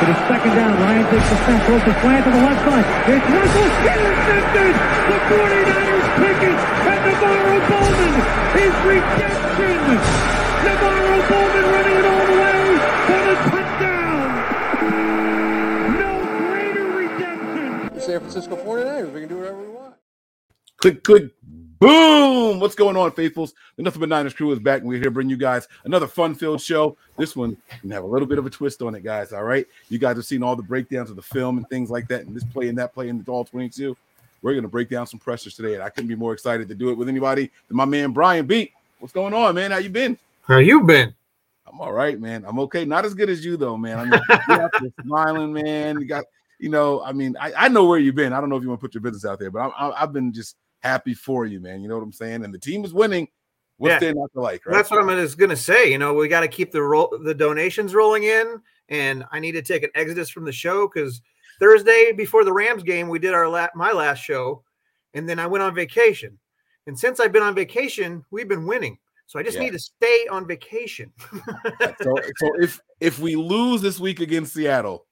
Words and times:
It 0.00 0.08
is 0.08 0.16
second 0.32 0.54
down. 0.56 0.80
Ryan 0.80 1.04
takes 1.12 1.28
the 1.28 1.36
snap, 1.44 1.60
throws 1.66 1.84
the 1.84 1.92
slant 2.00 2.24
to 2.24 2.30
the 2.30 2.40
left 2.40 2.64
side. 2.64 2.86
It's 3.12 3.26
Russell 3.36 3.68
intercepted. 3.84 4.74
The 5.12 5.18
49ers 5.28 6.08
pick 6.16 6.40
it, 6.40 6.56
and 6.88 7.00
NaVorro 7.04 7.56
Bowman 7.68 8.14
is 8.64 8.74
redemption. 8.88 9.76
NaVorro 10.64 11.16
Bowman 11.28 11.66
running 11.68 11.96
it 12.00 12.06
all 12.08 12.24
the 12.32 12.38
way 12.40 12.64
for 13.06 13.20
the 13.28 13.36
touchdown. 13.52 14.28
No 16.00 16.12
greater 16.48 16.86
redemption. 16.96 18.00
San 18.00 18.18
Francisco 18.20 18.56
49ers. 18.56 19.12
We 19.12 19.20
can 19.20 19.28
do 19.28 19.36
whatever 19.36 19.60
we 19.60 19.68
want. 19.68 19.94
Click, 20.78 21.04
click, 21.04 21.24
boom. 21.80 22.60
What's 22.60 22.74
going 22.74 22.96
on, 22.96 23.10
faithfuls? 23.12 23.54
The 23.76 23.82
Nothing 23.82 24.00
But 24.00 24.10
Niners 24.10 24.34
crew 24.34 24.52
is 24.52 24.58
back, 24.58 24.80
and 24.80 24.88
we're 24.88 24.96
here 24.96 25.04
to 25.04 25.10
bring 25.10 25.30
you 25.30 25.36
guys 25.36 25.66
another 25.84 26.06
fun-filled 26.06 26.60
show. 26.60 26.96
This 27.16 27.34
one 27.34 27.56
can 27.80 27.90
have 27.90 28.04
a 28.04 28.06
little 28.06 28.28
bit 28.28 28.38
of 28.38 28.46
a 28.46 28.50
twist 28.50 28.82
on 28.82 28.94
it, 28.94 29.02
guys. 29.02 29.32
All 29.32 29.42
right, 29.42 29.66
you 29.88 29.98
guys 29.98 30.16
have 30.16 30.26
seen 30.26 30.42
all 30.42 30.54
the 30.54 30.62
breakdowns 30.62 31.10
of 31.10 31.16
the 31.16 31.22
film 31.22 31.56
and 31.56 31.68
things 31.68 31.90
like 31.90 32.06
that, 32.08 32.26
and 32.26 32.36
this 32.36 32.44
play 32.44 32.68
and 32.68 32.78
that 32.78 32.94
play 32.94 33.08
and 33.08 33.24
the 33.24 33.32
all 33.32 33.44
22. 33.44 33.96
We're 34.42 34.52
going 34.52 34.62
to 34.62 34.68
break 34.68 34.88
down 34.88 35.06
some 35.06 35.18
pressures 35.18 35.54
today, 35.54 35.74
and 35.74 35.82
I 35.82 35.88
couldn't 35.88 36.08
be 36.08 36.14
more 36.14 36.32
excited 36.32 36.68
to 36.68 36.74
do 36.74 36.90
it 36.90 36.94
with 36.98 37.08
anybody 37.08 37.50
than 37.68 37.76
my 37.76 37.84
man 37.86 38.12
Brian 38.12 38.46
Beat. 38.46 38.72
What's 38.98 39.12
going 39.12 39.34
on, 39.34 39.54
man? 39.54 39.70
How 39.70 39.78
you 39.78 39.90
been? 39.90 40.18
How 40.42 40.58
you 40.58 40.82
been? 40.82 41.14
I'm 41.66 41.80
all 41.80 41.92
right, 41.92 42.18
man. 42.20 42.44
I'm 42.46 42.58
okay. 42.60 42.84
Not 42.84 43.04
as 43.04 43.14
good 43.14 43.30
as 43.30 43.44
you, 43.44 43.56
though, 43.56 43.76
man. 43.76 43.98
I 43.98 44.04
mean, 44.04 44.20
you're 44.48 44.62
out 44.62 44.70
there 44.80 44.90
smiling, 45.02 45.52
man. 45.52 46.00
You 46.00 46.06
got, 46.06 46.24
you 46.58 46.68
know, 46.68 47.02
I 47.02 47.12
mean, 47.12 47.36
I, 47.40 47.52
I 47.56 47.68
know 47.68 47.84
where 47.84 47.98
you've 47.98 48.14
been. 48.14 48.32
I 48.32 48.40
don't 48.40 48.50
know 48.50 48.56
if 48.56 48.62
you 48.62 48.68
want 48.68 48.80
to 48.80 48.86
put 48.86 48.94
your 48.94 49.02
business 49.02 49.24
out 49.24 49.38
there, 49.38 49.50
but 49.50 49.60
I'm, 49.60 49.72
I, 49.78 50.02
I've 50.02 50.12
been 50.12 50.32
just 50.32 50.56
happy 50.80 51.14
for 51.14 51.46
you, 51.46 51.60
man. 51.60 51.80
You 51.82 51.88
know 51.88 51.96
what 51.96 52.04
I'm 52.04 52.12
saying? 52.12 52.44
And 52.44 52.52
the 52.52 52.58
team 52.58 52.84
is 52.84 52.92
winning. 52.92 53.28
What's 53.76 53.92
Yeah. 53.92 53.98
there 54.00 54.14
not 54.14 54.30
to 54.34 54.40
like, 54.40 54.66
right? 54.66 54.74
That's 54.74 54.90
what 54.90 55.00
I'm 55.00 55.08
just 55.08 55.38
gonna 55.38 55.56
say. 55.56 55.90
You 55.90 55.96
know, 55.98 56.12
we 56.12 56.28
got 56.28 56.40
to 56.40 56.48
keep 56.48 56.70
the 56.70 56.82
roll, 56.82 57.16
the 57.24 57.34
donations 57.34 57.94
rolling 57.94 58.24
in, 58.24 58.60
and 58.90 59.24
I 59.32 59.40
need 59.40 59.52
to 59.52 59.62
take 59.62 59.82
an 59.82 59.90
exodus 59.94 60.28
from 60.28 60.44
the 60.44 60.52
show 60.52 60.86
because 60.88 61.22
Thursday 61.58 62.12
before 62.12 62.44
the 62.44 62.52
Rams 62.52 62.82
game, 62.82 63.08
we 63.08 63.18
did 63.18 63.32
our 63.32 63.48
la- 63.48 63.68
my 63.74 63.92
last 63.92 64.18
show, 64.18 64.62
and 65.14 65.26
then 65.28 65.38
I 65.38 65.46
went 65.46 65.62
on 65.62 65.74
vacation. 65.74 66.38
And 66.86 66.98
since 66.98 67.20
I've 67.20 67.32
been 67.32 67.42
on 67.42 67.54
vacation, 67.54 68.24
we've 68.30 68.48
been 68.48 68.66
winning. 68.66 68.98
So 69.26 69.38
I 69.38 69.42
just 69.44 69.56
Yeah. 69.56 69.64
need 69.64 69.72
to 69.72 69.78
stay 69.78 70.26
on 70.30 70.46
vacation. 70.46 71.12
so, 72.02 72.14
so 72.36 72.50
if 72.60 72.80
if 73.00 73.18
we 73.18 73.34
lose 73.36 73.80
this 73.80 73.98
week 73.98 74.20
against 74.20 74.52
Seattle, 74.52 75.06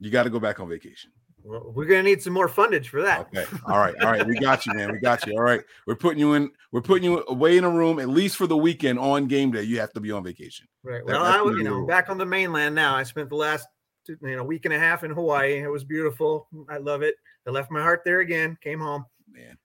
you 0.00 0.10
got 0.10 0.24
to 0.24 0.30
go 0.30 0.40
back 0.40 0.58
on 0.60 0.68
vacation. 0.68 1.12
Well, 1.46 1.72
We're 1.74 1.86
gonna 1.86 2.02
need 2.02 2.20
some 2.22 2.32
more 2.32 2.48
fundage 2.48 2.86
for 2.86 3.02
that. 3.02 3.20
Okay. 3.20 3.44
All 3.66 3.78
right. 3.78 3.94
All 4.02 4.10
right. 4.10 4.26
We 4.26 4.36
got 4.38 4.66
you, 4.66 4.74
man. 4.74 4.90
We 4.90 4.98
got 4.98 5.26
you. 5.26 5.34
All 5.34 5.42
right. 5.42 5.60
We're 5.86 5.94
putting 5.94 6.18
you 6.18 6.34
in. 6.34 6.50
We're 6.72 6.82
putting 6.82 7.04
you 7.04 7.24
away 7.28 7.56
in 7.56 7.64
a 7.64 7.70
room 7.70 8.00
at 8.00 8.08
least 8.08 8.36
for 8.36 8.46
the 8.46 8.56
weekend 8.56 8.98
on 8.98 9.26
game 9.28 9.52
day. 9.52 9.62
You 9.62 9.78
have 9.78 9.92
to 9.92 10.00
be 10.00 10.10
on 10.10 10.24
vacation. 10.24 10.66
Right. 10.82 11.04
Well, 11.04 11.22
that's 11.22 11.36
I, 11.36 11.44
you 11.44 11.62
know, 11.62 11.76
rule. 11.76 11.86
back 11.86 12.10
on 12.10 12.18
the 12.18 12.26
mainland 12.26 12.74
now. 12.74 12.96
I 12.96 13.04
spent 13.04 13.28
the 13.28 13.36
last 13.36 13.68
two- 14.06 14.18
you 14.22 14.34
know 14.36 14.42
week 14.42 14.64
and 14.64 14.74
a 14.74 14.78
half 14.78 15.04
in 15.04 15.12
Hawaii. 15.12 15.58
It 15.62 15.70
was 15.70 15.84
beautiful. 15.84 16.48
I 16.68 16.78
love 16.78 17.02
it. 17.02 17.14
I 17.46 17.50
left 17.50 17.70
my 17.70 17.80
heart 17.80 18.02
there 18.04 18.20
again. 18.20 18.58
Came 18.60 18.80
home. 18.80 19.04
Man. 19.30 19.56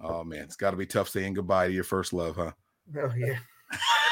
Oh 0.00 0.24
man, 0.24 0.44
it's 0.44 0.56
got 0.56 0.70
to 0.70 0.76
be 0.76 0.86
tough 0.86 1.08
saying 1.08 1.34
goodbye 1.34 1.68
to 1.68 1.72
your 1.72 1.84
first 1.84 2.12
love, 2.12 2.36
huh? 2.36 2.52
Oh 2.98 3.12
yeah. 3.16 3.38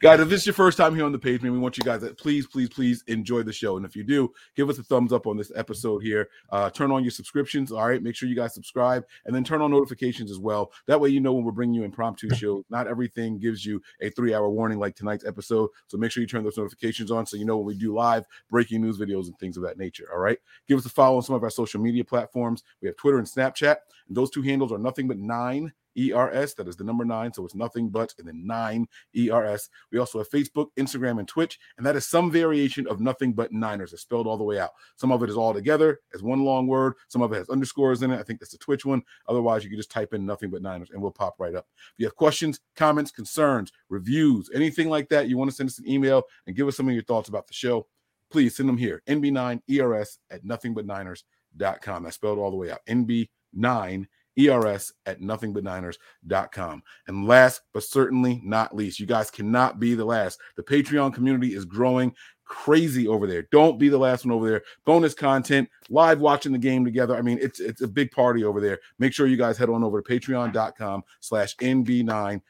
guys, 0.00 0.20
if 0.20 0.28
this 0.28 0.42
is 0.42 0.46
your 0.46 0.54
first 0.54 0.78
time 0.78 0.94
here 0.94 1.04
on 1.04 1.12
the 1.12 1.18
page, 1.18 1.42
man, 1.42 1.52
we 1.52 1.58
want 1.58 1.76
you 1.76 1.82
guys 1.82 2.02
to 2.02 2.14
please, 2.14 2.46
please, 2.46 2.68
please 2.68 3.02
enjoy 3.06 3.42
the 3.42 3.52
show. 3.52 3.76
And 3.76 3.84
if 3.84 3.96
you 3.96 4.04
do, 4.04 4.32
give 4.54 4.70
us 4.70 4.78
a 4.78 4.82
thumbs 4.82 5.12
up 5.12 5.26
on 5.26 5.36
this 5.36 5.50
episode 5.56 6.02
here. 6.02 6.28
Uh, 6.50 6.70
turn 6.70 6.90
on 6.90 7.02
your 7.02 7.10
subscriptions. 7.10 7.72
All 7.72 7.86
right. 7.86 8.02
Make 8.02 8.14
sure 8.14 8.28
you 8.28 8.36
guys 8.36 8.54
subscribe 8.54 9.04
and 9.24 9.34
then 9.34 9.44
turn 9.44 9.60
on 9.60 9.70
notifications 9.70 10.30
as 10.30 10.38
well. 10.38 10.72
That 10.86 11.00
way, 11.00 11.08
you 11.08 11.20
know 11.20 11.32
when 11.32 11.44
we're 11.44 11.52
bringing 11.52 11.74
you 11.74 11.84
impromptu 11.84 12.30
shows. 12.34 12.64
Not 12.70 12.86
everything 12.86 13.38
gives 13.38 13.64
you 13.64 13.82
a 14.00 14.10
three 14.10 14.34
hour 14.34 14.48
warning 14.48 14.78
like 14.78 14.94
tonight's 14.94 15.24
episode. 15.24 15.70
So 15.88 15.98
make 15.98 16.10
sure 16.10 16.20
you 16.20 16.28
turn 16.28 16.44
those 16.44 16.58
notifications 16.58 17.10
on 17.10 17.26
so 17.26 17.36
you 17.36 17.44
know 17.44 17.56
when 17.56 17.66
we 17.66 17.74
do 17.74 17.94
live 17.94 18.24
breaking 18.50 18.82
news 18.82 18.98
videos 18.98 19.26
and 19.26 19.38
things 19.38 19.56
of 19.56 19.62
that 19.64 19.78
nature. 19.78 20.08
All 20.12 20.20
right. 20.20 20.38
Give 20.66 20.78
us 20.78 20.86
a 20.86 20.90
follow 20.90 21.16
on 21.16 21.22
some 21.22 21.34
of 21.34 21.42
our 21.42 21.50
social 21.50 21.80
media 21.80 22.04
platforms. 22.04 22.62
We 22.80 22.88
have 22.88 22.96
Twitter 22.96 23.18
and 23.18 23.26
Snapchat. 23.26 23.76
And 24.08 24.16
those 24.16 24.30
two 24.30 24.42
handles 24.42 24.72
are 24.72 24.78
nothing 24.78 25.08
but 25.08 25.18
nine 25.18 25.72
ERS. 25.96 26.54
That 26.54 26.68
is 26.68 26.76
the 26.76 26.84
number 26.84 27.04
nine. 27.04 27.32
So 27.32 27.44
it's 27.44 27.54
nothing 27.54 27.88
but 27.88 28.14
and 28.18 28.26
then 28.26 28.46
nine 28.46 28.86
ERS. 29.16 29.68
We 29.92 29.98
also 29.98 30.18
have 30.18 30.30
Facebook, 30.30 30.68
Instagram, 30.78 31.18
and 31.18 31.28
Twitch. 31.28 31.58
And 31.76 31.86
that 31.86 31.96
is 31.96 32.06
some 32.06 32.30
variation 32.30 32.86
of 32.86 33.00
nothing 33.00 33.32
but 33.32 33.52
Niners. 33.52 33.92
It's 33.92 34.02
spelled 34.02 34.26
all 34.26 34.36
the 34.36 34.44
way 34.44 34.58
out. 34.58 34.70
Some 34.96 35.12
of 35.12 35.22
it 35.22 35.30
is 35.30 35.36
all 35.36 35.54
together 35.54 36.00
as 36.14 36.22
one 36.22 36.44
long 36.44 36.66
word. 36.66 36.94
Some 37.08 37.22
of 37.22 37.32
it 37.32 37.36
has 37.36 37.48
underscores 37.48 38.02
in 38.02 38.10
it. 38.10 38.18
I 38.18 38.22
think 38.22 38.40
that's 38.40 38.52
the 38.52 38.58
Twitch 38.58 38.84
one. 38.84 39.02
Otherwise, 39.28 39.64
you 39.64 39.70
can 39.70 39.78
just 39.78 39.90
type 39.90 40.14
in 40.14 40.26
nothing 40.26 40.50
but 40.50 40.62
Niners 40.62 40.90
and 40.90 41.00
we'll 41.00 41.10
pop 41.10 41.36
right 41.38 41.54
up. 41.54 41.66
If 41.76 41.94
you 41.98 42.06
have 42.06 42.16
questions, 42.16 42.60
comments, 42.76 43.10
concerns, 43.10 43.72
reviews, 43.88 44.50
anything 44.54 44.88
like 44.88 45.08
that, 45.10 45.28
you 45.28 45.36
want 45.36 45.50
to 45.50 45.56
send 45.56 45.68
us 45.68 45.78
an 45.78 45.88
email 45.88 46.22
and 46.46 46.56
give 46.56 46.68
us 46.68 46.76
some 46.76 46.88
of 46.88 46.94
your 46.94 47.04
thoughts 47.04 47.28
about 47.28 47.46
the 47.46 47.54
show, 47.54 47.86
please 48.30 48.56
send 48.56 48.68
them 48.68 48.76
here. 48.76 49.02
NB9ERS 49.08 50.18
at 50.30 50.44
nothingbutniners.com. 50.44 52.02
That's 52.02 52.16
spelled 52.16 52.38
all 52.38 52.50
the 52.50 52.56
way 52.56 52.70
out. 52.70 52.84
NB9 52.86 54.06
ERS 54.38 54.92
at 55.06 55.20
nothingbutniners.com. 55.20 56.82
And 57.06 57.26
last 57.26 57.62
but 57.72 57.82
certainly 57.82 58.40
not 58.44 58.74
least, 58.74 59.00
you 59.00 59.06
guys 59.06 59.30
cannot 59.30 59.80
be 59.80 59.94
the 59.94 60.04
last. 60.04 60.38
The 60.56 60.62
Patreon 60.62 61.14
community 61.14 61.54
is 61.54 61.64
growing 61.64 62.14
crazy 62.44 63.06
over 63.06 63.26
there. 63.26 63.42
Don't 63.50 63.78
be 63.78 63.88
the 63.88 63.98
last 63.98 64.24
one 64.24 64.32
over 64.32 64.48
there. 64.48 64.62
Bonus 64.84 65.14
content, 65.14 65.68
live 65.90 66.20
watching 66.20 66.52
the 66.52 66.58
game 66.58 66.84
together. 66.84 67.16
I 67.16 67.22
mean, 67.22 67.38
it's 67.40 67.60
it's 67.60 67.82
a 67.82 67.88
big 67.88 68.10
party 68.10 68.42
over 68.44 68.60
there. 68.60 68.78
Make 68.98 69.12
sure 69.12 69.26
you 69.26 69.36
guys 69.36 69.58
head 69.58 69.68
on 69.68 69.84
over 69.84 70.00
to 70.02 70.08
patreon.com 70.20 71.02
slash 71.20 71.54
NB9ERS. 71.56 72.40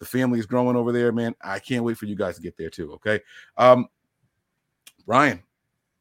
The 0.00 0.06
family 0.06 0.38
is 0.38 0.46
growing 0.46 0.76
over 0.76 0.92
there, 0.92 1.10
man. 1.10 1.34
I 1.42 1.58
can't 1.58 1.84
wait 1.84 1.96
for 1.96 2.06
you 2.06 2.14
guys 2.14 2.36
to 2.36 2.42
get 2.42 2.56
there 2.56 2.70
too. 2.70 2.92
Okay. 2.94 3.20
Um, 3.56 3.88
Ryan, 5.06 5.42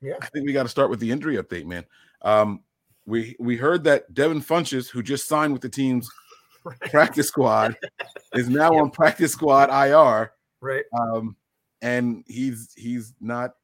Yeah. 0.01 0.15
I 0.21 0.27
think 0.27 0.45
we 0.45 0.53
got 0.53 0.63
to 0.63 0.69
start 0.69 0.89
with 0.89 0.99
the 0.99 1.09
injury 1.11 1.37
update, 1.37 1.65
man. 1.65 1.85
Um, 2.21 2.61
we 3.07 3.35
we 3.39 3.55
heard 3.55 3.85
that 3.85 4.13
Devin 4.13 4.41
Funchess, 4.41 4.89
who 4.89 5.01
just 5.01 5.27
signed 5.27 5.53
with 5.53 5.61
the 5.63 5.69
team's 5.69 6.07
practice 6.91 7.29
squad, 7.29 7.75
is 8.35 8.49
now 8.49 8.73
on 8.73 8.91
practice 8.91 9.31
squad 9.31 9.69
IR. 9.69 10.33
Right. 10.61 10.83
Um, 10.93 11.35
and 11.81 12.23
he's 12.27 12.73
he's 12.75 13.13
not 13.19 13.55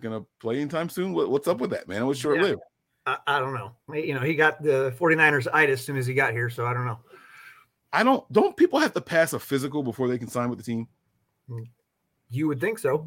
gonna 0.00 0.24
play 0.40 0.56
anytime 0.56 0.88
soon. 0.88 1.12
What, 1.12 1.30
what's 1.30 1.46
up 1.46 1.58
with 1.58 1.70
that, 1.70 1.86
man? 1.86 2.02
It 2.02 2.06
was 2.06 2.18
short 2.18 2.40
lived. 2.40 2.62
I, 3.06 3.18
I 3.26 3.38
don't 3.38 3.54
know. 3.54 3.72
You 3.92 4.14
know, 4.14 4.20
he 4.20 4.34
got 4.34 4.62
the 4.62 4.94
49ers 4.98 5.46
itis 5.52 5.80
as 5.80 5.84
soon 5.84 5.98
as 5.98 6.06
he 6.06 6.14
got 6.14 6.32
here, 6.32 6.48
so 6.48 6.66
I 6.66 6.72
don't 6.72 6.86
know. 6.86 6.98
I 7.92 8.02
don't. 8.02 8.30
Don't 8.32 8.56
people 8.56 8.78
have 8.78 8.94
to 8.94 9.00
pass 9.02 9.34
a 9.34 9.38
physical 9.38 9.82
before 9.82 10.08
they 10.08 10.18
can 10.18 10.28
sign 10.28 10.48
with 10.48 10.58
the 10.58 10.64
team? 10.64 10.88
You 12.30 12.48
would 12.48 12.60
think 12.60 12.78
so. 12.78 13.06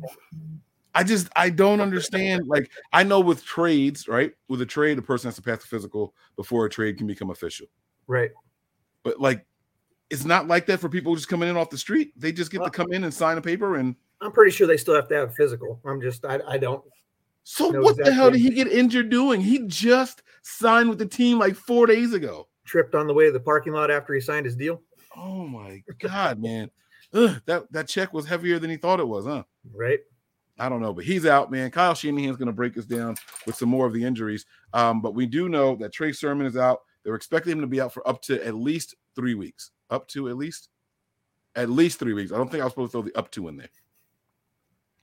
I 0.98 1.04
just 1.04 1.30
I 1.36 1.52
don't 1.52 1.80
understand. 1.80 2.48
Like 2.48 2.72
I 2.92 3.04
know 3.04 3.20
with 3.20 3.46
trades, 3.46 4.08
right? 4.08 4.32
With 4.50 4.62
a 4.62 4.66
trade, 4.66 4.98
a 4.98 5.02
person 5.02 5.28
has 5.28 5.36
to 5.36 5.42
pass 5.44 5.62
the 5.62 5.68
physical 5.68 6.16
before 6.36 6.66
a 6.66 6.70
trade 6.70 6.98
can 6.98 7.06
become 7.06 7.30
official. 7.30 7.68
Right. 8.08 8.32
But 9.04 9.20
like, 9.22 9.46
it's 10.10 10.26
not 10.26 10.48
like 10.48 10.66
that 10.66 10.80
for 10.80 10.90
people 10.90 11.14
just 11.16 11.30
coming 11.30 11.50
in 11.50 11.56
off 11.56 11.70
the 11.70 11.78
street. 11.78 12.14
They 12.18 12.32
just 12.32 12.52
get 12.52 12.62
Well- 12.62 12.70
to 12.72 12.76
come 12.76 12.92
in 12.92 13.04
and 13.04 13.14
sign 13.14 13.38
a 13.38 13.42
paper. 13.42 13.76
And 13.76 13.96
I'm 14.22 14.32
pretty 14.32 14.52
sure 14.52 14.66
they 14.66 14.78
still 14.78 14.96
have 14.96 15.08
to 15.10 15.16
have 15.16 15.30
a 15.30 15.34
physical. 15.34 15.80
I'm 15.86 16.02
just 16.02 16.26
I, 16.26 16.40
I 16.48 16.58
don't 16.58 16.84
so, 17.50 17.72
what 17.80 17.96
the 17.96 18.12
hell 18.12 18.30
did 18.30 18.42
he 18.42 18.50
get 18.50 18.68
injured 18.68 19.10
doing? 19.10 19.40
He 19.40 19.60
just 19.68 20.22
signed 20.42 20.90
with 20.90 20.98
the 20.98 21.06
team 21.06 21.40
like 21.40 21.56
four 21.56 21.86
days 21.86 22.14
ago. 22.14 22.50
tripped 22.66 22.94
on 22.94 23.08
the 23.08 23.14
way 23.14 23.28
to 23.28 23.32
the 23.32 23.40
parking 23.40 23.72
lot 23.72 23.90
after 23.90 24.14
he 24.14 24.20
signed 24.20 24.46
his 24.46 24.56
deal. 24.58 24.82
Oh 25.16 25.48
my 25.48 25.82
god, 26.00 26.42
man! 26.42 26.70
ugh, 27.14 27.42
that 27.46 27.72
that 27.72 27.88
check 27.88 28.12
was 28.12 28.26
heavier 28.26 28.60
than 28.60 28.70
he 28.70 28.76
thought 28.76 29.00
it 29.00 29.08
was, 29.08 29.26
huh? 29.26 29.44
Right. 29.74 30.00
I 30.60 30.70
don't 30.70 30.82
know, 30.82 30.94
but 30.94 31.06
he's 31.06 31.26
out, 31.26 31.52
man. 31.52 31.70
Kyle 31.70 31.94
Shanahan's 31.94 32.38
going 32.38 32.48
to 32.48 32.54
break 32.54 32.78
us 32.78 32.86
down 32.86 33.16
with 33.46 33.56
some 33.56 33.70
more 33.70 33.86
of 33.86 33.94
the 33.94 34.04
injuries. 34.04 34.46
Um, 34.74 35.02
but 35.02 35.14
we 35.14 35.26
do 35.26 35.50
know 35.50 35.76
that 35.76 35.94
Trey 35.94 36.12
Sermon 36.12 36.48
is 36.48 36.58
out. 36.58 36.82
They're 37.04 37.16
expecting 37.16 37.54
him 37.54 37.62
to 37.62 37.68
be 37.68 37.80
out 37.80 37.94
for 37.94 38.08
up 38.08 38.22
to 38.24 38.44
at 38.46 38.56
least 38.56 38.96
three 39.16 39.36
weeks. 39.36 39.72
Up 39.90 40.08
to 40.10 40.30
at 40.30 40.36
least, 40.36 40.70
at 41.56 41.70
least 41.70 42.00
three 42.00 42.14
weeks. 42.14 42.32
I 42.32 42.38
don't 42.38 42.50
think 42.50 42.62
I 42.62 42.66
was 42.66 42.74
supposed 42.74 42.92
to 42.92 43.02
throw 43.02 43.02
the 43.04 43.18
up 43.18 43.32
to 43.32 43.48
in 43.48 43.58
there. 43.58 43.70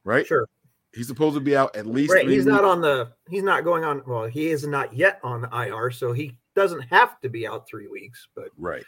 Right? 0.03 0.27
Sure. 0.27 0.49
He's 0.93 1.07
supposed 1.09 1.35
to 1.35 1.41
be 1.41 1.57
out 1.57 1.75
at 1.75 1.87
least. 1.87 2.13
Right. 2.13 2.25
three 2.25 2.35
He's 2.35 2.47
not 2.47 2.65
on 2.65 2.81
the. 2.81 3.13
He's 3.29 3.43
not 3.43 3.65
going 3.65 3.85
on. 3.85 4.03
Well, 4.07 4.27
he 4.27 4.51
is 4.51 4.67
not 4.67 4.93
yet 4.95 5.19
on 5.23 5.43
the 5.43 5.49
IR, 5.51 5.91
so 5.91 6.13
he 6.13 6.37
doesn't 6.55 6.83
have 6.83 7.21
to 7.23 7.29
be 7.29 7.47
out 7.47 7.67
three 7.67 7.89
weeks. 7.89 8.29
But 8.35 8.49
Right. 8.57 8.85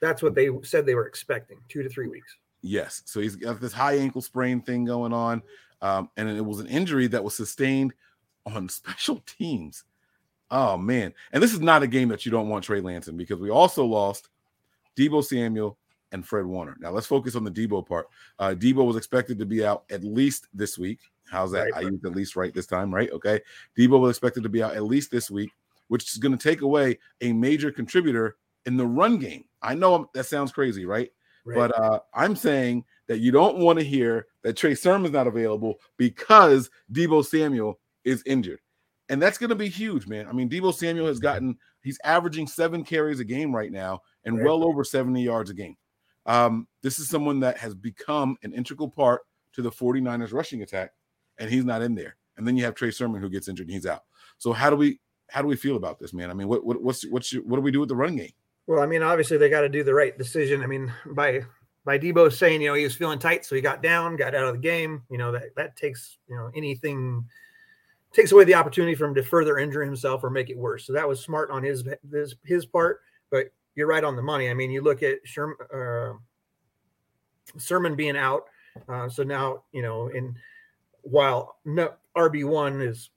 that's 0.00 0.22
what 0.22 0.34
they 0.34 0.50
said 0.62 0.84
they 0.84 0.94
were 0.94 1.06
expecting: 1.06 1.58
two 1.68 1.82
to 1.82 1.88
three 1.88 2.08
weeks. 2.08 2.36
Yes. 2.60 3.02
So 3.06 3.20
he's 3.20 3.36
got 3.36 3.60
this 3.60 3.72
high 3.72 3.96
ankle 3.96 4.20
sprain 4.20 4.60
thing 4.60 4.84
going 4.84 5.12
on. 5.12 5.42
Um, 5.82 6.08
and 6.16 6.30
it 6.30 6.44
was 6.44 6.60
an 6.60 6.68
injury 6.68 7.08
that 7.08 7.22
was 7.22 7.34
sustained 7.34 7.92
on 8.46 8.68
special 8.68 9.16
teams. 9.26 9.84
Oh, 10.50 10.76
man. 10.76 11.12
And 11.32 11.42
this 11.42 11.52
is 11.52 11.60
not 11.60 11.82
a 11.82 11.86
game 11.86 12.08
that 12.08 12.24
you 12.24 12.32
don't 12.32 12.48
want 12.48 12.64
Trey 12.64 12.80
Lance 12.80 13.08
in 13.08 13.16
because 13.16 13.40
we 13.40 13.50
also 13.50 13.84
lost 13.84 14.28
Deebo 14.96 15.24
Samuel 15.24 15.78
and 16.12 16.26
Fred 16.26 16.44
Warner. 16.44 16.76
Now 16.78 16.90
let's 16.90 17.06
focus 17.06 17.34
on 17.34 17.44
the 17.44 17.50
Deebo 17.50 17.86
part. 17.86 18.06
Uh, 18.38 18.54
Deebo 18.56 18.86
was 18.86 18.96
expected 18.96 19.38
to 19.38 19.46
be 19.46 19.64
out 19.64 19.84
at 19.90 20.04
least 20.04 20.46
this 20.52 20.78
week. 20.78 21.00
How's 21.30 21.50
that? 21.52 21.70
Right. 21.72 21.74
I 21.76 21.80
used 21.80 22.04
at 22.04 22.14
least 22.14 22.36
right 22.36 22.52
this 22.52 22.66
time, 22.66 22.94
right? 22.94 23.10
Okay. 23.10 23.40
Deebo 23.78 23.98
was 23.98 24.10
expected 24.10 24.42
to 24.42 24.50
be 24.50 24.62
out 24.62 24.74
at 24.74 24.84
least 24.84 25.10
this 25.10 25.30
week, 25.30 25.50
which 25.88 26.04
is 26.12 26.18
going 26.18 26.36
to 26.36 26.42
take 26.42 26.60
away 26.60 26.98
a 27.22 27.32
major 27.32 27.72
contributor 27.72 28.36
in 28.66 28.76
the 28.76 28.86
run 28.86 29.18
game. 29.18 29.44
I 29.62 29.74
know 29.74 30.10
that 30.12 30.26
sounds 30.26 30.52
crazy, 30.52 30.84
right? 30.84 31.10
Right. 31.44 31.56
But 31.56 31.78
uh, 31.78 32.00
I'm 32.14 32.36
saying 32.36 32.84
that 33.06 33.18
you 33.18 33.32
don't 33.32 33.58
want 33.58 33.78
to 33.78 33.84
hear 33.84 34.26
that 34.42 34.56
Trey 34.56 34.74
Sermon's 34.74 35.12
not 35.12 35.26
available 35.26 35.78
because 35.96 36.70
Deebo 36.92 37.24
Samuel 37.24 37.78
is 38.04 38.22
injured. 38.26 38.60
And 39.08 39.20
that's 39.20 39.38
going 39.38 39.50
to 39.50 39.56
be 39.56 39.68
huge, 39.68 40.06
man. 40.06 40.26
I 40.26 40.32
mean, 40.32 40.48
Deebo 40.48 40.72
Samuel 40.74 41.06
has 41.06 41.18
gotten, 41.18 41.58
he's 41.82 41.98
averaging 42.04 42.46
seven 42.46 42.84
carries 42.84 43.20
a 43.20 43.24
game 43.24 43.54
right 43.54 43.70
now 43.70 44.00
and 44.24 44.36
Right. 44.38 44.46
well 44.46 44.64
over 44.64 44.84
70 44.84 45.22
yards 45.22 45.50
a 45.50 45.54
game. 45.54 45.76
Um, 46.26 46.66
this 46.82 46.98
is 46.98 47.08
someone 47.08 47.40
that 47.40 47.58
has 47.58 47.74
become 47.74 48.36
an 48.42 48.52
integral 48.52 48.88
part 48.88 49.22
to 49.54 49.62
the 49.62 49.70
49ers 49.70 50.32
rushing 50.32 50.62
attack, 50.62 50.92
and 51.38 51.50
he's 51.50 51.64
not 51.64 51.82
in 51.82 51.94
there. 51.94 52.16
And 52.36 52.46
then 52.46 52.56
you 52.56 52.64
have 52.64 52.74
Trey 52.74 52.90
Sermon 52.90 53.20
who 53.20 53.28
gets 53.28 53.48
injured 53.48 53.66
and 53.66 53.74
he's 53.74 53.86
out. 53.86 54.02
So 54.38 54.52
how 54.52 54.70
do 54.70 54.76
we 54.76 54.98
how 55.28 55.42
do 55.42 55.48
we 55.48 55.56
feel 55.56 55.76
about 55.76 55.98
this, 55.98 56.12
man? 56.12 56.30
I 56.30 56.34
mean, 56.34 56.48
what, 56.48 56.64
what 56.64 56.80
what's 56.82 57.04
what's 57.10 57.32
your, 57.32 57.42
what 57.42 57.56
do 57.56 57.62
we 57.62 57.70
do 57.70 57.80
with 57.80 57.88
the 57.88 57.96
run 57.96 58.16
game? 58.16 58.32
Well, 58.66 58.80
I 58.82 58.86
mean, 58.86 59.02
obviously 59.02 59.36
they 59.36 59.50
got 59.50 59.62
to 59.62 59.68
do 59.68 59.82
the 59.84 59.94
right 59.94 60.16
decision. 60.16 60.62
I 60.62 60.66
mean, 60.66 60.92
by 61.06 61.42
by 61.84 61.98
Deebo 61.98 62.32
saying, 62.32 62.62
you 62.62 62.68
know, 62.68 62.74
he 62.74 62.84
was 62.84 62.94
feeling 62.94 63.18
tight, 63.18 63.44
so 63.44 63.54
he 63.54 63.60
got 63.60 63.82
down, 63.82 64.16
got 64.16 64.34
out 64.34 64.44
of 64.44 64.54
the 64.54 64.60
game. 64.60 65.02
You 65.10 65.18
know, 65.18 65.32
that 65.32 65.54
that 65.56 65.76
takes, 65.76 66.18
you 66.28 66.36
know, 66.36 66.50
anything 66.54 67.24
takes 68.12 68.32
away 68.32 68.44
the 68.44 68.54
opportunity 68.54 68.94
for 68.94 69.06
him 69.06 69.14
to 69.14 69.22
further 69.22 69.58
injure 69.58 69.84
himself 69.84 70.22
or 70.22 70.30
make 70.30 70.50
it 70.50 70.58
worse. 70.58 70.86
So 70.86 70.92
that 70.92 71.08
was 71.08 71.20
smart 71.20 71.50
on 71.50 71.62
his 71.62 71.84
his 72.10 72.36
his 72.44 72.66
part. 72.66 73.00
But 73.30 73.52
you're 73.74 73.86
right 73.86 74.04
on 74.04 74.16
the 74.16 74.22
money. 74.22 74.48
I 74.48 74.54
mean, 74.54 74.70
you 74.70 74.82
look 74.82 75.02
at 75.02 75.18
Sherman, 75.24 75.56
uh, 75.74 76.12
Sermon 77.58 77.96
being 77.96 78.16
out, 78.16 78.44
uh, 78.88 79.08
so 79.08 79.22
now 79.22 79.64
you 79.72 79.82
know, 79.82 80.08
and 80.08 80.36
while 81.02 81.56
no 81.64 81.94
RB 82.16 82.44
one 82.44 82.80
is, 82.80 83.10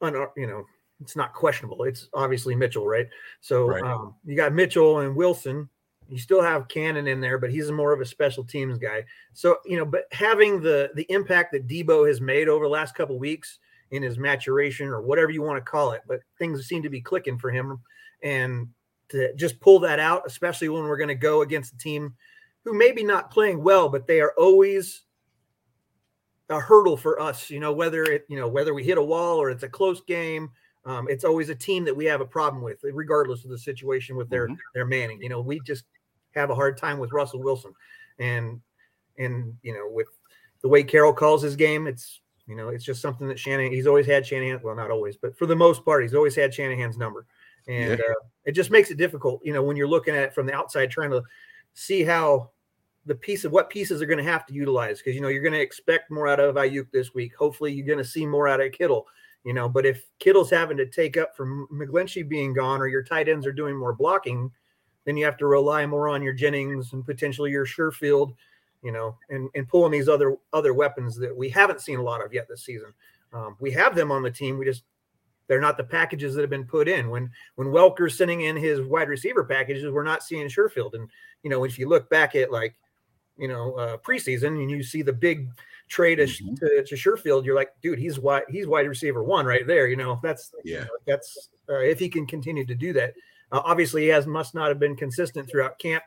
un, 0.00 0.14
you 0.36 0.46
know, 0.46 0.64
it's 1.00 1.16
not 1.16 1.34
questionable. 1.34 1.84
It's 1.84 2.08
obviously 2.14 2.54
Mitchell, 2.54 2.86
right? 2.86 3.08
So 3.40 3.66
Right. 3.66 3.82
um, 3.82 4.14
you 4.24 4.36
got 4.36 4.52
Mitchell 4.52 5.00
and 5.00 5.16
Wilson. 5.16 5.68
You 6.08 6.18
still 6.18 6.42
have 6.42 6.68
Cannon 6.68 7.06
in 7.06 7.20
there, 7.20 7.38
but 7.38 7.50
he's 7.50 7.70
more 7.70 7.92
of 7.92 8.00
a 8.00 8.04
special 8.04 8.44
teams 8.44 8.78
guy. 8.78 9.04
So 9.32 9.58
you 9.64 9.76
know, 9.76 9.84
but 9.84 10.04
having 10.12 10.60
the 10.60 10.90
the 10.94 11.06
impact 11.08 11.52
that 11.52 11.66
Deebo 11.66 12.06
has 12.06 12.20
made 12.20 12.48
over 12.48 12.64
the 12.64 12.70
last 12.70 12.94
couple 12.94 13.18
weeks 13.18 13.58
in 13.90 14.02
his 14.02 14.18
maturation 14.18 14.88
or 14.88 15.02
whatever 15.02 15.30
you 15.30 15.42
want 15.42 15.56
to 15.56 15.70
call 15.70 15.92
it, 15.92 16.02
but 16.06 16.20
things 16.38 16.66
seem 16.66 16.82
to 16.82 16.90
be 16.90 17.00
clicking 17.00 17.38
for 17.38 17.50
him, 17.50 17.78
and 18.22 18.68
to 19.10 19.34
just 19.34 19.60
pull 19.60 19.78
that 19.80 19.98
out, 19.98 20.22
especially 20.26 20.68
when 20.68 20.84
we're 20.84 20.96
going 20.96 21.08
to 21.08 21.14
go 21.14 21.42
against 21.42 21.74
a 21.74 21.78
team 21.78 22.14
who 22.64 22.72
maybe 22.72 23.04
not 23.04 23.30
playing 23.30 23.62
well, 23.62 23.88
but 23.88 24.06
they 24.06 24.20
are 24.20 24.34
always 24.38 25.02
a 26.48 26.60
hurdle 26.60 26.96
for 26.96 27.20
us. 27.20 27.50
You 27.50 27.60
know, 27.60 27.72
whether 27.72 28.02
it 28.04 28.24
you 28.28 28.38
know 28.38 28.48
whether 28.48 28.74
we 28.74 28.84
hit 28.84 28.98
a 28.98 29.02
wall 29.02 29.38
or 29.38 29.50
it's 29.50 29.62
a 29.62 29.68
close 29.68 30.00
game. 30.02 30.50
Um, 30.84 31.06
it's 31.08 31.24
always 31.24 31.48
a 31.48 31.54
team 31.54 31.84
that 31.84 31.96
we 31.96 32.04
have 32.06 32.20
a 32.20 32.26
problem 32.26 32.62
with, 32.62 32.80
regardless 32.82 33.44
of 33.44 33.50
the 33.50 33.58
situation 33.58 34.16
with 34.16 34.28
their 34.28 34.48
Mhm. 34.48 34.58
their 34.74 34.86
Manning. 34.86 35.22
You 35.22 35.28
know, 35.28 35.40
we 35.40 35.60
just 35.60 35.84
have 36.34 36.50
a 36.50 36.54
hard 36.54 36.76
time 36.76 36.98
with 36.98 37.12
Russell 37.12 37.40
Wilson, 37.40 37.72
and 38.18 38.60
and 39.18 39.56
you 39.62 39.72
know 39.72 39.88
with 39.88 40.08
the 40.62 40.68
way 40.68 40.82
Carroll 40.82 41.12
calls 41.12 41.42
his 41.42 41.56
game, 41.56 41.86
it's 41.86 42.20
you 42.46 42.56
know 42.56 42.68
it's 42.68 42.84
just 42.84 43.00
something 43.00 43.28
that 43.28 43.38
Shanahan. 43.38 43.72
He's 43.72 43.86
always 43.86 44.06
had 44.06 44.26
Shanahan. 44.26 44.60
Well, 44.62 44.74
not 44.74 44.90
always, 44.90 45.16
but 45.16 45.36
for 45.38 45.46
the 45.46 45.56
most 45.56 45.84
part, 45.84 46.02
he's 46.02 46.14
always 46.14 46.34
had 46.34 46.52
Shanahan's 46.52 46.98
number, 46.98 47.26
and 47.68 48.00
uh, 48.00 48.14
it 48.44 48.52
just 48.52 48.70
makes 48.72 48.90
it 48.90 48.96
difficult. 48.96 49.40
You 49.44 49.52
know, 49.52 49.62
when 49.62 49.76
you're 49.76 49.86
looking 49.88 50.16
at 50.16 50.24
it 50.24 50.34
from 50.34 50.46
the 50.46 50.54
outside, 50.54 50.90
trying 50.90 51.10
to 51.10 51.22
see 51.74 52.02
how 52.02 52.50
the 53.06 53.14
piece 53.14 53.44
of 53.44 53.52
what 53.52 53.70
pieces 53.70 54.00
are 54.00 54.06
going 54.06 54.18
to 54.18 54.24
have 54.24 54.46
to 54.46 54.54
utilize 54.54 54.98
because 54.98 55.14
you 55.14 55.20
know 55.20 55.28
you're 55.28 55.42
going 55.42 55.52
to 55.52 55.60
expect 55.60 56.10
more 56.10 56.28
out 56.28 56.40
of 56.40 56.56
Aiyuk 56.56 56.90
this 56.92 57.14
week. 57.14 57.34
Hopefully, 57.36 57.72
you're 57.72 57.86
going 57.86 57.98
to 57.98 58.04
see 58.04 58.26
more 58.26 58.48
out 58.48 58.60
of 58.60 58.72
Kittle. 58.72 59.06
You 59.44 59.52
know, 59.52 59.68
but 59.68 59.84
if 59.84 60.06
Kittle's 60.20 60.50
having 60.50 60.76
to 60.76 60.86
take 60.86 61.16
up 61.16 61.36
from 61.36 61.66
McGlinchey 61.72 62.28
being 62.28 62.52
gone, 62.54 62.80
or 62.80 62.86
your 62.86 63.02
tight 63.02 63.28
ends 63.28 63.46
are 63.46 63.52
doing 63.52 63.76
more 63.76 63.92
blocking, 63.92 64.50
then 65.04 65.16
you 65.16 65.24
have 65.24 65.36
to 65.38 65.46
rely 65.46 65.84
more 65.84 66.08
on 66.08 66.22
your 66.22 66.32
Jennings 66.32 66.92
and 66.92 67.04
potentially 67.04 67.50
your 67.50 67.66
Sherfield, 67.66 68.34
you 68.82 68.92
know, 68.92 69.16
and 69.30 69.50
and 69.54 69.68
pulling 69.68 69.90
these 69.90 70.08
other 70.08 70.36
other 70.52 70.74
weapons 70.74 71.16
that 71.16 71.36
we 71.36 71.48
haven't 71.48 71.80
seen 71.80 71.98
a 71.98 72.02
lot 72.02 72.24
of 72.24 72.32
yet 72.32 72.46
this 72.48 72.64
season. 72.64 72.92
Um, 73.32 73.56
we 73.58 73.70
have 73.72 73.94
them 73.94 74.12
on 74.12 74.22
the 74.22 74.30
team. 74.30 74.58
We 74.58 74.64
just 74.64 74.84
they're 75.48 75.60
not 75.60 75.76
the 75.76 75.84
packages 75.84 76.34
that 76.34 76.42
have 76.42 76.50
been 76.50 76.64
put 76.64 76.88
in. 76.88 77.10
When 77.10 77.30
when 77.56 77.68
Welker's 77.68 78.16
sending 78.16 78.42
in 78.42 78.56
his 78.56 78.80
wide 78.80 79.08
receiver 79.08 79.44
packages, 79.44 79.90
we're 79.90 80.04
not 80.04 80.22
seeing 80.22 80.46
Sherfield. 80.46 80.94
And 80.94 81.08
you 81.42 81.50
know, 81.50 81.64
if 81.64 81.78
you 81.78 81.88
look 81.88 82.08
back 82.08 82.34
at 82.36 82.52
like 82.52 82.76
you 83.36 83.48
know 83.48 83.74
uh, 83.74 83.96
preseason 83.98 84.60
and 84.60 84.70
you 84.70 84.82
see 84.82 85.02
the 85.02 85.12
big 85.12 85.48
trade 85.92 86.16
to, 86.16 86.24
Mhm. 86.24 86.58
to, 86.58 86.84
to 86.84 86.94
Sherfield, 86.94 87.44
you're 87.44 87.54
like, 87.54 87.70
dude, 87.82 87.98
he's 87.98 88.18
wide 88.18 88.44
he's 88.48 88.66
wide 88.66 88.88
receiver 88.88 89.22
one 89.22 89.44
right 89.44 89.66
there. 89.66 89.86
You 89.86 89.96
know, 89.96 90.18
that's 90.22 90.52
you 90.64 90.74
Yeah. 90.74 90.84
know, 90.84 90.96
that's 91.06 91.50
uh, 91.68 91.78
if 91.80 91.98
he 91.98 92.08
can 92.08 92.26
continue 92.26 92.64
to 92.64 92.74
do 92.74 92.92
that. 92.94 93.14
Uh, 93.52 93.60
obviously, 93.64 94.02
he 94.02 94.08
has 94.08 94.26
must 94.26 94.54
not 94.54 94.68
have 94.68 94.78
been 94.78 94.96
consistent 94.96 95.48
throughout 95.48 95.78
camp 95.78 96.02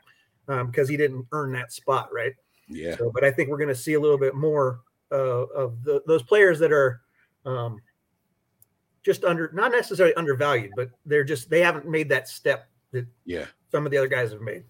um, 0.48 0.66
because 0.66 0.88
he 0.88 0.96
didn't 0.96 1.24
earn 1.32 1.52
that 1.52 1.72
spot, 1.72 2.08
right? 2.12 2.34
Yeah. 2.68 2.96
So, 2.96 3.10
but 3.14 3.22
I 3.22 3.30
think 3.30 3.48
we're 3.48 3.58
going 3.58 3.68
to 3.68 3.74
see 3.76 3.94
a 3.94 4.00
little 4.00 4.18
bit 4.18 4.34
more 4.34 4.80
uh, 5.12 5.46
of 5.54 5.84
the, 5.84 6.02
those 6.08 6.24
players 6.24 6.58
that 6.58 6.72
are 6.72 7.00
um, 7.44 7.80
just 9.04 9.22
under, 9.24 9.50
not 9.54 9.70
necessarily 9.70 10.14
undervalued, 10.16 10.72
but 10.74 10.90
they're 11.04 11.22
just 11.24 11.48
they 11.48 11.60
haven't 11.60 11.88
made 11.88 12.08
that 12.08 12.28
step 12.28 12.68
that 12.90 13.06
Yeah. 13.24 13.46
some 13.70 13.86
of 13.86 13.92
the 13.92 13.98
other 13.98 14.08
guys 14.08 14.32
have 14.32 14.40
made. 14.40 14.64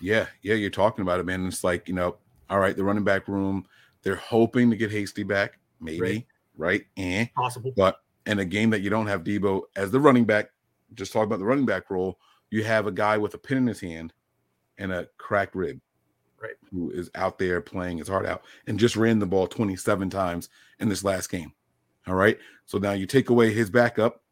Yeah, 0.00 0.26
yeah, 0.42 0.54
you're 0.54 0.68
talking 0.70 1.02
about 1.02 1.20
it, 1.20 1.24
man. 1.26 1.46
It's 1.46 1.64
like, 1.64 1.88
you 1.88 1.94
know, 1.94 2.16
all 2.50 2.58
right, 2.58 2.76
the 2.76 2.84
running 2.84 3.04
back 3.04 3.26
room, 3.28 3.66
they're 4.02 4.16
hoping 4.16 4.70
to 4.70 4.76
get 4.76 4.90
Hasty 4.90 5.22
back, 5.22 5.58
maybe, 5.80 6.00
Right. 6.00 6.26
right? 6.56 6.82
Eh. 6.96 7.26
Possible, 7.36 7.72
But 7.76 8.00
in 8.26 8.38
a 8.38 8.44
game 8.44 8.70
that 8.70 8.80
you 8.80 8.90
don't 8.90 9.06
have 9.06 9.24
Deebo 9.24 9.62
as 9.76 9.90
the 9.90 10.00
running 10.00 10.24
back, 10.24 10.50
just 10.94 11.12
talk 11.12 11.24
about 11.24 11.38
the 11.38 11.44
running 11.44 11.66
back 11.66 11.90
role, 11.90 12.18
you 12.50 12.64
have 12.64 12.86
a 12.86 12.92
guy 12.92 13.18
with 13.18 13.34
a 13.34 13.38
pin 13.38 13.58
in 13.58 13.66
his 13.66 13.80
hand 13.80 14.12
and 14.78 14.92
a 14.92 15.08
cracked 15.18 15.54
rib. 15.54 15.80
Right. 16.40 16.54
Who 16.70 16.90
is 16.92 17.10
out 17.16 17.38
there 17.38 17.60
playing 17.60 17.98
his 17.98 18.06
heart 18.08 18.24
out 18.24 18.42
and 18.68 18.78
just 18.78 18.94
ran 18.96 19.18
the 19.18 19.26
ball 19.26 19.48
27 19.48 20.08
times 20.08 20.48
in 20.78 20.88
this 20.88 21.02
last 21.02 21.30
game. 21.30 21.52
All 22.06 22.14
right. 22.14 22.38
So 22.64 22.78
now 22.78 22.92
you 22.92 23.06
take 23.06 23.28
away 23.30 23.52
his 23.52 23.70
backup 23.70 24.22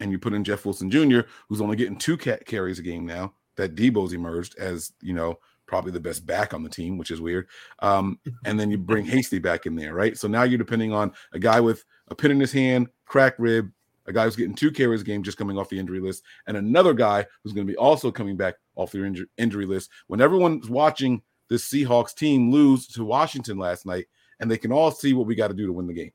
and 0.00 0.10
you 0.10 0.18
put 0.18 0.32
in 0.32 0.44
Jeff 0.44 0.64
Wilson 0.64 0.90
Jr., 0.90 1.20
who's 1.48 1.60
only 1.60 1.76
getting 1.76 1.96
two 1.98 2.16
cat 2.16 2.46
carries 2.46 2.78
a 2.78 2.82
game 2.82 3.04
now. 3.06 3.34
That 3.56 3.74
Deebo's 3.74 4.12
emerged 4.12 4.56
as, 4.58 4.92
you 5.00 5.12
know, 5.14 5.38
probably 5.66 5.92
the 5.92 6.00
best 6.00 6.26
back 6.26 6.54
on 6.54 6.62
the 6.62 6.68
team, 6.68 6.98
which 6.98 7.10
is 7.10 7.20
weird. 7.20 7.48
Um, 7.80 8.18
and 8.44 8.58
then 8.58 8.70
you 8.70 8.78
bring 8.78 9.04
Hasty 9.04 9.38
back 9.38 9.66
in 9.66 9.76
there, 9.76 9.94
right? 9.94 10.16
So 10.16 10.28
now 10.28 10.44
you're 10.44 10.58
depending 10.58 10.92
on 10.92 11.12
a 11.32 11.38
guy 11.38 11.60
with 11.60 11.84
a 12.08 12.14
pin 12.14 12.30
in 12.30 12.40
his 12.40 12.52
hand, 12.52 12.88
cracked 13.04 13.38
rib, 13.38 13.70
a 14.06 14.12
guy 14.12 14.24
who's 14.24 14.36
getting 14.36 14.54
two 14.54 14.70
carries 14.70 15.02
game 15.02 15.22
just 15.22 15.38
coming 15.38 15.58
off 15.58 15.68
the 15.68 15.78
injury 15.78 16.00
list, 16.00 16.22
and 16.46 16.56
another 16.56 16.94
guy 16.94 17.26
who's 17.42 17.52
going 17.52 17.66
to 17.66 17.72
be 17.72 17.76
also 17.76 18.10
coming 18.10 18.36
back 18.36 18.54
off 18.76 18.92
the 18.92 19.04
injury, 19.04 19.26
injury 19.36 19.66
list. 19.66 19.90
When 20.06 20.20
everyone's 20.20 20.70
watching 20.70 21.22
this 21.48 21.68
Seahawks 21.68 22.14
team 22.14 22.50
lose 22.50 22.86
to 22.88 23.04
Washington 23.04 23.58
last 23.58 23.86
night, 23.86 24.06
and 24.40 24.50
they 24.50 24.58
can 24.58 24.72
all 24.72 24.90
see 24.90 25.12
what 25.14 25.26
we 25.26 25.34
got 25.34 25.48
to 25.48 25.54
do 25.54 25.66
to 25.66 25.72
win 25.72 25.86
the 25.86 25.94
game. 25.94 26.12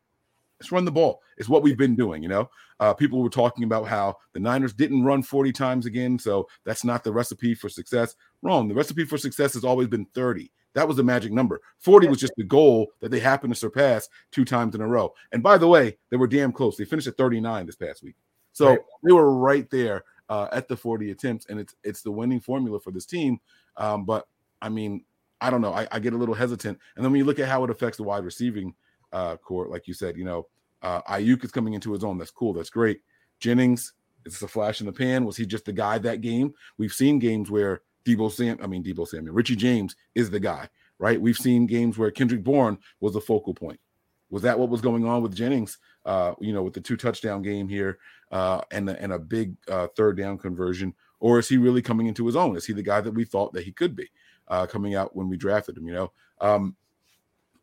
Let's 0.62 0.72
run 0.72 0.86
the 0.86 0.92
ball. 0.92 1.24
It's 1.38 1.50
what 1.50 1.64
we've 1.64 1.78
been 1.78 1.96
doing, 1.96 2.22
you 2.22 2.30
know. 2.30 2.48
Uh, 2.80 2.94
people 2.94 3.24
were 3.24 3.30
talking 3.30 3.64
about 3.64 3.88
how 3.88 4.16
the 4.34 4.40
Niners 4.40 4.74
didn't 4.74 5.04
run 5.04 5.24
40 5.24 5.52
times 5.52 5.88
again, 5.88 6.20
so 6.20 6.48
that's 6.66 6.84
not 6.84 7.04
the 7.04 7.12
recipe 7.12 7.56
for 7.56 7.68
success. 7.68 8.16
Wrong. 8.44 8.68
The 8.68 8.76
recipe 8.76 9.06
for 9.06 9.18
success 9.18 9.56
has 9.56 9.64
always 9.64 9.88
been 9.88 10.06
30. 10.14 10.52
That 10.76 10.88
was 10.88 10.98
the 10.98 11.04
magic 11.04 11.32
number. 11.32 11.62
40 11.80 12.10
was 12.10 12.20
just 12.20 12.34
the 12.38 12.44
goal 12.44 12.92
that 13.00 13.10
they 13.10 13.20
happened 13.20 13.54
to 13.54 13.60
surpass 13.60 14.08
two 14.32 14.46
times 14.46 14.76
in 14.76 14.82
a 14.82 14.88
row. 14.88 15.12
And 15.32 15.42
by 15.42 15.58
the 15.58 15.68
way, 15.68 15.98
they 16.12 16.18
were 16.18 16.28
damn 16.28 16.52
close. 16.52 16.78
They 16.78 16.86
finished 16.86 17.08
at 17.08 17.18
39 17.18 17.66
this 17.66 17.76
past 17.76 18.04
week. 18.04 18.16
So 18.54 18.70
Right. 18.70 18.80
they 19.04 19.14
were 19.14 19.34
right 19.36 19.68
there 19.72 20.04
uh, 20.30 20.48
at 20.52 20.68
the 20.68 20.78
40 20.78 21.10
attempts, 21.10 21.48
and 21.50 21.60
it's 21.60 21.76
it's 21.84 22.04
the 22.04 22.12
winning 22.12 22.40
formula 22.40 22.80
for 22.80 22.92
this 22.92 23.08
team. 23.08 23.40
Um, 23.78 24.06
but 24.06 24.28
I 24.62 24.70
mean, 24.70 25.06
I 25.42 25.50
don't 25.50 25.62
know. 25.62 25.74
I, 25.74 25.88
I, 25.92 26.00
get 26.00 26.14
a 26.14 26.18
little 26.18 26.36
hesitant. 26.36 26.78
And 26.96 27.04
then 27.04 27.12
when 27.12 27.18
you 27.18 27.26
look 27.26 27.40
at 27.40 27.48
how 27.50 27.64
it 27.64 27.72
affects 27.72 27.98
the 27.98 28.04
wide 28.04 28.24
receiving 28.24 28.76
uh, 29.12 29.38
core, 29.38 29.68
like 29.68 29.88
you 29.88 29.94
said, 29.94 30.18
you 30.18 30.26
know, 30.26 30.48
uh, 30.82 31.02
Aiyuk 31.04 31.44
is 31.44 31.52
coming 31.52 31.74
into 31.74 31.94
his 31.94 32.04
own. 32.04 32.18
That's 32.18 32.32
cool. 32.32 32.54
That's 32.54 32.70
great. 32.70 33.02
Jennings, 33.40 33.94
is 34.26 34.34
this 34.34 34.42
a 34.42 34.48
flash 34.48 34.80
in 34.80 34.86
the 34.86 34.94
pan. 34.94 35.26
Was 35.26 35.38
he 35.38 35.46
just 35.46 35.66
the 35.66 35.74
guy 35.74 35.98
that 36.00 36.22
game? 36.22 36.54
We've 36.78 36.94
seen 36.94 37.20
games 37.20 37.50
where 37.50 37.82
Deebo 38.06 38.32
Sam, 38.32 38.58
I 38.62 38.68
mean 38.68 38.84
Deebo 38.84 39.08
Samuel, 39.08 39.34
Richie 39.34 39.56
James 39.56 39.96
is 40.16 40.30
the 40.30 40.40
guy, 40.40 40.70
right? 41.00 41.20
We've 41.20 41.38
seen 41.38 41.66
games 41.66 41.98
where 41.98 42.12
Kendrick 42.12 42.44
Bourne 42.44 42.78
was 43.00 43.14
the 43.14 43.22
focal 43.22 43.54
point. 43.54 43.80
Was 44.30 44.44
that 44.44 44.58
what 44.58 44.70
was 44.70 44.82
going 44.82 45.06
on 45.06 45.22
with 45.22 45.36
Jennings? 45.36 45.78
Uh, 46.06 46.34
you 46.40 46.52
know, 46.52 46.64
with 46.64 46.74
the 46.74 46.82
two 46.82 46.98
touchdown 46.98 47.44
game 47.44 47.68
here 47.68 48.00
uh, 48.32 48.62
and 48.72 48.88
the, 48.88 49.00
and 49.00 49.14
a 49.14 49.20
big 49.20 49.56
uh, 49.70 49.88
third 49.96 50.18
down 50.18 50.38
conversion, 50.38 50.96
or 51.20 51.38
is 51.38 51.48
he 51.48 51.58
really 51.58 51.82
coming 51.82 52.08
into 52.08 52.26
his 52.26 52.36
own? 52.36 52.56
Is 52.56 52.66
he 52.66 52.74
the 52.74 52.82
guy 52.82 53.02
that 53.02 53.14
we 53.14 53.24
thought 53.24 53.54
that 53.54 53.64
he 53.64 53.72
could 53.72 53.96
be 53.96 54.10
uh, 54.48 54.66
coming 54.66 54.96
out 54.96 55.16
when 55.16 55.30
we 55.30 55.38
drafted 55.38 55.78
him? 55.78 55.88
You 55.88 55.94
know, 55.94 56.12
um, 56.40 56.76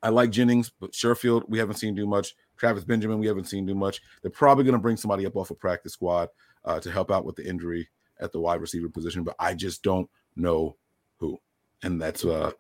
I 0.03 0.11
like 0.11 0.31
Jennings, 0.31 0.71
but 0.81 0.93
Sherfield 0.93 1.49
we 1.49 1.59
haven't 1.59 1.77
seen 1.77 1.95
do 1.95 2.07
much. 2.07 2.35
Travis 2.57 2.85
Benjamin 2.85 3.19
we 3.19 3.27
haven't 3.27 3.47
seen 3.47 3.67
do 3.67 3.75
much. 3.75 4.01
They're 4.23 4.31
probably 4.31 4.65
going 4.65 4.75
to 4.75 4.79
bring 4.79 4.97
somebody 4.97 5.27
up 5.27 5.37
off 5.37 5.51
a 5.51 5.55
practice 5.55 5.93
squad 5.93 6.29
uh, 6.65 6.81
to 6.81 6.91
help 6.91 7.11
out 7.11 7.25
with 7.25 7.37
the 7.37 7.47
injury 7.47 7.89
at 8.21 8.33
the 8.33 8.41
wide 8.41 8.61
receiver 8.61 8.89
position, 8.89 9.23
but 9.23 9.37
I 9.39 9.55
just 9.55 9.83
don't 9.83 10.09
know 10.37 10.77
who, 11.19 11.39
and 11.83 12.01
that's 12.01 12.25
uh 12.25 12.53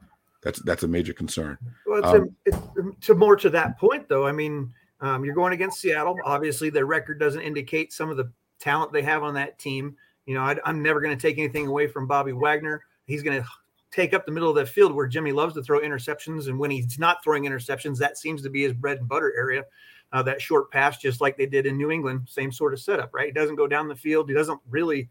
that's 0.42 0.62
that's 0.62 0.82
a 0.82 0.88
major 0.88 1.12
concern. 1.12 1.58
Well, 1.86 1.98
it's, 1.98 2.08
um, 2.08 2.36
a, 2.46 2.88
it's 2.90 3.06
to 3.06 3.14
more 3.14 3.36
to 3.36 3.50
that 3.50 3.78
point 3.78 4.08
though. 4.08 4.26
I 4.26 4.32
mean, 4.32 4.72
um, 5.00 5.24
you're 5.24 5.34
going 5.34 5.52
against 5.52 5.80
Seattle. 5.80 6.16
Obviously, 6.24 6.70
their 6.70 6.86
record 6.86 7.18
doesn't 7.18 7.42
indicate 7.42 7.92
some 7.92 8.10
of 8.10 8.16
the 8.16 8.30
talent 8.58 8.92
they 8.92 9.02
have 9.02 9.22
on 9.22 9.34
that 9.34 9.58
team. 9.58 9.96
You 10.26 10.34
know, 10.34 10.42
I, 10.42 10.56
am 10.66 10.82
never 10.82 11.00
going 11.00 11.16
to 11.16 11.20
take 11.20 11.38
anything 11.38 11.66
away 11.66 11.86
from 11.86 12.06
Bobby 12.06 12.32
Wagner. 12.32 12.84
He's 13.06 13.22
going 13.22 13.42
to 13.42 13.48
take 13.90 14.14
up 14.14 14.26
the 14.26 14.32
middle 14.32 14.50
of 14.50 14.56
that 14.56 14.68
field 14.68 14.92
where 14.92 15.06
Jimmy 15.06 15.32
loves 15.32 15.54
to 15.54 15.62
throw 15.62 15.80
interceptions, 15.80 16.48
and 16.48 16.58
when 16.58 16.70
he's 16.70 16.98
not 16.98 17.22
throwing 17.22 17.44
interceptions, 17.44 17.98
that 17.98 18.18
seems 18.18 18.42
to 18.42 18.50
be 18.50 18.62
his 18.62 18.72
bread 18.72 18.98
and 18.98 19.08
butter 19.08 19.32
area. 19.36 19.64
Uh, 20.10 20.22
that 20.22 20.40
short 20.40 20.70
pass, 20.70 20.96
just 20.98 21.20
like 21.20 21.36
they 21.36 21.44
did 21.44 21.66
in 21.66 21.76
New 21.76 21.90
England, 21.90 22.22
same 22.26 22.50
sort 22.50 22.72
of 22.72 22.80
setup, 22.80 23.12
right? 23.12 23.26
He 23.26 23.32
doesn't 23.32 23.56
go 23.56 23.66
down 23.66 23.88
the 23.88 23.96
field. 23.96 24.28
He 24.28 24.34
doesn't 24.34 24.58
really 24.70 25.10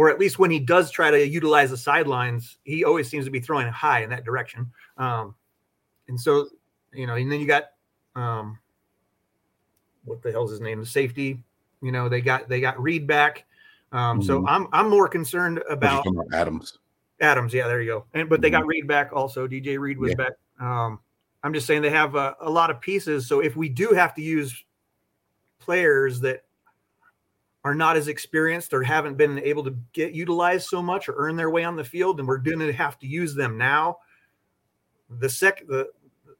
or 0.00 0.08
at 0.08 0.18
least 0.18 0.38
when 0.38 0.50
he 0.50 0.58
does 0.58 0.90
try 0.90 1.10
to 1.10 1.28
utilize 1.28 1.70
the 1.70 1.76
sidelines, 1.76 2.58
he 2.64 2.84
always 2.84 3.08
seems 3.08 3.24
to 3.24 3.30
be 3.30 3.40
throwing 3.40 3.66
high 3.68 4.02
in 4.02 4.10
that 4.10 4.24
direction. 4.24 4.70
Um, 4.96 5.34
and 6.08 6.18
so, 6.18 6.48
you 6.92 7.06
know, 7.06 7.16
and 7.16 7.30
then 7.30 7.40
you 7.40 7.46
got 7.46 7.64
um, 8.16 8.58
what 10.04 10.22
the 10.22 10.32
hell's 10.32 10.50
his 10.50 10.60
name? 10.60 10.80
The 10.80 10.86
safety. 10.86 11.42
You 11.82 11.92
know, 11.92 12.08
they 12.08 12.20
got 12.20 12.48
they 12.48 12.60
got 12.60 12.80
Reed 12.80 13.06
back. 13.06 13.44
Um, 13.92 14.20
mm-hmm. 14.20 14.26
So 14.26 14.46
I'm 14.46 14.68
I'm 14.72 14.88
more 14.88 15.08
concerned 15.08 15.62
about, 15.68 16.06
about 16.06 16.26
Adams. 16.32 16.78
Adams, 17.20 17.52
yeah, 17.52 17.66
there 17.68 17.80
you 17.80 17.90
go. 17.90 18.04
And 18.14 18.28
but 18.28 18.40
they 18.40 18.50
got 18.50 18.60
mm-hmm. 18.60 18.68
Reed 18.68 18.88
back 18.88 19.12
also. 19.12 19.46
DJ 19.46 19.78
Reed 19.78 19.98
was 19.98 20.10
yeah. 20.10 20.16
back. 20.16 20.32
Um, 20.58 21.00
I'm 21.42 21.52
just 21.52 21.66
saying 21.66 21.82
they 21.82 21.90
have 21.90 22.14
a, 22.14 22.36
a 22.40 22.50
lot 22.50 22.70
of 22.70 22.80
pieces. 22.80 23.26
So 23.26 23.40
if 23.40 23.56
we 23.56 23.68
do 23.68 23.90
have 23.90 24.14
to 24.14 24.22
use 24.22 24.64
players 25.58 26.20
that 26.20 26.44
are 27.64 27.74
not 27.74 27.96
as 27.96 28.08
experienced 28.08 28.72
or 28.72 28.82
haven't 28.82 29.16
been 29.16 29.38
able 29.38 29.62
to 29.64 29.76
get 29.92 30.12
utilized 30.12 30.68
so 30.68 30.82
much 30.82 31.08
or 31.08 31.14
earn 31.16 31.36
their 31.36 31.50
way 31.50 31.64
on 31.64 31.76
the 31.76 31.84
field, 31.84 32.18
and 32.18 32.28
we're 32.28 32.38
going 32.38 32.58
to 32.58 32.72
have 32.72 32.98
to 32.98 33.06
use 33.06 33.34
them 33.34 33.58
now. 33.58 33.98
The 35.18 35.28
sec 35.28 35.66
the 35.66 35.90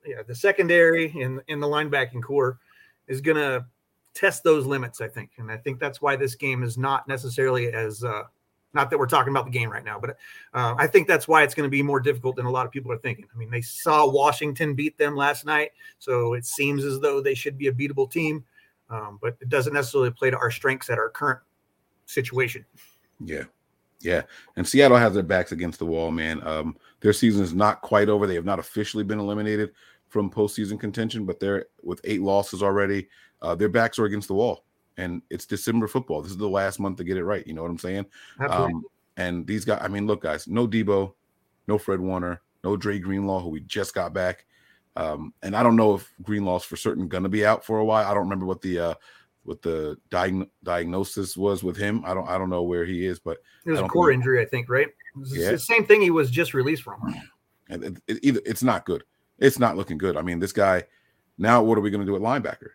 yeah 0.07 0.23
the 0.27 0.35
secondary 0.35 1.07
in 1.07 1.41
in 1.49 1.61
the 1.61 1.67
linebacking 1.67 2.23
core 2.23 2.59
is 3.07 3.21
going 3.21 3.37
to 3.37 3.67
test 4.15 4.43
those 4.45 4.67
limits, 4.67 5.01
I 5.01 5.09
think, 5.09 5.33
and 5.39 5.51
I 5.51 5.57
think 5.57 5.79
that's 5.79 6.01
why 6.01 6.17
this 6.17 6.35
game 6.35 6.63
is 6.63 6.79
not 6.79 7.07
necessarily 7.09 7.73
as 7.73 8.05
uh, 8.05 8.25
not 8.73 8.91
that 8.91 8.99
we're 8.99 9.07
talking 9.07 9.33
about 9.33 9.47
the 9.47 9.51
game 9.51 9.71
right 9.71 9.85
now, 9.85 9.99
but 9.99 10.11
uh, 10.55 10.75
I 10.79 10.87
think 10.87 11.09
that's 11.09 11.27
why 11.27 11.43
it's 11.43 11.55
going 11.55 11.67
to 11.67 11.71
be 11.71 11.83
more 11.83 12.01
difficult 12.01 12.37
than 12.37 12.47
a 12.47 12.51
lot 12.51 12.67
of 12.67 12.73
people 12.73 12.93
are 12.93 12.99
thinking. 12.99 13.27
I 13.35 13.39
mean, 13.39 13.51
they 13.51 13.61
saw 13.61 14.09
Washington 14.09 14.75
beat 14.75 14.97
them 14.97 15.17
last 15.17 15.45
night, 15.45 15.73
so 15.99 16.35
it 16.35 16.47
seems 16.47 16.85
as 16.85 17.01
though 17.01 17.21
they 17.21 17.35
should 17.35 17.59
be 17.59 17.67
a 17.67 17.73
beatable 17.73 18.11
team 18.11 18.45
um, 18.91 19.19
but 19.23 19.37
it 19.41 19.49
doesn't 19.49 19.73
necessarily 19.73 20.11
play 20.11 20.31
to 20.31 20.37
our 20.37 20.51
strengths 20.51 20.91
at 20.91 20.99
our 20.99 21.09
current 21.09 21.41
situation. 22.07 22.65
Yeah. 23.25 23.45
Yeah. 24.01 24.23
And 24.57 24.67
Seattle 24.67 24.97
has 24.97 25.15
their 25.15 25.23
backs 25.23 25.53
against 25.53 25.79
the 25.79 25.87
wall, 25.87 26.11
man. 26.11 26.47
Um, 26.47 26.77
their 27.01 27.13
season 27.13 27.43
is 27.43 27.55
not 27.55 27.83
quite 27.83 28.09
over. 28.09 28.27
They 28.27 28.35
have 28.35 28.45
not 28.45 28.59
officially 28.59 29.05
been 29.05 29.21
eliminated 29.21 29.71
from 30.09 30.31
postseason 30.31 30.81
contention, 30.81 31.25
but 31.25 31.39
they're 31.39 31.67
with 31.83 32.01
eight 32.05 32.23
losses 32.23 32.63
already. 32.63 33.09
Uh, 33.41 33.55
their 33.55 33.69
backs 33.69 33.99
are 33.99 34.07
against 34.07 34.29
the 34.29 34.35
wall. 34.35 34.65
And 35.01 35.23
it's 35.31 35.47
December 35.47 35.89
football. 35.89 36.21
This 36.21 36.33
is 36.33 36.37
the 36.37 36.49
last 36.49 36.79
month 36.79 36.99
to 36.99 37.05
get 37.05 37.17
it 37.17 37.25
right. 37.25 37.47
You 37.47 37.55
know 37.55 37.63
what 37.63 37.71
I'm 37.71 37.79
saying? 37.79 38.07
Um, 38.49 38.85
and 39.17 39.47
these 39.47 39.65
guys, 39.65 39.81
I 39.83 39.89
mean, 39.89 40.07
look, 40.07 40.23
guys, 40.23 40.47
no 40.47 40.69
Deebo, 40.69 41.15
no 41.67 41.79
Fred 41.79 42.01
Warner, 42.01 42.43
no 42.63 42.77
Dre 42.77 42.99
Greenlaw, 42.99 43.41
who 43.41 43.49
we 43.49 43.61
just 43.61 43.95
got 43.95 44.13
back. 44.13 44.45
Um, 44.97 45.33
and 45.43 45.57
I 45.57 45.63
don't 45.63 45.77
know 45.77 45.95
if 45.95 46.13
Greenlaw's 46.23 46.65
for 46.65 46.77
certain 46.77 47.09
going 47.09 47.23
to 47.23 47.29
be 47.29 47.47
out 47.47 47.65
for 47.65 47.79
a 47.79 47.85
while. 47.85 48.07
I 48.07 48.13
don't 48.13 48.25
remember 48.25 48.45
what 48.45 48.61
the 48.61 48.79
uh, 48.79 48.95
what 49.45 49.63
the 49.63 49.97
diag- 50.11 50.51
diagnosis 50.63 51.37
was 51.37 51.63
with 51.63 51.77
him. 51.77 52.03
I 52.05 52.13
don't 52.13 52.29
I 52.29 52.37
don't 52.37 52.51
know 52.51 52.63
where 52.63 52.85
he 52.85 53.07
is, 53.07 53.19
but 53.19 53.39
it 53.65 53.71
was 53.71 53.81
a 53.81 53.89
core 53.89 54.11
injury, 54.11 54.43
I 54.43 54.45
think, 54.45 54.69
right? 54.69 54.89
yeah. 55.33 55.53
the 55.53 55.59
same 55.59 55.87
thing 55.87 56.03
he 56.03 56.11
was 56.11 56.31
just 56.31 56.55
released 56.55 56.83
from. 56.83 57.15
And 57.69 57.85
it, 57.85 58.03
it, 58.07 58.19
either 58.23 58.41
it's 58.45 58.63
not 58.63 58.85
good. 58.85 59.05
It's 59.39 59.59
not 59.59 59.77
looking 59.77 59.97
good. 59.97 60.17
I 60.17 60.23
mean, 60.23 60.41
this 60.41 60.53
guy. 60.53 60.85
Now, 61.39 61.63
what 61.63 61.79
are 61.79 61.81
we 61.81 61.91
going 61.91 62.05
to 62.05 62.07
do 62.07 62.17
at 62.17 62.21
linebacker? 62.21 62.71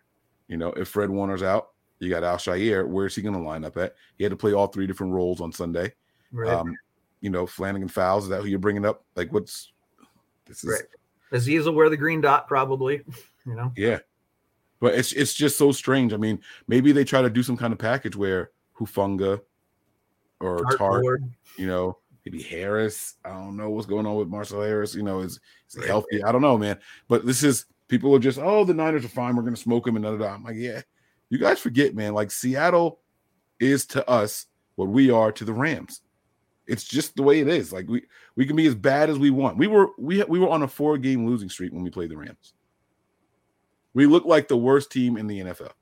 You 0.48 0.56
know, 0.56 0.70
if 0.70 0.88
Fred 0.88 1.08
Warner's 1.08 1.42
out, 1.44 1.68
you 1.98 2.10
got 2.10 2.24
Al-Shaair. 2.24 2.86
Where's 2.86 3.14
he 3.14 3.22
going 3.22 3.34
to 3.34 3.40
line 3.40 3.64
up 3.64 3.76
at? 3.76 3.94
He 4.18 4.24
had 4.24 4.30
to 4.30 4.36
play 4.36 4.52
all 4.52 4.66
three 4.66 4.86
different 4.86 5.12
roles 5.12 5.40
on 5.40 5.52
Sunday. 5.52 5.92
Right. 6.32 6.52
Um, 6.52 6.76
you 7.20 7.30
know, 7.30 7.46
Flannigan-Fowles. 7.46 8.24
Is 8.24 8.30
that 8.30 8.42
who 8.42 8.48
you're 8.48 8.58
bringing 8.58 8.84
up? 8.84 9.04
Like, 9.14 9.32
what's 9.32 9.72
this 10.46 10.64
is 10.64 10.70
right. 10.70 10.82
Azeez 11.32 11.64
will 11.64 11.74
wear 11.74 11.90
the 11.90 11.96
green 11.96 12.20
dot 12.20 12.48
probably. 12.48 13.02
You 13.48 13.54
know. 13.54 13.72
Yeah, 13.76 14.00
but 14.80 14.96
it's 14.96 15.12
it's 15.12 15.32
just 15.32 15.56
so 15.56 15.70
strange. 15.70 16.12
I 16.12 16.16
mean, 16.16 16.40
maybe 16.66 16.90
they 16.90 17.04
try 17.04 17.22
to 17.22 17.30
do 17.30 17.44
some 17.44 17.56
kind 17.56 17.72
of 17.72 17.78
package 17.78 18.16
where 18.16 18.50
Hufanga 18.76 19.40
or 20.40 20.58
Tartt, 20.58 20.78
Tartt 20.78 21.30
you 21.56 21.68
know, 21.68 21.98
maybe 22.24 22.42
Harris. 22.42 23.14
I 23.24 23.28
don't 23.28 23.56
know 23.56 23.70
what's 23.70 23.86
going 23.86 24.04
on 24.04 24.16
with 24.16 24.26
Marcell 24.26 24.62
Harris. 24.62 24.96
You 24.96 25.04
know, 25.04 25.20
is, 25.20 25.38
is 25.68 25.80
he 25.80 25.86
healthy? 25.86 26.24
I 26.24 26.32
don't 26.32 26.42
know, 26.42 26.58
man. 26.58 26.80
But 27.06 27.24
this 27.24 27.44
is 27.44 27.66
people 27.86 28.12
are 28.16 28.18
just 28.18 28.40
oh 28.40 28.64
the 28.64 28.74
Niners 28.74 29.04
are 29.04 29.08
fine. 29.08 29.36
We're 29.36 29.44
gonna 29.44 29.54
smoke 29.54 29.86
him 29.86 29.94
and 29.94 30.04
da, 30.04 30.16
da, 30.16 30.34
I'm 30.34 30.42
like, 30.42 30.56
yeah. 30.56 30.82
You 31.30 31.38
guys 31.38 31.58
forget, 31.58 31.94
man. 31.94 32.14
Like 32.14 32.30
Seattle 32.30 33.00
is 33.58 33.86
to 33.86 34.08
us 34.08 34.46
what 34.76 34.88
we 34.88 35.10
are 35.10 35.32
to 35.32 35.44
the 35.44 35.52
Rams. 35.52 36.02
It's 36.66 36.84
just 36.84 37.16
the 37.16 37.22
way 37.22 37.40
it 37.40 37.48
is. 37.48 37.72
Like 37.72 37.88
we 37.88 38.02
we 38.34 38.46
can 38.46 38.56
be 38.56 38.66
as 38.66 38.74
bad 38.74 39.08
as 39.10 39.18
we 39.18 39.30
want. 39.30 39.56
We 39.56 39.66
were 39.66 39.88
we 39.98 40.22
we 40.24 40.38
were 40.38 40.48
on 40.48 40.62
a 40.62 40.68
four 40.68 40.98
game 40.98 41.26
losing 41.26 41.48
streak 41.48 41.72
when 41.72 41.82
we 41.82 41.90
played 41.90 42.10
the 42.10 42.16
Rams. 42.16 42.54
We 43.94 44.06
looked 44.06 44.26
like 44.26 44.48
the 44.48 44.56
worst 44.56 44.90
team 44.90 45.16
in 45.16 45.26
the 45.26 45.40
NFL. 45.40 45.72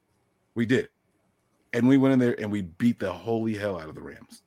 We 0.54 0.66
did, 0.66 0.88
and 1.72 1.88
we 1.88 1.96
went 1.96 2.12
in 2.12 2.18
there 2.18 2.38
and 2.40 2.52
we 2.52 2.62
beat 2.62 3.00
the 3.00 3.12
holy 3.12 3.54
hell 3.54 3.78
out 3.78 3.88
of 3.88 3.94
the 3.94 4.02
Rams. 4.02 4.42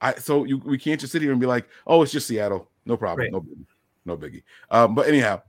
I 0.00 0.14
so 0.14 0.44
you 0.44 0.58
we 0.58 0.78
can't 0.78 1.00
just 1.00 1.12
sit 1.12 1.22
here 1.22 1.32
and 1.32 1.40
be 1.40 1.46
like, 1.46 1.66
oh, 1.86 2.02
it's 2.02 2.12
just 2.12 2.28
Seattle, 2.28 2.70
no 2.84 2.96
problem, 2.96 3.24
right. 3.24 3.32
no 3.32 3.40
biggie, 3.40 3.66
no 4.04 4.16
biggie. 4.16 4.42
Um, 4.70 4.94
but 4.94 5.08
anyhow, 5.08 5.42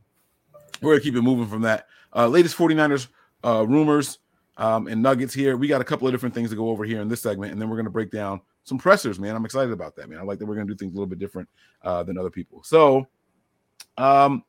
we're 0.82 0.94
gonna 0.94 1.04
keep 1.04 1.16
it 1.16 1.22
moving 1.22 1.48
from 1.48 1.62
that. 1.64 1.88
Uh, 2.16 2.28
latest 2.28 2.58
49ers 2.58 3.08
uh, 3.44 3.66
rumors 3.68 4.18
um, 4.60 4.88
and 4.88 5.02
nuggets 5.02 5.34
here. 5.34 5.58
We 5.58 5.68
got 5.68 5.82
a 5.82 5.86
couple 5.86 6.08
of 6.08 6.14
different 6.14 6.36
things 6.36 6.52
to 6.52 6.56
go 6.56 6.70
over 6.70 6.86
here 6.86 7.02
in 7.02 7.08
this 7.08 7.24
segment, 7.24 7.52
and 7.52 7.60
then 7.60 7.70
we're 7.70 7.78
gonna 7.78 7.90
break 7.90 8.12
down 8.12 8.42
some 8.70 8.78
pressers, 8.78 9.20
man. 9.20 9.36
I'm 9.36 9.44
excited 9.44 9.74
about 9.74 9.96
that, 9.98 10.10
man. 10.10 10.20
I 10.20 10.22
like 10.22 10.40
that 10.40 10.46
we're 10.46 10.56
going 10.56 10.68
to 10.68 10.74
do 10.74 10.78
things 10.78 10.94
a 10.94 10.96
little 10.96 11.08
bit 11.08 11.20
different 11.20 11.50
uh, 11.84 12.04
than 12.04 12.18
other 12.18 12.30
people. 12.30 12.64
So, 12.64 13.08
um, 13.98 14.44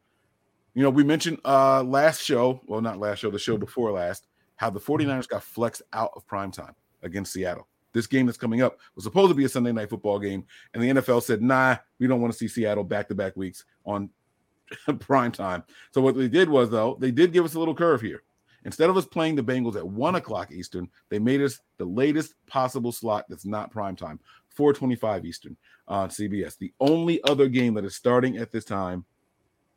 you 0.75 0.83
know, 0.83 0.90
we 0.90 1.02
mentioned 1.02 1.40
uh, 1.45 1.83
last 1.83 2.23
show, 2.23 2.61
well, 2.67 2.81
not 2.81 2.99
last 2.99 3.19
show, 3.19 3.31
the 3.31 3.38
show 3.38 3.57
before 3.57 3.90
last, 3.90 4.26
how 4.57 4.71
the 4.71 4.79
49ers 4.79 5.26
got 5.26 5.43
flexed 5.43 5.83
out 5.93 6.12
of 6.14 6.26
prime 6.26 6.52
time 6.52 6.75
against 7.02 7.33
Seattle. 7.33 7.67
This 7.93 8.07
game 8.07 8.26
that's 8.26 8.38
coming 8.38 8.62
up 8.62 8.79
was 8.95 9.02
supposed 9.02 9.31
to 9.31 9.35
be 9.35 9.45
a 9.45 9.49
Sunday 9.49 9.73
night 9.73 9.90
football 9.90 10.21
game, 10.21 10.45
and 10.75 10.83
the 10.83 11.00
NFL 11.00 11.23
said, 11.23 11.43
nah, 11.43 11.76
we 11.99 12.07
don't 12.07 12.21
want 12.21 12.33
to 12.33 12.38
see 12.38 12.47
Seattle 12.47 12.85
back 12.85 13.09
to 13.09 13.14
back 13.17 13.37
weeks 13.37 13.64
on 13.85 14.11
prime 15.00 15.33
time. 15.33 15.64
So, 15.93 16.00
what 16.00 16.17
they 16.17 16.29
did 16.29 16.49
was, 16.49 16.71
though, 16.71 16.97
they 17.00 17.11
did 17.11 17.33
give 17.33 17.45
us 17.45 17.55
a 17.55 17.59
little 17.59 17.75
curve 17.75 18.00
here. 18.00 18.23
Instead 18.64 18.90
of 18.90 18.97
us 18.97 19.07
playing 19.07 19.37
the 19.37 19.43
Bengals 19.43 19.76
at 19.76 19.87
one 19.87 20.17
o'clock 20.17 20.52
Eastern, 20.52 20.88
they 21.09 21.19
made 21.19 21.40
us 21.40 21.61
the 21.79 21.85
latest 21.85 22.35
possible 22.47 22.93
slot 22.93 23.25
that's 23.29 23.47
not 23.47 23.71
prime 23.71 23.97
time, 23.97 24.21
425 24.49 25.25
Eastern 25.25 25.57
on 25.88 26.11
CBS. 26.11 26.59
The 26.59 26.73
only 26.81 27.23
other 27.25 27.49
game 27.49 27.75
that 27.75 27.85
is 27.85 27.97
starting 27.97 28.37
at 28.37 28.50
this 28.50 28.64
time 28.64 29.05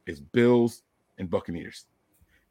is 0.06 0.20
Bills 0.20 0.84
and 1.18 1.30
Buccaneers. 1.30 1.86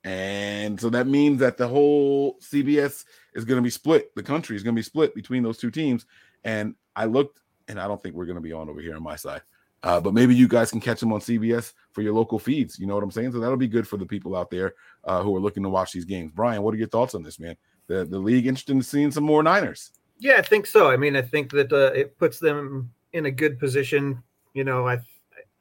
And 0.04 0.80
so 0.80 0.90
that 0.90 1.06
means 1.06 1.38
that 1.40 1.56
the 1.56 1.68
whole 1.68 2.38
CBS 2.40 3.04
is 3.34 3.44
going 3.44 3.58
to 3.58 3.62
be 3.62 3.70
split. 3.70 4.14
The 4.16 4.22
country 4.22 4.56
is 4.56 4.62
going 4.62 4.74
to 4.74 4.78
be 4.78 4.84
split 4.84 5.14
between 5.14 5.42
those 5.42 5.58
two 5.58 5.70
teams. 5.70 6.06
And 6.44 6.74
I 6.96 7.04
looked, 7.04 7.40
and 7.68 7.78
I 7.78 7.86
don't 7.86 8.02
think 8.02 8.16
we're 8.16 8.26
going 8.26 8.36
to 8.36 8.42
be 8.42 8.52
on 8.52 8.68
over 8.68 8.80
here 8.80 8.96
on 8.96 9.02
my 9.02 9.16
side. 9.16 9.42
Uh, 9.82 10.00
but 10.00 10.14
maybe 10.14 10.34
you 10.34 10.46
guys 10.46 10.70
can 10.70 10.80
catch 10.80 11.00
them 11.00 11.12
on 11.12 11.20
CBS 11.20 11.72
for 11.90 12.02
your 12.02 12.12
local 12.12 12.38
feeds. 12.38 12.78
You 12.78 12.86
know 12.86 12.94
what 12.94 13.02
I'm 13.02 13.10
saying? 13.10 13.32
So 13.32 13.40
that'll 13.40 13.56
be 13.56 13.68
good 13.68 13.86
for 13.86 13.96
the 13.96 14.06
people 14.06 14.36
out 14.36 14.50
there 14.50 14.74
uh, 15.04 15.22
who 15.22 15.34
are 15.34 15.40
looking 15.40 15.62
to 15.64 15.68
watch 15.68 15.92
these 15.92 16.04
games. 16.04 16.30
Brian, 16.32 16.62
what 16.62 16.74
are 16.74 16.78
your 16.78 16.88
thoughts 16.88 17.14
on 17.14 17.22
this, 17.22 17.40
man? 17.40 17.56
The 17.88 18.04
the 18.04 18.18
league 18.18 18.46
interested 18.46 18.76
in 18.76 18.82
seeing 18.82 19.10
some 19.10 19.24
more 19.24 19.42
Niners? 19.42 19.90
Yeah, 20.18 20.36
I 20.38 20.42
think 20.42 20.66
so. 20.66 20.90
I 20.90 20.96
mean, 20.96 21.16
I 21.16 21.22
think 21.22 21.50
that 21.50 21.72
uh, 21.72 21.92
it 21.94 22.16
puts 22.18 22.38
them 22.38 22.92
in 23.12 23.26
a 23.26 23.30
good 23.30 23.58
position. 23.58 24.22
You 24.54 24.62
know, 24.64 24.86
I 24.86 24.98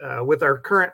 uh, 0.04 0.24
with 0.24 0.44
our 0.44 0.58
current 0.58 0.94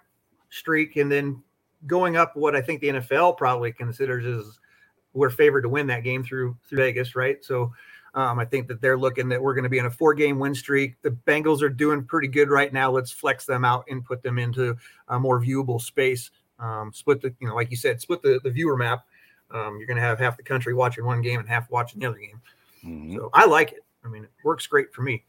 streak 0.50 0.96
and 0.96 1.12
then 1.12 1.43
going 1.86 2.15
up 2.15 2.36
what 2.36 2.55
I 2.55 2.62
think 2.62 2.81
the 2.81 2.88
NFL 2.89 3.38
probably 3.38 3.72
considers 3.72 4.25
is 4.25 4.60
we're 5.13 5.29
favored 5.29 5.63
to 5.63 5.69
win 5.69 5.88
that 5.88 6.03
game 6.03 6.24
through 6.24 6.55
through 6.67 6.77
Vegas, 6.77 7.15
right? 7.15 7.43
So 7.43 7.74
um, 8.17 8.39
I 8.39 8.45
think 8.45 8.67
that 8.67 8.81
they're 8.81 8.97
looking 8.97 9.29
that 9.29 9.39
we're 9.39 9.53
going 9.53 9.63
to 9.63 9.69
be 9.69 9.77
in 9.77 9.86
a 9.86 9.91
four 9.91 10.15
game 10.15 10.39
win 10.39 10.55
streak. 10.55 11.00
The 11.03 11.12
Bengals 11.12 11.62
are 11.62 11.69
doing 11.69 12.03
pretty 12.03 12.27
good 12.27 12.50
right 12.50 12.74
now. 12.74 12.89
Let's 12.89 13.12
flex 13.12 13.45
them 13.45 13.63
out 13.63 13.86
and 13.91 14.03
put 14.03 14.24
them 14.24 14.39
into 14.39 14.75
a 15.07 15.19
more 15.19 15.39
viewable 15.39 15.79
space. 15.79 16.31
Um, 16.57 16.91
split 16.91 17.21
the, 17.21 17.31
you 17.39 17.47
know, 17.47 17.53
like 17.53 17.69
you 17.69 17.77
said, 17.77 18.01
split 18.01 18.24
the, 18.24 18.39
the 18.43 18.50
viewer 18.50 18.75
map. 18.75 19.05
Um, 19.51 19.77
you're 19.77 19.86
going 19.86 19.97
to 19.97 20.03
have 20.03 20.17
half 20.17 20.36
the 20.36 20.41
country 20.41 20.74
watching 20.74 21.05
one 21.05 21.21
game 21.21 21.39
and 21.39 21.47
half 21.47 21.69
watching 21.69 22.00
the 22.00 22.07
other 22.07 22.17
game. 22.17 22.41
Mm-hmm. 22.83 23.17
So 23.17 23.29
I 23.36 23.45
like 23.45 23.74
it. 23.74 23.86
I 24.03 24.07
mean, 24.07 24.24
it 24.24 24.31
works 24.43 24.65
great 24.65 24.91
for 24.91 25.03
me. 25.03 25.24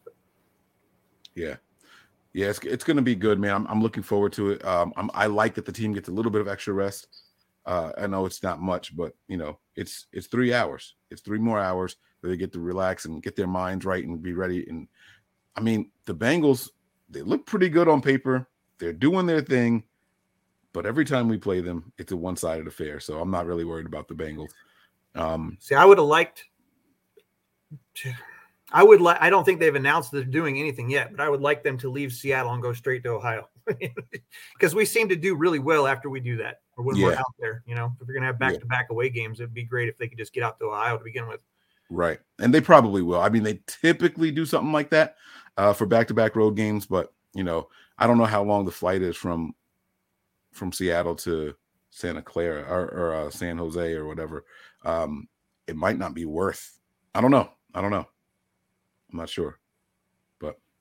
Yeah. 1.35 1.57
Yeah, 2.33 2.47
it's, 2.47 2.59
it's 2.61 2.85
going 2.85 2.97
to 2.97 3.02
be 3.02 3.14
good, 3.14 3.38
man. 3.38 3.54
I'm, 3.54 3.66
I'm 3.66 3.83
looking 3.83 4.02
forward 4.02 4.33
to 4.35 4.52
it. 4.52 4.64
Um, 4.64 4.95
I'm, 4.97 5.11
I 5.12 5.26
like 5.26 5.54
that 5.57 5.66
the 5.66 5.73
team 5.73 5.92
gets 5.92 6.09
a 6.09 6.12
little 6.12 6.33
bit 6.33 6.40
of 6.40 6.49
extra 6.49 6.73
rest. 6.73 7.09
Uh, 7.69 7.93
I 7.99 8.07
know 8.07 8.25
it's 8.25 8.43
not 8.43 8.63
much, 8.63 8.97
but 8.97 9.13
you 9.29 9.37
know, 9.37 9.59
it's 9.77 10.07
it's 10.11 10.27
three 10.27 10.55
hours. 10.55 10.95
It's 11.11 11.21
three 11.21 11.39
more 11.39 11.61
hours 11.61 11.97
that 12.23 12.29
they 12.29 12.37
get 12.39 12.51
to 12.55 12.61
relax 12.61 13.05
and 13.05 13.23
get 13.23 13.37
their 13.37 13.47
minds 13.47 13.85
right 13.85 14.03
and 14.03 14.23
be 14.23 14.33
ready. 14.33 14.67
And 14.67 14.89
I 15.55 15.61
mean, 15.61 15.91
the 16.07 16.15
Bengals, 16.15 16.71
they 17.11 17.21
look 17.21 17.45
pretty 17.45 17.69
good 17.69 17.87
on 17.87 18.01
paper. 18.01 18.49
They're 18.79 18.95
doing 18.95 19.27
their 19.27 19.43
thing, 19.43 19.85
but 20.73 20.87
every 20.87 21.05
time 21.05 21.29
we 21.29 21.37
play 21.37 21.61
them, 21.61 21.93
it's 21.99 22.11
a 22.11 22.17
one-sided 22.17 22.67
affair. 22.67 23.01
So 23.01 23.21
I'm 23.21 23.31
not 23.31 23.45
really 23.45 23.67
worried 23.67 23.87
about 23.87 24.09
the 24.09 24.15
Bengals. 24.15 24.49
Um, 25.15 25.59
See, 25.61 25.75
I 25.75 25.85
would 25.85 25.99
have 25.99 26.07
liked. 26.07 26.45
To, 27.97 28.15
I 28.73 28.83
would 28.83 29.03
like. 29.03 29.19
I 29.21 29.29
don't 29.29 29.45
think 29.45 29.61
they've 29.61 29.75
announced 29.75 30.11
they're 30.11 30.25
doing 30.25 30.59
anything 30.59 30.89
yet, 30.89 31.11
but 31.15 31.21
I 31.21 31.29
would 31.29 31.43
like 31.43 31.63
them 31.63 31.77
to 31.79 31.91
leave 31.91 32.15
Seattle 32.15 32.55
and 32.55 32.63
go 32.63 32.73
straight 32.73 33.03
to 33.03 33.11
Ohio 33.11 33.51
because 34.55 34.75
we 34.75 34.85
seem 34.85 35.09
to 35.09 35.17
do 35.17 35.35
really 35.35 35.59
well 35.59 35.87
after 35.87 36.11
we 36.11 36.21
do 36.21 36.37
that 36.39 36.61
or 36.77 36.85
when 36.85 36.97
yeah. 36.97 37.07
we're 37.07 37.15
out 37.15 37.35
there. 37.39 37.63
You 37.67 37.75
know, 37.75 37.93
if 38.01 38.07
we're 38.07 38.15
gonna 38.15 38.27
have 38.27 38.39
back 38.39 38.59
to 38.59 38.67
back 38.67 38.91
away 38.91 39.11
games, 39.11 39.41
it'd 39.41 39.55
be 39.55 39.65
great 39.65 39.89
if 39.89 39.97
they 39.99 40.09
could 40.09 40.19
just 40.19 40.33
get 40.33 40.43
out 40.43 40.59
to 40.61 40.67
Ohio 40.67 40.99
to 40.99 41.05
begin 41.05 41.29
with. 41.29 41.41
Right, 41.91 42.19
and 42.39 42.53
they 42.53 42.61
probably 42.61 43.03
will. 43.03 43.21
I 43.21 43.29
mean, 43.29 43.43
they 43.43 43.61
typically 43.67 44.31
do 44.31 44.45
something 44.45 44.73
like 44.73 44.91
that 44.91 45.17
uh, 45.57 45.73
for 45.73 45.87
back 45.87 46.09
to 46.09 46.15
back 46.15 46.37
road 46.37 46.57
games, 46.57 46.87
but 46.87 47.13
you 47.35 47.45
know, 47.45 47.69
I 47.99 48.07
don't 48.07 48.19
know 48.19 48.25
how 48.25 48.43
long 48.43 48.65
the 48.65 48.71
flight 48.71 49.03
is 49.03 49.17
from 49.17 49.55
from 50.53 50.73
Seattle 50.73 51.15
to 51.17 51.55
Santa 51.91 52.23
Clara 52.23 52.63
or, 52.63 52.87
or 52.89 53.15
uh, 53.15 53.31
San 53.31 53.59
Jose 53.59 53.93
or 53.93 54.07
whatever. 54.07 54.45
Um, 54.85 55.29
it 55.67 55.77
might 55.77 55.99
not 55.99 56.15
be 56.15 56.25
worth. 56.25 56.79
I 57.15 57.21
don't 57.21 57.31
know. 57.31 57.51
I 57.75 57.81
don't 57.81 57.91
know. 57.91 58.07
I'm 59.11 59.19
not 59.19 59.29
sure, 59.29 59.59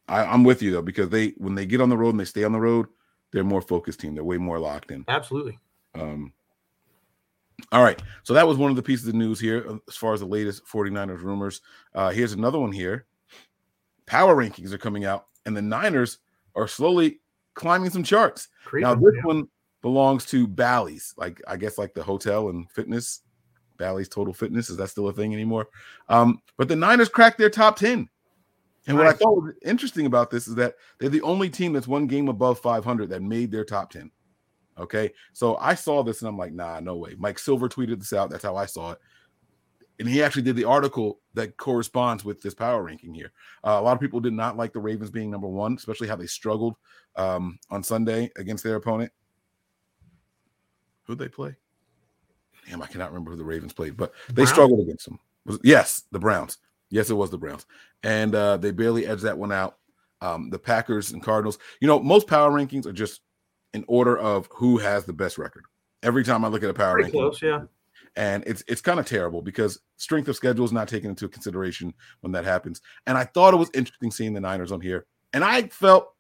I, 0.07 0.23
I'm 0.23 0.43
with 0.43 0.61
you 0.61 0.71
though 0.71 0.81
because 0.81 1.09
they 1.09 1.33
when 1.37 1.55
they 1.55 1.65
get 1.65 1.81
on 1.81 1.89
the 1.89 1.97
road 1.97 2.11
and 2.11 2.19
they 2.19 2.25
stay 2.25 2.43
on 2.43 2.51
the 2.51 2.59
road, 2.59 2.87
they're 3.31 3.43
more 3.43 3.61
focused 3.61 3.99
team. 3.99 4.15
They're 4.15 4.23
way 4.23 4.37
more 4.37 4.59
locked 4.59 4.91
in. 4.91 5.05
Absolutely. 5.07 5.59
Um, 5.95 6.33
all 7.71 7.83
right. 7.83 8.01
So 8.23 8.33
that 8.33 8.47
was 8.47 8.57
one 8.57 8.69
of 8.69 8.75
the 8.75 8.83
pieces 8.83 9.07
of 9.07 9.15
news 9.15 9.39
here 9.39 9.65
uh, 9.67 9.77
as 9.87 9.95
far 9.95 10.13
as 10.13 10.19
the 10.19 10.25
latest 10.25 10.65
49ers 10.65 11.21
rumors. 11.21 11.61
Uh, 11.93 12.09
here's 12.09 12.33
another 12.33 12.59
one 12.59 12.71
here. 12.71 13.05
Power 14.05 14.35
rankings 14.35 14.71
are 14.71 14.77
coming 14.77 15.05
out, 15.05 15.27
and 15.45 15.57
the 15.57 15.61
Niners 15.61 16.19
are 16.55 16.67
slowly 16.67 17.19
climbing 17.55 17.89
some 17.89 18.03
charts. 18.03 18.47
now, 18.73 18.95
this 18.95 19.13
yeah. 19.15 19.23
one 19.23 19.49
belongs 19.81 20.25
to 20.25 20.47
Bally's, 20.47 21.13
like 21.17 21.41
I 21.47 21.57
guess 21.57 21.77
like 21.77 21.93
the 21.93 22.03
hotel 22.03 22.49
and 22.49 22.69
fitness. 22.71 23.21
Bally's 23.77 24.09
Total 24.09 24.33
Fitness. 24.33 24.69
Is 24.69 24.77
that 24.77 24.89
still 24.89 25.07
a 25.07 25.13
thing 25.13 25.33
anymore? 25.33 25.67
Um, 26.09 26.41
but 26.57 26.67
the 26.67 26.75
Niners 26.75 27.09
cracked 27.09 27.37
their 27.37 27.49
top 27.49 27.77
10. 27.77 28.09
And 28.88 28.98
what 28.98 29.08
I 29.08 29.13
thought 29.13 29.44
was 29.44 29.53
interesting 29.65 30.06
about 30.06 30.32
this 30.32 30.48
is 30.48 30.56
that 30.56 30.75
they're 30.98 31.10
the 31.10 31.22
only 31.22 31.50
team 31.50 31.74
that's 31.74 31.88
one 31.88 32.08
game 32.08 32.29
above 32.29 32.60
500 32.60 33.10
that 33.10 33.22
made 33.22 33.51
their 33.51 33.65
top 33.65 33.91
10. 33.91 34.10
Okay. 34.79 35.12
So 35.34 35.58
I 35.58 35.75
saw 35.75 36.03
this 36.03 36.22
and 36.22 36.29
I'm 36.29 36.38
like, 36.38 36.53
nah, 36.53 36.79
no 36.79 36.96
way. 36.96 37.16
Mike 37.18 37.40
Silver 37.40 37.68
tweeted 37.68 38.00
this 38.00 38.14
out. 38.14 38.29
That's 38.29 38.44
how 38.44 38.55
I 38.55 38.66
saw 38.66 38.92
it. 38.92 39.00
And 40.00 40.07
he 40.07 40.22
actually 40.22 40.44
did 40.44 40.55
the 40.55 40.64
article 40.64 41.20
that 41.33 41.57
corresponds 41.57 42.24
with 42.24 42.42
this 42.42 42.53
power 42.53 42.83
ranking 42.83 43.14
here. 43.14 43.31
Uh, 43.64 43.77
a 43.79 43.81
lot 43.81 43.94
of 43.94 44.00
people 44.00 44.20
did 44.20 44.33
not 44.33 44.55
like 44.55 44.72
the 44.72 44.79
Ravens 44.79 45.09
being 45.09 45.31
number 45.31 45.48
one, 45.48 45.74
especially 45.74 46.07
how 46.07 46.16
they 46.16 46.27
struggled 46.27 46.75
um, 47.16 47.57
on 47.72 47.81
Sunday 47.81 48.31
against 48.38 48.64
their 48.64 48.75
opponent. 48.75 49.11
Who'd 51.05 51.18
they 51.18 51.29
play? 51.29 51.55
Damn, 52.70 52.81
I 52.81 52.88
cannot 52.88 53.09
remember 53.09 53.31
who 53.31 53.38
the 53.38 53.44
Ravens 53.44 53.74
played, 53.74 53.98
but 53.98 54.14
they 54.27 54.33
Browns? 54.33 54.50
struggled 54.50 54.81
against 54.81 55.05
them. 55.05 55.20
Was, 55.46 55.59
yes, 55.64 56.03
the 56.11 56.20
Browns. 56.20 56.57
Yes, 56.89 57.09
it 57.09 57.15
was 57.15 57.29
the 57.29 57.37
Browns. 57.37 57.65
And 58.03 58.33
uh, 58.33 58.57
they 58.57 58.71
barely 58.71 59.05
edged 59.05 59.23
that 59.23 59.37
one 59.37 59.51
out. 59.51 59.77
Um, 60.21 60.50
the 60.50 60.57
Packers 60.57 61.11
and 61.11 61.21
Cardinals. 61.21 61.59
You 61.79 61.87
know, 61.87 62.00
most 62.00 62.27
power 62.27 62.50
rankings 62.50 62.85
are 62.87 62.93
just 62.93 63.21
in 63.73 63.85
order 63.87 64.17
of 64.17 64.47
who 64.51 64.77
has 64.77 65.05
the 65.05 65.13
best 65.13 65.37
record. 65.37 65.63
Every 66.01 66.23
time 66.23 66.43
I 66.43 66.47
look 66.47 66.63
at 66.63 66.69
a 66.69 66.73
power 66.73 66.93
Pretty 66.93 67.05
ranking, 67.05 67.21
close, 67.21 67.41
yeah. 67.41 67.61
And 68.15 68.43
it's 68.47 68.63
it's 68.67 68.81
kind 68.81 69.00
of 69.00 69.05
terrible 69.05 69.43
because 69.43 69.79
strength 69.97 70.27
of 70.27 70.35
schedule 70.35 70.65
is 70.65 70.71
not 70.71 70.87
taken 70.87 71.11
into 71.11 71.27
consideration 71.27 71.93
when 72.21 72.31
that 72.31 72.45
happens. 72.45 72.81
And 73.05 73.17
I 73.17 73.25
thought 73.25 73.53
it 73.53 73.57
was 73.57 73.69
interesting 73.75 74.09
seeing 74.09 74.33
the 74.33 74.39
Niners 74.39 74.71
on 74.71 74.81
here. 74.81 75.05
And 75.33 75.43
I 75.43 75.67
felt, 75.67 76.13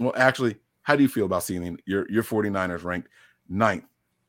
well, 0.00 0.12
actually, 0.16 0.56
how 0.82 0.96
do 0.96 1.02
you 1.02 1.08
feel 1.08 1.26
about 1.26 1.44
seeing 1.44 1.78
your 1.86 2.10
your 2.10 2.24
49ers 2.24 2.82
ranked 2.82 3.08
ninth 3.48 3.84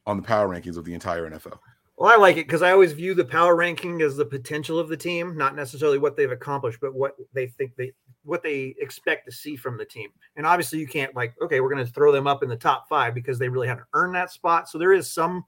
on 0.05 0.17
the 0.17 0.23
power 0.23 0.47
rankings 0.47 0.77
of 0.77 0.85
the 0.85 0.93
entire 0.93 1.27
NFL? 1.29 1.57
Well, 2.01 2.11
I 2.11 2.15
like 2.15 2.37
it 2.37 2.47
because 2.47 2.63
I 2.63 2.71
always 2.71 2.93
view 2.93 3.13
the 3.13 3.23
power 3.23 3.55
ranking 3.55 4.01
as 4.01 4.15
the 4.15 4.25
potential 4.25 4.79
of 4.79 4.89
the 4.89 4.97
team, 4.97 5.37
not 5.37 5.55
necessarily 5.55 5.99
what 5.99 6.17
they've 6.17 6.31
accomplished, 6.31 6.79
but 6.81 6.95
what 6.95 7.15
they 7.31 7.45
think 7.45 7.75
they 7.75 7.91
what 8.23 8.41
they 8.41 8.73
expect 8.79 9.27
to 9.27 9.31
see 9.31 9.55
from 9.55 9.77
the 9.77 9.85
team. 9.85 10.09
And 10.35 10.43
obviously, 10.43 10.79
you 10.79 10.87
can't 10.87 11.15
like, 11.15 11.35
okay, 11.43 11.61
we're 11.61 11.69
going 11.69 11.85
to 11.85 11.91
throw 11.91 12.11
them 12.11 12.25
up 12.25 12.41
in 12.41 12.49
the 12.49 12.55
top 12.55 12.89
five 12.89 13.13
because 13.13 13.37
they 13.37 13.49
really 13.49 13.67
haven't 13.67 13.85
earned 13.93 14.15
that 14.15 14.31
spot. 14.31 14.67
So 14.67 14.79
there 14.79 14.93
is 14.93 15.11
some 15.11 15.45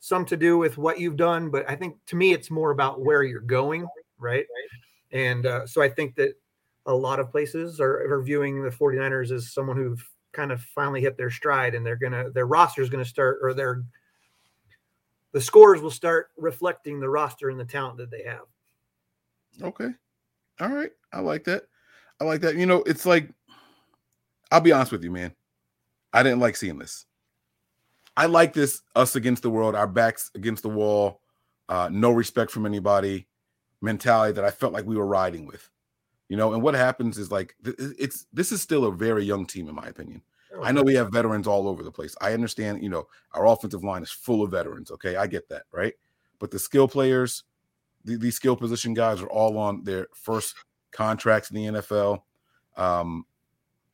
some 0.00 0.24
to 0.24 0.36
do 0.38 0.56
with 0.56 0.78
what 0.78 0.98
you've 0.98 1.18
done, 1.18 1.50
but 1.50 1.68
I 1.68 1.76
think 1.76 1.96
to 2.06 2.16
me, 2.16 2.32
it's 2.32 2.50
more 2.50 2.70
about 2.70 3.02
where 3.02 3.22
you're 3.22 3.40
going, 3.40 3.86
right? 4.18 4.46
And 5.10 5.44
uh, 5.44 5.66
so 5.66 5.82
I 5.82 5.90
think 5.90 6.14
that 6.14 6.32
a 6.86 6.94
lot 6.94 7.20
of 7.20 7.30
places 7.30 7.80
are, 7.80 8.10
are 8.10 8.22
viewing 8.22 8.62
the 8.62 8.70
49ers 8.70 9.30
as 9.30 9.52
someone 9.52 9.76
who've 9.76 10.02
kind 10.32 10.52
of 10.52 10.62
finally 10.74 11.02
hit 11.02 11.18
their 11.18 11.30
stride 11.30 11.74
and 11.74 11.84
they're 11.84 11.96
gonna 11.96 12.30
their 12.30 12.46
roster 12.46 12.80
is 12.80 12.88
gonna 12.88 13.04
start 13.04 13.40
or 13.42 13.52
their 13.52 13.84
the 15.32 15.40
scores 15.40 15.80
will 15.80 15.90
start 15.90 16.30
reflecting 16.36 17.00
the 17.00 17.08
roster 17.08 17.50
and 17.50 17.58
the 17.58 17.64
talent 17.64 17.96
that 17.98 18.10
they 18.10 18.22
have. 18.24 18.46
Okay. 19.62 19.90
All 20.60 20.68
right. 20.68 20.90
I 21.12 21.20
like 21.20 21.44
that. 21.44 21.64
I 22.20 22.24
like 22.24 22.40
that. 22.42 22.56
You 22.56 22.66
know, 22.66 22.82
it's 22.86 23.06
like, 23.06 23.28
I'll 24.50 24.60
be 24.60 24.72
honest 24.72 24.92
with 24.92 25.02
you, 25.02 25.10
man. 25.10 25.34
I 26.12 26.22
didn't 26.22 26.40
like 26.40 26.56
seeing 26.56 26.78
this. 26.78 27.06
I 28.16 28.26
like 28.26 28.52
this 28.52 28.82
us 28.94 29.16
against 29.16 29.42
the 29.42 29.50
world, 29.50 29.74
our 29.74 29.86
backs 29.86 30.30
against 30.34 30.62
the 30.62 30.68
wall, 30.68 31.20
uh, 31.68 31.88
no 31.90 32.10
respect 32.10 32.50
from 32.50 32.66
anybody 32.66 33.26
mentality 33.80 34.32
that 34.34 34.44
I 34.44 34.50
felt 34.50 34.72
like 34.72 34.86
we 34.86 34.96
were 34.96 35.06
riding 35.06 35.46
with. 35.46 35.68
You 36.28 36.36
know, 36.36 36.54
and 36.54 36.62
what 36.62 36.74
happens 36.74 37.18
is 37.18 37.30
like 37.30 37.54
it's 37.64 38.26
this 38.32 38.52
is 38.52 38.62
still 38.62 38.84
a 38.84 38.92
very 38.92 39.24
young 39.24 39.44
team, 39.44 39.68
in 39.68 39.74
my 39.74 39.86
opinion. 39.86 40.22
I 40.62 40.72
know 40.72 40.82
we 40.82 40.94
have 40.94 41.12
veterans 41.12 41.46
all 41.46 41.68
over 41.68 41.82
the 41.82 41.90
place. 41.90 42.14
I 42.20 42.32
understand, 42.32 42.82
you 42.82 42.88
know, 42.88 43.06
our 43.32 43.46
offensive 43.46 43.84
line 43.84 44.02
is 44.02 44.10
full 44.10 44.42
of 44.42 44.50
veterans. 44.50 44.90
Okay, 44.90 45.16
I 45.16 45.26
get 45.26 45.48
that, 45.48 45.62
right? 45.72 45.94
But 46.38 46.50
the 46.50 46.58
skill 46.58 46.88
players, 46.88 47.44
the, 48.04 48.16
these 48.16 48.36
skill 48.36 48.56
position 48.56 48.94
guys 48.94 49.22
are 49.22 49.28
all 49.28 49.56
on 49.56 49.84
their 49.84 50.08
first 50.14 50.54
contracts 50.90 51.50
in 51.50 51.56
the 51.56 51.80
NFL. 51.80 52.22
Um, 52.76 53.24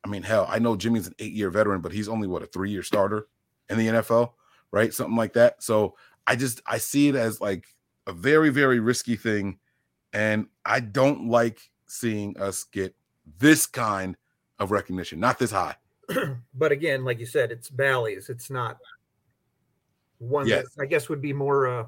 I 0.03 0.09
mean, 0.09 0.23
hell, 0.23 0.47
I 0.49 0.59
know 0.59 0.75
Jimmy's 0.75 1.07
an 1.07 1.15
eight-year 1.19 1.49
veteran, 1.49 1.81
but 1.81 1.91
he's 1.91 2.09
only 2.09 2.27
what 2.27 2.43
a 2.43 2.47
three-year 2.47 2.83
starter 2.83 3.27
in 3.69 3.77
the 3.77 3.87
NFL, 3.87 4.33
right? 4.71 4.93
Something 4.93 5.15
like 5.15 5.33
that. 5.33 5.61
So 5.61 5.95
I 6.27 6.35
just 6.35 6.61
I 6.65 6.77
see 6.77 7.09
it 7.09 7.15
as 7.15 7.41
like 7.41 7.65
a 8.07 8.13
very, 8.13 8.49
very 8.49 8.79
risky 8.79 9.15
thing, 9.15 9.59
and 10.13 10.47
I 10.65 10.79
don't 10.79 11.27
like 11.27 11.69
seeing 11.85 12.37
us 12.37 12.63
get 12.65 12.95
this 13.37 13.65
kind 13.65 14.15
of 14.57 14.71
recognition, 14.71 15.19
not 15.19 15.39
this 15.39 15.51
high. 15.51 15.75
but 16.53 16.71
again, 16.71 17.03
like 17.03 17.19
you 17.19 17.25
said, 17.25 17.51
it's 17.51 17.69
Bally's. 17.69 18.29
It's 18.29 18.49
not 18.49 18.77
one 20.17 20.47
yes. 20.47 20.65
that 20.75 20.83
I 20.83 20.85
guess 20.85 21.09
would 21.09 21.21
be 21.21 21.33
more 21.33 21.67
uh, 21.67 21.85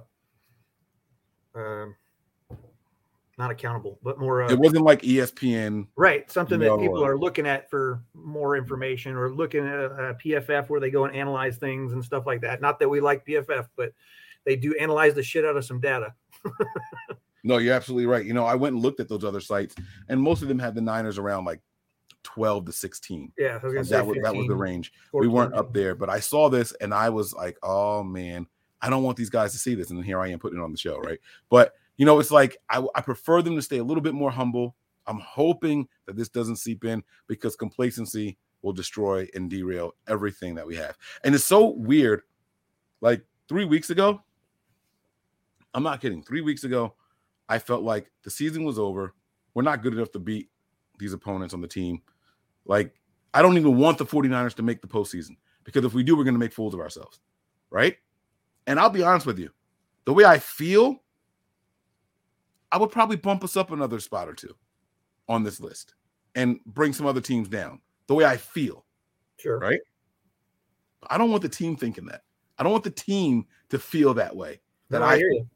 uh, 1.55 1.85
not 3.37 3.51
accountable, 3.51 3.99
but 4.03 4.19
more. 4.19 4.43
Uh, 4.43 4.51
it 4.51 4.59
wasn't 4.59 4.83
like 4.83 5.01
ESPN, 5.01 5.87
right? 5.95 6.29
Something 6.29 6.59
that 6.59 6.79
people 6.79 7.03
are 7.03 7.17
looking 7.17 7.47
at 7.47 7.69
for 7.69 8.03
more 8.13 8.55
information, 8.55 9.15
or 9.15 9.29
looking 9.31 9.67
at 9.67 9.79
uh, 9.79 10.13
PFF 10.23 10.69
where 10.69 10.79
they 10.79 10.91
go 10.91 11.05
and 11.05 11.15
analyze 11.15 11.57
things 11.57 11.93
and 11.93 12.03
stuff 12.03 12.25
like 12.25 12.41
that. 12.41 12.61
Not 12.61 12.79
that 12.79 12.89
we 12.89 13.01
like 13.01 13.25
PFF, 13.25 13.67
but 13.75 13.93
they 14.45 14.55
do 14.55 14.75
analyze 14.75 15.13
the 15.13 15.23
shit 15.23 15.45
out 15.45 15.57
of 15.57 15.65
some 15.65 15.79
data. 15.79 16.13
no, 17.43 17.57
you're 17.57 17.73
absolutely 17.73 18.05
right. 18.05 18.25
You 18.25 18.33
know, 18.33 18.45
I 18.45 18.55
went 18.55 18.75
and 18.75 18.83
looked 18.83 18.99
at 18.99 19.09
those 19.09 19.23
other 19.23 19.41
sites, 19.41 19.75
and 20.09 20.21
most 20.21 20.41
of 20.41 20.47
them 20.47 20.59
had 20.59 20.75
the 20.75 20.81
Niners 20.81 21.17
around 21.17 21.45
like 21.45 21.61
12 22.23 22.65
to 22.65 22.71
16. 22.71 23.31
Yeah, 23.37 23.57
that, 23.57 23.63
was, 23.63 23.89
that 23.89 24.05
was 24.05 24.47
the 24.47 24.55
range. 24.55 24.93
14, 25.11 25.29
we 25.29 25.33
weren't 25.33 25.53
up 25.53 25.73
there, 25.73 25.95
but 25.95 26.09
I 26.09 26.19
saw 26.19 26.49
this 26.49 26.73
and 26.81 26.93
I 26.93 27.09
was 27.09 27.33
like, 27.33 27.57
oh 27.63 28.03
man, 28.03 28.47
I 28.81 28.89
don't 28.89 29.03
want 29.03 29.17
these 29.17 29.29
guys 29.29 29.51
to 29.53 29.57
see 29.57 29.75
this. 29.75 29.89
And 29.89 30.03
here 30.03 30.19
I 30.19 30.29
am 30.29 30.39
putting 30.39 30.59
it 30.59 30.63
on 30.63 30.71
the 30.71 30.77
show, 30.77 30.99
right? 30.99 31.19
But 31.49 31.73
you 31.97 32.05
know, 32.05 32.19
it's 32.19 32.31
like 32.31 32.57
I, 32.69 32.83
I 32.95 33.01
prefer 33.01 33.41
them 33.41 33.55
to 33.55 33.61
stay 33.61 33.77
a 33.77 33.83
little 33.83 34.01
bit 34.01 34.13
more 34.13 34.31
humble. 34.31 34.75
I'm 35.07 35.19
hoping 35.19 35.87
that 36.05 36.15
this 36.15 36.29
doesn't 36.29 36.57
seep 36.57 36.85
in 36.85 37.03
because 37.27 37.55
complacency 37.55 38.37
will 38.61 38.73
destroy 38.73 39.27
and 39.33 39.49
derail 39.49 39.95
everything 40.07 40.55
that 40.55 40.65
we 40.65 40.75
have. 40.75 40.97
And 41.23 41.35
it's 41.35 41.45
so 41.45 41.69
weird. 41.69 42.21
Like 43.01 43.23
three 43.47 43.65
weeks 43.65 43.89
ago, 43.89 44.21
I'm 45.73 45.83
not 45.83 46.01
kidding. 46.01 46.23
Three 46.23 46.41
weeks 46.41 46.63
ago, 46.63 46.95
I 47.49 47.59
felt 47.59 47.83
like 47.83 48.11
the 48.23 48.29
season 48.29 48.63
was 48.63 48.77
over. 48.77 49.13
We're 49.53 49.63
not 49.63 49.81
good 49.81 49.93
enough 49.93 50.11
to 50.11 50.19
beat 50.19 50.49
these 51.01 51.13
opponents 51.13 51.53
on 51.53 51.59
the 51.59 51.67
team. 51.67 52.01
Like, 52.65 52.93
I 53.33 53.41
don't 53.41 53.57
even 53.57 53.77
want 53.77 53.97
the 53.97 54.05
49ers 54.05 54.55
to 54.55 54.63
make 54.63 54.81
the 54.81 54.87
postseason 54.87 55.35
because 55.63 55.83
if 55.83 55.93
we 55.93 56.03
do, 56.03 56.15
we're 56.15 56.23
going 56.23 56.35
to 56.35 56.39
make 56.39 56.53
fools 56.53 56.73
of 56.73 56.79
ourselves. 56.79 57.19
Right. 57.69 57.97
And 58.67 58.79
I'll 58.79 58.89
be 58.89 59.03
honest 59.03 59.25
with 59.25 59.39
you, 59.39 59.49
the 60.05 60.13
way 60.13 60.23
I 60.23 60.37
feel, 60.37 61.01
I 62.71 62.77
would 62.77 62.91
probably 62.91 63.17
bump 63.17 63.43
us 63.43 63.57
up 63.57 63.71
another 63.71 63.99
spot 63.99 64.29
or 64.29 64.33
two 64.33 64.55
on 65.27 65.43
this 65.43 65.59
list 65.59 65.95
and 66.35 66.59
bring 66.65 66.93
some 66.93 67.05
other 67.05 67.21
teams 67.21 67.47
down 67.47 67.81
the 68.07 68.15
way 68.15 68.25
I 68.25 68.37
feel. 68.37 68.85
Sure. 69.37 69.59
Right. 69.59 69.79
I 71.09 71.17
don't 71.17 71.31
want 71.31 71.41
the 71.41 71.49
team 71.49 71.75
thinking 71.75 72.05
that. 72.05 72.21
I 72.57 72.63
don't 72.63 72.71
want 72.71 72.83
the 72.83 72.91
team 72.91 73.45
to 73.69 73.79
feel 73.79 74.13
that 74.13 74.35
way. 74.35 74.61
That 74.89 74.99
No, 74.99 75.05
I, 75.05 75.13
I 75.13 75.17
hear 75.17 75.31
you. 75.31 75.47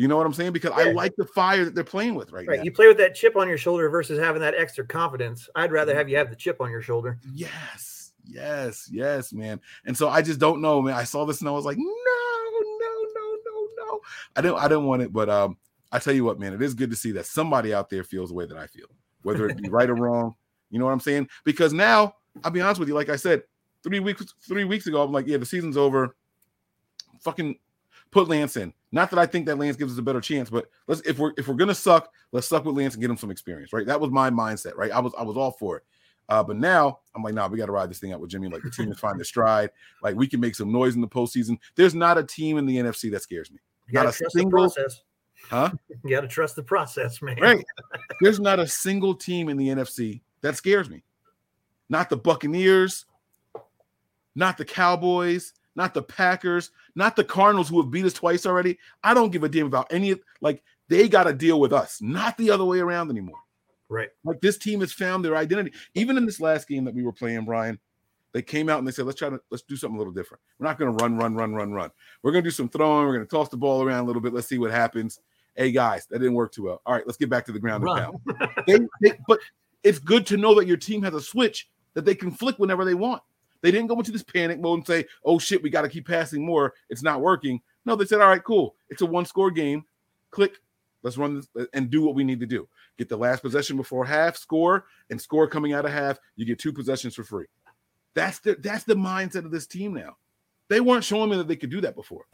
You 0.00 0.08
know 0.08 0.16
what 0.16 0.24
I'm 0.24 0.32
saying? 0.32 0.52
Because 0.52 0.70
I 0.70 0.92
like 0.92 1.14
the 1.16 1.26
fire 1.26 1.62
that 1.66 1.74
they're 1.74 1.84
playing 1.84 2.14
with 2.14 2.32
right, 2.32 2.46
Right. 2.48 2.56
now. 2.60 2.64
You 2.64 2.72
play 2.72 2.88
with 2.88 2.96
that 2.96 3.14
chip 3.14 3.36
on 3.36 3.46
your 3.48 3.58
shoulder 3.58 3.90
versus 3.90 4.18
having 4.18 4.40
that 4.40 4.54
extra 4.54 4.82
confidence. 4.86 5.46
I'd 5.54 5.72
rather 5.72 5.94
have 5.94 6.08
you 6.08 6.16
have 6.16 6.30
the 6.30 6.36
chip 6.36 6.58
on 6.62 6.70
your 6.70 6.80
shoulder. 6.80 7.18
Yes, 7.34 8.12
yes, 8.24 8.88
yes, 8.90 9.30
man. 9.34 9.60
And 9.84 9.94
so 9.94 10.08
I 10.08 10.22
just 10.22 10.40
don't 10.40 10.62
know, 10.62 10.80
man. 10.80 10.94
I 10.94 11.04
saw 11.04 11.26
this 11.26 11.40
and 11.40 11.50
I 11.50 11.52
was 11.52 11.66
like, 11.66 11.76
no, 11.76 11.84
no, 11.84 12.62
no, 12.80 13.36
no, 13.44 13.68
no. 13.76 14.00
I 14.36 14.40
didn't, 14.40 14.56
I 14.56 14.68
didn't 14.68 14.86
want 14.86 15.02
it, 15.02 15.12
but 15.12 15.28
um, 15.28 15.58
I 15.92 15.98
tell 15.98 16.14
you 16.14 16.24
what, 16.24 16.40
man, 16.40 16.54
it 16.54 16.62
is 16.62 16.72
good 16.72 16.88
to 16.88 16.96
see 16.96 17.12
that 17.12 17.26
somebody 17.26 17.74
out 17.74 17.90
there 17.90 18.02
feels 18.02 18.30
the 18.30 18.36
way 18.36 18.46
that 18.46 18.56
I 18.56 18.68
feel, 18.68 18.86
whether 19.22 19.50
it 19.50 19.60
be 19.62 19.68
right 19.68 19.90
or 19.90 19.96
wrong. 19.96 20.34
You 20.70 20.78
know 20.78 20.86
what 20.86 20.92
I'm 20.92 21.00
saying? 21.00 21.28
Because 21.44 21.74
now, 21.74 22.14
I'll 22.42 22.50
be 22.50 22.62
honest 22.62 22.80
with 22.80 22.88
you, 22.88 22.94
like 22.94 23.10
I 23.10 23.16
said, 23.16 23.42
three 23.82 24.00
weeks, 24.00 24.24
three 24.48 24.64
weeks 24.64 24.86
ago, 24.86 25.02
I'm 25.02 25.12
like, 25.12 25.26
yeah, 25.26 25.36
the 25.36 25.44
season's 25.44 25.76
over. 25.76 26.16
Fucking 27.20 27.58
put 28.10 28.28
Lance 28.28 28.56
in. 28.56 28.72
Not 28.92 29.10
that 29.10 29.18
I 29.18 29.26
think 29.26 29.46
that 29.46 29.58
Lance 29.58 29.76
gives 29.76 29.92
us 29.92 29.98
a 29.98 30.02
better 30.02 30.20
chance, 30.20 30.50
but 30.50 30.68
let's 30.88 31.00
if 31.02 31.18
we're 31.18 31.32
if 31.36 31.46
we're 31.48 31.54
gonna 31.54 31.74
suck, 31.74 32.12
let's 32.32 32.46
suck 32.48 32.64
with 32.64 32.76
Lance 32.76 32.94
and 32.94 33.00
get 33.00 33.10
him 33.10 33.16
some 33.16 33.30
experience, 33.30 33.72
right? 33.72 33.86
That 33.86 34.00
was 34.00 34.10
my 34.10 34.30
mindset, 34.30 34.76
right? 34.76 34.90
I 34.90 35.00
was 35.00 35.12
I 35.18 35.22
was 35.22 35.36
all 35.36 35.52
for 35.52 35.76
it. 35.78 35.84
Uh, 36.28 36.44
but 36.44 36.56
now 36.56 37.00
I'm 37.16 37.24
like, 37.24 37.34
nah, 37.34 37.48
we 37.48 37.58
got 37.58 37.66
to 37.66 37.72
ride 37.72 37.90
this 37.90 37.98
thing 37.98 38.12
out 38.12 38.20
with 38.20 38.30
Jimmy. 38.30 38.46
Like 38.48 38.62
the 38.62 38.70
team 38.70 38.90
is 38.92 39.00
finding 39.00 39.18
their 39.18 39.24
stride. 39.24 39.70
Like 40.00 40.14
we 40.14 40.28
can 40.28 40.38
make 40.38 40.54
some 40.54 40.70
noise 40.70 40.94
in 40.94 41.00
the 41.00 41.08
postseason. 41.08 41.58
There's 41.74 41.94
not 41.94 42.18
a 42.18 42.22
team 42.24 42.56
in 42.56 42.66
the 42.66 42.76
NFC 42.76 43.10
that 43.10 43.22
scares 43.22 43.50
me. 43.50 43.58
You 43.88 43.94
gotta 43.94 44.06
Not 44.06 44.14
a 44.14 44.18
trust 44.18 44.34
single- 44.36 44.62
the 44.68 44.74
process. 44.74 45.02
Huh? 45.48 45.70
You 46.04 46.10
gotta 46.10 46.28
trust 46.28 46.54
the 46.54 46.62
process, 46.62 47.20
man. 47.20 47.36
Right. 47.40 47.64
There's 48.20 48.38
not 48.38 48.60
a 48.60 48.66
single 48.66 49.14
team 49.14 49.48
in 49.48 49.56
the 49.56 49.68
NFC 49.68 50.20
that 50.42 50.56
scares 50.56 50.88
me. 50.88 51.02
Not 51.88 52.08
the 52.10 52.16
Buccaneers, 52.16 53.06
not 54.36 54.56
the 54.56 54.64
Cowboys, 54.64 55.52
not 55.76 55.94
the 55.94 56.02
Packers, 56.02 56.70
not 56.94 57.16
the 57.16 57.24
Cardinals 57.24 57.68
who 57.68 57.80
have 57.80 57.90
beat 57.90 58.04
us 58.04 58.12
twice 58.12 58.46
already. 58.46 58.78
I 59.02 59.14
don't 59.14 59.30
give 59.30 59.44
a 59.44 59.48
damn 59.48 59.66
about 59.66 59.92
any 59.92 60.14
like 60.40 60.62
they 60.88 61.08
got 61.08 61.24
to 61.24 61.32
deal 61.32 61.60
with 61.60 61.72
us, 61.72 62.00
not 62.02 62.36
the 62.36 62.50
other 62.50 62.64
way 62.64 62.80
around 62.80 63.10
anymore. 63.10 63.38
Right. 63.88 64.08
Like 64.24 64.40
this 64.40 64.58
team 64.58 64.80
has 64.80 64.92
found 64.92 65.24
their 65.24 65.36
identity. 65.36 65.72
Even 65.94 66.16
in 66.16 66.26
this 66.26 66.40
last 66.40 66.68
game 66.68 66.84
that 66.84 66.94
we 66.94 67.02
were 67.02 67.12
playing, 67.12 67.44
Brian, 67.44 67.78
they 68.32 68.42
came 68.42 68.68
out 68.68 68.78
and 68.78 68.86
they 68.86 68.92
said, 68.92 69.06
"Let's 69.06 69.18
try 69.18 69.30
to 69.30 69.40
let's 69.50 69.64
do 69.64 69.76
something 69.76 69.96
a 69.96 69.98
little 69.98 70.12
different. 70.12 70.40
We're 70.58 70.66
not 70.66 70.78
going 70.78 70.96
to 70.96 71.02
run, 71.02 71.16
run, 71.16 71.34
run, 71.34 71.54
run, 71.54 71.72
run. 71.72 71.90
We're 72.22 72.32
going 72.32 72.44
to 72.44 72.48
do 72.48 72.54
some 72.54 72.68
throwing. 72.68 73.06
We're 73.06 73.14
going 73.14 73.26
to 73.26 73.30
toss 73.30 73.48
the 73.48 73.56
ball 73.56 73.82
around 73.82 74.04
a 74.04 74.06
little 74.06 74.22
bit. 74.22 74.32
Let's 74.32 74.48
see 74.48 74.58
what 74.58 74.70
happens." 74.70 75.20
Hey 75.56 75.72
guys, 75.72 76.06
that 76.06 76.20
didn't 76.20 76.34
work 76.34 76.52
too 76.52 76.62
well. 76.62 76.80
All 76.86 76.94
right, 76.94 77.02
let's 77.06 77.18
get 77.18 77.28
back 77.28 77.44
to 77.46 77.52
the 77.52 77.58
ground 77.58 77.84
and 77.84 77.98
pound. 77.98 78.20
They, 78.66 78.78
they, 79.02 79.18
but 79.26 79.40
it's 79.82 79.98
good 79.98 80.24
to 80.26 80.36
know 80.36 80.54
that 80.54 80.66
your 80.66 80.76
team 80.76 81.02
has 81.02 81.12
a 81.12 81.20
switch 81.20 81.68
that 81.94 82.04
they 82.04 82.14
can 82.14 82.30
flick 82.30 82.58
whenever 82.58 82.84
they 82.84 82.94
want. 82.94 83.22
They 83.62 83.70
didn't 83.70 83.88
go 83.88 83.98
into 83.98 84.12
this 84.12 84.22
panic 84.22 84.60
mode 84.60 84.78
and 84.78 84.86
say, 84.86 85.06
"Oh 85.24 85.38
shit, 85.38 85.62
we 85.62 85.70
got 85.70 85.82
to 85.82 85.88
keep 85.88 86.06
passing 86.06 86.44
more. 86.44 86.74
It's 86.88 87.02
not 87.02 87.20
working." 87.20 87.60
No, 87.84 87.96
they 87.96 88.04
said, 88.04 88.20
"All 88.20 88.28
right, 88.28 88.42
cool. 88.42 88.74
It's 88.88 89.02
a 89.02 89.06
one-score 89.06 89.50
game. 89.50 89.84
Click. 90.30 90.56
Let's 91.02 91.16
run 91.16 91.36
this 91.36 91.48
uh, 91.58 91.64
and 91.72 91.90
do 91.90 92.02
what 92.02 92.14
we 92.14 92.24
need 92.24 92.40
to 92.40 92.46
do. 92.46 92.68
Get 92.98 93.08
the 93.08 93.16
last 93.16 93.40
possession 93.40 93.76
before 93.76 94.04
half, 94.04 94.36
score, 94.36 94.84
and 95.08 95.20
score 95.20 95.46
coming 95.46 95.72
out 95.72 95.84
of 95.84 95.92
half. 95.92 96.18
You 96.36 96.44
get 96.44 96.58
two 96.58 96.72
possessions 96.72 97.14
for 97.14 97.24
free. 97.24 97.46
That's 98.14 98.38
the 98.40 98.56
that's 98.60 98.84
the 98.84 98.94
mindset 98.94 99.44
of 99.44 99.50
this 99.50 99.66
team 99.66 99.94
now. 99.94 100.16
They 100.68 100.80
weren't 100.80 101.04
showing 101.04 101.30
me 101.30 101.36
that 101.36 101.48
they 101.48 101.56
could 101.56 101.70
do 101.70 101.80
that 101.80 101.94
before. 101.94 102.26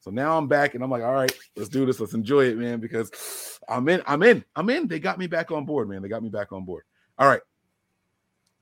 So 0.00 0.10
now 0.10 0.38
I'm 0.38 0.46
back 0.46 0.74
and 0.74 0.84
I'm 0.84 0.90
like, 0.90 1.02
all 1.02 1.14
right, 1.14 1.32
let's 1.56 1.68
do 1.68 1.84
this. 1.84 1.98
Let's 1.98 2.14
enjoy 2.14 2.44
it, 2.44 2.56
man, 2.56 2.78
because 2.78 3.58
I'm 3.68 3.88
in. 3.88 4.02
I'm 4.06 4.22
in. 4.22 4.44
I'm 4.54 4.70
in. 4.70 4.86
They 4.86 5.00
got 5.00 5.18
me 5.18 5.26
back 5.26 5.50
on 5.50 5.64
board, 5.64 5.88
man. 5.88 6.02
They 6.02 6.08
got 6.08 6.22
me 6.22 6.28
back 6.28 6.52
on 6.52 6.64
board. 6.64 6.84
All 7.18 7.28
right. 7.28 7.40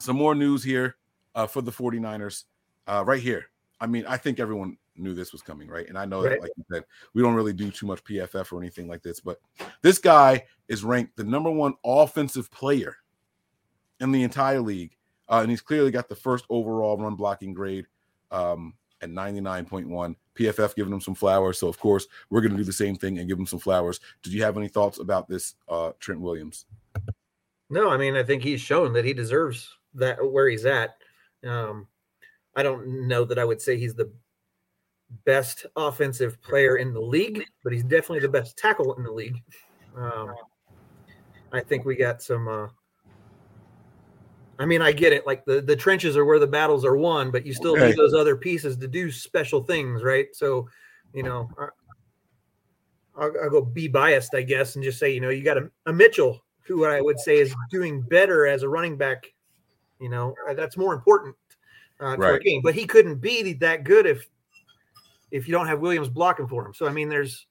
Some 0.01 0.17
more 0.17 0.35
news 0.35 0.65
here 0.65 0.97
uh, 1.35 1.47
for 1.47 1.63
the 1.63 1.73
49ers 1.73 2.45
uh, 2.87 3.05
right 3.07 3.23
here. 3.23 3.47
I 3.81 3.87
mean, 3.87 4.05
I 4.07 4.17
think 4.17 4.41
everyone 4.41 4.77
knew 4.97 5.15
this 5.15 5.33
was 5.33 5.43
coming, 5.43 5.69
right? 5.69 5.89
And 5.89 5.99
I 5.99 6.05
know 6.05 6.23
that, 6.23 6.41
like 6.41 6.53
you 6.57 6.65
said, 6.71 6.85
we 7.13 7.23
don't 7.23 7.35
really 7.35 7.53
do 7.53 7.71
too 7.71 7.87
much 7.87 8.03
PFF 8.05 8.53
or 8.53 8.59
anything 8.59 8.89
like 8.89 9.03
this, 9.03 9.21
but 9.21 9.41
this 9.83 9.99
guy 9.99 10.45
is 10.69 10.85
ranked 10.85 11.17
the 11.17 11.25
number 11.25 11.51
one 11.51 11.75
offensive 11.85 12.51
player 12.51 12.97
in 14.01 14.13
the 14.13 14.23
entire 14.23 14.61
league. 14.61 14.97
Uh, 15.29 15.41
and 15.41 15.51
he's 15.51 15.63
clearly 15.63 15.91
got 15.91 16.09
the 16.09 16.15
first 16.15 16.45
overall 16.51 16.97
run 16.99 17.15
blocking 17.15 17.55
grade 17.55 17.87
um, 18.31 18.75
at 19.01 19.11
99.1. 19.11 20.17
PFF 20.35 20.75
giving 20.75 20.93
him 20.93 21.01
some 21.01 21.15
flowers. 21.15 21.59
So, 21.59 21.69
of 21.69 21.79
course, 21.79 22.07
we're 22.29 22.41
going 22.41 22.53
to 22.53 22.59
do 22.59 22.65
the 22.65 22.73
same 22.73 22.97
thing 22.97 23.19
and 23.19 23.29
give 23.29 23.39
him 23.39 23.47
some 23.47 23.61
flowers. 23.61 24.01
Did 24.23 24.33
you 24.33 24.43
have 24.43 24.57
any 24.57 24.69
thoughts 24.69 24.99
about 24.99 25.29
this, 25.29 25.55
uh, 25.69 25.93
Trent 26.01 26.21
Williams? 26.21 26.67
No, 27.71 27.91
I 27.91 27.97
mean, 27.97 28.17
I 28.17 28.23
think 28.23 28.43
he's 28.43 28.61
shown 28.61 28.93
that 28.93 29.05
he 29.05 29.15
deserves 29.15 29.69
that 29.95 30.19
where 30.33 30.49
he's 30.49 30.67
at. 30.67 30.97
Um, 31.47 31.89
I 32.57 32.63
don't 32.63 33.09
know 33.09 33.25
that 33.25 33.39
I 33.39 33.45
would 33.45 33.61
say 33.61 33.77
he's 33.77 33.95
the 33.95 34.11
best 35.25 35.67
offensive 35.77 36.41
player 36.43 36.77
in 36.77 36.93
the 36.93 37.01
league, 37.01 37.45
but 37.63 37.73
he's 37.73 37.83
definitely 37.85 38.21
the 38.21 38.29
best 38.29 38.57
tackle 38.57 38.95
in 38.95 39.03
the 39.03 39.13
league. 39.13 39.43
Um, 39.97 40.35
I 41.53 41.61
think 41.61 41.85
we 41.85 41.95
got 41.97 42.23
some. 42.23 42.49
Uh, 42.49 42.69
I 44.59 44.67
mean, 44.67 44.83
I 44.83 44.93
get 44.93 45.13
it. 45.13 45.27
Like 45.27 45.45
the 45.45 45.61
the 45.61 45.77
trenches 45.77 46.17
are 46.17 46.25
where 46.25 46.39
the 46.39 46.47
battles 46.47 46.85
are 46.85 46.97
won, 46.97 47.31
but 47.31 47.45
you 47.45 47.53
still 47.53 47.77
Right. 47.77 47.89
need 47.89 47.97
those 47.97 48.15
other 48.15 48.37
pieces 48.37 48.77
to 48.79 48.89
do 48.89 49.11
special 49.11 49.63
things, 49.65 50.03
right? 50.03 50.29
So, 50.33 50.69
you 51.13 51.23
know, 51.23 51.49
I- 51.59 51.69
I'll, 53.17 53.33
I'll 53.43 53.51
go 53.51 53.61
be 53.63 53.87
biased, 53.89 54.35
I 54.35 54.43
guess, 54.43 54.75
and 54.75 54.83
just 54.85 54.99
say, 54.99 55.13
you 55.13 55.21
know, 55.21 55.31
you 55.31 55.45
got 55.45 55.59
a, 55.59 55.71
a 55.87 55.93
Mitchell 55.93 56.45
who 56.67 56.85
I 56.85 57.01
would 57.01 57.21
say 57.21 57.39
is 57.39 57.55
doing 57.71 58.01
better 58.03 58.47
as 58.47 58.63
a 58.63 58.69
running 58.69 58.97
back. 58.97 59.33
You 60.01 60.09
know, 60.09 60.35
uh, 60.49 60.55
that's 60.55 60.77
more 60.77 60.95
important 60.95 61.37
uh, 62.01 62.17
to 62.17 62.23
our 62.23 62.39
game. 62.39 62.63
But 62.63 62.75
he 62.75 62.87
couldn't 62.87 63.17
be 63.17 63.53
that 63.55 63.85
good 63.85 64.07
if 64.07 64.29
if 65.31 65.49
you 65.49 65.53
don't 65.53 65.67
have 65.67 65.81
Williams 65.81 66.09
blocking 66.09 66.47
for 66.47 66.67
him. 66.67 66.75
So 66.75 66.87
I 66.87 66.93
mean, 66.93 67.09
there's 67.09 67.47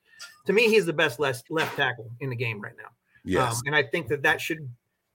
to 0.46 0.54
me, 0.54 0.70
he's 0.70 0.86
the 0.86 0.94
best 0.94 1.20
left 1.20 1.50
left 1.50 1.76
tackle 1.76 2.10
in 2.20 2.30
the 2.30 2.36
game 2.36 2.62
right 2.62 2.74
now. 2.78 2.90
Yes. 3.24 3.56
Um, 3.56 3.62
and 3.68 3.76
I 3.76 3.84
think 3.84 4.08
that 4.10 4.22
that 4.24 4.42
should 4.42 4.70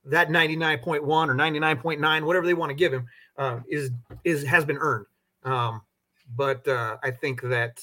that 0.04 0.28
99.1 0.28 1.02
or 1.02 1.34
99.9, 1.34 2.22
whatever 2.24 2.46
they 2.46 2.54
want 2.54 2.70
to 2.70 2.74
give 2.74 2.92
him, 2.92 3.06
uh, 3.36 3.60
is 3.68 3.90
is 4.24 4.42
has 4.44 4.64
been 4.64 4.78
earned. 4.78 5.06
Um, 5.44 5.82
but 6.36 6.66
uh, 6.66 6.96
I 7.02 7.10
think 7.10 7.42
that 7.42 7.80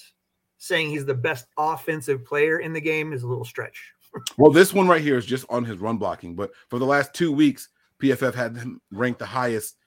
saying 0.58 0.90
he's 0.90 1.06
the 1.06 1.14
best 1.14 1.48
offensive 1.58 2.26
player 2.26 2.60
in 2.60 2.74
the 2.74 2.82
game 2.82 3.14
is 3.14 3.24
a 3.24 3.28
little 3.28 3.46
stretch. 3.46 3.92
Well, 4.38 4.50
this 4.50 4.74
one 4.74 4.88
right 4.88 5.02
here 5.02 5.18
is 5.18 5.26
just 5.26 5.46
on 5.50 5.66
his 5.66 5.80
run 5.80 5.98
blocking, 5.98 6.36
but 6.36 6.52
for 6.70 6.80
the 6.80 6.86
last 6.86 7.14
two 7.14 7.34
weeks, 7.34 7.68
PFF 8.02 8.34
had 8.34 8.58
him 8.58 8.82
ranked 8.92 9.20
the 9.20 9.26
highest 9.26 9.78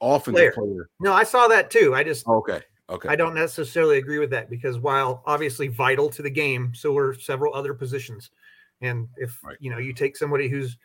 offensive 0.00 0.34
Player. 0.34 0.52
player. 0.52 0.88
No, 1.00 1.12
I 1.12 1.24
saw 1.24 1.48
that 1.48 1.70
too. 1.70 1.94
I 1.94 2.04
just 2.04 2.24
oh, 2.28 2.36
Okay. 2.38 2.60
Okay. 2.88 3.08
I 3.08 3.16
don't 3.16 3.34
necessarily 3.34 3.98
agree 3.98 4.18
with 4.20 4.30
that 4.30 4.48
because 4.48 4.78
while 4.78 5.22
obviously 5.26 5.66
vital 5.66 6.08
to 6.10 6.22
the 6.22 6.30
game, 6.30 6.72
so 6.72 6.96
are 6.96 7.14
several 7.14 7.52
other 7.52 7.74
positions. 7.74 8.30
And 8.80 9.08
if 9.16 9.42
Right. 9.42 9.56
you 9.58 9.70
know 9.70 9.78
you 9.78 9.92
take 9.92 10.16
somebody 10.16 10.48
who's 10.48 10.76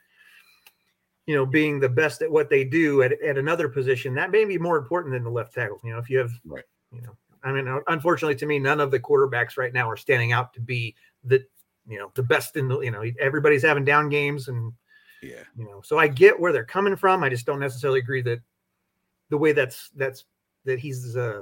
you 1.27 1.35
know 1.35 1.45
being 1.45 1.79
the 1.79 1.89
best 1.89 2.21
at 2.23 2.31
what 2.31 2.49
they 2.49 2.63
do 2.63 3.03
at, 3.03 3.11
at 3.21 3.37
another 3.37 3.69
position, 3.69 4.15
that 4.15 4.31
may 4.31 4.45
be 4.45 4.57
more 4.57 4.77
important 4.77 5.13
than 5.13 5.23
the 5.23 5.29
left 5.29 5.53
tackle. 5.53 5.79
You 5.83 5.91
know, 5.93 5.99
if 5.99 6.09
you 6.09 6.17
have 6.17 6.31
Right. 6.43 6.63
you 6.91 7.01
know, 7.01 7.15
I 7.43 7.51
mean, 7.51 7.67
unfortunately 7.87 8.35
to 8.37 8.45
me, 8.47 8.57
none 8.57 8.79
of 8.79 8.89
the 8.89 8.99
quarterbacks 8.99 9.55
right 9.57 9.73
now 9.73 9.87
are 9.89 9.97
standing 9.97 10.31
out 10.31 10.53
to 10.55 10.59
be 10.61 10.95
the 11.23 11.45
you 11.87 11.99
know 11.99 12.11
the 12.15 12.23
best 12.23 12.55
in 12.57 12.67
the 12.67 12.79
you 12.79 12.89
know 12.91 13.03
everybody's 13.19 13.61
having 13.63 13.85
down 13.85 14.09
games 14.09 14.47
and 14.47 14.73
yeah. 15.21 15.43
you 15.57 15.65
know 15.65 15.81
so 15.83 15.97
i 15.97 16.07
get 16.07 16.39
where 16.39 16.51
they're 16.51 16.63
coming 16.65 16.95
from 16.95 17.23
i 17.23 17.29
just 17.29 17.45
don't 17.45 17.59
necessarily 17.59 17.99
agree 17.99 18.21
that 18.21 18.39
the 19.29 19.37
way 19.37 19.51
that's 19.51 19.89
that's 19.95 20.25
that 20.65 20.79
he's 20.79 21.15
uh, 21.15 21.41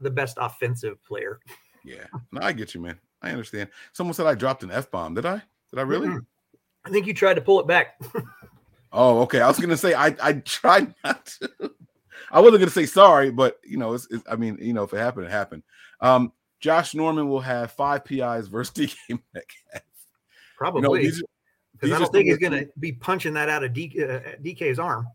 the 0.00 0.10
best 0.10 0.36
offensive 0.40 1.02
player 1.04 1.40
Yeah. 1.84 2.04
No, 2.32 2.40
I 2.42 2.52
get 2.52 2.74
you, 2.74 2.80
man. 2.80 2.98
I 3.22 3.30
understand. 3.30 3.70
Someone 3.92 4.14
said 4.14 4.26
I 4.26 4.34
dropped 4.34 4.64
an 4.64 4.72
F 4.72 4.90
bomb. 4.90 5.14
Did 5.14 5.24
I? 5.24 5.40
Did 5.70 5.78
I 5.78 5.82
really? 5.82 6.08
Mm-mm. 6.08 6.26
i 6.84 6.90
think 6.90 7.06
you 7.06 7.14
tried 7.14 7.34
to 7.34 7.40
pull 7.40 7.60
it 7.60 7.66
back 7.66 8.00
Oh, 8.92 9.20
okay. 9.22 9.40
I 9.40 9.48
was 9.48 9.58
gonna 9.58 9.76
say 9.76 9.94
I 9.94 10.16
I 10.22 10.32
tried 10.34 10.94
not 11.04 11.26
to. 11.26 11.70
I 12.30 12.40
wasn't 12.40 12.60
gonna 12.60 12.70
say 12.70 12.86
sorry, 12.86 13.30
but 13.30 13.60
you 13.62 13.76
know, 13.76 13.92
it's, 13.92 14.06
it's 14.10 14.24
I 14.30 14.36
mean, 14.36 14.56
you 14.60 14.72
know, 14.72 14.84
if 14.84 14.92
it 14.94 14.98
happened, 14.98 15.26
it 15.26 15.30
happened. 15.30 15.64
Um, 16.00 16.32
Josh 16.60 16.94
Norman 16.94 17.28
will 17.28 17.40
have 17.40 17.72
five 17.72 18.04
PIs 18.04 18.48
versus 18.48 18.72
DK 18.74 18.96
Metcalf. 19.34 19.74
You 19.74 19.80
probably 20.56 20.80
know, 20.82 20.94
because 21.78 21.94
i 21.94 21.98
don't 21.98 22.12
think 22.12 22.26
he's 22.26 22.38
going 22.38 22.52
to 22.52 22.68
be 22.78 22.92
punching 22.92 23.34
that 23.34 23.48
out 23.48 23.62
of 23.62 23.70
uh, 23.70 23.74
dk's 23.74 24.78
arm 24.78 25.06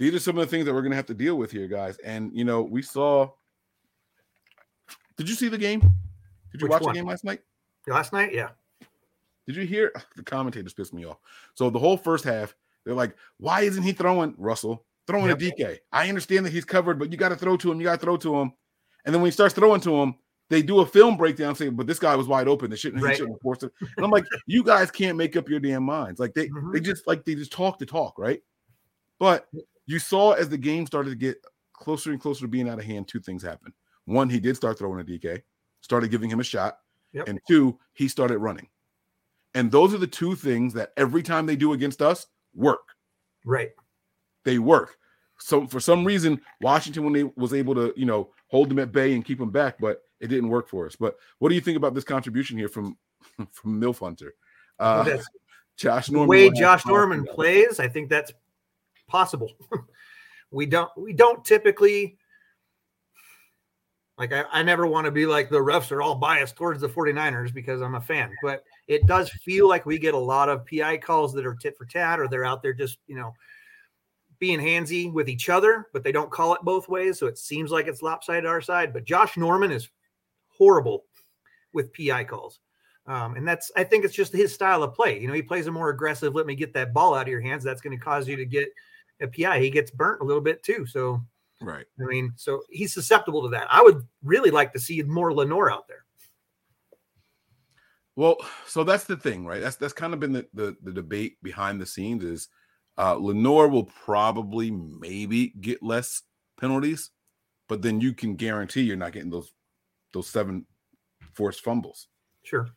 these 0.00 0.14
are 0.14 0.18
some 0.18 0.38
of 0.38 0.40
the 0.40 0.50
things 0.50 0.64
that 0.64 0.72
we're 0.72 0.80
going 0.80 0.92
to 0.92 0.96
have 0.96 1.04
to 1.06 1.14
deal 1.14 1.36
with 1.36 1.52
here, 1.52 1.68
guys. 1.68 1.98
And 1.98 2.34
you 2.34 2.42
know, 2.42 2.62
we 2.62 2.80
saw. 2.80 3.28
Did 5.18 5.28
you 5.28 5.34
see 5.34 5.48
the 5.48 5.58
game? 5.58 5.80
Did 5.80 6.62
you 6.62 6.64
Which 6.64 6.70
watch 6.70 6.82
one? 6.82 6.94
the 6.94 7.00
game 7.00 7.06
last 7.06 7.22
night? 7.22 7.40
Last 7.86 8.14
night, 8.14 8.32
yeah. 8.32 8.48
Did 9.46 9.56
you 9.56 9.66
hear 9.66 9.92
the 10.16 10.22
commentators 10.22 10.72
pissed 10.72 10.94
me 10.94 11.04
off? 11.04 11.18
So 11.54 11.68
the 11.68 11.78
whole 11.78 11.98
first 11.98 12.24
half, 12.24 12.54
they're 12.86 12.94
like, 12.94 13.14
"Why 13.36 13.60
isn't 13.60 13.82
he 13.82 13.92
throwing 13.92 14.34
Russell 14.38 14.86
throwing 15.06 15.28
Yep. 15.28 15.38
a 15.38 15.40
DK? 15.42 15.78
I 15.92 16.08
understand 16.08 16.46
that 16.46 16.52
he's 16.54 16.64
covered, 16.64 16.98
but 16.98 17.12
you 17.12 17.18
got 17.18 17.28
to 17.28 17.36
throw 17.36 17.58
to 17.58 17.70
him. 17.70 17.78
You 17.78 17.84
got 17.84 18.00
to 18.00 18.06
throw 18.06 18.16
to 18.16 18.36
him." 18.40 18.54
And 19.04 19.14
then 19.14 19.20
when 19.20 19.26
he 19.28 19.32
starts 19.32 19.54
throwing 19.54 19.82
to 19.82 20.00
him, 20.00 20.14
they 20.50 20.60
do 20.62 20.80
a 20.80 20.86
film 20.86 21.16
breakdown 21.16 21.54
saying, 21.54 21.76
"But 21.76 21.86
this 21.86 21.98
guy 21.98 22.14
was 22.16 22.26
wide 22.26 22.48
open. 22.48 22.68
They 22.70 22.76
shouldn't, 22.76 23.02
Right. 23.02 23.16
shouldn't 23.16 23.36
have 23.36 23.40
forced 23.40 23.62
it." 23.62 23.72
And 23.96 24.04
I'm 24.04 24.10
like, 24.10 24.24
"You 24.46 24.62
guys 24.62 24.90
can't 24.90 25.16
make 25.16 25.36
up 25.36 25.48
your 25.48 25.60
damn 25.60 25.84
minds. 25.84 26.20
Like 26.20 26.34
they 26.34 26.48
Mhm. 26.48 26.72
they 26.74 26.80
just 26.80 27.06
like 27.06 27.24
they 27.24 27.34
just 27.34 27.52
talk 27.52 27.78
to 27.78 27.86
talk, 27.86 28.18
right?" 28.18 28.42
But 29.18 29.48
you 29.86 29.98
saw 29.98 30.32
as 30.32 30.48
the 30.48 30.58
game 30.58 30.86
started 30.86 31.10
to 31.10 31.16
get 31.16 31.42
closer 31.72 32.10
and 32.10 32.20
closer 32.20 32.42
to 32.42 32.48
being 32.48 32.68
out 32.68 32.78
of 32.78 32.84
hand, 32.84 33.08
two 33.08 33.20
things 33.20 33.42
happened. 33.42 33.72
One, 34.04 34.28
he 34.28 34.40
did 34.40 34.56
start 34.56 34.76
throwing 34.78 35.00
a 35.00 35.04
DK, 35.04 35.42
started 35.80 36.10
giving 36.10 36.28
him 36.30 36.40
a 36.40 36.44
shot, 36.44 36.78
Yep. 37.12 37.28
and 37.28 37.40
two, 37.48 37.78
he 37.94 38.06
started 38.08 38.38
running. 38.38 38.68
And 39.54 39.70
those 39.72 39.92
are 39.94 39.98
the 39.98 40.06
two 40.06 40.34
things 40.36 40.74
that 40.74 40.92
every 40.96 41.22
time 41.22 41.46
they 41.46 41.56
do 41.56 41.72
against 41.72 42.02
us 42.02 42.26
work. 42.54 42.86
Right. 43.44 43.72
They 44.44 44.58
work. 44.58 44.96
So 45.40 45.66
for 45.66 45.80
some 45.80 46.04
reason, 46.04 46.40
Washington 46.60 47.04
when 47.04 47.12
they 47.12 47.24
was 47.24 47.54
able 47.54 47.74
to, 47.74 47.92
you 47.96 48.06
know, 48.06 48.30
hold 48.48 48.68
them 48.68 48.78
at 48.78 48.92
bay 48.92 49.14
and 49.14 49.24
keep 49.24 49.38
them 49.38 49.50
back, 49.50 49.76
but 49.80 50.02
it 50.20 50.28
didn't 50.28 50.48
work 50.50 50.68
for 50.68 50.86
us. 50.86 50.96
But 50.96 51.16
what 51.38 51.48
do 51.48 51.54
you 51.54 51.60
think 51.60 51.76
about 51.76 51.94
this 51.94 52.04
contribution 52.04 52.58
here 52.58 52.68
from 52.68 52.96
from 53.52 53.80
Milf 53.80 54.00
Hunter? 54.00 54.34
Uh, 54.78 55.02
That's 55.02 55.26
Josh 55.76 56.06
the 56.06 56.12
Norman. 56.12 56.28
way 56.28 56.50
Josh 56.50 56.84
Norman 56.86 57.24
plays, 57.24 57.80
I 57.80 57.88
think 57.88 58.10
that's 58.10 58.32
possible. 59.08 59.50
we 60.50 60.66
don't 60.66 60.90
we 60.96 61.12
don't 61.12 61.44
typically 61.44 62.18
like 64.18 64.32
I, 64.34 64.44
I 64.52 64.62
never 64.62 64.86
want 64.86 65.06
to 65.06 65.10
be 65.10 65.24
like 65.24 65.48
the 65.48 65.58
refs 65.58 65.90
are 65.90 66.02
all 66.02 66.14
biased 66.14 66.56
towards 66.56 66.82
the 66.82 66.88
49ers 66.88 67.54
because 67.54 67.80
I'm 67.80 67.94
a 67.94 68.00
fan, 68.00 68.30
but 68.42 68.62
it 68.86 69.06
does 69.06 69.30
feel 69.30 69.68
like 69.68 69.86
we 69.86 69.98
get 69.98 70.12
a 70.12 70.18
lot 70.18 70.50
of 70.50 70.66
PI 70.66 70.98
calls 70.98 71.32
that 71.32 71.46
are 71.46 71.54
tit 71.54 71.78
for 71.78 71.86
tat 71.86 72.20
or 72.20 72.28
they're 72.28 72.44
out 72.44 72.62
there 72.62 72.74
just, 72.74 72.98
you 73.06 73.16
know, 73.16 73.32
being 74.40 74.58
handsy 74.58 75.12
with 75.12 75.28
each 75.28 75.48
other, 75.48 75.86
but 75.92 76.02
they 76.02 76.12
don't 76.12 76.30
call 76.30 76.54
it 76.54 76.62
both 76.62 76.88
ways. 76.88 77.18
So 77.18 77.26
it 77.26 77.38
seems 77.38 77.70
like 77.70 77.86
it's 77.86 78.02
lopsided 78.02 78.46
our 78.46 78.60
side. 78.60 78.92
But 78.92 79.04
Josh 79.04 79.36
Norman 79.36 79.70
is 79.70 79.88
horrible 80.48 81.04
with 81.72 81.92
PI 81.94 82.24
calls. 82.24 82.58
Um, 83.06 83.36
and 83.36 83.46
that's, 83.46 83.70
I 83.76 83.84
think 83.84 84.04
it's 84.04 84.14
just 84.14 84.32
his 84.32 84.52
style 84.52 84.82
of 84.82 84.94
play. 84.94 85.20
You 85.20 85.28
know, 85.28 85.34
he 85.34 85.42
plays 85.42 85.66
a 85.66 85.72
more 85.72 85.90
aggressive, 85.90 86.34
let 86.34 86.46
me 86.46 86.54
get 86.54 86.74
that 86.74 86.92
ball 86.92 87.14
out 87.14 87.22
of 87.22 87.28
your 87.28 87.40
hands. 87.40 87.62
That's 87.62 87.80
going 87.80 87.96
to 87.96 88.04
cause 88.04 88.26
you 88.26 88.36
to 88.36 88.44
get 88.44 88.68
a 89.20 89.28
PI. 89.28 89.60
He 89.60 89.70
gets 89.70 89.90
burnt 89.90 90.20
a 90.20 90.24
little 90.24 90.42
bit 90.42 90.62
too. 90.62 90.86
So, 90.86 91.20
Right. 91.60 91.84
I 92.00 92.04
mean, 92.04 92.32
so 92.36 92.62
he's 92.70 92.94
susceptible 92.94 93.42
to 93.42 93.48
that. 93.50 93.66
I 93.70 93.82
would 93.82 94.06
really 94.22 94.50
like 94.50 94.72
to 94.72 94.80
see 94.80 95.02
more 95.02 95.32
Lenoir 95.32 95.70
out 95.70 95.86
there. 95.88 96.04
Well, 98.16 98.36
so 98.66 98.82
that's 98.82 99.04
the 99.04 99.16
thing, 99.16 99.46
right? 99.46 99.60
That's 99.60 99.76
that's 99.76 99.92
kind 99.92 100.14
of 100.14 100.20
been 100.20 100.32
the 100.32 100.46
the, 100.54 100.76
the 100.82 100.92
debate 100.92 101.36
behind 101.42 101.80
the 101.80 101.86
scenes 101.86 102.24
is 102.24 102.48
uh 102.98 103.14
Lenoir 103.14 103.68
will 103.68 103.84
probably 103.84 104.70
maybe 104.70 105.48
get 105.60 105.82
less 105.82 106.22
penalties, 106.60 107.10
but 107.68 107.82
then 107.82 108.00
you 108.00 108.12
can 108.12 108.36
guarantee 108.36 108.82
you're 108.82 108.96
not 108.96 109.12
getting 109.12 109.30
those 109.30 109.52
those 110.12 110.28
seven 110.28 110.66
forced 111.34 111.62
fumbles 111.62 112.08
Sure. 112.42 112.68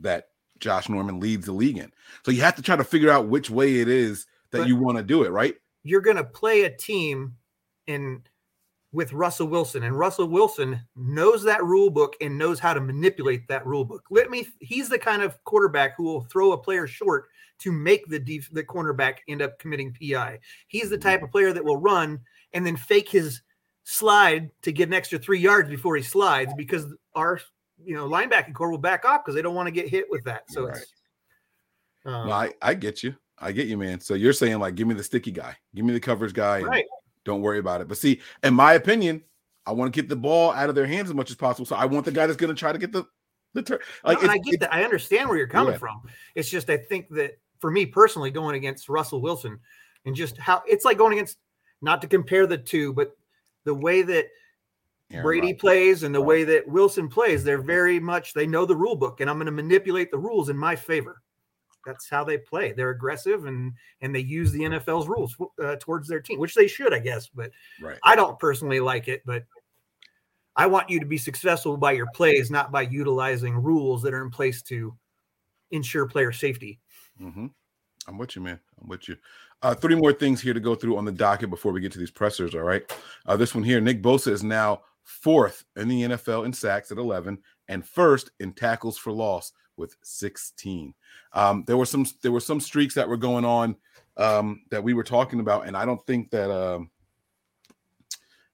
that 0.00 0.28
Josh 0.58 0.88
Norman 0.88 1.20
leads 1.20 1.46
the 1.46 1.52
league 1.52 1.78
in. 1.78 1.92
So 2.24 2.30
you 2.32 2.40
have 2.42 2.56
to 2.56 2.62
try 2.62 2.76
to 2.76 2.84
figure 2.84 3.10
out 3.10 3.28
which 3.28 3.50
way 3.50 3.80
it 3.80 3.88
is 3.88 4.26
that 4.50 4.58
But- 4.58 4.68
you 4.68 4.76
want 4.76 4.98
to 4.98 5.04
do 5.04 5.22
it, 5.24 5.30
right? 5.30 5.54
You're 5.84 6.00
going 6.00 6.16
to 6.16 6.24
play 6.24 6.62
a 6.62 6.76
team 6.76 7.36
in 7.86 8.22
with 8.92 9.12
Russell 9.12 9.46
Wilson, 9.46 9.84
and 9.84 9.98
Russell 9.98 10.28
Wilson 10.28 10.80
knows 10.94 11.42
that 11.44 11.64
rule 11.64 11.90
book 11.90 12.14
and 12.20 12.36
knows 12.36 12.58
how 12.60 12.74
to 12.74 12.80
manipulate 12.80 13.48
that 13.48 13.66
rule 13.66 13.84
book. 13.84 14.04
Let 14.10 14.30
me. 14.30 14.46
He's 14.60 14.88
the 14.88 14.98
kind 14.98 15.22
of 15.22 15.42
quarterback 15.44 15.96
who 15.96 16.04
will 16.04 16.24
throw 16.24 16.52
a 16.52 16.58
player 16.58 16.86
short 16.86 17.28
to 17.60 17.72
make 17.72 18.06
the 18.08 18.18
def, 18.18 18.50
the 18.52 18.64
cornerback 18.64 19.18
end 19.28 19.40
up 19.40 19.58
committing 19.58 19.94
PI. 19.94 20.38
He's 20.66 20.90
the 20.90 20.98
type 20.98 21.22
of 21.22 21.30
player 21.30 21.52
that 21.52 21.64
will 21.64 21.76
run 21.76 22.20
and 22.52 22.66
then 22.66 22.76
fake 22.76 23.08
his 23.08 23.40
slide 23.84 24.50
to 24.62 24.72
get 24.72 24.88
an 24.88 24.94
extra 24.94 25.18
three 25.18 25.38
yards 25.40 25.68
before 25.68 25.96
he 25.96 26.02
slides 26.02 26.52
because 26.56 26.86
our 27.14 27.40
you 27.84 27.94
know 27.94 28.08
linebacking 28.08 28.54
core 28.54 28.70
will 28.70 28.78
back 28.78 29.04
off 29.04 29.24
because 29.24 29.34
they 29.34 29.42
don't 29.42 29.54
want 29.54 29.66
to 29.68 29.72
get 29.72 29.88
hit 29.88 30.06
with 30.10 30.24
that. 30.24 30.42
So 30.48 30.66
Right. 30.66 30.76
it's. 30.76 30.92
Um, 32.04 32.26
No, 32.26 32.32
I, 32.32 32.52
I 32.60 32.74
get 32.74 33.02
you. 33.02 33.14
I 33.38 33.52
get 33.52 33.68
you, 33.68 33.76
man. 33.76 34.00
So 34.00 34.14
you're 34.14 34.32
saying 34.32 34.58
like 34.58 34.74
give 34.74 34.86
me 34.86 34.94
the 34.94 35.02
sticky 35.02 35.30
guy, 35.30 35.56
give 35.74 35.84
me 35.84 35.92
the 35.92 36.00
coverage 36.00 36.34
guy, 36.34 36.60
right. 36.62 36.84
Don't 37.24 37.40
worry 37.42 37.58
about 37.58 37.80
it. 37.80 37.88
But 37.88 37.98
see, 37.98 38.20
in 38.42 38.54
my 38.54 38.74
opinion, 38.74 39.22
I 39.66 39.72
want 39.72 39.92
to 39.92 40.00
get 40.00 40.08
the 40.08 40.16
ball 40.16 40.50
out 40.52 40.68
of 40.68 40.74
their 40.74 40.86
hands 40.86 41.08
as 41.08 41.14
much 41.14 41.30
as 41.30 41.36
possible. 41.36 41.66
So 41.66 41.76
I 41.76 41.84
want 41.84 42.04
the 42.04 42.12
guy 42.12 42.26
that's 42.26 42.36
going 42.36 42.54
to 42.54 42.58
try 42.58 42.72
to 42.72 42.78
get 42.78 42.92
the 42.92 43.04
the 43.54 43.62
turn. 43.62 43.78
Like 44.04 44.22
No, 44.22 44.28
I 44.28 44.38
get 44.38 44.60
that. 44.60 44.72
I 44.72 44.82
understand 44.82 45.28
where 45.28 45.38
you're 45.38 45.46
coming 45.46 45.72
Yeah. 45.72 45.78
from. 45.78 46.02
It's 46.34 46.48
just 46.48 46.70
I 46.70 46.78
think 46.78 47.08
that 47.10 47.38
for 47.60 47.70
me 47.70 47.86
personally, 47.86 48.30
going 48.30 48.56
against 48.56 48.88
Russell 48.88 49.20
Wilson 49.20 49.58
and 50.04 50.14
just 50.16 50.38
how 50.38 50.62
it's 50.66 50.84
like 50.84 50.98
going 50.98 51.12
against 51.12 51.38
not 51.80 52.00
to 52.02 52.08
compare 52.08 52.46
the 52.46 52.58
two, 52.58 52.92
but 52.92 53.16
the 53.64 53.74
way 53.74 54.02
that 54.02 54.26
Aaron 55.10 55.22
Brady 55.24 55.46
Rodgers. 55.48 55.60
plays 55.60 56.02
and 56.02 56.14
the 56.14 56.20
way 56.20 56.44
that 56.44 56.66
Wilson 56.66 57.08
plays, 57.08 57.44
they're 57.44 57.60
very 57.62 58.00
much 58.00 58.32
they 58.32 58.46
know 58.46 58.64
the 58.64 58.76
rule 58.76 58.96
book, 58.96 59.20
and 59.20 59.28
I'm 59.28 59.36
going 59.36 59.46
to 59.46 59.52
manipulate 59.52 60.10
the 60.10 60.18
rules 60.18 60.48
in 60.48 60.56
my 60.56 60.74
favor. 60.74 61.22
That's 61.84 62.08
how 62.08 62.24
they 62.24 62.38
play. 62.38 62.72
They're 62.72 62.90
aggressive 62.90 63.46
and 63.46 63.72
and 64.00 64.14
they 64.14 64.20
use 64.20 64.52
the 64.52 64.60
NFL's 64.60 65.08
rules 65.08 65.36
uh, 65.62 65.76
towards 65.80 66.08
their 66.08 66.20
team, 66.20 66.38
which 66.38 66.54
they 66.54 66.68
should, 66.68 66.94
I 66.94 66.98
guess. 66.98 67.28
But 67.28 67.50
right. 67.80 67.98
I 68.02 68.16
don't 68.16 68.38
personally 68.38 68.80
like 68.80 69.08
it, 69.08 69.22
but 69.24 69.44
I 70.56 70.66
want 70.66 70.90
you 70.90 71.00
to 71.00 71.06
be 71.06 71.18
successful 71.18 71.76
by 71.76 71.92
your 71.92 72.08
plays, 72.14 72.50
not 72.50 72.70
by 72.70 72.82
utilizing 72.82 73.54
rules 73.54 74.02
that 74.02 74.14
are 74.14 74.22
in 74.22 74.30
place 74.30 74.62
to 74.64 74.94
ensure 75.70 76.06
player 76.06 76.32
safety. 76.32 76.80
hmm 77.18 77.46
I'm 78.08 78.18
with 78.18 78.34
you, 78.34 78.42
man. 78.42 78.58
I'm 78.80 78.88
with 78.88 79.08
you. 79.08 79.16
Uh, 79.62 79.74
three 79.74 79.94
more 79.94 80.12
things 80.12 80.40
here 80.40 80.52
to 80.52 80.60
go 80.60 80.74
through 80.74 80.96
on 80.96 81.04
the 81.04 81.12
docket 81.12 81.50
before 81.50 81.70
we 81.70 81.80
get 81.80 81.92
to 81.92 82.00
these 82.00 82.10
pressers. 82.10 82.52
All 82.54 82.62
right. 82.62 82.82
Uh, 83.26 83.36
this 83.36 83.54
one 83.54 83.62
here, 83.62 83.80
Nick 83.80 84.02
Bosa 84.02 84.32
is 84.32 84.42
now 84.42 84.82
fourth 85.04 85.64
in 85.76 85.88
the 85.88 86.02
NFL 86.02 86.44
in 86.44 86.52
sacks 86.52 86.90
at 86.90 86.98
11 86.98 87.38
and 87.68 87.86
first 87.86 88.30
in 88.40 88.52
tackles 88.52 88.98
for 88.98 89.12
loss 89.12 89.52
with 89.76 89.96
16. 90.02 90.94
Um, 91.32 91.64
there 91.66 91.76
were 91.76 91.86
some 91.86 92.06
there 92.22 92.32
were 92.32 92.40
some 92.40 92.60
streaks 92.60 92.94
that 92.94 93.08
were 93.08 93.16
going 93.16 93.44
on 93.44 93.76
um, 94.16 94.62
that 94.70 94.82
we 94.82 94.94
were 94.94 95.04
talking 95.04 95.40
about, 95.40 95.66
and 95.66 95.76
I 95.76 95.84
don't 95.84 96.04
think 96.06 96.30
that 96.30 96.50
um, 96.50 96.90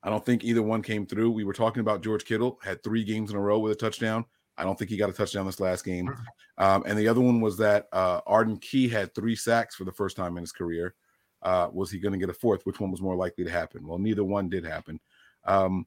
I 0.03 0.11
don't 0.11 0.25
think 0.25 0.45
either 0.45 0.63
one 0.63 0.83
came 0.83 1.07
through. 1.07 1.31
We 1.31 1.45
were 1.45 1.53
talking 1.53 1.81
about 1.81 2.03
George 2.03 2.25
Kittle 2.25 2.59
had 2.63 2.83
three 2.83 3.05
games 3.05 3.31
in 3.31 3.37
a 3.37 3.41
row 3.41 3.59
with 3.59 3.73
a 3.73 3.77
touchdown. 3.77 4.25
I 4.57 4.65
don't 4.65 4.77
think 4.77 4.91
he 4.91 4.97
got 4.97 5.11
a 5.11 5.13
touchdown 5.13 5.47
this 5.47 5.61
last 5.61 5.85
game. 5.85 6.13
Um, 6.59 6.83
and 6.87 6.99
the 6.99 7.07
other 7.07 7.21
one 7.21 7.41
was 7.41 7.57
that 7.59 7.87
uh, 7.93 8.21
Arden 8.27 8.57
Key 8.59 8.89
had 8.89 9.15
three 9.15 9.37
sacks 9.37 9.77
for 9.77 9.85
the 9.85 9.93
first 9.93 10.17
time 10.17 10.37
in 10.37 10.43
his 10.43 10.51
career. 10.51 10.95
Uh, 11.43 11.69
was 11.73 11.91
he 11.91 12.01
going 12.01 12.13
to 12.13 12.19
get 12.19 12.29
a 12.29 12.35
fourth? 12.35 12.67
Which 12.67 12.81
one 12.81 12.91
was 12.91 13.01
more 13.01 13.15
likely 13.15 13.45
to 13.45 13.51
happen? 13.51 13.87
Well, 13.87 13.99
neither 13.99 14.25
one 14.25 14.49
did 14.49 14.65
happen. 14.65 14.99
Um, 15.45 15.87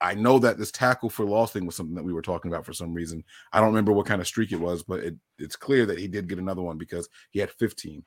I 0.00 0.14
know 0.14 0.38
that 0.38 0.56
this 0.58 0.70
tackle 0.70 1.10
for 1.10 1.24
loss 1.26 1.52
thing 1.52 1.66
was 1.66 1.76
something 1.76 1.94
that 1.94 2.02
we 2.04 2.12
were 2.12 2.22
talking 2.22 2.50
about 2.50 2.64
for 2.64 2.72
some 2.72 2.94
reason. 2.94 3.22
I 3.52 3.58
don't 3.60 3.68
remember 3.68 3.92
what 3.92 4.06
kind 4.06 4.20
of 4.20 4.26
streak 4.26 4.50
it 4.52 4.56
was, 4.60 4.82
but 4.82 5.00
it, 5.00 5.14
it's 5.38 5.56
clear 5.56 5.84
that 5.86 5.98
he 5.98 6.08
did 6.08 6.28
get 6.28 6.38
another 6.38 6.62
one 6.62 6.78
because 6.78 7.08
he 7.30 7.38
had 7.38 7.50
15 7.50 8.02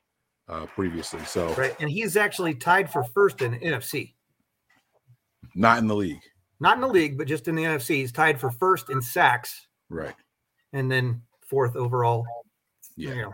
uh, 0.49 0.65
previously. 0.67 1.23
So 1.25 1.53
Right. 1.53 1.75
And 1.79 1.89
he's 1.89 2.17
actually 2.17 2.55
tied 2.55 2.91
for 2.91 3.03
first 3.03 3.41
in 3.41 3.53
NFC. 3.59 4.13
not 5.55 5.77
in 5.77 5.87
the 5.87 5.95
league. 5.95 6.21
Not 6.59 6.75
in 6.77 6.81
the 6.81 6.87
league, 6.87 7.17
but 7.17 7.27
just 7.27 7.47
in 7.47 7.55
the 7.55 7.63
NFC. 7.63 7.95
He's 7.97 8.11
tied 8.11 8.39
for 8.39 8.49
first 8.49 8.89
in 8.89 9.01
sacks 9.01 9.67
Right. 9.89 10.15
and 10.71 10.89
then 10.91 11.21
fourth 11.47 11.75
overall. 11.75 12.25
Yeah. 12.95 13.09
You 13.13 13.21
know, 13.23 13.33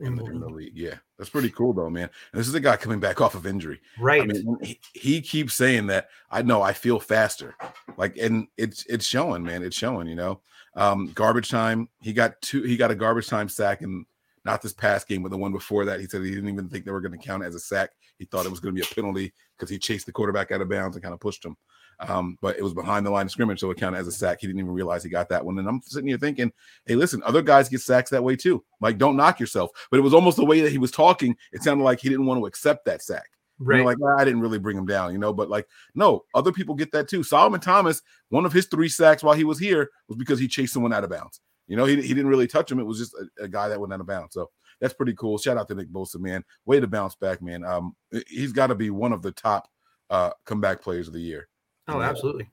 In 0.00 0.06
in 0.06 0.16
the, 0.16 0.24
in 0.26 0.40
the 0.40 0.48
league. 0.48 0.76
Yeah. 0.76 0.94
That's 1.16 1.30
pretty 1.30 1.50
cool, 1.50 1.72
though, 1.72 1.90
man. 1.90 2.10
And 2.32 2.40
this 2.40 2.46
is 2.46 2.54
a 2.54 2.60
guy 2.60 2.76
coming 2.76 3.00
back 3.00 3.20
off 3.20 3.34
of 3.34 3.46
injury. 3.46 3.80
Right. 3.98 4.22
I 4.22 4.26
mean, 4.26 4.56
he, 4.62 4.80
he 4.92 5.20
keeps 5.20 5.54
saying 5.54 5.88
that 5.88 6.08
I 6.30 6.42
know 6.42 6.62
I 6.62 6.72
feel 6.72 7.00
faster, 7.00 7.56
like, 7.96 8.16
and 8.16 8.46
it's 8.56 8.86
it's 8.86 9.04
showing, 9.04 9.42
man. 9.42 9.64
It's 9.64 9.76
showing, 9.76 10.06
you 10.06 10.14
know. 10.14 10.40
Um, 10.74 11.10
garbage 11.14 11.50
time. 11.50 11.88
He 12.00 12.12
got 12.12 12.40
two. 12.40 12.62
He 12.62 12.76
got 12.76 12.92
a 12.92 12.94
garbage 12.94 13.26
time 13.26 13.48
sack, 13.48 13.82
and 13.82 14.06
not 14.48 14.62
this 14.62 14.72
past 14.72 15.06
game, 15.06 15.22
but 15.22 15.30
the 15.30 15.36
one 15.36 15.52
before 15.52 15.84
that. 15.84 16.00
He 16.00 16.06
said 16.06 16.22
he 16.22 16.30
didn't 16.30 16.48
even 16.48 16.70
think 16.70 16.86
they 16.86 16.90
were 16.90 17.02
going 17.02 17.12
to 17.12 17.18
count 17.18 17.42
it 17.42 17.46
as 17.46 17.54
a 17.54 17.60
sack. 17.60 17.90
He 18.18 18.24
thought 18.24 18.46
it 18.46 18.50
was 18.50 18.60
going 18.60 18.74
to 18.74 18.80
be 18.80 18.86
a 18.86 18.94
penalty 18.94 19.30
because 19.54 19.68
he 19.68 19.78
chased 19.78 20.06
the 20.06 20.12
quarterback 20.12 20.50
out 20.50 20.62
of 20.62 20.70
bounds 20.70 20.96
and 20.96 21.02
kind 21.02 21.12
of 21.12 21.20
pushed 21.20 21.44
him. 21.44 21.54
Um, 22.00 22.38
but 22.40 22.56
it 22.56 22.62
was 22.62 22.72
behind 22.72 23.04
the 23.04 23.10
line 23.10 23.26
of 23.26 23.30
scrimmage, 23.30 23.60
so 23.60 23.70
it 23.70 23.76
counted 23.76 23.98
as 23.98 24.06
a 24.06 24.12
sack. 24.12 24.38
He 24.40 24.46
didn't 24.46 24.60
even 24.60 24.72
realize 24.72 25.04
he 25.04 25.10
got 25.10 25.28
that 25.28 25.44
one. 25.44 25.58
And 25.58 25.68
I'm 25.68 25.82
sitting 25.82 26.08
here 26.08 26.16
thinking, 26.16 26.50
hey, 26.86 26.94
listen, 26.94 27.22
other 27.26 27.42
guys 27.42 27.68
get 27.68 27.82
sacks 27.82 28.08
that 28.10 28.24
way 28.24 28.36
too. 28.36 28.64
Like, 28.80 28.96
don't 28.96 29.16
knock 29.16 29.38
yourself. 29.38 29.70
But 29.90 29.98
it 29.98 30.02
was 30.02 30.14
almost 30.14 30.38
the 30.38 30.46
way 30.46 30.62
that 30.62 30.72
he 30.72 30.78
was 30.78 30.92
talking. 30.92 31.36
It 31.52 31.62
sounded 31.62 31.84
like 31.84 32.00
he 32.00 32.08
didn't 32.08 32.24
want 32.24 32.40
to 32.40 32.46
accept 32.46 32.86
that 32.86 33.02
sack. 33.02 33.28
You 33.60 33.66
know, 33.66 33.72
right. 33.74 33.84
like 33.84 33.98
"Ah, 34.02 34.20
I 34.20 34.24
didn't 34.24 34.40
really 34.40 34.60
bring 34.60 34.78
him 34.78 34.86
down, 34.86 35.12
you 35.12 35.18
know, 35.18 35.32
but 35.32 35.50
like 35.50 35.66
no, 35.94 36.24
other 36.32 36.52
people 36.52 36.76
get 36.76 36.92
that 36.92 37.08
too. 37.08 37.24
Solomon 37.24 37.60
Thomas, 37.60 38.00
one 38.28 38.46
of 38.46 38.52
his 38.52 38.66
three 38.66 38.88
sacks 38.88 39.22
while 39.22 39.34
he 39.34 39.42
was 39.42 39.58
here 39.58 39.90
was 40.06 40.16
because 40.16 40.38
he 40.38 40.46
chased 40.46 40.72
someone 40.72 40.92
out 40.92 41.02
of 41.02 41.10
bounds. 41.10 41.40
You 41.68 41.76
know, 41.76 41.84
he, 41.84 41.96
he 41.96 42.08
didn't 42.08 42.28
really 42.28 42.46
touch 42.46 42.72
him. 42.72 42.80
It 42.80 42.86
was 42.86 42.98
just 42.98 43.14
a, 43.14 43.44
a 43.44 43.48
guy 43.48 43.68
that 43.68 43.78
went 43.78 43.92
out 43.92 44.00
of 44.00 44.06
bounds. 44.06 44.34
So 44.34 44.50
that's 44.80 44.94
pretty 44.94 45.14
cool. 45.14 45.38
Shout 45.38 45.56
out 45.56 45.68
to 45.68 45.74
Nick 45.74 45.90
Bosa, 45.90 46.18
man. 46.18 46.42
Way 46.64 46.80
to 46.80 46.86
bounce 46.86 47.14
back, 47.14 47.42
man. 47.42 47.64
Um, 47.64 47.94
he's 48.26 48.52
got 48.52 48.68
to 48.68 48.74
be 48.74 48.90
one 48.90 49.12
of 49.12 49.22
the 49.22 49.32
top 49.32 49.68
uh 50.10 50.30
comeback 50.46 50.80
players 50.80 51.06
of 51.06 51.14
the 51.14 51.20
year. 51.20 51.48
Oh, 51.86 52.00
absolutely. 52.00 52.48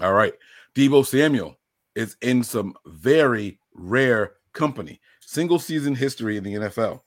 All 0.00 0.12
right. 0.12 0.34
Deebo 0.74 1.06
Samuel 1.06 1.56
is 1.94 2.16
in 2.20 2.42
some 2.42 2.74
very 2.86 3.58
rare 3.74 4.34
company. 4.52 5.00
Single 5.20 5.58
season 5.58 5.94
history 5.94 6.36
in 6.36 6.44
the 6.44 6.54
NFL. 6.54 7.00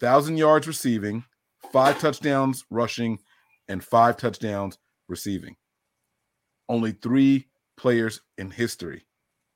Thousand 0.00 0.36
yards 0.36 0.66
receiving, 0.66 1.24
five 1.72 1.98
touchdowns 1.98 2.64
rushing, 2.70 3.18
and 3.68 3.82
five 3.82 4.16
touchdowns 4.16 4.78
receiving. 5.08 5.56
Only 6.68 6.92
three 6.92 7.48
players 7.76 8.20
in 8.36 8.50
history 8.50 9.06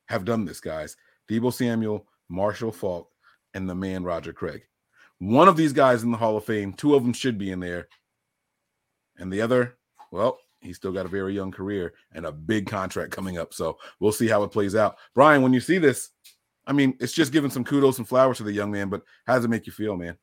have 0.07 0.25
done 0.25 0.45
this, 0.45 0.59
guys. 0.59 0.95
Deebo 1.29 1.53
Samuel, 1.53 2.07
Marshall 2.29 2.71
Faulk, 2.71 3.09
and 3.53 3.69
the 3.69 3.75
man 3.75 4.03
Roger 4.03 4.33
Craig. 4.33 4.63
One 5.19 5.47
of 5.47 5.55
these 5.55 5.73
guys 5.73 6.03
in 6.03 6.11
the 6.11 6.17
Hall 6.17 6.35
of 6.35 6.45
Fame, 6.45 6.73
two 6.73 6.95
of 6.95 7.03
them 7.03 7.13
should 7.13 7.37
be 7.37 7.51
in 7.51 7.59
there. 7.59 7.87
And 9.17 9.31
the 9.31 9.41
other, 9.41 9.77
well, 10.11 10.39
he's 10.59 10.75
still 10.75 10.91
got 10.91 11.05
a 11.05 11.09
very 11.09 11.33
young 11.33 11.51
career 11.51 11.93
and 12.13 12.25
a 12.25 12.31
big 12.31 12.67
contract 12.67 13.11
coming 13.11 13.37
up. 13.37 13.53
So 13.53 13.77
we'll 13.99 14.11
see 14.11 14.27
how 14.27 14.43
it 14.43 14.51
plays 14.51 14.75
out. 14.75 14.97
Brian, 15.13 15.41
when 15.41 15.53
you 15.53 15.59
see 15.59 15.77
this, 15.77 16.09
I 16.65 16.73
mean, 16.73 16.97
it's 16.99 17.13
just 17.13 17.31
giving 17.31 17.51
some 17.51 17.63
kudos 17.63 17.97
and 17.97 18.07
flowers 18.07 18.37
to 18.37 18.43
the 18.43 18.51
young 18.51 18.71
man, 18.71 18.89
but 18.89 19.03
how 19.25 19.35
does 19.35 19.45
it 19.45 19.49
make 19.49 19.67
you 19.67 19.73
feel, 19.73 19.95
man? 19.95 20.17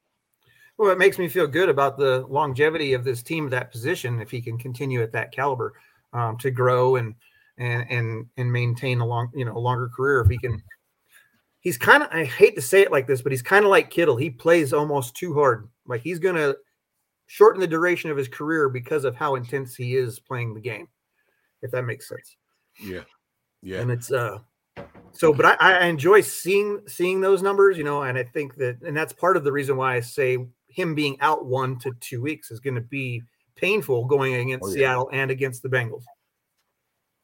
Well, 0.79 0.91
it 0.91 0.99
makes 0.99 1.19
me 1.19 1.29
feel 1.29 1.47
good 1.47 1.69
about 1.69 1.99
the 1.99 2.27
longevity 2.29 2.95
of 2.95 3.05
this 3.05 3.23
team, 3.23 3.51
that 3.51 3.71
position, 3.71 4.21
if 4.21 4.31
he 4.31 4.41
can 4.41 4.57
continue 4.57 5.03
at 5.03 5.13
that 5.13 5.33
caliber 5.33 5.75
um, 6.15 6.39
to 6.39 6.51
grow 6.51 6.97
and 6.97 7.15
and 7.61 7.87
and 7.91 8.27
and 8.37 8.53
maintain 8.53 9.01
a 9.01 9.07
long, 9.07 9.31
you 9.35 9.45
know, 9.45 9.57
a 9.57 9.59
longer 9.59 9.89
career. 9.89 10.21
If 10.21 10.29
he 10.31 10.39
can, 10.39 10.61
he's 11.61 11.79
kind 11.79 12.03
of. 12.03 12.09
I 12.11 12.25
hate 12.25 12.57
to 12.57 12.63
say 12.63 12.83
it 12.83 12.91
like 12.91 13.07
this, 13.07 13.23
but 13.23 13.31
he's 13.33 13.43
kind 13.43 13.65
of 13.65 13.71
like 13.71 13.91
Kittle. 13.91 14.17
He 14.17 14.31
plays 14.31 14.73
almost 14.73 15.15
too 15.15 15.35
hard. 15.35 15.69
Like 15.87 16.01
he's 16.01 16.19
gonna 16.19 16.55
shorten 17.27 17.61
the 17.61 17.67
duration 17.69 18.11
of 18.11 18.17
his 18.17 18.27
career 18.29 18.69
because 18.69 19.05
of 19.05 19.15
how 19.15 19.37
intense 19.37 19.77
he 19.77 19.95
is 19.95 20.19
playing 20.19 20.55
the 20.55 20.61
game. 20.61 20.89
If 21.63 21.71
that 21.71 21.85
makes 21.85 22.09
sense. 22.09 22.37
Yeah, 22.83 23.03
yeah. 23.63 23.81
And 23.81 23.91
it's 23.91 24.11
uh 24.11 24.39
so 25.13 25.33
but 25.33 25.45
I, 25.45 25.81
I 25.81 25.87
enjoy 25.87 26.23
seeing 26.23 26.81
seeing 26.87 27.21
those 27.21 27.43
numbers 27.43 27.77
you 27.77 27.83
know 27.85 28.03
and 28.03 28.17
i 28.17 28.23
think 28.23 28.55
that 28.55 28.79
and 28.87 28.97
that's 28.97 29.13
part 29.13 29.37
of 29.37 29.43
the 29.45 29.51
reason 29.51 29.77
why 29.77 29.97
i 29.97 30.01
say 30.01 30.39
him 30.69 30.95
being 30.95 31.21
out 31.21 31.45
one 31.45 31.79
to 31.81 31.93
two 32.01 32.23
weeks 32.23 32.51
is 32.53 32.61
going 32.61 32.77
to 32.77 32.81
be 32.81 33.21
painful 33.57 34.05
going 34.05 34.35
against 34.37 34.65
Oh, 34.65 34.69
yeah. 34.69 34.75
seattle 34.75 35.11
and 35.13 35.31
against 35.31 35.63
the 35.63 35.69
bengals 35.69 36.05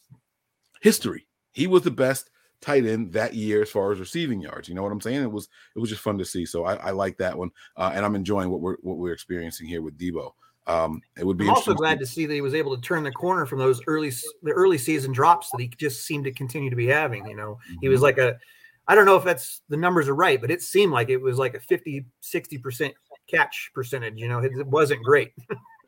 history. 0.82 1.28
He 1.54 1.68
was 1.68 1.82
the 1.82 1.92
best 1.92 2.30
tight 2.62 2.86
end 2.86 3.12
that 3.14 3.34
year 3.34 3.62
as 3.64 3.70
far 3.70 3.92
as 3.92 4.00
receiving 4.00 4.40
yards. 4.40 4.70
You 4.70 4.76
know 4.76 4.84
what 4.84 4.92
I'm 4.92 5.02
saying? 5.02 5.22
It 5.22 5.32
was 5.32 5.50
it 5.76 5.80
was 5.80 5.90
just 5.90 6.02
fun 6.02 6.18
to 6.20 6.26
see. 6.26 6.46
So 6.46 6.64
I, 6.66 6.76
I 6.76 6.92
like 6.92 7.18
that 7.18 7.38
one, 7.38 7.52
uh, 7.76 7.92
and 7.94 8.06
I'm 8.06 8.16
enjoying 8.16 8.50
what 8.50 8.62
we're 8.62 8.78
what 8.82 8.98
we're 8.98 9.14
experiencing 9.14 9.68
here 9.68 9.82
with 9.82 9.98
Deebo. 9.98 10.32
Um, 10.66 11.02
it 11.18 11.26
would 11.26 11.38
be 11.38 11.44
i'm 11.46 11.50
also 11.56 11.74
glad 11.74 12.00
to 12.00 12.06
see 12.06 12.26
that 12.26 12.34
he 12.34 12.40
was 12.42 12.54
able 12.56 12.74
to 12.76 12.82
turn 12.82 13.04
the 13.04 13.12
corner 13.12 13.46
from 13.46 13.60
those 13.60 13.82
early 13.86 14.12
the 14.44 14.52
early 14.52 14.78
season 14.78 15.12
drops 15.12 15.50
that 15.52 15.60
he 15.60 15.68
just 15.68 16.06
seemed 16.06 16.24
to 16.24 16.32
continue 16.32 16.70
to 16.70 16.76
be 16.78 16.88
having 16.88 17.28
you 17.28 17.36
know 17.36 17.58
he 17.68 17.76
Mm-hmm. 17.76 17.90
was 17.92 18.02
like 18.02 18.18
a 18.18 18.38
i 18.88 18.96
don't 18.96 19.06
know 19.06 19.18
if 19.18 19.26
that's 19.26 19.62
the 19.68 19.76
numbers 19.76 20.08
are 20.08 20.16
right 20.16 20.40
but 20.40 20.50
it 20.52 20.62
seemed 20.62 20.94
like 20.94 21.10
it 21.10 21.18
was 21.18 21.38
like 21.38 21.54
a 21.54 21.60
50 21.60 22.06
60 22.22 22.58
percent 22.60 22.94
catch 23.30 23.72
percentage 23.76 24.14
you 24.18 24.30
know 24.30 24.40
it, 24.40 24.54
it 24.58 24.68
wasn't 24.68 25.04
great 25.04 25.34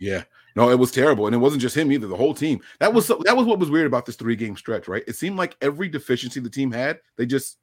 Yeah, 0.01 0.23
no, 0.57 0.69
it 0.69 0.77
was 0.77 0.91
terrible, 0.91 1.25
and 1.25 1.33
it 1.33 1.39
wasn't 1.39 1.61
just 1.61 1.77
him 1.77 1.89
either. 1.89 2.07
The 2.07 2.17
whole 2.17 2.33
team. 2.33 2.59
That 2.81 2.93
was 2.93 3.05
so, 3.05 3.21
that 3.23 3.35
was 3.37 3.45
what 3.45 3.59
was 3.59 3.69
weird 3.69 3.87
about 3.87 4.05
this 4.05 4.17
three 4.17 4.35
game 4.35 4.57
stretch, 4.57 4.89
right? 4.89 5.03
It 5.07 5.15
seemed 5.15 5.37
like 5.37 5.55
every 5.61 5.87
deficiency 5.87 6.41
the 6.41 6.49
team 6.49 6.69
had, 6.69 6.99
they 7.15 7.25
just 7.25 7.57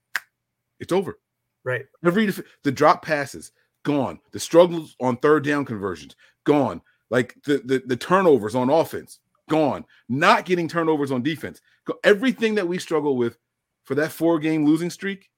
it's 0.81 0.92
over. 0.92 1.18
right 1.62 1.85
Every 2.05 2.33
the 2.64 2.72
drop 2.72 3.05
passes 3.05 3.53
gone, 3.83 4.18
the 4.33 4.40
struggles 4.40 4.96
on 4.98 5.18
third 5.18 5.44
down 5.44 5.66
conversions 5.66 6.16
gone, 6.44 6.81
like 7.12 7.37
the 7.44 7.62
the, 7.64 7.83
the 7.87 7.96
turnovers 7.96 8.57
on 8.57 8.70
offense 8.70 9.20
gone, 9.48 9.85
not 10.09 10.46
getting 10.46 10.66
turnovers 10.66 11.12
on 11.12 11.22
defense. 11.22 11.61
Everything 12.03 12.55
that 12.57 12.66
we 12.66 12.79
struggle 12.79 13.16
with 13.16 13.37
for 13.85 13.94
that 13.96 14.11
four 14.11 14.38
game 14.38 14.64
losing 14.64 14.88
streak, 14.88 15.29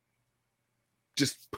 just 1.17 1.49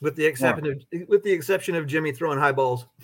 with 0.00 0.16
the 0.16 0.24
exception 0.24 0.66
of 0.66 1.08
with 1.08 1.22
the 1.22 1.30
exception 1.30 1.74
of 1.74 1.86
jimmy 1.86 2.10
throwing 2.10 2.38
high 2.38 2.52
balls. 2.52 2.86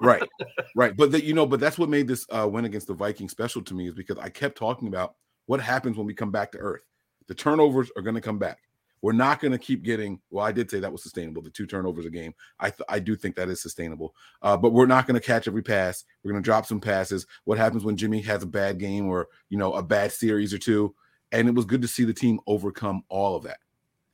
Right 0.00 0.28
right. 0.74 0.96
But 0.96 1.12
that 1.12 1.22
you 1.22 1.32
know 1.32 1.46
but 1.46 1.60
that's 1.60 1.78
what 1.78 1.88
made 1.88 2.08
this 2.08 2.26
uh 2.30 2.48
win 2.50 2.64
against 2.64 2.88
the 2.88 2.94
vikings 2.94 3.30
special 3.30 3.62
to 3.62 3.72
me 3.72 3.86
is 3.86 3.94
because 3.94 4.18
i 4.18 4.28
kept 4.28 4.58
talking 4.58 4.88
about 4.88 5.14
what 5.46 5.60
happens 5.60 5.96
when 5.96 6.06
we 6.06 6.14
come 6.14 6.32
back 6.32 6.50
to 6.52 6.58
earth. 6.58 6.82
The 7.28 7.34
turnovers 7.36 7.92
are 7.96 8.02
going 8.02 8.16
to 8.16 8.20
come 8.20 8.38
back 8.38 8.58
we're 9.02 9.12
not 9.12 9.40
going 9.40 9.52
to 9.52 9.58
keep 9.58 9.82
getting 9.82 10.20
well 10.30 10.44
i 10.44 10.52
did 10.52 10.70
say 10.70 10.80
that 10.80 10.90
was 10.90 11.02
sustainable 11.02 11.42
the 11.42 11.50
two 11.50 11.66
turnovers 11.66 12.06
a 12.06 12.10
game 12.10 12.32
i 12.60 12.70
th- 12.70 12.86
i 12.88 12.98
do 12.98 13.14
think 13.14 13.36
that 13.36 13.48
is 13.48 13.60
sustainable 13.60 14.14
uh, 14.42 14.56
but 14.56 14.72
we're 14.72 14.86
not 14.86 15.06
going 15.06 15.20
to 15.20 15.26
catch 15.26 15.46
every 15.46 15.62
pass 15.62 16.04
we're 16.22 16.32
going 16.32 16.42
to 16.42 16.44
drop 16.44 16.64
some 16.64 16.80
passes 16.80 17.26
what 17.44 17.58
happens 17.58 17.84
when 17.84 17.96
jimmy 17.96 18.20
has 18.20 18.42
a 18.42 18.46
bad 18.46 18.78
game 18.78 19.06
or 19.08 19.28
you 19.50 19.58
know 19.58 19.74
a 19.74 19.82
bad 19.82 20.10
series 20.10 20.54
or 20.54 20.58
two 20.58 20.94
and 21.32 21.48
it 21.48 21.54
was 21.54 21.64
good 21.64 21.82
to 21.82 21.88
see 21.88 22.04
the 22.04 22.14
team 22.14 22.40
overcome 22.46 23.02
all 23.08 23.36
of 23.36 23.42
that 23.42 23.58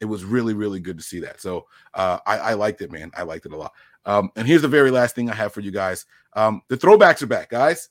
it 0.01 0.07
was 0.07 0.24
really 0.24 0.55
really 0.55 0.81
good 0.81 0.96
to 0.98 1.05
see 1.05 1.20
that 1.20 1.40
so 1.40 1.66
uh, 1.94 2.18
I, 2.27 2.38
I 2.38 2.55
liked 2.55 2.83
it 2.83 2.90
man 2.90 3.11
i 3.16 3.22
liked 3.22 3.46
it 3.46 3.53
a 3.53 3.57
lot 3.57 3.72
um, 4.09 4.31
and 4.37 4.48
here's 4.48 4.62
the 4.62 4.68
very 4.68 4.90
last 4.90 5.14
thing 5.14 5.31
I 5.31 5.35
have 5.35 5.53
for 5.53 5.61
you 5.61 5.70
guys. 5.70 6.07
Um, 6.33 6.62
the 6.68 6.79
throwbacks 6.79 7.22
are 7.22 7.27
back, 7.27 7.51
guys. 7.51 7.90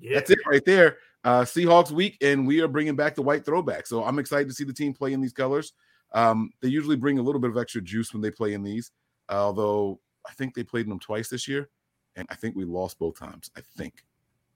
yeah 0.00 0.14
That's 0.14 0.30
it 0.30 0.38
right 0.46 0.64
there. 0.64 0.96
Uh, 1.22 1.42
Seahawks 1.42 1.90
week, 1.90 2.16
and 2.22 2.46
we 2.46 2.60
are 2.60 2.68
bringing 2.68 2.96
back 2.96 3.14
the 3.14 3.22
white 3.22 3.44
throwback. 3.44 3.86
So 3.86 4.04
I'm 4.04 4.18
excited 4.18 4.48
to 4.48 4.54
see 4.54 4.64
the 4.64 4.72
team 4.72 4.94
play 4.94 5.12
in 5.12 5.20
these 5.20 5.34
colors. 5.34 5.74
Um, 6.14 6.50
they 6.62 6.68
usually 6.68 6.96
bring 6.96 7.18
a 7.18 7.22
little 7.22 7.40
bit 7.40 7.50
of 7.50 7.58
extra 7.58 7.82
juice 7.82 8.12
when 8.12 8.22
they 8.22 8.30
play 8.30 8.54
in 8.54 8.62
these, 8.62 8.92
although 9.28 10.00
I 10.26 10.32
think 10.32 10.54
they 10.54 10.62
played 10.62 10.86
in 10.86 10.90
them 10.90 11.00
twice 11.00 11.28
this 11.28 11.46
year, 11.48 11.68
and 12.16 12.26
I 12.30 12.36
think 12.36 12.54
we 12.54 12.64
lost 12.64 12.98
both 12.98 13.18
times. 13.18 13.50
I 13.56 13.60
think, 13.76 14.04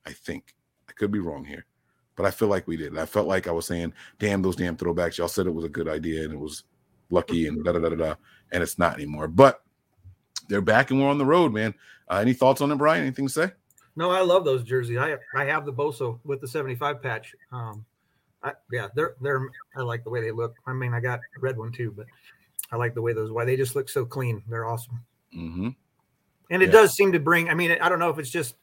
I 0.07 0.13
think 0.13 0.55
I 0.89 0.93
could 0.93 1.11
be 1.11 1.19
wrong 1.19 1.45
here, 1.45 1.67
but 2.17 2.25
I 2.25 2.31
feel 2.31 2.49
like 2.49 2.69
we 2.69 2.77
did. 2.77 2.97
I 2.97 3.07
felt 3.07 3.27
like 3.27 3.49
I 3.49 3.53
was 3.53 3.67
saying, 3.67 3.93
"Damn 4.21 4.41
those 4.41 4.57
damn 4.57 4.77
throwbacks!" 4.77 5.19
Y'all 5.19 5.29
said 5.29 5.47
it 5.47 5.55
was 5.55 5.65
a 5.65 5.69
good 5.69 5.89
idea 5.89 6.25
and 6.25 6.33
it 6.33 6.39
was 6.39 6.63
lucky 7.11 7.49
and 7.49 7.65
da 7.65 7.73
da 7.73 7.81
da 7.81 7.89
da 7.89 7.97
da, 7.97 8.15
and 8.53 8.63
it's 8.63 8.79
not 8.79 8.95
anymore. 8.95 9.27
But 9.27 9.63
they're 10.49 10.61
back 10.61 10.91
and 10.91 11.01
we're 11.01 11.09
on 11.09 11.19
the 11.19 11.27
road, 11.27 11.53
man. 11.53 11.75
Uh, 12.09 12.19
any 12.19 12.33
thoughts 12.33 12.61
on 12.61 12.71
it, 12.71 12.77
Brian? 12.77 13.03
Anything 13.03 13.27
to 13.27 13.33
say? 13.33 13.51
No, 13.97 14.11
I 14.11 14.21
love 14.21 14.45
those 14.45 14.63
jerseys. 14.63 14.97
I 14.97 15.17
I 15.35 15.45
have 15.45 15.67
the 15.67 15.73
Bosa 15.73 16.19
with 16.25 16.41
the 16.41 16.47
75 16.47 17.03
patch. 17.03 17.35
Um, 17.51 17.85
I, 18.43 18.53
yeah, 18.73 18.89
they're 18.95 19.17
they're. 19.21 19.49
I 19.77 19.83
like 19.83 20.05
the 20.05 20.11
way 20.11 20.21
they 20.21 20.31
look. 20.31 20.55
I 20.67 20.73
mean, 20.73 20.95
I 20.95 21.01
got 21.01 21.19
a 21.19 21.41
red 21.41 21.57
one 21.59 21.73
too, 21.73 21.93
but 21.97 22.07
I 22.71 22.77
like 22.77 22.95
the 22.95 23.03
way 23.03 23.13
those. 23.13 23.31
Why 23.33 23.45
they 23.45 23.57
just 23.57 23.75
look 23.75 23.89
so 23.89 24.05
clean. 24.05 24.43
They're 24.49 24.65
awesome, 24.67 25.01
Mm-hmm. 25.37 25.69
and 26.51 26.63
it 26.63 26.67
Yeah. 26.67 26.73
does 26.73 26.95
seem 26.95 27.13
to 27.13 27.21
bring. 27.21 27.49
I 27.49 27.55
mean, 27.55 27.73
I 27.81 27.89
don't 27.89 27.99
know 27.99 28.11
if 28.11 28.19
it's 28.19 28.31
just 28.31 28.57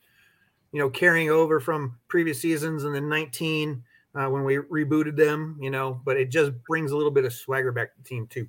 you 0.72 0.80
know 0.80 0.90
carrying 0.90 1.30
over 1.30 1.60
from 1.60 2.00
previous 2.08 2.42
seasons 2.42 2.84
and 2.84 2.96
then 2.96 3.10
19 3.10 3.84
uh, 4.16 4.28
when 4.30 4.44
we 4.46 4.58
rebooted 4.58 5.18
them, 5.18 5.58
you 5.62 5.70
know, 5.70 6.02
but 6.06 6.18
it 6.18 6.30
just 6.30 6.52
brings 6.68 6.92
a 6.92 6.98
little 6.98 7.12
bit 7.12 7.26
of 7.26 7.34
swagger 7.34 7.72
back 7.72 7.92
to 7.94 8.02
the 8.02 8.08
team 8.08 8.28
too. 8.28 8.48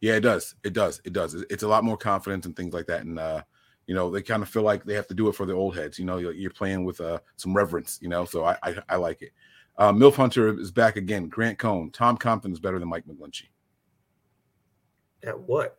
Yeah, 0.00 0.16
it 0.16 0.20
does. 0.20 0.54
It 0.64 0.72
does. 0.72 1.00
It 1.04 1.12
does. 1.12 1.34
It's 1.34 1.62
a 1.62 1.68
lot 1.68 1.84
more 1.84 1.96
confidence 1.96 2.44
and 2.46 2.56
things 2.56 2.74
like 2.74 2.86
that. 2.86 3.02
And 3.04 3.18
uh, 3.18 3.42
you 3.86 3.94
know, 3.94 4.10
they 4.10 4.22
kind 4.22 4.42
of 4.42 4.48
feel 4.48 4.62
like 4.62 4.84
they 4.84 4.94
have 4.94 5.06
to 5.08 5.14
do 5.14 5.28
it 5.28 5.34
for 5.34 5.46
the 5.46 5.54
old 5.54 5.76
heads. 5.76 5.98
You 5.98 6.04
know, 6.04 6.18
you're, 6.18 6.32
you're 6.32 6.50
playing 6.50 6.84
with 6.84 7.00
uh 7.00 7.20
some 7.36 7.54
reverence. 7.54 7.98
You 8.02 8.08
know, 8.08 8.24
so 8.24 8.44
I 8.44 8.56
I, 8.62 8.76
I 8.88 8.96
like 8.96 9.22
it. 9.22 9.32
Uh, 9.76 9.92
Milf 9.92 10.14
Hunter 10.14 10.58
is 10.58 10.70
back 10.70 10.96
again. 10.96 11.28
Grant 11.28 11.58
Cohn, 11.58 11.90
Tom 11.90 12.16
Compton 12.16 12.52
is 12.52 12.60
better 12.60 12.78
than 12.78 12.88
Mike 12.88 13.06
McGlinchey. 13.06 13.48
At 15.22 15.38
what? 15.40 15.78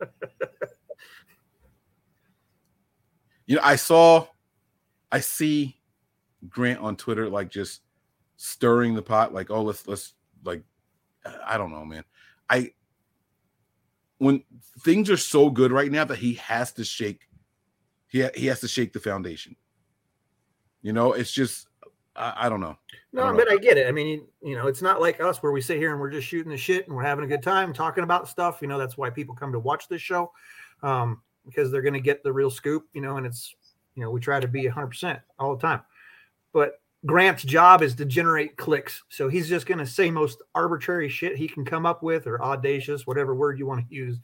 You 3.50 3.56
know, 3.56 3.62
I 3.64 3.74
saw, 3.74 4.28
I 5.10 5.18
see 5.18 5.80
Grant 6.48 6.78
on 6.78 6.94
Twitter 6.94 7.28
like 7.28 7.50
just 7.50 7.80
stirring 8.36 8.94
the 8.94 9.02
pot, 9.02 9.34
like, 9.34 9.50
oh, 9.50 9.62
let's 9.62 9.88
let's 9.88 10.14
like, 10.44 10.62
I 11.44 11.58
don't 11.58 11.72
know, 11.72 11.84
man. 11.84 12.04
I 12.48 12.70
when 14.18 14.44
things 14.82 15.10
are 15.10 15.16
so 15.16 15.50
good 15.50 15.72
right 15.72 15.90
now 15.90 16.04
that 16.04 16.18
he 16.18 16.34
has 16.34 16.72
to 16.74 16.84
shake, 16.84 17.22
he 18.06 18.20
ha- 18.20 18.30
he 18.36 18.46
has 18.46 18.60
to 18.60 18.68
shake 18.68 18.92
the 18.92 19.00
foundation. 19.00 19.56
You 20.80 20.92
know, 20.92 21.12
it's 21.14 21.32
just 21.32 21.66
I, 22.16 22.46
I 22.46 22.48
don't 22.48 22.60
know. 22.60 22.76
No, 23.12 23.22
I 23.22 23.26
don't 23.28 23.36
but 23.36 23.50
I 23.50 23.56
get 23.56 23.78
it. 23.78 23.86
I 23.86 23.92
mean, 23.92 24.06
you, 24.06 24.28
you 24.42 24.56
know, 24.56 24.66
it's 24.66 24.82
not 24.82 25.00
like 25.00 25.20
us 25.20 25.42
where 25.42 25.52
we 25.52 25.60
sit 25.60 25.78
here 25.78 25.92
and 25.92 26.00
we're 26.00 26.10
just 26.10 26.26
shooting 26.26 26.50
the 26.50 26.56
shit 26.56 26.86
and 26.86 26.96
we're 26.96 27.02
having 27.02 27.24
a 27.24 27.28
good 27.28 27.42
time 27.42 27.72
talking 27.72 28.04
about 28.04 28.28
stuff. 28.28 28.58
You 28.62 28.68
know, 28.68 28.78
that's 28.78 28.96
why 28.96 29.10
people 29.10 29.34
come 29.34 29.52
to 29.52 29.58
watch 29.58 29.88
this 29.88 30.02
show 30.02 30.32
um, 30.82 31.22
because 31.46 31.70
they're 31.70 31.82
going 31.82 31.94
to 31.94 32.00
get 32.00 32.22
the 32.22 32.32
real 32.32 32.50
scoop. 32.50 32.86
You 32.92 33.00
know, 33.00 33.16
and 33.16 33.26
it's 33.26 33.54
you 33.94 34.02
know 34.02 34.10
we 34.10 34.20
try 34.20 34.40
to 34.40 34.48
be 34.48 34.66
100 34.66 34.86
percent 34.86 35.20
all 35.38 35.54
the 35.54 35.62
time. 35.62 35.82
But 36.52 36.80
Grant's 37.06 37.44
job 37.44 37.82
is 37.82 37.94
to 37.96 38.04
generate 38.04 38.56
clicks, 38.56 39.02
so 39.08 39.28
he's 39.28 39.48
just 39.48 39.66
going 39.66 39.78
to 39.78 39.86
say 39.86 40.10
most 40.10 40.42
arbitrary 40.54 41.08
shit 41.08 41.36
he 41.36 41.48
can 41.48 41.64
come 41.64 41.86
up 41.86 42.02
with 42.02 42.26
or 42.26 42.42
audacious, 42.42 43.06
whatever 43.06 43.34
word 43.34 43.58
you 43.58 43.66
want 43.66 43.88
to 43.88 43.94
use. 43.94 44.18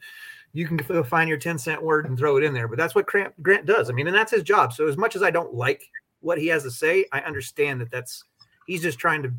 You 0.53 0.67
can 0.67 0.77
go 0.77 1.03
find 1.03 1.27
your 1.29 1.37
10 1.37 1.57
cent 1.57 1.81
word 1.81 2.07
and 2.07 2.17
throw 2.17 2.37
it 2.37 2.43
in 2.43 2.53
there. 2.53 2.67
But 2.67 2.77
that's 2.77 2.95
what 2.95 3.05
Grant, 3.05 3.41
Grant 3.43 3.65
does. 3.65 3.89
I 3.89 3.93
mean, 3.93 4.07
and 4.07 4.15
that's 4.15 4.31
his 4.31 4.43
job. 4.43 4.73
So 4.73 4.87
as 4.87 4.97
much 4.97 5.15
as 5.15 5.21
I 5.21 5.29
don't 5.29 5.53
like 5.53 5.83
what 6.21 6.37
he 6.37 6.47
has 6.47 6.63
to 6.63 6.71
say, 6.71 7.05
I 7.11 7.19
understand 7.21 7.81
that 7.81 7.91
that's 7.91 8.23
he's 8.67 8.81
just 8.81 8.99
trying 8.99 9.23
to, 9.23 9.33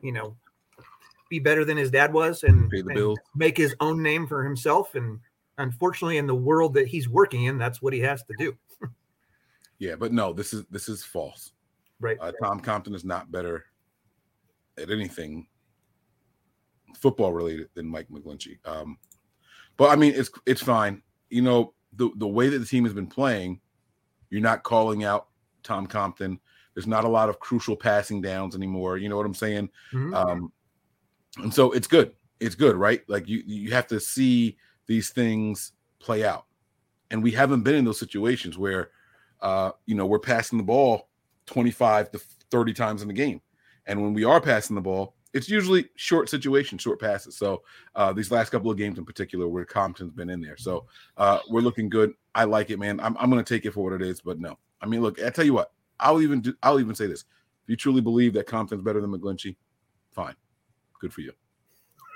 you 0.00 0.12
know, 0.12 0.36
be 1.28 1.38
better 1.38 1.64
than 1.64 1.76
his 1.76 1.90
dad 1.90 2.12
was 2.12 2.42
and, 2.42 2.70
Pay 2.70 2.82
the 2.82 2.88
and 2.88 2.94
bills. 2.94 3.18
make 3.34 3.56
his 3.56 3.74
own 3.80 4.02
name 4.02 4.26
for 4.26 4.44
himself. 4.44 4.94
And 4.94 5.20
unfortunately, 5.58 6.18
in 6.18 6.26
the 6.26 6.34
world 6.34 6.74
that 6.74 6.86
he's 6.86 7.08
working 7.08 7.44
in, 7.44 7.58
that's 7.58 7.82
what 7.82 7.92
he 7.92 8.00
has 8.00 8.22
to 8.24 8.34
do. 8.38 8.56
Yeah, 9.80 9.94
but 9.94 10.12
no, 10.12 10.32
this 10.32 10.52
is 10.52 10.64
this 10.72 10.88
is 10.88 11.04
false. 11.04 11.52
Right. 12.00 12.16
Uh, 12.20 12.32
Tom 12.42 12.58
Compton 12.58 12.96
is 12.96 13.04
not 13.04 13.30
better 13.30 13.64
at 14.76 14.90
anything 14.90 15.46
football 16.96 17.32
related 17.32 17.68
than 17.74 17.86
Mike 17.86 18.08
McGlinchey. 18.10 18.58
Um, 18.64 18.98
but 19.76 19.90
I 19.90 19.94
mean, 19.94 20.14
it's 20.16 20.30
it's 20.46 20.60
fine. 20.60 21.00
You 21.30 21.42
know, 21.42 21.74
the 21.92 22.10
the 22.16 22.26
way 22.26 22.48
that 22.48 22.58
the 22.58 22.66
team 22.66 22.84
has 22.86 22.92
been 22.92 23.06
playing, 23.06 23.60
you're 24.30 24.40
not 24.40 24.64
calling 24.64 25.04
out 25.04 25.28
Tom 25.62 25.86
Compton. 25.86 26.38
There's 26.74 26.86
not 26.86 27.04
a 27.04 27.08
lot 27.08 27.28
of 27.28 27.40
crucial 27.40 27.76
passing 27.76 28.20
downs 28.20 28.54
anymore. 28.54 28.98
You 28.98 29.08
know 29.08 29.16
what 29.16 29.26
I'm 29.26 29.34
saying? 29.34 29.68
Mhm. 29.92 30.14
Um, 30.14 30.52
and 31.38 31.52
so 31.52 31.72
it's 31.72 31.86
good. 31.86 32.12
It's 32.40 32.54
good, 32.54 32.76
right? 32.76 33.02
Like 33.08 33.28
you 33.28 33.42
you 33.46 33.72
have 33.72 33.86
to 33.88 34.00
see 34.00 34.56
these 34.86 35.10
things 35.10 35.72
play 35.98 36.24
out, 36.24 36.46
and 37.10 37.22
we 37.22 37.32
haven't 37.32 37.62
been 37.62 37.74
in 37.74 37.84
those 37.84 37.98
situations 37.98 38.56
where, 38.56 38.90
uh, 39.40 39.72
you 39.86 39.94
know, 39.94 40.06
we're 40.06 40.18
passing 40.18 40.56
the 40.58 40.64
ball 40.64 41.08
25 41.46 42.12
to 42.12 42.18
30 42.50 42.72
times 42.72 43.02
in 43.02 43.08
the 43.08 43.14
game, 43.14 43.40
and 43.86 44.00
when 44.00 44.14
we 44.14 44.24
are 44.24 44.40
passing 44.40 44.76
the 44.76 44.82
ball, 44.82 45.16
it's 45.34 45.48
usually 45.48 45.88
short 45.96 46.28
situations, 46.28 46.80
short 46.80 47.00
passes. 47.00 47.36
So 47.36 47.62
uh, 47.94 48.12
these 48.12 48.30
last 48.30 48.50
couple 48.50 48.70
of 48.70 48.78
games 48.78 48.98
in 48.98 49.04
particular, 49.04 49.48
where 49.48 49.64
Compton's 49.64 50.12
been 50.12 50.30
in 50.30 50.40
there, 50.40 50.56
so 50.56 50.86
uh, 51.16 51.40
we're 51.50 51.60
looking 51.60 51.88
good. 51.88 52.14
I 52.34 52.44
like 52.44 52.70
it, 52.70 52.78
man. 52.78 53.00
I'm 53.00 53.16
I'm 53.18 53.30
gonna 53.30 53.42
take 53.42 53.66
it 53.66 53.72
for 53.72 53.82
what 53.84 54.00
it 54.00 54.02
is, 54.02 54.20
but 54.20 54.38
no, 54.38 54.56
I 54.80 54.86
mean, 54.86 55.02
look, 55.02 55.22
I 55.22 55.30
tell 55.30 55.44
you 55.44 55.54
what, 55.54 55.72
I'll 56.00 56.22
even 56.22 56.40
do, 56.40 56.54
I'll 56.62 56.80
even 56.80 56.94
say 56.94 57.06
this: 57.06 57.20
if 57.20 57.68
you 57.68 57.76
truly 57.76 58.00
believe 58.00 58.34
that 58.34 58.46
Compton's 58.46 58.82
better 58.82 59.00
than 59.00 59.10
McGlinchey, 59.10 59.56
fine, 60.12 60.34
good 61.00 61.12
for 61.12 61.20
you. 61.22 61.32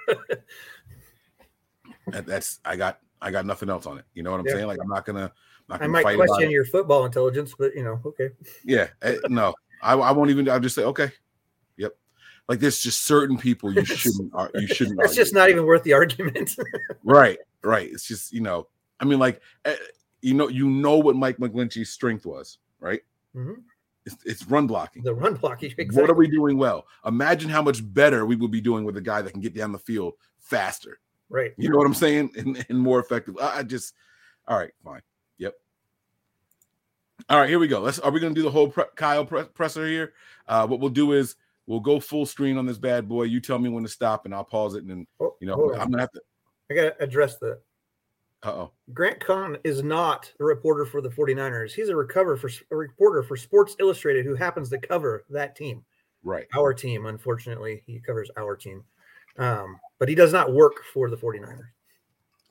That- 2.09 2.27
that's 2.27 2.61
I 2.65 2.77
got 2.77 2.99
I 3.21 3.31
got 3.31 3.47
nothing 3.47 3.71
else 3.71 3.87
on 3.87 3.99
it. 3.99 4.05
You 4.15 4.23
know 4.23 4.33
what 4.33 4.41
I'm 4.41 4.47
Yeah. 4.47 4.55
saying? 4.55 4.67
Like 4.67 4.79
I'm 4.83 4.89
not 4.89 5.05
gonna 5.05 5.33
not 5.69 5.77
I 5.77 5.79
gonna 5.79 5.93
might 5.93 6.03
fight 6.03 6.17
question 6.17 6.51
your 6.51 6.65
football 6.65 7.05
intelligence, 7.05 7.55
but 7.59 7.75
you 7.75 7.85
know, 7.85 8.01
okay. 8.05 8.31
Yeah, 8.65 8.89
eh, 9.03 9.17
no, 9.29 9.55
I, 9.81 9.95
I 9.95 10.11
won't 10.13 10.31
even. 10.31 10.49
I'll 10.49 10.61
just 10.61 10.75
say 10.75 10.85
okay. 10.85 11.11
Yep. 11.77 11.93
Like 12.49 12.59
there's 12.59 12.81
just 12.81 13.03
certain 13.03 13.39
people 13.39 13.73
you 13.73 13.85
shouldn't 13.85 14.33
you 14.55 14.67
shouldn't. 14.75 14.99
That's 14.99 15.11
argue 15.11 15.23
just 15.23 15.35
not 15.35 15.49
even 15.49 15.65
worth 15.65 15.85
the 15.85 15.93
argument. 15.93 16.57
right. 17.05 17.39
Right. 17.63 17.91
It's 17.91 18.07
just 18.07 18.33
you 18.33 18.41
know. 18.41 18.69
I 19.01 19.05
mean, 19.05 19.19
like 19.19 19.41
eh, 19.65 19.77
you 20.23 20.35
know, 20.35 20.49
you 20.49 20.69
know 20.69 20.97
what 20.99 21.17
Mike 21.17 21.37
McGlinchey's 21.39 21.91
strength 21.91 22.25
was, 22.25 22.59
right? 22.81 23.01
Mhm. 23.37 23.57
It's, 24.05 24.17
it's 24.25 24.47
run 24.47 24.67
blocking. 24.67 25.03
the 25.05 25.15
run 25.15 25.35
blocking. 25.35 25.73
Exactly. 25.79 25.97
What 26.01 26.11
are 26.11 26.15
we 26.15 26.29
doing 26.29 26.57
well? 26.59 26.87
Imagine 27.07 27.49
how 27.51 27.63
much 27.63 27.81
better 27.95 28.27
we 28.27 28.35
would 28.37 28.51
be 28.51 28.61
doing 28.61 28.85
with 28.85 28.97
a 28.97 29.01
guy 29.01 29.23
that 29.23 29.31
can 29.33 29.41
get 29.41 29.55
down 29.55 29.71
the 29.73 29.79
field 29.79 30.15
faster. 30.41 30.99
right. 31.29 31.53
You 31.57 31.69
know 31.71 31.77
what 31.79 31.87
I'm 31.87 31.95
saying? 31.95 32.33
And, 32.37 32.65
and 32.69 32.79
more 32.79 32.99
effective. 32.99 33.37
I, 33.41 33.59
I 33.59 33.63
just, 33.63 33.95
all 34.49 34.59
right, 34.59 34.73
fine. 34.85 35.03
Yep. 35.39 35.55
All 37.29 37.39
right, 37.39 37.49
here 37.49 37.61
we 37.61 37.69
go. 37.69 37.81
Let's. 37.81 38.01
Are 38.01 38.11
we 38.11 38.19
going 38.19 38.35
to 38.35 38.39
do 38.41 38.45
the 38.45 38.51
whole 38.51 38.69
pre- 38.69 38.85
Kyle 38.97 39.25
pre- 39.25 39.45
presser 39.45 39.87
here? 39.87 40.13
Uh, 40.49 40.67
what 40.67 40.81
we'll 40.81 40.91
do 40.91 41.13
is 41.13 41.37
we'll 41.67 41.79
go 41.79 42.01
full 42.01 42.27
screen 42.27 42.59
on 42.59 42.67
this 42.67 42.79
bad 42.79 43.09
boy. 43.09 43.23
You 43.25 43.41
tell 43.41 43.61
me 43.61 43.69
when 43.69 43.85
to 43.85 43.89
stop, 43.89 44.25
and 44.25 44.35
I'll 44.35 44.43
pause 44.45 44.75
it. 44.75 44.83
And 44.83 44.91
then 44.91 45.07
Oh, 45.21 45.37
you 45.41 45.47
know, 45.47 45.73
I'm 45.75 45.91
gonna 45.93 46.01
have 46.03 46.11
to. 46.13 46.21
I 46.71 46.75
got 46.75 46.83
to 46.83 47.03
address 47.03 47.37
that. 47.39 47.61
Oh. 48.45 48.73
Grant 48.93 49.21
Cohn 49.21 49.57
is 49.63 49.83
not 49.83 50.33
a 50.41 50.45
reporter 50.45 50.85
for 50.85 51.01
the 51.01 51.09
49ers. 51.09 51.73
He's 51.73 51.91
a 51.91 51.97
recover 51.97 52.37
for 52.37 52.51
a 52.71 52.77
reporter 52.77 53.23
for 53.23 53.37
Sports 53.37 53.77
Illustrated 53.79 54.27
who 54.27 54.35
happens 54.35 54.69
to 54.71 54.79
cover 54.79 55.25
that 55.31 55.55
team. 55.55 55.85
Right. 56.25 56.47
Our 56.57 56.75
team, 56.75 57.07
unfortunately, 57.07 57.83
he 57.87 58.01
covers 58.01 58.31
our 58.37 58.57
team. 58.57 58.83
Um, 59.39 59.79
but 59.99 60.09
he 60.09 60.15
does 60.15 60.33
not 60.33 60.53
work 60.53 60.85
for 60.93 61.09
the 61.09 61.17
49ers. 61.17 61.61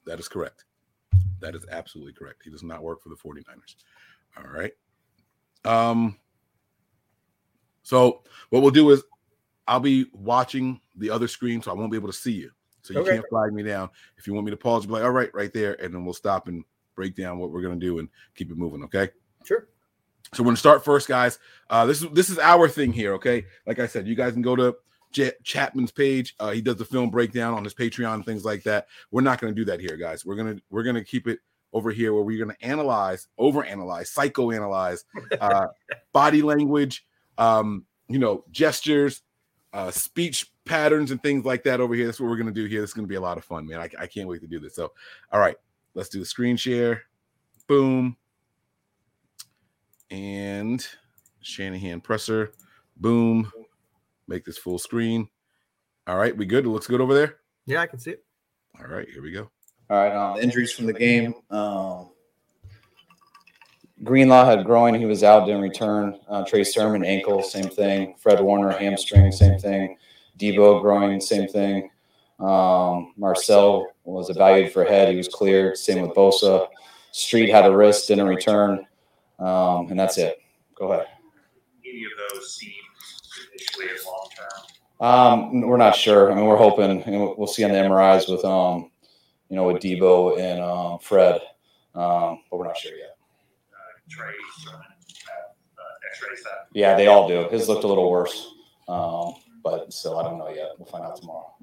That 0.06 0.20
is 0.20 0.28
correct. 0.28 0.66
That 1.42 1.56
is 1.56 1.66
absolutely 1.70 2.14
correct. 2.14 2.42
He 2.44 2.50
does 2.50 2.64
not 2.64 2.82
work 2.82 3.04
for 3.04 3.10
the 3.10 3.16
49ers. 3.16 3.76
All 4.38 4.52
right. 4.52 4.72
Um 5.66 6.18
so 7.84 8.24
what 8.50 8.62
we'll 8.62 8.72
do 8.72 8.90
is 8.92 9.04
I'll 9.68 9.80
be 9.80 10.08
watching 10.14 10.80
the 10.96 11.10
other 11.10 11.28
screen, 11.28 11.62
so 11.62 11.72
I 11.72 11.74
won't 11.74 11.92
be 11.92 11.98
able 11.98 12.10
to 12.10 12.14
see 12.14 12.32
you. 12.32 12.52
So 12.84 12.94
you 12.94 13.00
Okay. 13.02 13.12
can't 13.12 13.26
flag 13.30 13.54
me 13.54 13.64
down. 13.64 13.90
If 14.18 14.28
you 14.28 14.34
want 14.34 14.46
me 14.46 14.52
to 14.52 14.58
pause, 14.58 14.86
be 14.86 14.94
like, 14.94 15.04
all 15.04 15.12
right, 15.12 15.34
right 15.34 15.54
there, 15.54 15.74
and 15.84 15.94
then 15.94 16.04
we'll 16.06 16.14
stop 16.14 16.48
and 16.48 16.64
break 16.96 17.16
down 17.16 17.38
what 17.40 17.52
we're 17.52 17.62
gonna 17.62 17.76
do 17.76 18.00
and 18.00 18.10
keep 18.36 18.52
it 18.52 18.58
moving. 18.58 18.84
Okay. 18.84 19.10
Sure. 19.46 19.68
So 20.34 20.44
we're 20.44 20.48
gonna 20.48 20.58
start 20.58 20.84
first, 20.86 21.08
guys. 21.08 21.40
Uh, 21.70 21.86
this 21.86 22.02
is 22.02 22.10
this 22.12 22.30
is 22.30 22.40
our 22.40 22.68
thing 22.68 22.92
here. 22.94 23.14
Okay. 23.14 23.46
Like 23.66 23.80
I 23.80 23.88
said, 23.88 24.08
you 24.08 24.16
guys 24.16 24.34
can 24.34 24.42
go 24.42 24.56
to 24.56 24.76
J- 25.12 25.34
Chapman's 25.44 25.92
page. 25.92 26.36
Uh, 26.40 26.52
he 26.52 26.62
does 26.62 26.78
the 26.78 26.86
film 26.86 27.10
breakdown 27.10 27.54
on 27.54 27.64
his 27.64 27.74
Patreon 27.74 28.14
and 28.16 28.26
things 28.26 28.46
like 28.46 28.64
that. 28.64 28.88
We're 29.12 29.22
not 29.22 29.42
gonna 29.42 29.54
do 29.54 29.66
that 29.66 29.80
here, 29.82 29.98
guys. 29.98 30.26
We're 30.26 30.36
gonna 30.36 30.58
we're 30.70 30.84
gonna 30.84 31.04
keep 31.04 31.28
it 31.28 31.40
over 31.74 31.92
here 31.92 32.14
where 32.14 32.24
we're 32.24 32.40
gonna 32.40 32.58
analyze, 32.62 33.28
overanalyze, 33.40 34.14
psychoanalyze 34.14 35.04
uh, 35.40 35.68
body 36.14 36.42
language, 36.42 37.06
um, 37.38 37.86
you 38.08 38.20
know, 38.20 38.44
gestures, 38.52 39.22
uh, 39.74 39.92
speech 39.92 40.52
patterns, 40.66 41.12
and 41.12 41.22
things 41.22 41.46
like 41.46 41.64
that 41.64 41.80
over 41.80 41.94
here. 41.96 42.06
That's 42.06 42.20
what 42.20 42.30
we're 42.30 42.38
gonna 42.38 42.52
do 42.52 42.66
here. 42.66 42.82
This 42.82 42.92
is 42.92 42.94
gonna 42.94 43.08
be 43.08 43.16
a 43.16 43.22
lot 43.22 43.38
of 43.38 43.46
fun, 43.46 43.66
man. 43.68 43.80
I, 43.80 43.90
I 44.00 44.08
can't 44.08 44.28
wait 44.28 44.42
to 44.42 44.48
do 44.48 44.60
this. 44.60 44.76
So, 44.76 44.92
all 45.32 45.40
right, 45.40 45.56
let's 45.94 46.10
do 46.10 46.20
the 46.20 46.26
screen 46.26 46.58
share. 46.58 47.04
Boom 47.68 48.18
and 50.12 50.86
Shanahan 51.42 52.02
presser. 52.02 52.52
Boom. 52.98 53.52
Make 54.28 54.46
this 54.46 54.58
full 54.58 54.78
screen. 54.78 55.28
All 56.06 56.18
right, 56.18 56.36
we 56.36 56.46
good? 56.46 56.66
It 56.66 56.70
looks 56.70 56.88
good 56.88 57.02
over 57.02 57.14
there. 57.14 57.38
Yeah, 57.66 57.82
I 57.82 57.88
can 57.88 58.00
see 58.00 58.12
it. 58.12 58.24
All 58.80 58.88
right, 58.88 59.08
here 59.10 59.22
we 59.22 59.32
go. 59.32 59.50
All 59.90 59.98
right, 59.98 60.14
um, 60.14 60.40
injuries 60.40 60.72
from 60.72 60.86
the 60.86 60.94
game. 60.94 61.34
Um, 61.50 62.11
Greenlaw 64.04 64.46
had 64.46 64.66
groin; 64.66 64.96
he 64.96 65.06
was 65.06 65.24
out, 65.24 65.46
didn't 65.46 65.62
return. 65.62 66.20
Uh, 66.28 66.44
Trey 66.44 66.64
Sermon 66.64 67.06
ankle, 67.06 67.44
same 67.44 67.70
thing. 67.70 68.16
Fred 68.18 68.42
Warner 68.42 68.72
hamstring, 68.72 69.32
same 69.32 69.60
thing. 69.60 69.98
Deebo 70.40 70.82
groin, 70.82 71.22
same 71.22 71.48
thing. 71.48 71.92
Um, 72.40 73.14
Marcell 73.16 73.86
was 74.04 74.30
evaluated 74.32 74.74
for 74.74 74.84
head; 74.84 75.10
he 75.10 75.18
was 75.18 75.28
cleared. 75.28 75.78
Same 75.78 76.02
with 76.02 76.16
Bosa. 76.16 76.68
Street 77.12 77.50
had 77.50 77.66
a 77.66 77.76
wrist, 77.76 78.08
didn't 78.08 78.28
return, 78.28 78.86
um, 79.38 79.88
and 79.90 80.00
that's 80.00 80.18
it. 80.18 80.40
Go 80.74 80.94
ahead. 80.94 81.08
any 81.86 82.04
of 82.06 82.12
those 82.34 82.56
seem 82.56 82.74
initially 83.54 83.86
as 83.94 84.06
long 84.06 84.28
term? 84.36 85.08
Um, 85.08 85.62
we're 85.62 85.78
not 85.78 85.96
sure. 85.96 86.32
I 86.32 86.36
mean, 86.36 86.46
we're 86.46 86.58
hoping 86.58 87.04
and 87.04 87.06
we'll 87.06 87.36
we'll 87.38 87.48
see 87.48 87.64
on 87.64 87.72
the 87.72 87.78
MRIs 87.78 88.32
with 88.32 88.44
um, 88.46 88.90
you 89.50 89.56
know, 89.56 89.66
with 89.66 89.78
Deebo 89.82 90.40
and 90.40 90.60
um, 90.60 90.98
Fred, 91.00 91.36
um, 91.94 92.42
but 92.50 92.58
we're 92.58 92.66
not 92.66 92.78
sure 92.78 92.96
yet. 92.96 93.11
Trey, 94.12 94.34
Sermon, 94.60 94.82
uh, 94.82 96.08
X-rays 96.12 96.44
that. 96.44 96.68
Yeah, 96.74 96.96
they 96.96 97.08
all 97.08 97.28
do. 97.28 97.48
His 97.50 97.70
looked 97.70 97.86
a 97.86 97.88
little 97.88 98.12
worse, 98.12 98.54
um, 98.88 99.36
but 99.64 99.92
still, 99.94 100.20
I 100.20 100.24
don't 100.24 100.38
know 100.38 100.50
yet. 100.50 100.72
We'll 100.78 100.86
find 100.86 101.06
out 101.06 101.16
tomorrow. 101.16 101.54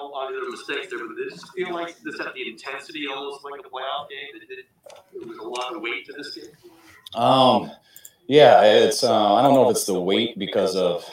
a 0.00 0.04
lot 0.04 0.32
of 0.32 0.40
their 0.40 0.50
mistakes 0.50 0.88
there, 0.90 0.98
but 0.98 1.16
did 1.16 1.32
this 1.32 1.44
feel 1.56 1.72
like 1.74 1.98
this 2.00 2.18
had 2.18 2.34
the 2.34 2.48
intensity 2.48 3.06
almost 3.08 3.44
like 3.44 3.60
a 3.60 3.68
playoff 3.68 4.08
game? 4.08 4.28
That 4.34 4.58
it, 4.58 4.66
it 5.14 5.26
was 5.26 5.38
a 5.38 5.42
lot 5.42 5.74
of 5.74 5.82
weight 5.82 6.06
to 6.06 6.12
this 6.12 6.34
game. 6.34 6.52
Um, 7.14 7.70
yeah, 8.26 8.62
it's. 8.62 9.02
Uh, 9.02 9.34
I 9.34 9.42
don't 9.42 9.54
know 9.54 9.68
if 9.68 9.76
it's 9.76 9.86
the 9.86 10.00
weight 10.00 10.38
because 10.38 10.76
of, 10.76 11.04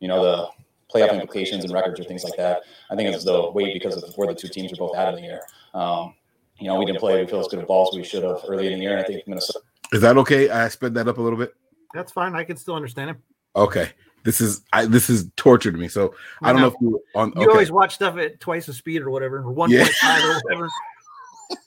you 0.00 0.08
know, 0.08 0.22
the 0.22 0.48
playoff 0.92 1.12
implications 1.12 1.64
and 1.64 1.72
records 1.72 1.98
or 2.00 2.04
things 2.04 2.24
like 2.24 2.36
that. 2.36 2.62
I 2.90 2.96
think 2.96 3.12
it's 3.12 3.24
the 3.24 3.50
weight 3.50 3.74
because 3.74 4.00
of 4.02 4.14
where 4.14 4.28
the 4.28 4.34
two 4.34 4.48
teams 4.48 4.72
are 4.72 4.76
both 4.76 4.96
at 4.96 5.08
in 5.08 5.16
the 5.16 5.22
year. 5.22 5.40
Um, 5.74 6.14
you 6.58 6.68
know, 6.68 6.78
we 6.78 6.86
didn't 6.86 7.00
play. 7.00 7.20
We 7.20 7.28
feel 7.28 7.40
as 7.40 7.48
good 7.48 7.60
a 7.60 7.66
ball 7.66 7.88
as 7.92 7.96
we 7.96 8.04
should 8.04 8.22
have 8.22 8.40
early 8.48 8.72
in 8.72 8.78
the 8.78 8.84
year. 8.84 8.96
And 8.96 9.00
I 9.00 9.04
think 9.04 9.26
Minnesota. 9.26 9.60
Is 9.92 10.00
that 10.00 10.16
okay? 10.18 10.48
I 10.50 10.68
sped 10.68 10.94
that 10.94 11.08
up 11.08 11.18
a 11.18 11.22
little 11.22 11.38
bit. 11.38 11.54
That's 11.92 12.12
fine. 12.12 12.34
I 12.34 12.44
can 12.44 12.56
still 12.56 12.74
understand 12.74 13.10
him. 13.10 13.22
Okay. 13.56 13.90
This 14.24 14.40
is 14.40 14.62
I 14.72 14.86
this 14.86 15.10
is 15.10 15.30
torture 15.36 15.70
to 15.70 15.76
me. 15.76 15.88
So 15.88 16.14
I 16.42 16.52
don't 16.52 16.62
know 16.62 16.68
if 16.68 16.74
you 16.80 17.00
on 17.14 17.32
You 17.36 17.42
okay. 17.42 17.50
always 17.50 17.70
watch 17.70 17.94
stuff 17.94 18.16
at 18.16 18.40
twice 18.40 18.66
the 18.66 18.72
speed 18.72 19.02
or 19.02 19.10
whatever, 19.10 19.38
or 19.38 19.54
1.5 19.54 19.68
Yeah. 19.70 20.30
or 20.30 20.40
whatever. 20.44 20.70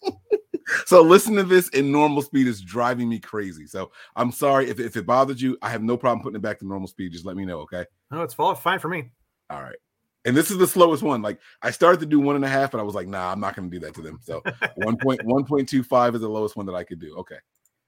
so 0.85 1.01
listen 1.01 1.35
to 1.35 1.43
this 1.43 1.69
in 1.69 1.91
normal 1.91 2.23
speed 2.23 2.47
is 2.47 2.61
driving 2.61 3.09
me 3.09 3.19
crazy. 3.19 3.67
So 3.67 3.91
I'm 4.15 4.31
sorry 4.31 4.69
if, 4.69 4.79
if 4.79 4.97
it 4.97 5.05
bothers 5.05 5.41
you. 5.41 5.57
I 5.61 5.69
have 5.69 5.83
no 5.83 5.97
problem 5.97 6.23
putting 6.23 6.38
it 6.38 6.41
back 6.41 6.57
to 6.59 6.67
normal 6.67 6.88
speed. 6.88 7.11
Just 7.11 7.25
let 7.25 7.35
me 7.35 7.45
know, 7.45 7.59
okay? 7.59 7.85
No, 8.09 8.23
it's 8.23 8.33
fine 8.33 8.79
for 8.79 8.89
me. 8.89 9.11
All 9.49 9.61
right. 9.61 9.77
And 10.28 10.36
this 10.36 10.51
is 10.51 10.57
the 10.57 10.67
slowest 10.67 11.01
one. 11.01 11.21
Like 11.21 11.39
I 11.61 11.71
started 11.71 11.99
to 12.01 12.05
do 12.05 12.19
one 12.19 12.36
and 12.36 12.45
a 12.45 12.49
half, 12.49 12.73
and 12.73 12.82
I 12.82 12.84
was 12.84 12.93
like, 12.93 13.07
nah, 13.07 13.32
I'm 13.32 13.39
not 13.39 13.55
gonna 13.55 13.69
do 13.69 13.80
that 13.80 13.95
to 13.95 14.01
them. 14.01 14.19
So 14.21 14.41
1.1.25 14.80 16.15
is 16.15 16.21
the 16.21 16.28
lowest 16.28 16.55
one 16.55 16.65
that 16.65 16.75
I 16.75 16.84
could 16.84 16.99
do. 16.99 17.15
Okay. 17.15 17.38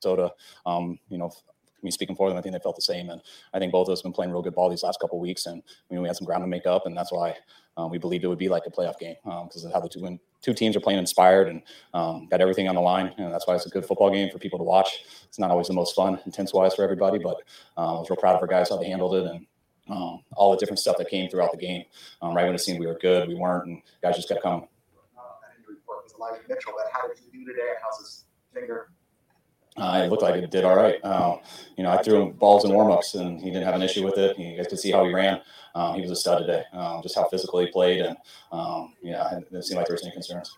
Minnesota. 0.04 0.34
Um, 0.66 0.98
you 1.10 1.18
know, 1.18 1.28
I 1.28 1.82
mean, 1.84 1.92
speaking 1.92 2.16
for 2.16 2.30
them, 2.30 2.38
I 2.38 2.42
think 2.42 2.54
they 2.54 2.60
felt 2.60 2.76
the 2.76 2.82
same, 2.82 3.10
and 3.10 3.22
I 3.54 3.60
think 3.60 3.72
both 3.72 3.88
of 3.88 3.94
us 3.94 4.00
have 4.00 4.04
been 4.04 4.14
playing 4.14 4.32
real 4.32 4.42
good 4.42 4.56
ball 4.56 4.70
these 4.70 4.84
last 4.84 5.00
couple 5.00 5.18
of 5.18 5.22
weeks, 5.22 5.46
and 5.46 5.62
I 5.90 5.94
mean, 5.94 6.02
we 6.02 6.08
had 6.10 6.18
some 6.18 6.26
ground 6.26 6.44
to 6.44 6.48
make 6.48 6.66
up, 6.66 6.86
and 6.86 6.96
that's 6.96 7.12
why 7.12 7.36
um, 7.78 7.90
we 7.90 7.98
believed 7.98 8.24
it 8.24 8.28
would 8.28 8.38
be 8.38 8.50
like 8.50 8.64
a 8.68 8.70
playoff 8.70 9.00
game 9.00 9.16
because 9.24 9.64
of 9.64 9.72
how 9.72 9.80
the 9.80 9.88
two 9.88 10.02
win, 10.02 10.20
two 10.42 10.54
teams 10.54 10.76
are 10.76 10.82
playing 10.82 11.00
inspired 11.00 11.48
and 11.48 11.62
um, 11.94 12.28
got 12.30 12.42
everything 12.42 12.68
on 12.68 12.76
the 12.76 12.82
line, 12.82 13.14
and 13.18 13.34
that's 13.34 13.48
why 13.48 13.56
it's 13.56 13.66
a 13.66 13.70
good 13.70 13.86
football 13.86 14.10
game 14.10 14.30
for 14.30 14.40
people 14.40 14.60
to 14.60 14.64
watch. 14.64 15.04
It's 15.26 15.40
not 15.40 15.52
always 15.52 15.68
the 15.68 15.74
most 15.74 15.96
fun, 15.96 16.20
intense 16.26 16.54
wise 16.54 16.76
for 16.76 16.84
everybody, 16.84 17.20
but 17.20 17.38
um, 17.78 17.90
I 17.90 18.00
was 18.00 18.10
real 18.10 18.18
proud 18.18 18.36
of 18.36 18.42
our 18.42 18.48
guys 18.48 18.70
how 18.70 18.78
they 18.78 18.88
handled 18.88 19.16
it 19.16 19.26
and. 19.26 19.46
Um, 19.90 20.24
all 20.36 20.52
the 20.52 20.58
different 20.58 20.80
stuff 20.80 20.98
that 20.98 21.10
came 21.10 21.30
throughout 21.30 21.52
the 21.52 21.58
game. 21.58 21.84
Um, 22.22 22.36
right 22.36 22.46
when 22.46 22.56
it 22.56 22.60
seemed 22.60 22.80
we 22.80 22.88
were 22.88 22.98
good, 23.00 23.28
we 23.28 23.36
weren't, 23.36 23.66
and 23.68 23.82
guys 24.02 24.16
just 24.16 24.28
kept 24.28 24.44
coming. 24.44 24.68
uh, 29.80 30.04
it 30.04 30.10
looked 30.10 30.24
like 30.24 30.36
it 30.36 30.52
did 30.52 30.66
all 30.66 30.76
right. 30.76 31.00
Uh, 31.04 31.38
you 31.78 31.84
know, 31.84 31.92
I 31.92 32.02
threw 32.02 32.22
him 32.22 32.32
balls 32.34 32.66
in 32.66 32.72
warmups, 32.72 33.16
and 33.16 33.40
he 33.40 33.50
didn't 33.50 33.64
have 33.66 33.76
an 33.76 33.82
issue 33.82 34.04
with 34.04 34.18
it. 34.18 34.38
You 34.38 34.58
guys 34.58 34.68
could 34.68 34.80
see 34.80 34.92
how 34.92 35.06
he 35.06 35.14
ran. 35.14 35.42
Um, 35.76 35.96
he 35.96 36.02
was 36.02 36.12
a 36.12 36.16
stud 36.16 36.40
today. 36.40 36.64
Um, 36.74 37.02
just 37.02 37.16
how 37.16 37.28
physical 37.30 37.60
he 37.60 37.68
played, 37.68 38.02
and 38.02 38.18
um, 38.52 38.94
yeah, 39.02 39.38
it 39.38 39.50
didn't 39.50 39.64
seem 39.64 39.78
like 39.78 39.88
there 39.88 39.94
was 39.94 40.04
any 40.04 40.12
concerns. 40.12 40.58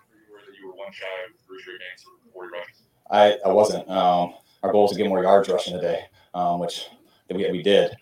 You 0.60 0.68
were, 0.68 0.74
one 0.76 0.92
shy 0.92 1.06
of 1.28 1.40
three 1.46 1.60
straight 1.62 1.80
games 1.80 2.04
for 2.04 2.34
40 2.34 2.50
rushes. 2.54 2.82
I, 3.10 3.38
I 3.46 3.52
wasn't. 3.52 3.88
Our 3.90 4.72
goal 4.72 4.84
was 4.84 4.92
to 4.92 4.98
get 4.98 5.08
more 5.08 5.24
yards 5.24 5.50
rushing 5.50 5.74
today, 5.74 6.06
which 6.58 6.88
we, 7.30 7.50
we 7.52 7.62
did, 7.62 7.96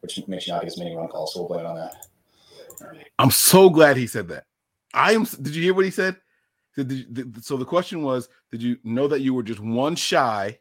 which 0.00 0.20
makes 0.28 0.46
you 0.46 0.52
not 0.52 0.62
get 0.62 0.68
as 0.68 0.78
many 0.78 0.94
run 0.94 1.08
calls. 1.08 1.34
So 1.34 1.40
we'll 1.40 1.48
blame 1.48 1.60
it 1.66 1.68
on 1.68 1.76
that. 1.76 2.06
I'm 3.18 3.30
so 3.30 3.68
glad 3.70 3.96
he 3.96 4.06
said 4.06 4.28
that. 4.28 4.44
I 4.94 5.12
am. 5.12 5.24
Did 5.24 5.54
you 5.54 5.62
hear 5.62 5.74
what 5.74 5.84
he 5.84 5.90
said? 5.90 6.16
Did, 6.76 6.88
did- 6.88 7.14
did- 7.14 7.44
so 7.44 7.56
the 7.56 7.64
question 7.64 8.02
was, 8.02 8.28
did 8.50 8.62
you 8.62 8.76
know 8.84 9.08
that 9.08 9.20
you 9.20 9.34
were 9.34 9.42
just 9.42 9.60
one 9.60 9.96
shy 9.96 10.58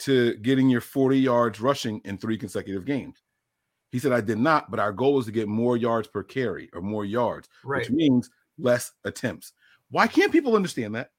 to 0.00 0.34
getting 0.36 0.68
your 0.68 0.80
40 0.80 1.18
yards 1.18 1.60
rushing 1.60 2.00
in 2.04 2.18
three 2.18 2.36
consecutive 2.38 2.84
games? 2.84 3.22
He 3.90 3.98
said, 3.98 4.12
I 4.12 4.20
did 4.20 4.38
not, 4.38 4.70
but 4.70 4.78
our 4.80 4.92
goal 4.92 5.14
was 5.14 5.26
to 5.26 5.32
get 5.32 5.48
more 5.48 5.76
yards 5.76 6.08
per 6.08 6.22
carry 6.22 6.68
or 6.74 6.82
more 6.82 7.06
yards, 7.06 7.48
Right. 7.64 7.78
which 7.80 7.90
means 7.90 8.28
less 8.58 8.92
attempts. 9.04 9.52
Why 9.90 10.06
can't 10.06 10.30
people 10.30 10.54
understand 10.54 10.94
that? 10.94 11.10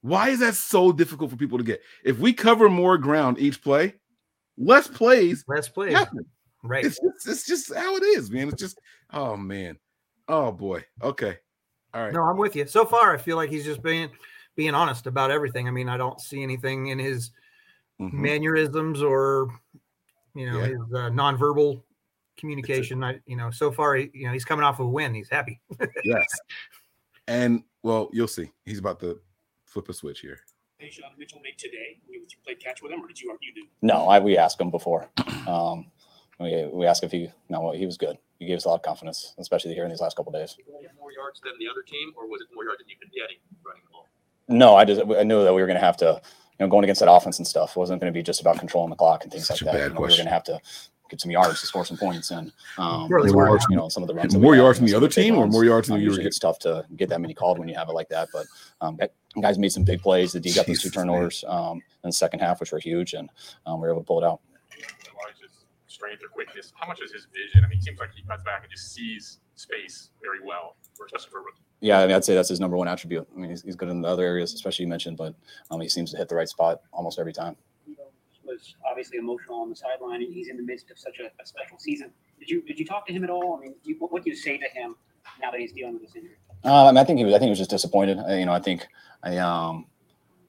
Why 0.00 0.30
is 0.30 0.38
that 0.40 0.54
so 0.54 0.92
difficult 0.92 1.30
for 1.30 1.36
people 1.36 1.58
to 1.58 1.64
get? 1.64 1.82
If 2.04 2.18
we 2.18 2.32
cover 2.32 2.70
more 2.70 2.96
ground 2.96 3.38
each 3.38 3.60
play, 3.62 3.96
less 4.58 4.88
plays 4.88 5.44
Last 5.48 5.72
play. 5.72 5.92
happen. 5.92 6.26
Right. 6.62 6.84
It's 6.84 6.98
just, 7.00 7.28
it's 7.28 7.46
just 7.46 7.74
how 7.74 7.96
it 7.96 8.02
is, 8.02 8.30
man. 8.30 8.48
It's 8.48 8.60
just, 8.60 8.78
oh 9.12 9.36
man, 9.36 9.78
oh 10.28 10.50
boy. 10.52 10.84
Okay, 11.02 11.36
all 11.94 12.02
right. 12.02 12.12
No, 12.12 12.22
I'm 12.24 12.36
with 12.36 12.56
you. 12.56 12.66
So 12.66 12.84
far, 12.84 13.14
I 13.14 13.16
feel 13.18 13.36
like 13.36 13.48
he's 13.50 13.64
just 13.64 13.82
being 13.82 14.10
being 14.56 14.74
honest 14.74 15.06
about 15.06 15.30
everything. 15.30 15.68
I 15.68 15.70
mean, 15.70 15.88
I 15.88 15.96
don't 15.96 16.20
see 16.20 16.42
anything 16.42 16.88
in 16.88 16.98
his 16.98 17.30
Mhm. 18.00 18.12
mannerisms 18.12 19.02
or 19.02 19.48
you 20.34 20.50
know 20.50 20.58
Yeah. 20.58 20.66
his 20.66 20.80
uh, 20.94 21.10
nonverbal 21.10 21.82
communication. 22.36 23.02
I, 23.04 23.20
you 23.26 23.36
know, 23.36 23.50
so 23.50 23.70
far, 23.72 23.96
you 23.96 24.26
know, 24.26 24.32
he's 24.32 24.44
coming 24.44 24.64
off 24.64 24.78
of 24.80 24.86
a 24.86 24.88
win. 24.88 25.14
He's 25.14 25.28
happy. 25.30 25.60
Yes, 26.04 26.26
and 27.28 27.62
well, 27.82 28.10
you'll 28.12 28.28
see. 28.28 28.50
He's 28.64 28.78
about 28.78 28.98
to 29.00 29.20
flip 29.64 29.88
a 29.88 29.92
switch 29.94 30.20
here. 30.20 30.40
Hey, 30.78 30.90
Sean 30.90 31.10
Mitchell 31.18 31.40
made 31.42 31.58
today? 31.58 31.98
You, 32.08 32.20
you 32.20 32.36
played 32.44 32.60
catch 32.60 32.82
with 32.82 32.92
him, 32.92 33.02
or 33.02 33.08
did 33.08 33.20
you? 33.20 33.36
You 33.42 33.52
do? 33.54 33.66
No, 33.82 34.08
I, 34.08 34.20
we 34.20 34.38
asked 34.38 34.60
him 34.60 34.70
before. 34.70 35.08
Um, 35.48 35.86
we, 36.38 36.66
we 36.72 36.86
asked 36.86 37.02
if 37.02 37.10
he, 37.10 37.28
no, 37.48 37.72
he 37.72 37.84
was 37.84 37.96
good. 37.96 38.16
He 38.38 38.46
gave 38.46 38.58
us 38.58 38.64
a 38.64 38.68
lot 38.68 38.76
of 38.76 38.82
confidence, 38.82 39.34
especially 39.38 39.74
here 39.74 39.82
in 39.84 39.90
these 39.90 40.00
last 40.00 40.16
couple 40.16 40.30
days. 40.30 40.54
Did 40.54 40.66
he 40.66 40.82
get 40.82 40.94
more 40.96 41.10
yards 41.12 41.40
than 41.40 41.52
the 41.58 41.66
other 41.68 41.82
team, 41.82 42.12
or 42.16 42.28
was 42.28 42.40
it 42.42 42.46
more 42.54 42.64
yards 42.64 42.78
than 42.78 42.88
you've 42.88 43.00
been 43.00 43.10
getting 43.12 43.38
running 43.66 43.82
the 43.86 43.90
ball? 43.92 44.06
No, 44.46 44.76
I 44.76 44.84
just 44.84 45.00
I 45.18 45.24
knew 45.24 45.42
that 45.42 45.52
we 45.52 45.60
were 45.60 45.66
going 45.66 45.78
to 45.80 45.84
have 45.84 45.96
to, 45.96 46.20
you 46.24 46.64
know, 46.64 46.68
going 46.68 46.84
against 46.84 47.00
that 47.00 47.10
offense 47.10 47.38
and 47.38 47.46
stuff 47.46 47.74
wasn't 47.76 48.00
going 48.00 48.12
to 48.12 48.16
be 48.16 48.22
just 48.22 48.40
about 48.40 48.58
controlling 48.60 48.90
the 48.90 48.96
clock 48.96 49.24
and 49.24 49.32
things 49.32 49.48
Such 49.48 49.62
a 49.62 49.64
like 49.64 49.72
that. 49.74 49.78
bad 49.80 49.88
You 49.88 49.94
know, 49.94 50.00
we 50.00 50.02
were 50.02 50.06
question. 50.06 50.24
going 50.26 50.28
to 50.30 50.34
have 50.34 50.44
to 50.44 50.60
get 51.10 51.20
some 51.20 51.30
yards 51.32 51.60
to 51.60 51.66
score 51.66 51.84
some 51.86 51.96
points 51.96 52.30
and 52.30 52.52
um, 52.76 53.08
Really 53.10 53.32
More 53.32 53.46
yards 53.48 53.64
you 53.64 53.74
from- 53.74 53.76
know 53.76 53.88
some 53.88 54.04
of 54.04 54.06
the 54.06 54.14
runs. 54.14 54.26
Get 54.26 54.32
that 54.34 54.38
we 54.38 54.44
more 54.44 54.54
yards 54.54 54.78
you 54.78 54.86
from 54.86 54.90
the 54.92 54.96
other 54.96 55.06
of 55.06 55.14
big 55.14 55.24
team 55.24 55.34
or 55.36 55.48
more 55.48 55.64
yards 55.64 55.88
than 55.88 55.94
Um, 55.96 56.00
you 56.02 56.06
were 56.06 56.10
usually 56.10 56.22
getting? 56.22 56.28
it's 56.28 56.38
tough 56.38 56.58
to 56.60 56.86
get 56.96 57.08
that 57.08 57.20
many 57.20 57.34
called 57.34 57.58
when 57.58 57.68
you 57.68 57.74
have 57.74 57.88
it 57.88 57.92
like 57.94 58.08
that, 58.10 58.28
but 58.32 58.46
um, 58.80 58.96
that- 59.00 59.12
guys 59.40 59.58
made 59.58 59.72
some 59.72 59.84
big 59.84 60.02
plays. 60.02 60.32
The 60.32 60.40
D 60.40 60.52
got 60.52 60.66
those 60.66 60.82
two 60.82 60.90
turnovers 60.90 61.44
um, 61.46 61.78
in 62.04 62.08
the 62.08 62.12
second 62.12 62.40
half, 62.40 62.60
which 62.60 62.72
were 62.72 62.78
huge, 62.78 63.14
and 63.14 63.28
um, 63.66 63.80
we 63.80 63.86
were 63.86 63.92
able 63.92 64.02
to 64.02 64.06
pull 64.06 64.22
it 64.22 64.26
out. 64.26 64.40
Strength 65.86 66.22
or 66.22 66.28
quickness. 66.28 66.72
How 66.76 66.86
much 66.86 67.00
is 67.00 67.12
his 67.12 67.26
vision? 67.34 67.64
I 67.64 67.68
mean, 67.68 67.78
it 67.78 67.82
seems 67.82 67.98
like 67.98 68.10
he 68.14 68.22
cuts 68.22 68.44
back 68.44 68.62
and 68.62 68.70
just 68.70 68.94
sees 68.94 69.40
space 69.56 70.10
very 70.22 70.38
well, 70.44 70.76
especially 70.92 71.30
for 71.30 71.42
Yeah, 71.80 71.98
I 71.98 72.06
mean, 72.06 72.14
I'd 72.14 72.24
say 72.24 72.36
that's 72.36 72.50
his 72.50 72.60
number 72.60 72.76
one 72.76 72.86
attribute. 72.86 73.26
I 73.34 73.38
mean, 73.38 73.50
he's, 73.50 73.62
he's 73.62 73.74
good 73.74 73.88
in 73.88 74.02
the 74.02 74.08
other 74.08 74.22
areas, 74.22 74.54
especially 74.54 74.84
you 74.84 74.88
mentioned, 74.88 75.16
but 75.16 75.34
um, 75.72 75.80
he 75.80 75.88
seems 75.88 76.12
to 76.12 76.16
hit 76.16 76.28
the 76.28 76.36
right 76.36 76.48
spot 76.48 76.82
almost 76.92 77.18
every 77.18 77.32
time. 77.32 77.56
Was 78.44 78.74
obviously 78.88 79.18
emotional 79.18 79.60
on 79.60 79.68
the 79.70 79.76
sideline, 79.76 80.22
and 80.22 80.32
he's 80.32 80.48
in 80.48 80.56
the 80.56 80.62
midst 80.62 80.90
of 80.90 80.98
such 80.98 81.18
a, 81.18 81.26
a 81.42 81.46
special 81.46 81.78
season. 81.78 82.10
Did 82.38 82.48
you 82.48 82.62
did 82.62 82.78
you 82.78 82.86
talk 82.86 83.06
to 83.08 83.12
him 83.12 83.24
at 83.24 83.30
all? 83.30 83.58
I 83.58 83.60
mean, 83.60 83.74
you, 83.82 83.96
what, 83.98 84.10
what 84.10 84.24
do 84.24 84.30
you 84.30 84.36
say 84.36 84.56
to 84.56 84.68
him 84.72 84.94
now 85.42 85.50
that 85.50 85.60
he's 85.60 85.72
dealing 85.72 85.94
with 85.94 86.02
this 86.02 86.14
injury? 86.16 86.36
I, 86.64 86.86
mean, 86.86 86.98
I 86.98 87.04
think 87.04 87.18
he 87.18 87.24
was. 87.24 87.34
I 87.34 87.38
think 87.38 87.48
he 87.48 87.50
was 87.50 87.58
just 87.58 87.70
disappointed. 87.70 88.18
I, 88.18 88.38
you 88.38 88.46
know, 88.46 88.52
I 88.52 88.60
think 88.60 88.86
I 89.22 89.38
um, 89.38 89.86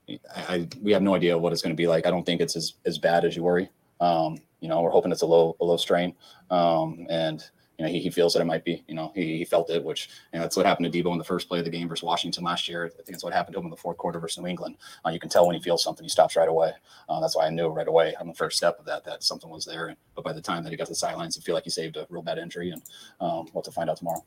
I, 0.10 0.20
I 0.36 0.68
we 0.82 0.92
have 0.92 1.02
no 1.02 1.16
idea 1.16 1.38
what 1.38 1.54
it's 1.54 1.62
going 1.62 1.76
to 1.76 1.78
be 1.78 1.88
like. 1.88 2.06
I 2.06 2.12
don't 2.12 2.26
think 2.26 2.42
it's 2.42 2.56
as, 2.56 2.74
as 2.86 2.98
bad 2.98 3.26
as 3.26 3.36
you 3.36 3.44
worry. 3.44 3.70
Um, 4.00 4.38
you 4.60 4.70
know, 4.70 4.82
we're 4.82 4.92
hoping 4.92 5.12
it's 5.12 5.22
a 5.22 5.28
low 5.28 5.56
a 5.60 5.66
low 5.66 5.78
strain, 5.78 6.16
um, 6.50 7.06
and 7.10 7.44
you 7.78 7.86
know 7.86 7.92
he, 7.92 8.00
he 8.00 8.10
feels 8.10 8.34
that 8.34 8.42
it 8.42 8.46
might 8.46 8.66
be. 8.66 8.84
You 8.88 8.96
know, 8.96 9.12
he, 9.16 9.38
he 9.38 9.46
felt 9.46 9.70
it, 9.70 9.84
which 9.84 10.10
you 10.34 10.40
know 10.40 10.44
that's 10.44 10.58
what 10.58 10.66
happened 10.66 10.92
to 10.92 11.04
Deebo 11.04 11.12
in 11.12 11.18
the 11.18 11.24
first 11.24 11.48
play 11.48 11.60
of 11.60 11.66
the 11.66 11.72
game 11.72 11.88
versus 11.88 12.04
Washington 12.04 12.44
last 12.44 12.68
year. 12.68 12.86
I 12.86 12.90
think 12.90 13.10
it's 13.16 13.24
what 13.24 13.34
happened 13.34 13.54
to 13.54 13.60
him 13.60 13.66
in 13.66 13.72
the 13.72 13.78
fourth 13.78 13.98
quarter 13.98 14.20
versus 14.20 14.42
New 14.42 14.48
England. 14.50 14.78
Uh, 15.06 15.10
you 15.10 15.20
can 15.20 15.30
tell 15.30 15.46
when 15.46 15.56
he 15.56 15.62
feels 15.62 15.84
something, 15.84 16.04
he 16.04 16.10
stops 16.10 16.36
right 16.36 16.50
away. 16.50 16.72
Uh, 17.08 17.20
that's 17.20 17.36
why 17.36 17.46
I 17.46 17.50
knew 17.50 17.68
right 17.68 17.88
away 17.88 18.16
on 18.20 18.28
the 18.28 18.34
first 18.34 18.58
step 18.58 18.80
of 18.80 18.86
that 18.86 19.06
that 19.06 19.24
something 19.24 19.50
was 19.50 19.66
there. 19.66 19.96
But 20.16 20.24
by 20.24 20.34
the 20.34 20.42
time 20.42 20.64
that 20.64 20.72
he 20.72 20.78
got 20.78 20.86
to 20.86 20.92
the 20.92 20.96
sidelines, 20.96 21.36
he 21.36 21.42
feel 21.42 21.56
like 21.56 21.66
he 21.66 21.70
saved 21.70 21.98
a 21.98 22.08
real 22.10 22.24
bad 22.24 22.38
injury, 22.38 22.72
and 22.72 22.82
um, 23.22 23.46
we'll 23.54 23.62
have 23.62 23.64
to 23.66 23.72
find 23.72 23.90
out 23.90 23.98
tomorrow. 23.98 24.24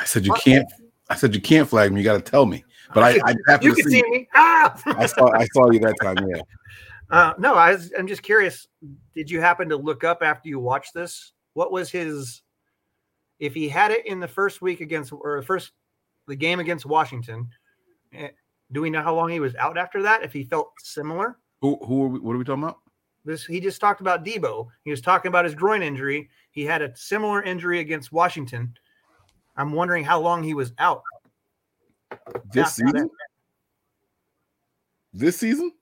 I 0.00 0.04
said 0.04 0.24
you 0.26 0.32
can't. 0.34 0.66
I 1.08 1.14
said 1.16 1.34
you 1.34 1.40
can't 1.40 1.68
flag 1.68 1.92
me. 1.92 2.00
You 2.00 2.04
got 2.04 2.24
to 2.24 2.30
tell 2.30 2.46
me. 2.46 2.64
But 2.94 3.04
I, 3.04 3.20
I 3.24 3.34
happen 3.46 3.66
you 3.68 3.74
to 3.74 3.82
can 3.82 3.90
see. 3.90 4.00
see 4.00 4.10
me. 4.10 4.28
Ah! 4.34 4.80
I 4.86 5.06
saw. 5.06 5.30
I 5.32 5.46
saw 5.52 5.70
you 5.70 5.78
that 5.80 5.96
time. 6.02 6.16
Yeah. 6.28 6.42
Uh, 7.10 7.34
no, 7.38 7.56
I 7.56 7.72
was, 7.72 7.92
I'm 7.98 8.06
just 8.06 8.22
curious. 8.22 8.68
Did 9.16 9.28
you 9.28 9.40
happen 9.40 9.68
to 9.70 9.76
look 9.76 10.04
up 10.04 10.22
after 10.22 10.48
you 10.48 10.60
watched 10.60 10.94
this? 10.94 11.32
What 11.54 11.72
was 11.72 11.90
his? 11.90 12.42
If 13.40 13.52
he 13.52 13.68
had 13.68 13.90
it 13.90 14.06
in 14.06 14.20
the 14.20 14.28
first 14.28 14.62
week 14.62 14.80
against 14.80 15.12
or 15.12 15.40
the 15.40 15.44
first 15.44 15.72
the 16.28 16.36
game 16.36 16.60
against 16.60 16.86
Washington, 16.86 17.48
eh, 18.12 18.28
do 18.70 18.80
we 18.80 18.90
know 18.90 19.02
how 19.02 19.12
long 19.12 19.28
he 19.28 19.40
was 19.40 19.56
out 19.56 19.76
after 19.76 20.00
that? 20.02 20.22
If 20.22 20.32
he 20.32 20.44
felt 20.44 20.70
similar, 20.78 21.36
Who? 21.62 21.84
Who? 21.84 22.04
Are 22.04 22.08
we, 22.10 22.20
what 22.20 22.36
are 22.36 22.38
we 22.38 22.44
talking 22.44 22.62
about? 22.62 22.78
this 23.24 23.44
he 23.44 23.58
just 23.58 23.80
talked 23.80 24.00
about 24.00 24.24
Deebo. 24.24 24.68
He 24.84 24.92
was 24.92 25.00
talking 25.00 25.30
about 25.30 25.44
his 25.44 25.56
groin 25.56 25.82
injury. 25.82 26.30
He 26.52 26.64
had 26.64 26.80
a 26.80 26.96
similar 26.96 27.42
injury 27.42 27.80
against 27.80 28.12
Washington. 28.12 28.72
I'm 29.56 29.72
wondering 29.72 30.04
how 30.04 30.20
long 30.20 30.42
he 30.42 30.54
was 30.54 30.72
out. 30.78 31.02
This 32.52 32.74
season? 32.74 33.10
This 35.12 35.36
season? 35.36 35.72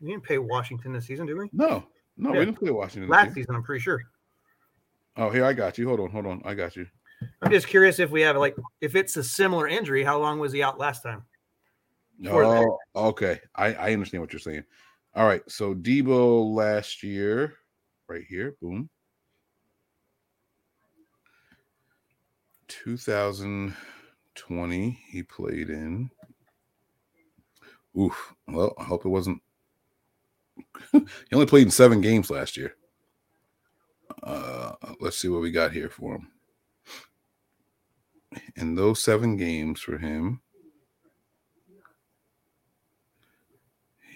We 0.00 0.10
didn't 0.10 0.24
pay 0.24 0.38
Washington 0.38 0.92
this 0.92 1.06
season, 1.06 1.26
did 1.26 1.36
we? 1.36 1.48
No. 1.52 1.84
No, 2.16 2.32
Yeah. 2.32 2.38
we 2.40 2.44
didn't 2.46 2.58
play 2.58 2.70
Washington. 2.70 3.08
Last 3.08 3.26
year. 3.26 3.34
season, 3.36 3.54
I'm 3.54 3.62
pretty 3.62 3.80
sure. 3.80 4.02
Oh, 5.16 5.30
here 5.30 5.44
I 5.44 5.52
got 5.52 5.78
you. 5.78 5.86
Hold 5.88 6.00
on. 6.00 6.10
Hold 6.10 6.26
on. 6.26 6.42
I 6.44 6.54
got 6.54 6.76
you. 6.76 6.86
I'm 7.42 7.52
just 7.52 7.68
curious 7.68 7.98
if 8.00 8.10
we 8.10 8.22
have 8.22 8.36
like 8.36 8.56
if 8.80 8.96
it's 8.96 9.16
a 9.16 9.22
similar 9.22 9.68
injury, 9.68 10.02
how 10.02 10.18
long 10.18 10.38
was 10.40 10.52
he 10.52 10.62
out 10.62 10.78
last 10.78 11.02
time? 11.02 11.24
Oh, 12.26 12.78
okay. 12.96 13.40
I, 13.54 13.74
I 13.74 13.92
understand 13.92 14.22
what 14.22 14.32
you're 14.32 14.40
saying. 14.40 14.64
All 15.14 15.26
right. 15.26 15.42
So 15.48 15.74
Deebo 15.74 16.52
last 16.54 17.02
year, 17.02 17.54
right 18.08 18.24
here, 18.28 18.56
boom. 18.60 18.88
2020, 22.84 24.98
he 25.10 25.22
played 25.22 25.70
in. 25.70 26.10
Oof. 27.98 28.34
Well, 28.48 28.74
I 28.78 28.84
hope 28.84 29.04
it 29.04 29.10
wasn't. 29.10 29.42
he 30.92 31.02
only 31.32 31.46
played 31.46 31.66
in 31.66 31.70
seven 31.70 32.00
games 32.00 32.30
last 32.30 32.56
year. 32.56 32.74
Uh, 34.22 34.72
let's 35.00 35.18
see 35.18 35.28
what 35.28 35.42
we 35.42 35.50
got 35.50 35.72
here 35.72 35.90
for 35.90 36.14
him. 36.14 36.28
In 38.56 38.74
those 38.74 39.02
seven 39.02 39.36
games 39.36 39.80
for 39.80 39.98
him, 39.98 40.40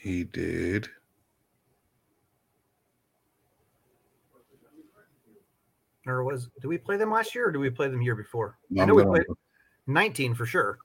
he 0.02 0.24
did. 0.24 0.88
Or 6.07 6.22
was 6.22 6.48
do 6.61 6.68
we 6.68 6.78
play 6.78 6.96
them 6.96 7.11
last 7.11 7.34
year 7.34 7.48
or 7.48 7.52
do 7.52 7.59
we 7.59 7.70
play 7.70 7.88
them 7.88 8.00
year 8.00 8.14
before? 8.14 8.59
No, 8.70 8.82
I 8.82 8.86
know 8.86 8.94
we 8.94 9.04
played 9.04 9.24
19 9.86 10.34
for 10.34 10.46
sure. 10.46 10.78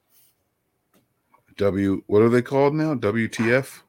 W. 1.56 2.02
What 2.06 2.22
are 2.22 2.28
they 2.28 2.42
called 2.42 2.74
now? 2.74 2.94
WTF? 2.94 3.80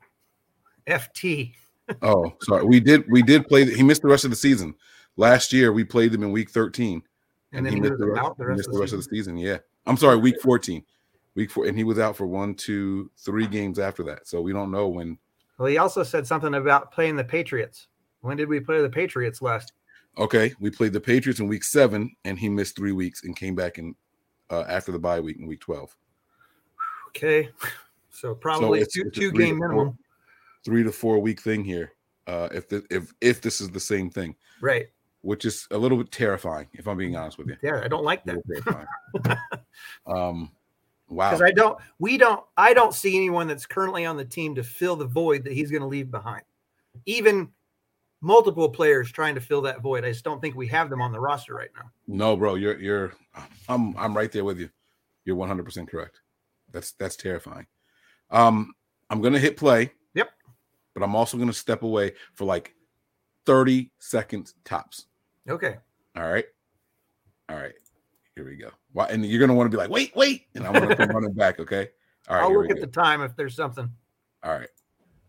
FT. 0.87 1.53
Oh, 2.01 2.33
sorry. 2.41 2.63
We 2.63 2.79
did 2.79 3.03
we 3.09 3.21
did 3.21 3.45
play. 3.45 3.65
He 3.65 3.83
missed 3.83 4.03
the 4.03 4.07
rest 4.07 4.23
of 4.23 4.29
the 4.29 4.37
season. 4.37 4.73
Last 5.17 5.51
year 5.51 5.73
we 5.73 5.83
played 5.83 6.13
them 6.13 6.23
in 6.23 6.31
week 6.31 6.49
13, 6.49 7.03
And 7.51 7.65
then 7.65 7.73
he 7.73 7.79
missed 7.81 7.91
was 7.91 7.99
the 7.99 8.07
rest, 8.07 8.25
out 8.25 8.37
the 8.37 8.45
rest 8.45 8.57
missed 8.57 8.67
of 8.69 8.71
the 8.71 8.77
the 8.77 8.81
rest 8.81 8.93
of 8.93 8.99
the 8.99 9.15
season. 9.15 9.37
Yeah, 9.37 9.57
I'm 9.85 9.97
sorry, 9.97 10.15
week 10.15 10.41
14, 10.41 10.81
week 11.35 11.51
four, 11.51 11.65
and 11.65 11.77
he 11.77 11.83
was 11.83 11.99
out 11.99 12.15
for 12.15 12.25
one, 12.25 12.55
two, 12.55 13.11
three 13.17 13.47
games 13.47 13.79
after 13.79 14.01
that. 14.03 14.29
So 14.29 14.41
we 14.41 14.53
don't 14.53 14.71
know 14.71 14.87
when. 14.87 15.17
Well, 15.57 15.67
he 15.67 15.77
also 15.77 16.03
said 16.03 16.25
something 16.25 16.53
about 16.55 16.93
playing 16.93 17.17
the 17.17 17.23
Patriots. 17.25 17.89
When 18.21 18.37
did 18.37 18.47
we 18.47 18.61
play 18.61 18.81
the 18.81 18.89
Patriots 18.89 19.41
last? 19.41 19.73
Okay, 20.17 20.53
we 20.59 20.69
played 20.69 20.93
the 20.93 20.99
Patriots 20.99 21.39
in 21.39 21.47
week 21.47 21.63
seven, 21.63 22.15
and 22.23 22.37
he 22.37 22.47
missed 22.49 22.75
three 22.75 22.91
weeks 22.91 23.23
and 23.23 23.35
came 23.35 23.55
back 23.55 23.79
in 23.79 23.95
uh, 24.51 24.63
after 24.67 24.91
the 24.91 24.99
bye 24.99 25.19
week 25.19 25.37
in 25.39 25.47
week 25.47 25.59
12. 25.61 25.95
Okay. 27.09 27.49
So 28.15 28.35
probably 28.35 28.79
it's- 28.81 28.93
two 28.93 29.07
it's 29.07 29.17
two 29.17 29.31
game 29.31 29.55
to 29.55 29.59
four- 29.59 29.69
minimum. 29.69 29.97
three 30.63 30.83
to 30.83 30.91
four 30.91 31.17
week 31.17 31.41
thing 31.41 31.63
here. 31.63 31.93
Uh, 32.27 32.47
if 32.53 32.69
the, 32.69 32.85
if 32.91 33.11
if 33.21 33.41
this 33.41 33.59
is 33.59 33.71
the 33.71 33.79
same 33.79 34.09
thing, 34.11 34.35
Right. 34.61 34.85
which 35.23 35.45
is 35.45 35.67
a 35.71 35.77
little 35.77 35.97
bit 35.97 36.11
terrifying, 36.11 36.67
if 36.73 36.87
I'm 36.87 36.95
being 36.95 37.15
honest 37.15 37.39
with 37.39 37.47
you. 37.47 37.57
Yeah, 37.63 37.81
I 37.83 37.87
don't 37.87 38.03
like 38.05 38.23
that. 38.25 38.37
um, 40.05 40.51
wow. 41.09 41.31
Because 41.31 41.41
I 41.41 41.51
don't 41.51 41.77
we 41.99 42.17
don't 42.19 42.45
I 42.55 42.73
don't 42.75 42.93
see 42.93 43.15
anyone 43.15 43.47
that's 43.47 43.65
currently 43.65 44.05
on 44.05 44.15
the 44.15 44.25
team 44.25 44.53
to 44.55 44.63
fill 44.63 44.95
the 44.95 45.07
void 45.07 45.43
that 45.45 45.53
he's 45.53 45.71
going 45.71 45.81
to 45.81 45.87
leave 45.87 46.11
behind. 46.11 46.43
Even 47.07 47.49
multiple 48.23 48.69
players 48.69 49.11
trying 49.11 49.35
to 49.35 49.41
fill 49.41 49.61
that 49.61 49.81
void. 49.81 50.05
I 50.05 50.09
just 50.09 50.23
don't 50.23 50.41
think 50.41 50.55
we 50.55 50.65
have 50.67 50.89
them 50.89 51.01
on 51.01 51.11
the 51.11 51.19
roster 51.19 51.53
right 51.53 51.69
now. 51.75 51.91
No, 52.07 52.35
bro, 52.35 52.55
you're 52.55 52.79
you're 52.79 53.13
I'm 53.69 53.95
I'm 53.97 54.15
right 54.15 54.31
there 54.31 54.43
with 54.43 54.59
you. 54.59 54.69
You're 55.25 55.35
100% 55.35 55.87
correct. 55.87 56.21
That's 56.71 56.93
that's 56.93 57.15
terrifying. 57.15 57.67
Um 58.31 58.73
I'm 59.09 59.21
going 59.21 59.33
to 59.33 59.39
hit 59.39 59.57
play. 59.57 59.91
Yep. 60.15 60.31
But 60.95 61.03
I'm 61.03 61.15
also 61.15 61.37
going 61.37 61.49
to 61.49 61.53
step 61.53 61.83
away 61.83 62.13
for 62.33 62.45
like 62.45 62.73
30 63.45 63.91
seconds 63.99 64.55
tops. 64.65 65.05
Okay. 65.47 65.75
All 66.15 66.31
right. 66.31 66.45
All 67.49 67.57
right. 67.57 67.73
Here 68.35 68.45
we 68.45 68.55
go. 68.55 68.69
Why 68.93 69.07
and 69.07 69.23
you're 69.23 69.39
going 69.39 69.49
to 69.49 69.55
want 69.55 69.69
to 69.69 69.77
be 69.77 69.79
like, 69.79 69.91
"Wait, 69.91 70.15
wait." 70.15 70.47
And 70.55 70.65
I'm 70.65 70.73
going 70.73 70.89
to 70.89 70.95
come 70.95 71.09
running 71.09 71.33
back, 71.33 71.59
okay? 71.59 71.89
All 72.27 72.37
right. 72.37 72.43
I'll 72.43 72.53
look 72.53 72.71
at 72.71 72.77
go. 72.77 72.81
the 72.81 72.87
time 72.87 73.21
if 73.21 73.35
there's 73.35 73.55
something. 73.55 73.87
All 74.41 74.53
right. 74.53 74.69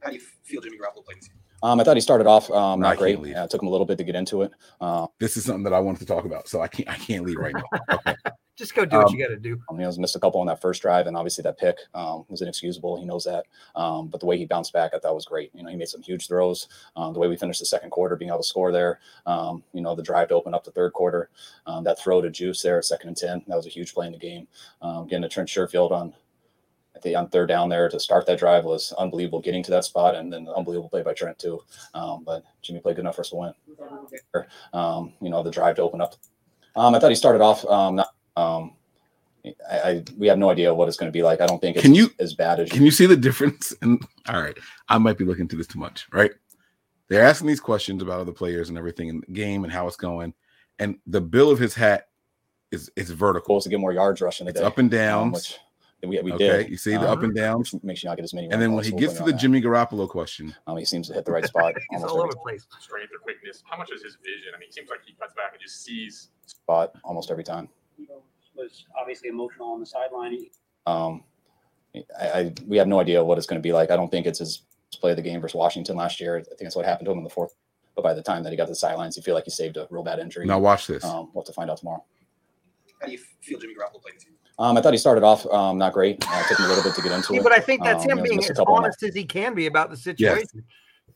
How 0.01 0.09
do 0.09 0.15
you 0.15 0.23
feel 0.43 0.63
Jimmy 0.63 0.79
Garoppolo 0.79 1.05
played 1.05 1.19
this 1.19 1.29
year? 1.29 1.37
Um, 1.65 1.81
I 1.81 1.85
thought 1.85 1.97
he 1.97 2.03
started 2.03 2.27
off 2.27 2.51
um, 2.51 2.79
No, 2.81 2.89
not 2.89 2.99
great. 2.99 3.19
Yeah, 3.25 3.45
it 3.45 3.51
took 3.51 3.63
him 3.63 3.69
a 3.69 3.71
little 3.71 3.87
bit 3.87 3.97
to 3.99 4.05
get 4.05 4.15
into 4.15 4.43
it. 4.43 4.53
Uh, 4.83 5.07
This 5.19 5.37
is 5.39 5.45
something 5.47 5.65
that 5.65 5.73
I 5.73 5.81
wanted 5.81 6.01
to 6.01 6.07
talk 6.07 6.27
about, 6.27 6.47
so 6.47 6.61
I 6.61 6.69
can't 6.69 6.89
I 6.89 6.97
can't 6.97 7.25
leave 7.25 7.39
right 7.39 7.55
now. 7.55 7.65
Okay. 7.91 8.15
Just 8.57 8.77
go 8.77 8.85
do 8.85 8.99
what 8.99 9.09
Um, 9.09 9.15
you 9.15 9.19
got 9.21 9.31
to 9.31 9.37
do. 9.37 9.61
Um, 9.69 9.81
he 9.81 9.85
was 9.85 9.99
missed 9.99 10.15
a 10.15 10.21
couple 10.21 10.41
on 10.41 10.47
that 10.47 10.61
first 10.61 10.81
drive, 10.81 11.09
and 11.09 11.17
obviously 11.17 11.43
that 11.43 11.59
pick 11.59 11.77
um, 11.93 12.25
was 12.29 12.41
inexcusable. 12.41 12.97
He 13.01 13.05
knows 13.05 13.25
that. 13.25 13.47
Um, 13.75 14.07
but 14.07 14.21
the 14.21 14.27
way 14.27 14.39
he 14.39 14.45
bounced 14.45 14.73
back, 14.73 14.93
I 14.95 15.01
thought 15.01 15.13
was 15.15 15.25
great. 15.25 15.51
You 15.55 15.65
know, 15.65 15.71
he 15.71 15.77
made 15.77 15.89
some 15.89 16.03
huge 16.03 16.29
throws. 16.29 16.69
Um, 16.95 17.15
the 17.15 17.19
way 17.19 17.27
we 17.27 17.37
finished 17.37 17.59
the 17.59 17.67
second 17.67 17.91
quarter, 17.91 18.15
being 18.15 18.29
able 18.29 18.39
to 18.39 18.45
score 18.45 18.71
there. 18.71 19.01
Um, 19.27 19.65
you 19.73 19.81
know, 19.81 19.97
the 19.97 20.05
drive 20.05 20.29
to 20.29 20.35
open 20.35 20.55
up 20.55 20.63
the 20.63 20.71
third 20.71 20.93
quarter, 20.93 21.31
um, 21.67 21.83
that 21.83 21.99
throw 21.99 22.21
to 22.21 22.31
Juice 22.31 22.63
there 22.63 22.79
at 22.79 22.85
second 22.85 23.09
and 23.09 23.17
ten, 23.17 23.43
that 23.49 23.57
was 23.57 23.67
a 23.67 23.71
huge 23.71 23.93
play 23.93 24.07
in 24.07 24.13
the 24.13 24.19
game. 24.19 24.47
Um, 24.83 25.09
getting 25.09 25.23
to 25.23 25.29
Trent 25.29 25.49
Sherfield 25.49 25.91
on. 25.91 26.15
I 26.97 27.01
think 27.01 27.17
on 27.17 27.29
third 27.29 27.49
down 27.49 27.69
there 27.69 27.89
to 27.89 27.99
start 27.99 28.25
that 28.27 28.39
drive 28.39 28.65
was 28.65 28.93
unbelievable. 28.99 29.41
Getting 29.41 29.63
to 29.65 29.71
that 29.73 29.85
spot 29.85 30.15
and 30.15 30.33
then 30.33 30.45
the 30.45 30.53
unbelievable 30.55 30.89
play 30.89 31.03
by 31.03 31.13
Trent 31.13 31.39
too. 31.39 31.61
Um, 31.93 32.23
but 32.25 32.45
Jimmy 32.63 32.81
played 32.81 32.97
good 32.97 33.03
enough 33.03 33.17
for 33.17 33.23
us 33.23 33.31
to 33.31 33.37
win. 33.37 33.53
Um, 34.73 35.13
you 35.21 35.31
know, 35.31 35.43
the 35.43 35.51
drive 35.51 35.77
to 35.77 35.83
open 35.83 36.01
up. 36.01 36.15
Um, 36.77 36.95
I 36.95 36.99
thought 36.99 37.11
he 37.11 37.15
started 37.17 37.41
off 37.43 37.65
um, 37.67 37.97
not. 37.97 38.09
Um, 38.37 38.73
I, 39.71 39.77
I 39.91 40.05
we 40.17 40.27
have 40.29 40.39
no 40.39 40.51
idea 40.51 40.73
what 40.75 40.89
it's 40.89 40.97
going 40.97 41.09
to 41.11 41.17
be 41.17 41.23
like. 41.23 41.41
I 41.41 41.47
don't 41.47 41.61
think 41.61 41.77
it's 41.77 41.83
Can 41.83 41.95
you- 41.95 42.11
as 42.19 42.35
bad 42.35 42.61
as 42.61 42.69
you. 42.71 42.75
Can 42.77 42.85
you 42.85 42.91
see 42.91 43.07
the 43.07 43.17
difference? 43.17 43.75
And 43.83 44.03
all 44.29 44.41
right, 44.41 44.57
I 44.89 44.99
might 44.99 45.19
be 45.19 45.25
looking 45.25 45.43
into 45.43 45.57
this 45.57 45.67
too 45.67 45.79
much, 45.79 46.07
right? 46.13 46.33
They're 47.09 47.25
asking 47.25 47.49
these 47.49 47.61
questions 47.61 48.03
about 48.03 48.21
other 48.21 48.33
players 48.33 48.71
and 48.71 48.79
everything 48.79 49.09
in 49.09 49.21
the 49.21 49.33
game 49.33 49.65
and 49.65 49.73
how 49.73 49.87
it's 49.87 49.97
going, 49.97 50.33
and 50.79 50.97
the 51.07 51.21
bill 51.21 51.51
of 51.51 51.59
his 51.59 51.75
hat 51.75 52.09
is 52.71 52.91
is 52.97 53.11
vertical. 53.11 53.45
supposed 53.61 53.65
to 53.65 53.71
get 53.71 53.81
more 53.81 53.93
yards 53.93 54.21
rushing 54.21 54.49
It's 54.49 54.55
today. 54.57 54.67
up 54.67 54.79
and 54.79 54.91
down, 54.91 55.31
which 55.33 55.59
we, 56.09 56.21
we 56.21 56.33
okay, 56.33 56.63
did. 56.63 56.71
you 56.71 56.77
see 56.77 56.93
the 56.93 57.09
up 57.09 57.19
um, 57.19 57.25
and 57.25 57.35
downs, 57.35 57.73
which 57.73 57.83
makes 57.83 58.03
you 58.03 58.09
not 58.09 58.17
get 58.17 58.25
as 58.25 58.35
many. 58.35 58.51
and 58.51 58.61
then 58.61 58.73
when 58.73 58.85
he 58.85 58.93
gets 58.93 59.15
to 59.15 59.23
the. 59.23 59.33
Jimmy 59.33 59.61
Garoppolo 59.61 60.09
question, 60.09 60.55
um, 60.67 60.77
he 60.77 60.85
seems 60.85 61.09
to 61.09 61.15
hit 61.15 61.25
the 61.25 61.33
right 61.33 61.45
spot 61.45 61.75
He's 61.91 62.03
almost 62.03 62.13
all 62.13 62.21
over 62.21 62.29
every 62.29 62.35
the 62.35 62.41
place. 62.41 62.67
strength 62.81 63.11
or 63.15 63.19
quickness. 63.19 63.63
How 63.69 63.77
much 63.77 63.91
is 63.91 64.03
his 64.03 64.17
vision? 64.25 64.53
I 64.55 64.59
mean, 64.59 64.69
it 64.69 64.75
seems 64.75 64.89
like 64.89 65.01
he 65.05 65.15
cuts 65.15 65.35
back 65.35 65.53
and 65.53 65.61
just 65.61 65.85
sees. 65.85 66.31
spot 66.47 66.93
almost 67.05 67.31
every 67.31 67.45
time. 67.45 67.69
Was 68.57 68.85
obviously 68.99 69.29
emotional 69.31 69.73
on 69.73 69.81
the 69.81 69.87
sideline. 69.87 70.39
Um, 70.87 71.25
I, 72.19 72.29
I 72.29 72.53
we 72.67 72.77
have 72.77 72.87
no 72.87 73.01
idea 73.01 73.23
what 73.23 73.37
it's 73.37 73.49
going 73.49 73.61
to 73.61 73.67
be 73.67 73.73
like. 73.73 73.91
I 73.91 73.97
don't 73.97 74.11
think 74.11 74.27
it's 74.27 74.39
his 74.39 74.63
play 75.01 75.11
of 75.11 75.17
the 75.17 75.23
game 75.23 75.41
versus 75.41 75.57
Washington 75.57 75.97
last 75.97 76.21
year. 76.21 76.37
I 76.37 76.43
think 76.43 76.61
that's 76.61 76.77
what 76.77 76.85
happened 76.85 77.07
to 77.07 77.13
him 77.13 77.19
in 77.19 77.25
the 77.25 77.31
fourth. 77.31 77.55
But 77.95 78.03
by 78.03 78.15
the 78.15 78.23
time 78.23 78.43
that 78.45 78.51
he 78.51 78.57
got 78.57 78.65
to 78.65 78.71
the 78.71 78.77
sidelines, 78.77 79.17
he 79.17 79.23
feel 79.23 79.35
like 79.35 79.45
he 79.45 79.51
saved 79.51 79.77
a 79.77 79.87
real 79.91 80.03
bad 80.03 80.19
injury. 80.19 80.47
now 80.47 80.59
watch 80.59 80.87
this. 80.87 81.05
Um, 81.05 81.31
we'll 81.33 81.43
have 81.43 81.47
to 81.47 81.53
find 81.53 81.71
out 81.71 81.79
tomorrow. 81.79 82.05
How 83.01 83.07
do 83.07 83.13
you 83.13 83.19
feel 83.41 83.59
Jimmy 83.59 83.75
Garoppolo 83.75 84.03
played 84.03 84.17
this 84.17 84.25
year? 84.25 84.35
Um, 84.59 84.77
I 84.77 84.81
thought 84.81 84.93
he 84.93 84.99
started 84.99 85.25
off 85.25 85.45
um, 85.47 85.79
not 85.79 85.93
great. 85.93 86.25
Uh, 86.29 86.41
it 86.45 86.49
took 86.49 86.59
him 86.59 86.67
a 86.67 86.69
little 86.69 86.85
bit 86.85 86.95
to 86.95 87.03
get 87.03 87.13
into 87.13 87.29
See, 87.29 87.37
it. 87.37 87.43
but 87.43 87.53
I 87.53 87.59
think 87.59 87.83
that's 87.83 88.05
Um, 88.05 88.19
him 88.19 88.23
being 88.23 88.39
as 88.39 88.51
couple 88.51 88.75
on 88.75 88.83
that 88.83 88.87
honest 88.89 89.03
as 89.03 89.15
he 89.15 89.25
can 89.25 89.55
be 89.55 89.67
about 89.67 89.91
the 89.91 89.97
situation. 89.97 90.47
Yes. 90.55 90.63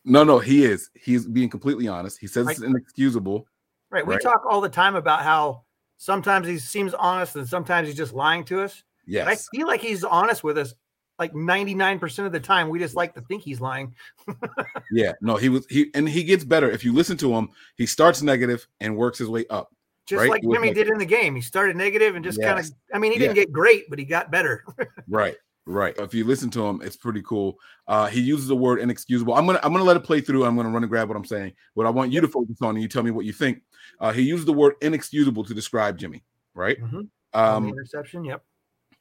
No, 0.04 0.24
no, 0.24 0.38
he 0.38 0.64
is. 0.64 0.90
He's 0.94 1.26
being 1.26 1.48
completely 1.48 1.86
honest. 1.86 2.18
He 2.18 2.26
says 2.26 2.46
Like- 2.46 2.56
it's 2.56 2.64
inexcusable. 2.64 3.46
Right. 3.90 4.06
We 4.06 4.14
Right. 4.14 4.22
talk 4.22 4.42
all 4.48 4.60
the 4.60 4.68
time 4.68 4.96
about 4.96 5.22
how 5.22 5.62
sometimes 5.98 6.46
he 6.48 6.58
seems 6.58 6.94
honest 6.94 7.36
and 7.36 7.48
sometimes 7.48 7.88
he's 7.88 7.96
just 7.96 8.12
lying 8.12 8.44
to 8.44 8.62
us. 8.62 8.82
But 9.06 9.28
I 9.28 9.36
feel 9.36 9.66
like 9.66 9.80
he's 9.80 10.04
honest 10.04 10.44
with 10.44 10.58
us 10.58 10.74
like 11.18 11.32
99% 11.34 12.26
of 12.26 12.32
the 12.32 12.40
time. 12.40 12.68
We 12.68 12.78
just 12.78 12.94
like 12.94 13.14
to 13.14 13.20
think 13.22 13.42
he's 13.42 13.60
lying. 13.60 13.94
yeah. 14.92 15.12
No, 15.20 15.36
he 15.36 15.48
was 15.48 15.66
he, 15.68 15.90
and 15.94 16.08
he 16.08 16.22
gets 16.24 16.44
better. 16.44 16.70
If 16.70 16.84
you 16.84 16.92
listen 16.92 17.16
to 17.18 17.32
him, 17.34 17.48
he 17.76 17.86
starts 17.86 18.22
negative 18.22 18.66
and 18.80 18.96
works 18.96 19.18
his 19.18 19.28
way 19.28 19.46
up. 19.50 19.72
Just 20.08 20.20
Right, 20.20 20.30
like 20.30 20.42
Jimmy 20.42 20.68
like- 20.68 20.74
did 20.74 20.88
in 20.88 20.96
the 20.96 21.04
game. 21.04 21.34
He 21.34 21.42
started 21.42 21.76
negative 21.76 22.16
and 22.16 22.24
just 22.24 22.40
kind 22.40 22.58
of, 22.58 22.66
I 22.94 22.98
mean, 22.98 23.12
he 23.12 23.18
didn't 23.18 23.34
get 23.34 23.52
great, 23.52 23.90
but 23.90 23.98
he 23.98 24.04
got 24.06 24.30
better. 24.30 24.64
Right. 25.06 25.36
Right. 25.66 25.94
If 25.98 26.14
you 26.14 26.24
listen 26.24 26.48
to 26.52 26.66
him, 26.66 26.80
it's 26.82 26.96
pretty 26.96 27.20
cool. 27.22 27.58
Uh, 27.86 28.06
he 28.06 28.20
uses 28.22 28.48
the 28.48 28.56
word 28.56 28.80
inexcusable. 28.80 29.34
I'm 29.34 29.44
gonna 29.44 29.60
I'm 29.62 29.70
gonna 29.72 29.84
let 29.84 29.98
it 29.98 30.02
play 30.02 30.22
through. 30.22 30.46
I'm 30.46 30.56
gonna 30.56 30.70
run 30.70 30.82
and 30.82 30.88
grab 30.88 31.08
what 31.08 31.16
I'm 31.18 31.26
saying. 31.26 31.52
What 31.74 31.86
I 31.86 31.90
want 31.90 32.10
you 32.10 32.22
to 32.22 32.28
focus 32.28 32.56
on, 32.62 32.70
and 32.70 32.80
you 32.82 32.88
tell 32.88 33.02
me 33.02 33.10
what 33.10 33.26
you 33.26 33.34
think. 33.34 33.60
Uh, 34.00 34.10
he 34.10 34.22
used 34.22 34.46
the 34.46 34.52
word 34.54 34.76
inexcusable 34.80 35.44
to 35.44 35.52
describe 35.52 35.98
Jimmy. 35.98 36.24
Right. 36.54 36.80
Mhm. 36.80 36.94
On 36.94 37.10
the 37.34 37.38
Um, 37.38 37.68
interception. 37.68 38.24
Yep. 38.24 38.42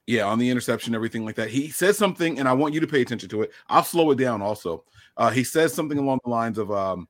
yeah, 0.08 0.24
on 0.26 0.40
the 0.40 0.50
interception, 0.50 0.94
everything 0.94 1.24
like 1.24 1.36
that. 1.36 1.50
He 1.50 1.70
says 1.70 1.98
something, 1.98 2.38
and 2.38 2.50
I 2.50 2.54
want 2.54 2.74
you 2.74 2.82
to 2.82 2.88
pay 2.88 3.02
attention 3.02 3.30
to 3.30 3.44
it. 3.44 3.52
I'll 3.70 3.84
slow 3.86 4.12
it 4.12 4.18
down 4.18 4.42
also. 4.42 4.84
Uh, 5.16 5.30
he 5.30 5.46
says 5.46 5.74
something 5.74 5.98
along 5.98 6.20
the 6.26 6.30
lines 6.30 6.58
of, 6.58 6.70
um, 6.70 7.08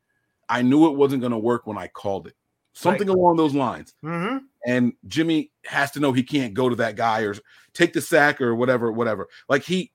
I 0.50 0.62
knew 0.62 0.86
it 0.86 0.96
wasn't 0.96 1.22
going 1.22 1.32
to 1.32 1.38
work 1.40 1.66
when 1.66 1.80
I 1.80 1.88
called 1.88 2.28
it. 2.28 2.36
Something 2.78 3.10
along 3.10 3.38
those 3.38 3.56
lines. 3.56 3.94
Mm-hmm. 4.04 4.38
And 4.66 4.94
Jimmy 5.08 5.52
has 5.66 5.92
to 5.92 6.00
know 6.00 6.12
he 6.12 6.24
can't 6.24 6.54
go 6.54 6.70
to 6.70 6.76
that 6.76 6.96
guy 6.96 7.22
or 7.22 7.36
take 7.74 7.94
the 7.94 8.02
sack 8.02 8.40
or 8.42 8.54
whatever, 8.54 8.92
whatever. 8.92 9.28
Like 9.50 9.64
he, 9.64 9.92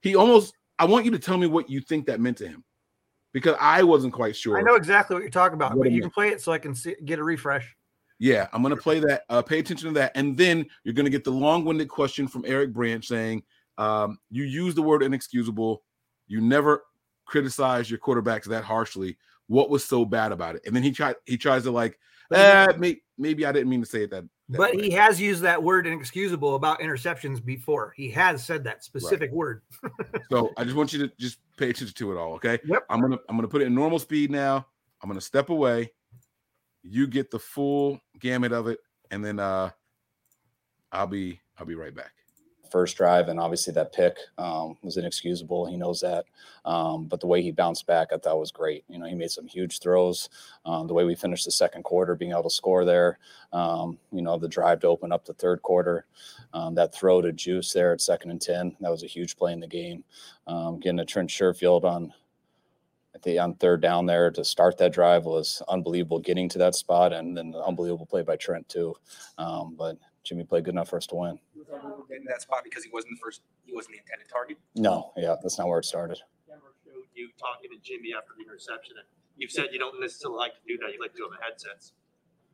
he 0.00 0.16
almost, 0.16 0.54
I 0.78 0.86
want 0.86 1.04
you 1.04 1.10
to 1.12 1.18
tell 1.18 1.36
me 1.36 1.46
what 1.46 1.68
you 1.68 1.80
think 1.80 2.06
that 2.06 2.20
meant 2.20 2.38
to 2.38 2.48
him 2.48 2.64
because 3.32 3.56
I 3.60 3.82
wasn't 3.82 4.14
quite 4.14 4.34
sure. 4.34 4.58
I 4.58 4.62
know 4.62 4.76
exactly 4.76 5.14
what 5.14 5.20
you're 5.20 5.30
talking 5.30 5.56
about, 5.56 5.76
but 5.76 5.90
you 5.90 6.00
meant. 6.00 6.04
can 6.04 6.10
play 6.10 6.28
it 6.30 6.40
so 6.40 6.52
I 6.52 6.58
can 6.58 6.74
see, 6.74 6.96
get 7.04 7.18
a 7.18 7.24
refresh. 7.24 7.76
Yeah, 8.18 8.48
I'm 8.50 8.62
gonna 8.62 8.76
play 8.76 8.98
that. 9.00 9.24
Uh, 9.28 9.42
pay 9.42 9.58
attention 9.58 9.88
to 9.88 9.94
that, 10.00 10.12
and 10.14 10.34
then 10.38 10.64
you're 10.84 10.94
gonna 10.94 11.10
get 11.10 11.22
the 11.22 11.30
long-winded 11.30 11.88
question 11.88 12.28
from 12.28 12.44
Eric 12.46 12.72
Branch 12.72 13.06
saying, 13.06 13.42
um, 13.76 14.18
"You 14.30 14.44
use 14.44 14.74
the 14.74 14.80
word 14.80 15.02
inexcusable. 15.02 15.82
You 16.28 16.40
never 16.40 16.84
criticize 17.26 17.90
your 17.90 17.98
quarterbacks 17.98 18.44
that 18.44 18.64
harshly. 18.64 19.18
What 19.48 19.70
was 19.70 19.84
so 19.84 20.04
bad 20.04 20.32
about 20.32 20.56
it?" 20.56 20.62
And 20.66 20.74
then 20.74 20.82
he 20.82 20.92
tried. 20.92 21.16
He 21.24 21.36
tries 21.36 21.64
to 21.64 21.70
like, 21.70 21.98
eh, 22.32 22.72
may, 22.78 23.00
maybe 23.18 23.46
I 23.46 23.52
didn't 23.52 23.68
mean 23.68 23.80
to 23.80 23.86
say 23.86 24.04
it 24.04 24.10
that. 24.10 24.24
that 24.48 24.58
But 24.58 24.74
way." 24.74 24.82
he 24.82 24.90
has 24.92 25.20
used 25.20 25.42
that 25.42 25.62
word 25.62 25.86
inexcusable 25.86 26.54
about 26.54 26.80
interceptions 26.80 27.44
before. 27.44 27.92
He 27.96 28.10
has 28.10 28.44
said 28.44 28.64
that 28.64 28.84
specific 28.84 29.30
word. 29.32 29.62
So 30.28 30.50
I 30.56 30.64
just 30.64 30.74
want 30.74 30.92
you 30.92 31.06
to 31.06 31.12
just 31.18 31.38
pay 31.56 31.70
attention 31.70 31.94
to 31.94 32.12
it 32.12 32.18
all. 32.18 32.32
Okay. 32.34 32.58
Yep. 32.64 32.84
I'm 32.90 33.00
gonna 33.00 33.18
I'm 33.28 33.36
gonna 33.36 33.46
put 33.46 33.62
it 33.62 33.66
in 33.66 33.74
normal 33.74 34.00
speed 34.00 34.30
now. 34.30 34.66
I'm 35.00 35.08
gonna 35.08 35.20
step 35.20 35.50
away. 35.50 35.92
You 36.82 37.06
get 37.06 37.30
the 37.30 37.38
full 37.38 38.00
gamut 38.18 38.50
of 38.52 38.66
it, 38.66 38.80
and 39.10 39.24
then 39.24 39.38
uh, 39.38 39.70
I'll 40.90 41.06
be 41.06 41.40
I'll 41.58 41.66
be 41.66 41.76
right 41.76 41.94
back. 41.94 42.12
First 42.76 42.98
drive, 42.98 43.28
and 43.28 43.40
obviously 43.40 43.72
that 43.72 43.90
pick 43.94 44.18
um, 44.36 44.76
was 44.82 44.98
inexcusable. 44.98 45.64
He 45.64 45.78
knows 45.78 45.98
that. 46.02 46.26
Um, 46.66 47.06
but 47.06 47.20
the 47.20 47.26
way 47.26 47.40
he 47.40 47.50
bounced 47.50 47.86
back, 47.86 48.08
I 48.12 48.18
thought 48.18 48.38
was 48.38 48.52
great. 48.52 48.84
You 48.86 48.98
know, 48.98 49.06
he 49.06 49.14
made 49.14 49.30
some 49.30 49.46
huge 49.46 49.78
throws. 49.78 50.28
Um, 50.66 50.86
the 50.86 50.92
way 50.92 51.04
we 51.04 51.14
finished 51.14 51.46
the 51.46 51.50
second 51.50 51.84
quarter, 51.84 52.14
being 52.14 52.32
able 52.32 52.42
to 52.42 52.50
score 52.50 52.84
there. 52.84 53.18
Um, 53.50 53.96
you 54.12 54.20
know, 54.20 54.36
the 54.36 54.46
drive 54.46 54.80
to 54.80 54.88
open 54.88 55.10
up 55.10 55.24
the 55.24 55.32
third 55.32 55.62
quarter, 55.62 56.04
um, 56.52 56.74
that 56.74 56.94
throw 56.94 57.22
to 57.22 57.32
Juice 57.32 57.72
there 57.72 57.94
at 57.94 58.02
second 58.02 58.30
and 58.30 58.42
ten, 58.42 58.76
that 58.80 58.90
was 58.90 59.04
a 59.04 59.06
huge 59.06 59.38
play 59.38 59.54
in 59.54 59.60
the 59.60 59.66
game. 59.66 60.04
Um, 60.46 60.78
getting 60.78 61.00
a 61.00 61.04
Trent 61.06 61.30
Sherfield 61.30 61.84
on. 61.84 62.12
Think 63.22 63.40
on 63.40 63.54
third 63.54 63.80
down 63.80 64.04
there 64.04 64.30
to 64.30 64.44
start 64.44 64.76
that 64.76 64.92
drive 64.92 65.24
was 65.24 65.62
unbelievable. 65.68 66.20
Getting 66.20 66.50
to 66.50 66.58
that 66.58 66.74
spot 66.74 67.14
and 67.14 67.34
then 67.34 67.52
the 67.52 67.64
unbelievable 67.64 68.04
play 68.04 68.22
by 68.22 68.36
Trent 68.36 68.68
too. 68.68 68.94
Um, 69.38 69.74
but 69.78 69.96
Jimmy 70.22 70.44
played 70.44 70.64
good 70.64 70.74
enough 70.74 70.90
for 70.90 70.98
us 70.98 71.06
to 71.06 71.14
win. 71.14 71.38
In 72.10 72.24
that 72.24 72.42
spot 72.42 72.62
because 72.64 72.84
he 72.84 72.90
wasn't 72.92 73.12
the 73.14 73.20
first, 73.22 73.42
he 73.64 73.74
wasn't 73.74 73.94
the 73.94 73.98
intended 74.00 74.28
target? 74.28 74.58
No, 74.74 75.12
yeah, 75.16 75.34
that's 75.42 75.58
not 75.58 75.68
where 75.68 75.78
it 75.78 75.84
started. 75.84 76.18
You 77.14 77.28
talking 77.38 77.70
to 77.70 77.78
Jimmy 77.82 78.12
after 78.16 78.32
the 78.36 78.44
interception. 78.44 78.96
and 78.98 79.06
You've 79.36 79.50
said 79.50 79.68
you 79.72 79.78
don't 79.78 79.98
necessarily 80.00 80.36
like 80.38 80.52
to 80.54 80.60
do 80.68 80.76
that. 80.78 80.92
You 80.92 81.00
like 81.00 81.12
to 81.12 81.16
do 81.18 81.24
it 81.24 81.28
on 81.28 81.36
the 81.38 81.44
headsets. 81.44 81.92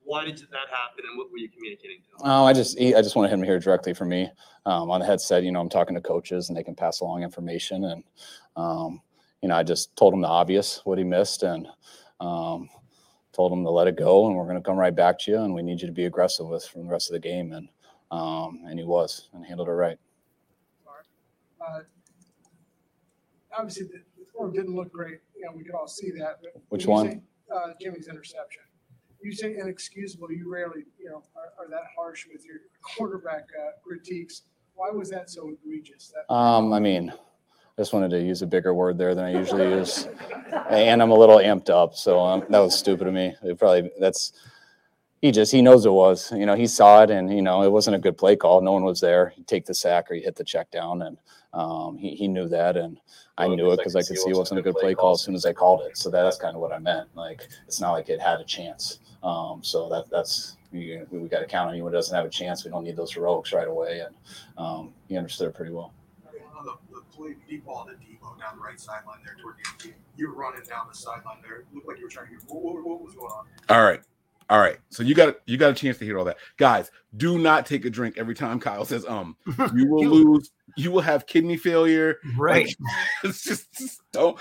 Why 0.04 0.24
did 0.24 0.38
that 0.38 0.68
happen 0.70 1.04
and 1.08 1.16
what 1.18 1.30
were 1.30 1.38
you 1.38 1.48
communicating 1.48 1.98
to 2.02 2.08
him? 2.10 2.30
Oh, 2.30 2.44
I 2.44 2.52
just 2.52 2.78
he, 2.78 2.94
I 2.94 3.02
just 3.02 3.14
wanted 3.14 3.30
him 3.30 3.40
to 3.40 3.46
hear 3.46 3.58
directly 3.58 3.94
from 3.94 4.08
me 4.08 4.30
um, 4.66 4.90
on 4.90 5.00
the 5.00 5.06
headset. 5.06 5.42
You 5.44 5.52
know, 5.52 5.60
I'm 5.60 5.68
talking 5.68 5.94
to 5.94 6.00
coaches 6.00 6.48
and 6.48 6.56
they 6.56 6.62
can 6.64 6.74
pass 6.74 7.00
along 7.00 7.22
information, 7.22 7.84
and 7.84 8.04
um, 8.56 9.00
you 9.42 9.48
know, 9.48 9.56
I 9.56 9.62
just 9.62 9.94
told 9.96 10.14
him 10.14 10.20
the 10.20 10.28
obvious 10.28 10.80
what 10.84 10.98
he 10.98 11.04
missed, 11.04 11.42
and 11.44 11.68
um, 12.20 12.68
told 13.32 13.52
him 13.52 13.64
to 13.64 13.70
let 13.70 13.86
it 13.88 13.96
go, 13.96 14.26
and 14.26 14.36
we're 14.36 14.44
going 14.44 14.56
to 14.56 14.62
come 14.62 14.76
right 14.76 14.94
back 14.94 15.18
to 15.20 15.30
you, 15.30 15.38
and 15.40 15.54
we 15.54 15.62
need 15.62 15.80
you 15.80 15.86
to 15.86 15.92
be 15.92 16.04
aggressive 16.04 16.46
with 16.46 16.64
from 16.64 16.86
the 16.86 16.92
rest 16.92 17.08
of 17.10 17.14
the 17.14 17.20
game, 17.20 17.52
and 17.52 17.68
um, 18.12 18.60
and 18.68 18.78
he 18.78 18.84
was 18.84 19.28
and 19.32 19.44
handled 19.44 19.68
it 19.68 19.72
right. 19.72 19.98
Uh, 21.60 21.80
Obviously, 23.56 23.84
the 23.86 24.00
form 24.34 24.52
didn't 24.52 24.74
look 24.74 24.90
great, 24.92 25.18
you 25.36 25.44
know, 25.44 25.52
we 25.54 25.62
could 25.62 25.74
all 25.74 25.86
see 25.86 26.10
that. 26.12 26.38
but 26.42 26.62
Which 26.70 26.86
one? 26.86 27.06
say, 27.10 27.20
Uh, 27.54 27.72
Jimmy's 27.80 28.08
interception. 28.08 28.62
You 29.22 29.30
say 29.32 29.56
inexcusable, 29.58 30.32
you 30.32 30.50
rarely, 30.50 30.84
you 30.98 31.10
know, 31.10 31.22
are, 31.36 31.52
are 31.64 31.68
that 31.70 31.82
harsh 31.96 32.26
with 32.32 32.44
your 32.46 32.56
quarterback 32.80 33.44
uh, 33.60 33.72
critiques. 33.86 34.42
Why 34.74 34.90
was 34.90 35.10
that 35.10 35.28
so 35.28 35.50
egregious? 35.50 36.12
That- 36.14 36.32
Um, 36.34 36.72
I 36.72 36.80
mean, 36.80 37.10
I 37.10 37.80
just 37.80 37.92
wanted 37.92 38.10
to 38.12 38.22
use 38.22 38.40
a 38.42 38.46
bigger 38.46 38.72
word 38.74 38.96
there 38.96 39.14
than 39.14 39.24
I 39.26 39.32
usually 39.38 39.64
use, 39.68 40.08
and 40.70 41.02
I'm 41.02 41.10
a 41.10 41.14
little 41.14 41.36
amped 41.36 41.68
up, 41.70 41.94
so 41.94 42.18
um, 42.20 42.44
that 42.48 42.58
was 42.58 42.74
stupid 42.76 43.06
of 43.06 43.12
me. 43.14 43.34
It 43.42 43.58
probably 43.58 43.90
that's 44.00 44.32
he 45.22 45.30
just 45.30 45.52
he 45.52 45.62
knows 45.62 45.86
it 45.86 45.92
was. 45.92 46.32
You 46.32 46.44
know, 46.44 46.56
he 46.56 46.66
saw 46.66 47.04
it, 47.04 47.10
and 47.10 47.32
you 47.32 47.42
know, 47.42 47.62
it 47.62 47.70
wasn't 47.70 47.96
a 47.96 47.98
good 48.00 48.18
play 48.18 48.34
call. 48.34 48.60
No 48.60 48.72
one 48.72 48.82
was 48.82 49.00
there. 49.00 49.32
You 49.36 49.44
take 49.44 49.64
the 49.64 49.74
sack 49.74 50.10
or 50.10 50.14
you 50.14 50.22
hit 50.22 50.34
the 50.34 50.44
check 50.44 50.70
down, 50.72 51.00
and 51.02 51.16
um, 51.54 51.96
he 51.96 52.16
he 52.16 52.26
knew 52.26 52.48
that, 52.48 52.76
and 52.76 53.00
I 53.38 53.46
knew 53.46 53.70
it 53.70 53.78
because 53.78 53.94
because 53.94 54.10
I 54.10 54.12
could 54.12 54.20
see 54.20 54.30
it 54.30 54.36
wasn't 54.36 54.60
a 54.60 54.62
good 54.62 54.74
play 54.74 54.94
call 54.94 55.12
as 55.12 55.22
soon 55.22 55.36
as 55.36 55.46
I 55.46 55.52
called 55.52 55.82
it. 55.82 55.96
So 55.96 56.10
that's 56.10 56.38
kind 56.38 56.56
of 56.56 56.60
what 56.60 56.72
I 56.72 56.78
meant. 56.78 57.08
Like 57.14 57.48
it's 57.68 57.80
not 57.80 57.92
like 57.92 58.08
it 58.08 58.20
had 58.20 58.40
a 58.40 58.44
chance. 58.44 58.98
Um, 59.22 59.60
so 59.62 59.88
that 59.90 60.10
that's 60.10 60.56
we, 60.72 61.00
we 61.12 61.28
got 61.28 61.40
to 61.40 61.46
count 61.46 61.68
on 61.68 61.74
anyone 61.74 61.92
who 61.92 61.98
doesn't 61.98 62.14
have 62.14 62.26
a 62.26 62.30
chance. 62.30 62.64
We 62.64 62.72
don't 62.72 62.82
need 62.82 62.96
those 62.96 63.12
heroics 63.12 63.52
right 63.52 63.68
away, 63.68 64.00
and 64.00 64.14
um, 64.58 64.92
he 65.08 65.16
understood 65.16 65.48
it 65.48 65.54
pretty 65.54 65.70
well. 65.70 65.94
On 66.58 66.64
the, 66.64 66.74
the 66.92 67.02
play, 67.16 67.36
deep 67.48 67.64
ball 67.64 67.86
to 67.86 67.92
Deebo 67.92 68.38
down 68.40 68.56
the 68.56 68.62
right 68.62 68.78
sideline 68.78 69.18
there 69.24 69.36
toward 69.40 69.56
the 69.56 69.68
end 69.68 69.76
of 69.76 69.82
the 69.82 69.88
game. 69.88 69.96
You 70.16 70.28
were 70.28 70.34
running 70.34 70.62
down 70.62 70.86
the 70.88 70.96
sideline 70.96 71.38
there. 71.42 71.60
It 71.60 71.66
looked 71.72 71.86
like 71.86 71.98
you 71.98 72.04
were 72.04 72.10
trying 72.10 72.26
to 72.26 72.32
get, 72.32 72.42
what, 72.46 72.62
what, 72.62 72.84
what 72.84 73.00
was 73.00 73.14
going 73.14 73.32
on? 73.32 73.46
All 73.68 73.82
right. 73.82 74.00
All 74.52 74.60
right. 74.60 74.76
So 74.90 75.02
you 75.02 75.14
got 75.14 75.36
you 75.46 75.56
got 75.56 75.70
a 75.70 75.74
chance 75.74 75.96
to 75.96 76.04
hear 76.04 76.18
all 76.18 76.26
that. 76.26 76.36
Guys, 76.58 76.90
do 77.16 77.38
not 77.38 77.64
take 77.64 77.86
a 77.86 77.90
drink 77.90 78.18
every 78.18 78.34
time 78.34 78.60
Kyle 78.60 78.84
says 78.84 79.06
um. 79.06 79.34
You 79.74 79.88
will 79.88 80.04
lose. 80.04 80.50
You 80.76 80.90
will 80.92 81.00
have 81.00 81.26
kidney 81.26 81.56
failure. 81.56 82.18
Right. 82.36 82.66
Like, 82.66 82.76
it's 83.24 83.44
just, 83.44 83.72
just 83.72 84.02
don't 84.12 84.38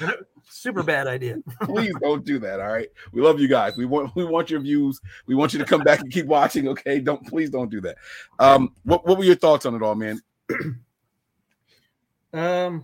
Super 0.49 0.84
bad 0.84 1.07
idea. 1.07 1.38
please 1.62 1.93
don't 2.01 2.26
do 2.26 2.39
that. 2.39 2.59
All 2.59 2.68
right. 2.68 2.89
We 3.14 3.22
love 3.22 3.39
you 3.39 3.47
guys. 3.47 3.78
We 3.78 3.86
want 3.86 4.14
we 4.14 4.26
want 4.26 4.49
your 4.49 4.59
views. 4.59 4.99
We 5.28 5.36
want 5.36 5.53
you 5.53 5.59
to 5.59 5.66
come 5.66 5.82
back 5.82 6.01
and 6.01 6.12
keep 6.12 6.26
watching. 6.26 6.68
Okay. 6.68 6.99
Don't 6.99 7.26
please 7.26 7.49
don't 7.49 7.72
do 7.72 7.80
that. 7.80 7.95
Um, 8.38 8.76
what, 8.84 9.07
what 9.07 9.18
were 9.18 9.24
your 9.24 9.36
thoughts 9.36 9.66
on 9.66 9.76
it 9.76 9.82
all, 9.82 9.95
man? 9.95 10.22
Um. 12.34 12.84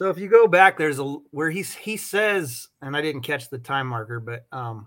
So 0.00 0.08
if 0.08 0.18
you 0.18 0.28
go 0.28 0.48
back, 0.48 0.78
there's 0.78 0.98
a 0.98 1.04
where 1.30 1.50
he's 1.50 1.74
he 1.74 1.98
says, 1.98 2.68
and 2.80 2.96
I 2.96 3.02
didn't 3.02 3.20
catch 3.20 3.50
the 3.50 3.58
time 3.58 3.86
marker, 3.86 4.18
but 4.18 4.46
um, 4.50 4.86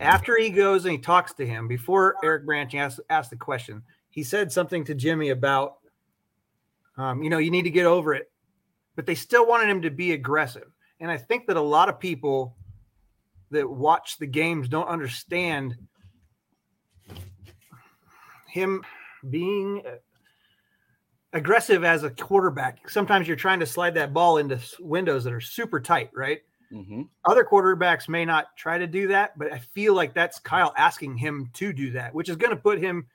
after 0.00 0.36
he 0.36 0.50
goes 0.50 0.84
and 0.84 0.92
he 0.92 0.98
talks 0.98 1.32
to 1.34 1.46
him 1.46 1.66
before 1.66 2.16
Eric 2.22 2.44
Branch 2.44 2.74
asked 2.74 3.00
asked 3.08 3.30
the 3.30 3.36
question, 3.36 3.82
he 4.10 4.22
said 4.22 4.52
something 4.52 4.84
to 4.84 4.94
Jimmy 4.94 5.30
about, 5.30 5.76
um, 6.98 7.22
you 7.22 7.30
know, 7.30 7.38
you 7.38 7.50
need 7.50 7.62
to 7.62 7.70
get 7.70 7.86
over 7.86 8.12
it, 8.12 8.30
but 8.96 9.06
they 9.06 9.14
still 9.14 9.46
wanted 9.46 9.70
him 9.70 9.80
to 9.80 9.90
be 9.90 10.12
aggressive, 10.12 10.70
and 11.00 11.10
I 11.10 11.16
think 11.16 11.46
that 11.46 11.56
a 11.56 11.62
lot 11.62 11.88
of 11.88 11.98
people 11.98 12.58
that 13.50 13.66
watch 13.66 14.18
the 14.18 14.26
games 14.26 14.68
don't 14.68 14.88
understand 14.88 15.74
him 18.46 18.84
being 19.30 19.80
aggressive 21.34 21.84
as 21.84 22.04
a 22.04 22.10
quarterback. 22.10 22.88
Sometimes 22.88 23.26
you're 23.26 23.36
trying 23.36 23.60
to 23.60 23.66
slide 23.66 23.94
that 23.94 24.14
ball 24.14 24.38
into 24.38 24.58
windows 24.80 25.24
that 25.24 25.32
are 25.32 25.40
super 25.40 25.80
tight, 25.80 26.10
right? 26.14 26.40
Mm-hmm. 26.72 27.02
Other 27.26 27.44
quarterbacks 27.44 28.08
may 28.08 28.24
not 28.24 28.56
try 28.56 28.78
to 28.78 28.86
do 28.86 29.08
that, 29.08 29.36
but 29.38 29.52
I 29.52 29.58
feel 29.58 29.94
like 29.94 30.14
that's 30.14 30.38
Kyle 30.38 30.72
asking 30.76 31.16
him 31.16 31.50
to 31.54 31.72
do 31.72 31.90
that, 31.90 32.14
which 32.14 32.28
is 32.28 32.36
going 32.36 32.50
to 32.50 32.56
put 32.56 32.80
him, 32.80 33.06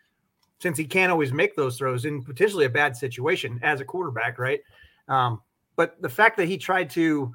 since 0.60 0.78
he 0.78 0.86
can't 0.86 1.12
always 1.12 1.32
make 1.32 1.56
those 1.56 1.78
throws, 1.78 2.06
in 2.06 2.24
potentially 2.24 2.66
a 2.66 2.70
bad 2.70 2.96
situation 2.96 3.60
as 3.64 3.82
a 3.82 3.86
quarterback, 3.86 4.38
right? 4.38 4.60
Um, 5.08 5.42
but 5.76 6.02
the 6.02 6.10
fact 6.10 6.38
that 6.38 6.48
he 6.48 6.58
tried 6.58 6.90
to, 6.92 7.34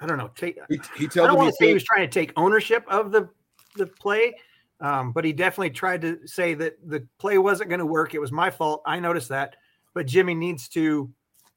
I 0.00 0.06
don't 0.06 0.18
know, 0.18 0.30
take. 0.34 0.58
He, 0.68 0.80
he 0.96 1.06
I 1.06 1.08
don't 1.26 1.36
want 1.36 1.46
he 1.46 1.50
to 1.52 1.56
say 1.56 1.68
he 1.68 1.74
was 1.74 1.84
trying 1.84 2.08
to 2.08 2.12
take 2.12 2.32
ownership 2.36 2.84
of 2.88 3.12
the 3.12 3.28
the 3.76 3.86
play, 3.86 4.34
um, 4.80 5.12
but 5.12 5.24
he 5.24 5.32
definitely 5.32 5.70
tried 5.70 6.02
to 6.02 6.26
say 6.26 6.54
that 6.54 6.76
the 6.88 7.06
play 7.18 7.38
wasn't 7.38 7.70
going 7.70 7.80
to 7.80 7.86
work. 7.86 8.14
It 8.14 8.20
was 8.20 8.32
my 8.32 8.50
fault. 8.50 8.82
I 8.86 8.98
noticed 9.00 9.28
that, 9.30 9.56
but 9.94 10.06
Jimmy 10.06 10.34
needs 10.34 10.68
to 10.70 11.10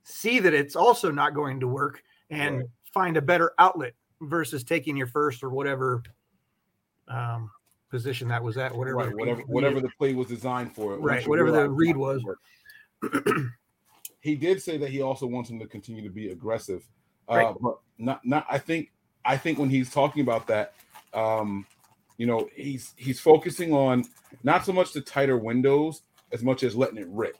see 0.04 0.40
that 0.40 0.54
it's 0.54 0.76
also 0.76 1.12
not 1.12 1.34
going 1.34 1.60
to 1.60 1.68
work 1.68 2.02
and 2.30 2.64
find 2.94 3.18
a 3.18 3.22
better 3.22 3.52
outlet 3.60 3.94
versus 4.22 4.64
taking 4.64 4.96
your 4.96 5.08
first 5.08 5.44
or 5.44 5.50
whatever 5.50 6.04
um, 7.08 7.50
position 7.90 8.28
that 8.28 8.44
was 8.44 8.58
at, 8.58 8.76
whatever, 8.76 8.98
Right, 8.98 9.16
whatever 9.16 9.42
whatever 9.44 9.82
the 9.82 9.90
play 9.98 10.14
was 10.14 10.28
designed 10.28 10.74
for. 10.74 10.98
Right, 10.98 11.28
whatever 11.28 11.52
the 11.52 11.70
read 11.70 11.98
was. 11.98 12.24
he 14.22 14.36
did 14.36 14.62
say 14.62 14.78
that 14.78 14.90
he 14.90 15.02
also 15.02 15.26
wants 15.26 15.50
him 15.50 15.60
to 15.60 15.66
continue 15.66 16.04
to 16.04 16.10
be 16.10 16.30
aggressive. 16.32 16.88
Uh, 17.28 17.36
Right. 17.36 17.56
but 17.62 17.80
not 17.98 18.26
not 18.26 18.46
I 18.50 18.58
think 18.58 18.92
I 19.26 19.38
think 19.38 19.60
when 19.60 19.70
he's 19.70 19.92
talking 19.92 20.22
about 20.22 20.48
that, 20.48 20.74
um, 21.14 21.66
you 22.20 22.26
know, 22.26 22.50
he's 22.54 22.94
he's 22.98 23.20
focusing 23.20 23.74
on 23.74 24.04
not 24.44 24.66
so 24.66 24.74
much 24.74 24.92
the 24.92 25.00
tighter 25.02 25.38
windows 25.38 26.02
as 26.34 26.44
much 26.44 26.64
as 26.64 26.76
letting 26.76 26.98
it 26.98 27.08
rip. 27.10 27.38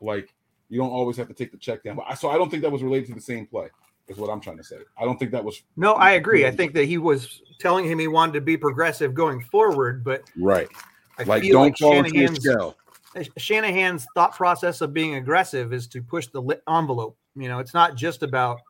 Like 0.00 0.32
you 0.70 0.78
don't 0.78 0.90
always 0.90 1.16
have 1.16 1.26
to 1.28 1.34
take 1.34 1.50
the 1.50 1.58
check 1.58 1.82
down. 1.82 1.96
But 1.96 2.06
I 2.08 2.14
so 2.14 2.30
I 2.30 2.36
don't 2.36 2.48
think 2.48 2.62
that 2.62 2.70
was 2.70 2.82
related 2.82 3.08
to 3.08 3.14
the 3.14 3.20
same 3.20 3.44
play, 3.44 3.68
is 4.06 4.16
what 4.16 4.30
I'm 4.30 4.40
trying 4.40 4.56
to 4.58 4.64
say. 4.64 4.78
I 4.96 5.04
don't 5.04 5.18
think 5.18 5.32
that 5.32 5.44
was 5.44 5.60
No, 5.76 5.94
I 5.94 6.12
agree. 6.12 6.46
I 6.46 6.52
think 6.52 6.74
that 6.74 6.84
he 6.84 6.96
was 6.96 7.42
telling 7.58 7.86
him 7.86 7.98
he 7.98 8.06
wanted 8.06 8.34
to 8.34 8.40
be 8.40 8.56
progressive 8.56 9.14
going 9.14 9.42
forward, 9.42 10.04
but 10.04 10.22
right. 10.36 10.68
I 11.18 11.24
like 11.24 11.42
don't 11.42 11.62
like 11.62 11.78
fall 11.78 11.98
into 11.98 12.16
your 12.16 12.34
shell. 12.36 12.76
Shanahan's 13.36 14.06
thought 14.14 14.36
process 14.36 14.80
of 14.80 14.92
being 14.92 15.16
aggressive 15.16 15.72
is 15.72 15.88
to 15.88 16.02
push 16.02 16.28
the 16.28 16.60
envelope. 16.68 17.16
You 17.34 17.48
know, 17.48 17.58
it's 17.58 17.74
not 17.74 17.96
just 17.96 18.22
about 18.22 18.60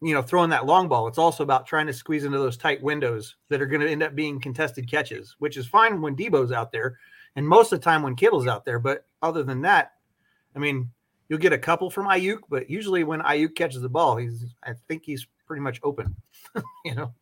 you 0.00 0.14
know 0.14 0.22
throwing 0.22 0.50
that 0.50 0.66
long 0.66 0.88
ball. 0.88 1.08
It's 1.08 1.18
also 1.18 1.42
about 1.42 1.66
trying 1.66 1.86
to 1.86 1.92
squeeze 1.92 2.24
into 2.24 2.38
those 2.38 2.56
tight 2.56 2.82
windows 2.82 3.36
that 3.48 3.62
are 3.62 3.66
going 3.66 3.80
to 3.80 3.90
end 3.90 4.02
up 4.02 4.14
being 4.14 4.40
contested 4.40 4.90
catches, 4.90 5.36
which 5.38 5.56
is 5.56 5.66
fine 5.66 6.00
when 6.00 6.16
Deebo's 6.16 6.52
out 6.52 6.72
there, 6.72 6.98
and 7.34 7.46
most 7.46 7.72
of 7.72 7.80
the 7.80 7.84
time 7.84 8.02
when 8.02 8.16
Kittle's 8.16 8.46
out 8.46 8.64
there. 8.64 8.78
But 8.78 9.06
other 9.22 9.42
than 9.42 9.62
that, 9.62 9.92
I 10.54 10.58
mean, 10.58 10.90
you'll 11.28 11.38
get 11.38 11.52
a 11.52 11.58
couple 11.58 11.90
from 11.90 12.06
Aiyuk, 12.06 12.40
but 12.48 12.68
usually 12.68 13.04
when 13.04 13.20
Aiyuk 13.20 13.54
catches 13.54 13.82
the 13.82 13.88
ball, 13.88 14.16
he's 14.16 14.44
I 14.62 14.74
think 14.88 15.04
he's 15.04 15.26
pretty 15.46 15.62
much 15.62 15.80
open. 15.82 16.14
you 16.84 16.94
know. 16.94 17.12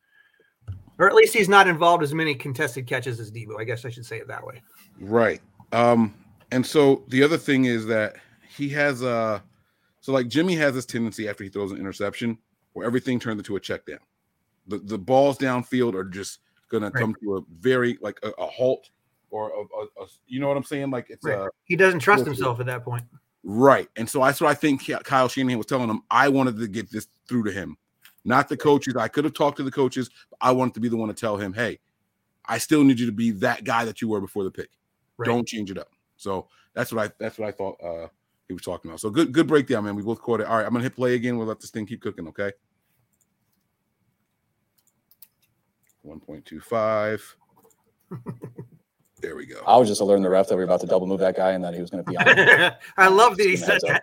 Or 0.98 1.08
at 1.08 1.14
least 1.14 1.34
he's 1.34 1.48
not 1.48 1.66
involved 1.66 2.04
as 2.04 2.14
many 2.14 2.36
contested 2.36 2.86
catches 2.86 3.18
as 3.18 3.32
Deebo. 3.32 3.58
I 3.58 3.64
guess 3.64 3.84
I 3.84 3.90
should 3.90 4.06
say 4.06 4.18
it 4.18 4.28
that 4.28 4.46
way. 4.46 4.62
Right. 5.00 5.40
Um, 5.72 6.14
and 6.52 6.64
so 6.64 7.02
the 7.08 7.22
other 7.24 7.36
thing 7.36 7.64
is 7.64 7.86
that 7.86 8.14
he 8.48 8.68
has 8.70 9.02
a 9.02 9.42
so 10.00 10.12
like 10.12 10.28
Jimmy 10.28 10.54
has 10.56 10.74
this 10.74 10.86
tendency 10.86 11.28
after 11.28 11.42
he 11.42 11.50
throws 11.50 11.72
an 11.72 11.78
interception 11.78 12.38
where 12.74 12.86
everything 12.86 13.18
turns 13.18 13.38
into 13.38 13.56
a 13.56 13.60
check 13.60 13.86
down. 13.86 14.00
The 14.66 14.78
the 14.78 14.98
balls 14.98 15.38
downfield 15.38 15.94
are 15.94 16.04
just 16.04 16.40
gonna 16.68 16.86
Right. 16.86 17.00
come 17.00 17.16
to 17.22 17.36
a 17.38 17.40
very 17.58 17.98
like 18.00 18.18
a, 18.22 18.30
a 18.30 18.46
halt 18.46 18.90
or 19.30 19.50
a, 19.50 20.02
a, 20.02 20.06
you 20.26 20.38
know 20.40 20.48
what 20.48 20.56
I'm 20.56 20.64
saying? 20.64 20.90
Like 20.90 21.10
it's 21.10 21.24
Right. 21.24 21.38
a 21.38 21.48
He 21.64 21.76
doesn't 21.76 22.00
trust 22.00 22.24
himself 22.24 22.60
at 22.60 22.66
that 22.66 22.84
point. 22.84 23.04
Right. 23.42 23.88
And 23.96 24.08
so 24.08 24.20
that's 24.20 24.40
what 24.40 24.50
I 24.50 24.54
think 24.54 24.88
Kyle 25.04 25.28
Shanahan 25.28 25.58
was 25.58 25.66
telling 25.66 25.90
him. 25.90 26.02
I 26.10 26.28
wanted 26.28 26.58
to 26.58 26.66
get 26.66 26.90
this 26.90 27.08
through 27.28 27.44
to 27.44 27.52
him, 27.52 27.76
not 28.24 28.48
the 28.48 28.56
coaches. 28.56 28.96
I 28.96 29.08
could 29.08 29.24
have 29.24 29.34
talked 29.34 29.58
to 29.58 29.62
the 29.62 29.70
coaches, 29.70 30.08
but 30.30 30.38
I 30.40 30.52
wanted 30.52 30.74
to 30.74 30.80
be 30.80 30.88
the 30.88 30.96
one 30.96 31.08
to 31.08 31.14
tell 31.14 31.36
him, 31.36 31.52
hey, 31.52 31.78
I 32.46 32.58
still 32.58 32.82
need 32.84 32.98
you 32.98 33.06
to 33.06 33.12
be 33.12 33.32
that 33.32 33.64
guy 33.64 33.84
that 33.84 34.00
you 34.00 34.08
were 34.08 34.20
before 34.20 34.44
the 34.44 34.50
pick. 34.50 34.70
Right. 35.18 35.26
Don't 35.26 35.46
change 35.46 35.70
it 35.70 35.78
up. 35.78 35.88
So 36.16 36.48
that's 36.74 36.90
what 36.92 37.06
I 37.06 37.12
that's 37.18 37.38
what 37.38 37.48
I 37.48 37.52
thought 37.52 37.76
uh 37.84 38.08
he 38.54 38.56
was 38.56 38.62
talking 38.64 38.90
about. 38.90 39.00
So 39.00 39.10
good 39.10 39.32
good 39.32 39.46
breakdown, 39.48 39.84
man. 39.84 39.96
We 39.96 40.02
both 40.02 40.20
caught 40.22 40.40
it. 40.40 40.46
All 40.46 40.56
right, 40.56 40.66
I'm 40.66 40.72
gonna 40.72 40.84
hit 40.84 40.96
play 40.96 41.14
again. 41.14 41.36
We'll 41.38 41.46
let 41.48 41.60
this 41.60 41.70
thing 41.70 41.86
keep 41.86 42.00
cooking, 42.02 42.28
okay? 42.28 42.52
1.25. 46.06 47.20
there 49.24 49.36
we 49.36 49.46
go. 49.46 49.60
I 49.66 49.76
was 49.76 49.88
just 49.88 50.00
alerting 50.00 50.22
the 50.22 50.30
ref 50.30 50.48
that 50.48 50.54
we 50.54 50.58
were 50.58 50.64
about 50.64 50.80
to 50.80 50.86
double 50.86 51.06
move 51.06 51.20
that 51.20 51.36
guy 51.36 51.52
and 51.52 51.64
that 51.64 51.74
he 51.74 51.80
was 51.80 51.90
going 51.90 52.04
to 52.04 52.10
be 52.10 52.16
on. 52.16 52.26
I 52.96 53.08
love 53.08 53.36
that 53.36 53.46
he 53.46 53.56
said 53.56 53.80
that. 53.82 54.02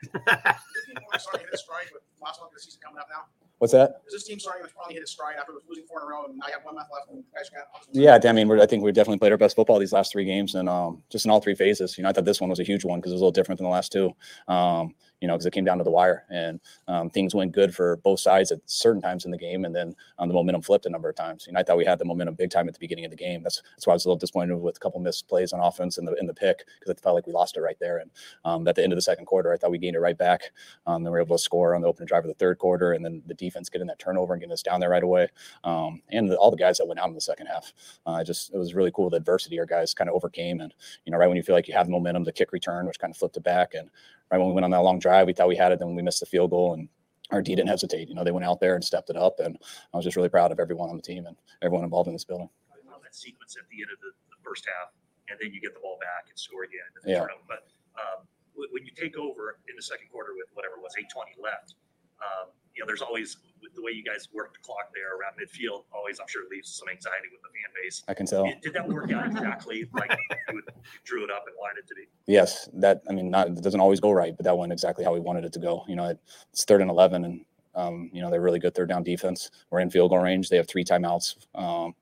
heads 1.12 1.24
Starting 1.24 1.42
to 1.42 1.46
hit 1.46 1.54
a 1.54 1.58
stride 1.58 1.86
with 1.94 2.02
last 2.22 2.40
month 2.40 2.52
of 2.52 2.56
the 2.56 2.62
season 2.62 2.80
coming 2.84 3.00
up 3.00 3.08
now. 3.10 3.26
What's 3.60 3.74
that? 3.74 4.02
Is 4.08 4.14
this 4.14 4.24
team 4.24 4.40
starting 4.40 4.66
to 4.66 4.70
finally 4.74 4.96
hit 4.96 5.04
a 5.04 5.08
stride 5.08 5.36
after 5.40 5.54
losing 5.70 5.86
four 5.86 6.02
in 6.02 6.08
a 6.08 6.10
row 6.10 6.26
and 6.26 6.36
now 6.36 6.48
you 6.48 6.54
have 6.54 6.66
one 6.66 6.74
month 6.74 6.88
left 6.92 7.10
and 7.10 7.20
you 7.20 7.24
guys 7.36 7.48
got? 7.52 7.68
Yeah, 7.92 8.18
I 8.28 8.34
mean, 8.34 8.60
I 8.60 8.66
think 8.66 8.84
we've 8.84 8.94
definitely 8.94 9.20
played 9.20 9.32
our 9.32 9.38
best 9.38 9.56
football 9.56 9.78
these 9.78 9.94
last 9.94 10.12
three 10.12 10.26
games, 10.26 10.56
and 10.56 10.68
um, 10.68 11.04
just 11.12 11.26
in 11.26 11.32
all 11.32 11.40
three 11.40 11.54
phases. 11.54 11.96
You 11.96 12.04
know, 12.04 12.10
I 12.10 12.14
thought 12.14 12.26
this 12.26 12.42
one 12.42 12.50
was 12.50 12.60
a 12.60 12.64
huge 12.64 12.84
one 12.84 13.00
because 13.00 13.12
it 13.12 13.16
was 13.16 13.22
a 13.22 13.26
little 13.26 13.32
different 13.32 13.60
than 13.60 13.66
the 13.66 13.72
last 13.72 13.92
two. 13.92 14.12
Um, 14.48 14.96
you 15.22 15.28
know, 15.28 15.36
because 15.36 15.46
it 15.46 15.54
came 15.54 15.66
down 15.66 15.78
to 15.78 15.84
the 15.84 15.92
wire, 15.92 16.26
and 16.30 16.60
um, 16.88 17.10
things 17.10 17.36
went 17.36 17.52
good 17.52 17.74
for 17.74 17.98
both 17.98 18.20
sides 18.20 18.52
at 18.52 18.60
certain 18.66 19.02
times 19.02 19.26
in 19.26 19.32
the 19.32 19.38
game, 19.38 19.66
and 19.66 19.76
then 19.76 19.96
um, 20.20 20.28
the 20.28 20.34
momentum 20.34 20.62
flipped 20.62 20.86
a 20.86 20.90
number 20.90 21.10
of 21.10 21.16
times. 21.16 21.46
You 21.48 21.54
know, 21.54 21.60
I 21.60 21.64
thought 21.64 21.78
we 21.78 21.86
had 21.86 22.00
the 22.00 22.06
momentum 22.06 22.36
big 22.36 22.50
time 22.50 22.68
at 22.68 22.74
the 22.74 22.80
beginning 22.80 23.06
of 23.06 23.12
the 23.12 23.18
game. 23.18 23.44
That's 23.44 23.62
that's 23.76 23.88
why 23.88 23.94
I 23.94 23.96
was 23.96 24.06
a 24.06 24.10
little 24.10 24.18
disappointed 24.18 24.56
with 24.56 24.78
a 24.78 24.80
couple 24.80 25.00
missed 25.00 25.28
plays 25.28 25.54
on 25.54 25.60
offense 25.60 25.98
in 25.98 26.06
the 26.06 26.14
in 26.16 26.26
the 26.28 26.34
pick 26.34 26.66
because 26.80 26.92
it 26.92 27.00
felt 27.00 27.16
like 27.16 27.28
we 27.28 27.34
lost 27.34 27.56
it 27.58 27.62
right 27.62 27.78
there. 27.80 28.00
And 28.00 28.12
um, 28.46 28.68
at 28.68 28.76
the 28.76 28.84
end 28.84 28.94
of 28.94 28.98
the 28.98 29.02
second 29.02 29.26
quarter, 29.26 29.54
I 29.54 29.58
thought 29.58 29.72
we 29.72 29.78
gained 29.78 29.96
it 29.96 30.00
right 30.00 30.18
back. 30.18 30.42
Um, 30.88 31.04
then 31.04 31.12
we 31.12 31.18
were 31.18 31.22
able 31.22 31.38
to 31.38 31.44
score 31.44 31.76
on 31.76 31.82
the 31.82 31.88
opening 31.88 32.08
drive 32.08 32.24
of 32.24 32.30
the 32.30 32.36
third 32.36 32.58
quarter, 32.58 32.94
and 32.94 33.06
then 33.06 33.22
the 33.28 33.34
defense 33.36 33.70
getting 33.70 33.88
that 33.88 34.00
turnover 34.00 34.34
and 34.34 34.42
getting 34.42 34.54
us 34.54 34.64
down 34.64 34.80
there 34.80 34.90
right 34.90 35.04
away. 35.04 35.28
Um, 35.64 36.02
and 36.10 36.30
the, 36.30 36.38
all 36.38 36.52
the 36.52 36.58
guys 36.58 36.78
that 36.78 36.88
went 36.88 37.00
out 37.00 37.10
in 37.10 37.16
the 37.16 37.22
second 37.22 37.48
half, 37.48 37.74
uh, 38.08 38.14
I 38.14 38.24
just 38.24 38.54
it 38.54 38.58
was 38.58 38.74
really 38.74 38.92
cool 38.92 39.10
the 39.10 39.18
adversity 39.18 39.60
our 39.60 39.66
guys 39.66 39.94
kind 39.94 40.10
of 40.10 40.16
overcame. 40.16 40.62
And 40.62 40.74
you 41.06 41.12
know, 41.12 41.18
right 41.18 41.28
when 41.28 41.38
you 41.38 41.44
feel 41.44 41.56
like 41.56 41.68
you 41.68 41.74
have 41.74 41.86
the 41.86 41.92
momentum, 41.92 42.24
the 42.24 42.32
kick 42.32 42.52
return, 42.52 42.88
which 42.88 43.00
kind 43.00 43.12
of 43.12 43.18
flipped 43.18 43.38
it 43.38 43.44
back, 43.44 43.74
and 43.74 43.90
right 44.32 44.38
when 44.40 44.48
we 44.48 44.54
went 44.54 44.66
on 44.66 44.72
that 44.72 44.80
long 44.82 45.00
drive, 45.00 45.28
we 45.28 45.34
thought 45.34 45.48
we 45.48 45.56
had 45.56 45.72
it, 45.72 45.80
then 45.80 45.94
we 45.96 46.02
missed 46.02 46.22
the 46.22 46.26
field 46.26 46.50
goal 46.52 46.74
and. 46.74 46.90
Our 47.32 47.42
D 47.42 47.56
didn't 47.56 47.70
hesitate. 47.70 48.10
You 48.10 48.16
know, 48.16 48.26
they 48.26 48.36
went 48.36 48.44
out 48.44 48.60
there 48.60 48.76
and 48.76 48.84
stepped 48.84 49.10
it 49.10 49.16
up, 49.16 49.40
and 49.40 49.56
I 49.94 49.96
was 49.96 50.04
just 50.04 50.18
really 50.18 50.28
proud 50.28 50.52
of 50.52 50.60
everyone 50.60 50.90
on 50.90 50.98
the 50.98 51.02
team 51.02 51.28
and 51.28 51.38
everyone 51.62 51.86
involved 51.86 52.08
in 52.08 52.14
this 52.14 52.26
building. 52.26 52.50
Well, 52.84 53.00
that 53.00 53.16
sequence 53.16 53.56
at 53.56 53.64
the 53.72 53.80
end 53.80 53.88
of 53.88 54.04
the, 54.04 54.12
the 54.36 54.40
first 54.44 54.68
half, 54.68 54.92
and 55.32 55.40
then 55.40 55.56
you 55.56 55.62
get 55.64 55.72
the 55.74 55.80
ball 55.80 55.96
back 56.04 56.28
and 56.28 56.36
score 56.38 56.68
again. 56.68 56.84
And 57.00 57.08
Yeah. 57.08 57.24
But 57.48 57.72
um, 57.96 58.28
when, 58.52 58.68
when 58.76 58.84
you 58.84 58.92
take 58.92 59.16
over 59.16 59.64
in 59.72 59.80
the 59.80 59.82
second 59.82 60.12
quarter 60.12 60.36
with 60.36 60.52
whatever 60.60 60.76
it 60.76 60.84
was, 60.84 60.92
eight 61.00 61.08
twenty 61.08 61.32
left, 61.40 61.80
um, 62.20 62.52
you 62.82 62.88
know, 62.88 62.90
there's 62.90 63.02
always 63.04 63.38
with 63.62 63.76
the 63.76 63.82
way 63.82 63.92
you 63.92 64.04
guys 64.04 64.28
work 64.34 64.54
the 64.54 64.60
clock 64.60 64.90
there 64.96 65.16
around 65.16 65.34
midfield. 65.38 65.84
Always, 65.94 66.20
I'm 66.20 66.28
sure, 66.28 66.42
leaves 66.50 66.68
some 66.70 66.90
anxiety 66.90 67.28
with 67.32 67.42
the 67.42 67.50
fan 67.50 67.84
base. 67.84 68.04
I 68.08 68.16
can 68.16 68.26
tell. 68.26 68.46
Did, 68.62 68.74
that 68.74 68.88
work 68.88 69.12
out 69.12 69.28
exactly 69.28 69.88
like 69.94 70.18
you 70.50 70.64
drew 71.04 71.24
it 71.24 71.30
up 71.30 71.44
and 71.46 71.56
wanted 71.60 71.84
it 71.84 71.88
to 71.90 71.96
be? 71.96 72.06
Yes, 72.26 72.68
that 72.74 73.04
I 73.08 73.14
mean, 73.14 73.30
not 73.30 73.50
it 73.50 73.62
doesn't 73.62 73.80
always 73.80 74.00
go 74.00 74.12
right, 74.12 74.36
but 74.36 74.46
that 74.46 74.58
went 74.58 74.72
exactly 74.72 75.06
how 75.06 75.14
we 75.14 75.20
wanted 75.20 75.46
it 75.46 75.54
to 75.54 75.60
go. 75.60 75.86
You 75.88 75.96
know, 75.96 76.18
it's 76.52 76.66
third 76.66 76.82
and 76.82 76.90
eleven, 76.90 77.24
and 77.24 77.46
um, 77.76 78.10
you 78.12 78.22
know 78.24 78.32
they're 78.32 78.42
really 78.42 78.60
good 78.60 78.74
third 78.74 78.90
down 78.90 79.04
defense. 79.04 79.52
We're 79.70 79.82
in 79.82 79.92
field 79.92 80.10
goal 80.10 80.20
range. 80.20 80.50
They 80.50 80.58
have 80.58 80.68
three 80.68 80.84
timeouts. 80.84 81.36
Um, 81.54 81.94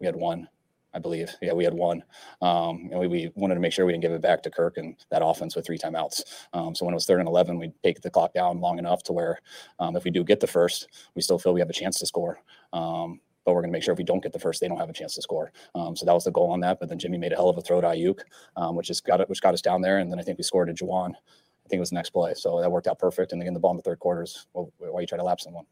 we 0.00 0.06
had 0.06 0.16
one, 0.16 0.48
I 0.96 0.98
believe. 0.98 1.30
Yeah, 1.42 1.52
we 1.52 1.62
had 1.62 1.74
one. 1.74 2.02
Um, 2.40 2.88
and 2.90 2.98
we, 2.98 3.06
we 3.06 3.30
wanted 3.34 3.54
to 3.54 3.60
make 3.60 3.72
sure 3.72 3.84
we 3.84 3.92
didn't 3.92 4.02
give 4.02 4.12
it 4.12 4.22
back 4.22 4.42
to 4.44 4.50
Kirk 4.50 4.78
and 4.78 4.96
that 5.10 5.22
offense 5.22 5.54
with 5.54 5.66
three 5.66 5.76
timeouts. 5.76 6.22
Um, 6.54 6.74
so 6.74 6.86
when 6.86 6.94
it 6.94 6.96
was 6.96 7.04
third 7.04 7.20
and 7.20 7.28
eleven, 7.28 7.58
we'd 7.58 7.74
take 7.84 8.00
the 8.00 8.10
clock 8.10 8.32
down 8.32 8.60
long 8.60 8.78
enough 8.78 9.02
to 9.04 9.12
where 9.12 9.38
um, 9.78 9.94
if 9.94 10.04
we 10.04 10.10
do 10.10 10.24
get 10.24 10.40
the 10.40 10.46
first, 10.46 10.88
we 11.14 11.20
still 11.20 11.38
feel 11.38 11.52
we 11.52 11.60
have 11.60 11.68
a 11.68 11.74
chance 11.74 11.98
to 11.98 12.06
score. 12.06 12.40
Um, 12.72 13.20
but 13.44 13.54
we're 13.54 13.60
going 13.60 13.70
to 13.70 13.76
make 13.76 13.82
sure 13.82 13.92
if 13.92 13.98
we 13.98 14.04
don't 14.04 14.22
get 14.22 14.32
the 14.32 14.38
first, 14.38 14.60
they 14.60 14.68
don't 14.68 14.78
have 14.78 14.88
a 14.88 14.94
chance 14.94 15.14
to 15.14 15.22
score. 15.22 15.52
Um, 15.74 15.94
so 15.94 16.06
that 16.06 16.14
was 16.14 16.24
the 16.24 16.32
goal 16.32 16.50
on 16.50 16.60
that. 16.60 16.80
But 16.80 16.88
then 16.88 16.98
Jimmy 16.98 17.18
made 17.18 17.32
a 17.32 17.36
hell 17.36 17.50
of 17.50 17.58
a 17.58 17.60
throw 17.60 17.80
to 17.82 17.88
Aiyuk, 17.88 18.20
um, 18.56 18.74
which 18.74 18.88
just 18.88 19.04
got 19.04 19.20
it, 19.20 19.28
which 19.28 19.42
got 19.42 19.54
us 19.54 19.62
down 19.62 19.82
there. 19.82 19.98
And 19.98 20.10
then 20.10 20.18
I 20.18 20.22
think 20.22 20.38
we 20.38 20.44
scored 20.44 20.70
a 20.70 20.74
Juwan. 20.74 21.10
I 21.10 21.68
think 21.68 21.78
it 21.78 21.80
was 21.80 21.90
the 21.90 21.96
next 21.96 22.10
play. 22.10 22.32
So 22.34 22.60
that 22.60 22.72
worked 22.72 22.86
out 22.86 22.98
perfect. 22.98 23.32
And 23.32 23.42
again, 23.42 23.54
the 23.54 23.60
ball 23.60 23.72
in 23.72 23.76
the 23.76 23.82
third 23.82 23.98
quarter 23.98 24.22
is 24.22 24.46
why 24.52 25.00
you 25.00 25.06
try 25.06 25.18
to 25.18 25.24
lap 25.24 25.40
someone. 25.40 25.66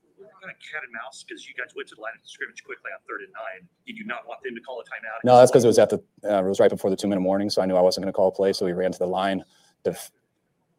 Kind 0.45 0.53
of 0.53 0.61
cat 0.61 0.83
and 0.85 0.93
mouse 0.93 1.25
because 1.25 1.49
you 1.49 1.55
guys 1.55 1.73
went 1.75 1.89
to 1.89 1.95
the 1.95 2.03
line 2.03 2.13
of 2.21 2.29
scrimmage 2.29 2.63
quickly 2.65 2.91
on 2.93 3.01
third 3.09 3.23
and 3.23 3.33
nine. 3.33 3.67
Did 3.87 3.97
you 3.97 4.05
not 4.05 4.29
want 4.29 4.43
them 4.45 4.55
to 4.55 4.61
call 4.61 4.79
a 4.79 4.85
timeout? 4.85 5.25
No, 5.25 5.39
that's 5.39 5.51
because 5.51 5.65
it 5.65 5.69
was 5.69 5.79
at 5.79 5.89
the 5.89 6.05
uh, 6.23 6.45
it 6.45 6.49
was 6.49 6.61
right 6.61 6.69
before 6.69 6.91
the 6.91 6.97
two 6.97 7.09
minute 7.09 7.23
warning, 7.23 7.49
so 7.49 7.63
I 7.63 7.67
knew 7.67 7.77
I 7.77 7.81
wasn't 7.81 8.05
going 8.05 8.13
to 8.13 8.17
call 8.17 8.29
a 8.29 8.33
play. 8.33 8.53
So 8.53 8.67
we 8.67 8.73
ran 8.73 8.93
to 8.93 8.99
the 8.99 9.07
line. 9.07 9.43
The, 9.85 9.99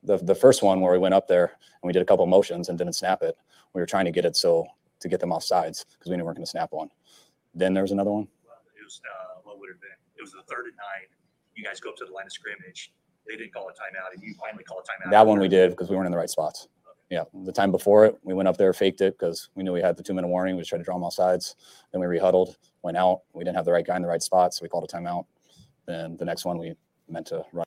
the 0.04 0.18
the 0.18 0.36
first 0.36 0.62
one 0.62 0.82
where 0.82 0.94
we 0.94 1.00
went 1.00 1.16
up 1.16 1.28
there 1.28 1.46
and 1.46 1.88
we 1.88 1.94
did 1.94 2.04
a 2.04 2.06
couple 2.06 2.28
motions 2.28 2.70
and 2.70 2.78
didn't 2.78 2.94
snap 2.94 3.24
it. 3.24 3.36
We 3.74 3.82
were 3.82 3.88
trying 3.88 4.06
to 4.06 4.12
get 4.12 4.24
it 4.24 4.36
so 4.36 4.68
to 5.00 5.10
get 5.10 5.20
them 5.20 5.32
off 5.34 5.44
sides 5.44 5.84
because 5.98 6.12
we 6.12 6.16
knew 6.16 6.22
we 6.24 6.28
weren't 6.28 6.38
going 6.38 6.46
to 6.46 6.52
snap 6.52 6.72
one. 6.72 6.90
Then 7.56 7.74
there 7.74 7.84
was 7.84 7.92
another 7.92 8.12
one. 8.12 8.28
It 8.78 8.84
was 8.84 9.02
uh, 9.02 9.42
what 9.46 9.58
would 9.60 9.70
it 9.70 9.74
have 9.74 9.82
been? 9.82 9.98
It 10.16 10.22
was 10.22 10.32
the 10.32 10.44
third 10.48 10.66
and 10.66 10.78
nine. 10.78 11.10
You 11.56 11.64
guys 11.64 11.80
go 11.80 11.90
up 11.90 11.98
to 11.98 12.06
the 12.06 12.12
line 12.12 12.28
of 12.28 12.32
scrimmage. 12.32 12.94
They 13.28 13.36
didn't 13.36 13.52
call 13.54 13.68
a 13.68 13.72
timeout, 13.72 14.14
and 14.14 14.22
you 14.22 14.36
finally 14.40 14.64
call 14.64 14.78
a 14.78 14.84
timeout. 14.84 15.10
That 15.10 15.26
one 15.26 15.40
we 15.40 15.48
did 15.48 15.72
because 15.72 15.90
we 15.90 15.96
weren't 15.96 16.06
in 16.06 16.12
the 16.12 16.18
right 16.20 16.30
spots. 16.30 16.68
Yeah, 17.10 17.24
the 17.44 17.52
time 17.52 17.72
before 17.72 18.06
it, 18.06 18.18
we 18.24 18.34
went 18.34 18.48
up 18.48 18.58
there, 18.58 18.74
faked 18.74 19.02
it 19.02 19.18
because 19.18 19.50
we 19.54 19.64
knew 19.64 19.72
we 19.72 19.82
had 19.82 19.96
the 19.96 20.02
two 20.04 20.14
minute 20.14 20.28
warning. 20.28 20.56
We 20.56 20.62
just 20.62 20.70
tried 20.70 20.80
to 20.80 20.84
draw 20.84 20.96
them 20.96 21.04
all 21.04 21.12
sides. 21.12 21.56
Then 21.92 22.02
we 22.02 22.08
rehuddled, 22.08 22.56
went 22.82 22.98
out. 22.98 23.22
We 23.34 23.44
didn't 23.44 23.56
have 23.56 23.66
the 23.66 23.72
right 23.72 23.86
guy 23.86 23.96
in 23.96 24.02
the 24.02 24.08
right 24.08 24.24
spot, 24.24 24.54
so 24.54 24.64
we 24.64 24.70
called 24.70 24.90
a 24.92 24.96
timeout. 24.96 25.26
Then 25.86 26.18
the 26.18 26.26
next 26.26 26.46
one 26.46 26.58
we 26.58 26.74
meant 27.08 27.28
to 27.28 27.46
run. 27.54 27.66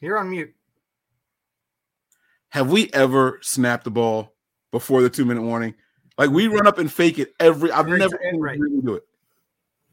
You're 0.00 0.18
on 0.18 0.28
mute. 0.30 0.54
Have 2.50 2.70
we 2.70 2.90
ever 2.92 3.38
snapped 3.42 3.84
the 3.84 3.90
ball 3.90 4.34
before 4.70 5.02
the 5.02 5.10
two 5.10 5.24
minute 5.24 5.42
warning? 5.42 5.74
Like 6.18 6.30
we 6.30 6.46
run 6.48 6.66
up 6.66 6.78
and 6.78 6.92
fake 6.92 7.18
it 7.18 7.32
every. 7.40 7.72
I've 7.72 7.86
Right, 7.86 7.98
never 7.98 8.18
seen 8.22 8.34
us 8.34 8.40
right. 8.40 8.58
really 8.58 8.80
do 8.82 8.94
it. 8.94 9.04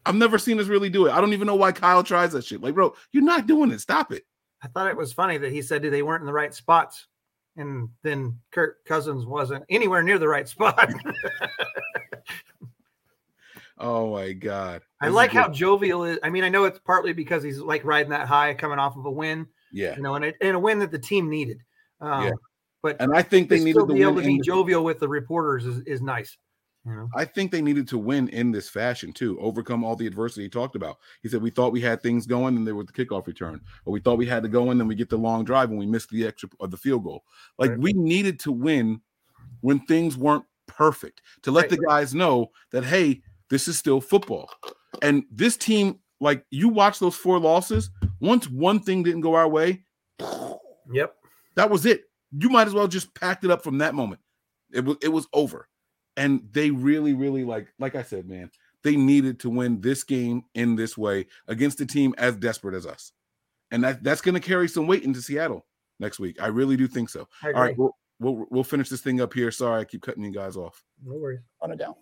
I've 0.05 0.15
never 0.15 0.37
seen 0.37 0.59
us 0.59 0.67
really 0.67 0.89
do 0.89 1.05
it. 1.05 1.11
I 1.11 1.21
don't 1.21 1.33
even 1.33 1.47
know 1.47 1.55
why 1.55 1.71
Kyle 1.71 2.03
tries 2.03 2.33
that 2.33 2.43
shit. 2.43 2.61
Like, 2.61 2.73
bro, 2.75 2.93
you're 3.11 3.23
not 3.23 3.47
doing 3.47 3.71
it. 3.71 3.79
Stop 3.79 4.11
it. 4.11 4.25
I 4.61 4.67
thought 4.67 4.87
it 4.87 4.97
was 4.97 5.13
funny 5.13 5.37
that 5.37 5.51
he 5.51 5.61
said 5.61 5.81
they 5.81 6.01
weren't 6.03 6.21
in 6.21 6.27
the 6.27 6.33
right 6.33 6.53
spots, 6.53 7.07
and 7.57 7.89
then 8.03 8.39
Kirk 8.51 8.85
Cousins 8.85 9.25
wasn't 9.25 9.63
anywhere 9.69 10.03
near 10.03 10.17
the 10.19 10.27
right 10.27 10.47
spot. 10.47 10.89
Oh 13.77 14.11
my 14.13 14.31
god. 14.33 14.83
I 15.01 15.07
This 15.07 15.15
like 15.15 15.31
how 15.31 15.47
good. 15.47 15.55
jovial 15.55 16.03
is. 16.03 16.19
I 16.21 16.29
mean, 16.29 16.43
I 16.43 16.49
know 16.49 16.65
it's 16.65 16.77
partly 16.77 17.13
because 17.13 17.41
he's 17.41 17.57
like 17.57 17.83
riding 17.83 18.11
that 18.11 18.27
high, 18.27 18.53
coming 18.53 18.77
off 18.77 18.95
of 18.95 19.05
a 19.05 19.11
win. 19.11 19.47
Yeah. 19.71 19.95
you 19.95 20.03
know, 20.03 20.13
and, 20.13 20.25
it, 20.25 20.35
and 20.39 20.55
a 20.55 20.59
win 20.59 20.77
that 20.79 20.91
the 20.91 20.99
team 20.99 21.29
needed. 21.31 21.61
Um, 21.99 22.25
Yeah. 22.25 22.31
but 22.83 22.97
And 22.99 23.15
I 23.15 23.23
think 23.23 23.49
they 23.49 23.59
needed 23.59 23.79
to 23.79 23.85
be 23.87 24.03
able 24.03 24.17
to 24.17 24.21
be 24.21 24.39
jovial 24.39 24.83
with 24.83 24.99
the 24.99 25.07
reporters 25.07 25.65
is, 25.65 25.79
is 25.87 26.01
nice. 26.01 26.37
You 26.85 26.93
know, 26.93 27.09
I 27.15 27.25
think 27.25 27.51
they 27.51 27.61
needed 27.61 27.87
to 27.89 27.97
win 27.99 28.27
in 28.29 28.51
this 28.51 28.67
fashion 28.67 29.13
too, 29.13 29.39
overcome 29.39 29.83
all 29.83 29.95
the 29.95 30.07
adversity 30.07 30.43
he 30.43 30.49
talked 30.49 30.75
about. 30.75 30.97
He 31.21 31.29
said, 31.29 31.41
We 31.41 31.51
thought 31.51 31.71
we 31.71 31.81
had 31.81 32.01
things 32.01 32.25
going, 32.25 32.55
and 32.57 32.65
there 32.65 32.73
was 32.75 32.87
the 32.87 32.93
kickoff 32.93 33.27
return, 33.27 33.61
or 33.85 33.93
we 33.93 33.99
thought 33.99 34.17
we 34.17 34.25
had 34.25 34.41
to 34.43 34.49
go 34.49 34.71
in, 34.71 34.79
then 34.79 34.87
we 34.87 34.95
get 34.95 35.09
the 35.09 35.17
long 35.17 35.43
drive, 35.45 35.69
and 35.69 35.77
we 35.77 35.85
missed 35.85 36.09
the 36.09 36.25
extra 36.25 36.49
or 36.59 36.67
the 36.67 36.77
field 36.77 37.03
goal. 37.03 37.23
Like 37.59 37.71
Right. 37.71 37.79
we 37.79 37.93
needed 37.93 38.39
to 38.41 38.51
win 38.51 39.01
when 39.61 39.79
things 39.81 40.17
weren't 40.17 40.45
perfect 40.65 41.21
to 41.43 41.51
let 41.51 41.63
Right. 41.69 41.69
the 41.71 41.85
guys 41.85 42.15
know 42.15 42.51
that, 42.71 42.83
hey, 42.83 43.21
this 43.49 43.67
is 43.67 43.77
still 43.77 44.01
football. 44.01 44.49
And 45.03 45.23
this 45.31 45.57
team, 45.57 45.99
like 46.19 46.45
you 46.49 46.67
watch 46.69 46.97
those 46.97 47.15
four 47.15 47.39
losses, 47.39 47.91
once 48.21 48.49
one 48.49 48.79
thing 48.79 49.03
didn't 49.03 49.21
go 49.21 49.35
our 49.35 49.47
way, 49.47 49.85
Yep. 50.91 51.15
that 51.55 51.69
was 51.69 51.85
it. 51.85 52.05
You 52.31 52.49
might 52.49 52.67
as 52.67 52.73
well 52.73 52.87
just 52.87 53.13
packed 53.13 53.43
it 53.43 53.51
up 53.51 53.63
from 53.63 53.77
that 53.79 53.93
moment. 53.93 54.21
It 54.73 54.85
was 54.85 54.97
it 55.01 55.09
was 55.09 55.27
over. 55.33 55.67
And 56.17 56.47
they 56.51 56.71
really, 56.71 57.13
really 57.13 57.43
like, 57.43 57.67
like 57.79 57.95
I 57.95 58.03
said, 58.03 58.27
man, 58.27 58.51
they 58.83 58.95
needed 58.95 59.39
to 59.41 59.49
win 59.49 59.81
this 59.81 60.03
game 60.03 60.43
in 60.53 60.75
this 60.75 60.97
way 60.97 61.27
against 61.47 61.81
a 61.81 61.85
team 61.85 62.13
as 62.17 62.35
desperate 62.35 62.75
as 62.75 62.85
us. 62.85 63.13
And 63.71 63.83
that 63.83 64.03
that's 64.03 64.21
gonna 64.21 64.41
carry 64.41 64.67
some 64.67 64.85
weight 64.87 65.03
into 65.03 65.21
Seattle 65.21 65.65
next 65.99 66.19
week. 66.19 66.41
I 66.41 66.47
really 66.47 66.75
do 66.75 66.87
think 66.87 67.09
so. 67.09 67.27
All 67.43 67.53
right, 67.53 67.77
we'll, 67.77 67.95
we'll 68.19 68.45
we'll 68.49 68.63
finish 68.65 68.89
this 68.89 68.99
thing 68.99 69.21
up 69.21 69.33
here. 69.33 69.49
Sorry, 69.49 69.79
I 69.79 69.85
keep 69.85 70.01
cutting 70.01 70.25
you 70.25 70.31
guys 70.33 70.57
off. 70.57 70.83
No 71.05 71.15
worries. 71.15 71.39
Run 71.61 71.71
it 71.71 71.79
down. 71.79 71.95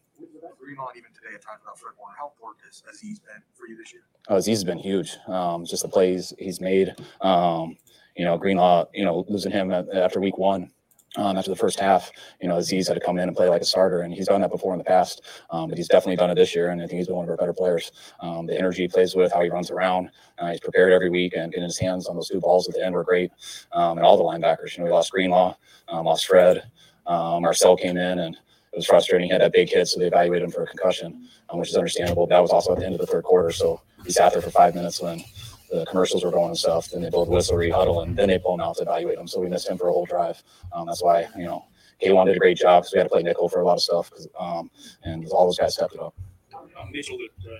Greenlaw 0.70 0.89
even 0.95 1.12
today 1.14 1.32
had 1.32 1.41
talked 1.41 1.64
about 1.64 1.80
Fred 1.80 1.93
Warner. 1.97 2.16
How 2.18 2.30
important 2.30 2.64
has 2.64 2.84
Azeez 2.84 3.20
been 3.26 3.41
for 3.55 3.68
you 3.68 3.76
this 3.76 3.91
year? 3.91 4.03
Oh, 4.28 4.36
Azeez 4.36 4.49
has 4.49 4.64
been 4.64 4.78
huge. 4.78 5.18
Um, 5.28 5.66
just 5.66 5.82
the 5.82 5.89
plays 5.89 6.32
he's 6.38 6.62
made. 6.62 6.93
Um, 7.22 7.76
you 8.16 8.24
know, 8.24 8.38
Greenlaw, 8.38 8.86
you 8.93 9.03
know, 9.03 9.26
losing 9.28 9.51
him 9.51 9.72
after 9.72 10.20
week 10.20 10.38
one, 10.38 10.70
um, 11.16 11.38
after 11.38 11.49
the 11.49 11.55
first 11.55 11.80
half, 11.80 12.12
you 12.41 12.47
know, 12.47 12.55
Azeez 12.55 12.88
had 12.88 12.93
to 12.93 12.99
come 12.99 13.18
in 13.18 13.28
and 13.28 13.36
play 13.36 13.49
like 13.49 13.62
a 13.62 13.66
starter, 13.66 14.01
and 14.01 14.14
he's 14.14 14.28
done 14.28 14.41
that 14.41 14.51
before 14.51 14.74
in 14.74 14.78
the 14.78 14.86
past. 14.86 15.24
Um, 15.49 15.70
but 15.70 15.78
he's 15.78 15.88
definitely 15.88 16.18
done 16.18 16.30
it 16.30 16.36
this 16.36 16.53
year, 16.55 16.70
and 16.70 16.82
I 16.82 16.88
think 16.88 16.99
he's 16.99 17.07
been 17.07 17.16
one 17.16 17.26
of 17.26 17.30
our 17.30 17.38
better 17.38 17.53
players. 17.53 17.91
Um, 18.20 18.45
the 18.45 18.57
energy 18.57 18.84
he 18.84 18.88
plays 18.88 19.16
with, 19.16 19.32
how 19.32 19.41
he 19.41 19.49
runs 19.49 19.72
around, 19.72 20.12
uh, 20.38 20.51
he's 20.51 20.60
prepared 20.60 20.93
every 20.93 21.10
week, 21.10 21.34
and 21.36 21.51
getting 21.51 21.64
his 21.64 21.80
hands 21.80 22.07
on 22.07 22.16
those 22.16 22.30
two 22.30 22.39
balls 22.39 22.68
at 22.68 22.76
the 22.76 22.86
end 22.86 22.93
were 22.93 23.03
great. 23.03 23.32
Um, 23.72 23.97
and 23.97 24.05
all 24.05 24.18
the 24.18 24.24
linebackers, 24.24 24.78
you 24.78 24.84
know, 24.84 24.86
we 24.86 24.91
lost 24.91 25.12
Greenlaw, 25.12 25.55
um, 25.88 26.05
lost 26.05 26.28
Fred, 26.28 26.64
um, 27.07 27.41
Marcell 27.41 27.76
came 27.76 27.97
in, 27.97 28.20
and 28.20 28.36
it 28.36 28.76
was 28.76 28.86
frustrating. 28.86 29.28
He 29.28 29.32
had 29.32 29.41
that 29.41 29.51
big 29.51 29.70
hit, 29.70 29.88
so 29.88 29.99
they 29.99 30.05
evaluated 30.07 30.43
him 30.45 30.51
for 30.51 30.64
a 30.64 30.68
concussion, 30.68 31.28
which 31.51 31.70
is 31.70 31.76
understandable. 31.76 32.28
That 32.28 32.39
was 32.39 32.51
also 32.51 32.74
at 32.74 32.80
the 32.80 32.86
end 32.86 32.93
of 32.93 33.01
the 33.01 33.07
third 33.07 33.24
quarter, 33.24 33.51
so 33.51 33.82
he 34.05 34.12
sat 34.12 34.32
there 34.32 34.43
for 34.43 34.51
five 34.51 34.76
minutes 34.76 35.01
when 35.01 35.24
the 35.72 35.86
commercials 35.86 36.24
were 36.24 36.32
going 36.32 36.49
and 36.49 36.57
stuff. 36.57 36.89
Then 36.89 37.01
they 37.01 37.09
both 37.09 37.28
whistle, 37.30 37.57
re-huddle, 37.57 38.01
and 38.01 38.15
then 38.17 38.28
they 38.30 38.39
pull 38.39 38.53
him 38.55 38.61
out 38.61 38.76
to 38.78 38.84
evaluate 38.84 39.17
him. 39.17 39.28
So 39.28 39.39
we 39.39 39.49
missed 39.49 39.70
him 39.70 39.78
for 39.78 39.89
a 39.89 39.93
whole 39.93 40.05
drive. 40.05 40.41
Um, 40.74 40.88
that's 40.88 41.03
why 41.03 41.28
you 41.38 41.45
know 41.45 41.65
K'Waun 42.01 42.26
did 42.26 42.36
a 42.36 42.39
great 42.39 42.57
job 42.57 42.84
because 42.84 42.93
we 42.93 42.97
had 42.99 43.03
to 43.05 43.09
play 43.09 43.24
nickel 43.24 43.49
for 43.49 43.61
a 43.61 43.65
lot 43.65 43.74
of 43.76 43.82
stuff. 43.82 44.09
'cause, 44.09 44.28
um, 44.39 44.72
and 45.03 45.28
all 45.30 45.45
those 45.45 45.57
guys 45.57 45.74
stepped 45.76 45.93
it 45.95 45.99
up. 45.99 46.13
uh, 46.53 46.86
Mitchell 46.91 47.17
that 47.17 47.51
uh, 47.51 47.57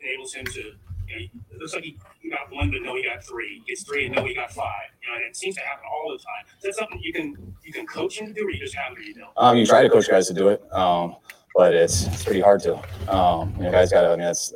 enables 0.00 0.34
him 0.34 0.44
to, 0.46 0.60
you 0.60 0.72
know, 1.08 1.16
it 1.50 1.58
looks 1.58 1.74
like 1.74 1.84
he 1.84 1.98
he 2.20 2.30
got 2.30 2.50
one, 2.52 2.70
but 2.70 2.80
no, 2.82 2.94
he 2.96 3.02
got 3.04 3.22
three. 3.24 3.58
He 3.58 3.70
gets 3.70 3.82
three, 3.82 4.06
and 4.06 4.14
no, 4.14 4.24
he 4.24 4.34
got 4.34 4.50
five. 4.52 4.90
You 5.02 5.08
know, 5.10 5.16
and 5.16 5.24
it 5.24 5.36
seems 5.36 5.56
to 5.56 5.60
happen 5.62 5.84
all 5.90 6.12
the 6.12 6.18
time. 6.18 6.46
Is 6.58 6.62
that 6.62 6.74
something 6.76 7.00
you 7.02 7.12
can 7.12 7.54
you 7.64 7.72
can 7.72 7.86
coach 7.86 8.18
him 8.20 8.28
to 8.28 8.32
do, 8.32 8.46
or 8.46 8.50
you 8.50 8.58
just 8.60 8.74
have 8.76 8.96
him, 8.96 9.02
you 9.02 9.14
don't? 9.14 9.30
Um, 9.36 9.56
you 9.56 9.66
try 9.66 9.82
to 9.82 9.90
coach 9.90 10.08
guys 10.08 10.28
to 10.28 10.34
do 10.34 10.48
it, 10.48 10.62
um, 10.72 11.16
but 11.54 11.74
it's 11.74 12.06
it's 12.06 12.24
pretty 12.24 12.40
hard 12.40 12.60
to. 12.62 12.76
Um, 13.12 13.54
you 13.56 13.64
know, 13.64 13.70
guys 13.72 13.90
got 13.92 14.02
to. 14.02 14.08
I 14.08 14.16
mean, 14.16 14.20
that's, 14.20 14.54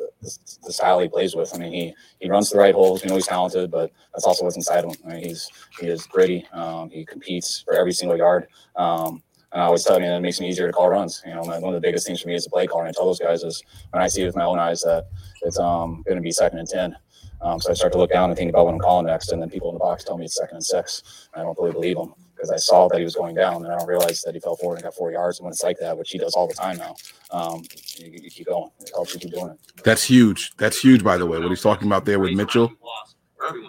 the 0.64 0.72
style 0.72 0.98
he 0.98 1.08
plays 1.08 1.36
with. 1.36 1.54
I 1.54 1.58
mean, 1.58 1.72
he 1.72 1.94
he 2.20 2.28
runs 2.30 2.50
the 2.50 2.58
right 2.58 2.74
holes. 2.74 3.02
We 3.02 3.08
know 3.08 3.14
he's 3.16 3.26
talented, 3.26 3.70
but 3.70 3.92
that's 4.12 4.24
also 4.24 4.44
what's 4.44 4.56
inside 4.56 4.84
him. 4.84 4.92
I 5.04 5.14
mean, 5.14 5.24
he's 5.28 5.48
he 5.78 5.86
is 5.86 6.06
gritty. 6.06 6.46
Um, 6.52 6.90
he 6.90 7.04
competes 7.04 7.62
for 7.64 7.74
every 7.74 7.92
single 7.92 8.16
yard. 8.16 8.48
Um, 8.76 9.22
And 9.52 9.62
I 9.62 9.66
always 9.66 9.84
tell 9.84 9.98
that 10.00 10.16
it 10.16 10.20
makes 10.20 10.40
me 10.40 10.48
easier 10.48 10.66
to 10.66 10.72
call 10.72 10.88
runs. 10.90 11.22
You 11.24 11.34
know, 11.34 11.42
one 11.42 11.62
of 11.62 11.80
the 11.80 11.86
biggest 11.86 12.06
things 12.06 12.20
for 12.20 12.28
me 12.28 12.34
as 12.34 12.46
a 12.46 12.50
play 12.50 12.66
caller, 12.66 12.84
and 12.84 12.90
I 12.90 12.92
tell 12.92 13.06
those 13.06 13.20
guys 13.20 13.42
is 13.42 13.62
when 13.90 14.02
I 14.02 14.08
see 14.08 14.24
with 14.24 14.36
my 14.36 14.44
own 14.44 14.58
eyes 14.58 14.80
that 14.82 15.06
it's 15.42 15.58
um 15.58 16.02
going 16.06 16.16
to 16.16 16.22
be 16.22 16.32
second 16.32 16.58
and 16.58 16.68
ten. 16.68 16.96
Um, 17.40 17.60
so 17.60 17.70
I 17.70 17.74
start 17.74 17.92
to 17.92 17.98
look 17.98 18.10
down 18.10 18.30
and 18.30 18.36
think 18.36 18.50
about 18.50 18.64
what 18.64 18.74
I'm 18.74 18.80
calling 18.80 19.06
next, 19.06 19.30
and 19.30 19.40
then 19.40 19.50
people 19.50 19.68
in 19.70 19.74
the 19.74 19.78
box 19.78 20.02
tell 20.02 20.18
me 20.18 20.24
it's 20.24 20.36
second 20.36 20.56
and 20.56 20.64
six. 20.64 21.28
And 21.32 21.42
I 21.42 21.44
don't 21.44 21.58
really 21.58 21.72
believe 21.72 21.96
them 21.96 22.14
because 22.36 22.50
I 22.50 22.56
saw 22.56 22.86
that 22.88 22.98
he 22.98 23.04
was 23.04 23.14
going 23.14 23.34
down, 23.34 23.64
and 23.64 23.72
I 23.72 23.78
don't 23.78 23.88
realize 23.88 24.20
that 24.22 24.34
he 24.34 24.40
fell 24.40 24.56
forward 24.56 24.76
and 24.76 24.84
got 24.84 24.94
four 24.94 25.10
yards. 25.10 25.38
And 25.38 25.44
when 25.46 25.52
it's 25.52 25.62
like 25.62 25.78
that, 25.78 25.96
which 25.96 26.10
he 26.10 26.18
does 26.18 26.34
all 26.34 26.46
the 26.46 26.54
time 26.54 26.76
now, 26.76 26.94
um, 27.30 27.62
you, 27.96 28.10
you 28.22 28.30
keep 28.30 28.46
going. 28.46 28.70
It 28.80 28.90
helps 28.94 29.14
you 29.14 29.20
keep 29.20 29.32
doing 29.32 29.50
it. 29.50 29.58
That's 29.82 30.04
huge. 30.04 30.52
That's 30.58 30.78
huge, 30.78 31.02
by 31.02 31.16
the 31.16 31.26
way. 31.26 31.38
What 31.38 31.48
he's 31.48 31.62
talking 31.62 31.86
about 31.86 32.04
there 32.04 32.18
with 32.20 32.32
Mitchell. 32.34 32.72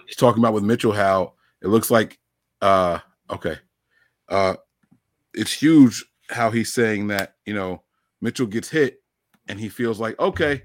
He's 0.06 0.16
talking 0.16 0.42
about 0.42 0.52
with 0.52 0.64
Mitchell 0.64 0.92
how 0.92 1.34
it 1.62 1.68
looks 1.68 1.90
like 1.90 2.18
uh 2.60 2.98
okay. 3.30 3.56
Uh 4.28 4.54
it's 5.34 5.52
huge 5.52 6.04
how 6.30 6.50
he's 6.50 6.72
saying 6.74 7.08
that, 7.08 7.34
you 7.46 7.54
know, 7.54 7.82
Mitchell 8.20 8.46
gets 8.46 8.68
hit 8.68 9.02
and 9.46 9.60
he 9.60 9.68
feels 9.68 10.00
like, 10.00 10.18
okay, 10.18 10.62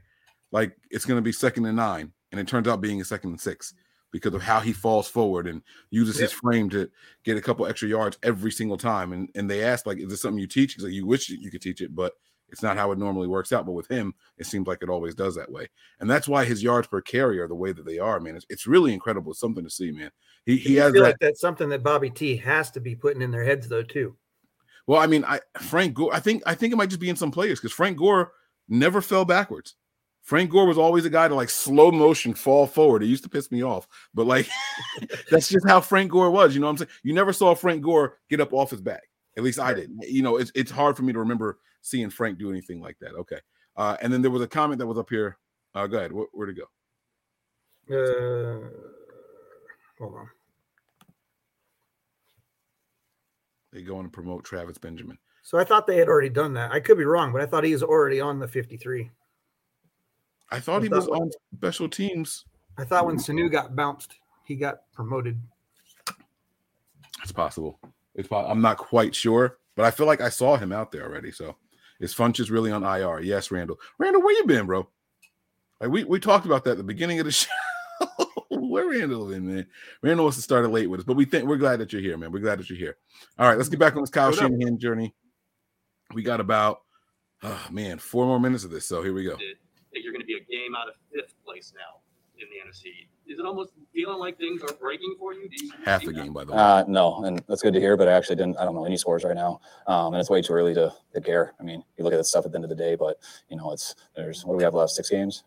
like 0.51 0.75
it's 0.89 1.05
gonna 1.05 1.21
be 1.21 1.31
second 1.31 1.65
and 1.65 1.77
nine. 1.77 2.11
And 2.31 2.39
it 2.39 2.47
turns 2.47 2.67
out 2.67 2.81
being 2.81 2.99
a 2.99 3.05
second 3.05 3.29
and 3.31 3.41
six 3.41 3.73
because 4.13 4.33
of 4.33 4.43
how 4.43 4.61
he 4.61 4.71
falls 4.71 5.09
forward 5.09 5.47
and 5.47 5.61
uses 5.89 6.17
his 6.17 6.31
frame 6.31 6.69
to 6.69 6.89
get 7.25 7.35
a 7.35 7.41
couple 7.41 7.65
extra 7.65 7.89
yards 7.89 8.17
every 8.23 8.51
single 8.51 8.77
time. 8.77 9.11
And 9.11 9.27
and 9.35 9.49
they 9.49 9.63
asked, 9.65 9.85
like, 9.85 9.97
is 9.97 10.07
this 10.07 10.21
something 10.21 10.39
you 10.39 10.47
teach? 10.47 10.75
He's 10.75 10.83
like, 10.83 10.93
you 10.93 11.05
wish 11.05 11.27
you 11.27 11.51
could 11.51 11.61
teach 11.61 11.81
it, 11.81 11.93
but 11.93 12.13
it's 12.47 12.61
not 12.61 12.77
how 12.77 12.91
it 12.91 12.99
normally 12.99 13.27
works 13.27 13.51
out. 13.51 13.65
But 13.65 13.71
with 13.71 13.87
him, 13.87 14.13
it 14.37 14.45
seems 14.45 14.67
like 14.67 14.83
it 14.83 14.89
always 14.89 15.15
does 15.15 15.35
that 15.35 15.51
way. 15.51 15.67
And 15.99 16.09
that's 16.09 16.27
why 16.27 16.45
his 16.45 16.61
yards 16.61 16.87
per 16.87 17.01
carry 17.01 17.39
are 17.39 17.47
the 17.47 17.55
way 17.55 17.73
that 17.73 17.85
they 17.85 17.97
are, 17.97 18.19
man. 18.19 18.35
It's, 18.35 18.45
it's 18.47 18.67
really 18.67 18.93
incredible. 18.93 19.31
It's 19.31 19.41
something 19.41 19.63
to 19.63 19.69
see, 19.69 19.91
man. 19.91 20.11
He 20.45 20.57
he 20.57 20.79
I 20.79 20.83
has 20.85 20.93
feel 20.93 21.01
that. 21.01 21.09
like 21.09 21.19
that's 21.19 21.41
something 21.41 21.67
that 21.69 21.83
Bobby 21.83 22.11
T 22.11 22.37
has 22.37 22.69
to 22.71 22.79
be 22.79 22.95
putting 22.95 23.23
in 23.23 23.31
their 23.31 23.43
heads 23.43 23.67
though 23.67 23.83
too. 23.83 24.15
Well, 24.85 25.01
I 25.01 25.07
mean, 25.07 25.25
I 25.25 25.39
Frank 25.57 25.95
Gore. 25.95 26.13
I 26.13 26.19
think 26.19 26.43
I 26.45 26.53
think 26.53 26.71
it 26.71 26.75
might 26.75 26.89
just 26.89 27.01
be 27.01 27.09
in 27.09 27.15
some 27.15 27.31
players 27.31 27.59
because 27.59 27.73
Frank 27.73 27.97
Gore 27.97 28.31
never 28.69 29.01
fell 29.01 29.25
backwards. 29.25 29.75
Frank 30.23 30.49
Gore 30.49 30.65
was 30.65 30.77
always 30.77 31.03
a 31.05 31.09
guy 31.09 31.27
to 31.27 31.35
like 31.35 31.49
slow 31.49 31.91
motion 31.91 32.33
fall 32.33 32.65
forward. 32.65 33.03
It 33.03 33.07
used 33.07 33.23
to 33.23 33.29
piss 33.29 33.51
me 33.51 33.61
off, 33.61 33.87
but 34.13 34.25
like 34.25 34.47
that's 35.29 35.49
just 35.49 35.67
how 35.67 35.81
Frank 35.81 36.11
Gore 36.11 36.31
was. 36.31 36.55
You 36.55 36.61
know 36.61 36.67
what 36.67 36.71
I'm 36.71 36.77
saying? 36.77 36.89
You 37.03 37.13
never 37.13 37.33
saw 37.33 37.53
Frank 37.53 37.83
Gore 37.83 38.17
get 38.29 38.39
up 38.39 38.53
off 38.53 38.71
his 38.71 38.81
back. 38.81 39.03
At 39.37 39.43
least 39.43 39.59
I 39.59 39.73
didn't. 39.73 40.01
You 40.07 40.21
know, 40.21 40.37
it's 40.37 40.51
it's 40.55 40.71
hard 40.71 40.95
for 40.95 41.03
me 41.03 41.11
to 41.11 41.19
remember 41.19 41.59
seeing 41.81 42.09
Frank 42.09 42.39
do 42.39 42.49
anything 42.49 42.79
like 42.81 42.97
that. 42.99 43.13
Okay. 43.15 43.39
Uh, 43.75 43.97
and 44.01 44.13
then 44.13 44.21
there 44.21 44.31
was 44.31 44.41
a 44.41 44.47
comment 44.47 44.79
that 44.79 44.87
was 44.87 44.97
up 44.97 45.09
here. 45.09 45.37
Uh, 45.75 45.87
go 45.87 45.97
ahead. 45.97 46.13
Where, 46.13 46.27
where'd 46.31 46.49
it 46.49 46.57
go? 46.57 46.67
Uh, 47.91 48.69
hold 49.99 50.15
on. 50.15 50.29
They 53.73 53.81
go 53.81 53.97
on 53.97 54.05
to 54.05 54.09
promote 54.09 54.45
Travis 54.45 54.77
Benjamin. 54.77 55.17
So 55.41 55.57
I 55.57 55.65
thought 55.65 55.87
they 55.87 55.97
had 55.97 56.07
already 56.07 56.29
done 56.29 56.53
that. 56.53 56.71
I 56.71 56.79
could 56.79 56.97
be 56.97 57.03
wrong, 57.03 57.33
but 57.33 57.41
I 57.41 57.45
thought 57.45 57.65
he 57.65 57.73
was 57.73 57.83
already 57.83 58.21
on 58.21 58.39
the 58.39 58.47
53. 58.47 59.09
I 60.53 60.59
thought 60.59 60.83
he 60.83 60.89
was 60.89 61.07
on 61.07 61.31
special 61.57 61.89
teams. 61.89 62.45
I 62.77 62.85
thought 62.85 63.07
when 63.07 63.17
Sanu 63.17 63.51
got 63.51 63.75
bounced, 63.75 64.19
he 64.43 64.55
got 64.55 64.91
promoted. 64.93 65.41
It's 67.23 67.31
possible. 67.31 67.79
It's 68.13 68.27
po- 68.27 68.45
I'm 68.45 68.61
not 68.61 68.77
quite 68.77 69.15
sure, 69.15 69.57
but 69.75 69.83
I 69.85 69.89
feel 69.89 70.05
like 70.05 70.21
I 70.21 70.29
saw 70.29 70.55
him 70.55 70.71
out 70.71 70.91
there 70.91 71.05
already. 71.05 71.31
So 71.31 71.55
is 71.99 72.13
Funchess 72.13 72.51
really 72.51 72.71
on 72.71 72.83
IR? 72.83 73.21
Yes, 73.21 73.49
Randall. 73.49 73.79
Randall, 73.97 74.21
where 74.21 74.35
you 74.35 74.45
been, 74.45 74.67
bro? 74.67 74.87
Like 75.81 75.89
we, 75.89 76.03
we 76.03 76.19
talked 76.19 76.45
about 76.45 76.63
that 76.65 76.71
at 76.71 76.77
the 76.77 76.83
beginning 76.83 77.19
of 77.19 77.25
the 77.25 77.31
show. 77.31 77.49
where 78.49 78.87
Randall 78.87 79.29
been, 79.29 79.47
man? 79.47 79.65
Randall 80.03 80.25
wants 80.25 80.37
to 80.37 80.43
start 80.43 80.65
it 80.65 80.69
late 80.69 80.87
with 80.87 80.99
us, 80.99 81.05
but 81.05 81.15
we 81.15 81.25
think 81.25 81.45
we're 81.47 81.57
glad 81.57 81.79
that 81.79 81.91
you're 81.91 82.01
here, 82.01 82.15
man. 82.15 82.31
We're 82.31 82.39
glad 82.39 82.59
that 82.59 82.69
you're 82.69 82.77
here. 82.77 82.97
All 83.39 83.47
right, 83.47 83.57
let's 83.57 83.69
get 83.69 83.79
back 83.79 83.95
on 83.95 84.03
this 84.03 84.11
Kyle 84.11 84.25
Hold 84.25 84.35
up. 84.35 84.41
Shanahan 84.51 84.77
journey. 84.77 85.15
We 86.13 86.21
got 86.21 86.39
about 86.39 86.81
oh 87.41 87.67
man, 87.71 87.97
four 87.97 88.27
more 88.27 88.39
minutes 88.39 88.63
of 88.65 88.69
this. 88.69 88.85
So 88.85 89.01
here 89.01 89.13
we 89.13 89.23
go. 89.23 89.37
Did 89.93 90.03
you're 90.03 90.13
going 90.13 90.21
to 90.21 90.27
be 90.27 90.37
a 90.37 90.43
game 90.43 90.75
out 90.75 90.87
of 90.87 90.95
fifth 91.13 91.35
place 91.45 91.73
now 91.75 92.01
in 92.39 92.47
the 92.49 92.69
NFC. 92.69 93.07
Is 93.27 93.39
it 93.39 93.45
almost 93.45 93.71
feeling 93.93 94.19
like 94.19 94.37
things 94.37 94.61
are 94.63 94.73
breaking 94.73 95.15
for 95.17 95.33
you? 95.33 95.47
Do 95.47 95.65
you 95.65 95.71
Half 95.85 96.01
see 96.01 96.09
a 96.09 96.13
game, 96.13 96.33
by 96.33 96.43
the 96.43 96.51
way. 96.51 96.57
Uh, 96.57 96.83
no, 96.87 97.23
and 97.23 97.41
that's 97.47 97.61
good 97.61 97.73
to 97.73 97.79
hear. 97.79 97.95
But 97.95 98.07
I 98.07 98.13
actually 98.13 98.35
didn't. 98.35 98.57
I 98.57 98.65
don't 98.65 98.75
know 98.75 98.85
any 98.85 98.97
scores 98.97 99.23
right 99.23 99.35
now, 99.35 99.61
um, 99.87 100.13
and 100.13 100.19
it's 100.19 100.29
way 100.29 100.41
too 100.41 100.53
early 100.53 100.73
to, 100.73 100.93
to 101.13 101.21
care. 101.21 101.53
I 101.59 101.63
mean, 101.63 101.83
you 101.97 102.03
look 102.03 102.13
at 102.13 102.17
the 102.17 102.23
stuff 102.23 102.45
at 102.45 102.51
the 102.51 102.57
end 102.57 102.65
of 102.65 102.69
the 102.69 102.75
day, 102.75 102.95
but 102.95 103.17
you 103.49 103.57
know, 103.57 103.71
it's 103.71 103.95
there's 104.15 104.45
what 104.45 104.53
do 104.53 104.57
we 104.57 104.63
have 104.63 104.73
left? 104.73 104.91
Six 104.91 105.09
games, 105.09 105.43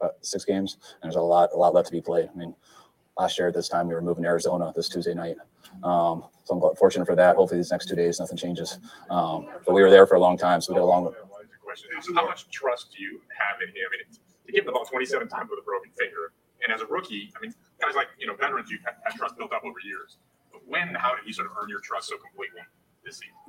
uh, 0.00 0.08
six 0.22 0.44
games, 0.44 0.78
and 1.02 1.10
there's 1.10 1.16
a 1.16 1.20
lot 1.20 1.50
a 1.52 1.56
lot 1.56 1.74
left 1.74 1.86
to 1.86 1.92
be 1.92 2.00
played. 2.00 2.28
I 2.32 2.36
mean, 2.36 2.54
last 3.16 3.38
year 3.38 3.48
at 3.48 3.54
this 3.54 3.68
time 3.68 3.86
we 3.86 3.94
were 3.94 4.02
moving 4.02 4.24
to 4.24 4.28
Arizona 4.28 4.72
this 4.74 4.88
Tuesday 4.88 5.14
night, 5.14 5.36
um, 5.84 6.24
so 6.44 6.54
I'm 6.54 6.76
fortunate 6.76 7.06
for 7.06 7.16
that. 7.16 7.36
Hopefully, 7.36 7.60
these 7.60 7.70
next 7.70 7.88
two 7.88 7.96
days 7.96 8.18
nothing 8.18 8.36
changes. 8.36 8.78
Um, 9.10 9.46
but 9.64 9.72
we 9.72 9.82
were 9.82 9.90
there 9.90 10.06
for 10.06 10.16
a 10.16 10.20
long 10.20 10.36
time, 10.36 10.60
so 10.60 10.72
we 10.72 10.78
got 10.78 10.84
a 10.84 10.86
long. 10.86 11.14
Question 11.74 11.90
is 11.98 12.06
how 12.14 12.26
much 12.26 12.46
trust 12.50 12.94
do 12.94 13.02
you 13.02 13.18
have 13.34 13.58
in 13.58 13.68
him? 13.74 13.82
I 13.82 13.98
mean, 13.98 14.06
to 14.46 14.52
give 14.52 14.64
the 14.64 14.70
ball 14.70 14.84
27 14.84 15.26
times 15.26 15.50
with 15.50 15.58
a 15.58 15.66
broken 15.66 15.90
finger, 15.98 16.30
and 16.62 16.70
as 16.70 16.80
a 16.80 16.86
rookie, 16.86 17.34
I 17.34 17.42
mean, 17.42 17.52
guys 17.82 17.98
like 17.98 18.08
you 18.18 18.26
know 18.26 18.38
veterans, 18.38 18.70
you've 18.70 18.86
had 18.86 18.94
trust 19.18 19.36
built 19.36 19.52
up 19.52 19.64
over 19.64 19.82
years. 19.82 20.18
But 20.52 20.62
when, 20.70 20.94
how 20.94 21.18
did 21.18 21.26
he 21.26 21.32
sort 21.32 21.50
of 21.50 21.58
earn 21.58 21.68
your 21.68 21.80
trust 21.80 22.08
so 22.08 22.16
completely 22.16 22.62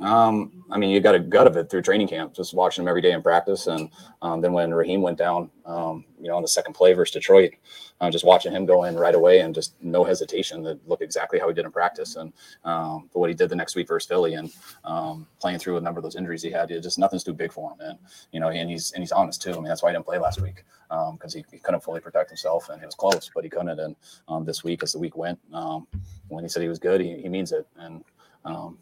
Um, 0.02 0.66
I 0.70 0.78
mean, 0.78 0.90
you 0.90 1.00
got 1.00 1.16
a 1.16 1.20
gut 1.20 1.48
of 1.48 1.56
it 1.56 1.70
through 1.70 1.82
training 1.82 2.10
camp, 2.10 2.34
just 2.34 2.54
watching 2.54 2.84
him 2.84 2.90
every 2.90 3.02
day 3.02 3.12
in 3.12 3.22
practice. 3.22 3.68
And 3.68 3.90
um, 4.22 4.42
then 4.42 4.52
when 4.52 4.74
Raheem 4.74 5.02
went 5.02 5.18
down, 5.18 5.50
um, 5.66 6.04
you 6.20 6.28
know, 6.28 6.36
on 6.36 6.42
the 6.42 6.48
second 6.50 6.74
play 6.74 6.92
versus 6.94 7.14
Detroit, 7.14 7.54
uh, 8.02 8.10
just 8.10 8.26
watching 8.26 8.52
him 8.52 8.66
go 8.66 8.84
in 8.84 8.96
right 8.96 9.16
away 9.16 9.40
and 9.40 9.56
just 9.56 9.76
no 9.82 10.04
hesitation 10.04 10.64
to 10.64 10.78
look 10.86 11.02
exactly 11.02 11.40
how 11.40 11.48
he 11.48 11.54
did 11.54 11.64
in 11.64 11.72
practice. 11.72 12.18
And 12.18 12.34
um, 12.66 13.10
what 13.14 13.30
he 13.30 13.36
did 13.36 13.50
the 13.50 13.56
next 13.56 13.76
week 13.76 13.88
versus 13.88 14.08
Philly 14.08 14.34
and 14.34 14.52
um, 14.84 15.28
playing 15.40 15.60
through 15.60 15.78
a 15.78 15.82
number 15.82 16.00
of 16.00 16.04
those 16.04 16.18
injuries 16.18 16.42
he 16.42 16.52
had, 16.52 16.70
just 16.70 17.00
nothing's 17.00 17.24
too 17.24 17.34
big 17.34 17.54
for 17.54 17.72
him. 17.72 17.78
And 17.80 18.00
you 18.34 18.42
know, 18.42 18.50
and 18.50 18.70
he's 18.70 18.92
and 18.92 19.02
he's 19.02 19.14
honest 19.14 19.42
too. 19.42 19.52
I 19.52 19.56
mean, 19.56 19.66
that's 19.66 19.82
why 19.82 19.92
he 19.92 19.96
didn't 19.96 20.06
play 20.06 20.18
last 20.18 20.42
week 20.42 20.66
because 21.14 21.34
he, 21.34 21.44
he 21.52 21.60
couldn't 21.60 21.82
fully 21.82 22.00
protect 22.02 22.30
himself 22.30 22.70
and 22.70 22.82
it 22.82 22.86
was 22.86 22.96
close, 22.96 23.32
but 23.34 23.44
he 23.44 23.50
couldn't. 23.50 23.80
And 23.80 23.96
um, 24.28 24.44
this 24.44 24.64
week, 24.64 24.84
as 24.84 24.92
the 24.92 25.00
week 25.00 25.16
went, 25.16 25.40
um, 25.54 25.88
when 26.28 26.44
he 26.44 26.50
said 26.50 26.62
he 26.62 26.70
was 26.70 26.80
good, 26.80 27.02
he, 27.02 27.22
he 27.22 27.30
means 27.30 27.52
it. 27.52 27.66
And 27.78 28.04
um, 28.44 28.78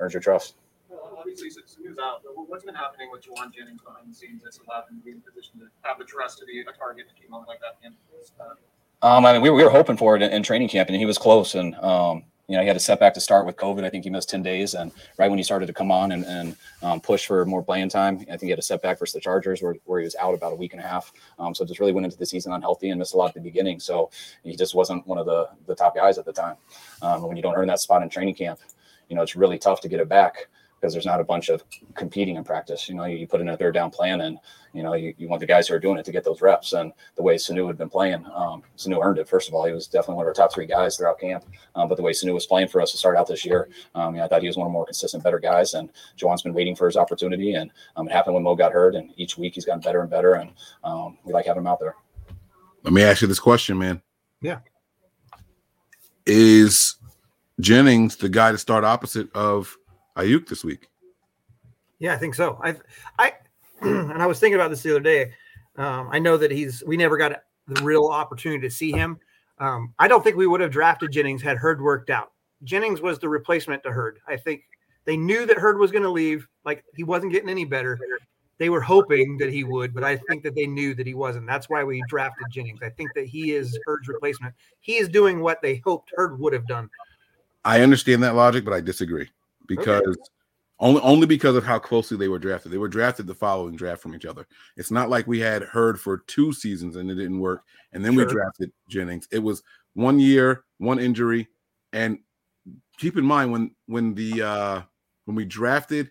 earns 0.00 0.14
your 0.14 0.20
trust. 0.20 0.54
Well, 0.88 1.16
Obviously, 1.18 1.50
Sanu's 1.50 1.98
out, 1.98 2.22
but 2.24 2.48
what's 2.48 2.64
been 2.64 2.74
happening 2.74 3.08
with 3.12 3.22
Jauan 3.22 3.54
Jennings 3.54 3.82
behind 3.82 4.10
the 4.10 4.14
scenes 4.14 4.42
that's 4.42 4.58
allowed 4.66 4.84
him 4.90 4.98
to 4.98 5.04
be 5.04 5.10
in 5.12 5.18
a 5.18 5.30
position 5.30 5.60
to 5.60 5.66
have 5.82 5.98
the 5.98 6.04
trust 6.04 6.38
to 6.38 6.46
be 6.46 6.60
a 6.60 6.64
target 6.72 7.06
to 7.08 7.14
keep 7.14 7.32
on 7.32 7.44
like 7.46 7.60
that? 7.60 7.76
uh, 8.40 9.06
Um, 9.06 9.24
I 9.24 9.34
mean, 9.34 9.42
we, 9.42 9.50
we 9.50 9.62
were 9.62 9.70
hoping 9.70 9.96
for 9.96 10.16
it 10.16 10.22
in, 10.22 10.32
in 10.32 10.42
training 10.42 10.68
camp, 10.68 10.88
and 10.88 10.96
he 10.96 11.04
was 11.04 11.18
close. 11.18 11.54
And 11.54 11.74
um, 11.76 12.24
you 12.48 12.56
know, 12.56 12.62
he 12.62 12.66
had 12.66 12.76
a 12.76 12.80
setback 12.80 13.14
to 13.14 13.20
start 13.20 13.46
with 13.46 13.56
COVID. 13.56 13.84
I 13.84 13.90
think 13.90 14.02
he 14.02 14.10
missed 14.10 14.28
ten 14.28 14.42
days, 14.42 14.74
and 14.74 14.90
right 15.18 15.28
when 15.28 15.38
he 15.38 15.44
started 15.44 15.66
to 15.66 15.72
come 15.72 15.92
on 15.92 16.10
and, 16.10 16.24
and 16.24 16.56
um, 16.82 17.00
push 17.00 17.24
for 17.24 17.44
more 17.44 17.62
playing 17.62 17.90
time, 17.90 18.18
I 18.22 18.24
think 18.24 18.42
he 18.42 18.50
had 18.50 18.58
a 18.58 18.62
setback 18.62 18.98
versus 18.98 19.14
the 19.14 19.20
Chargers, 19.20 19.62
where, 19.62 19.76
where 19.84 20.00
he 20.00 20.04
was 20.04 20.16
out 20.16 20.34
about 20.34 20.52
a 20.54 20.56
week 20.56 20.72
and 20.72 20.82
a 20.82 20.86
half. 20.86 21.12
Um, 21.38 21.54
so 21.54 21.64
just 21.64 21.78
really 21.78 21.92
went 21.92 22.06
into 22.06 22.18
the 22.18 22.26
season 22.26 22.52
unhealthy 22.52 22.90
and 22.90 22.98
missed 22.98 23.14
a 23.14 23.16
lot 23.16 23.28
at 23.28 23.34
the 23.34 23.40
beginning. 23.40 23.78
So 23.78 24.10
he 24.42 24.56
just 24.56 24.74
wasn't 24.74 25.06
one 25.06 25.18
of 25.18 25.26
the 25.26 25.48
the 25.68 25.76
top 25.76 25.94
guys 25.94 26.18
at 26.18 26.24
the 26.24 26.32
time. 26.32 26.56
Um, 27.02 27.22
when 27.22 27.36
you 27.36 27.42
don't 27.42 27.54
earn 27.54 27.68
that 27.68 27.78
spot 27.78 28.02
in 28.02 28.08
training 28.08 28.34
camp, 28.34 28.58
you 29.10 29.16
know, 29.16 29.22
it's 29.22 29.36
really 29.36 29.58
tough 29.58 29.82
to 29.82 29.88
get 29.88 30.00
it 30.00 30.08
back 30.08 30.48
because 30.80 30.94
there's 30.94 31.04
not 31.04 31.20
a 31.20 31.24
bunch 31.24 31.50
of 31.50 31.62
competing 31.94 32.36
in 32.36 32.44
practice. 32.44 32.88
You 32.88 32.94
know, 32.94 33.04
you, 33.04 33.18
you 33.18 33.26
put 33.26 33.42
in 33.42 33.48
a 33.50 33.56
third 33.56 33.74
down 33.74 33.90
plan 33.90 34.22
and, 34.22 34.38
you 34.72 34.82
know, 34.82 34.94
you, 34.94 35.12
you 35.18 35.28
want 35.28 35.40
the 35.40 35.46
guys 35.46 35.68
who 35.68 35.74
are 35.74 35.78
doing 35.78 35.98
it 35.98 36.06
to 36.06 36.12
get 36.12 36.24
those 36.24 36.40
reps. 36.40 36.72
And 36.72 36.92
the 37.16 37.22
way 37.22 37.34
Sanu 37.34 37.66
had 37.66 37.76
been 37.76 37.90
playing, 37.90 38.24
um, 38.34 38.62
Sanu 38.78 39.04
earned 39.04 39.18
it. 39.18 39.28
First 39.28 39.48
of 39.48 39.54
all, 39.54 39.66
he 39.66 39.72
was 39.72 39.86
definitely 39.86 40.14
one 40.14 40.24
of 40.24 40.28
our 40.28 40.32
top 40.32 40.54
three 40.54 40.64
guys 40.64 40.96
throughout 40.96 41.20
camp. 41.20 41.44
Um, 41.74 41.88
but 41.88 41.96
the 41.96 42.02
way 42.02 42.12
Sanu 42.12 42.32
was 42.32 42.46
playing 42.46 42.68
for 42.68 42.80
us 42.80 42.92
to 42.92 42.96
start 42.96 43.16
out 43.16 43.26
this 43.26 43.44
year, 43.44 43.68
um, 43.94 44.14
you 44.14 44.20
know, 44.20 44.24
I 44.24 44.28
thought 44.28 44.40
he 44.40 44.46
was 44.46 44.56
one 44.56 44.66
of 44.66 44.70
the 44.70 44.72
more 44.72 44.86
consistent, 44.86 45.22
better 45.22 45.38
guys. 45.38 45.74
And 45.74 45.90
Jauan's 46.16 46.42
been 46.42 46.54
waiting 46.54 46.74
for 46.74 46.86
his 46.86 46.96
opportunity. 46.96 47.54
And 47.54 47.70
um, 47.96 48.08
it 48.08 48.12
happened 48.12 48.34
when 48.34 48.44
Mo 48.44 48.54
got 48.54 48.72
hurt. 48.72 48.94
And 48.94 49.12
each 49.16 49.36
week 49.36 49.56
he's 49.56 49.66
gotten 49.66 49.82
better 49.82 50.00
and 50.00 50.08
better. 50.08 50.34
And 50.34 50.50
um, 50.82 51.18
we 51.24 51.34
like 51.34 51.44
having 51.44 51.60
him 51.60 51.66
out 51.66 51.80
there. 51.80 51.96
Let 52.84 52.94
me 52.94 53.02
ask 53.02 53.20
you 53.20 53.28
this 53.28 53.40
question, 53.40 53.76
man. 53.76 54.00
Yeah. 54.40 54.60
Is 56.24 56.96
Jennings 57.60 58.16
the 58.16 58.28
guy 58.28 58.52
to 58.52 58.58
start 58.58 58.84
opposite 58.84 59.32
of 59.34 59.76
Aiyuk 60.16 60.48
this 60.48 60.64
week? 60.64 60.88
Yeah, 61.98 62.14
I 62.14 62.16
think 62.16 62.34
so. 62.34 62.58
I, 62.62 62.76
I, 63.18 63.34
and 63.80 64.22
I 64.22 64.26
was 64.26 64.40
thinking 64.40 64.56
about 64.56 64.70
this 64.70 64.82
the 64.82 64.90
other 64.90 65.00
day. 65.00 65.32
Um, 65.76 66.08
I 66.10 66.18
know 66.18 66.36
that 66.36 66.50
he's. 66.50 66.82
We 66.86 66.96
never 66.96 67.16
got 67.16 67.42
the 67.66 67.82
real 67.82 68.06
opportunity 68.06 68.66
to 68.66 68.74
see 68.74 68.92
him. 68.92 69.18
Um, 69.58 69.94
I 69.98 70.08
don't 70.08 70.24
think 70.24 70.36
we 70.36 70.46
would 70.46 70.60
have 70.60 70.70
drafted 70.70 71.12
Jennings 71.12 71.42
had 71.42 71.58
Hurd 71.58 71.80
worked 71.80 72.10
out. 72.10 72.32
Jennings 72.64 73.00
was 73.00 73.18
the 73.18 73.28
replacement 73.28 73.82
to 73.84 73.92
Hurd. 73.92 74.18
I 74.26 74.36
think 74.36 74.62
they 75.04 75.16
knew 75.16 75.46
that 75.46 75.58
Hurd 75.58 75.78
was 75.78 75.90
going 75.90 76.02
to 76.02 76.10
leave. 76.10 76.48
Like 76.64 76.84
he 76.94 77.04
wasn't 77.04 77.32
getting 77.32 77.48
any 77.48 77.64
better. 77.64 77.98
They 78.58 78.68
were 78.68 78.80
hoping 78.80 79.38
that 79.38 79.50
he 79.50 79.64
would, 79.64 79.94
but 79.94 80.04
I 80.04 80.16
think 80.28 80.42
that 80.42 80.54
they 80.54 80.66
knew 80.66 80.94
that 80.94 81.06
he 81.06 81.14
wasn't. 81.14 81.46
That's 81.46 81.70
why 81.70 81.82
we 81.82 82.02
drafted 82.08 82.46
Jennings. 82.50 82.80
I 82.82 82.90
think 82.90 83.10
that 83.14 83.26
he 83.26 83.52
is 83.52 83.78
Hurd's 83.86 84.08
replacement. 84.08 84.54
He 84.80 84.96
is 84.96 85.08
doing 85.08 85.40
what 85.40 85.62
they 85.62 85.76
hoped 85.76 86.12
Hurd 86.14 86.38
would 86.38 86.52
have 86.52 86.66
done. 86.66 86.90
I 87.64 87.82
understand 87.82 88.22
that 88.22 88.34
logic, 88.34 88.64
but 88.64 88.74
I 88.74 88.80
disagree 88.80 89.28
because 89.66 90.16
only 90.78 91.00
only 91.02 91.26
because 91.26 91.56
of 91.56 91.64
how 91.64 91.78
closely 91.78 92.16
they 92.16 92.28
were 92.28 92.38
drafted. 92.38 92.72
They 92.72 92.78
were 92.78 92.88
drafted 92.88 93.26
the 93.26 93.34
following 93.34 93.76
draft 93.76 94.00
from 94.00 94.14
each 94.14 94.24
other. 94.24 94.46
It's 94.76 94.90
not 94.90 95.10
like 95.10 95.26
we 95.26 95.38
had 95.38 95.62
Hurd 95.62 96.00
for 96.00 96.18
two 96.26 96.52
seasons 96.52 96.96
and 96.96 97.10
it 97.10 97.16
didn't 97.16 97.38
work, 97.38 97.64
and 97.92 98.04
then 98.04 98.14
we 98.14 98.24
drafted 98.24 98.72
Jennings. 98.88 99.28
It 99.30 99.40
was 99.40 99.62
one 99.94 100.18
year, 100.18 100.64
one 100.78 100.98
injury, 100.98 101.48
and 101.92 102.18
keep 102.96 103.16
in 103.18 103.24
mind 103.24 103.52
when 103.52 103.74
when 103.86 104.14
the 104.14 104.42
uh 104.42 104.82
when 105.26 105.34
we 105.36 105.44
drafted 105.44 106.10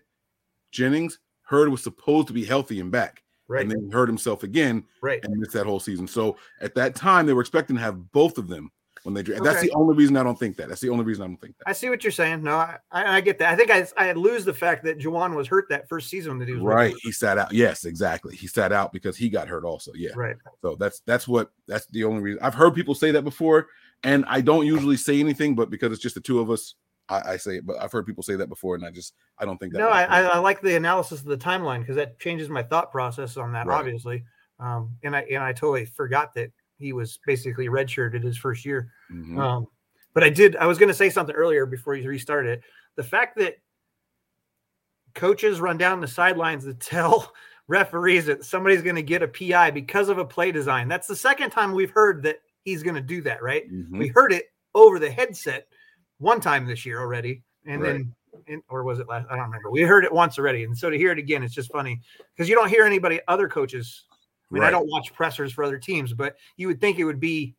Jennings, 0.70 1.18
Hurd 1.42 1.68
was 1.68 1.82
supposed 1.82 2.28
to 2.28 2.32
be 2.32 2.44
healthy 2.44 2.80
and 2.80 2.92
back. 2.92 3.22
Right. 3.48 3.62
And 3.62 3.70
then 3.72 3.86
he 3.86 3.90
hurt 3.90 4.08
himself 4.08 4.44
again 4.44 4.84
Right. 5.02 5.18
and 5.24 5.36
missed 5.36 5.52
that 5.54 5.66
whole 5.66 5.80
season. 5.80 6.06
So 6.06 6.36
at 6.60 6.76
that 6.76 6.94
time, 6.94 7.26
they 7.26 7.32
were 7.32 7.40
expecting 7.40 7.74
to 7.74 7.82
have 7.82 8.12
both 8.12 8.38
of 8.38 8.46
them 8.46 8.70
when 9.04 9.14
they 9.14 9.22
draft. 9.22 9.44
That's 9.44 9.62
the 9.62 9.72
only 9.72 9.94
reason 9.94 10.16
I 10.16 10.22
don't 10.22 10.38
think 10.38 10.56
that. 10.56 10.68
That's 10.68 10.80
the 10.80 10.90
only 10.90 11.04
reason 11.04 11.22
I 11.24 11.26
don't 11.26 11.40
think 11.40 11.56
that. 11.58 11.68
I 11.68 11.72
see 11.72 11.88
what 11.88 12.04
you're 12.04 12.10
saying. 12.10 12.42
No, 12.42 12.56
I, 12.56 12.78
I 12.90 13.16
I 13.16 13.20
get 13.20 13.38
that. 13.38 13.52
I 13.52 13.56
think 13.56 13.70
I 13.70 13.86
I 13.96 14.12
lose 14.12 14.44
the 14.44 14.54
fact 14.54 14.84
that 14.84 14.98
Jauan 14.98 15.34
was 15.34 15.48
hurt 15.48 15.66
that 15.70 15.88
first 15.88 16.08
season 16.10 16.38
that 16.38 16.48
he 16.48 16.54
was 16.54 16.62
Right. 16.62 16.94
He 17.02 17.12
sat 17.12 17.38
out. 17.38 17.52
Yes, 17.52 17.84
exactly. 17.84 18.36
He 18.36 18.46
sat 18.46 18.72
out 18.72 18.92
because 18.92 19.16
he 19.16 19.28
got 19.28 19.48
hurt 19.48 19.64
also. 19.64 19.92
Yeah. 19.94 20.10
Right. 20.16 20.36
So 20.62 20.76
that's 20.76 21.00
that's 21.00 21.26
what 21.26 21.50
that's 21.66 21.86
the 21.86 22.04
only 22.04 22.20
reason. 22.20 22.42
I've 22.42 22.54
heard 22.54 22.74
people 22.74 22.94
say 22.94 23.10
that 23.12 23.22
before, 23.22 23.68
and 24.04 24.24
I 24.26 24.40
don't 24.40 24.66
usually 24.66 24.96
say 24.96 25.18
anything, 25.20 25.54
but 25.54 25.70
because 25.70 25.92
it's 25.92 26.02
just 26.02 26.14
the 26.14 26.20
two 26.20 26.40
of 26.40 26.50
us, 26.50 26.74
I, 27.08 27.32
I 27.32 27.36
say 27.36 27.56
it. 27.56 27.66
But 27.66 27.80
I've 27.80 27.92
heard 27.92 28.06
people 28.06 28.22
say 28.22 28.36
that 28.36 28.48
before, 28.48 28.74
and 28.74 28.84
I 28.84 28.90
just 28.90 29.14
I 29.38 29.44
don't 29.44 29.58
think 29.58 29.72
that. 29.72 29.78
No, 29.78 29.88
I, 29.88 30.04
I, 30.04 30.20
I 30.22 30.38
like 30.38 30.60
the 30.60 30.76
analysis 30.76 31.20
of 31.20 31.26
the 31.26 31.38
timeline 31.38 31.80
because 31.80 31.96
that 31.96 32.18
changes 32.18 32.48
my 32.48 32.62
thought 32.62 32.90
process 32.90 33.36
on 33.36 33.52
that, 33.52 33.66
Right. 33.66 33.78
obviously. 33.78 34.24
Um, 34.58 34.96
and 35.02 35.16
I 35.16 35.22
and 35.22 35.42
I 35.42 35.52
totally 35.52 35.86
forgot 35.86 36.34
that 36.34 36.52
he 36.80 36.92
was 36.92 37.18
basically 37.26 37.68
redshirted 37.68 38.22
his 38.24 38.36
first 38.38 38.64
year. 38.64 38.90
Mhm. 39.12 39.38
Um, 39.38 39.66
but 40.14 40.24
I 40.24 40.30
did. 40.30 40.56
I 40.56 40.66
was 40.66 40.78
going 40.78 40.88
to 40.88 40.94
say 40.94 41.10
something 41.10 41.34
earlier 41.36 41.66
before 41.66 41.94
you 41.94 42.08
restarted 42.08 42.58
it. 42.58 42.62
The 42.96 43.04
fact 43.04 43.36
that 43.38 43.56
coaches 45.14 45.60
run 45.60 45.76
down 45.76 46.00
the 46.00 46.08
sidelines 46.08 46.64
to 46.64 46.74
tell 46.74 47.32
referees 47.68 48.26
that 48.26 48.44
somebody's 48.44 48.82
going 48.82 48.96
to 48.96 49.02
get 49.02 49.22
a 49.22 49.28
PI 49.28 49.70
because 49.70 50.08
of 50.08 50.18
a 50.18 50.24
play 50.24 50.50
design. 50.50 50.88
That's 50.88 51.06
the 51.06 51.14
second 51.14 51.50
time 51.50 51.72
we've 51.72 51.90
heard 51.90 52.22
that 52.24 52.40
he's 52.64 52.82
going 52.82 52.96
to 52.96 53.00
do 53.00 53.20
that. 53.22 53.42
Right? 53.42 53.70
Mhm. 53.70 53.98
We 53.98 54.08
heard 54.08 54.32
it 54.32 54.46
over 54.74 54.98
the 54.98 55.10
headset 55.10 55.68
one 56.18 56.40
time 56.40 56.66
this 56.66 56.84
year 56.86 57.00
already, 57.00 57.42
and 57.66 57.82
Right. 57.82 57.92
then. 57.92 58.14
And, 58.46 58.62
or 58.68 58.84
was 58.84 59.00
it 59.00 59.08
last? 59.08 59.26
I 59.30 59.36
don't 59.36 59.44
remember. 59.46 59.70
We 59.70 59.82
heard 59.82 60.04
it 60.04 60.12
once 60.12 60.38
already, 60.38 60.64
and 60.64 60.76
so 60.76 60.88
to 60.88 60.96
hear 60.96 61.12
it 61.12 61.18
again, 61.18 61.42
it's 61.42 61.54
just 61.54 61.70
funny 61.70 62.00
because 62.34 62.48
you 62.48 62.54
don't 62.54 62.68
hear 62.68 62.84
anybody, 62.84 63.20
other 63.28 63.48
coaches. 63.48 64.06
I 64.50 64.54
mean, 64.54 64.62
I 64.64 64.70
don't 64.70 64.88
watch 64.88 65.12
pressers 65.12 65.52
for 65.52 65.62
other 65.64 65.78
teams, 65.78 66.12
but 66.12 66.36
you 66.56 66.66
would 66.66 66.80
think 66.80 66.98
it 66.98 67.04
would 67.04 67.20
be 67.20 67.54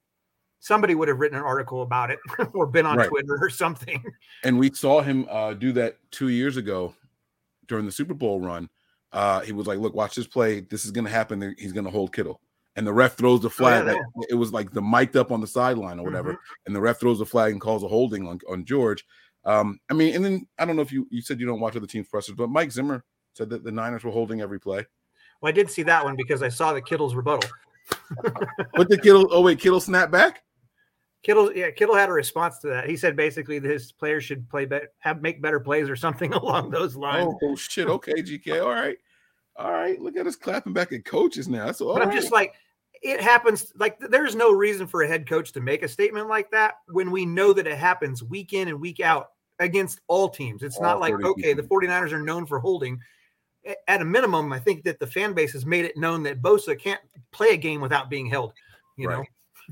somebody 0.59 0.93
would 0.93 1.07
have 1.07 1.19
written 1.19 1.37
an 1.37 1.43
article 1.43 1.81
about 1.81 2.11
it 2.11 2.19
or 2.53 2.67
been 2.67 2.85
on 2.85 2.97
Right. 2.97 3.09
Twitter 3.09 3.37
or 3.41 3.49
something. 3.49 4.03
and 4.43 4.59
we 4.59 4.71
saw 4.73 5.01
him 5.01 5.25
uh, 5.29 5.53
do 5.53 5.71
that 5.73 5.97
two 6.11 6.29
years 6.29 6.57
ago 6.57 6.93
during 7.67 7.85
the 7.85 7.91
Super 7.91 8.13
Bowl 8.13 8.39
run. 8.39 8.69
Uh, 9.13 9.41
he 9.41 9.51
was 9.51 9.67
like, 9.67 9.79
"Look, 9.79 9.93
watch 9.93 10.15
this 10.15 10.27
play. 10.27 10.61
This 10.61 10.85
is 10.85 10.91
going 10.91 11.05
to 11.05 11.11
happen. 11.11 11.53
He's 11.57 11.73
going 11.73 11.85
to 11.85 11.91
hold 11.91 12.13
Kittle." 12.13 12.39
And 12.77 12.87
the 12.87 12.93
ref 12.93 13.15
throws 13.17 13.41
the 13.41 13.49
flag. 13.49 13.85
yeah, 13.85 13.93
like, 13.93 14.27
it 14.29 14.35
was 14.35 14.53
like 14.53 14.71
the 14.71 14.81
mic'd 14.81 15.17
up 15.17 15.31
on 15.31 15.41
the 15.41 15.47
sideline 15.47 15.99
or 15.99 16.05
whatever. 16.05 16.39
And 16.65 16.73
the 16.73 16.79
ref 16.79 17.01
throws 17.01 17.19
the 17.19 17.25
flag 17.25 17.51
and 17.51 17.59
calls 17.59 17.83
a 17.83 17.87
holding 17.89 18.25
on, 18.25 18.39
on 18.49 18.63
George. 18.63 19.05
Um, 19.43 19.79
I 19.89 19.93
mean, 19.93 20.15
and 20.15 20.23
then 20.23 20.47
I 20.57 20.63
don't 20.63 20.77
know 20.77 20.81
if 20.81 20.93
you 20.93 21.07
you 21.11 21.21
said 21.21 21.39
you 21.39 21.45
don't 21.45 21.59
watch 21.59 21.75
other 21.75 21.87
teams' 21.87 22.07
pressers, 22.07 22.35
but 22.35 22.49
Mike 22.49 22.71
Zimmer 22.71 23.03
said 23.33 23.49
that 23.49 23.63
the 23.65 23.71
Niners 23.71 24.03
were 24.05 24.11
holding 24.11 24.39
every 24.39 24.59
play. 24.59 24.85
Well, 25.41 25.49
I 25.49 25.51
did 25.51 25.69
see 25.69 25.83
that 25.83 26.03
one 26.03 26.15
because 26.15 26.43
I 26.43 26.49
saw 26.49 26.73
the 26.73 26.81
Kittle's 26.81 27.15
rebuttal. 27.15 27.49
But 28.73 28.87
the 28.87 28.97
Kittle, 28.97 29.27
oh 29.31 29.41
wait, 29.41 29.59
Kittle 29.59 29.81
snapped 29.81 30.11
back. 30.11 30.43
Kittle, 31.23 31.53
yeah, 31.53 31.71
Kittle 31.71 31.95
had 31.95 32.09
a 32.09 32.13
response 32.13 32.59
to 32.59 32.67
that. 32.67 32.89
He 32.89 32.95
said 32.95 33.15
basically 33.15 33.59
that 33.59 33.69
his 33.69 33.91
players 33.91 34.23
should 34.23 34.49
play 34.49 34.65
better, 34.65 34.87
have 34.99 35.21
make 35.21 35.41
better 35.41 35.59
plays 35.59 35.89
or 35.89 35.95
something 35.95 36.33
along 36.33 36.71
those 36.71 36.95
lines. 36.95 37.33
Oh, 37.43 37.49
oh, 37.49 37.55
shit. 37.55 37.87
Okay, 37.87 38.13
GK. 38.13 38.63
All 38.63 38.71
right, 38.71 38.97
all 39.57 39.71
right. 39.71 39.99
Look 39.99 40.15
at 40.15 40.25
us 40.25 40.35
clapping 40.35 40.73
back 40.73 40.93
at 40.93 41.05
coaches 41.05 41.47
now. 41.47 41.65
That's 41.65 41.81
all. 41.81 41.93
but 41.93 42.01
I'm 42.01 42.13
just 42.13 42.31
like, 42.31 42.53
it 43.01 43.19
happens. 43.19 43.73
Like, 43.77 43.99
there's 43.99 44.35
no 44.35 44.51
reason 44.53 44.87
for 44.87 45.03
a 45.03 45.07
head 45.07 45.27
coach 45.27 45.51
to 45.53 45.61
make 45.61 45.83
a 45.83 45.87
statement 45.87 46.27
like 46.27 46.49
that 46.51 46.75
when 46.87 47.11
we 47.11 47.25
know 47.25 47.51
that 47.53 47.67
it 47.67 47.77
happens 47.77 48.23
week 48.23 48.53
in 48.53 48.67
and 48.69 48.79
week 48.79 48.99
out 48.99 49.31
against 49.59 50.01
all 50.07 50.29
teams. 50.29 50.63
It's 50.63 50.77
All 50.77 50.83
not 50.83 50.99
like, 50.99 51.13
30 51.13 51.25
okay, 51.25 51.53
the 51.53 51.63
49ers 51.63 52.11
are 52.13 52.21
known 52.21 52.45
for 52.45 52.59
holding. 52.59 52.99
A- 53.65 53.89
At 53.89 54.01
a 54.01 54.05
minimum, 54.05 54.51
I 54.53 54.59
think 54.59 54.83
that 54.83 54.99
the 54.99 55.07
fan 55.07 55.33
base 55.33 55.53
has 55.53 55.65
made 55.65 55.85
it 55.85 55.97
known 55.97 56.23
that 56.23 56.41
Bosa 56.41 56.77
can't 56.79 57.01
play 57.31 57.49
a 57.49 57.57
game 57.57 57.81
without 57.81 58.09
being 58.09 58.25
held. 58.25 58.53
You 58.97 59.09
know, 59.09 59.23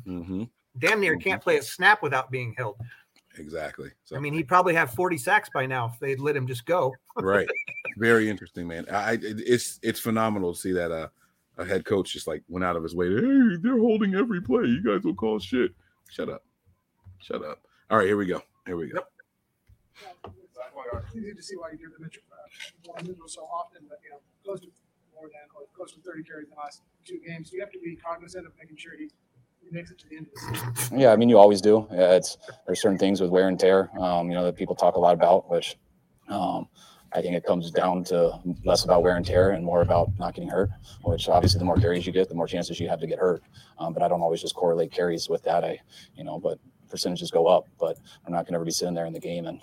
hmm 0.05 0.43
damn 0.77 1.01
near 1.01 1.17
can't 1.17 1.41
play 1.41 1.57
a 1.57 1.61
snap 1.61 2.01
without 2.01 2.31
being 2.31 2.53
held. 2.57 2.77
Exactly. 3.37 3.91
So 4.03 4.15
I 4.15 4.19
mean, 4.19 4.33
he'd 4.33 4.47
probably 4.47 4.73
have 4.73 4.93
40 4.93 5.17
sacks 5.17 5.49
by 5.53 5.65
now 5.65 5.91
if 5.93 5.99
they'd 5.99 6.19
let 6.19 6.35
him 6.35 6.47
just 6.47 6.65
go. 6.65 6.93
right. 7.17 7.47
Very 7.97 8.29
interesting 8.29 8.67
man. 8.67 8.85
I 8.91 9.17
it's 9.21 9.79
it's 9.81 9.99
phenomenal 9.99 10.53
to 10.53 10.59
see 10.59 10.71
that 10.73 10.91
uh 10.91 11.07
a 11.57 11.65
head 11.65 11.83
coach 11.85 12.13
just 12.13 12.27
like 12.27 12.41
went 12.47 12.63
out 12.63 12.77
of 12.77 12.83
his 12.83 12.95
way 12.95 13.07
hey 13.13 13.57
they're 13.61 13.79
holding 13.79 14.15
every 14.15 14.41
play. 14.41 14.63
You 14.65 14.83
guys 14.83 15.03
will 15.03 15.15
call 15.15 15.39
shit. 15.39 15.71
Shut 16.09 16.29
up. 16.29 16.43
Shut 17.19 17.43
up. 17.43 17.61
All 17.89 17.97
right 17.97 18.07
here 18.07 18.17
we 18.17 18.25
go. 18.25 18.41
Here 18.65 18.77
we 18.77 18.87
go. 18.89 19.01
It's 20.47 21.49
Mitchell 23.03 23.27
so 23.27 23.41
often, 23.41 23.81
but 23.87 23.99
you 24.03 24.11
know, 24.11 24.19
close 24.43 24.61
to 24.61 24.67
more 25.15 25.27
than, 25.27 25.47
or 25.55 25.67
close 25.75 25.91
to 25.93 25.99
thirty 26.01 26.23
carries 26.23 26.45
in 26.45 26.51
the 26.51 26.55
last 26.57 26.81
two 27.05 27.19
games. 27.25 27.51
You 27.51 27.59
have 27.61 27.71
to 27.71 27.79
be 27.79 27.95
cognizant 27.95 28.45
of 28.45 28.53
making 28.59 28.77
sure 28.77 28.93
he, 28.97 29.09
he 29.61 29.69
makes 29.71 29.91
it 29.91 29.99
to 29.99 30.07
the 30.09 30.17
end 30.17 30.27
of 30.27 30.33
the 30.33 30.75
season. 30.79 30.99
Yeah, 30.99 31.11
I 31.11 31.15
mean, 31.15 31.29
you 31.29 31.37
always 31.37 31.61
do. 31.61 31.87
Yeah, 31.91 32.13
it's 32.13 32.37
there's 32.65 32.81
certain 32.81 32.97
things 32.97 33.21
with 33.21 33.29
wear 33.29 33.47
and 33.47 33.59
tear, 33.59 33.89
um, 33.99 34.29
you 34.29 34.35
know, 34.35 34.43
that 34.43 34.55
people 34.55 34.75
talk 34.75 34.95
a 34.95 34.99
lot 34.99 35.13
about, 35.13 35.49
which 35.49 35.77
um, 36.29 36.67
I 37.11 37.21
think 37.21 37.35
it 37.35 37.43
comes 37.43 37.71
down 37.71 38.03
to 38.05 38.39
less 38.63 38.83
about 38.83 39.03
wear 39.03 39.15
and 39.15 39.25
tear 39.25 39.51
and 39.51 39.65
more 39.65 39.81
about 39.81 40.09
not 40.19 40.35
getting 40.35 40.49
hurt. 40.49 40.69
Which 41.03 41.27
obviously, 41.27 41.59
the 41.59 41.65
more 41.65 41.77
carries 41.77 42.05
you 42.05 42.13
get, 42.13 42.29
the 42.29 42.35
more 42.35 42.47
chances 42.47 42.79
you 42.79 42.87
have 42.89 42.99
to 42.99 43.07
get 43.07 43.19
hurt. 43.19 43.43
Um, 43.77 43.93
but 43.93 44.03
I 44.03 44.07
don't 44.07 44.21
always 44.21 44.41
just 44.41 44.55
correlate 44.55 44.91
carries 44.91 45.27
with 45.29 45.43
that. 45.43 45.63
I, 45.63 45.79
you 46.15 46.23
know, 46.23 46.39
but 46.39 46.59
percentages 46.89 47.31
go 47.31 47.47
up. 47.47 47.65
But 47.79 47.97
I'm 48.25 48.31
not 48.31 48.45
going 48.45 48.53
to 48.53 48.55
ever 48.55 48.65
be 48.65 48.71
sitting 48.71 48.93
there 48.93 49.05
in 49.05 49.13
the 49.13 49.19
game 49.19 49.47
and 49.47 49.61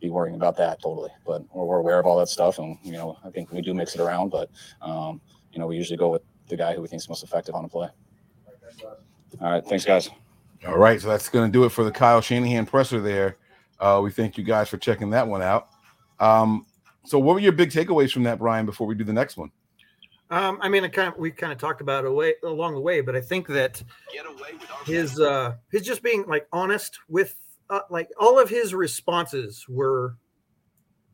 be 0.00 0.10
worrying 0.10 0.34
about 0.36 0.56
that 0.58 0.80
totally. 0.82 1.10
But 1.26 1.42
we're, 1.54 1.64
we're 1.64 1.78
aware 1.78 1.98
of 1.98 2.06
all 2.06 2.18
that 2.18 2.28
stuff, 2.28 2.58
and 2.58 2.78
you 2.82 2.92
know, 2.92 3.18
I 3.24 3.30
think 3.30 3.50
we 3.52 3.60
do 3.62 3.74
mix 3.74 3.94
it 3.94 4.00
around. 4.00 4.30
But 4.30 4.50
um, 4.82 5.20
you 5.52 5.58
know, 5.58 5.66
we 5.66 5.76
usually 5.76 5.96
go 5.96 6.08
with 6.10 6.22
the 6.48 6.56
guy 6.56 6.74
who 6.74 6.82
we 6.82 6.88
think 6.88 7.00
is 7.02 7.08
most 7.08 7.22
effective 7.24 7.54
on 7.54 7.64
a 7.64 7.68
play. 7.68 7.88
All 9.40 9.50
right, 9.50 9.64
thanks, 9.64 9.84
guys. 9.84 10.08
all 10.66 10.78
right 10.78 11.00
so 11.00 11.08
that's 11.08 11.28
gonna 11.28 11.50
do 11.52 11.64
it 11.64 11.68
for 11.70 11.84
the 11.84 11.90
kyle 11.90 12.20
shanahan 12.20 12.64
presser 12.64 13.00
there 13.00 13.36
uh 13.78 14.00
we 14.02 14.10
thank 14.10 14.38
you 14.38 14.42
guys 14.44 14.68
for 14.68 14.78
checking 14.78 15.10
that 15.10 15.26
one 15.28 15.42
out 15.42 15.68
um 16.18 16.64
so 17.04 17.18
what 17.18 17.34
were 17.34 17.40
your 17.40 17.52
big 17.52 17.70
takeaways 17.70 18.10
from 18.10 18.22
that 18.22 18.38
brian 18.38 18.64
before 18.64 18.86
we 18.86 18.94
do 18.94 19.04
the 19.04 19.12
next 19.12 19.36
one 19.36 19.50
Um, 20.30 20.58
I 20.60 20.68
mean, 20.68 20.82
it 20.82 20.92
kind 20.92 21.12
of 21.12 21.18
we 21.18 21.30
kind 21.30 21.52
of 21.52 21.58
talked 21.58 21.80
about 21.80 22.04
it 22.04 22.08
away 22.08 22.34
along 22.42 22.74
the 22.74 22.80
way, 22.80 23.00
but 23.00 23.14
I 23.14 23.20
think 23.20 23.46
that 23.48 23.80
his 24.86 25.20
uh 25.20 25.54
his 25.70 25.82
just 25.82 26.02
being 26.02 26.24
like 26.26 26.48
honest 26.52 26.98
with 27.08 27.36
uh, 27.70 27.80
like 27.90 28.10
all 28.18 28.38
of 28.38 28.48
his 28.48 28.74
responses 28.74 29.66
were 29.68 30.16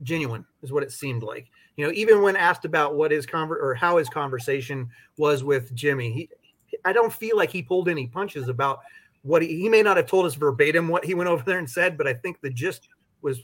genuine, 0.03 0.45
is 0.63 0.73
what 0.73 0.83
it 0.83 0.93
seemed 0.93 1.23
like. 1.23 1.51
You 1.77 1.87
know, 1.87 1.93
even 1.93 2.23
when 2.23 2.37
asked 2.37 2.65
about 2.65 2.97
what 2.97 3.11
his 3.11 3.27
conver 3.27 3.57
or 3.61 3.75
how 3.75 3.97
his 3.97 4.09
conversation 4.09 4.91
was 5.17 5.43
with 5.43 5.75
Jimmy, 5.75 6.13
he 6.13 6.31
I 6.85 6.93
don't 6.93 7.13
feel 7.13 7.37
like 7.37 7.51
he 7.51 7.63
pulled 7.63 7.89
any 7.89 8.07
punches 8.07 8.49
about 8.49 8.81
what 9.23 9.43
he, 9.43 9.61
he 9.61 9.69
may 9.69 9.83
not 9.83 9.97
have 9.97 10.07
told 10.07 10.27
us 10.27 10.35
verbatim 10.35 10.89
what 10.89 11.05
he 11.05 11.15
went 11.15 11.29
over 11.31 11.43
there 11.45 11.59
and 11.59 11.69
said, 11.69 11.97
but 11.97 12.07
I 12.07 12.15
think 12.15 12.41
the 12.41 12.51
gist 12.51 12.89
was 13.23 13.41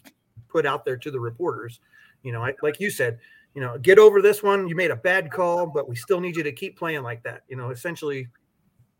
put 0.48 0.66
out 0.66 0.85
there 0.85 0.97
to 0.97 1.10
the 1.10 1.20
reporters. 1.20 1.80
You 2.22 2.32
know, 2.32 2.44
I, 2.44 2.55
like 2.62 2.80
you 2.80 2.90
said, 2.90 3.18
you 3.55 3.62
know, 3.62 3.78
get 3.78 3.98
over 3.98 4.20
this 4.20 4.43
one. 4.43 4.68
You 4.68 4.76
made 4.76 4.90
a 4.90 4.97
bad 4.97 5.30
call, 5.30 5.66
but 5.66 5.89
we 5.89 5.97
still 5.97 6.20
need 6.20 6.36
you 6.36 6.43
to 6.43 6.52
keep 6.52 6.78
playing 6.78 7.02
like 7.02 7.22
that. 7.22 7.43
You 7.48 7.56
know, 7.56 7.70
essentially 7.70 8.28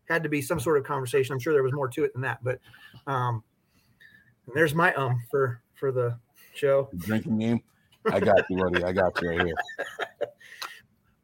had 0.07 0.23
to 0.23 0.29
be 0.29 0.41
some 0.41 0.59
sort 0.59 0.77
of 0.77 0.83
conversation. 0.83 1.33
I'm 1.33 1.39
sure 1.39 1.53
there 1.53 1.63
was 1.63 1.73
more 1.73 1.87
to 1.89 2.03
it 2.03 2.13
than 2.13 2.21
that, 2.23 2.43
but 2.43 2.59
um, 3.05 3.43
and 4.49 4.57
there's 4.57 4.75
my 4.75 4.93
um 4.95 5.21
for 5.29 5.61
for 5.75 5.91
the 5.91 6.17
show. 6.53 6.89
drinking 6.97 7.37
game 7.37 7.61
i 8.11 8.19
got 8.19 8.43
you 8.49 8.57
buddy 8.57 8.83
i 8.83 8.91
got 8.91 9.19
you 9.21 9.29
right 9.29 9.45
here 9.45 9.55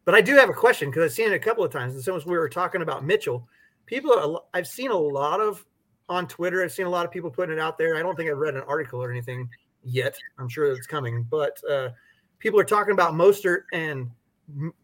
But 0.06 0.14
I 0.14 0.22
do 0.22 0.36
have 0.36 0.50
a 0.50 0.54
question 0.54 0.90
because 0.90 1.04
I've 1.04 1.14
seen 1.14 1.32
it 1.32 1.36
a 1.36 1.40
couple 1.40 1.64
of 1.64 1.72
times. 1.72 1.96
And 1.96 2.04
since 2.04 2.26
we 2.26 2.38
were 2.38 2.48
talking 2.48 2.84
about 2.84 3.04
Mitchell, 3.04 3.48
people, 3.88 4.14
are 4.14 4.42
I've 4.54 4.68
seen 4.68 4.92
a 4.92 4.98
lot 4.98 5.42
of 5.42 5.66
on 6.08 6.28
Twitter. 6.28 6.64
I've 6.64 6.72
seen 6.72 6.86
a 6.86 6.90
lot 6.90 7.06
of 7.06 7.12
people 7.12 7.32
putting 7.32 7.58
it 7.58 7.60
out 7.60 7.80
there. 7.80 7.98
I 7.98 8.04
don't 8.04 8.16
think 8.16 8.30
I've 8.30 8.38
read 8.38 8.54
an 8.54 8.62
article 8.68 9.04
or 9.04 9.12
anything 9.12 9.50
yet. 9.84 10.16
I'm 10.38 10.48
sure 10.48 10.72
it's 10.72 10.86
coming, 10.86 11.24
but 11.24 11.60
uh, 11.70 11.90
people 12.38 12.60
are 12.60 12.66
talking 12.66 12.94
about 12.94 13.14
Mostert 13.14 13.64
and 13.74 14.10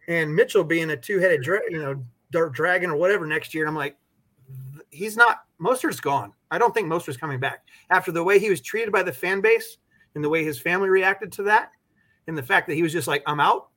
and 0.08 0.36
Mitchell 0.36 0.64
being 0.64 0.90
a 0.90 0.98
two-headed, 0.98 1.44
dra- 1.44 1.62
you 1.70 1.78
know, 1.78 2.04
dart 2.32 2.54
dragon 2.54 2.90
or 2.90 2.96
whatever 2.96 3.28
next 3.28 3.54
year. 3.54 3.64
And 3.64 3.70
I'm 3.70 3.76
like, 3.76 3.96
he's 4.90 5.16
not. 5.16 5.44
Mostert's 5.62 6.00
gone. 6.00 6.34
I 6.50 6.58
don't 6.58 6.74
think 6.74 6.88
Mostert's 6.88 7.18
coming 7.18 7.40
back 7.40 7.64
after 7.90 8.12
the 8.12 8.24
way 8.24 8.40
he 8.40 8.50
was 8.50 8.62
treated 8.62 8.92
by 8.92 9.04
the 9.04 9.14
fan 9.14 9.42
base 9.42 9.78
and 10.16 10.24
the 10.24 10.30
way 10.30 10.44
his 10.44 10.60
family 10.60 10.90
reacted 10.90 11.32
to 11.34 11.44
that, 11.44 11.72
and 12.28 12.38
the 12.38 12.44
fact 12.44 12.68
that 12.68 12.76
he 12.76 12.84
was 12.84 12.92
just 12.92 13.08
like, 13.08 13.24
I'm 13.26 13.40
out 13.40 13.70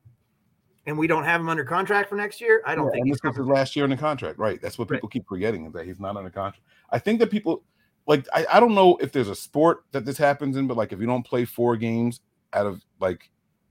and 0.87 0.99
we 0.99 1.07
don't 1.07 1.25
have 1.25 1.41
him 1.41 1.49
under 1.49 1.65
contract 1.65 2.09
for 2.09 2.17
next 2.17 2.41
year, 2.41 2.63
I 2.67 2.75
don't 2.75 2.87
Yeah, 2.87 2.93
think 2.93 3.01
and 3.03 3.09
he's 3.09 3.21
this 3.23 3.31
is 3.33 3.37
his 3.39 3.47
last 3.47 3.77
year 3.77 3.85
in 3.85 3.91
the 3.91 3.97
contract, 3.97 4.39
right? 4.39 4.61
That's 4.61 4.79
what 4.79 4.89
people 4.89 5.09
keep 5.09 5.27
forgetting 5.27 5.67
is 5.67 5.73
that 5.73 5.87
he's 5.87 6.01
not 6.01 6.17
under 6.17 6.31
contract. 6.31 6.67
I 6.91 6.99
think 6.99 7.21
that 7.21 7.31
people 7.31 7.63
like 8.07 8.27
I, 8.35 8.47
I 8.53 8.61
don't 8.61 8.75
know 8.75 8.97
if 9.01 9.13
there's 9.13 9.29
a 9.29 9.35
sport 9.35 9.85
that 9.93 10.05
this 10.05 10.19
happens 10.19 10.57
in, 10.57 10.67
but 10.67 10.77
like 10.77 10.93
if 10.93 11.01
you 11.01 11.07
don't 11.07 11.25
play 11.25 11.45
four 11.45 11.77
games 11.77 12.21
out 12.53 12.67
of 12.67 12.83
like 13.01 13.31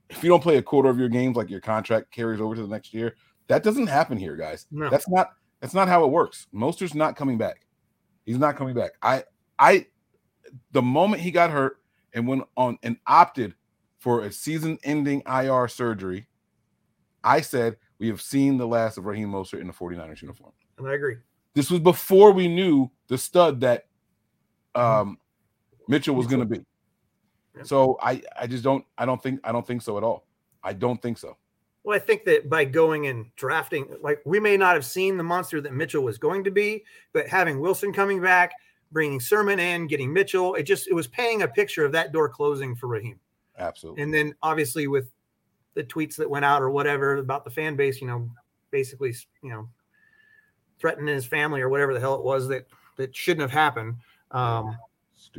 if 0.10 0.24
you 0.24 0.30
don't 0.30 0.42
play 0.42 0.58
a 0.58 0.62
quarter 0.62 0.90
of 0.90 0.98
your 0.98 1.10
games, 1.10 1.36
like 1.36 1.50
your 1.50 1.62
contract 1.62 2.12
carries 2.12 2.42
over 2.42 2.56
to 2.56 2.62
the 2.62 2.68
next 2.68 2.94
year. 2.94 3.16
That 3.48 3.64
doesn't 3.64 3.88
happen 3.88 4.18
here, 4.18 4.36
guys. 4.36 4.66
No. 4.72 4.90
That's 4.90 5.08
not 5.10 5.32
that's 5.60 5.74
not 5.74 5.88
how 5.88 6.04
it 6.04 6.10
works. 6.10 6.48
Mostert's 6.54 6.96
not 6.96 7.16
coming 7.16 7.38
back. 7.38 7.63
He's 8.26 8.38
not 8.38 8.56
coming 8.56 8.74
back. 8.74 8.92
I 9.02 9.24
I 9.60 9.88
the 10.72 10.82
moment 10.82 11.22
he 11.22 11.32
got 11.32 11.52
hurt 11.52 11.80
and 12.14 12.28
went 12.28 12.44
on 12.56 12.78
and 12.84 12.98
opted 13.08 13.56
for 13.98 14.24
a 14.24 14.32
season-ending 14.32 15.24
IR 15.26 15.68
surgery, 15.68 16.28
I 17.24 17.42
said 17.42 17.78
we 18.00 18.08
have 18.10 18.22
seen 18.22 18.58
the 18.58 18.68
last 18.68 18.98
of 18.98 19.06
Raheem 19.06 19.32
Mostert 19.32 19.62
in 19.62 19.68
the 19.68 19.74
49ers 19.74 20.22
uniform. 20.22 20.52
And 20.78 20.88
I 20.88 20.94
agree. 20.94 21.16
This 21.54 21.72
was 21.72 21.80
before 21.80 22.32
we 22.32 22.48
knew 22.48 22.92
the 23.08 23.18
stud 23.18 23.62
that 23.62 23.86
um, 24.76 25.18
Mitchell 25.88 26.16
was 26.16 26.28
going 26.28 26.42
to 26.42 26.46
be. 26.46 26.66
So 27.64 27.98
I, 28.02 28.22
I 28.38 28.48
just 28.48 28.64
don't, 28.64 28.84
I 28.98 29.06
don't 29.06 29.22
think, 29.22 29.40
I 29.44 29.52
don't 29.52 29.66
think 29.66 29.82
so 29.82 29.98
at 29.98 30.04
all. 30.04 30.26
I 30.64 30.74
don't 30.74 31.02
think 31.02 31.18
so. 31.18 31.38
Well, 31.84 31.96
I 31.96 32.00
think 32.00 32.24
that 32.26 32.50
by 32.50 32.64
going 32.64 33.08
and 33.08 33.26
drafting, 33.36 33.94
like 34.02 34.22
we 34.26 34.40
may 34.40 34.56
not 34.56 34.76
have 34.76 34.86
seen 34.86 35.18
the 35.18 35.24
monster 35.24 35.60
that 35.62 35.74
Mitchell 35.74 36.04
was 36.04 36.18
going 36.18 36.44
to 36.46 36.52
be, 36.52 36.84
but 37.12 37.28
having 37.28 37.60
Wilson 37.60 37.92
coming 37.92 38.22
back, 38.22 38.54
bringing 38.92 39.20
Sermon 39.20 39.60
in, 39.60 39.88
getting 39.88 40.14
Mitchell, 40.14 40.56
it 40.56 40.64
just 40.64 40.88
it 40.88 40.94
was 40.94 41.08
painting 41.08 41.42
a 41.42 41.48
picture 41.48 41.84
of 41.84 41.92
that 41.92 42.14
door 42.14 42.30
closing 42.30 42.76
for 42.76 42.88
Raheem. 42.88 43.20
Absolutely. 43.58 44.02
And 44.02 44.14
then 44.14 44.34
obviously 44.42 44.88
with 44.88 45.10
the 45.74 45.84
tweets 45.84 46.16
that 46.16 46.30
went 46.30 46.46
out 46.46 46.62
or 46.62 46.70
whatever 46.70 47.18
about 47.18 47.44
the 47.44 47.52
fan 47.52 47.76
base, 47.76 48.00
you 48.00 48.08
know, 48.08 48.30
basically, 48.72 49.14
you 49.42 49.50
know, 49.50 49.68
threatening 50.80 51.14
his 51.14 51.26
family 51.26 51.62
or 51.62 51.70
whatever 51.70 51.94
the 51.94 52.00
hell 52.00 52.16
it 52.16 52.24
was 52.24 52.48
that 52.48 52.68
that 52.98 53.16
shouldn't 53.16 53.42
have 53.42 53.52
happened. 53.52 53.96
Um, 54.32 54.78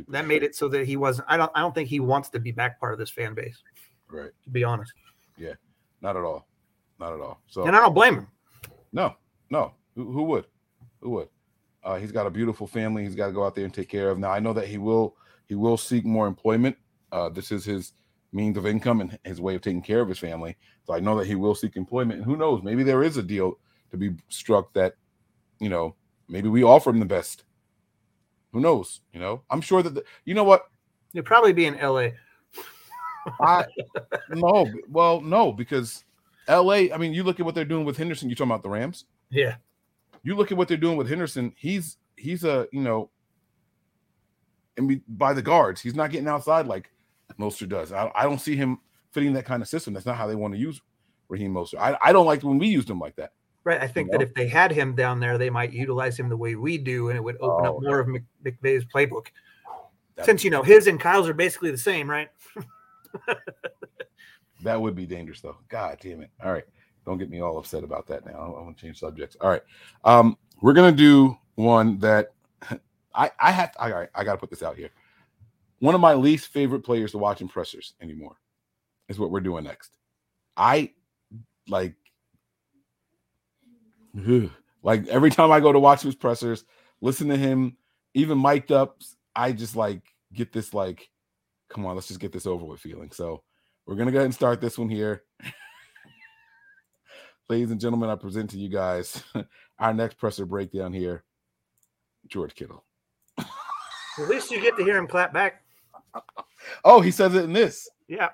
that 0.07 0.25
made 0.25 0.43
it 0.43 0.55
so 0.55 0.67
that 0.69 0.85
he 0.85 0.97
wasn't. 0.97 1.27
I 1.29 1.37
don't. 1.37 1.51
I 1.55 1.61
don't 1.61 1.73
think 1.73 1.89
he 1.89 1.99
wants 1.99 2.29
to 2.29 2.39
be 2.39 2.51
back 2.51 2.79
part 2.79 2.93
of 2.93 2.99
this 2.99 3.09
fan 3.09 3.33
base. 3.33 3.61
Right. 4.09 4.31
To 4.43 4.49
be 4.49 4.63
honest. 4.63 4.93
Yeah. 5.37 5.53
Not 6.01 6.15
at 6.15 6.23
all. 6.23 6.47
Not 6.99 7.13
at 7.13 7.19
all. 7.19 7.41
So 7.47 7.63
And 7.65 7.75
I 7.75 7.81
don't 7.81 7.93
blame 7.93 8.15
him. 8.15 8.27
No, 8.93 9.15
no. 9.49 9.73
Who, 9.95 10.11
who 10.11 10.23
would? 10.23 10.45
Who 11.01 11.11
would? 11.11 11.29
Uh, 11.83 11.97
he's 11.97 12.11
got 12.11 12.27
a 12.27 12.31
beautiful 12.31 12.67
family. 12.67 13.03
He's 13.03 13.15
got 13.15 13.27
to 13.27 13.33
go 13.33 13.45
out 13.45 13.55
there 13.55 13.65
and 13.65 13.73
take 13.73 13.89
care 13.89 14.09
of. 14.09 14.17
Now 14.17 14.31
I 14.31 14.39
know 14.39 14.53
that 14.53 14.67
he 14.67 14.77
will. 14.77 15.15
He 15.47 15.55
will 15.55 15.77
seek 15.77 16.05
more 16.05 16.27
employment. 16.27 16.75
Uh, 17.11 17.29
this 17.29 17.51
is 17.51 17.63
his 17.63 17.93
means 18.33 18.57
of 18.57 18.65
income 18.65 19.01
and 19.01 19.17
his 19.23 19.39
way 19.39 19.55
of 19.55 19.61
taking 19.61 19.81
care 19.81 20.01
of 20.01 20.09
his 20.09 20.17
family. 20.17 20.57
So 20.85 20.93
I 20.93 20.99
know 20.99 21.17
that 21.17 21.27
he 21.27 21.35
will 21.35 21.53
seek 21.53 21.75
employment. 21.75 22.19
And 22.19 22.25
who 22.25 22.35
knows? 22.35 22.63
Maybe 22.63 22.83
there 22.83 23.03
is 23.03 23.17
a 23.17 23.23
deal 23.23 23.59
to 23.91 23.97
be 23.97 24.15
struck 24.29 24.73
that, 24.73 24.95
you 25.59 25.69
know, 25.69 25.95
maybe 26.27 26.49
we 26.49 26.63
offer 26.63 26.89
him 26.89 26.99
the 26.99 27.05
best. 27.05 27.43
Who 28.53 28.59
knows? 28.59 29.01
You 29.13 29.19
know, 29.19 29.43
I'm 29.49 29.61
sure 29.61 29.83
that 29.83 29.93
the, 29.93 30.03
you 30.25 30.33
know 30.33 30.43
what 30.43 30.65
He'd 31.15 31.23
probably 31.23 31.53
be 31.53 31.65
in 31.65 31.77
L.A. 31.77 32.13
I 33.41 33.65
no, 34.29 34.67
well, 34.89 35.21
no, 35.21 35.51
because 35.51 36.03
LA, 36.47 36.87
I 36.93 36.97
mean, 36.97 37.13
you 37.13 37.23
look 37.23 37.39
at 37.39 37.45
what 37.45 37.55
they're 37.55 37.65
doing 37.65 37.85
with 37.85 37.97
Henderson, 37.97 38.29
you're 38.29 38.35
talking 38.35 38.51
about 38.51 38.63
the 38.63 38.69
Rams. 38.69 39.05
Yeah. 39.29 39.55
You 40.23 40.35
look 40.35 40.51
at 40.51 40.57
what 40.57 40.67
they're 40.67 40.77
doing 40.77 40.97
with 40.97 41.09
Henderson, 41.09 41.53
he's 41.57 41.97
he's 42.15 42.43
a, 42.43 42.67
you 42.71 42.81
know, 42.81 43.09
and 44.77 45.01
by 45.07 45.33
the 45.33 45.41
guards, 45.41 45.81
he's 45.81 45.95
not 45.95 46.11
getting 46.11 46.27
outside 46.27 46.67
like 46.67 46.91
Mostert 47.39 47.69
does. 47.69 47.91
I, 47.91 48.11
I 48.15 48.23
don't 48.23 48.41
see 48.41 48.55
him 48.55 48.79
fitting 49.11 49.33
that 49.33 49.45
kind 49.45 49.61
of 49.61 49.67
system. 49.67 49.93
That's 49.93 50.05
not 50.05 50.17
how 50.17 50.27
they 50.27 50.35
want 50.35 50.53
to 50.53 50.59
use 50.59 50.81
Raheem 51.29 51.53
Mostert. 51.53 51.79
I, 51.79 51.97
I 52.01 52.11
don't 52.13 52.25
like 52.25 52.43
when 52.43 52.57
we 52.57 52.67
used 52.67 52.89
him 52.89 52.99
like 52.99 53.15
that. 53.15 53.31
Right. 53.63 53.81
I 53.81 53.87
think 53.87 54.07
You 54.07 54.11
that 54.13 54.17
know? 54.19 54.23
if 54.25 54.33
they 54.35 54.47
had 54.47 54.71
him 54.71 54.93
down 54.95 55.19
there, 55.19 55.37
they 55.37 55.49
might 55.49 55.73
utilize 55.73 56.19
him 56.19 56.29
the 56.29 56.37
way 56.37 56.55
we 56.55 56.77
do, 56.77 57.09
and 57.09 57.17
it 57.17 57.21
would 57.23 57.37
open 57.41 57.65
Oh, 57.65 57.77
up 57.77 57.83
more 57.83 57.99
of 57.99 58.07
Mc, 58.07 58.23
McVay's 58.43 58.85
playbook. 58.85 59.27
That- 60.15 60.25
Since 60.25 60.43
you 60.43 60.49
know 60.49 60.61
his 60.63 60.87
and 60.87 60.99
Kyle's 60.99 61.27
are 61.27 61.33
basically 61.33 61.71
the 61.71 61.77
same, 61.77 62.09
right? 62.09 62.29
That 64.63 64.81
would 64.81 64.95
be 64.95 65.05
dangerous, 65.05 65.41
though. 65.41 65.57
God 65.69 65.97
damn 66.01 66.21
it. 66.21 66.31
All 66.43 66.51
right. 66.51 66.63
Don't 67.05 67.17
get 67.17 67.29
me 67.29 67.41
all 67.41 67.57
upset 67.57 67.83
about 67.83 68.07
that 68.07 68.25
now. 68.25 68.55
I 68.57 68.61
want 68.61 68.77
to 68.77 68.81
change 68.81 68.99
subjects. 68.99 69.37
All 69.39 69.49
right. 69.49 69.61
Um, 70.03 70.37
we're 70.61 70.73
gonna 70.73 70.91
do 70.91 71.37
one 71.55 71.99
that 71.99 72.33
I 73.13 73.31
I 73.39 73.51
have 73.51 73.73
to, 73.73 73.81
all 73.81 73.91
right, 73.91 74.09
I 74.15 74.23
gotta 74.23 74.39
put 74.39 74.49
this 74.49 74.63
out 74.63 74.75
here. 74.75 74.89
One 75.79 75.93
of 75.93 76.01
my 76.01 76.13
least 76.13 76.47
favorite 76.47 76.81
players 76.81 77.11
to 77.11 77.17
watch 77.17 77.41
in 77.41 77.47
pressers 77.47 77.93
anymore 78.01 78.37
is 79.07 79.19
what 79.19 79.29
we're 79.29 79.41
doing 79.41 79.65
next. 79.65 79.97
I 80.57 80.91
like 81.67 81.95
like 84.81 85.07
every 85.07 85.29
time 85.29 85.51
I 85.51 85.59
go 85.59 85.71
to 85.71 85.79
watch 85.79 86.01
his 86.01 86.15
pressers, 86.15 86.63
listen 87.01 87.27
to 87.29 87.37
him, 87.37 87.77
even 88.13 88.41
mic'd 88.41 88.71
up, 88.71 89.01
I 89.35 89.51
just 89.51 89.75
like 89.75 90.01
get 90.33 90.53
this 90.53 90.73
like, 90.73 91.09
come 91.69 91.85
on, 91.85 91.95
let's 91.95 92.07
just 92.07 92.19
get 92.19 92.31
this 92.31 92.45
over 92.45 92.65
with 92.65 92.79
feeling. 92.79 93.11
So 93.11 93.43
we're 93.85 93.95
gonna 93.95 94.11
go 94.11 94.17
ahead 94.17 94.25
and 94.25 94.33
start 94.33 94.61
this 94.61 94.77
one 94.77 94.89
here. 94.89 95.23
Ladies 97.49 97.71
and 97.71 97.79
gentlemen, 97.79 98.09
I 98.09 98.15
present 98.15 98.49
to 98.51 98.57
you 98.57 98.69
guys 98.69 99.23
our 99.79 99.93
next 99.93 100.17
presser 100.17 100.45
breakdown 100.45 100.93
here. 100.93 101.23
George 102.27 102.55
Kittle. 102.55 102.83
At 103.37 104.29
least 104.29 104.49
you 104.49 104.61
get 104.61 104.75
to 104.77 104.83
hear 104.83 104.97
him 104.97 105.07
clap 105.07 105.31
back. 105.31 105.61
Oh, 106.83 107.01
he 107.01 107.11
says 107.11 107.35
it 107.35 107.43
in 107.43 107.53
this. 107.53 107.87
Yeah. 108.07 108.29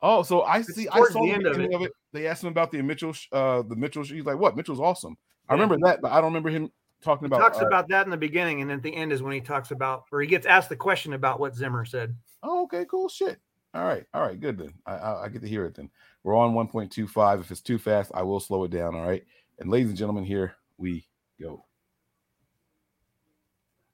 Oh, 0.00 0.22
so 0.22 0.42
I 0.42 0.62
see. 0.62 0.88
I 0.88 0.98
saw 1.10 1.20
the 1.20 1.26
the 1.26 1.32
end 1.32 1.46
of 1.46 1.56
beginning 1.56 1.72
it. 1.72 1.76
of 1.76 1.82
it. 1.82 1.92
They 2.12 2.26
asked 2.26 2.42
him 2.42 2.50
about 2.50 2.70
the 2.70 2.80
Mitchell, 2.82 3.14
uh, 3.32 3.62
the 3.62 3.76
Mitchell. 3.76 4.04
He's 4.04 4.24
like, 4.24 4.38
"What? 4.38 4.56
Mitchell's 4.56 4.80
awesome." 4.80 5.16
I 5.48 5.54
remember 5.54 5.76
that, 5.82 6.00
but 6.00 6.12
I 6.12 6.16
don't 6.16 6.26
remember 6.26 6.50
him 6.50 6.70
talking 7.02 7.24
He 7.24 7.26
about. 7.26 7.40
talks 7.40 7.62
uh, 7.62 7.66
about 7.66 7.88
that 7.88 8.06
in 8.06 8.10
the 8.10 8.16
beginning, 8.16 8.60
and 8.60 8.70
then 8.70 8.78
at 8.78 8.82
the 8.82 8.94
end 8.94 9.12
is 9.12 9.22
when 9.22 9.32
he 9.32 9.40
talks 9.40 9.70
about, 9.70 10.04
or 10.12 10.20
he 10.20 10.26
gets 10.26 10.46
asked 10.46 10.68
the 10.68 10.76
question 10.76 11.12
about 11.12 11.40
what 11.40 11.54
Zimmer 11.54 11.84
said. 11.84 12.14
Oh, 12.44 12.64
okay, 12.64 12.84
cool 12.88 13.08
shit. 13.08 13.40
All 13.72 13.84
right, 13.84 14.04
all 14.12 14.22
right, 14.22 14.38
good 14.38 14.58
then. 14.58 14.74
I, 14.86 14.92
I, 14.92 15.24
I 15.24 15.28
get 15.28 15.42
to 15.42 15.48
hear 15.48 15.64
it 15.64 15.74
then. 15.74 15.90
We're 16.22 16.36
on 16.36 16.54
1.25. 16.54 17.40
If 17.40 17.50
it's 17.50 17.60
too 17.60 17.78
fast, 17.78 18.12
I 18.14 18.22
will 18.22 18.38
slow 18.38 18.64
it 18.64 18.70
down. 18.70 18.94
All 18.94 19.06
right. 19.06 19.24
And 19.58 19.70
ladies 19.70 19.88
and 19.88 19.98
gentlemen, 19.98 20.24
here 20.24 20.54
we 20.78 21.06
go. 21.40 21.64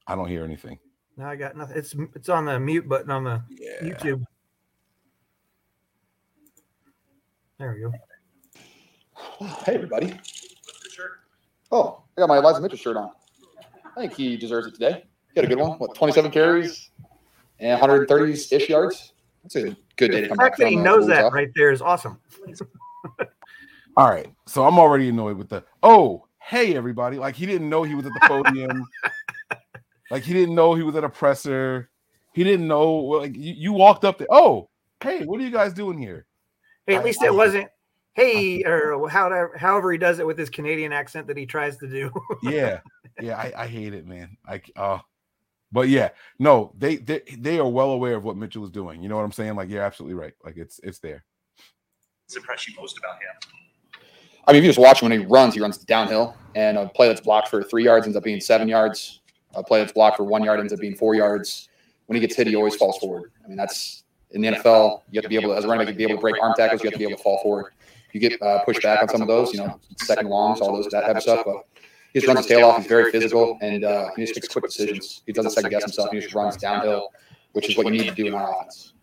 I 0.07 0.17
don't 0.17 0.29
hear 0.29 0.45
anything. 0.45 0.79
No, 1.17 1.27
I 1.27 1.37
got 1.37 1.57
nothing. 1.57 1.77
It's 1.77 1.95
it's 2.15 2.29
on 2.29 2.47
the 2.47 2.59
mute 2.59 2.89
button 2.89 3.11
on 3.11 3.25
the 3.25 3.43
YouTube. 3.83 4.25
There 7.59 7.73
we 7.75 7.81
go. 7.81 7.93
Hey, 9.65 9.75
everybody. 9.75 10.19
Oh, 11.71 12.03
I 12.17 12.21
got 12.21 12.29
my 12.29 12.39
Elijah 12.39 12.61
Mitchell 12.61 12.79
shirt 12.79 12.97
on. 12.97 13.11
I 13.97 14.01
think 14.01 14.15
he 14.15 14.37
deserves 14.37 14.67
it 14.67 14.75
today. 14.75 15.05
He 15.35 15.41
had 15.41 15.45
a 15.45 15.49
good 15.49 15.59
one. 15.59 15.79
What, 15.79 15.95
27 15.95 16.31
carries 16.31 16.91
and 17.61 17.71
130 17.73 18.33
ish 18.33 18.69
yards? 18.69 19.13
That's 19.43 19.57
a 19.57 19.77
good 19.97 20.11
day 20.11 20.21
to 20.21 20.23
The 20.23 20.29
come 20.29 20.37
fact 20.39 20.59
that 20.59 20.69
he 20.69 20.77
knows 20.77 21.07
that 21.07 21.23
Wolves 21.23 21.35
right 21.35 21.51
there 21.55 21.71
is 21.71 21.81
awesome. 21.81 22.19
All 23.97 24.09
right. 24.09 24.33
So 24.47 24.67
I'm 24.67 24.79
already 24.79 25.09
annoyed 25.09 25.37
with 25.37 25.49
the 25.49 25.65
oh, 25.83 26.27
hey 26.41 26.75
everybody. 26.75 27.19
Like 27.19 27.35
he 27.35 27.47
didn't 27.47 27.69
know 27.69 27.83
he 27.83 27.95
was 27.95 28.07
at 28.07 28.13
the 28.13 28.21
podium. 28.27 28.87
like 30.11 30.23
he 30.23 30.33
didn't 30.33 30.55
know 30.55 30.75
he 30.75 30.83
was 30.83 30.97
at 30.97 31.05
a 31.05 31.09
presser. 31.09 31.91
He 32.33 32.45
didn't 32.45 32.69
know 32.69 32.93
like 32.93 33.37
you, 33.37 33.55
you 33.57 33.73
walked 33.73 34.05
up 34.05 34.19
there. 34.19 34.29
Oh, 34.31 34.69
hey, 35.03 35.25
what 35.25 35.41
are 35.41 35.45
you 35.45 35.51
guys 35.51 35.73
doing 35.73 35.99
here? 35.99 36.27
Hey, 36.87 36.97
at 36.97 37.05
least 37.05 37.23
it 37.23 37.35
wasn't. 37.35 37.69
Hey, 38.15 38.65
or 38.65 39.09
however, 39.09 39.57
however 39.57 39.93
he 39.93 39.99
does 39.99 40.19
it 40.19 40.27
with 40.27 40.37
his 40.37 40.51
Canadian 40.51 40.93
accent 40.93 41.27
that 41.29 41.37
he 41.37 41.47
tries 41.47 41.77
to 41.79 41.89
do. 41.89 42.11
yeah, 42.43 42.81
yeah, 43.21 43.37
I, 43.37 43.53
I 43.57 43.67
hate 43.67 43.95
it, 43.95 44.07
man. 44.07 44.37
Like, 44.49 44.71
uh, 44.75 44.99
but 45.73 45.89
yeah, 45.89 46.11
no, 46.39 46.73
they 46.77 46.97
they 46.97 47.21
they 47.39 47.59
are 47.59 47.69
well 47.69 47.91
aware 47.91 48.17
of 48.17 48.25
what 48.25 48.37
Mitchell 48.37 48.65
is 48.65 48.71
doing. 48.71 49.03
You 49.03 49.09
know 49.09 49.17
what 49.17 49.25
I'm 49.25 49.33
saying? 49.33 49.57
Like, 49.57 49.69
you're 49.69 49.83
absolutely 49.83 50.15
right. 50.15 50.35
Like, 50.45 50.57
it's 50.57 50.81
it's 50.83 50.99
there. 50.99 51.25
What's 52.25 52.35
the 52.35 52.41
impression 52.41 52.75
most 52.79 52.99
about 52.99 53.15
him? 53.15 54.01
I 54.47 54.53
mean, 54.53 54.59
if 54.59 54.65
you 54.65 54.69
just 54.71 54.79
watch 54.79 55.03
him 55.03 55.09
when 55.09 55.21
he 55.21 55.27
runs, 55.27 55.55
he 55.55 55.61
runs 55.61 55.79
downhill, 55.79 56.37
and 56.55 56.77
a 56.77 56.89
play 56.89 57.09
that's 57.09 57.21
blocked 57.21 57.49
for 57.49 57.63
three 57.63 57.85
yards 57.85 58.07
ends 58.07 58.17
up 58.17 58.25
being 58.25 58.41
seven 58.41 58.69
yards. 58.69 59.21
A 59.55 59.63
play 59.63 59.81
that's 59.81 59.93
blocked 59.93 60.17
for 60.17 60.25
one 60.25 60.43
yard 60.43 60.61
ends 60.61 60.73
up 60.73 60.81
being 60.81 60.95
four 60.95 61.15
yards. 61.15 61.69
When 62.07 62.17
he 62.17 62.21
gets 62.21 62.37
hit, 62.37 62.47
he 62.47 62.57
always 62.57 62.75
falls 62.75 62.99
forward. 62.99 63.33
I 63.45 63.49
mean, 63.49 63.57
that's 63.57 64.05
in 64.33 64.41
the 64.41 64.49
NFL. 64.49 65.03
You 65.11 65.19
have 65.19 65.23
to 65.25 65.29
be 65.29 65.37
able 65.37 65.51
to, 65.51 65.57
as 65.57 65.65
a 65.65 65.69
running 65.69 65.87
back, 65.87 65.95
you 65.95 65.95
have 65.95 65.95
to 65.95 65.99
be 65.99 66.05
able 66.05 66.17
to 66.17 66.21
break 66.21 66.43
arm 66.43 66.55
tackles. 66.57 66.83
You 66.83 66.89
have 66.89 66.95
to 66.95 66.99
be 66.99 67.05
able 67.05 67.17
to 67.17 67.23
fall 67.23 67.41
forward. 67.43 67.73
You 68.13 68.21
get 68.21 68.41
uh, 68.43 68.65
pushed 68.65 68.83
back 68.83 69.03
on 69.03 69.09
some 69.09 69.23
of 69.23 69.29
those, 69.29 69.53
you 69.53 69.61
know, 69.61 69.79
second 69.99 70.29
longs, 70.29 70.61
all 70.61 70.73
those 70.73 70.87
that 70.87 71.03
type 71.03 71.17
of 71.17 71.23
stuff. 71.23 71.45
But 71.45 71.67
he 72.13 72.21
just 72.21 72.27
runs 72.27 72.41
his 72.41 72.47
tail 72.47 72.67
off. 72.67 72.79
He's 72.79 72.87
very 72.87 73.11
physical, 73.13 73.59
and 73.61 73.85
uh, 73.85 74.09
he 74.17 74.23
just 74.25 74.37
makes 74.37 74.49
quick 74.49 74.65
decisions. 74.65 75.23
He 75.27 75.33
doesn't 75.33 75.53
second 75.53 75.71
guess 75.71 75.83
himself. 75.83 76.11
He 76.11 76.21
just 76.21 76.35
runs 76.35 76.57
downhill, 76.57 77.09
which 77.53 77.69
is 77.69 77.77
what 77.77 77.87
you 77.87 77.93
need 77.93 78.09
to 78.09 78.15
do 78.15 78.27
in 78.27 78.35
our 78.35 78.53
offense. 78.53 78.95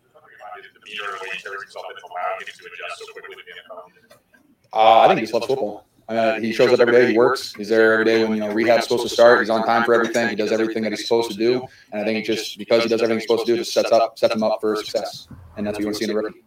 Uh, 4.73 4.99
I 4.99 5.07
think 5.07 5.19
he 5.19 5.23
just 5.23 5.33
loves 5.33 5.45
football. 5.45 5.87
I 6.09 6.35
mean, 6.35 6.43
he 6.43 6.53
shows 6.53 6.71
up 6.71 6.79
every 6.79 6.93
day. 6.93 7.11
He 7.11 7.17
works. 7.17 7.53
He's 7.53 7.67
there 7.67 7.93
every 7.93 8.05
day 8.05 8.23
when 8.23 8.37
you 8.37 8.39
know 8.39 8.53
rehab's 8.53 8.83
supposed 8.83 9.03
to 9.03 9.09
start. 9.09 9.39
He's 9.41 9.49
on 9.49 9.65
time 9.65 9.83
for 9.83 9.93
everything. 9.93 10.29
He 10.29 10.35
does 10.35 10.53
everything 10.53 10.83
that 10.83 10.93
he's 10.93 11.03
supposed 11.03 11.29
to 11.31 11.37
do. 11.37 11.65
And 11.91 12.01
I 12.01 12.05
think 12.05 12.25
just 12.25 12.57
because 12.57 12.83
he 12.83 12.89
does 12.89 13.01
everything 13.01 13.19
he's 13.19 13.27
supposed 13.27 13.45
to 13.45 13.53
do, 13.53 13.57
just 13.57 13.73
sets 13.73 13.91
up 13.91 14.17
sets 14.17 14.33
him 14.33 14.43
up 14.43 14.59
for 14.61 14.75
success. 14.77 15.27
And 15.57 15.67
that's 15.67 15.75
what 15.75 15.81
you 15.81 15.87
want 15.87 15.97
to 15.97 16.05
see 16.05 16.09
in 16.09 16.15
the 16.15 16.21
rookie. 16.21 16.39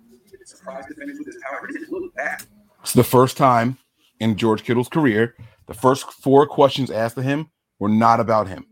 Surprised 0.44 0.88
to 0.88 0.94
finish 0.94 1.16
with 1.18 1.26
his 1.26 1.36
power. 1.42 1.68
It 1.68 1.74
didn't 1.74 1.92
look 1.92 2.14
bad. 2.14 2.42
It's 2.82 2.94
the 2.94 3.04
first 3.04 3.36
time 3.36 3.76
in 4.18 4.36
George 4.36 4.64
Kittle's 4.64 4.88
career 4.88 5.34
the 5.70 5.74
first 5.74 6.10
four 6.10 6.48
questions 6.48 6.90
asked 6.90 7.16
of 7.16 7.22
him 7.22 7.48
were 7.78 7.88
not 7.88 8.18
about 8.18 8.48
him. 8.48 8.66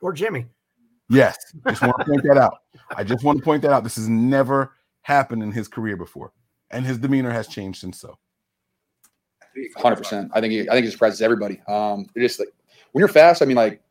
or 0.00 0.14
Jimmy. 0.14 0.46
Yes, 1.10 1.36
just 1.68 1.82
want 1.82 1.98
to 1.98 2.04
point 2.08 2.22
that 2.22 2.38
out. 2.38 2.60
I 2.96 3.04
just 3.04 3.22
want 3.22 3.38
to 3.38 3.44
point 3.44 3.60
that 3.62 3.70
out. 3.70 3.84
This 3.84 3.96
has 3.96 4.08
never 4.08 4.72
happened 5.02 5.42
in 5.42 5.52
his 5.52 5.68
career 5.68 5.94
before, 5.94 6.32
and 6.70 6.86
his 6.86 6.96
demeanor 6.96 7.30
has 7.30 7.48
changed 7.48 7.80
since 7.80 8.00
so. 8.00 8.18
Hundred 9.76 9.96
percent. 9.96 10.30
I 10.32 10.40
think 10.40 10.52
he, 10.52 10.60
I 10.70 10.72
think 10.72 10.86
he 10.86 10.90
surprises 10.90 11.20
everybody. 11.20 11.60
Um, 11.68 12.06
it 12.14 12.20
just 12.20 12.38
like 12.38 12.48
when 12.92 13.00
you're 13.00 13.08
fast. 13.08 13.42
I 13.42 13.44
mean, 13.44 13.56
like, 13.56 13.82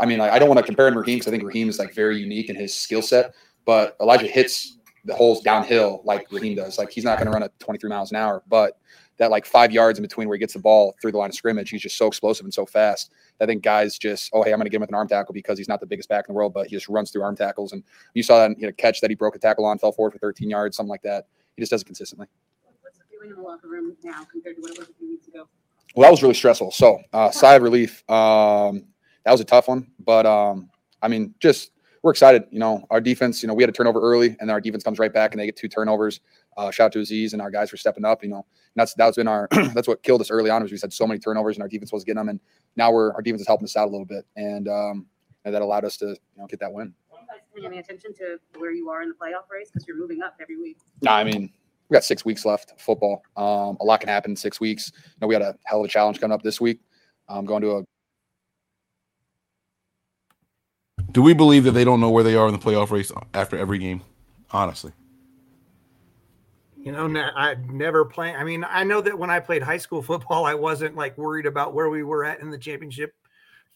I 0.00 0.04
mean, 0.04 0.18
like, 0.18 0.32
I 0.32 0.40
don't 0.40 0.48
want 0.48 0.58
to 0.58 0.66
compare 0.66 0.88
him 0.88 0.94
to 0.94 1.00
Raheem 1.00 1.18
because 1.18 1.28
I 1.28 1.30
think 1.30 1.44
Raheem 1.44 1.68
is 1.68 1.78
like 1.78 1.94
very 1.94 2.18
unique 2.18 2.50
in 2.50 2.56
his 2.56 2.76
skill 2.76 3.02
set. 3.02 3.34
But 3.64 3.96
Elijah 4.00 4.26
hits 4.26 4.78
the 5.04 5.14
holes 5.14 5.42
downhill 5.42 6.02
like 6.04 6.26
Raheem 6.32 6.56
does. 6.56 6.76
Like 6.76 6.90
he's 6.90 7.04
not 7.04 7.18
going 7.18 7.26
to 7.26 7.32
run 7.32 7.44
at 7.44 7.56
23 7.60 7.88
miles 7.88 8.10
an 8.10 8.16
hour, 8.16 8.42
but 8.48 8.80
that 9.20 9.30
like 9.30 9.44
five 9.44 9.70
yards 9.70 9.98
in 9.98 10.02
between 10.02 10.28
where 10.28 10.34
he 10.34 10.40
gets 10.40 10.54
the 10.54 10.58
ball 10.58 10.96
through 11.00 11.12
the 11.12 11.18
line 11.18 11.28
of 11.28 11.34
scrimmage, 11.34 11.68
he's 11.68 11.82
just 11.82 11.98
so 11.98 12.06
explosive 12.06 12.44
and 12.44 12.54
so 12.54 12.64
fast. 12.64 13.12
I 13.38 13.44
think 13.44 13.62
guys 13.62 13.98
just, 13.98 14.30
oh, 14.32 14.42
hey, 14.42 14.50
I'm 14.50 14.58
going 14.58 14.64
to 14.64 14.70
get 14.70 14.76
him 14.76 14.80
with 14.80 14.88
an 14.88 14.94
arm 14.94 15.08
tackle 15.08 15.34
because 15.34 15.58
he's 15.58 15.68
not 15.68 15.78
the 15.78 15.86
biggest 15.86 16.08
back 16.08 16.24
in 16.26 16.32
the 16.32 16.36
world, 16.36 16.54
but 16.54 16.68
he 16.68 16.74
just 16.74 16.88
runs 16.88 17.10
through 17.10 17.22
arm 17.22 17.36
tackles. 17.36 17.72
And 17.72 17.84
you 18.14 18.22
saw 18.22 18.38
that 18.38 18.58
you 18.58 18.66
know, 18.66 18.72
catch 18.72 19.02
that 19.02 19.10
he 19.10 19.14
broke 19.14 19.36
a 19.36 19.38
tackle 19.38 19.66
on, 19.66 19.78
fell 19.78 19.92
forward 19.92 20.12
for 20.12 20.18
13 20.18 20.48
yards, 20.48 20.74
something 20.74 20.88
like 20.88 21.02
that. 21.02 21.26
He 21.54 21.60
just 21.60 21.70
does 21.70 21.82
it 21.82 21.84
consistently. 21.84 22.28
What's 22.80 22.96
the 22.96 23.04
feeling 23.10 23.28
in 23.28 23.36
the 23.36 23.42
locker 23.42 23.68
room 23.68 23.94
now 24.02 24.24
compared 24.24 24.56
to 24.56 24.62
what 24.62 24.72
it 24.72 24.78
was 24.78 24.88
a 24.88 24.94
few 24.94 25.10
weeks 25.10 25.28
ago? 25.28 25.46
Well, 25.94 26.06
that 26.06 26.10
was 26.10 26.22
really 26.22 26.34
stressful. 26.34 26.70
So, 26.70 27.02
uh, 27.12 27.30
sigh 27.30 27.56
of 27.56 27.62
relief. 27.62 28.02
Um, 28.10 28.86
that 29.26 29.32
was 29.32 29.42
a 29.42 29.44
tough 29.44 29.68
one, 29.68 29.90
but 29.98 30.24
um, 30.24 30.70
I 31.02 31.08
mean, 31.08 31.34
just 31.40 31.72
we're 32.02 32.12
excited. 32.12 32.44
You 32.50 32.58
know, 32.58 32.86
our 32.90 33.00
defense. 33.00 33.42
You 33.42 33.48
know, 33.48 33.54
we 33.54 33.62
had 33.62 33.68
a 33.68 33.72
turnover 33.72 34.00
early, 34.00 34.28
and 34.28 34.38
then 34.40 34.50
our 34.50 34.60
defense 34.60 34.82
comes 34.82 34.98
right 34.98 35.12
back, 35.12 35.32
and 35.32 35.40
they 35.40 35.46
get 35.46 35.56
two 35.56 35.68
turnovers. 35.68 36.20
Uh, 36.56 36.70
shout 36.70 36.86
out 36.86 36.92
to 36.92 36.98
Azeez 37.00 37.32
and 37.32 37.40
our 37.40 37.50
guys 37.50 37.70
for 37.70 37.76
stepping 37.76 38.04
up. 38.04 38.22
You 38.22 38.30
know, 38.30 38.36
and 38.36 38.44
that's 38.74 38.94
that's 38.94 39.16
been 39.16 39.28
our 39.28 39.48
that's 39.74 39.88
what 39.88 40.02
killed 40.02 40.20
us 40.20 40.30
early 40.30 40.50
on. 40.50 40.62
Was 40.62 40.72
we 40.72 40.78
had 40.80 40.92
so 40.92 41.06
many 41.06 41.20
turnovers, 41.20 41.56
and 41.56 41.62
our 41.62 41.68
defense 41.68 41.92
was 41.92 42.04
getting 42.04 42.18
them, 42.18 42.28
and 42.28 42.40
now 42.76 42.90
we're 42.92 43.12
our 43.12 43.22
defense 43.22 43.42
is 43.42 43.46
helping 43.46 43.64
us 43.64 43.76
out 43.76 43.88
a 43.88 43.90
little 43.90 44.06
bit, 44.06 44.26
and 44.36 44.68
um, 44.68 45.06
and 45.44 45.54
that 45.54 45.62
allowed 45.62 45.84
us 45.84 45.96
to 45.98 46.06
you 46.06 46.16
know 46.36 46.46
get 46.46 46.60
that 46.60 46.72
win. 46.72 46.94
Are 47.12 47.36
you 47.36 47.62
paying 47.62 47.66
any 47.66 47.78
attention 47.78 48.12
to 48.14 48.38
where 48.58 48.72
you 48.72 48.88
are 48.90 49.02
in 49.02 49.08
the 49.08 49.14
playoff 49.14 49.48
race 49.50 49.70
because 49.70 49.86
you're 49.86 49.98
moving 49.98 50.22
up 50.22 50.34
every 50.40 50.56
week? 50.56 50.78
No, 51.02 51.12
I 51.12 51.24
mean, 51.24 51.50
we 51.88 51.94
got 51.94 52.04
six 52.04 52.24
weeks 52.24 52.44
left 52.44 52.72
of 52.72 52.80
football. 52.80 53.22
Um, 53.36 53.76
a 53.80 53.84
lot 53.84 54.00
can 54.00 54.08
happen 54.08 54.32
in 54.32 54.36
six 54.36 54.60
weeks. 54.60 54.92
You 54.94 55.12
know, 55.20 55.26
we 55.26 55.34
had 55.34 55.42
a 55.42 55.56
hell 55.64 55.80
of 55.80 55.86
a 55.86 55.88
challenge 55.88 56.20
coming 56.20 56.34
up 56.34 56.42
this 56.42 56.60
week. 56.60 56.80
Um, 57.28 57.44
going 57.44 57.62
to 57.62 57.78
a 57.78 57.82
Do 61.12 61.22
we 61.22 61.34
believe 61.34 61.64
that 61.64 61.72
they 61.72 61.84
don't 61.84 62.00
know 62.00 62.10
where 62.10 62.24
they 62.24 62.34
are 62.34 62.46
in 62.46 62.52
the 62.52 62.58
playoff 62.58 62.90
race 62.90 63.12
after 63.34 63.56
every 63.56 63.78
game? 63.78 64.02
Honestly, 64.52 64.92
You 66.82 66.92
know, 66.92 67.06
I 67.36 67.56
never 67.68 68.04
play. 68.04 68.34
I 68.34 68.42
mean, 68.42 68.64
I 68.68 68.84
know 68.84 69.00
that 69.02 69.18
when 69.18 69.30
I 69.30 69.38
played 69.38 69.62
high 69.62 69.76
school 69.78 70.02
football, 70.02 70.46
I 70.46 70.54
wasn't 70.54 70.96
like 70.96 71.16
worried 71.18 71.46
about 71.46 71.74
where 71.74 71.90
we 71.90 72.02
were 72.02 72.24
at 72.24 72.40
in 72.40 72.50
the 72.50 72.58
championship 72.58 73.14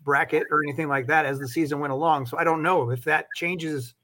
bracket 0.03 0.47
or 0.51 0.63
anything 0.63 0.89
like 0.89 1.07
that 1.09 1.27
as 1.27 1.39
the 1.39 1.49
season 1.49 1.81
went 1.81 1.93
along. 1.93 2.27
So 2.27 2.39
I 2.39 2.45
don't 2.45 2.63
know 2.63 2.91
if 2.91 3.05
that 3.05 3.27
changes 3.37 3.95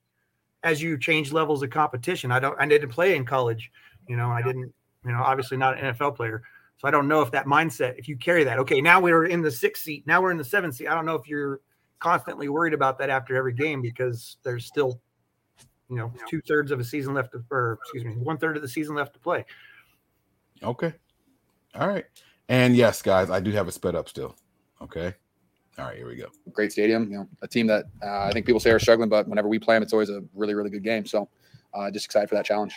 as 0.62 0.82
you 0.82 0.98
change 0.98 1.32
levels 1.32 1.62
of 1.62 1.70
competition. 1.70 2.30
I 2.30 2.40
don't. 2.40 2.60
I 2.60 2.66
didn't 2.66 2.90
play 2.90 3.16
in 3.16 3.24
college. 3.24 3.70
You 4.06 4.16
know, 4.16 4.30
I 4.30 4.42
didn't. 4.42 4.72
You 5.04 5.12
know, 5.12 5.22
obviously 5.22 5.56
not 5.56 5.78
an 5.78 5.94
NFL 5.94 6.16
player. 6.16 6.42
So 6.80 6.88
I 6.88 6.90
don't 6.90 7.08
know 7.08 7.20
if 7.20 7.30
that 7.32 7.44
mindset, 7.44 7.98
if 7.98 8.08
you 8.08 8.16
carry 8.16 8.42
that, 8.44 8.58
okay, 8.60 8.80
now 8.80 9.00
we're 9.00 9.26
in 9.26 9.42
the 9.42 9.50
sixth 9.50 9.82
seat, 9.82 10.06
now 10.06 10.22
we're 10.22 10.30
in 10.30 10.38
the 10.38 10.44
seventh 10.44 10.76
seat. 10.76 10.88
I 10.88 10.94
don't 10.94 11.04
know 11.04 11.14
if 11.14 11.28
you're 11.28 11.60
constantly 11.98 12.48
worried 12.48 12.72
about 12.72 12.98
that 12.98 13.10
after 13.10 13.36
every 13.36 13.52
game 13.52 13.82
because 13.82 14.38
there's 14.42 14.64
still, 14.64 14.98
you 15.90 15.96
know, 15.96 16.12
two 16.28 16.40
thirds 16.40 16.70
of 16.70 16.80
a 16.80 16.84
season 16.84 17.14
left, 17.14 17.32
to, 17.32 17.44
or 17.50 17.78
excuse 17.82 18.04
me, 18.04 18.12
one 18.12 18.38
third 18.38 18.56
of 18.56 18.62
the 18.62 18.68
season 18.68 18.94
left 18.94 19.12
to 19.14 19.18
play. 19.18 19.44
okay, 20.62 20.94
all 21.74 21.88
right, 21.88 22.04
and 22.48 22.76
yes, 22.76 23.02
guys, 23.02 23.30
I 23.30 23.40
do 23.40 23.50
have 23.50 23.68
it 23.68 23.72
sped 23.72 23.94
up 23.94 24.08
still. 24.08 24.36
Okay, 24.80 25.14
all 25.78 25.86
right, 25.86 25.96
here 25.96 26.06
we 26.06 26.16
go. 26.16 26.26
great 26.52 26.72
stadium. 26.72 27.10
You 27.10 27.18
know, 27.18 27.28
a 27.42 27.48
team 27.48 27.66
that 27.66 27.86
uh, 28.02 28.24
I 28.24 28.30
think 28.32 28.46
people 28.46 28.60
say 28.60 28.70
are 28.70 28.78
struggling, 28.78 29.08
but 29.08 29.28
whenever 29.28 29.48
we 29.48 29.58
play 29.58 29.76
them, 29.76 29.82
it's 29.82 29.92
always 29.92 30.10
a 30.10 30.22
really, 30.34 30.54
really 30.54 30.70
good 30.70 30.84
game. 30.84 31.04
So, 31.06 31.28
uh, 31.74 31.90
just 31.90 32.06
excited 32.06 32.28
for 32.28 32.36
that 32.36 32.44
challenge. 32.44 32.74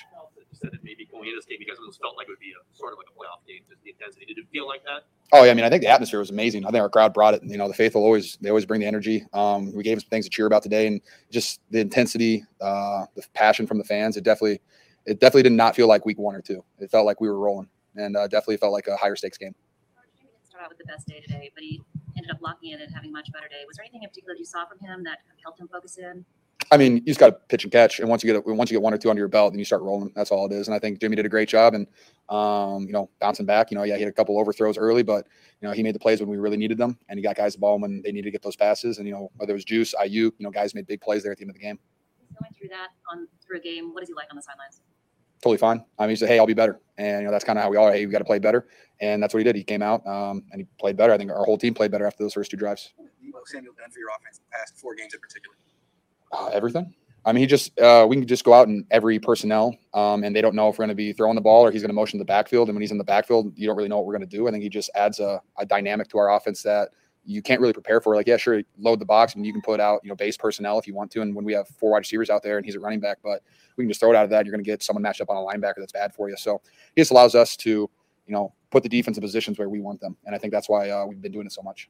You 1.24 1.32
said 1.32 1.36
going 1.36 1.36
into 1.36 1.40
this 1.40 1.46
game, 1.46 1.58
you 1.60 1.68
guys 1.68 1.80
almost 1.80 2.02
felt 2.02 2.18
like 2.18 2.28
it 2.28 2.32
would 2.32 2.40
be 2.40 2.52
a 2.52 2.78
sort 2.78 2.94
of 2.94 3.00
like 3.00 3.08
a 3.08 3.16
playoff 3.16 3.46
game, 3.48 3.62
just 3.70 3.84
the 3.84 3.92
intensity. 3.92 4.26
Did 4.26 4.38
it 4.38 4.46
feel 4.52 4.68
like 4.68 4.84
that? 4.84 5.08
Oh 5.32 5.44
yeah, 5.44 5.52
I 5.52 5.54
mean, 5.54 5.66
I 5.66 5.70
think 5.70 5.82
the 5.82 5.90
atmosphere 5.90 6.20
was 6.20 6.30
amazing. 6.30 6.66
I 6.66 6.72
think 6.72 6.82
our 6.82 6.90
crowd 6.90 7.14
brought 7.14 7.34
it. 7.34 7.44
You 7.44 7.58
know, 7.58 7.68
the 7.68 7.74
faithful 7.74 8.04
always 8.04 8.38
they 8.42 8.50
always 8.50 8.66
bring 8.66 8.82
the 8.82 8.88
energy. 8.88 9.26
Um, 9.34 9.74
we 9.74 9.84
gave 9.84 10.00
them 10.00 10.08
things 10.10 10.26
to 10.26 10.30
cheer 10.30 10.46
about 10.46 10.64
today, 10.64 10.88
and 10.88 11.02
just 11.32 11.62
the 11.72 11.80
intensity, 11.80 12.44
uh, 12.62 13.06
the 13.16 13.24
passion 13.34 13.66
from 13.66 13.78
the 13.78 13.84
fans. 13.84 14.18
It 14.18 14.24
definitely, 14.24 14.62
it 15.06 15.20
definitely 15.20 15.44
did 15.44 15.54
not 15.54 15.76
feel 15.76 15.88
like 15.88 16.06
week 16.06 16.20
one 16.20 16.36
or 16.36 16.42
two. 16.42 16.64
It 16.80 16.92
felt 16.92 17.06
like 17.06 17.22
we 17.22 17.30
were 17.30 17.40
rolling, 17.40 17.70
and 17.96 18.16
uh, 18.16 18.28
definitely 18.28 18.58
felt 18.58 18.74
like 18.74 18.88
a 18.88 18.98
higher 18.98 19.16
stakes 19.16 19.38
game. 19.38 19.56
Start 20.44 20.66
out 20.66 20.70
with 20.70 20.78
the 20.78 20.86
best 20.86 21.08
day 21.08 21.20
today, 21.20 21.52
but 21.56 21.64
he 21.64 21.82
ended 22.16 22.32
up 22.32 22.38
locking 22.42 22.72
in 22.72 22.82
and 22.82 22.94
having 22.94 23.10
a 23.10 23.14
much 23.14 23.32
better 23.32 23.48
day. 23.48 23.64
Was 23.66 23.78
there 23.78 23.86
anything 23.86 24.04
in 24.04 24.10
particular 24.10 24.36
you 24.36 24.46
saw 24.46 24.66
from 24.66 24.78
him 24.80 25.04
that 25.04 25.20
helped 25.42 25.60
him 25.60 25.68
focus 25.68 25.98
in? 25.98 26.26
I 26.72 26.78
mean, 26.78 26.98
you 26.98 27.02
just 27.02 27.20
got 27.20 27.28
to 27.28 27.34
pitch 27.50 27.64
and 27.64 27.72
catch, 27.72 28.00
and 28.00 28.10
once 28.10 28.24
you 28.24 28.32
get 28.32 28.44
a, 28.46 28.54
once 28.54 28.70
you 28.72 28.76
get 28.76 28.82
one 28.82 28.94
or 28.94 28.98
two 28.98 29.10
under 29.10 29.20
your 29.20 29.28
belt, 29.28 29.54
then 29.54 29.60
you 29.60 29.66
start 29.66 29.82
rolling. 29.82 30.12
That's 30.16 30.32
all 30.32 30.46
it 30.46 30.52
is. 30.52 30.68
And 30.68 30.76
I 30.76 30.80
think 30.80 31.00
Jimmy 31.00 31.16
did 31.16 31.26
a 31.26 31.30
great 31.30 31.50
job, 31.50 31.74
and 31.74 31.88
um, 32.30 32.86
you 32.86 32.94
know, 32.94 33.10
bouncing 33.20 33.46
back. 33.46 33.72
You 33.72 33.78
know, 33.78 33.84
yeah, 33.84 33.96
he 33.96 34.02
had 34.02 34.10
a 34.10 34.14
couple 34.14 34.40
overthrows 34.40 34.78
early, 34.78 35.04
but 35.04 35.28
you 35.62 35.68
know, 35.68 35.74
he 35.74 35.84
made 35.84 35.96
the 35.96 36.00
plays 36.00 36.20
when 36.20 36.30
we 36.30 36.38
really 36.38 36.58
needed 36.58 36.78
them, 36.78 36.98
and 37.10 37.18
he 37.18 37.24
got 37.24 37.36
guys 37.36 37.54
the 37.54 37.60
ball 37.60 37.80
when 37.80 38.02
they 38.02 38.12
needed 38.12 38.26
to 38.26 38.32
get 38.32 38.42
those 38.42 38.56
passes. 38.56 38.98
And 38.98 39.08
you 39.08 39.14
know, 39.14 39.32
whether 39.38 39.52
it 39.52 39.56
was 39.56 39.66
Juice, 39.66 39.94
IU, 40.04 40.24
you 40.24 40.34
know, 40.40 40.52
guys 40.52 40.74
made 40.76 40.88
big 40.88 41.02
plays 41.02 41.24
there 41.24 41.32
at 41.32 41.38
the 41.38 41.44
end 41.44 41.52
of 41.52 41.56
the 41.56 41.62
game. 41.62 41.80
He's 42.20 42.30
going 42.40 42.54
through 42.58 42.70
that 42.70 42.90
on 43.12 43.28
through 43.46 43.58
a 43.58 43.62
game. 43.62 43.94
What 43.94 44.04
is 44.04 44.10
he 44.10 44.16
like 44.16 44.28
on 44.32 44.36
the 44.36 44.44
sidelines? 44.44 44.82
Totally 45.42 45.58
fine. 45.58 45.84
I 46.00 46.04
mean, 46.04 46.12
he 46.12 46.16
said, 46.16 46.30
"Hey, 46.30 46.40
I'll 46.40 46.46
be 46.46 46.54
better," 46.54 46.80
and 46.98 47.22
you 47.22 47.26
know, 47.26 47.32
that's 47.32 47.44
kind 47.44 47.60
of 47.60 47.64
how 47.64 47.70
we 47.70 47.78
are. 47.78 47.92
Hey, 47.92 48.06
we 48.06 48.12
got 48.12 48.20
to 48.20 48.26
play 48.26 48.40
better, 48.40 48.68
and 49.02 49.22
that's 49.22 49.34
what 49.34 49.40
he 49.40 49.44
did. 49.44 49.56
He 49.56 49.64
came 49.64 49.82
out 49.82 50.06
um, 50.08 50.44
and 50.52 50.62
he 50.62 50.68
played 50.80 50.96
better. 50.96 51.12
I 51.12 51.18
think 51.18 51.32
our 51.32 51.44
whole 51.44 51.58
team 51.58 51.74
played 51.74 51.92
better 51.92 52.06
after 52.06 52.24
those 52.24 52.34
first 52.34 52.50
two 52.50 52.58
drives. 52.58 52.94
Deebo 53.00 53.46
Samuel 53.46 53.74
done 53.78 53.92
for 53.92 54.00
your 54.00 54.10
offense 54.18 54.38
in 54.38 54.44
the 54.50 54.58
past 54.58 54.80
four 54.80 54.96
games 54.96 55.14
in 55.14 55.20
particular? 55.20 55.56
Uh, 56.34 56.48
everything. 56.48 56.94
I 57.26 57.32
mean, 57.32 57.42
he 57.42 57.48
just 57.48 57.80
uh, 57.80 58.06
we 58.10 58.18
can 58.18 58.28
just 58.28 58.44
go 58.44 58.54
out 58.54 58.68
and 58.68 58.86
every 58.92 59.18
personnel, 59.18 59.78
um, 59.94 60.24
and 60.24 60.36
they 60.36 60.42
don't 60.42 60.56
know 60.56 60.68
if 60.68 60.74
we're 60.78 60.84
going 60.84 60.90
to 60.90 60.96
be 60.96 61.14
throwing 61.14 61.36
the 61.36 61.42
ball 61.42 61.66
or 61.66 61.72
he's 61.72 61.82
going 61.82 61.90
to 61.90 61.96
motion 61.96 62.20
the 62.20 62.26
backfield. 62.26 62.68
And 62.68 62.76
when 62.76 62.82
he's 62.82 62.92
in 62.92 62.98
the 62.98 63.04
backfield, 63.04 63.54
you 63.56 63.66
don't 63.66 63.78
really 63.78 63.88
know 63.88 63.98
what 63.98 64.08
we're 64.08 64.18
going 64.18 64.28
to 64.28 64.38
do. 64.38 64.48
I 64.48 64.52
think 64.52 64.64
he 64.64 64.70
just 64.70 64.90
adds 64.96 65.20
a, 65.20 65.42
a 65.58 65.66
dynamic 65.66 66.10
to 66.10 66.18
our 66.18 66.36
offense 66.36 66.64
that 66.64 66.90
you 67.24 67.42
can't 67.42 67.62
really 67.62 67.72
prepare 67.72 68.02
for. 68.02 68.16
Like, 68.16 68.28
yeah, 68.28 68.36
sure, 68.36 68.62
load 68.78 69.00
the 69.00 69.06
box 69.06 69.36
and 69.36 69.46
you 69.46 69.54
can 69.54 69.62
put 69.62 69.80
out 69.80 70.02
you 70.04 70.10
know 70.10 70.16
base 70.16 70.36
personnel 70.36 70.80
if 70.80 70.88
you 70.88 70.94
want 70.94 71.12
to. 71.12 71.22
And 71.22 71.34
when 71.34 71.46
we 71.46 71.54
have 71.54 71.68
four 71.68 71.92
wide 71.92 72.00
receivers 72.00 72.30
out 72.30 72.44
there 72.44 72.58
and 72.58 72.66
he's 72.66 72.76
a 72.76 72.80
running 72.80 73.00
back, 73.00 73.20
but 73.24 73.42
we 73.78 73.84
can 73.84 73.90
just 73.90 74.02
throw 74.02 74.10
it 74.10 74.16
out 74.16 74.26
of 74.26 74.30
that. 74.32 74.46
You're 74.46 74.52
going 74.52 74.64
to 74.64 74.70
get 74.70 74.84
someone 74.84 75.04
matched 75.04 75.22
up 75.22 75.30
on 75.30 75.38
a 75.38 75.40
linebacker 75.40 75.76
that's 75.78 75.94
bad 75.94 76.14
for 76.14 76.30
you. 76.30 76.36
So 76.36 76.62
he 76.96 77.02
just 77.02 77.12
allows 77.12 77.36
us 77.36 77.56
to 77.58 77.70
you 77.70 78.34
know 78.34 78.54
put 78.70 78.84
the 78.84 78.90
defense 78.90 79.18
in 79.18 79.22
positions 79.22 79.58
where 79.58 79.70
we 79.70 79.80
want 79.80 80.02
them, 80.02 80.18
and 80.26 80.36
I 80.36 80.40
think 80.40 80.52
that's 80.52 80.68
why 80.68 80.90
uh, 80.90 81.06
we've 81.06 81.22
been 81.22 81.32
doing 81.32 81.46
it 81.46 81.54
so 81.54 81.62
much. 81.62 81.90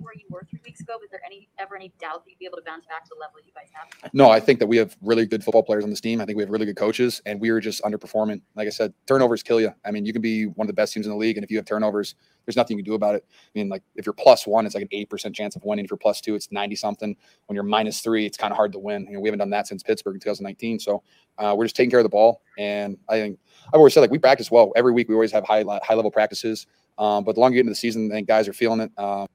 Where 0.00 0.14
you 0.14 0.24
were 0.30 0.46
three 0.48 0.60
weeks 0.64 0.80
ago. 0.80 0.94
Was 1.00 1.10
there 1.10 1.20
any 1.24 1.48
ever 1.58 1.76
any 1.76 1.92
doubt 2.00 2.24
that 2.24 2.30
you'd 2.30 2.38
be 2.38 2.46
able 2.46 2.58
to 2.58 2.64
bounce 2.64 2.86
back 2.86 3.04
to 3.04 3.10
the 3.14 3.20
level 3.20 3.36
that 3.36 3.46
you 3.46 3.52
guys 3.54 3.68
have? 3.72 4.12
No, 4.12 4.30
I 4.30 4.40
think 4.40 4.58
that 4.58 4.66
we 4.66 4.76
have 4.76 4.96
really 5.02 5.26
good 5.26 5.44
football 5.44 5.62
players 5.62 5.84
on 5.84 5.90
this 5.90 6.00
team. 6.00 6.20
I 6.20 6.24
think 6.24 6.36
we 6.36 6.42
have 6.42 6.50
really 6.50 6.66
good 6.66 6.76
coaches, 6.76 7.20
and 7.26 7.40
we 7.40 7.50
are 7.50 7.60
just 7.60 7.82
underperforming. 7.82 8.40
Like 8.54 8.66
I 8.66 8.70
said, 8.70 8.92
turnovers 9.06 9.42
kill 9.42 9.60
you. 9.60 9.72
I 9.84 9.90
mean, 9.90 10.04
you 10.04 10.12
can 10.12 10.22
be 10.22 10.46
one 10.46 10.66
of 10.66 10.68
the 10.68 10.74
best 10.74 10.92
teams 10.92 11.06
in 11.06 11.10
the 11.10 11.18
league, 11.18 11.36
and 11.36 11.44
if 11.44 11.50
you 11.50 11.56
have 11.56 11.66
turnovers, 11.66 12.14
there's 12.48 12.56
nothing 12.56 12.78
you 12.78 12.82
can 12.82 12.90
do 12.90 12.94
about 12.94 13.14
it. 13.14 13.26
I 13.28 13.58
mean, 13.58 13.68
like 13.68 13.82
if 13.94 14.06
you're 14.06 14.14
plus 14.14 14.46
one, 14.46 14.64
it's 14.64 14.74
like 14.74 14.82
an 14.82 14.88
eight 14.92 15.10
percent 15.10 15.34
chance 15.34 15.54
of 15.54 15.64
winning. 15.64 15.84
If 15.84 15.90
you're 15.90 15.98
plus 15.98 16.20
two, 16.20 16.34
it's 16.34 16.50
ninety 16.50 16.76
something. 16.76 17.14
When 17.46 17.54
you're 17.54 17.64
minus 17.64 18.00
three, 18.00 18.24
it's 18.24 18.38
kind 18.38 18.52
of 18.52 18.56
hard 18.56 18.72
to 18.72 18.78
win. 18.78 19.06
You 19.06 19.14
know, 19.14 19.20
we 19.20 19.28
haven't 19.28 19.40
done 19.40 19.50
that 19.50 19.66
since 19.66 19.82
Pittsburgh 19.82 20.14
in 20.14 20.20
2019. 20.20 20.78
So 20.78 21.02
uh, 21.36 21.54
we're 21.56 21.66
just 21.66 21.76
taking 21.76 21.90
care 21.90 22.00
of 22.00 22.04
the 22.04 22.10
ball, 22.10 22.42
and 22.58 22.96
I 23.08 23.16
think 23.16 23.38
I've 23.66 23.78
always 23.78 23.94
said 23.94 24.00
like 24.00 24.10
we 24.10 24.18
practice 24.18 24.50
well 24.50 24.72
every 24.76 24.92
week. 24.92 25.08
We 25.08 25.14
always 25.14 25.32
have 25.32 25.44
high 25.44 25.64
high 25.82 25.94
level 25.94 26.10
practices, 26.10 26.66
um, 26.98 27.24
but 27.24 27.34
the 27.34 27.40
longer 27.40 27.56
you 27.56 27.62
get 27.62 27.66
into 27.66 27.72
the 27.72 27.76
season, 27.76 28.10
I 28.10 28.14
think 28.16 28.28
guys 28.28 28.48
are 28.48 28.52
feeling 28.52 28.80
it. 28.80 28.92
Um, 28.96 29.26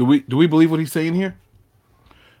Do 0.00 0.06
we 0.06 0.20
do 0.20 0.38
we 0.38 0.46
believe 0.46 0.70
what 0.70 0.80
he's 0.80 0.90
saying 0.92 1.12
here? 1.12 1.36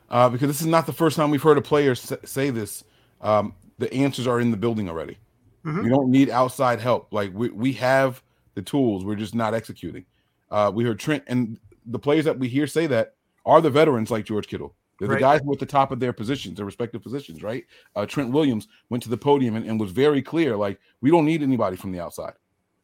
Uh, 0.08 0.30
because 0.30 0.48
this 0.48 0.62
is 0.62 0.66
not 0.66 0.86
the 0.86 0.94
first 0.94 1.14
time 1.14 1.30
we've 1.30 1.42
heard 1.42 1.58
a 1.58 1.60
player 1.60 1.94
say 1.94 2.48
this. 2.48 2.84
Um, 3.20 3.54
the 3.76 3.92
answers 3.92 4.26
are 4.26 4.40
in 4.40 4.50
the 4.50 4.56
building 4.56 4.88
already. 4.88 5.18
Mhm. 5.66 5.82
We 5.82 5.90
don't 5.90 6.10
need 6.10 6.30
outside 6.30 6.80
help. 6.80 7.12
Like 7.12 7.32
we 7.34 7.50
we 7.50 7.74
have 7.74 8.22
the 8.54 8.62
tools. 8.62 9.04
We're 9.04 9.14
just 9.14 9.34
not 9.34 9.52
executing. 9.52 10.06
Uh, 10.50 10.72
we 10.74 10.84
heard 10.84 10.98
Trent 10.98 11.22
and 11.26 11.58
the 11.84 11.98
players 11.98 12.24
that 12.24 12.38
we 12.38 12.48
hear 12.48 12.66
say 12.66 12.86
that 12.86 13.16
are 13.44 13.60
the 13.60 13.68
veterans 13.68 14.10
like 14.10 14.24
George 14.24 14.48
Kittle. 14.48 14.74
They're 14.98 15.08
the 15.08 15.20
guys 15.20 15.42
who 15.44 15.50
are 15.50 15.52
at 15.52 15.58
the 15.58 15.66
top 15.66 15.92
of 15.92 16.00
their 16.00 16.14
positions, 16.14 16.56
their 16.56 16.64
respective 16.64 17.02
positions, 17.02 17.42
right? 17.42 17.66
Uh, 17.94 18.06
Trent 18.06 18.30
Williams 18.32 18.68
went 18.88 19.02
to 19.02 19.10
the 19.10 19.18
podium 19.18 19.54
and, 19.56 19.66
and 19.66 19.78
was 19.78 19.92
very 19.92 20.22
clear 20.22 20.56
like, 20.56 20.80
we 21.02 21.10
don't 21.10 21.26
need 21.26 21.42
anybody 21.42 21.76
from 21.76 21.92
the 21.92 22.00
outside. 22.00 22.32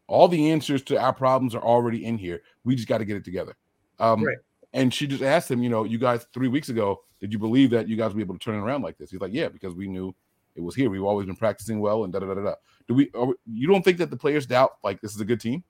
All 0.06 0.28
the 0.28 0.50
answers 0.50 0.82
to 0.82 1.00
our 1.00 1.14
problems 1.14 1.54
are 1.54 1.62
already 1.62 2.04
in 2.04 2.18
here. 2.18 2.42
We 2.64 2.74
just 2.76 2.88
got 2.88 2.98
to 2.98 3.06
get 3.06 3.16
it 3.16 3.24
together. 3.24 3.56
Um, 3.98 4.22
Right. 4.22 4.36
And 4.76 4.92
she 4.92 5.06
just 5.06 5.22
asked 5.22 5.50
him, 5.50 5.62
you 5.62 5.70
know, 5.70 5.84
you 5.84 5.98
guys 5.98 6.26
three 6.34 6.48
weeks 6.48 6.68
ago, 6.68 7.00
did 7.18 7.32
you 7.32 7.38
believe 7.38 7.70
that 7.70 7.88
you 7.88 7.96
guys 7.96 8.08
would 8.08 8.18
be 8.18 8.22
able 8.22 8.34
to 8.34 8.44
turn 8.44 8.56
it 8.56 8.58
around 8.58 8.82
like 8.82 8.98
this? 8.98 9.10
He's 9.10 9.20
like, 9.20 9.32
yeah, 9.32 9.48
because 9.48 9.74
we 9.74 9.88
knew 9.88 10.14
it 10.54 10.60
was 10.60 10.74
here. 10.74 10.90
We've 10.90 11.02
always 11.02 11.26
been 11.26 11.34
practicing 11.34 11.80
well 11.80 12.04
and 12.04 12.12
da 12.12 12.18
da 12.20 12.26
da 12.26 12.34
da. 12.34 12.54
Do 12.86 12.94
we? 12.94 13.10
Are 13.14 13.28
you 13.50 13.66
don't 13.66 13.82
think 13.82 13.98
that 13.98 14.10
the 14.10 14.16
players 14.16 14.46
doubt 14.46 14.76
like 14.84 15.00
this 15.00 15.14
is 15.14 15.20
a 15.20 15.24
good 15.24 15.40
team? 15.40 15.64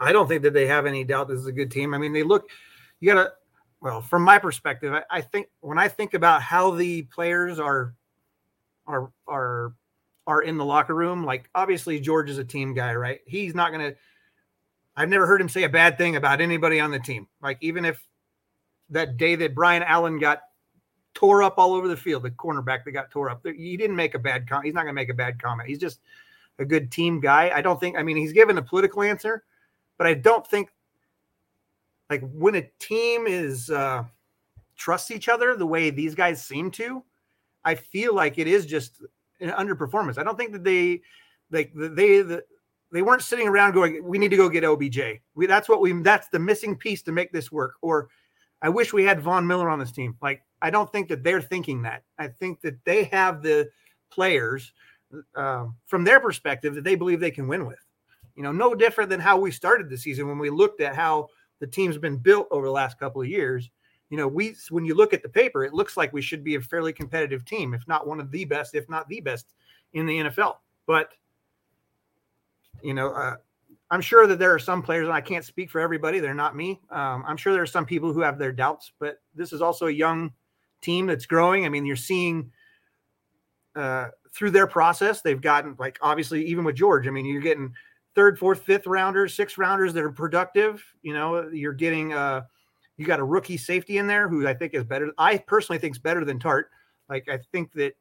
I 0.00 0.12
don't 0.12 0.28
think 0.28 0.42
that 0.42 0.52
they 0.52 0.66
have 0.66 0.84
any 0.84 1.04
doubt 1.04 1.28
this 1.28 1.38
is 1.38 1.46
a 1.46 1.52
good 1.52 1.70
team. 1.70 1.94
I 1.94 1.98
mean, 1.98 2.12
they 2.12 2.22
look, 2.22 2.50
you 3.00 3.12
got 3.12 3.22
to, 3.22 3.32
well, 3.80 4.00
from 4.00 4.22
my 4.22 4.38
perspective, 4.38 4.92
I, 4.92 5.02
I 5.10 5.20
think 5.20 5.48
when 5.60 5.78
I 5.78 5.88
think 5.88 6.14
about 6.14 6.42
how 6.42 6.72
the 6.72 7.02
players 7.02 7.58
are, 7.58 7.94
are, 8.86 9.10
are, 9.26 9.74
are 10.26 10.42
in 10.42 10.56
the 10.56 10.64
locker 10.64 10.94
room, 10.94 11.24
like 11.24 11.48
obviously 11.54 12.00
George 12.00 12.30
is 12.30 12.38
a 12.38 12.44
team 12.44 12.74
guy, 12.74 12.94
right? 12.94 13.20
He's 13.26 13.54
not 13.54 13.70
to, 13.70 13.96
I've 14.96 15.08
never 15.08 15.26
heard 15.26 15.40
him 15.40 15.48
say 15.48 15.64
a 15.64 15.68
bad 15.68 15.98
thing 15.98 16.16
about 16.16 16.40
anybody 16.40 16.80
on 16.80 16.90
the 16.90 16.98
team. 16.98 17.28
Like 17.40 17.58
even 17.60 17.84
if 17.84 18.04
that 18.90 19.16
day 19.16 19.34
that 19.36 19.54
Brian 19.54 19.82
Allen 19.82 20.18
got 20.18 20.42
tore 21.14 21.42
up 21.42 21.58
all 21.58 21.74
over 21.74 21.88
the 21.88 21.96
field, 21.96 22.22
the 22.22 22.30
cornerback 22.30 22.84
that 22.84 22.92
got 22.92 23.10
tore 23.10 23.30
up, 23.30 23.44
he 23.44 23.76
didn't 23.76 23.96
make 23.96 24.14
a 24.14 24.18
bad 24.18 24.48
comment. 24.48 24.66
He's 24.66 24.74
not 24.74 24.82
going 24.82 24.94
to 24.94 25.00
make 25.00 25.08
a 25.08 25.14
bad 25.14 25.42
comment. 25.42 25.68
He's 25.68 25.78
just 25.78 26.00
a 26.58 26.64
good 26.64 26.90
team 26.90 27.20
guy. 27.20 27.50
I 27.54 27.60
don't 27.60 27.80
think, 27.80 27.96
I 27.96 28.02
mean, 28.02 28.16
he's 28.16 28.32
given 28.32 28.58
a 28.58 28.62
political 28.62 29.02
answer, 29.02 29.44
but 29.96 30.06
I 30.06 30.14
don't 30.14 30.46
think 30.46 30.70
like 32.10 32.22
when 32.32 32.54
a 32.54 32.62
team 32.78 33.26
is 33.26 33.70
uh 33.70 34.04
trusts 34.76 35.10
each 35.10 35.28
other 35.28 35.56
the 35.56 35.66
way 35.66 35.90
these 35.90 36.14
guys 36.14 36.44
seem 36.44 36.70
to, 36.70 37.02
I 37.64 37.74
feel 37.74 38.14
like 38.14 38.38
it 38.38 38.46
is 38.46 38.64
just 38.64 39.02
an 39.40 39.50
underperformance. 39.50 40.18
I 40.18 40.22
don't 40.22 40.38
think 40.38 40.52
that 40.52 40.64
they 40.64 41.02
like 41.50 41.72
the, 41.74 41.88
they 41.88 42.22
the, 42.22 42.44
they 42.90 43.02
weren't 43.02 43.22
sitting 43.22 43.48
around 43.48 43.72
going, 43.74 44.02
"We 44.02 44.18
need 44.18 44.30
to 44.30 44.36
go 44.36 44.48
get 44.48 44.64
OBJ." 44.64 45.20
We 45.34 45.46
that's 45.46 45.68
what 45.68 45.80
we 45.80 45.92
that's 46.02 46.28
the 46.28 46.38
missing 46.38 46.76
piece 46.76 47.02
to 47.02 47.12
make 47.12 47.32
this 47.32 47.52
work. 47.52 47.74
Or 47.82 48.08
I 48.60 48.68
wish 48.68 48.92
we 48.92 49.04
had 49.04 49.20
Von 49.20 49.46
Miller 49.46 49.68
on 49.68 49.78
this 49.78 49.92
team. 49.92 50.16
Like 50.20 50.42
I 50.60 50.70
don't 50.70 50.90
think 50.90 51.08
that 51.08 51.22
they're 51.22 51.42
thinking 51.42 51.82
that. 51.82 52.02
I 52.18 52.28
think 52.28 52.60
that 52.62 52.84
they 52.84 53.04
have 53.04 53.42
the 53.42 53.68
players 54.10 54.72
uh, 55.34 55.66
from 55.86 56.04
their 56.04 56.20
perspective 56.20 56.74
that 56.74 56.84
they 56.84 56.94
believe 56.94 57.20
they 57.20 57.30
can 57.30 57.48
win 57.48 57.66
with. 57.66 57.78
You 58.34 58.42
know, 58.42 58.52
no 58.52 58.74
different 58.74 59.10
than 59.10 59.20
how 59.20 59.38
we 59.38 59.50
started 59.50 59.88
the 59.88 59.98
season 59.98 60.28
when 60.28 60.38
we 60.38 60.50
looked 60.50 60.80
at 60.80 60.94
how 60.94 61.28
the 61.60 61.66
team's 61.66 61.98
been 61.98 62.16
built 62.16 62.46
over 62.50 62.66
the 62.66 62.72
last 62.72 62.98
couple 62.98 63.20
of 63.20 63.28
years. 63.28 63.70
You 64.10 64.16
know, 64.16 64.28
we 64.28 64.54
when 64.70 64.84
you 64.84 64.94
look 64.94 65.12
at 65.12 65.22
the 65.22 65.28
paper, 65.28 65.64
it 65.64 65.74
looks 65.74 65.96
like 65.96 66.12
we 66.12 66.22
should 66.22 66.44
be 66.44 66.54
a 66.54 66.60
fairly 66.60 66.92
competitive 66.92 67.44
team, 67.44 67.74
if 67.74 67.86
not 67.86 68.06
one 68.06 68.20
of 68.20 68.30
the 68.30 68.44
best, 68.44 68.74
if 68.74 68.88
not 68.88 69.08
the 69.08 69.20
best 69.20 69.54
in 69.92 70.06
the 70.06 70.18
NFL. 70.18 70.56
But 70.86 71.10
you 72.82 72.94
know, 72.94 73.10
uh, 73.10 73.36
I'm 73.90 74.00
sure 74.00 74.26
that 74.26 74.38
there 74.38 74.52
are 74.52 74.58
some 74.58 74.82
players, 74.82 75.06
and 75.06 75.14
I 75.14 75.20
can't 75.20 75.44
speak 75.44 75.70
for 75.70 75.80
everybody. 75.80 76.20
They're 76.20 76.34
not 76.34 76.54
me. 76.54 76.80
Um, 76.90 77.24
I'm 77.26 77.36
sure 77.36 77.52
there 77.52 77.62
are 77.62 77.66
some 77.66 77.86
people 77.86 78.12
who 78.12 78.20
have 78.20 78.38
their 78.38 78.52
doubts, 78.52 78.92
but 78.98 79.20
this 79.34 79.52
is 79.52 79.62
also 79.62 79.86
a 79.86 79.90
young 79.90 80.32
team 80.82 81.06
that's 81.06 81.26
growing. 81.26 81.64
I 81.64 81.68
mean, 81.68 81.86
you're 81.86 81.96
seeing 81.96 82.50
uh, 83.74 84.08
through 84.32 84.50
their 84.50 84.66
process, 84.66 85.22
they've 85.22 85.40
gotten 85.40 85.74
like 85.78 85.98
obviously 86.02 86.44
even 86.44 86.64
with 86.64 86.76
George. 86.76 87.06
I 87.06 87.10
mean, 87.10 87.26
you're 87.26 87.40
getting 87.40 87.72
third, 88.14 88.38
fourth, 88.38 88.62
fifth 88.62 88.86
rounders, 88.86 89.34
sixth 89.34 89.58
rounders 89.58 89.94
that 89.94 90.04
are 90.04 90.12
productive. 90.12 90.84
You 91.02 91.14
know, 91.14 91.48
you're 91.50 91.72
getting 91.72 92.12
uh, 92.12 92.42
you 92.96 93.06
got 93.06 93.20
a 93.20 93.24
rookie 93.24 93.56
safety 93.56 93.98
in 93.98 94.06
there 94.06 94.28
who 94.28 94.46
I 94.46 94.54
think 94.54 94.74
is 94.74 94.84
better. 94.84 95.12
I 95.16 95.38
personally 95.38 95.78
think 95.78 95.94
is 95.94 95.98
better 95.98 96.24
than 96.24 96.38
Tartt. 96.38 96.64
Like 97.08 97.28
I 97.28 97.38
think 97.52 97.72
that 97.74 97.92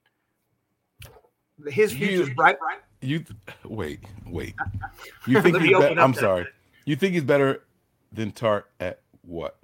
his 1.67 1.93
future 1.93 2.23
is 2.23 2.29
bright. 2.31 2.57
You 3.01 3.23
wait, 3.65 3.99
wait. 4.25 4.55
You 5.27 5.41
think 5.41 5.57
he's 5.61 5.73
open 5.73 5.89
better? 5.89 6.01
I'm 6.01 6.11
that. 6.13 6.19
sorry. 6.19 6.47
You 6.85 6.95
think 6.95 7.13
he's 7.13 7.23
better 7.23 7.63
than 8.11 8.31
Tartt 8.31 8.63
at 8.79 9.01
what? 9.21 9.57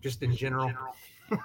Just 0.00 0.22
in 0.22 0.34
general. 0.34 0.72
All 1.30 1.38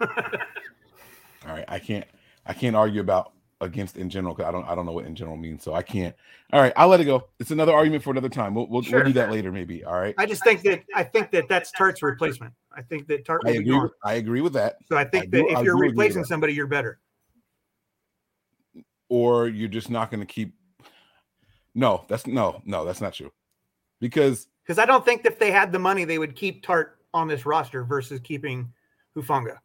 right, 1.47 1.65
I 1.67 1.79
can't 1.79 2.05
I 2.45 2.53
can't 2.53 2.75
argue 2.75 3.01
about 3.01 3.33
against 3.59 3.97
in 3.97 4.09
general 4.09 4.33
because 4.35 4.47
I 4.47 4.51
don't 4.51 4.65
I 4.67 4.75
don't 4.75 4.85
know 4.85 4.91
what 4.91 5.05
in 5.05 5.15
general 5.15 5.35
means, 5.37 5.63
so 5.63 5.73
I 5.73 5.81
can't. 5.81 6.15
All 6.53 6.61
right, 6.61 6.73
I'll 6.77 6.87
let 6.87 6.99
it 7.01 7.05
go. 7.05 7.27
It's 7.39 7.51
another 7.51 7.73
argument 7.73 8.03
for 8.03 8.11
another 8.11 8.29
time. 8.29 8.53
We'll 8.53 8.67
we'll, 8.67 8.81
Sure. 8.81 8.99
we'll 8.99 9.07
do 9.07 9.13
that 9.13 9.31
later, 9.31 9.51
maybe. 9.51 9.83
All 9.83 9.99
right. 9.99 10.15
I 10.17 10.25
just 10.25 10.43
think 10.43 10.61
that 10.63 10.83
I 10.95 11.03
think 11.03 11.31
that 11.31 11.47
that's 11.49 11.71
Tartt's 11.71 12.01
replacement. 12.03 12.53
I 12.75 12.81
think 12.83 13.07
that 13.07 13.25
Tartt 13.25 13.39
I 13.45 13.51
agree. 13.51 13.79
With, 13.79 13.91
I 14.03 14.13
agree 14.13 14.41
with 14.41 14.53
that. 14.53 14.77
So 14.89 14.95
I 14.97 15.03
think 15.05 15.23
I 15.25 15.27
that 15.27 15.37
do- 15.37 15.49
if 15.49 15.57
I 15.57 15.61
you're 15.61 15.73
do 15.73 15.77
agree 15.79 15.87
with 15.89 15.97
replacing 15.97 16.23
somebody, 16.25 16.53
you're 16.53 16.67
better. 16.67 16.99
Or 19.09 19.47
you're 19.47 19.69
just 19.69 19.89
not 19.89 20.11
going 20.11 20.19
to 20.19 20.25
keep. 20.25 20.53
No, 21.77 22.03
that's 22.07 22.25
no, 22.25 22.59
no, 22.65 22.83
that's 22.83 23.01
not 23.01 23.13
true. 23.13 23.31
Because 24.01 24.47
Because 24.63 24.79
I 24.79 24.85
don't 24.85 25.05
think 25.05 25.23
if 25.25 25.37
they 25.37 25.51
had 25.51 25.71
the 25.71 25.77
money, 25.79 26.05
they 26.05 26.17
would 26.17 26.35
keep 26.35 26.65
Tartt 26.65 26.87
on 27.13 27.27
this 27.27 27.45
roster 27.45 27.83
versus 27.83 28.19
keeping 28.19 28.73
Hufanga. 29.15 29.57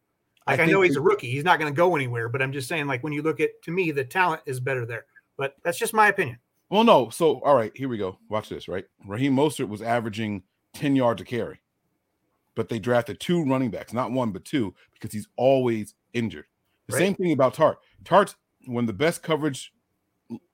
I 0.46 0.52
Like 0.52 0.60
I, 0.60 0.64
think 0.64 0.72
know 0.72 0.82
he's 0.82 0.96
a 0.96 1.00
rookie; 1.00 1.30
he's 1.30 1.42
not 1.42 1.58
going 1.58 1.72
to 1.72 1.76
go 1.76 1.96
anywhere. 1.96 2.28
But 2.28 2.42
I'm 2.42 2.52
just 2.52 2.68
saying, 2.68 2.86
like 2.86 3.02
when 3.02 3.14
you 3.14 3.22
look 3.22 3.40
at, 3.40 3.50
to 3.62 3.70
me, 3.70 3.90
the 3.92 4.04
talent 4.04 4.42
is 4.44 4.60
better 4.60 4.84
there. 4.84 5.06
But 5.38 5.56
that's 5.64 5.78
just 5.78 5.94
my 5.94 6.08
opinion. 6.08 6.38
Well, 6.68 6.84
no. 6.84 7.08
So, 7.08 7.40
all 7.40 7.54
right, 7.56 7.74
here 7.74 7.88
we 7.88 7.96
go. 7.96 8.18
Watch 8.28 8.50
this, 8.50 8.68
right? 8.68 8.84
Raheem 9.06 9.34
Mostert 9.34 9.68
was 9.68 9.80
averaging 9.80 10.42
10 10.74 10.94
yards 10.94 11.22
a 11.22 11.24
carry, 11.24 11.62
but 12.54 12.68
they 12.68 12.78
drafted 12.78 13.20
two 13.20 13.42
running 13.44 13.70
backs, 13.70 13.94
not 13.94 14.12
one, 14.12 14.32
but 14.32 14.44
two, 14.44 14.74
because 14.92 15.12
he's 15.12 15.28
always 15.36 15.94
injured. 16.12 16.44
The 16.88 16.94
Right. 16.94 16.98
same 16.98 17.14
thing 17.14 17.32
about 17.32 17.54
Tartt. 17.54 17.76
Tartt's 18.04 18.36
one 18.66 18.84
of 18.84 18.86
the 18.88 18.92
best 18.92 19.22
coverage 19.22 19.72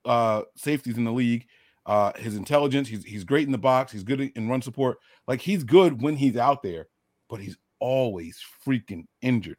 uh, 0.05 0.43
safeties 0.57 0.97
in 0.97 1.05
the 1.05 1.13
league. 1.13 1.47
Uh, 1.87 2.13
his 2.17 2.37
intelligence, 2.37 2.87
he's, 2.87 3.03
he's 3.05 3.25
great 3.25 3.47
in 3.47 3.53
the 3.53 3.57
box, 3.57 3.91
he's 3.93 4.03
good 4.05 4.21
in 4.21 4.49
run 4.49 4.61
support. 4.61 4.99
Like, 5.27 5.41
he's 5.41 5.65
good 5.65 6.03
when 6.03 6.17
he's 6.17 6.37
out 6.37 6.63
there, 6.63 6.89
but 7.31 7.41
he's 7.41 7.57
always 7.81 8.43
freaking 8.67 9.07
injured. 9.23 9.57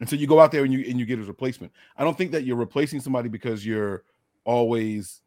And 0.00 0.08
so 0.08 0.16
you 0.16 0.26
go 0.26 0.40
out 0.40 0.52
there 0.52 0.64
and 0.64 0.72
you 0.72 0.84
and 0.88 0.98
you 0.98 1.04
get 1.04 1.18
his 1.18 1.28
replacement. 1.28 1.72
I 1.96 2.04
don't 2.04 2.16
think 2.16 2.30
that 2.32 2.44
you're 2.44 2.56
replacing 2.56 3.00
somebody 3.00 3.28
because 3.28 3.66
you're 3.66 4.04
always 4.44 5.22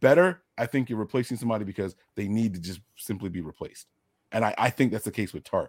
better. 0.00 0.42
I 0.58 0.66
think 0.66 0.90
you're 0.90 0.98
replacing 0.98 1.36
somebody 1.36 1.64
because 1.64 1.94
they 2.16 2.26
need 2.26 2.54
to 2.54 2.60
just 2.60 2.80
simply 2.96 3.28
be 3.28 3.40
replaced. 3.40 3.86
And 4.32 4.44
I, 4.44 4.54
I 4.58 4.70
think 4.70 4.90
that's 4.92 5.04
the 5.04 5.12
case 5.12 5.32
with 5.32 5.44
Tartt 5.44 5.68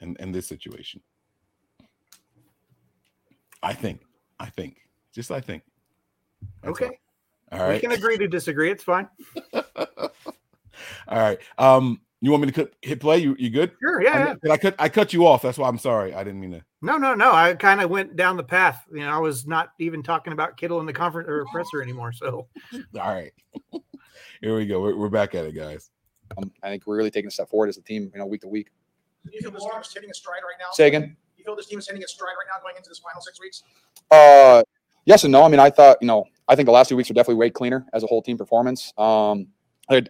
in, 0.00 0.16
in 0.18 0.32
this 0.32 0.46
situation. 0.46 1.00
I 3.62 3.72
think. 3.72 4.00
I 4.38 4.46
think. 4.46 4.78
Just 5.14 5.30
I 5.30 5.40
think. 5.40 5.62
That's 6.62 6.72
Okay. 6.72 6.86
all. 6.86 7.05
All 7.52 7.60
right. 7.60 7.74
We 7.74 7.80
can 7.80 7.92
agree 7.92 8.18
to 8.18 8.28
disagree. 8.28 8.70
It's 8.70 8.84
fine. 8.84 9.08
All 9.54 10.10
right. 11.08 11.38
Um, 11.58 12.00
you 12.20 12.30
want 12.30 12.42
me 12.42 12.50
to 12.50 12.52
cut, 12.52 12.74
hit 12.82 13.00
play? 13.00 13.18
You 13.18 13.36
you 13.38 13.50
good? 13.50 13.72
Sure, 13.80 14.02
yeah, 14.02 14.10
I, 14.10 14.36
yeah. 14.42 14.52
I 14.52 14.56
cut 14.56 14.74
I 14.78 14.88
cut 14.88 15.12
you 15.12 15.26
off. 15.26 15.42
That's 15.42 15.58
why 15.58 15.68
I'm 15.68 15.78
sorry. 15.78 16.14
I 16.14 16.24
didn't 16.24 16.40
mean 16.40 16.52
to. 16.52 16.64
No, 16.82 16.96
no, 16.96 17.14
no. 17.14 17.32
I 17.32 17.54
kind 17.54 17.80
of 17.80 17.90
went 17.90 18.16
down 18.16 18.36
the 18.36 18.44
path. 18.44 18.84
You 18.90 19.00
know, 19.00 19.10
I 19.10 19.18
was 19.18 19.46
not 19.46 19.72
even 19.78 20.02
talking 20.02 20.32
about 20.32 20.56
Kittle 20.56 20.80
in 20.80 20.86
the 20.86 20.92
conference 20.92 21.28
or 21.28 21.44
presser 21.52 21.82
anymore. 21.82 22.12
So 22.12 22.48
All 22.74 23.14
right. 23.14 23.32
Here 24.40 24.56
we 24.56 24.66
go. 24.66 24.80
We're, 24.80 24.96
we're 24.96 25.08
back 25.08 25.34
at 25.34 25.44
it, 25.44 25.54
guys. 25.54 25.90
Um, 26.36 26.52
I 26.62 26.68
think 26.68 26.86
we're 26.86 26.96
really 26.96 27.10
taking 27.10 27.28
a 27.28 27.30
step 27.30 27.48
forward 27.48 27.68
as 27.68 27.76
a 27.76 27.82
team, 27.82 28.10
you 28.12 28.18
know, 28.18 28.26
week 28.26 28.40
to 28.42 28.48
week. 28.48 28.70
You 29.30 29.40
feel 29.40 29.50
this 29.50 29.62
team 29.62 29.80
is 29.80 29.92
hitting 29.92 30.10
a 30.10 30.14
stride 30.14 30.42
right 30.42 30.56
now? 30.58 30.66
Say 30.72 30.88
again? 30.88 31.16
You 31.36 31.44
feel 31.44 31.56
this 31.56 31.66
team 31.66 31.78
is 31.78 31.86
hitting 31.86 32.02
a 32.02 32.08
stride 32.08 32.34
right 32.38 32.46
now 32.52 32.60
going 32.62 32.76
into 32.76 32.88
this 32.88 32.98
final 32.98 33.20
six 33.20 33.40
weeks? 33.40 33.62
Uh, 34.10 34.62
yes 35.04 35.24
and 35.24 35.32
no. 35.32 35.42
I 35.42 35.48
mean, 35.48 35.60
I 35.60 35.70
thought, 35.70 35.98
you 36.00 36.06
know, 36.06 36.24
I 36.48 36.54
think 36.54 36.66
the 36.66 36.72
last 36.72 36.88
two 36.88 36.96
weeks 36.96 37.08
were 37.08 37.14
definitely 37.14 37.36
way 37.36 37.50
cleaner 37.50 37.86
as 37.92 38.02
a 38.02 38.06
whole 38.06 38.22
team 38.22 38.38
performance. 38.38 38.92
Um, 38.98 39.48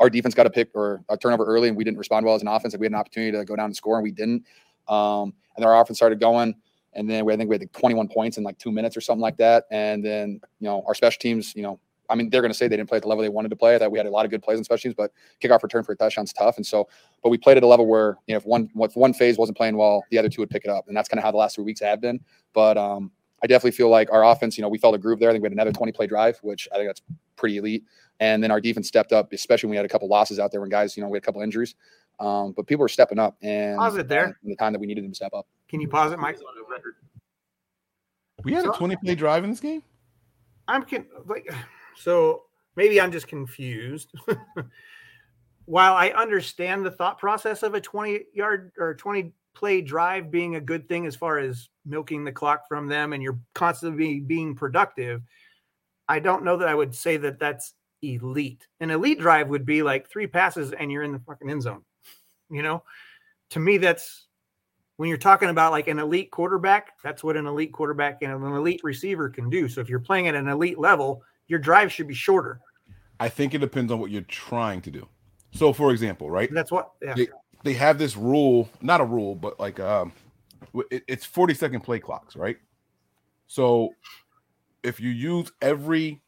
our 0.00 0.08
defense 0.08 0.34
got 0.34 0.46
a 0.46 0.50
pick 0.50 0.70
or 0.74 1.02
a 1.08 1.16
turnover 1.16 1.44
early, 1.44 1.68
and 1.68 1.76
we 1.76 1.84
didn't 1.84 1.98
respond 1.98 2.24
well 2.24 2.34
as 2.34 2.42
an 2.42 2.48
offense. 2.48 2.72
Like 2.72 2.80
we 2.80 2.86
had 2.86 2.92
an 2.92 2.98
opportunity 2.98 3.36
to 3.36 3.44
go 3.44 3.56
down 3.56 3.66
and 3.66 3.76
score, 3.76 3.96
and 3.96 4.02
we 4.02 4.10
didn't. 4.10 4.44
Um, 4.88 5.34
and 5.54 5.62
then 5.62 5.66
our 5.66 5.80
offense 5.80 5.98
started 5.98 6.18
going, 6.20 6.54
and 6.94 7.08
then 7.10 7.24
we, 7.24 7.32
I 7.32 7.36
think 7.36 7.50
we 7.50 7.54
had 7.54 7.60
like 7.60 7.72
21 7.72 8.08
points 8.08 8.38
in 8.38 8.44
like 8.44 8.58
two 8.58 8.72
minutes 8.72 8.96
or 8.96 9.00
something 9.00 9.20
like 9.20 9.36
that. 9.36 9.64
And 9.70 10.04
then 10.04 10.40
you 10.60 10.66
know 10.66 10.82
our 10.86 10.94
special 10.94 11.18
teams, 11.18 11.54
you 11.54 11.62
know, 11.62 11.78
I 12.08 12.14
mean 12.14 12.30
they're 12.30 12.40
going 12.40 12.52
to 12.52 12.56
say 12.56 12.68
they 12.68 12.76
didn't 12.76 12.88
play 12.88 12.96
at 12.96 13.02
the 13.02 13.08
level 13.08 13.22
they 13.22 13.28
wanted 13.28 13.50
to 13.50 13.56
play. 13.56 13.76
That 13.76 13.90
we 13.90 13.98
had 13.98 14.06
a 14.06 14.10
lot 14.10 14.24
of 14.24 14.30
good 14.30 14.42
plays 14.42 14.56
on 14.56 14.64
special 14.64 14.82
teams, 14.82 14.94
but 14.94 15.12
kickoff 15.42 15.62
return 15.62 15.84
for 15.84 15.92
a 15.92 15.96
touchdown's 15.96 16.32
tough. 16.32 16.56
And 16.56 16.66
so, 16.66 16.88
but 17.22 17.28
we 17.28 17.36
played 17.36 17.58
at 17.58 17.62
a 17.62 17.66
level 17.66 17.86
where 17.86 18.16
you 18.26 18.32
know 18.32 18.38
if 18.38 18.46
one 18.46 18.70
if 18.76 18.96
one 18.96 19.12
phase 19.12 19.36
wasn't 19.36 19.58
playing 19.58 19.76
well, 19.76 20.04
the 20.10 20.18
other 20.18 20.30
two 20.30 20.40
would 20.40 20.50
pick 20.50 20.64
it 20.64 20.70
up, 20.70 20.88
and 20.88 20.96
that's 20.96 21.08
kind 21.08 21.18
of 21.18 21.24
how 21.24 21.30
the 21.30 21.38
last 21.38 21.56
three 21.56 21.64
weeks 21.64 21.80
have 21.80 22.00
been. 22.00 22.18
But 22.54 22.78
um, 22.78 23.10
I 23.46 23.48
definitely 23.48 23.76
feel 23.76 23.88
like 23.90 24.10
our 24.10 24.24
offense, 24.24 24.58
you 24.58 24.62
know, 24.62 24.68
we 24.68 24.76
felt 24.76 24.96
a 24.96 24.98
groove 24.98 25.20
there. 25.20 25.30
I 25.30 25.32
think 25.32 25.40
we 25.42 25.46
had 25.46 25.52
another 25.52 25.70
20 25.70 25.92
play 25.92 26.08
drive, 26.08 26.36
which 26.42 26.66
I 26.72 26.76
think 26.76 26.88
that's 26.88 27.02
pretty 27.36 27.58
elite. 27.58 27.84
And 28.18 28.42
then 28.42 28.50
our 28.50 28.60
defense 28.60 28.88
stepped 28.88 29.12
up, 29.12 29.32
especially 29.32 29.68
when 29.68 29.70
we 29.72 29.76
had 29.76 29.86
a 29.86 29.88
couple 29.88 30.08
losses 30.08 30.40
out 30.40 30.50
there 30.50 30.60
when 30.60 30.68
guys, 30.68 30.96
you 30.96 31.02
know, 31.04 31.08
we 31.08 31.16
had 31.16 31.22
a 31.22 31.26
couple 31.26 31.42
injuries. 31.42 31.76
Um, 32.18 32.54
but 32.56 32.66
people 32.66 32.80
were 32.80 32.88
stepping 32.88 33.20
up 33.20 33.36
and 33.42 33.78
Pause 33.78 33.98
it 33.98 34.08
there. 34.08 34.36
in 34.42 34.50
the 34.50 34.56
time 34.56 34.72
that 34.72 34.80
we 34.80 34.86
needed 34.88 35.04
them 35.04 35.12
to 35.12 35.14
step 35.14 35.32
up. 35.32 35.46
can 35.68 35.80
you 35.80 35.86
pause 35.86 36.10
it, 36.10 36.18
Mike? 36.18 36.38
We 38.42 38.52
had 38.52 38.66
a 38.66 38.70
20 38.70 38.96
play 38.96 39.14
drive 39.14 39.44
in 39.44 39.50
this 39.50 39.60
game. 39.60 39.84
I'm 40.66 40.82
con- 40.82 41.06
like, 41.26 41.48
so 41.96 42.46
maybe 42.74 43.00
I'm 43.00 43.12
just 43.12 43.28
confused. 43.28 44.12
While 45.66 45.94
I 45.94 46.08
understand 46.08 46.84
the 46.84 46.90
thought 46.90 47.18
process 47.18 47.62
of 47.62 47.74
a 47.74 47.80
20 47.80 48.24
yard 48.34 48.72
or 48.76 48.94
20 48.94 49.32
play 49.56 49.80
drive 49.80 50.30
being 50.30 50.54
a 50.54 50.60
good 50.60 50.86
thing 50.86 51.06
as 51.06 51.16
far 51.16 51.38
as 51.38 51.70
milking 51.86 52.24
the 52.24 52.30
clock 52.30 52.68
from 52.68 52.86
them 52.86 53.14
and 53.14 53.22
you're 53.22 53.40
constantly 53.54 54.20
being 54.20 54.54
productive, 54.54 55.22
I 56.08 56.20
don't 56.20 56.44
know 56.44 56.58
that 56.58 56.68
I 56.68 56.74
would 56.74 56.94
say 56.94 57.16
that 57.16 57.38
that's 57.38 57.72
elite. 58.02 58.68
An 58.80 58.90
elite 58.90 59.18
drive 59.18 59.48
would 59.48 59.64
be 59.64 59.82
like 59.82 60.08
three 60.08 60.26
passes 60.26 60.72
and 60.72 60.92
you're 60.92 61.02
in 61.02 61.12
the 61.12 61.18
fucking 61.20 61.50
end 61.50 61.62
zone. 61.62 61.82
You 62.50 62.62
know, 62.62 62.84
to 63.50 63.58
me, 63.58 63.78
that's 63.78 64.26
when 64.98 65.08
you're 65.08 65.18
talking 65.18 65.48
about 65.48 65.72
like 65.72 65.88
an 65.88 65.98
elite 65.98 66.30
quarterback, 66.30 66.92
that's 67.02 67.24
what 67.24 67.36
an 67.36 67.46
elite 67.46 67.72
quarterback 67.72 68.20
and 68.20 68.32
an 68.32 68.42
elite 68.42 68.82
receiver 68.84 69.30
can 69.30 69.48
do. 69.48 69.68
So 69.68 69.80
if 69.80 69.88
you're 69.88 70.00
playing 70.00 70.28
at 70.28 70.34
an 70.34 70.48
elite 70.48 70.78
level, 70.78 71.22
your 71.48 71.58
drive 71.58 71.90
should 71.90 72.08
be 72.08 72.14
shorter. 72.14 72.60
I 73.18 73.30
think 73.30 73.54
it 73.54 73.58
depends 73.58 73.90
on 73.90 74.00
what 74.00 74.10
you're 74.10 74.20
trying 74.22 74.82
to 74.82 74.90
do. 74.90 75.08
So, 75.52 75.72
for 75.72 75.90
example, 75.90 76.30
right? 76.30 76.52
That's 76.52 76.70
what, 76.70 76.90
yeah. 77.02 77.14
They, 77.66 77.74
have 77.74 77.98
this 77.98 78.16
rule, 78.16 78.68
not 78.80 79.00
a 79.00 79.04
rule, 79.04 79.34
but 79.34 79.58
like 79.60 79.78
um, 79.80 80.12
it- 80.90 81.04
it's 81.08 81.24
40 81.24 81.54
second 81.54 81.80
play 81.82 81.98
clocks, 81.98 82.36
right? 82.36 82.56
So, 83.46 83.90
if 84.82 85.00
you 85.00 85.10
use 85.10 85.50
every 85.60 86.22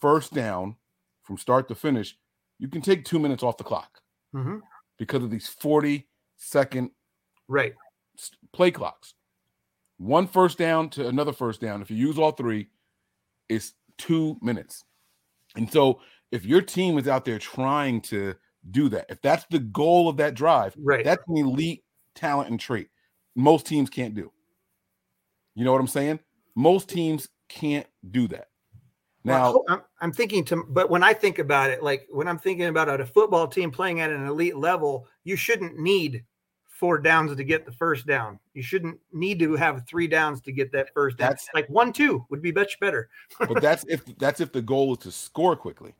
first 0.00 0.32
down 0.32 0.76
from 1.22 1.36
start 1.38 1.68
to 1.68 1.74
finish, 1.74 2.16
you 2.58 2.68
can 2.68 2.80
take 2.82 3.04
two 3.04 3.18
minutes 3.18 3.42
off 3.42 3.56
the 3.56 3.64
clock 3.64 4.00
Mm-hmm. 4.34 4.58
because 4.98 5.22
of 5.22 5.30
these 5.30 5.48
40 5.48 6.08
second 6.36 6.90
right 7.48 7.74
play 8.52 8.70
clocks. 8.70 9.14
One 9.98 10.26
first 10.26 10.58
down 10.58 10.90
to 10.90 11.06
another 11.08 11.32
first 11.32 11.60
down. 11.60 11.82
If 11.82 11.90
you 11.90 11.96
use 11.96 12.18
all 12.18 12.32
three, 12.32 12.68
it's 13.48 13.74
two 13.98 14.36
minutes. 14.42 14.84
And 15.56 15.70
so 15.72 16.00
if 16.32 16.44
your 16.44 16.60
team 16.62 16.98
is 16.98 17.06
out 17.06 17.24
there 17.24 17.38
trying 17.38 18.00
to 18.02 18.34
do 18.70 18.88
that, 18.90 19.06
if 19.08 19.20
that's 19.22 19.44
the 19.50 19.58
goal 19.58 20.08
of 20.08 20.16
that 20.18 20.34
drive, 20.34 20.74
right, 20.78 21.04
that's 21.04 21.22
an 21.28 21.36
elite 21.36 21.84
talent 22.14 22.50
and 22.50 22.58
trait. 22.58 22.88
Most 23.34 23.66
teams 23.66 23.90
can't 23.90 24.14
do. 24.14 24.30
You 25.54 25.64
know 25.64 25.72
what 25.72 25.80
I'm 25.80 25.86
saying? 25.88 26.20
Most 26.54 26.88
teams 26.88 27.28
can't 27.48 27.86
do 28.10 28.28
that. 28.28 28.48
Now, 29.24 29.62
I'm, 29.68 29.80
I'm 30.00 30.12
thinking 30.12 30.44
to, 30.46 30.64
but 30.68 30.90
when 30.90 31.02
I 31.02 31.14
think 31.14 31.38
about 31.38 31.70
it, 31.70 31.82
like 31.82 32.06
when 32.10 32.28
I'm 32.28 32.38
thinking 32.38 32.66
about 32.66 33.00
a 33.00 33.06
football 33.06 33.46
team 33.48 33.70
playing 33.70 34.00
at 34.00 34.10
an 34.10 34.26
elite 34.26 34.56
level, 34.56 35.06
you 35.24 35.34
shouldn't 35.34 35.78
need 35.78 36.24
four 36.68 36.98
downs 36.98 37.34
to 37.34 37.42
get 37.42 37.64
the 37.64 37.72
first 37.72 38.06
down. 38.06 38.38
You 38.52 38.62
shouldn't 38.62 38.98
need 39.12 39.38
to 39.38 39.56
have 39.56 39.86
three 39.88 40.06
downs 40.06 40.42
to 40.42 40.52
get 40.52 40.70
that 40.72 40.92
first 40.92 41.16
down. 41.16 41.30
That's- 41.30 41.48
like 41.54 41.68
one, 41.70 41.92
two 41.92 42.26
would 42.28 42.42
be 42.42 42.52
much 42.52 42.78
better. 42.80 43.08
but 43.38 43.62
that's 43.62 43.84
if 43.88 44.04
that's 44.18 44.40
if 44.40 44.52
the 44.52 44.60
goal 44.60 44.92
is 44.92 44.98
to 44.98 45.10
score 45.12 45.56
quickly. 45.56 45.94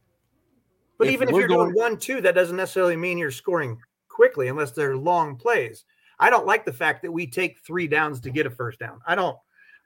But 0.98 1.08
If 1.08 1.14
even 1.14 1.28
if 1.28 1.34
you're 1.34 1.48
going- 1.48 1.72
going 1.72 1.74
one, 1.74 1.98
two, 1.98 2.20
that 2.20 2.34
doesn't 2.34 2.56
necessarily 2.56 2.96
mean 2.96 3.18
you're 3.18 3.30
scoring 3.30 3.80
quickly 4.08 4.48
unless 4.48 4.70
they're 4.72 4.96
long 4.96 5.36
plays. 5.36 5.84
I 6.20 6.30
don't 6.30 6.46
like 6.46 6.64
the 6.64 6.72
fact 6.72 7.02
that 7.02 7.10
we 7.10 7.26
take 7.26 7.58
three 7.58 7.88
downs 7.88 8.20
to 8.20 8.30
get 8.30 8.46
a 8.46 8.50
first 8.50 8.78
down. 8.78 9.00
I 9.06 9.14
don't. 9.14 9.36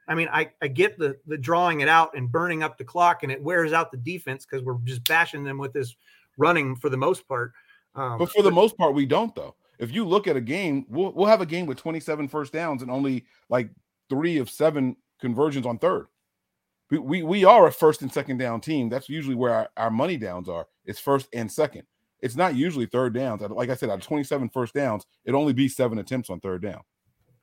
I 0.07 0.15
mean, 0.15 0.27
I, 0.31 0.51
I 0.61 0.67
get 0.67 0.97
the 0.97 1.17
the 1.27 1.37
drawing 1.37 1.81
it 1.81 1.87
out 1.87 2.15
and 2.15 2.31
burning 2.31 2.63
up 2.63 2.77
the 2.77 2.83
clock, 2.83 3.23
and 3.23 3.31
it 3.31 3.41
wears 3.41 3.73
out 3.73 3.91
the 3.91 3.97
defense 3.97 4.45
because 4.45 4.63
we're 4.63 4.77
just 4.83 5.03
bashing 5.07 5.43
them 5.43 5.57
with 5.57 5.73
this 5.73 5.95
running 6.37 6.75
for 6.75 6.89
the 6.89 6.97
most 6.97 7.27
part. 7.27 7.53
Um, 7.95 8.17
But 8.19 8.31
for 8.31 8.41
the 8.43 8.51
most 8.51 8.77
part, 8.77 8.93
we 8.93 9.05
don't 9.05 9.33
though. 9.35 9.55
If 9.79 9.91
you 9.91 10.05
look 10.05 10.27
at 10.27 10.35
a 10.35 10.41
game, 10.41 10.85
we'll 10.89 11.11
we'll 11.13 11.27
have 11.27 11.41
a 11.41 11.45
game 11.45 11.65
with 11.65 11.77
27 11.77 12.27
first 12.27 12.53
downs 12.53 12.81
and 12.81 12.91
only 12.91 13.25
like 13.49 13.69
three 14.09 14.37
of 14.37 14.49
seven 14.49 14.95
conversions 15.19 15.65
on 15.65 15.77
third. 15.79 16.07
We 16.89 16.99
we, 16.99 17.23
we 17.23 17.45
are 17.45 17.67
a 17.67 17.71
first 17.71 18.01
and 18.01 18.11
second 18.11 18.37
down 18.37 18.61
team. 18.61 18.89
That's 18.89 19.09
usually 19.09 19.35
where 19.35 19.53
our, 19.53 19.69
our 19.77 19.91
money 19.91 20.17
downs 20.17 20.49
are. 20.49 20.67
It's 20.85 20.99
first 20.99 21.27
and 21.33 21.51
second. 21.51 21.83
It's 22.21 22.35
not 22.35 22.55
usually 22.55 22.85
third 22.85 23.13
downs. 23.13 23.41
Like 23.41 23.69
I 23.69 23.75
said, 23.75 23.89
out 23.89 23.99
of 23.99 24.05
27 24.05 24.49
first 24.49 24.73
downs, 24.73 25.05
it 25.23 25.33
only 25.33 25.53
be 25.53 25.69
seven 25.69 25.99
attempts 25.99 26.29
on 26.29 26.39
third 26.41 26.61
down. 26.61 26.81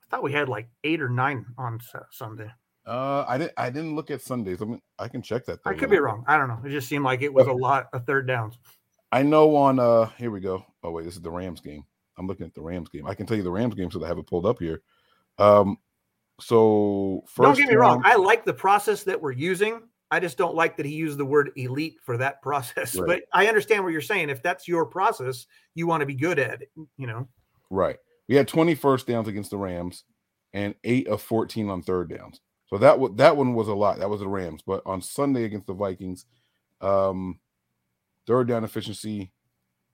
I 0.06 0.16
thought 0.16 0.22
we 0.22 0.32
had 0.32 0.48
like 0.48 0.68
eight 0.84 1.00
or 1.00 1.08
nine 1.08 1.46
on 1.56 1.80
Sunday. 2.10 2.50
Uh, 2.86 3.24
I 3.26 3.38
didn't 3.38 3.52
I 3.56 3.70
didn't 3.70 3.96
look 3.96 4.10
at 4.10 4.22
Sundays. 4.22 4.62
I 4.62 4.64
mean, 4.64 4.80
I 4.98 5.08
can 5.08 5.20
check 5.20 5.44
that. 5.46 5.58
I 5.64 5.74
could 5.74 5.90
be 5.90 5.98
wrong. 5.98 6.24
I 6.28 6.38
don't 6.38 6.48
know. 6.48 6.60
It 6.64 6.70
just 6.70 6.88
seemed 6.88 7.04
like 7.04 7.22
it 7.22 7.32
was 7.32 7.48
a 7.48 7.52
lot 7.52 7.88
of 7.92 8.06
third 8.06 8.28
downs. 8.28 8.58
I 9.10 9.22
know 9.22 9.56
on 9.56 9.80
uh 9.80 10.06
here 10.18 10.30
we 10.30 10.40
go. 10.40 10.64
Oh 10.82 10.92
wait, 10.92 11.04
this 11.04 11.16
is 11.16 11.22
the 11.22 11.30
Rams 11.30 11.60
game. 11.60 11.84
I'm 12.16 12.26
looking 12.26 12.46
at 12.46 12.54
the 12.54 12.62
Rams 12.62 12.88
game. 12.88 13.06
I 13.06 13.14
can 13.14 13.26
tell 13.26 13.36
you 13.36 13.42
the 13.42 13.50
Rams 13.50 13.74
game 13.74 13.90
so 13.90 14.02
I 14.04 14.08
have 14.08 14.18
it 14.18 14.26
pulled 14.26 14.46
up 14.46 14.60
here. 14.60 14.82
Um 15.38 15.78
so 16.40 17.24
1st 17.36 17.42
don't 17.42 17.56
get 17.56 17.68
me 17.68 17.74
wrong. 17.76 18.02
I 18.04 18.16
like 18.16 18.44
the 18.44 18.52
process 18.52 19.02
that 19.04 19.20
we're 19.20 19.32
using. 19.32 19.82
I 20.10 20.20
just 20.20 20.38
don't 20.38 20.54
like 20.54 20.76
that 20.76 20.86
he 20.86 20.94
used 20.94 21.18
the 21.18 21.24
word 21.24 21.50
elite 21.56 21.96
for 22.02 22.16
that 22.18 22.42
process. 22.42 22.96
Right. 22.96 23.06
But 23.06 23.22
I 23.32 23.46
understand 23.46 23.82
what 23.82 23.92
you're 23.92 24.00
saying. 24.00 24.30
If 24.30 24.42
that's 24.42 24.68
your 24.68 24.86
process, 24.86 25.46
you 25.74 25.86
want 25.86 26.00
to 26.00 26.06
be 26.06 26.14
good 26.14 26.38
at 26.38 26.62
it, 26.62 26.70
you 26.96 27.06
know. 27.06 27.28
right. 27.70 27.96
We 28.28 28.34
had 28.34 28.48
20 28.48 28.74
first 28.74 29.06
downs 29.06 29.28
against 29.28 29.50
the 29.50 29.56
Rams 29.56 30.02
and 30.52 30.74
8 30.82 31.06
of 31.06 31.22
14 31.22 31.70
on 31.70 31.82
third 31.82 32.10
downs. 32.10 32.40
So 32.68 32.76
that 32.78 32.98
wa- 32.98 33.10
that 33.14 33.36
one 33.36 33.54
was 33.54 33.68
a 33.68 33.74
lot. 33.74 34.00
That 34.00 34.10
was 34.10 34.18
the 34.18 34.26
Rams, 34.26 34.62
but 34.66 34.82
on 34.84 35.00
Sunday 35.00 35.44
against 35.44 35.66
the 35.68 35.74
Vikings 35.74 36.26
um 36.82 37.38
third 38.26 38.48
down 38.48 38.62
efficiency 38.62 39.32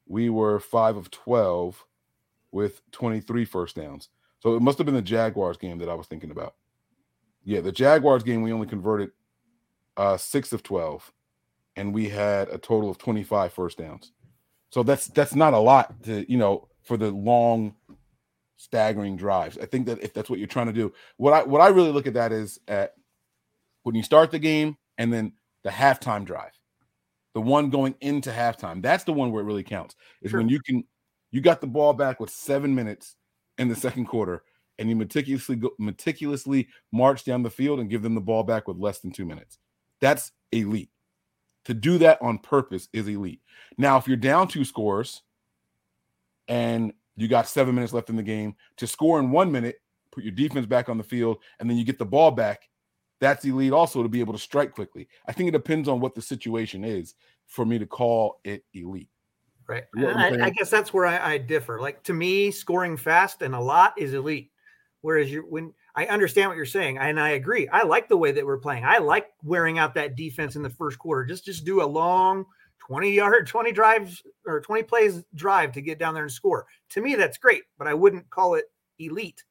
we 0.07 0.29
were 0.29 0.59
5 0.59 0.97
of 0.97 1.11
12 1.11 1.85
with 2.51 2.83
23 2.93 3.45
first 3.45 3.77
downs. 3.77 4.09
So 4.43 4.57
it 4.57 4.61
must 4.61 4.77
have 4.79 4.87
been 4.87 4.97
the 4.97 5.03
Jaguars 5.03 5.57
game 5.57 5.79
that 5.79 5.89
I 5.89 5.95
was 5.95 6.09
thinking 6.09 6.33
about. 6.33 6.57
Yeah, 7.45 7.61
the 7.61 7.71
Jaguars 7.71 8.25
game 8.25 8.43
we 8.43 8.53
only 8.53 8.67
converted 8.67 9.13
uh 9.97 10.17
6 10.17 10.53
of 10.53 10.65
12 10.65 11.13
and 11.77 11.95
we 11.95 12.09
had 12.09 12.49
a 12.49 12.59
total 12.59 12.91
of 12.91 12.99
25 12.99 13.53
first 13.53 13.79
downs. 13.79 14.11
So 14.71 14.83
that's 14.83 15.07
that's 15.07 15.37
not 15.37 15.55
a 15.55 15.59
lot 15.59 16.03
to, 16.05 16.29
you 16.31 16.39
know, 16.39 16.67
for 16.83 16.97
the 16.97 17.13
long 17.13 17.77
staggering 18.57 19.17
drives. 19.17 19.59
I 19.59 19.67
think 19.67 19.87
that 19.87 20.03
if 20.03 20.13
that's 20.13 20.29
what 20.29 20.41
you're 20.41 20.49
trying 20.49 20.67
to 20.67 20.73
do, 20.73 20.93
what 21.19 21.33
I 21.33 21.45
what 21.45 21.61
I 21.61 21.69
really 21.69 21.93
look 21.93 22.09
at 22.09 22.15
that 22.15 22.33
is 22.33 22.59
at 22.67 22.95
when 23.85 23.95
you 23.95 24.03
start 24.03 24.33
the 24.33 24.41
game 24.41 24.77
and 24.99 25.13
then 25.13 25.35
the 25.63 25.71
halftime 25.71 26.25
drive. 26.25 26.53
The 27.35 27.41
one 27.41 27.71
going 27.71 27.95
into 28.01 28.31
halftime. 28.31 28.83
That's 28.83 29.05
the 29.05 29.13
one 29.13 29.31
where 29.31 29.43
it 29.43 29.47
really 29.47 29.63
counts. 29.63 29.95
Is 30.21 30.33
when 30.33 30.49
you 30.49 30.59
can 30.61 30.83
you 31.31 31.41
got 31.41 31.61
the 31.61 31.69
ball 31.69 31.93
back 31.93 32.19
with 32.19 32.29
7 32.29 32.75
minutes 32.75 33.15
in 33.63 33.69
the 33.69 33.77
second 33.77 34.07
quarter 34.07 34.43
and 34.79 34.89
you 34.89 34.97
meticulously 34.97 35.57
go, 35.57 35.71
meticulously 35.79 36.69
march 36.93 37.25
down 37.25 37.43
the 37.43 37.51
field 37.51 37.81
and 37.81 37.91
give 37.91 38.03
them 38.03 38.15
the 38.15 38.21
ball 38.21 38.43
back 38.43 38.69
with 38.69 38.77
less 38.77 38.99
than 38.99 39.13
2 39.13 39.25
minutes. 39.25 39.59
That's 40.01 40.33
elite. 40.51 40.91
To 41.67 41.75
do 41.75 41.99
that 41.99 42.21
on 42.21 42.39
purpose 42.39 42.89
is 42.93 43.07
elite. 43.07 43.41
Now, 43.79 43.97
if 43.97 44.09
you're 44.09 44.17
down 44.17 44.49
two 44.49 44.65
scores 44.65 45.23
and 46.49 46.93
you 47.17 47.29
got 47.29 47.47
seven 47.47 47.75
minutes 47.75 47.93
left 47.93 48.11
in 48.11 48.17
the 48.17 48.23
game, 48.23 48.57
to 48.79 48.87
score 48.87 49.21
in 49.21 49.31
one 49.31 49.53
minute, 49.53 49.77
put 50.11 50.25
your 50.25 50.33
defense 50.33 50.67
back 50.67 50.89
on 50.89 50.99
the 50.99 51.05
field, 51.05 51.39
and 51.61 51.71
then 51.71 51.77
you 51.77 51.85
get 51.85 51.99
the 51.99 52.05
ball 52.05 52.33
back, 52.33 52.69
that's 53.21 53.45
elite 53.45 53.73
also 53.73 54.03
to 54.03 54.09
be 54.09 54.19
able 54.19 54.33
to 54.33 54.39
strike 54.39 54.73
quickly. 54.73 55.07
I 55.29 55.33
think 55.33 55.49
it 55.49 55.53
depends 55.53 55.89
on 55.89 56.01
what 56.01 56.17
the 56.17 56.23
situation 56.23 56.85
is 56.85 57.15
for 57.47 57.65
me 57.65 57.79
to 57.79 57.87
call 57.87 58.41
it 58.43 58.65
elite. 58.75 59.12
Right. 59.73 59.85
You 59.95 60.03
know 60.03 60.11
I'm 60.11 60.43
I, 60.43 60.47
I 60.47 60.51
guess 60.51 60.69
that's 60.69 60.93
where 60.93 61.07
I, 61.07 61.35
I 61.35 61.39
differ. 61.39 61.81
Like 61.81 62.03
to 62.05 62.13
me, 62.13 62.51
scoring 62.51 62.97
fast 62.97 63.43
and 63.43 63.55
a 63.55 63.61
lot 63.61 63.95
is 63.97 64.13
elite. 64.13 64.51
Whereas 65.01 65.31
you 65.31 65.47
when 65.49 65.73
I 65.95 66.07
understand 66.07 66.49
what 66.49 66.57
you're 66.57 66.67
saying, 66.67 66.99
and 66.99 67.19
I 67.19 67.31
agree. 67.31 67.69
I 67.69 67.83
like 67.83 68.09
the 68.09 68.17
way 68.17 68.33
that 68.33 68.45
we're 68.45 68.59
playing. 68.59 68.85
I 68.85 68.99
like 68.99 69.29
wearing 69.43 69.79
out 69.79 69.95
that 69.95 70.17
defense 70.17 70.57
in 70.57 70.63
the 70.63 70.71
first 70.71 70.99
quarter. 70.99 71.25
Just 71.25 71.45
just 71.45 71.65
do 71.65 71.83
a 71.83 71.85
long 71.85 72.45
20 72.87 73.13
yard, 73.13 73.47
20 73.49 73.73
drives 73.73 74.23
or 74.47 74.61
20 74.61 74.83
plays 74.83 75.25
drive 75.35 75.73
to 75.73 75.81
get 75.81 75.99
down 75.99 76.15
there 76.15 76.25
and 76.25 76.33
score. 76.33 76.67
To 76.91 77.01
me, 77.01 77.15
that's 77.15 77.39
great, 77.39 77.63
but 77.79 77.87
I 77.87 77.95
wouldn't 77.95 78.29
call 78.31 78.55
it 78.55 78.67
elite. 78.99 79.43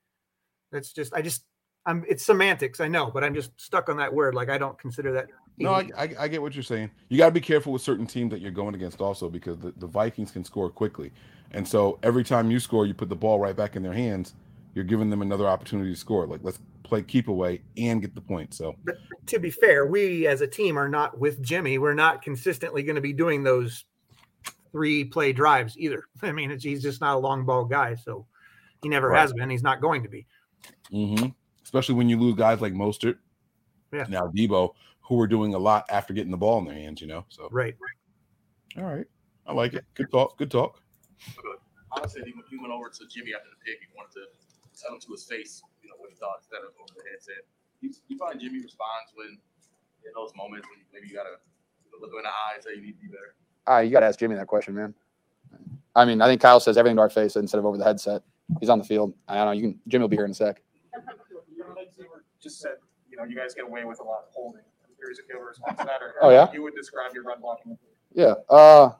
That's 0.72 0.93
just 0.93 1.14
I 1.14 1.22
just 1.22 1.45
I'm 1.85 2.06
it's 2.07 2.26
semantics, 2.26 2.80
I 2.80 2.88
know, 2.88 3.10
but 3.11 3.23
I'm 3.23 3.34
just 3.34 3.60
stuck 3.60 3.89
on 3.89 3.98
that 3.98 4.14
word. 4.14 4.35
Like 4.35 4.49
I 4.49 4.57
don't 4.57 4.77
consider 4.77 5.14
that 5.14 5.27
No, 5.57 5.73
I. 5.73 5.90
I, 5.98 6.10
I 6.22 6.28
get 6.28 6.41
what 6.41 6.56
you're 6.56 6.64
saying. 6.64 6.90
You 7.10 7.18
got 7.18 7.26
to 7.28 7.32
be 7.32 7.41
careful 7.41 7.72
with 7.73 7.82
certain 7.82 8.07
teams 8.07 8.32
that 8.32 8.41
you're 8.41 8.52
going 8.52 8.73
against 8.76 8.99
also 9.02 9.30
because 9.30 9.57
the, 9.60 9.72
the 9.78 9.88
Vikings 9.88 10.32
can 10.32 10.44
score 10.44 10.69
quickly. 10.69 11.11
And 11.52 11.68
so 11.68 11.99
every 12.03 12.23
time 12.23 12.49
you 12.49 12.60
score, 12.60 12.86
you 12.86 12.94
put 12.94 13.10
the 13.10 13.15
ball 13.15 13.40
right 13.40 13.56
back 13.56 13.76
in 13.76 13.84
their 13.84 13.94
hands. 13.94 14.34
You're 14.73 14.86
giving 14.86 15.10
them 15.10 15.22
another 15.22 15.48
opportunity 15.48 15.91
to 15.91 15.99
score. 15.99 16.26
Like, 16.26 16.40
let's 16.44 16.60
play 16.84 17.03
keep 17.03 17.28
away 17.28 17.61
and 17.78 18.02
get 18.02 18.15
the 18.15 18.22
point. 18.22 18.53
So, 18.53 18.76
But 18.86 18.95
to 19.28 19.38
be 19.40 19.49
fair, 19.52 19.86
we 19.86 20.28
as 20.28 20.41
a 20.41 20.48
team 20.48 20.78
are 20.78 20.88
not 20.90 21.19
with 21.19 21.41
Jimmy. 21.41 21.78
We're 21.78 21.94
not 21.94 22.22
consistently 22.22 22.82
going 22.84 22.95
to 22.95 23.02
be 23.02 23.11
doing 23.14 23.44
those 23.44 23.84
three 24.72 25.03
play 25.03 25.34
drives 25.34 25.78
either. 25.78 26.06
I 26.22 26.32
mean, 26.32 26.52
it's, 26.52 26.64
he's 26.64 26.82
just 26.82 27.02
not 27.02 27.15
a 27.15 27.19
long 27.19 27.45
ball 27.45 27.65
guy, 27.65 27.95
so 27.95 28.26
he 28.82 28.88
never 28.90 29.10
Right. 29.10 29.19
has 29.19 29.34
been. 29.34 29.49
He's 29.49 29.64
not 29.64 29.82
going 29.82 30.03
to 30.03 30.10
be. 30.10 30.26
Mm-hmm. 30.94 31.28
especially 31.64 31.95
when 31.95 32.07
you 32.10 32.18
lose 32.19 32.36
guys 32.36 32.61
like 32.61 32.73
Mostert, 32.73 33.18
Yeah. 33.94 34.06
now 34.10 34.28
Deebo, 34.28 34.73
who 35.12 35.18
were 35.18 35.28
doing 35.28 35.54
a 35.54 35.60
lot 35.60 35.84
after 35.90 36.14
getting 36.14 36.32
the 36.32 36.40
ball 36.40 36.58
in 36.60 36.64
their 36.64 36.74
hands, 36.74 37.02
you 37.02 37.08
know? 37.08 37.26
So, 37.28 37.50
Right. 37.52 37.76
all 38.78 38.86
right. 38.86 39.04
I 39.46 39.52
like 39.52 39.74
it. 39.74 39.84
Good 39.94 40.10
talk. 40.10 40.38
Good 40.38 40.50
talk. 40.50 40.80
Honestly, 41.92 42.22
he, 42.24 42.32
he 42.50 42.56
went 42.56 42.72
over 42.72 42.88
to 42.88 43.04
Jimmy 43.12 43.36
after 43.36 43.50
the 43.52 43.60
pick. 43.60 43.82
He 43.82 43.88
wanted 43.94 44.14
to 44.14 44.24
tell 44.82 44.96
him 44.96 45.02
to 45.02 45.12
his 45.12 45.26
face, 45.26 45.62
you 45.84 45.90
know, 45.90 45.96
what 45.98 46.12
he 46.12 46.16
thought 46.16 46.40
instead 46.40 46.64
of 46.64 46.72
over 46.80 46.96
the 46.96 47.04
headset. 47.12 47.44
You, 47.82 47.92
you 48.08 48.18
find 48.18 48.40
Jimmy 48.40 48.64
responds 48.64 49.12
when 49.14 49.36
in 50.08 50.12
those 50.16 50.32
moments 50.34 50.66
when 50.72 50.80
maybe 50.96 51.10
you 51.12 51.14
gotta 51.14 51.36
look 52.00 52.12
him 52.14 52.20
in 52.20 52.24
the 52.24 52.30
eye 52.30 52.56
and 52.56 52.64
say 52.64 52.70
you 52.80 52.82
need 52.82 52.96
to 52.96 53.04
be 53.04 53.12
better. 53.12 53.36
Uh, 53.68 53.84
you 53.84 53.92
got 53.92 54.00
to 54.00 54.06
ask 54.06 54.18
Jimmy 54.18 54.36
that 54.36 54.48
question, 54.48 54.74
man. 54.74 54.94
I 55.94 56.06
mean, 56.06 56.22
I 56.22 56.28
think 56.28 56.40
Kyle 56.40 56.62
says 56.62 56.78
everything 56.78 56.96
to 56.96 57.02
our 57.02 57.10
face 57.10 57.36
instead 57.36 57.58
of 57.60 57.66
over 57.66 57.78
the 57.78 57.84
headset. 57.84 58.24
He's 58.62 58.70
on 58.70 58.80
the 58.80 58.86
field. 58.86 59.14
I 59.28 59.36
don't 59.36 59.46
know. 59.48 59.52
You 59.52 59.62
can. 59.64 59.80
Jimmy 59.90 60.04
will 60.04 60.08
be 60.10 60.16
here 60.16 60.26
in 60.26 60.32
a 60.32 60.34
sec. 60.34 60.62
Your 61.54 61.76
legs 61.76 62.00
were 62.00 62.24
just 62.42 62.62
said, 62.62 62.80
you 63.12 63.18
know, 63.18 63.26
you 63.26 63.36
guys 63.36 63.54
get 63.54 63.66
away 63.66 63.84
with 63.84 64.00
a 64.00 64.04
lot 64.04 64.24
of 64.28 64.34
holding. 64.34 64.62
I'm 65.02 65.06
curious 65.06 65.19
if 65.19 65.26
you 65.30 65.41
response 65.44 65.80
to 65.80 65.86
that, 65.86 66.02
or 66.02 66.15
Oh, 66.22 66.30
yeah? 66.30 66.48
you 66.53 66.61
would 66.61 66.76
describe 66.76 67.14
your 67.14 67.23
run 67.23 67.41
blocking. 67.41 67.78
Yeah. 68.14 68.34
Uh. 68.49 68.91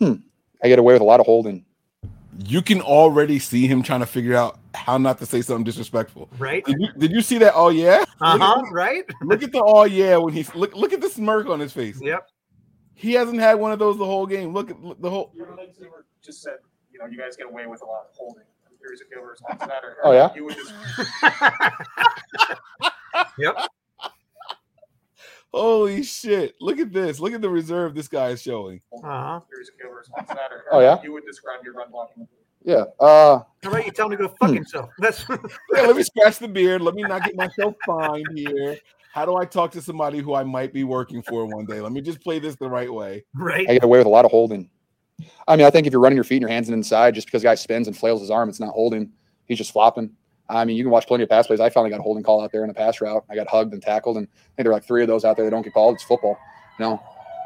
Hmm. 0.00 0.14
I 0.62 0.68
get 0.68 0.78
away 0.78 0.92
with 0.92 1.02
a 1.02 1.04
lot 1.04 1.20
of 1.20 1.26
holding. 1.26 1.64
You 2.46 2.62
can 2.62 2.80
already 2.82 3.38
see 3.38 3.66
him 3.66 3.82
trying 3.82 4.00
to 4.00 4.06
figure 4.06 4.36
out 4.36 4.58
how 4.74 4.98
not 4.98 5.18
to 5.18 5.26
say 5.26 5.40
something 5.42 5.64
disrespectful. 5.64 6.28
Right. 6.38 6.64
Did 6.64 6.76
you, 6.78 6.88
did 6.98 7.10
you 7.10 7.20
see 7.20 7.38
that? 7.38 7.52
Oh 7.56 7.70
yeah. 7.70 8.04
Uh 8.20 8.38
huh. 8.38 8.62
Right. 8.70 9.04
Look 9.22 9.42
at 9.42 9.50
the 9.50 9.62
oh 9.64 9.84
yeah 9.84 10.16
when 10.18 10.34
he's 10.34 10.54
look 10.54 10.74
look 10.76 10.92
at 10.92 11.00
the 11.00 11.08
smirk 11.08 11.48
on 11.48 11.58
his 11.58 11.72
face. 11.72 12.00
Yep. 12.00 12.28
He 12.94 13.12
hasn't 13.12 13.40
had 13.40 13.54
one 13.54 13.72
of 13.72 13.78
those 13.78 13.96
the 13.98 14.04
whole 14.04 14.26
game. 14.26 14.52
Look 14.52 14.70
at 14.70 14.80
look, 14.82 15.00
the 15.00 15.10
whole. 15.10 15.32
Your 15.34 15.48
just 16.22 16.42
said, 16.42 16.54
you 16.92 16.98
know, 16.98 17.06
you 17.06 17.16
guys 17.18 17.36
get 17.36 17.46
away 17.46 17.66
with 17.66 17.82
a 17.82 17.86
lot 17.86 18.06
of 18.10 18.16
holding. 18.16 18.42
I'm 18.68 18.76
curious 18.78 19.00
if 19.00 19.08
you 19.10 19.16
have 19.16 19.24
a 19.24 19.28
response 19.30 19.60
to 19.62 19.66
that, 19.68 19.84
or 19.84 19.96
Oh, 20.04 20.12
yeah? 20.12 20.32
you 20.34 20.44
would 20.44 20.56
just. 20.56 20.72
Yep. 23.38 23.54
Holy 25.52 26.02
shit! 26.02 26.54
Look 26.60 26.78
at 26.78 26.92
this. 26.92 27.20
Look 27.20 27.32
at 27.32 27.40
the 27.40 27.48
reserve 27.48 27.94
this 27.94 28.08
guy 28.08 28.28
is 28.30 28.42
showing. 28.42 28.80
Uh 28.92 28.98
huh. 29.02 29.40
Curious 29.48 29.68
if 29.70 29.74
you 29.78 29.86
have 29.86 29.92
a 29.92 29.96
response 29.96 30.28
to 30.28 30.34
that, 30.34 30.52
or 30.52 30.64
Oh, 30.72 30.80
yeah? 30.80 31.02
you 31.02 31.12
would 31.12 31.24
describe 31.24 31.60
your 31.64 31.72
run 31.74 31.90
blocking. 31.90 32.28
Yeah. 32.64 32.84
Uh. 33.00 33.40
How 33.62 33.70
about 33.70 33.86
you 33.86 33.92
tell 33.92 34.06
him 34.10 34.18
to 34.18 34.28
go 34.28 34.34
fuck 34.40 34.50
himself? 34.50 34.90
That's 34.98 35.24
Yeah, 35.28 35.82
let 35.82 35.96
me 35.96 36.02
scratch 36.02 36.38
the 36.38 36.48
beard. 36.48 36.82
Let 36.82 36.94
me 36.94 37.02
not 37.02 37.24
get 37.24 37.34
myself 37.34 37.74
fined 37.86 38.26
here. 38.36 38.76
How 39.12 39.24
do 39.24 39.36
I 39.36 39.46
talk 39.46 39.70
to 39.72 39.80
somebody 39.80 40.18
who 40.18 40.34
I 40.34 40.44
might 40.44 40.72
be 40.72 40.84
working 40.84 41.22
for 41.22 41.46
one 41.46 41.64
day? 41.64 41.80
Let 41.80 41.92
me 41.92 42.02
just 42.02 42.20
play 42.20 42.38
this 42.38 42.56
the 42.56 42.68
right 42.68 42.92
way. 42.92 43.24
right. 43.34 43.66
I 43.68 43.72
get 43.72 43.84
away 43.84 43.98
with 43.98 44.06
a 44.06 44.10
lot 44.10 44.24
of 44.26 44.30
holding. 44.30 44.68
I 45.48 45.56
mean, 45.56 45.66
I 45.66 45.70
think 45.70 45.86
if 45.86 45.92
you're 45.92 46.00
running 46.02 46.16
your 46.16 46.24
feet 46.24 46.36
and 46.36 46.42
your 46.42 46.50
hands 46.50 46.68
inside, 46.68 47.14
just 47.14 47.26
because 47.26 47.42
a 47.42 47.44
guy 47.46 47.54
spins 47.54 47.88
and 47.88 47.96
flails 47.96 48.20
his 48.20 48.30
arm, 48.30 48.48
it's 48.50 48.60
not 48.60 48.70
holding. 48.70 49.10
He's 49.46 49.58
just 49.58 49.72
flopping. 49.72 50.10
I 50.48 50.64
mean, 50.64 50.76
you 50.76 50.84
can 50.84 50.90
watch 50.90 51.06
plenty 51.06 51.24
of 51.24 51.28
pass 51.28 51.46
plays. 51.46 51.60
I 51.60 51.68
finally 51.68 51.90
got 51.90 52.00
a 52.00 52.02
holding 52.02 52.22
call 52.22 52.40
out 52.40 52.52
there 52.52 52.64
in 52.64 52.70
a 52.70 52.74
pass 52.74 53.00
route. 53.00 53.24
I 53.30 53.34
got 53.34 53.48
hugged 53.48 53.72
and 53.74 53.82
tackled, 53.82 54.16
and 54.16 54.26
I 54.26 54.56
think 54.56 54.64
there 54.64 54.70
are 54.70 54.74
like 54.74 54.84
three 54.84 55.02
of 55.02 55.08
those 55.08 55.24
out 55.24 55.36
there 55.36 55.44
that 55.44 55.50
don't 55.50 55.62
get 55.62 55.74
called. 55.74 55.96
It's 55.96 56.04
football. 56.04 56.38
You 56.78 56.86
know, 56.86 57.02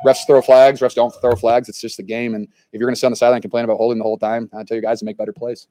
refs 0.06 0.26
throw 0.26 0.40
flags, 0.40 0.80
refs 0.80 0.94
don't 0.94 1.12
throw 1.20 1.34
flags. 1.34 1.68
It's 1.68 1.80
just 1.80 1.96
the 1.96 2.02
game. 2.02 2.34
And 2.34 2.46
if 2.72 2.80
you're 2.80 2.86
going 2.86 2.94
to 2.94 3.00
sit 3.00 3.06
on 3.06 3.12
the 3.12 3.16
sideline 3.16 3.36
and 3.36 3.42
complain 3.42 3.64
about 3.64 3.76
holding 3.76 3.98
the 3.98 4.04
whole 4.04 4.18
time, 4.18 4.48
I 4.54 4.62
tell 4.64 4.76
you 4.76 4.82
guys 4.82 5.00
to 5.00 5.04
make 5.04 5.16
better 5.16 5.32
plays. 5.32 5.68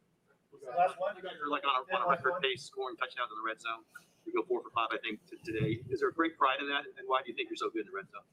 Last 0.78 0.96
one, 1.00 1.16
you 1.16 1.24
guys 1.24 1.34
are 1.44 1.50
like 1.50 1.64
on 1.64 1.84
a, 1.84 2.02
on 2.02 2.08
a 2.08 2.10
record 2.10 2.42
pace 2.42 2.64
scoring 2.64 2.96
touchdowns 2.98 3.30
in 3.32 3.38
the 3.44 3.48
red 3.48 3.62
zone. 3.62 3.84
You 4.26 4.34
go 4.34 4.44
four 4.48 4.62
for 4.62 4.70
five, 4.70 4.88
I 4.92 4.98
think, 5.04 5.20
today. 5.44 5.80
Is 5.90 6.00
there 6.00 6.10
a 6.10 6.14
great 6.14 6.38
pride 6.38 6.58
in 6.60 6.68
that? 6.68 6.84
And 6.98 7.08
why 7.08 7.22
do 7.24 7.30
you 7.30 7.36
think 7.36 7.50
you're 7.50 7.58
so 7.58 7.70
good 7.70 7.82
in 7.82 7.88
the 7.88 7.96
red 7.96 8.06
zone? 8.12 8.24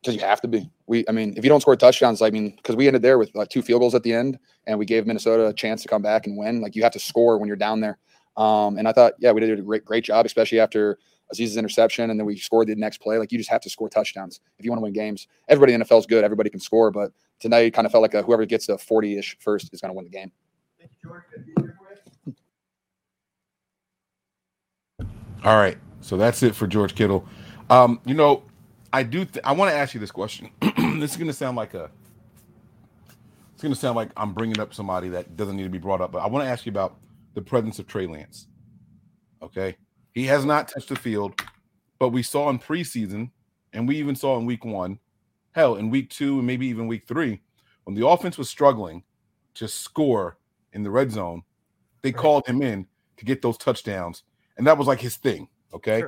Because 0.00 0.14
you 0.14 0.20
have 0.20 0.40
to 0.42 0.48
be. 0.48 0.70
We, 0.86 1.04
I 1.08 1.12
mean, 1.12 1.34
if 1.36 1.44
you 1.44 1.50
don't 1.50 1.60
score 1.60 1.76
touchdowns, 1.76 2.22
I 2.22 2.30
mean, 2.30 2.56
because 2.56 2.76
we 2.76 2.86
ended 2.86 3.02
there 3.02 3.18
with 3.18 3.34
like 3.34 3.48
two 3.48 3.62
field 3.62 3.80
goals 3.80 3.94
at 3.94 4.02
the 4.02 4.12
end, 4.12 4.38
and 4.66 4.78
we 4.78 4.86
gave 4.86 5.06
Minnesota 5.06 5.46
a 5.46 5.52
chance 5.52 5.82
to 5.82 5.88
come 5.88 6.02
back 6.02 6.26
and 6.26 6.36
win. 6.36 6.60
Like 6.60 6.74
you 6.74 6.82
have 6.82 6.92
to 6.92 6.98
score 6.98 7.38
when 7.38 7.48
you're 7.48 7.56
down 7.56 7.80
there. 7.80 7.98
Um, 8.36 8.78
and 8.78 8.88
I 8.88 8.92
thought, 8.92 9.14
yeah, 9.18 9.32
we 9.32 9.40
did 9.40 9.58
a 9.58 9.62
great, 9.62 9.84
great 9.84 10.04
job, 10.04 10.24
especially 10.26 10.60
after 10.60 10.98
Azeez's 11.32 11.56
interception, 11.56 12.10
and 12.10 12.18
then 12.18 12.26
we 12.26 12.36
scored 12.36 12.68
the 12.68 12.74
next 12.74 12.98
play. 12.98 13.18
Like 13.18 13.32
you 13.32 13.38
just 13.38 13.50
have 13.50 13.60
to 13.62 13.70
score 13.70 13.88
touchdowns 13.88 14.40
if 14.58 14.64
you 14.64 14.70
want 14.70 14.80
to 14.80 14.84
win 14.84 14.92
games. 14.92 15.28
Everybody 15.48 15.74
in 15.74 15.80
the 15.80 15.86
NFL 15.86 16.00
is 16.00 16.06
good. 16.06 16.24
Everybody 16.24 16.50
can 16.50 16.60
score, 16.60 16.90
but 16.90 17.12
tonight 17.38 17.60
it 17.60 17.70
kind 17.72 17.86
of 17.86 17.92
felt 17.92 18.02
like 18.02 18.14
a, 18.14 18.22
whoever 18.22 18.44
gets 18.46 18.66
to 18.66 18.74
40-ish 18.74 19.38
first 19.40 19.72
is 19.72 19.80
going 19.80 19.90
to 19.90 19.96
win 19.96 20.04
the 20.04 20.10
game. 20.10 20.32
All 25.44 25.56
right. 25.56 25.78
So 26.00 26.16
that's 26.16 26.42
it 26.42 26.54
for 26.54 26.66
George 26.66 26.94
Kittle. 26.94 27.26
Um, 27.68 28.00
you 28.04 28.14
know, 28.14 28.42
I 28.92 29.02
do. 29.02 29.24
Th- 29.24 29.44
I 29.44 29.52
want 29.52 29.70
to 29.70 29.76
ask 29.76 29.94
you 29.94 30.00
this 30.00 30.10
question. 30.10 30.50
this 30.60 31.12
is 31.12 31.16
going 31.16 31.28
to 31.28 31.32
sound 31.32 31.56
like 31.56 31.74
a. 31.74 31.90
It's 33.54 33.62
going 33.62 33.74
to 33.74 33.78
sound 33.78 33.96
like 33.96 34.10
I'm 34.16 34.32
bringing 34.32 34.58
up 34.58 34.74
somebody 34.74 35.10
that 35.10 35.36
doesn't 35.36 35.56
need 35.56 35.64
to 35.64 35.70
be 35.70 35.78
brought 35.78 36.00
up, 36.00 36.12
but 36.12 36.18
I 36.18 36.26
want 36.26 36.44
to 36.44 36.50
ask 36.50 36.66
you 36.66 36.70
about 36.70 36.96
the 37.34 37.42
presence 37.42 37.78
of 37.78 37.86
Trey 37.86 38.06
Lance. 38.06 38.48
Okay, 39.42 39.76
he 40.12 40.24
has 40.26 40.44
not 40.44 40.68
touched 40.68 40.88
the 40.88 40.96
field, 40.96 41.40
but 41.98 42.10
we 42.10 42.22
saw 42.22 42.50
in 42.50 42.58
preseason, 42.58 43.30
and 43.72 43.86
we 43.88 43.96
even 43.96 44.14
saw 44.14 44.38
in 44.38 44.46
week 44.46 44.64
one, 44.64 44.98
hell, 45.52 45.76
in 45.76 45.90
week 45.90 46.10
two, 46.10 46.38
and 46.38 46.46
maybe 46.46 46.66
even 46.66 46.86
week 46.86 47.06
three, 47.06 47.40
when 47.84 47.94
the 47.94 48.06
offense 48.06 48.36
was 48.36 48.48
struggling 48.50 49.02
to 49.54 49.66
score 49.66 50.38
in 50.72 50.82
the 50.82 50.90
red 50.90 51.10
zone, 51.10 51.42
they 52.02 52.12
called 52.12 52.46
him 52.46 52.62
in 52.62 52.86
to 53.16 53.24
get 53.24 53.42
those 53.42 53.58
touchdowns, 53.58 54.24
and 54.56 54.66
that 54.66 54.76
was 54.78 54.86
like 54.86 55.00
his 55.00 55.16
thing. 55.16 55.48
Okay. 55.72 56.02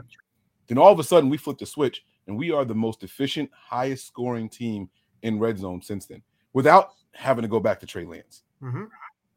Then 0.66 0.78
all 0.78 0.93
of 0.93 0.99
a 0.99 1.05
sudden 1.05 1.31
we 1.31 1.36
flipped 1.36 1.61
the 1.61 1.66
switch 1.66 2.05
and 2.27 2.36
we 2.36 2.51
are 2.51 2.65
the 2.65 2.74
most 2.74 3.03
efficient, 3.03 3.51
highest 3.53 4.07
scoring 4.07 4.49
team 4.49 4.89
in 5.23 5.39
red 5.39 5.59
zone 5.59 5.82
since 5.82 6.07
then 6.07 6.23
without 6.53 6.90
having 7.12 7.43
to 7.43 7.49
go 7.49 7.61
back 7.61 7.78
to 7.81 7.86
Trey 7.86 8.05
Lance. 8.05 8.43
Mhm. 8.62 8.89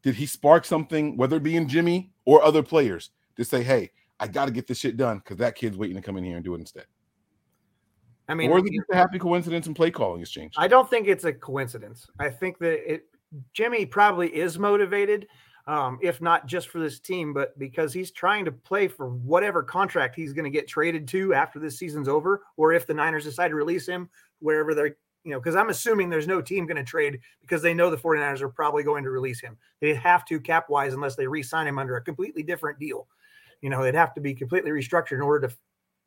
Did 0.06 0.14
he 0.14 0.28
spark 0.28 0.66
something, 0.66 1.18
whether 1.18 1.38
it 1.38 1.44
be 1.44 1.56
in 1.56 1.68
Jimmy 1.68 2.12
or 2.26 2.44
other 2.44 2.62
players, 2.62 3.10
to 3.38 3.44
say, 3.44 3.64
hey, 3.64 3.90
I 4.20 4.28
got 4.28 4.46
to 4.46 4.52
get 4.52 4.68
this 4.68 4.78
shit 4.78 4.98
done 4.98 5.18
because 5.18 5.38
that 5.38 5.56
kid's 5.56 5.78
waiting 5.78 5.96
to 5.96 6.02
come 6.02 6.16
in 6.16 6.24
here 6.24 6.36
and 6.36 6.46
do 6.46 6.54
it 6.54 6.60
instead? 6.60 6.86
I 8.30 8.36
mean, 8.36 8.52
or 8.52 8.60
is 8.60 8.66
it 8.66 8.74
just 8.74 8.90
a 8.92 8.96
happy 8.96 9.18
coincidence 9.18 9.66
and 9.66 9.76
play 9.76 9.90
calling 9.90 10.20
has 10.20 10.30
changed? 10.30 10.58
I 10.60 10.68
don't 10.68 10.88
think 10.88 11.08
it's 11.08 11.24
a 11.24 11.34
coincidence. 11.34 12.08
I 12.20 12.30
think 12.30 12.60
that 12.60 12.94
it 12.94 13.06
Jimmy 13.54 13.84
probably 13.88 14.30
is 14.30 14.60
motivated, 14.60 15.28
um, 15.66 15.98
if 16.04 16.22
not 16.22 16.46
just 16.46 16.70
for 16.70 16.78
this 16.78 17.00
team, 17.00 17.34
but 17.34 17.58
because 17.58 17.92
he's 17.92 18.12
trying 18.12 18.46
to 18.46 18.52
play 18.52 18.88
for 18.88 19.10
whatever 19.10 19.64
contract 19.64 20.16
he's 20.16 20.34
going 20.34 20.46
to 20.46 20.52
get 20.52 20.68
traded 20.68 21.08
to 21.08 21.34
after 21.34 21.58
this 21.58 21.80
season's 21.80 22.08
over, 22.08 22.44
or 22.58 22.74
if 22.74 22.86
the 22.86 22.94
Niners 22.94 23.24
decide 23.24 23.48
to 23.48 23.56
release 23.56 23.88
him 23.88 24.08
wherever 24.38 24.76
they're, 24.76 24.98
you 25.26 25.32
know, 25.32 25.40
because 25.40 25.56
I'm 25.56 25.70
assuming 25.70 26.10
there's 26.10 26.28
no 26.28 26.40
team 26.40 26.68
going 26.68 26.78
to 26.78 26.84
trade 26.84 27.20
because 27.42 27.62
they 27.62 27.74
know 27.74 27.90
the 27.90 27.98
49ers 27.98 28.42
are 28.42 28.50
probably 28.50 28.84
going 28.84 29.04
to 29.04 29.10
release 29.10 29.42
him. 29.42 29.58
They 29.82 29.96
have 29.96 30.24
to 30.26 30.40
cap 30.40 30.70
wise 30.70 30.94
unless 30.94 31.16
they 31.16 31.26
re-sign 31.26 31.68
him 31.68 31.80
under 31.80 31.98
a 31.98 32.02
completely 32.02 32.44
different 32.44 32.80
deal. 32.80 33.08
You 33.62 33.72
know, 33.72 33.84
they'd 33.84 33.96
have 33.96 34.14
to 34.14 34.22
be 34.22 34.36
completely 34.36 34.70
restructured 34.70 35.14
in 35.14 35.22
order 35.22 35.48
to 35.48 35.56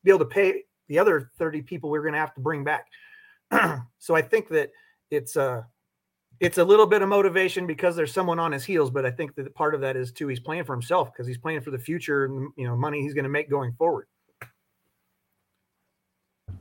be 0.05 0.11
able 0.11 0.19
to 0.19 0.25
pay 0.25 0.63
the 0.87 0.97
other 0.97 1.29
30 1.37 1.61
people 1.63 1.89
we're 1.89 2.01
going 2.01 2.13
to 2.13 2.19
have 2.19 2.33
to 2.35 2.41
bring 2.41 2.63
back. 2.63 2.87
so 3.99 4.15
I 4.15 4.21
think 4.21 4.47
that 4.49 4.71
it's 5.11 5.35
uh 5.35 5.63
it's 6.39 6.57
a 6.57 6.63
little 6.63 6.85
bit 6.85 7.01
of 7.01 7.09
motivation 7.09 7.67
because 7.67 7.97
there's 7.97 8.13
someone 8.13 8.39
on 8.39 8.53
his 8.53 8.63
heels, 8.63 8.89
but 8.89 9.05
I 9.05 9.11
think 9.11 9.35
that 9.35 9.53
part 9.55 9.75
of 9.75 9.81
that 9.81 9.97
is 9.97 10.13
too 10.13 10.27
he's 10.27 10.39
playing 10.39 10.63
for 10.63 10.73
himself 10.73 11.11
because 11.11 11.27
he's 11.27 11.37
playing 11.37 11.59
for 11.61 11.71
the 11.71 11.79
future 11.79 12.25
and 12.25 12.49
you 12.55 12.65
know 12.65 12.77
money 12.77 13.01
he's 13.01 13.13
going 13.13 13.23
to 13.23 13.29
make 13.29 13.49
going 13.49 13.73
forward. 13.73 14.07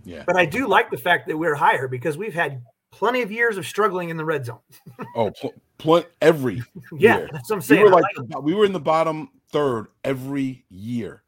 Yeah. 0.09 0.25
But 0.27 0.37
I 0.37 0.47
do 0.47 0.67
like 0.67 0.91
the 0.91 0.97
fact 0.97 1.29
that 1.29 1.37
we're 1.37 1.55
higher 1.55 1.87
because 1.87 2.17
we've 2.17 2.33
had 2.33 2.63
plenty 2.91 3.21
of 3.21 3.31
years 3.31 3.59
of 3.59 3.67
struggling 3.67 4.09
in 4.09 4.17
the 4.17 4.25
red 4.25 4.47
zone. 4.47 4.61
Oh, 5.15 5.31
pl- 5.31 5.55
pl- 5.77 6.05
every 6.23 6.63
Yeah, 6.97 7.19
year. 7.19 7.29
that's 7.31 7.51
what 7.51 7.57
I'm 7.57 7.63
saying. 7.63 7.83
We 7.83 7.85
were 7.91 7.95
like 7.95 8.05
like 8.17 8.43
we 8.43 8.55
were 8.55 8.65
in 8.65 8.73
the 8.73 8.81
bottom 8.81 9.29
third 9.53 9.89
every 10.05 10.65
year 10.71 11.23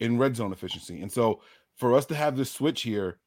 in 0.00 0.18
red 0.18 0.34
zone 0.36 0.52
efficiency, 0.52 1.00
and 1.02 1.10
so 1.10 1.40
for 1.76 1.94
us 1.94 2.04
to 2.06 2.14
have 2.16 2.36
this 2.36 2.50
switch 2.50 2.82
here, 2.82 3.18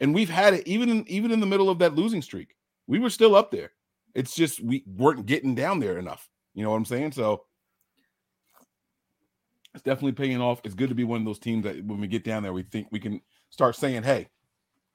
and 0.00 0.12
we've 0.12 0.28
had 0.28 0.54
it 0.54 0.66
even 0.66 0.88
in 0.88 1.04
even 1.08 1.30
in 1.30 1.38
the 1.38 1.46
middle 1.46 1.70
of 1.70 1.78
that 1.78 1.94
losing 1.94 2.20
streak, 2.22 2.56
we 2.88 2.98
were 2.98 3.10
still 3.10 3.36
up 3.36 3.50
there. 3.52 3.70
It's 4.14 4.34
just 4.34 4.60
we 4.60 4.82
weren't 4.86 5.26
getting 5.26 5.54
down 5.54 5.78
there 5.78 5.98
enough. 5.98 6.28
You 6.54 6.64
know 6.64 6.70
what 6.70 6.76
I'm 6.78 6.84
saying? 6.84 7.12
So 7.12 7.44
it's 9.74 9.82
definitely 9.84 10.12
paying 10.12 10.40
off. 10.40 10.60
It's 10.64 10.74
good 10.74 10.88
to 10.88 10.94
be 10.94 11.04
one 11.04 11.20
of 11.20 11.26
those 11.26 11.38
teams 11.38 11.62
that 11.64 11.84
when 11.84 12.00
we 12.00 12.08
get 12.08 12.24
down 12.24 12.42
there, 12.42 12.52
we 12.52 12.62
think 12.64 12.88
we 12.90 12.98
can 13.00 13.20
start 13.50 13.76
saying, 13.76 14.02
"Hey, 14.02 14.28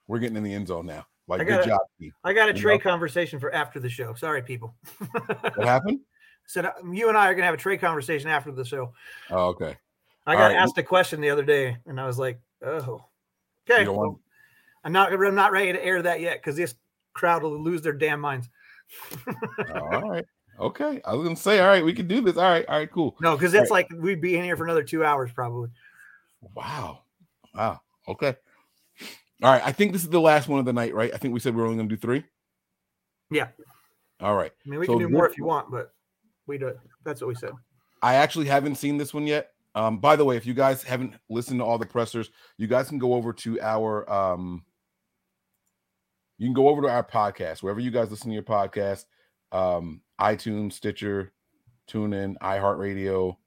we're 0.08 0.20
getting 0.20 0.38
in 0.38 0.44
the 0.44 0.54
end 0.54 0.68
zone 0.68 0.86
now." 0.86 1.06
Like, 1.28 1.42
I 1.42 1.44
good 1.46 1.52
got 1.52 1.64
a- 1.66 1.68
job. 1.68 1.82
team. 2.00 2.12
I 2.24 2.34
got 2.34 2.50
a 2.50 2.54
You 2.54 2.62
trade 2.62 2.84
know? 2.84 2.92
conversation 2.92 3.40
for 3.40 3.54
after 3.54 3.80
the 3.80 3.90
show. 3.90 4.14
Sorry, 4.14 4.42
people. 4.42 4.76
What 5.56 5.68
happened? 5.68 6.00
Said 6.48 6.66
uh, 6.66 6.74
you 6.92 7.08
and 7.08 7.18
I 7.18 7.28
are 7.28 7.34
gonna 7.34 7.46
have 7.46 7.54
a 7.54 7.58
trade 7.58 7.80
conversation 7.80 8.30
after 8.30 8.52
the 8.52 8.66
show. 8.66 8.94
Oh, 9.30 9.48
okay. 9.50 9.78
I 10.26 10.34
All 10.34 10.38
got 10.40 10.48
right. 10.48 10.56
asked 10.58 10.78
a 10.78 10.84
question 10.84 11.22
the 11.22 11.30
other 11.30 11.44
day, 11.44 11.78
and 11.86 12.00
I 12.00 12.06
was 12.06 12.18
like, 12.20 12.40
"Oh, 12.62 13.06
okay." 13.70 13.80
You 13.82 13.86
don't 13.86 13.96
well, 13.98 14.08
want- 14.10 14.20
I'm 14.84 14.92
not. 14.92 15.14
I'm 15.14 15.36
not 15.36 15.52
ready 15.54 15.72
to 15.72 15.84
air 15.84 16.02
that 16.02 16.20
yet 16.20 16.40
because 16.40 16.58
this 16.58 16.76
crowd 17.14 17.44
will 17.44 17.58
lose 17.58 17.82
their 17.82 17.94
damn 17.94 18.20
minds. 18.20 18.50
Oh, 19.74 19.80
all 19.94 20.10
right. 20.10 20.26
Okay. 20.60 21.02
I 21.06 21.14
was 21.14 21.24
gonna 21.24 21.36
say, 21.38 21.60
all 21.62 21.68
right, 21.68 21.84
we 21.86 21.94
can 21.94 22.08
do 22.08 22.20
this. 22.20 22.36
All 22.36 22.44
right, 22.50 22.66
all 22.68 22.78
right, 22.80 22.92
cool. 22.92 23.16
No, 23.22 23.36
because 23.38 23.54
it's 23.54 23.72
right. 23.72 23.90
like 23.90 24.02
we'd 24.02 24.20
be 24.22 24.36
in 24.36 24.44
here 24.44 24.58
for 24.58 24.66
another 24.66 24.84
two 24.84 25.06
hours 25.06 25.32
probably. 25.32 25.70
Wow. 26.54 27.04
Wow. 27.56 27.80
Okay. 28.10 28.36
All 29.44 29.52
right. 29.52 29.62
I 29.64 29.72
think 29.74 29.92
this 29.92 30.04
is 30.04 30.10
the 30.10 30.22
last 30.22 30.48
one 30.48 30.60
of 30.60 30.66
the 30.66 30.74
night, 30.74 30.96
right? 30.96 31.14
I 31.14 31.18
think 31.18 31.34
we 31.34 31.40
said 31.40 31.56
we 31.56 31.62
are 31.62 31.66
only 31.66 31.78
gonna 31.78 31.90
do 31.90 31.98
three. 31.98 32.24
Yeah. 33.30 33.50
All 34.22 34.36
right. 34.36 34.52
I 34.66 34.70
mean, 34.70 34.80
we 34.80 34.86
So 34.86 34.94
can 34.94 35.08
do 35.08 35.10
more 35.10 35.28
if 35.28 35.38
you 35.38 35.44
want, 35.44 35.70
but 35.70 35.94
we 36.48 36.58
do. 36.58 36.74
That's 37.04 37.22
what 37.22 37.28
we 37.28 37.36
said. 37.36 37.52
I 38.02 38.16
actually 38.16 38.48
haven't 38.48 38.76
seen 38.76 38.98
this 38.98 39.14
one 39.14 39.28
yet. 39.28 39.52
Um, 39.76 39.98
by 39.98 40.16
the 40.16 40.24
way, 40.24 40.38
if 40.38 40.46
you 40.46 40.54
guys 40.54 40.84
haven't 40.84 41.16
listened 41.30 41.60
to 41.60 41.66
all 41.66 41.78
the 41.78 41.86
pressers, 41.86 42.30
you 42.58 42.68
guys 42.68 42.88
can 42.88 43.00
go 43.00 43.14
over 43.14 43.34
to 43.34 43.60
our 43.60 44.10
um 44.12 44.64
you 46.38 46.48
can 46.48 46.54
go 46.54 46.70
over 46.70 46.82
to 46.82 46.90
our 46.90 47.04
podcast, 47.04 47.62
wherever 47.62 47.80
you 47.80 47.92
guys 47.92 48.12
listen 48.12 48.28
to 48.28 48.34
your 48.34 48.44
podcast, 48.44 49.06
um, 49.52 50.02
iTunes, 50.20 50.74
Stitcher, 50.74 51.32
TuneIn, 51.90 52.36
iHeartRadio, 52.42 53.38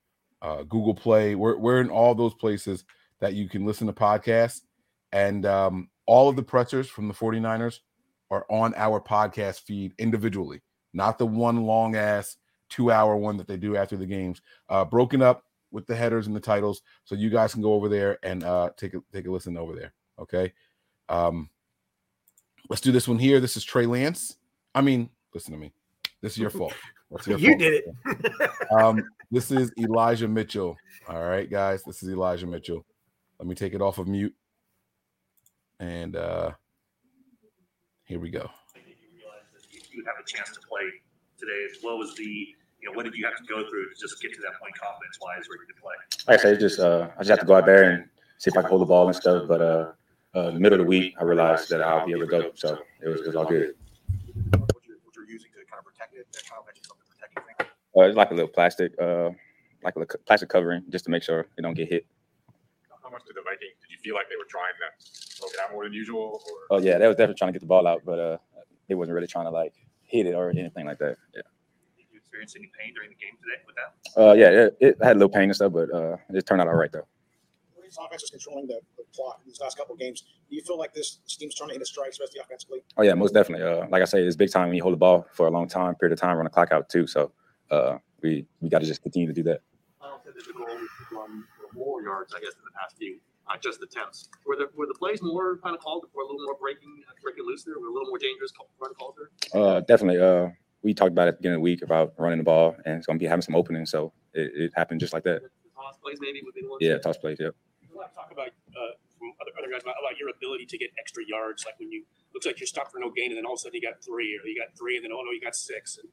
uh, 0.43 0.63
Google 0.63 0.95
Play. 0.95 1.35
We're 1.35 1.57
we're 1.57 1.81
in 1.81 1.91
all 1.91 2.15
those 2.15 2.35
places 2.35 2.85
that 3.21 3.35
you 3.35 3.49
can 3.49 3.65
listen 3.65 3.87
to 3.87 3.93
podcasts. 3.93 4.63
And 5.17 5.47
um, 5.47 5.89
all 6.05 6.29
of 6.29 6.37
the 6.37 6.43
pressers 6.43 6.91
from 6.91 7.09
the 7.09 7.15
49ers 7.15 7.81
are 8.31 8.45
on 8.51 8.75
our 8.77 9.01
podcast 9.01 9.61
feed 9.61 9.95
individually, 9.97 10.61
not 10.93 11.17
the 11.17 11.25
one 11.25 11.65
long 11.65 11.97
ass 11.97 12.37
two 12.69 12.91
hour 12.93 13.17
one 13.17 13.39
that 13.39 13.49
they 13.49 13.57
do 13.57 13.77
after 13.77 13.97
the 13.97 14.05
games, 14.05 14.43
uh, 14.69 14.85
broken 14.85 15.23
up 15.23 15.45
with 15.71 15.87
the 15.87 15.97
headers 15.97 16.27
and 16.27 16.37
the 16.37 16.41
titles. 16.41 16.83
So 17.07 17.15
you 17.15 17.31
guys 17.31 17.55
can 17.55 17.63
go 17.63 17.73
over 17.73 17.89
there 17.89 18.19
and 18.23 18.45
uh, 18.45 18.71
take 18.77 18.93
a 18.93 19.01
take 19.11 19.27
a 19.27 19.31
listen 19.31 19.57
over 19.57 19.75
there. 19.75 19.95
Okay. 20.19 20.53
Um, 21.09 21.49
let's 22.69 22.83
do 22.83 22.93
this 22.93 23.09
one 23.09 23.19
here. 23.19 23.41
This 23.41 23.57
is 23.57 23.65
Trey 23.65 23.87
Lance. 23.87 24.37
I 24.75 24.83
mean, 24.83 25.09
listen 25.33 25.53
to 25.53 25.59
me. 25.59 25.73
This 26.21 26.33
is 26.33 26.39
your 26.39 26.51
fault. 26.51 26.75
Your 27.27 27.39
You 27.39 27.49
fault. 27.49 27.59
did 27.59 27.85
it. 27.85 28.51
um, 28.71 29.03
this 29.31 29.51
is 29.51 29.73
Elijah 29.79 30.29
Mitchell. 30.29 30.77
All 31.09 31.25
right, 31.25 31.49
guys. 31.49 31.85
This 31.85 32.03
is 32.03 32.11
Elijah 32.11 32.47
Mitchell. 32.47 32.85
Let 33.39 33.49
me 33.49 33.55
take 33.55 33.73
it 33.73 33.81
off 33.81 33.97
of 33.97 34.09
mute. 34.09 34.35
And 35.81 36.17
uh 36.17 36.53
here 38.07 38.21
we 38.21 38.31
go. 38.31 38.49
you 39.91 39.97
would 39.97 40.07
have 40.07 40.23
a 40.23 40.27
chance 40.27 40.51
to 40.53 40.61
play 40.67 40.85
today. 41.39 41.67
as 41.71 41.83
well 41.83 42.03
as 42.03 42.15
the, 42.15 42.25
you 42.25 42.89
know, 42.89 42.93
what 42.93 43.05
did 43.05 43.15
you 43.15 43.25
have 43.25 43.37
to 43.37 43.45
go 43.45 43.69
through 43.69 43.89
to 43.91 44.01
just 44.01 44.23
get 44.23 44.33
to 44.33 44.41
that 44.43 44.59
point 44.61 44.75
confidence 44.79 45.19
wise 45.21 45.43
ready 45.51 45.67
to 45.67 45.81
play? 45.81 45.95
like 46.29 46.39
I 46.39 46.43
said, 46.43 46.53
it's 46.55 46.63
just 46.63 46.81
uh, 46.81 47.09
I 47.17 47.21
just 47.21 47.31
have 47.31 47.41
to 47.41 47.47
go 47.47 47.57
out 47.57 47.67
there 47.67 47.91
and 47.91 48.05
see 48.39 48.51
if 48.51 48.57
I 48.57 48.63
can 48.63 48.71
hold 48.71 48.83
the 48.83 48.87
ball 48.87 49.07
and 49.07 49.17
stuff. 49.17 49.49
But 49.49 49.61
uh, 49.61 49.93
uh, 50.35 50.51
middle 50.53 50.81
of 50.81 50.87
the 50.87 50.89
week, 50.89 51.15
I 51.21 51.25
realized 51.25 51.69
that 51.71 51.83
I'll 51.83 52.07
be 52.07 52.13
able 52.13 52.23
to 52.23 52.31
go. 52.31 52.51
So 52.55 52.79
it 53.03 53.09
was, 53.09 53.21
it 53.23 53.27
was 53.27 53.37
all 53.37 53.47
good. 53.47 53.75
Uh, 57.99 58.03
it's 58.03 58.17
like 58.17 58.31
a 58.31 58.35
little 58.35 58.49
plastic, 58.49 58.93
uh, 59.01 59.31
like 59.83 59.97
a 59.97 59.99
little 59.99 60.21
plastic 60.27 60.51
covering, 60.51 60.83
just 60.91 61.07
to 61.07 61.11
make 61.11 61.23
sure 61.23 61.47
it 61.57 61.63
don't 61.63 61.75
get 61.75 61.89
hit. 61.89 62.07
How 63.03 63.11
much 63.11 63.25
did 63.25 63.37
the 63.37 63.43
Vikings, 63.43 63.81
did 63.81 63.91
you 63.91 63.99
feel 64.05 64.15
like 64.15 64.29
they 64.29 64.37
were 64.37 64.45
trying 64.49 64.75
to 64.77 65.26
poke 65.47 65.55
it 65.55 65.61
out 65.61 65.73
more 65.73 65.85
than 65.85 65.93
usual? 65.93 66.43
Or 66.71 66.79
Oh 66.79 66.81
yeah, 66.81 66.99
they 66.99 67.07
was 67.07 67.17
definitely 67.17 67.37
trying 67.39 67.53
to 67.53 67.53
get 67.53 67.61
the 67.61 67.67
ball 67.67 67.87
out, 67.87 68.03
but 68.05 68.19
uh, 68.19 68.37
it 68.89 68.95
wasn't 68.95 69.15
really 69.15 69.27
trying 69.27 69.47
to 69.47 69.51
like 69.51 69.75
hit 70.03 70.27
it 70.27 70.35
or 70.35 70.51
anything 70.51 70.87
like 70.87 70.99
that. 70.99 71.17
Yeah. 71.35 71.43
Did 71.97 72.07
you 72.13 72.19
experience 72.19 72.55
any 72.57 72.71
pain 72.79 72.95
during 72.95 73.11
the 73.11 73.17
game 73.17 73.37
today 73.43 73.63
with 73.67 73.77
that? 73.77 74.21
Uh, 74.21 74.33
yeah, 74.35 74.67
it, 74.67 74.77
it 74.81 74.97
had 75.03 75.17
a 75.17 75.19
little 75.19 75.29
pain 75.29 75.45
and 75.45 75.55
stuff, 75.55 75.73
but 75.73 75.93
uh, 75.93 76.17
it 76.31 76.47
turned 76.47 76.61
out 76.61 76.69
all 76.69 76.75
right 76.75 76.93
though. 76.93 77.07
This 77.83 77.99
offense 78.05 78.25
is 78.25 78.31
controlling 78.31 78.67
the, 78.67 78.81
the 78.97 79.05
clock 79.15 79.41
in 79.45 79.49
these 79.49 79.61
last 79.61 79.77
couple 79.77 79.95
of 79.95 80.01
games. 80.01 80.25
Do 80.51 80.57
you 80.57 80.63
feel 80.63 80.77
like 80.77 80.93
this, 80.93 81.21
this 81.25 81.37
team's 81.37 81.55
trying 81.55 81.69
to 81.69 81.75
hit 81.75 81.83
a 81.83 81.87
stride, 81.87 82.09
especially 82.11 82.41
offensively? 82.41 82.81
Oh 82.97 83.03
yeah, 83.03 83.15
most 83.15 83.33
definitely. 83.33 83.65
Uh, 83.65 83.87
like 83.89 84.03
I 84.03 84.05
say, 84.07 84.23
it's 84.23 84.35
big 84.37 84.51
time 84.51 84.69
when 84.69 84.77
you 84.77 84.83
hold 84.83 84.95
the 84.95 84.99
ball 84.99 85.27
for 85.33 85.47
a 85.47 85.51
long 85.51 85.69
time 85.69 85.95
period 85.95 86.13
of 86.13 86.21
time, 86.21 86.37
run 86.37 86.45
the 86.45 86.51
clock 86.51 86.73
out 86.73 86.89
too. 86.89 87.07
So 87.07 87.31
uh, 87.71 87.99
we 88.23 88.45
we 88.61 88.69
got 88.69 88.81
to 88.81 88.87
just 88.87 89.03
continue 89.03 89.29
to 89.29 89.33
do 89.33 89.45
that. 89.45 89.61
I 90.03 90.09
don't 90.09 90.23
think 90.25 90.35
there's 90.35 90.49
a 90.49 90.53
goal 90.53 90.67
to 90.67 91.17
run 91.17 91.45
more 91.75 92.03
yards, 92.03 92.35
I 92.35 92.41
guess, 92.41 92.55
in 92.55 92.65
the 92.65 92.73
past 92.79 92.97
few, 92.99 93.19
not 93.49 93.63
just 93.63 93.83
attempts. 93.83 94.29
Were 94.45 94.57
the 94.57 94.69
were 94.75 94.87
the 94.87 94.95
plays 94.95 95.23
more 95.23 95.59
kind 95.59 95.75
of 95.75 95.81
called 95.81 96.07
for 96.13 96.23
a 96.23 96.27
little 96.27 96.43
more 96.45 96.57
breaking 96.61 97.03
breaking 97.23 97.45
loose 97.47 97.65
there? 97.65 97.79
Were 97.79 97.89
a 97.89 97.93
little 97.93 98.09
more 98.09 98.19
dangerous 98.19 98.53
call- 98.53 98.69
run 98.81 98.95
calls 98.95 99.15
there? 99.17 99.31
Uh, 99.61 99.81
definitely. 99.81 100.21
Uh, 100.21 100.51
we 100.83 100.95
talked 100.95 101.11
about 101.11 101.27
it 101.27 101.29
at 101.29 101.35
the 101.37 101.43
beginning 101.43 101.57
of 101.57 101.61
the 101.61 101.69
week 101.71 101.83
about 101.83 102.15
running 102.19 102.39
the 102.39 102.45
ball, 102.45 102.77
and 102.85 102.99
it's 102.99 103.07
going 103.07 103.19
to 103.19 103.23
be 103.23 103.27
having 103.27 103.43
some 103.43 103.57
openings. 103.57 103.91
So 103.91 104.13
it, 104.35 104.53
it 104.55 104.73
happened 104.77 105.01
just 105.01 105.13
like 105.13 105.25
that. 105.25 105.43
Toss 105.75 105.97
plays 106.03 106.19
maybe 106.21 106.41
would 106.45 106.55
be 106.55 106.63
the 106.63 106.69
one. 106.69 106.79
Yeah, 106.81 106.99
toss 106.99 107.19
plays. 107.19 107.39
Yep. 107.41 107.55
A 107.93 107.97
lot 107.97 108.11
of 108.11 108.15
talk 108.15 108.31
about 108.31 108.49
uh, 108.49 108.95
from 109.19 109.33
other, 109.41 109.53
other 109.59 109.73
guys 109.73 109.83
about, 109.83 109.97
about 109.99 110.19
your 110.19 110.29
ability 110.29 110.67
to 110.67 110.79
get 110.79 110.91
extra 110.99 111.25
yards, 111.27 111.65
like 111.65 111.79
when 111.79 111.91
you 111.91 112.05
looks 112.35 112.47
like 112.47 112.61
you're 112.61 112.67
stopped 112.67 112.93
for 112.93 112.99
no 112.99 113.11
gain, 113.11 113.31
and 113.31 113.39
then 113.39 113.47
all 113.47 113.55
of 113.55 113.59
a 113.59 113.63
sudden 113.67 113.75
you 113.75 113.83
got 113.83 114.03
three, 114.05 114.37
or 114.37 114.47
you 114.47 114.55
got 114.59 114.77
three, 114.77 114.97
and 114.97 115.05
then 115.05 115.13
oh 115.13 115.23
no, 115.25 115.33
you 115.33 115.41
got 115.41 115.57
six. 115.57 115.99
And 115.99 116.09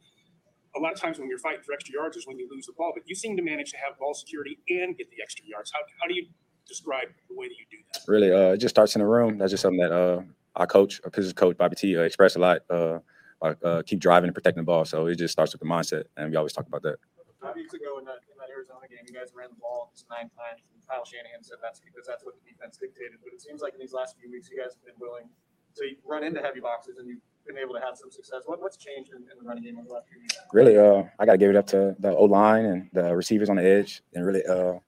a 0.75 0.79
lot 0.79 0.93
of 0.93 0.99
times 0.99 1.19
when 1.19 1.29
you're 1.29 1.37
fighting 1.37 1.61
for 1.61 1.73
extra 1.73 1.93
yards 1.93 2.17
is 2.17 2.25
when 2.25 2.39
you 2.39 2.49
lose 2.49 2.65
the 2.65 2.73
ball. 2.73 2.93
But 2.95 3.03
you 3.05 3.15
seem 3.15 3.37
to 3.37 3.43
manage 3.43 3.71
to 3.71 3.77
have 3.77 3.99
ball 3.99 4.13
security 4.13 4.57
and 4.69 4.97
get 4.97 5.11
the 5.11 5.21
extra 5.21 5.45
yards. 5.45 5.71
How, 5.73 5.81
how 6.01 6.07
do 6.07 6.15
you 6.15 6.27
describe 6.67 7.07
the 7.29 7.35
way 7.35 7.47
that 7.47 7.55
you 7.55 7.65
do 7.69 7.77
that? 7.93 8.01
Really, 8.07 8.31
uh, 8.31 8.53
it 8.53 8.57
just 8.57 8.73
starts 8.73 8.95
in 8.95 9.01
the 9.01 9.07
room. 9.07 9.37
That's 9.37 9.51
just 9.51 9.61
something 9.61 9.79
that 9.79 9.91
uh, 9.91 10.21
our 10.55 10.67
coach, 10.67 11.01
our 11.03 11.09
position 11.09 11.35
coach 11.35 11.57
Bobby 11.57 11.75
T, 11.75 11.97
uh, 11.97 12.01
expressed 12.01 12.35
a 12.35 12.39
lot. 12.39 12.61
Uh, 12.69 12.99
uh, 13.43 13.83
keep 13.85 13.99
driving 13.99 14.29
and 14.29 14.35
protecting 14.35 14.63
the 14.63 14.65
ball. 14.65 14.85
So 14.85 15.07
it 15.07 15.15
just 15.15 15.33
starts 15.33 15.51
with 15.51 15.59
the 15.59 15.67
mindset, 15.67 16.05
and 16.15 16.31
we 16.31 16.37
always 16.37 16.53
talk 16.53 16.67
about 16.67 16.81
that. 16.83 16.95
Five 17.41 17.55
weeks 17.55 17.73
ago 17.73 17.99
in 17.99 18.05
that, 18.05 18.23
in 18.31 18.39
that 18.39 18.47
Arizona 18.49 18.87
game, 18.87 19.03
you 19.03 19.13
guys 19.13 19.35
ran 19.35 19.49
the 19.51 19.59
ball 19.59 19.91
just 19.91 20.07
nine 20.09 20.31
times. 20.31 20.63
And 20.71 20.79
Kyle 20.87 21.03
Shanahan 21.03 21.43
said 21.43 21.59
that's 21.61 21.83
because 21.83 22.07
that's 22.07 22.23
what 22.23 22.39
the 22.39 22.43
defense 22.47 22.79
dictated. 22.79 23.19
But 23.19 23.33
it 23.35 23.41
seems 23.41 23.59
like 23.59 23.73
in 23.75 23.83
these 23.83 23.91
last 23.91 24.15
few 24.15 24.31
weeks, 24.31 24.47
you 24.47 24.55
guys 24.55 24.79
have 24.79 24.85
been 24.87 24.95
willing 24.95 25.27
to 25.75 25.83
run 26.07 26.23
into 26.23 26.39
heavy 26.39 26.61
boxes 26.61 26.97
and 26.99 27.07
you've 27.07 27.19
been 27.45 27.57
able 27.57 27.73
to 27.73 27.83
have 27.83 27.97
some 27.97 28.11
success. 28.11 28.43
What, 28.45 28.61
what's 28.61 28.77
changed 28.77 29.11
in, 29.11 29.27
in 29.27 29.35
the 29.35 29.43
running 29.43 29.63
game 29.63 29.75
over 29.75 29.87
the 29.87 29.93
last 29.93 30.07
few 30.07 30.23
weeks? 30.23 30.37
Really, 30.53 30.77
uh, 30.77 31.03
I 31.19 31.25
got 31.25 31.33
to 31.33 31.37
give 31.37 31.49
it 31.49 31.57
up 31.59 31.67
to 31.75 31.95
the 31.99 32.15
O 32.15 32.23
line 32.23 32.63
and 32.63 32.89
the 32.93 33.15
receivers 33.15 33.49
on 33.49 33.57
the 33.57 33.65
edge, 33.67 34.01
and 34.13 34.25
really 34.25 34.45
uh, 34.45 34.79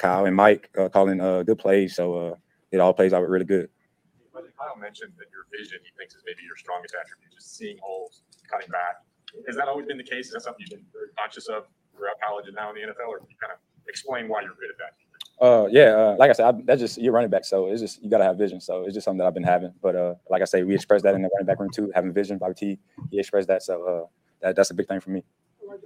Kyle 0.00 0.24
and 0.24 0.34
Mike 0.34 0.70
uh, 0.78 0.88
calling 0.88 1.20
uh, 1.20 1.42
good 1.42 1.58
plays. 1.58 1.94
So 1.94 2.14
uh, 2.14 2.34
it 2.72 2.80
all 2.80 2.94
plays 2.94 3.12
out 3.12 3.28
really 3.28 3.44
good. 3.44 3.68
Kyle 4.32 4.76
mentioned 4.76 5.12
that 5.18 5.28
your 5.32 5.44
vision, 5.52 5.78
he 5.84 5.90
thinks, 5.96 6.14
is 6.14 6.22
maybe 6.26 6.40
your 6.44 6.56
strongest 6.56 6.94
attribute, 6.94 7.32
just 7.32 7.56
seeing 7.56 7.76
holes, 7.82 8.22
cutting 8.50 8.68
back. 8.68 9.04
Has 9.46 9.56
that 9.56 9.68
always 9.68 9.86
been 9.86 9.96
the 9.96 10.04
case? 10.04 10.26
Is 10.26 10.32
that 10.32 10.42
something 10.42 10.60
you've 10.60 10.80
been 10.80 10.86
very 10.92 11.08
conscious 11.16 11.48
of 11.48 11.64
throughout 11.94 12.20
college 12.20 12.46
and 12.46 12.56
now 12.56 12.70
in 12.70 12.76
the 12.76 12.82
NFL, 12.82 13.08
or 13.08 13.18
can 13.18 13.28
you 13.28 13.36
kind 13.40 13.52
of 13.52 13.58
explain 13.88 14.28
why 14.28 14.40
you're 14.40 14.56
good 14.56 14.70
at 14.72 14.78
that? 14.80 14.92
Uh, 15.40 15.66
yeah, 15.70 15.96
uh, 15.96 16.16
like 16.18 16.28
I 16.28 16.32
said, 16.32 16.46
I, 16.46 16.52
that's 16.64 16.80
just 16.80 16.98
you're 16.98 17.12
running 17.12 17.30
back, 17.30 17.44
so 17.44 17.68
it's 17.68 17.80
just 17.80 18.02
you 18.02 18.10
gotta 18.10 18.24
have 18.24 18.36
vision. 18.36 18.60
So 18.60 18.84
it's 18.84 18.92
just 18.92 19.04
something 19.04 19.18
that 19.18 19.26
I've 19.26 19.34
been 19.34 19.42
having. 19.42 19.72
But 19.80 19.96
uh, 19.96 20.14
like 20.28 20.42
I 20.42 20.44
say, 20.44 20.62
we 20.62 20.74
express 20.74 21.00
that 21.02 21.14
in 21.14 21.22
the 21.22 21.30
running 21.34 21.46
back 21.46 21.60
room 21.60 21.70
too, 21.70 21.90
having 21.94 22.12
vision. 22.12 22.36
Bobby 22.36 22.54
T, 22.54 22.78
he 23.10 23.18
expressed 23.18 23.48
that, 23.48 23.62
so 23.62 23.82
uh, 23.82 24.06
that, 24.42 24.56
that's 24.56 24.70
a 24.70 24.74
big 24.74 24.88
thing 24.88 25.00
for 25.00 25.10
me. 25.10 25.24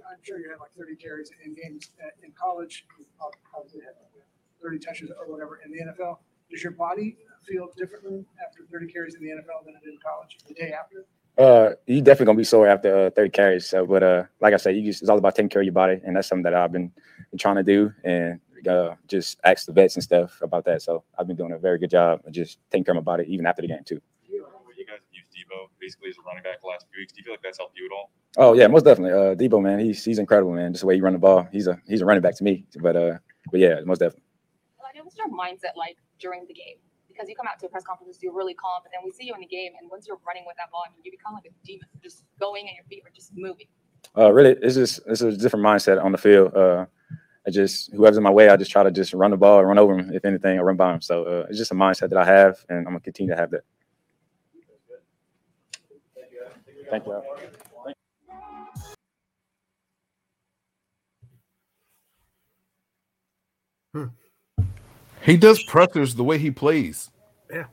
I'm 0.09 0.19
sure 0.21 0.39
you 0.39 0.49
had 0.49 0.59
like 0.59 0.71
30 0.77 0.95
carries 0.95 1.31
in 1.43 1.53
games 1.53 1.91
uh, 2.03 2.09
in 2.23 2.31
college. 2.31 2.85
Obviously, 3.55 3.81
had 3.81 3.93
30 4.61 4.79
touches 4.79 5.11
or 5.11 5.31
whatever 5.31 5.59
in 5.63 5.71
the 5.71 5.79
NFL. 5.79 6.17
Does 6.49 6.63
your 6.63 6.73
body 6.73 7.17
feel 7.47 7.69
differently 7.77 8.25
after 8.45 8.65
30 8.71 8.91
carries 8.91 9.15
in 9.15 9.21
the 9.21 9.29
NFL 9.29 9.65
than 9.65 9.75
it 9.75 9.83
did 9.83 9.93
in 9.93 9.99
college 10.03 10.37
the 10.47 10.53
day 10.53 10.71
after? 10.71 11.05
Uh, 11.37 11.75
you 11.85 12.01
definitely 12.01 12.27
gonna 12.27 12.37
be 12.37 12.43
sore 12.43 12.67
after 12.67 13.07
uh, 13.07 13.09
30 13.09 13.29
carries. 13.29 13.69
So, 13.69 13.85
but 13.85 14.03
uh, 14.03 14.23
like 14.39 14.53
I 14.53 14.57
said, 14.57 14.75
you 14.75 14.83
just 14.83 15.01
it's 15.01 15.09
all 15.09 15.17
about 15.17 15.35
taking 15.35 15.49
care 15.49 15.61
of 15.61 15.65
your 15.65 15.73
body, 15.73 15.99
and 16.05 16.15
that's 16.15 16.27
something 16.27 16.43
that 16.43 16.53
I've 16.53 16.71
been, 16.71 16.91
been 17.31 17.37
trying 17.37 17.57
to 17.57 17.63
do, 17.63 17.93
and 18.03 18.39
uh, 18.67 18.95
just 19.07 19.39
ask 19.43 19.65
the 19.65 19.73
vets 19.73 19.95
and 19.95 20.03
stuff 20.03 20.39
about 20.41 20.65
that. 20.65 20.81
So 20.81 21.03
I've 21.17 21.27
been 21.27 21.35
doing 21.35 21.51
a 21.51 21.57
very 21.57 21.77
good 21.77 21.89
job 21.89 22.21
of 22.25 22.31
just 22.31 22.59
taking 22.71 22.85
care 22.85 22.93
of 22.93 23.03
my 23.03 23.11
body 23.11 23.25
even 23.27 23.45
after 23.45 23.61
the 23.61 23.67
game 23.67 23.83
too. 23.85 24.01
You 25.55 25.61
guys 25.61 25.69
have 25.71 25.81
used 25.81 25.97
Deebo 25.97 26.05
basically 26.05 26.09
as 26.09 26.17
a 26.17 26.21
running 26.27 26.43
back 26.43 26.61
the 26.61 26.67
last 26.67 26.85
few 26.91 27.01
weeks. 27.01 27.13
Do 27.13 27.19
you 27.19 27.23
feel 27.23 27.33
like 27.33 27.41
that's 27.43 27.57
helped 27.57 27.77
you 27.77 27.85
at 27.85 27.93
all? 27.95 28.11
Oh 28.37 28.53
yeah, 28.53 28.67
most 28.67 28.83
definitely. 28.83 29.13
Uh, 29.13 29.35
Deebo 29.35 29.61
man, 29.61 29.79
he's 29.79 30.03
he's 30.03 30.19
incredible 30.19 30.53
man. 30.53 30.73
Just 30.73 30.81
the 30.81 30.87
way 30.87 30.95
he 30.95 31.01
run 31.01 31.13
the 31.13 31.19
ball, 31.19 31.47
he's 31.51 31.67
a 31.67 31.79
he's 31.87 32.01
a 32.01 32.05
running 32.05 32.21
back 32.21 32.35
to 32.37 32.43
me. 32.43 32.65
But 32.81 32.95
uh, 32.95 33.17
but 33.51 33.59
yeah, 33.59 33.79
most 33.85 33.99
definitely. 33.99 34.23
Like, 34.81 35.03
what's 35.03 35.17
your 35.17 35.29
mindset 35.29 35.75
like 35.75 35.97
during 36.19 36.45
the 36.47 36.53
game? 36.53 36.77
Because 37.07 37.29
you 37.29 37.35
come 37.35 37.47
out 37.47 37.59
to 37.59 37.67
a 37.67 37.69
press 37.69 37.83
conference, 37.83 38.19
you're 38.21 38.33
really 38.33 38.53
calm, 38.53 38.81
but 38.83 38.91
then 38.91 39.01
we 39.05 39.11
see 39.11 39.25
you 39.25 39.33
in 39.33 39.39
the 39.39 39.47
game, 39.47 39.71
and 39.79 39.89
once 39.89 40.05
you're 40.05 40.19
running 40.27 40.43
with 40.45 40.57
that 40.57 40.69
ball, 40.71 40.83
I 40.85 40.91
mean, 40.91 41.01
you 41.03 41.11
become 41.11 41.33
like 41.33 41.45
a 41.45 41.65
demon, 41.65 41.87
just 42.03 42.25
going 42.39 42.67
and 42.67 42.75
your 42.75 42.83
feet 42.89 43.03
are 43.05 43.11
just 43.15 43.31
moving. 43.35 43.67
Uh, 44.17 44.31
really, 44.33 44.57
it's 44.61 44.75
just 44.75 44.99
it's 45.07 45.21
a 45.21 45.31
different 45.35 45.65
mindset 45.65 46.03
on 46.03 46.11
the 46.11 46.17
field. 46.17 46.53
Uh, 46.53 46.85
I 47.47 47.51
just 47.51 47.93
whoever's 47.93 48.17
in 48.17 48.23
my 48.23 48.31
way, 48.31 48.49
I 48.49 48.57
just 48.57 48.71
try 48.71 48.83
to 48.83 48.91
just 48.91 49.13
run 49.13 49.31
the 49.31 49.37
ball, 49.37 49.59
and 49.59 49.67
run 49.67 49.79
over 49.79 49.97
him, 49.97 50.11
if 50.13 50.25
anything, 50.25 50.59
or 50.59 50.65
run 50.65 50.75
by 50.75 50.93
him. 50.93 51.01
So 51.01 51.23
uh, 51.23 51.45
it's 51.49 51.57
just 51.57 51.71
a 51.71 51.75
mindset 51.75 52.09
that 52.09 52.17
I 52.17 52.25
have, 52.25 52.65
and 52.69 52.79
I'm 52.79 52.85
gonna 52.85 52.99
continue 52.99 53.33
to 53.33 53.39
have 53.39 53.51
that. 53.51 53.61
Thank 56.89 57.05
you. 57.05 57.21
He 65.21 65.37
does 65.37 65.63
pressers 65.63 66.15
the 66.15 66.23
way 66.23 66.37
he 66.37 66.51
plays. 66.51 67.09
Yeah. 67.51 67.65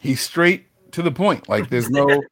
He's 0.00 0.20
straight 0.20 0.66
to 0.92 1.02
the 1.02 1.10
point. 1.10 1.48
Like 1.48 1.70
there's 1.70 1.88
no 1.88 2.22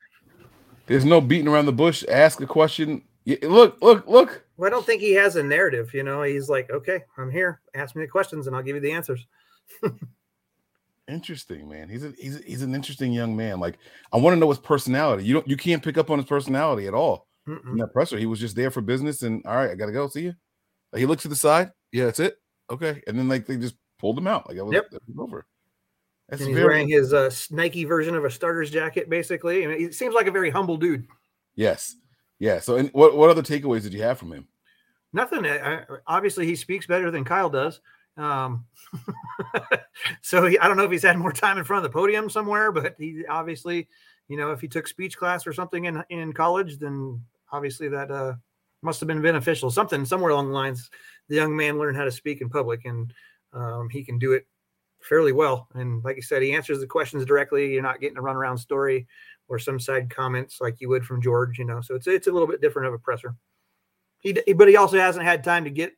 there's 0.86 1.04
no 1.04 1.20
beating 1.20 1.48
around 1.48 1.66
the 1.66 1.72
bush. 1.72 2.04
Ask 2.08 2.40
a 2.42 2.46
question. 2.46 3.02
Look, 3.42 3.80
look, 3.80 4.06
look. 4.06 4.44
Well, 4.56 4.68
I 4.68 4.70
don't 4.70 4.84
think 4.84 5.00
he 5.00 5.14
has 5.14 5.36
a 5.36 5.42
narrative. 5.42 5.92
You 5.94 6.02
know, 6.02 6.22
he's 6.22 6.48
like, 6.48 6.70
okay, 6.70 7.04
I'm 7.16 7.30
here. 7.30 7.60
Ask 7.74 7.94
me 7.94 8.04
the 8.04 8.10
questions, 8.10 8.46
and 8.46 8.56
I'll 8.56 8.62
give 8.62 8.74
you 8.74 8.80
the 8.80 8.92
answers. 8.92 9.26
Interesting, 11.08 11.68
man. 11.68 11.88
He's 11.88 12.04
a, 12.04 12.12
he's 12.18 12.36
a- 12.38 12.42
he's 12.42 12.62
an 12.62 12.74
interesting 12.74 13.12
young 13.12 13.34
man. 13.36 13.60
Like 13.60 13.78
I 14.12 14.18
want 14.18 14.34
to 14.34 14.38
know 14.40 14.48
his 14.50 14.58
personality. 14.58 15.24
You 15.24 15.34
don't 15.34 15.48
you 15.48 15.56
can't 15.56 15.82
pick 15.82 15.96
up 15.98 16.10
on 16.10 16.18
his 16.18 16.28
personality 16.28 16.86
at 16.86 16.94
all. 16.94 17.26
Mm-mm. 17.48 17.66
In 17.72 17.76
that 17.78 17.92
presser, 17.94 18.18
he 18.18 18.26
was 18.26 18.38
just 18.40 18.54
there 18.56 18.70
for 18.70 18.82
business. 18.82 19.22
And 19.22 19.44
all 19.46 19.56
right, 19.56 19.70
I 19.70 19.74
gotta 19.74 19.92
go. 19.92 20.06
See 20.08 20.22
you. 20.22 20.34
He 20.94 21.06
looks 21.06 21.22
to 21.22 21.28
the 21.28 21.36
side. 21.36 21.70
Yeah, 21.92 22.04
that's 22.06 22.20
it. 22.20 22.36
Okay, 22.70 23.02
and 23.06 23.18
then 23.18 23.28
like 23.28 23.46
they 23.46 23.56
just 23.56 23.76
pulled 23.98 24.18
him 24.18 24.26
out. 24.26 24.46
Like 24.46 24.58
that 24.58 24.64
was, 24.66 24.74
Yep. 24.74 24.90
that 24.90 25.02
was 25.08 25.18
over. 25.18 25.46
That's 26.28 26.42
and 26.42 26.48
he's 26.50 26.56
very 26.58 26.68
wearing 26.68 26.88
his 26.90 27.14
uh, 27.14 27.30
Nike 27.50 27.84
version 27.84 28.14
of 28.14 28.26
a 28.26 28.30
starter's 28.30 28.70
jacket, 28.70 29.08
basically. 29.08 29.66
Mean, 29.66 29.78
he 29.78 29.92
seems 29.92 30.14
like 30.14 30.26
a 30.26 30.30
very 30.30 30.50
humble 30.50 30.76
dude. 30.76 31.06
yes, 31.56 31.96
yeah. 32.38 32.60
So, 32.60 32.76
and 32.76 32.90
what 32.90 33.16
what 33.16 33.30
other 33.30 33.40
takeaways 33.42 33.82
did 33.82 33.94
you 33.94 34.02
have 34.02 34.18
from 34.18 34.32
him? 34.34 34.46
Nothing. 35.14 35.46
I, 35.46 35.78
I- 35.78 35.84
obviously, 36.06 36.44
he 36.44 36.54
speaks 36.54 36.86
better 36.86 37.10
than 37.10 37.24
Kyle 37.24 37.48
does. 37.48 37.80
Um, 38.18 38.66
so 40.22 40.46
he, 40.46 40.58
I 40.58 40.66
don't 40.66 40.76
know 40.76 40.84
if 40.84 40.90
he's 40.90 41.02
had 41.04 41.16
more 41.16 41.32
time 41.32 41.56
in 41.56 41.64
front 41.64 41.84
of 41.84 41.90
the 41.90 41.96
podium 41.96 42.28
somewhere, 42.28 42.72
but 42.72 42.96
he 42.98 43.24
obviously, 43.26 43.88
you 44.28 44.36
know, 44.36 44.50
if 44.50 44.60
he 44.60 44.68
took 44.68 44.88
speech 44.88 45.16
class 45.16 45.46
or 45.46 45.52
something 45.52 45.86
in 45.86 46.02
in 46.10 46.32
college, 46.32 46.78
then 46.78 47.22
obviously 47.52 47.88
that 47.88 48.10
uh, 48.10 48.34
must 48.82 49.00
have 49.00 49.06
been 49.06 49.22
beneficial. 49.22 49.70
Something 49.70 50.04
somewhere 50.04 50.32
along 50.32 50.48
the 50.48 50.54
lines, 50.54 50.90
the 51.28 51.36
young 51.36 51.56
man 51.56 51.78
learned 51.78 51.96
how 51.96 52.04
to 52.04 52.10
speak 52.10 52.40
in 52.40 52.50
public, 52.50 52.84
and 52.84 53.12
um, 53.52 53.88
he 53.90 54.04
can 54.04 54.18
do 54.18 54.32
it 54.32 54.46
fairly 55.00 55.32
well. 55.32 55.68
And 55.74 56.02
like 56.04 56.16
I 56.16 56.20
said, 56.20 56.42
he 56.42 56.52
answers 56.52 56.80
the 56.80 56.86
questions 56.86 57.24
directly. 57.24 57.72
You're 57.72 57.82
not 57.82 58.00
getting 58.00 58.18
a 58.18 58.22
runaround 58.22 58.58
story 58.58 59.06
or 59.48 59.58
some 59.58 59.80
side 59.80 60.10
comments 60.10 60.60
like 60.60 60.80
you 60.80 60.88
would 60.88 61.04
from 61.04 61.22
George. 61.22 61.58
You 61.58 61.64
know, 61.64 61.80
so 61.80 61.94
it's 61.94 62.06
it's 62.06 62.26
a 62.26 62.32
little 62.32 62.48
bit 62.48 62.60
different 62.60 62.88
of 62.88 62.94
a 62.94 62.98
presser. 62.98 63.34
He, 64.20 64.32
but 64.32 64.68
he 64.68 64.76
also 64.76 64.98
hasn't 64.98 65.24
had 65.24 65.44
time 65.44 65.62
to 65.62 65.70
get 65.70 65.92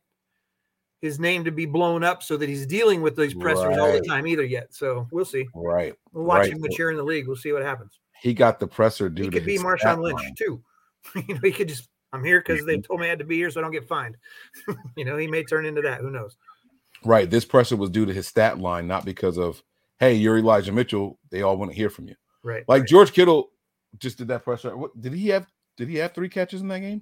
his 1.01 1.19
name 1.19 1.43
to 1.43 1.51
be 1.51 1.65
blown 1.65 2.03
up 2.03 2.21
so 2.23 2.37
that 2.37 2.47
he's 2.47 2.65
dealing 2.67 3.01
with 3.01 3.15
these 3.15 3.33
pressers 3.33 3.77
all 3.77 3.91
the 3.91 4.01
time 4.01 4.27
either 4.27 4.43
yet. 4.45 4.73
So 4.73 5.07
we'll 5.11 5.25
see. 5.25 5.47
Right. 5.55 5.93
We'll 6.13 6.25
watch 6.25 6.41
right. 6.43 6.53
him 6.53 6.61
mature 6.61 6.91
in 6.91 6.97
the 6.97 7.03
league. 7.03 7.27
We'll 7.27 7.35
see 7.35 7.51
what 7.51 7.63
happens. 7.63 7.99
He 8.21 8.33
got 8.33 8.59
the 8.59 8.67
presser 8.67 9.09
due 9.09 9.23
He 9.23 9.29
could 9.31 9.45
be 9.45 9.57
Marshawn 9.57 10.01
Lynch 10.01 10.21
line. 10.21 10.35
too. 10.35 10.61
you 11.27 11.33
know, 11.33 11.39
he 11.43 11.51
could 11.51 11.67
just 11.67 11.89
I'm 12.13 12.23
here 12.23 12.39
because 12.39 12.59
Mm-hmm. 12.59 12.67
they 12.67 12.77
told 12.81 12.99
me 12.99 13.07
I 13.07 13.09
had 13.09 13.19
to 13.19 13.25
be 13.25 13.37
here 13.37 13.49
so 13.49 13.59
I 13.59 13.63
don't 13.63 13.71
get 13.71 13.87
fined. 13.87 14.17
you 14.97 15.05
know, 15.05 15.17
he 15.17 15.27
may 15.27 15.43
turn 15.43 15.65
into 15.65 15.81
that. 15.81 16.01
Who 16.01 16.11
knows? 16.11 16.35
Right. 17.03 17.29
This 17.29 17.45
pressure 17.45 17.77
was 17.77 17.89
due 17.89 18.05
to 18.05 18.13
his 18.13 18.27
stat 18.27 18.59
line, 18.59 18.85
not 18.87 19.05
because 19.05 19.37
of, 19.37 19.63
hey, 19.99 20.13
you're 20.15 20.37
Elijah 20.37 20.71
Mitchell. 20.71 21.17
They 21.31 21.41
all 21.41 21.57
want 21.57 21.71
to 21.71 21.77
hear 21.77 21.89
from 21.89 22.07
you. 22.07 22.15
Right. 22.43 22.63
Like 22.67 22.85
George 22.85 23.11
Kittle 23.13 23.49
just 23.97 24.17
did 24.17 24.27
that 24.27 24.43
pressure. 24.43 24.75
What 24.77 24.99
did 25.01 25.13
he 25.13 25.29
have? 25.29 25.47
Did 25.77 25.87
he 25.89 25.95
have 25.97 26.13
three 26.13 26.29
catches 26.29 26.61
in 26.61 26.67
that 26.67 26.79
game? 26.81 27.01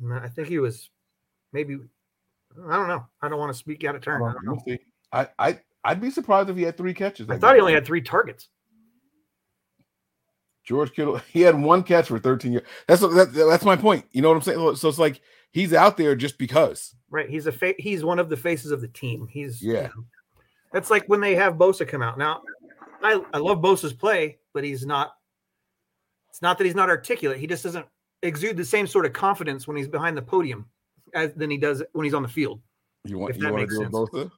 No, 0.00 0.16
I 0.16 0.28
think 0.28 0.48
he 0.48 0.58
was 0.58 0.90
maybe 1.52 1.78
I 2.68 2.76
don't 2.76 2.88
know. 2.88 3.06
I 3.22 3.28
don't 3.28 3.38
want 3.38 3.52
to 3.52 3.58
speak 3.58 3.84
out 3.84 3.94
of 3.94 4.02
turn. 4.02 4.22
I, 4.22 4.32
don't 4.32 4.44
know. 4.44 4.52
We'll 4.52 4.64
see. 4.76 4.78
I, 5.12 5.28
I 5.38 5.60
I'd 5.84 6.00
be 6.00 6.10
surprised 6.10 6.50
if 6.50 6.56
he 6.56 6.62
had 6.62 6.76
three 6.76 6.94
catches. 6.94 7.28
I 7.30 7.38
thought 7.38 7.54
he 7.54 7.60
only 7.60 7.72
had 7.74 7.86
three 7.86 8.00
targets. 8.02 8.48
George 10.64 10.92
Kittle. 10.92 11.18
He 11.32 11.40
had 11.40 11.58
one 11.60 11.82
catch 11.82 12.08
for 12.08 12.18
13 12.18 12.52
years. 12.52 12.64
That's 12.86 13.00
that, 13.00 13.32
that's 13.32 13.64
my 13.64 13.76
point. 13.76 14.04
You 14.12 14.22
know 14.22 14.28
what 14.28 14.36
I'm 14.36 14.42
saying? 14.42 14.76
So 14.76 14.88
it's 14.88 14.98
like 14.98 15.20
he's 15.52 15.72
out 15.72 15.96
there 15.96 16.14
just 16.14 16.36
because. 16.38 16.94
Right. 17.10 17.28
He's 17.30 17.46
a 17.46 17.52
fa- 17.52 17.74
he's 17.78 18.04
one 18.04 18.18
of 18.18 18.28
the 18.28 18.36
faces 18.36 18.70
of 18.70 18.80
the 18.80 18.88
team. 18.88 19.26
He's 19.30 19.62
you 19.62 19.74
Yeah. 19.74 19.82
know, 19.86 20.04
that's 20.72 20.90
like 20.90 21.06
when 21.06 21.20
they 21.20 21.34
have 21.36 21.54
Bosa 21.54 21.88
come 21.88 22.02
out. 22.02 22.18
Now, 22.18 22.42
I, 23.02 23.22
I 23.32 23.38
love 23.38 23.58
Bosa's 23.58 23.92
play, 23.94 24.38
but 24.52 24.64
he's 24.64 24.84
not 24.84 25.12
it's 26.28 26.42
not 26.42 26.58
that 26.58 26.64
he's 26.64 26.74
not 26.74 26.90
articulate. 26.90 27.38
He 27.38 27.46
just 27.46 27.62
doesn't 27.64 27.86
exude 28.22 28.56
the 28.56 28.64
same 28.64 28.86
sort 28.86 29.06
of 29.06 29.12
confidence 29.12 29.66
when 29.66 29.76
he's 29.76 29.88
behind 29.88 30.16
the 30.16 30.22
podium 30.22 30.66
as 31.14 31.32
than 31.34 31.50
he 31.50 31.58
does 31.58 31.82
when 31.92 32.04
he's 32.04 32.14
on 32.14 32.22
the 32.22 32.28
field. 32.28 32.60
You 33.04 33.18
want 33.18 33.36
you 33.36 33.50
want 33.50 33.68
to 33.68 33.74
do 33.74 33.82
it 33.82 33.84
sense. 33.84 33.94
Bosa? 33.94 34.30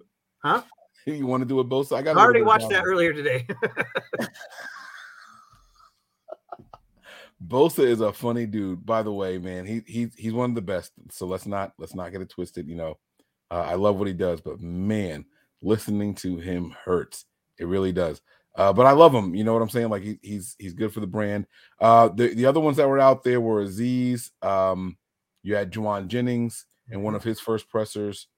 Huh? 0.42 0.62
You 1.06 1.26
want 1.26 1.40
to 1.40 1.48
do 1.48 1.58
it 1.60 1.68
Bosa? 1.68 1.96
I 1.96 2.00
I 2.00 2.02
got. 2.02 2.10
a 2.10 2.12
little 2.12 2.24
already 2.24 2.42
watched 2.42 2.68
that 2.68 2.84
earlier 2.84 3.14
today. 3.14 3.46
Bosa 7.46 7.84
is 7.84 8.00
a 8.00 8.12
funny 8.12 8.44
dude, 8.46 8.84
by 8.84 9.02
the 9.02 9.12
way, 9.12 9.38
man. 9.38 9.64
He 9.64 9.82
he's 9.86 10.14
he's 10.14 10.32
one 10.34 10.50
of 10.50 10.54
the 10.54 10.62
best. 10.62 10.92
So 11.10 11.26
let's 11.26 11.46
not 11.46 11.72
let's 11.78 11.94
not 11.94 12.12
get 12.12 12.20
it 12.20 12.28
twisted. 12.28 12.68
You 12.68 12.76
know, 12.76 12.98
uh, 13.50 13.62
I 13.62 13.74
love 13.74 13.98
what 13.98 14.08
he 14.08 14.14
does, 14.14 14.42
but 14.42 14.60
man, 14.60 15.24
listening 15.62 16.14
to 16.16 16.36
him 16.36 16.76
hurts. 16.84 17.24
It 17.58 17.66
really 17.66 17.92
does. 17.92 18.20
Uh, 18.56 18.72
but 18.72 18.84
I 18.84 18.92
love 18.92 19.14
him. 19.14 19.34
You 19.34 19.44
know 19.44 19.54
what 19.54 19.62
I'm 19.62 19.70
saying? 19.70 19.88
Like 19.88 20.02
he, 20.02 20.18
he's 20.22 20.54
he's 20.58 20.74
good 20.74 20.92
for 20.92 21.00
the 21.00 21.06
brand. 21.06 21.46
Uh, 21.80 22.08
the 22.08 22.34
the 22.34 22.46
other 22.46 22.60
ones 22.60 22.76
that 22.76 22.88
were 22.88 22.98
out 22.98 23.24
there 23.24 23.40
were 23.40 23.64
Azeez. 23.64 24.30
Um, 24.42 24.98
you 25.42 25.54
had 25.54 25.72
Jauan 25.72 26.08
Jennings 26.08 26.66
in 26.90 27.02
one 27.02 27.14
of 27.14 27.24
his 27.24 27.40
first 27.40 27.68
pressers. 27.68 28.28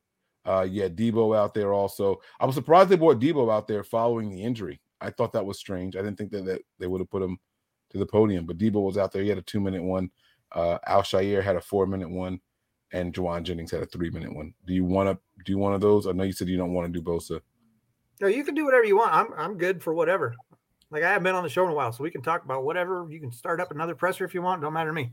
Uh, 0.44 0.66
you 0.68 0.82
had 0.82 0.96
Deebo 0.96 1.36
out 1.36 1.54
there 1.54 1.72
also. 1.72 2.20
I 2.40 2.46
was 2.46 2.54
surprised 2.54 2.88
they 2.88 2.96
brought 2.96 3.20
Deebo 3.20 3.52
out 3.52 3.68
there 3.68 3.84
following 3.84 4.30
the 4.30 4.42
injury. 4.42 4.80
I 5.00 5.10
thought 5.10 5.32
that 5.32 5.46
was 5.46 5.58
strange. 5.58 5.96
I 5.96 6.02
didn't 6.02 6.18
think 6.18 6.30
that, 6.32 6.44
that 6.46 6.62
they 6.78 6.86
would 6.86 7.00
have 7.00 7.10
put 7.10 7.22
him 7.22 7.38
to 7.90 7.98
the 7.98 8.06
podium, 8.06 8.46
but 8.46 8.58
Deebo 8.58 8.82
was 8.82 8.98
out 8.98 9.12
there. 9.12 9.22
He 9.22 9.28
had 9.28 9.38
a 9.38 9.42
two 9.42 9.60
minute 9.60 9.82
one. 9.82 10.10
Uh, 10.52 10.78
Al-Shaair 10.86 11.42
had 11.42 11.56
a 11.56 11.60
four 11.60 11.86
minute 11.86 12.10
one, 12.10 12.40
and 12.92 13.14
Jauan 13.14 13.42
Jennings 13.42 13.70
had 13.70 13.82
a 13.82 13.86
three 13.86 14.10
minute 14.10 14.34
one. 14.34 14.52
Do 14.66 14.74
you 14.74 14.84
want 14.84 15.08
to 15.08 15.18
do 15.44 15.58
one 15.58 15.74
of 15.74 15.80
those? 15.80 16.06
I 16.06 16.12
know 16.12 16.24
you 16.24 16.32
said 16.32 16.48
you 16.48 16.56
don't 16.56 16.72
want 16.72 16.92
to 16.92 17.00
do 17.00 17.04
Bosa. 17.04 17.40
no, 18.20 18.26
you 18.28 18.44
can 18.44 18.54
do 18.54 18.64
whatever 18.64 18.84
you 18.84 18.96
want. 18.96 19.12
I'm 19.14 19.28
I'm 19.36 19.58
good 19.58 19.82
for 19.82 19.94
whatever. 19.94 20.34
Like 20.90 21.02
I 21.02 21.08
haven't 21.08 21.24
been 21.24 21.34
on 21.34 21.42
the 21.42 21.48
show 21.48 21.64
in 21.64 21.70
a 21.70 21.74
while, 21.74 21.92
so 21.92 22.02
we 22.02 22.10
can 22.10 22.22
talk 22.22 22.44
about 22.44 22.64
whatever. 22.64 23.06
You 23.10 23.20
can 23.20 23.32
start 23.32 23.60
up 23.60 23.70
another 23.70 23.94
presser 23.94 24.24
if 24.24 24.34
you 24.34 24.42
want. 24.42 24.60
Don't 24.62 24.74
matter 24.74 24.90
to 24.90 24.94
me. 24.94 25.12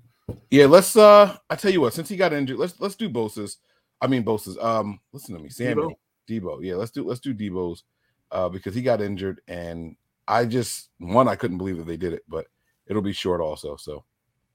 Yeah, 0.52 0.66
let's. 0.66 0.96
uh 0.96 1.38
I 1.50 1.56
tell 1.56 1.72
you 1.72 1.82
what, 1.82 1.94
since 1.94 2.10
he 2.10 2.18
got 2.18 2.34
injured, 2.34 2.58
let's 2.58 2.80
let's 2.80 2.96
do 2.96 3.10
Bosa's. 3.10 3.58
I 4.02 4.08
mean 4.08 4.24
Bosa's. 4.24 4.58
Um, 4.60 5.00
listen 5.12 5.36
to 5.36 5.42
me, 5.42 5.50
Samuel 5.50 6.00
Deebo. 6.28 6.64
Yeah, 6.64 6.76
let's 6.76 6.92
do 6.92 7.04
let's 7.06 7.20
do 7.20 7.34
Deebo's, 7.34 7.84
uh, 8.32 8.50
because 8.50 8.76
he 8.76 8.82
got 8.82 9.02
injured, 9.02 9.42
and 9.48 9.96
I 10.28 10.46
just 10.46 10.90
one 11.00 11.28
I 11.28 11.36
couldn't 11.36 11.58
believe 11.58 11.78
that 11.78 11.88
they 11.88 11.98
did 11.98 12.14
it, 12.14 12.24
but 12.28 12.48
it'll 12.88 13.02
be 13.02 13.14
short 13.14 13.42
also. 13.42 13.76
So 13.76 14.04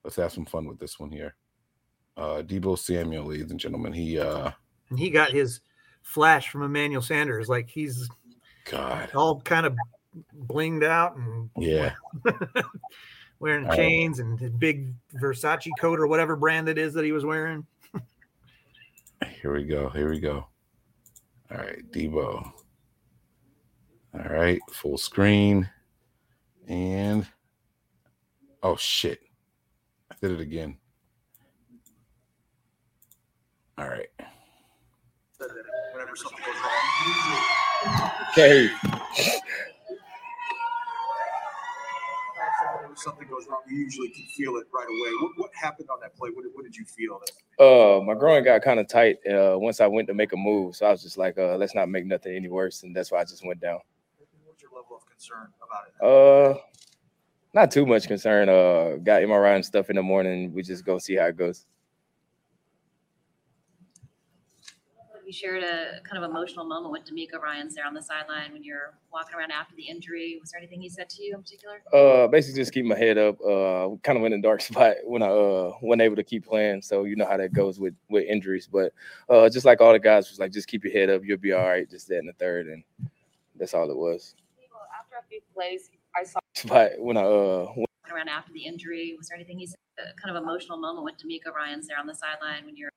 let's 0.03 0.17
have 0.17 0.33
some 0.33 0.47
fun 0.47 0.67
with 0.67 0.79
this 0.79 0.99
one 0.99 1.11
here. 1.11 1.35
Uh, 2.17 2.43
Deebo 2.43 2.79
Samuel, 2.79 3.27
ladies 3.27 3.51
and 3.51 3.61
gentlemen. 3.61 3.93
He 3.93 4.19
uh, 4.19 4.53
And 4.91 4.99
he 4.99 5.11
got 5.11 5.33
his 5.33 5.61
flash 6.03 6.49
from 6.49 6.63
Emmanuel 6.63 7.03
Sanders. 7.03 7.49
Like 7.49 7.69
he's 7.69 8.09
God, 8.71 9.11
all 9.15 9.41
kind 9.41 9.67
of 9.67 9.77
blinged 10.47 10.85
out 10.85 11.17
and 11.17 11.51
yeah. 11.59 11.95
wearing 13.45 13.65
All 13.65 13.71
right. 13.73 13.77
chains 13.77 14.21
and 14.21 14.41
his 14.41 14.53
big 14.53 14.95
Versace 15.17 15.69
coat 15.79 16.01
or 16.01 16.07
whatever 16.07 16.35
brand 16.35 16.67
it 16.67 16.79
is 16.79 16.95
that 16.95 17.05
he 17.05 17.13
was 17.13 17.27
wearing. 17.27 17.67
Here 19.43 19.53
we 19.53 19.65
go. 19.65 19.91
Here 19.91 20.09
we 20.09 20.19
go. 20.19 20.47
All 21.51 21.59
right, 21.59 21.83
Deebo. 21.93 22.53
All 24.15 24.31
right, 24.31 24.59
full 24.71 24.97
screen. 24.97 25.69
And 26.69 27.27
oh 28.63 28.77
shit. 28.77 29.21
I 30.11 30.15
did 30.23 30.31
it 30.31 30.41
again. 30.41 30.79
All 33.77 33.89
right. 33.89 34.09
Whenever 35.37 36.17
something 36.17 36.39
goes 36.47 36.55
wrong. 36.65 38.11
Okay. 38.31 38.71
Something 43.05 43.29
goes 43.29 43.47
wrong, 43.49 43.61
you 43.69 43.77
usually 43.79 44.09
can 44.09 44.25
feel 44.37 44.57
it 44.57 44.67
right 44.73 44.87
away. 44.87 45.11
What, 45.21 45.33
what 45.37 45.51
happened 45.55 45.89
on 45.91 46.01
that 46.01 46.17
play? 46.17 46.31
What, 46.31 46.43
did- 46.45 46.53
what 46.55 46.65
did 46.65 46.75
you 46.77 46.85
feel? 46.85 47.21
Uh, 47.61 48.01
my 48.03 48.15
groin 48.15 48.43
got 48.43 48.63
kind 48.63 48.81
of 48.81 48.89
tight 48.89 49.19
uh, 49.31 49.57
once 49.59 49.81
I 49.81 49.87
went 49.87 50.09
to 50.09 50.15
make 50.15 50.33
a 50.33 50.37
move, 50.37 50.75
so 50.75 50.87
I 50.87 50.91
was 50.91 51.03
just 51.03 51.19
like, 51.19 51.39
uh, 51.39 51.57
let's 51.57 51.75
not 51.75 51.89
make 51.89 52.07
nothing 52.07 52.35
any 52.35 52.49
worse, 52.49 52.83
and 52.83 52.97
that's 52.97 53.13
why 53.13 53.21
I 53.21 53.25
just 53.25 53.47
went 53.47 53.61
down. 53.61 53.79
What's 54.47 54.63
your 54.63 54.73
level 54.75 54.97
of 54.97 55.07
concern 55.07 55.49
about 55.63 55.85
it? 55.87 56.05
Uh, 56.05 56.59
not 57.53 57.71
too 57.71 57.87
much 57.87 58.09
concern. 58.09 58.49
Uh, 58.49 58.97
got 59.03 59.23
MRI 59.23 59.55
and 59.55 59.65
stuff 59.65 59.91
in 59.91 59.97
the 59.97 60.03
morning. 60.03 60.53
We 60.53 60.63
just 60.63 60.85
go 60.85 60.99
see 60.99 61.15
how 61.15 61.27
it 61.27 61.37
goes. 61.37 61.67
You 65.25 65.33
shared 65.33 65.63
a 65.63 66.01
kind 66.03 66.23
of 66.23 66.29
emotional 66.29 66.67
moment 66.67 66.93
with 66.93 67.05
DeMeco 67.07 67.41
Ryans 67.41 67.75
there 67.75 67.87
on 67.87 67.95
the 67.95 68.03
sideline 68.03 68.53
when 68.53 68.63
you're 68.63 68.93
walking 69.11 69.37
around 69.37 69.53
after 69.53 69.75
the 69.75 69.85
injury. 69.85 70.37
Was 70.39 70.51
there 70.51 70.61
anything 70.61 70.83
he 70.83 70.91
said 70.91 71.09
to 71.11 71.23
you 71.23 71.35
in 71.35 71.41
particular? 71.41 71.83
Uh, 71.95 72.29
basically 72.29 72.61
just 72.61 72.75
keep 72.75 72.85
my 72.85 72.97
head 72.97 73.17
up. 73.17 73.41
Uh, 73.41 73.97
kind 74.03 74.19
of 74.19 74.23
went 74.23 74.35
in 74.35 74.41
a 74.41 74.43
dark 74.43 74.61
spot 74.61 74.97
when 75.05 75.23
I 75.23 75.29
uh 75.29 75.73
wasn't 75.81 76.03
able 76.03 76.17
to 76.17 76.23
keep 76.23 76.45
playing. 76.45 76.83
So 76.83 77.05
you 77.05 77.17
know 77.17 77.27
how 77.27 77.39
that 77.39 77.55
goes 77.55 77.81
with 77.81 77.95
with 78.11 78.25
injuries. 78.25 78.69
But 78.71 78.93
uh, 79.31 79.49
just 79.49 79.65
like 79.65 79.81
all 79.81 79.93
the 79.93 79.99
guys 79.99 80.29
was 80.29 80.39
like, 80.39 80.53
just 80.53 80.69
keep 80.69 80.85
your 80.85 80.93
head 80.93 81.09
up. 81.09 81.23
You'll 81.25 81.39
be 81.39 81.53
all 81.53 81.67
right. 81.67 81.89
Just 81.89 82.09
that 82.09 82.19
in 82.19 82.27
the 82.27 82.35
third, 82.35 82.67
and 82.67 82.85
that's 83.57 83.73
all 83.73 83.91
it 83.91 83.97
was. 83.97 84.35
After 85.01 85.17
a 85.25 85.29
few 85.29 85.41
plays, 85.55 85.91
I 86.15 86.25
saw 86.25 86.39
Spot 86.55 86.91
when 86.99 87.17
I 87.17 87.23
uh 87.23 87.73
Walking 87.75 87.87
around 88.15 88.29
after 88.29 88.53
the 88.53 88.67
injury. 88.67 89.15
Was 89.17 89.29
there 89.29 89.37
anything 89.37 89.59
he 89.59 89.67
said? 89.67 89.77
A 89.99 90.21
kind 90.21 90.37
of 90.37 90.43
emotional 90.43 90.77
moment 90.77 91.05
with 91.05 91.15
DeMeco 91.15 91.55
Ryans 91.55 91.87
there 91.87 91.99
on 91.99 92.07
the 92.07 92.15
sideline 92.15 92.67
when 92.67 92.77
you're 92.77 92.91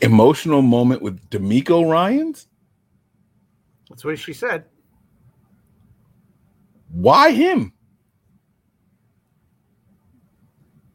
Emotional 0.00 0.62
moment 0.62 1.02
with 1.02 1.28
DeMeco 1.30 1.90
Ryans. 1.90 2.48
That's 3.88 4.04
what 4.04 4.18
she 4.18 4.32
said. 4.32 4.64
Why 6.90 7.30
him? 7.30 7.72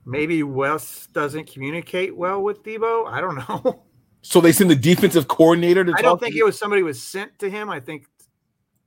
Maybe 0.05 0.43
Wes 0.43 1.07
doesn't 1.07 1.51
communicate 1.51 2.15
well 2.15 2.41
with 2.41 2.63
Deebo. 2.63 3.07
I 3.07 3.21
don't 3.21 3.35
know. 3.35 3.83
So 4.21 4.41
they 4.41 4.51
send 4.51 4.69
the 4.69 4.75
defensive 4.75 5.27
coordinator 5.27 5.85
to 5.85 5.93
I 5.95 6.01
don't 6.01 6.19
think 6.19 6.35
it 6.35 6.43
was 6.43 6.57
somebody 6.57 6.83
was 6.83 7.01
sent 7.01 7.39
to 7.39 7.49
him. 7.49 7.69
I 7.69 7.79
think 7.79 8.05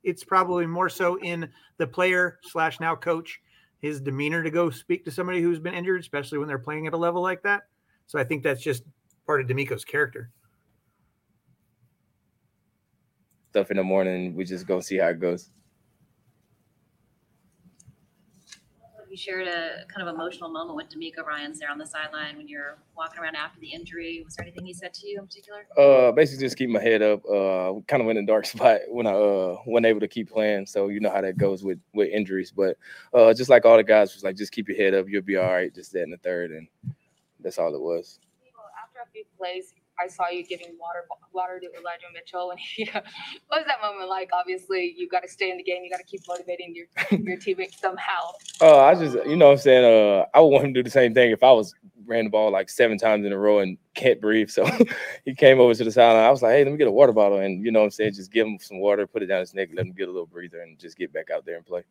it's 0.03 0.23
probably 0.23 0.67
more 0.67 0.89
so 0.89 1.15
in 1.21 1.49
the 1.77 1.87
player 1.87 2.39
slash 2.43 2.79
now 2.79 2.95
coach 2.95 3.41
his 3.79 3.99
demeanor 3.99 4.43
to 4.43 4.51
go 4.51 4.69
speak 4.69 5.03
to 5.05 5.11
somebody 5.11 5.41
who's 5.41 5.59
been 5.59 5.73
injured, 5.73 6.01
especially 6.01 6.37
when 6.37 6.47
they're 6.47 6.59
playing 6.59 6.87
at 6.87 6.93
a 6.93 6.97
level 6.97 7.21
like 7.21 7.41
that. 7.43 7.63
So 8.05 8.19
I 8.19 8.23
think 8.23 8.43
that's 8.43 8.61
just 8.61 8.83
part 9.25 9.41
of 9.41 9.47
DeMeco's 9.47 9.85
character. 9.85 10.31
stuff 13.53 13.69
in 13.69 13.77
the 13.77 13.83
morning. 13.83 14.33
We 14.33 14.45
just 14.45 14.65
go 14.65 14.79
see 14.79 14.97
how 14.97 15.09
it 15.09 15.19
goes. 15.19 15.51
you 19.11 19.17
shared 19.17 19.47
a 19.47 19.85
kind 19.93 20.07
of 20.07 20.15
emotional 20.15 20.49
moment 20.49 20.75
with 20.75 20.89
DeMeco 20.89 21.23
Ryans 21.23 21.59
there 21.59 21.69
on 21.69 21.77
the 21.77 21.85
sideline 21.85 22.35
when 22.35 22.47
you're 22.47 22.79
walking 22.97 23.21
around 23.21 23.35
after 23.35 23.59
the 23.59 23.67
injury. 23.67 24.23
Was 24.25 24.35
there 24.35 24.43
anything 24.43 24.65
he 24.65 24.73
said 24.73 24.91
to 24.95 25.07
you 25.07 25.19
in 25.19 25.27
particular? 25.27 25.67
Uh, 25.77 26.11
basically 26.13 26.43
just 26.43 26.57
keep 26.57 26.71
my 26.71 26.81
head 26.81 27.03
up. 27.03 27.23
Uh, 27.25 27.73
kind 27.87 28.01
of 28.01 28.07
went 28.07 28.17
in 28.17 28.23
a 28.23 28.27
dark 28.27 28.45
spot 28.53 28.79
when 28.89 29.05
I 29.05 29.11
uh 29.11 29.57
wasn't 29.67 29.85
able 29.85 29.99
to 29.99 30.07
keep 30.07 30.31
playing. 30.31 30.65
So 30.65 30.87
you 30.87 30.99
know 30.99 31.11
how 31.11 31.21
that 31.21 31.37
goes 31.37 31.63
with 31.63 31.77
with 31.93 32.09
injuries. 32.09 32.51
But 32.51 32.75
uh, 33.13 33.35
just 33.35 33.51
like 33.51 33.65
all 33.65 33.77
the 33.77 33.83
guys 33.83 34.15
was 34.15 34.23
like, 34.23 34.35
just 34.35 34.51
keep 34.51 34.67
your 34.67 34.77
head 34.77 34.95
up. 34.95 35.05
You'll 35.07 35.21
be 35.21 35.37
all 35.37 35.45
right. 35.45 35.71
Just 35.71 35.93
that 35.93 36.01
in 36.01 36.09
the 36.09 36.17
third, 36.17 36.49
and 36.49 36.67
that's 37.39 37.59
all 37.59 37.75
it 37.75 37.81
was. 37.81 38.19
After 39.33 39.37
plays, 39.37 39.73
I 39.99 40.07
saw 40.07 40.29
you 40.29 40.43
giving 40.45 40.75
water 40.79 41.05
water 41.33 41.59
to 41.59 41.67
Elijah 41.67 42.05
Mitchell, 42.13 42.51
and 42.51 42.59
he, 42.75 42.85
what 42.85 43.59
was 43.59 43.65
that 43.67 43.81
moment 43.81 44.09
like? 44.09 44.29
Obviously, 44.33 44.93
you 44.97 45.07
got 45.07 45.21
to 45.21 45.29
stay 45.29 45.51
in 45.51 45.57
the 45.57 45.63
game. 45.63 45.83
You 45.83 45.89
got 45.89 45.97
to 45.97 46.03
keep 46.03 46.21
motivating 46.27 46.75
your 46.75 46.87
your 47.19 47.37
teammates 47.37 47.79
somehow. 47.79 48.31
Uh, 48.61 48.79
I 48.79 48.95
just, 48.95 49.15
you 49.27 49.35
know 49.35 49.47
what 49.47 49.53
I'm 49.53 49.57
saying? 49.59 49.85
Uh, 49.85 50.25
I 50.33 50.39
would 50.39 50.47
want 50.47 50.65
him 50.65 50.73
to 50.73 50.79
do 50.79 50.83
the 50.83 50.89
same 50.89 51.13
thing 51.13 51.31
if 51.31 51.43
I 51.43 51.51
was 51.51 51.73
ran 52.05 52.25
the 52.25 52.29
ball 52.29 52.51
like 52.51 52.69
seven 52.69 52.97
times 52.97 53.25
in 53.25 53.31
a 53.31 53.37
row 53.37 53.59
and 53.59 53.77
can't 53.93 54.19
breathe. 54.19 54.49
So 54.49 54.67
he 55.25 55.33
came 55.33 55.59
over 55.59 55.73
to 55.73 55.83
the 55.83 55.91
sideline. 55.91 56.25
I 56.25 56.31
was 56.31 56.41
like, 56.41 56.51
hey, 56.51 56.63
let 56.65 56.71
me 56.71 56.77
get 56.77 56.87
a 56.87 56.91
water 56.91 57.13
bottle. 57.13 57.39
And, 57.39 57.63
you 57.63 57.71
know 57.71 57.79
what 57.79 57.85
I'm 57.85 57.91
saying? 57.91 58.15
Just 58.15 58.29
give 58.29 58.45
him 58.45 58.57
some 58.59 58.79
water, 58.79 59.07
put 59.07 59.23
it 59.23 59.27
down 59.27 59.39
his 59.39 59.53
neck, 59.53 59.69
let 59.73 59.85
him 59.85 59.93
get 59.93 60.09
a 60.09 60.11
little 60.11 60.25
breather, 60.25 60.59
and 60.59 60.77
just 60.77 60.97
get 60.97 61.13
back 61.13 61.29
out 61.29 61.45
there 61.45 61.55
and 61.55 61.65
play. 61.65 61.83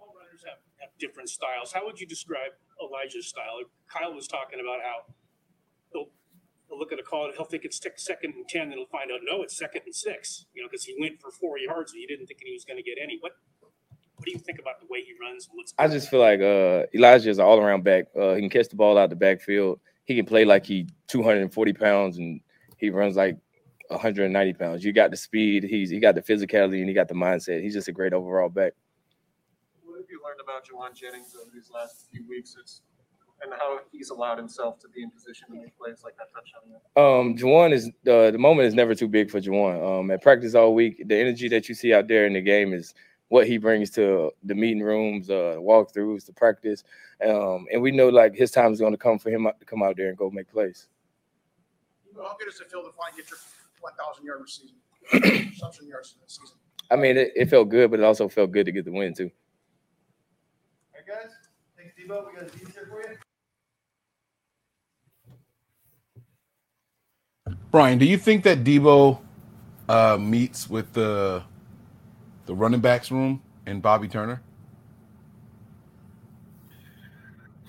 all 0.00 0.14
runners 0.18 0.42
have, 0.46 0.56
have 0.78 0.88
different 0.98 1.28
styles. 1.28 1.70
How 1.70 1.84
would 1.84 2.00
you 2.00 2.06
describe 2.06 2.52
Elijah's 2.82 3.26
style? 3.26 3.60
Kyle 3.88 4.14
was 4.14 4.26
talking 4.26 4.58
about 4.58 4.78
how 4.82 5.12
he'll, 6.68 6.76
he'll 6.76 6.78
look 6.78 6.92
at 6.92 6.98
a 6.98 7.02
call, 7.02 7.26
and 7.26 7.34
he'll 7.34 7.46
think 7.46 7.64
it's 7.64 7.80
second 7.96 8.34
and 8.34 8.48
10, 8.48 8.62
and 8.62 8.72
he'll 8.74 8.86
find 8.86 9.10
out, 9.10 9.20
no, 9.24 9.42
it's 9.42 9.56
second 9.56 9.82
and 9.86 9.94
six, 9.94 10.46
you 10.54 10.62
know, 10.62 10.68
because 10.70 10.84
he 10.84 10.96
went 11.00 11.20
for 11.20 11.30
four 11.30 11.58
yards 11.58 11.92
and 11.92 12.00
he 12.00 12.06
didn't 12.06 12.26
think 12.26 12.40
he 12.44 12.52
was 12.52 12.64
going 12.64 12.76
to 12.76 12.82
get 12.82 12.98
any. 13.02 13.18
What, 13.20 13.32
what 14.16 14.24
do 14.24 14.32
you 14.32 14.38
think 14.38 14.58
about 14.58 14.80
the 14.80 14.86
way 14.88 15.02
he 15.02 15.12
runs? 15.20 15.46
and 15.46 15.56
What's 15.56 15.74
I 15.78 15.88
just 15.88 16.08
feel 16.08 16.20
like 16.20 16.40
uh, 16.40 16.86
Elijah 16.94 17.30
is 17.30 17.38
an 17.38 17.44
all 17.44 17.58
around 17.58 17.84
back. 17.84 18.06
Uh, 18.18 18.34
he 18.34 18.40
can 18.40 18.50
catch 18.50 18.68
the 18.68 18.76
ball 18.76 18.98
out 18.98 19.10
the 19.10 19.16
backfield. 19.16 19.80
He 20.04 20.14
can 20.14 20.24
play 20.24 20.44
like 20.44 20.64
he 20.64 20.88
240 21.08 21.72
pounds 21.72 22.18
and 22.18 22.40
he 22.78 22.90
runs 22.90 23.16
like 23.16 23.36
190 23.88 24.52
pounds. 24.54 24.84
You 24.84 24.92
got 24.92 25.10
the 25.10 25.16
speed. 25.16 25.64
He's 25.64 25.90
he 25.90 26.00
got 26.00 26.14
the 26.14 26.22
physicality 26.22 26.80
and 26.80 26.88
he 26.88 26.94
got 26.94 27.08
the 27.08 27.14
mindset. 27.14 27.62
He's 27.62 27.74
just 27.74 27.88
a 27.88 27.92
great 27.92 28.12
overall 28.12 28.48
back. 28.48 28.72
What 29.84 29.98
have 29.98 30.10
you 30.10 30.20
learned 30.24 30.40
about 30.40 30.64
Jauan 30.66 30.94
Jennings 30.94 31.34
over 31.40 31.50
these 31.52 31.70
last 31.72 32.08
few 32.10 32.26
weeks? 32.28 32.56
It's, 32.60 32.82
and 33.42 33.52
how 33.58 33.78
he's 33.92 34.10
allowed 34.10 34.38
himself 34.38 34.78
to 34.80 34.88
be 34.88 35.02
in 35.02 35.10
position 35.10 35.48
to 35.48 35.54
make 35.54 35.76
plays 35.76 36.02
like 36.02 36.14
that 36.16 36.28
touchdown? 36.32 36.80
Um, 36.96 37.36
Jauan 37.36 37.72
is 37.72 37.88
uh, 37.88 38.30
the 38.30 38.38
moment 38.38 38.68
is 38.68 38.74
never 38.74 38.94
too 38.94 39.08
big 39.08 39.30
for 39.30 39.40
Jauan. 39.40 40.00
Um, 40.00 40.10
at 40.10 40.22
practice 40.22 40.54
all 40.54 40.74
week, 40.74 41.02
the 41.06 41.16
energy 41.16 41.48
that 41.48 41.68
you 41.68 41.74
see 41.74 41.92
out 41.92 42.08
there 42.08 42.26
in 42.26 42.32
the 42.32 42.40
game 42.40 42.72
is 42.72 42.94
what 43.28 43.46
he 43.46 43.58
brings 43.58 43.90
to 43.90 44.30
the 44.44 44.54
meeting 44.54 44.82
rooms, 44.82 45.30
uh, 45.30 45.56
walkthroughs, 45.58 46.26
the 46.26 46.32
practice, 46.32 46.84
um, 47.24 47.66
and 47.72 47.82
we 47.82 47.90
know 47.90 48.08
like 48.08 48.34
his 48.34 48.50
time 48.50 48.72
is 48.72 48.80
going 48.80 48.92
to 48.92 48.98
come 48.98 49.18
for 49.18 49.30
him 49.30 49.48
to 49.58 49.64
come 49.64 49.82
out 49.82 49.96
there 49.96 50.08
and 50.08 50.16
go 50.16 50.30
make 50.30 50.48
plays. 50.50 50.88
How 52.16 52.36
good 52.38 52.46
does 52.46 52.60
it 52.60 52.70
feel 52.70 52.82
to 52.82 52.90
finally 52.96 53.22
get 53.22 53.30
your 53.30 53.38
1,000 53.80 54.24
yard 54.24 54.48
season, 54.48 54.76
reception 55.50 55.88
yards 55.88 56.16
season? 56.26 56.56
I 56.90 56.96
mean, 56.96 57.16
it, 57.16 57.32
it 57.34 57.50
felt 57.50 57.68
good, 57.68 57.90
but 57.90 58.00
it 58.00 58.04
also 58.04 58.28
felt 58.28 58.52
good 58.52 58.66
to 58.66 58.72
get 58.72 58.84
the 58.84 58.92
win 58.92 59.12
too. 59.12 59.30
All 60.94 61.00
right, 61.00 61.24
guys. 61.24 61.32
Thanks, 61.76 61.94
Deebo. 61.98 62.26
We 62.26 62.40
got 62.40 62.48
a 62.48 62.58
D's 62.58 62.74
here 62.74 62.88
for 62.88 63.00
you. 63.00 63.16
Brian, 67.76 67.98
do 67.98 68.06
you 68.06 68.16
think 68.16 68.42
that 68.44 68.64
Deebo 68.64 69.20
uh, 69.86 70.16
meets 70.18 70.70
with 70.70 70.94
the 70.94 71.42
the 72.46 72.54
running 72.54 72.80
backs 72.80 73.10
room 73.10 73.42
and 73.66 73.82
Bobby 73.82 74.08
Turner? 74.08 74.40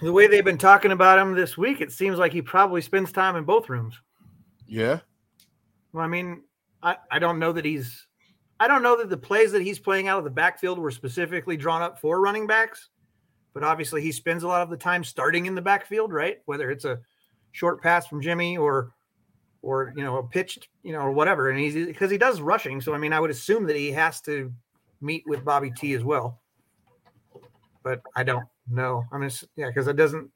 The 0.02 0.14
way 0.14 0.28
they've 0.28 0.46
been 0.46 0.58
talking 0.58 0.94
about 0.94 1.20
him 1.20 1.36
this 1.36 1.58
week, 1.58 1.82
it 1.82 1.92
seems 1.92 2.18
like 2.18 2.32
he 2.32 2.42
probably 2.42 2.80
spends 2.80 3.12
time 3.12 3.36
in 3.36 3.44
both 3.44 3.68
rooms. 3.68 4.00
Yeah. 4.66 5.00
Well, 5.92 6.06
I 6.06 6.08
mean, 6.08 6.44
I, 6.82 6.96
I 7.12 7.20
don't 7.20 7.38
know 7.38 7.52
that 7.52 7.66
he's 7.66 8.08
I 8.62 8.70
don't 8.70 8.84
know 8.84 8.96
that 9.00 9.10
the 9.10 9.18
plays 9.18 9.52
that 9.52 9.62
he's 9.62 9.78
playing 9.78 10.08
out 10.08 10.20
of 10.20 10.24
the 10.24 10.30
backfield 10.30 10.80
were 10.80 10.92
specifically 10.92 11.58
drawn 11.58 11.82
up 11.82 12.00
for 12.00 12.22
running 12.22 12.48
backs, 12.48 12.88
but 13.54 13.62
obviously 13.62 14.02
he 14.02 14.14
spends 14.14 14.44
a 14.44 14.48
lot 14.48 14.62
of 14.62 14.70
the 14.70 14.78
time 14.78 15.04
starting 15.04 15.48
in 15.48 15.54
the 15.54 15.62
backfield, 15.62 16.14
right? 16.14 16.38
Whether 16.46 16.72
it's 16.72 16.86
a 16.86 17.02
short 17.52 17.84
pass 17.84 18.08
from 18.08 18.22
Jimmy 18.22 18.56
or 18.56 18.94
or 19.68 19.92
you 19.98 20.04
know 20.04 20.16
a 20.16 20.24
pitched, 20.24 20.70
you 20.82 20.94
know, 20.94 21.00
or 21.00 21.12
whatever. 21.12 21.50
And 21.50 21.60
he's 21.60 21.74
because 21.74 22.10
he 22.10 22.18
does 22.18 22.40
rushing, 22.40 22.80
so 22.80 22.94
I 22.94 22.98
mean, 22.98 23.12
I 23.12 23.20
would 23.20 23.30
assume 23.30 23.68
that 23.68 23.76
he 23.76 23.92
has 23.92 24.22
to 24.22 24.54
meet 25.02 25.24
with 25.28 25.44
Bobby 25.44 25.72
T 25.72 25.94
as 25.94 26.06
well. 26.06 26.40
But 27.84 28.02
I 28.16 28.24
don't 28.24 28.46
know. 28.72 29.04
I 29.12 29.18
mean, 29.18 29.28
it's- 29.28 29.46
yeah, 29.58 29.68
because 29.68 29.88
it 29.88 29.98
doesn't. 29.98 30.32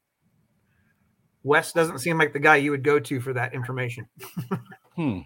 Wes 1.44 1.72
doesn't 1.72 2.00
seem 2.00 2.18
like 2.18 2.34
the 2.34 2.40
guy 2.40 2.58
you 2.58 2.72
would 2.72 2.84
go 2.84 3.00
to 3.00 3.22
for 3.22 3.34
that 3.34 3.54
information. 3.54 4.06
Hmm. 4.96 5.20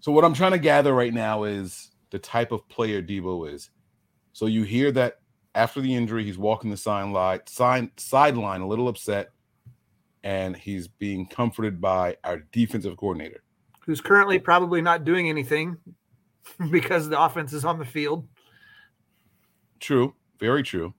So 0.00 0.12
what 0.12 0.26
I'm 0.26 0.34
trying 0.34 0.52
to 0.52 0.58
gather 0.58 0.92
right 0.92 1.12
now 1.12 1.44
is 1.44 1.90
the 2.10 2.18
type 2.18 2.52
of 2.52 2.68
player 2.68 3.02
Deebo 3.02 3.50
is. 3.50 3.70
So 4.34 4.44
you 4.44 4.62
hear 4.64 4.92
that 4.92 5.20
after 5.54 5.80
the 5.80 5.94
injury, 5.94 6.24
he's 6.24 6.36
walking 6.36 6.70
the 6.70 6.76
sideline, 6.76 7.40
side, 7.46 7.90
sideline 7.96 8.60
a 8.60 8.68
little 8.68 8.88
upset, 8.88 9.30
and 10.28 10.54
he's 10.54 10.88
being 10.88 11.26
comforted 11.26 11.80
by 11.80 12.14
our 12.22 12.40
defensive 12.52 12.94
coordinator. 12.98 13.42
who's 13.86 14.02
currently 14.02 14.38
probably 14.38 14.82
not 14.82 15.02
doing 15.02 15.26
anything 15.30 15.74
because 16.70 17.08
the 17.08 17.18
offense 17.18 17.54
is 17.54 17.64
on 17.64 17.78
the 17.78 17.84
field. 17.86 18.28
True, 19.80 20.14
very 20.38 20.62
true. 20.62 20.92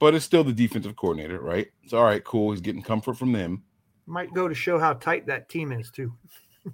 But 0.00 0.16
it's 0.16 0.24
still 0.24 0.42
the 0.42 0.52
defensive 0.52 0.96
coordinator, 0.96 1.40
right? 1.40 1.68
It's 1.84 1.92
all 1.92 2.02
right, 2.02 2.22
cool. 2.24 2.50
He's 2.50 2.60
getting 2.60 2.82
comfort 2.82 3.16
from 3.16 3.30
them. 3.30 3.62
Might 4.06 4.34
go 4.34 4.48
to 4.48 4.54
show 4.56 4.76
how 4.80 4.94
tight 4.94 5.26
that 5.26 5.48
team 5.48 5.70
is 5.72 5.90
too. 5.90 6.12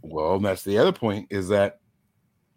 Well, 0.02 0.40
that's 0.40 0.64
the 0.64 0.76
other 0.78 0.90
point 0.90 1.28
is 1.30 1.48
that 1.50 1.78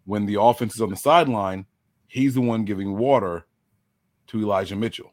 when 0.06 0.26
the 0.26 0.40
offense 0.40 0.74
is 0.74 0.80
on 0.80 0.90
the 0.90 0.96
sideline, 0.96 1.66
he's 2.08 2.34
the 2.34 2.40
one 2.40 2.64
giving 2.64 2.96
water 2.96 3.46
to 4.28 4.40
Elijah 4.40 4.74
Mitchell. 4.74 5.12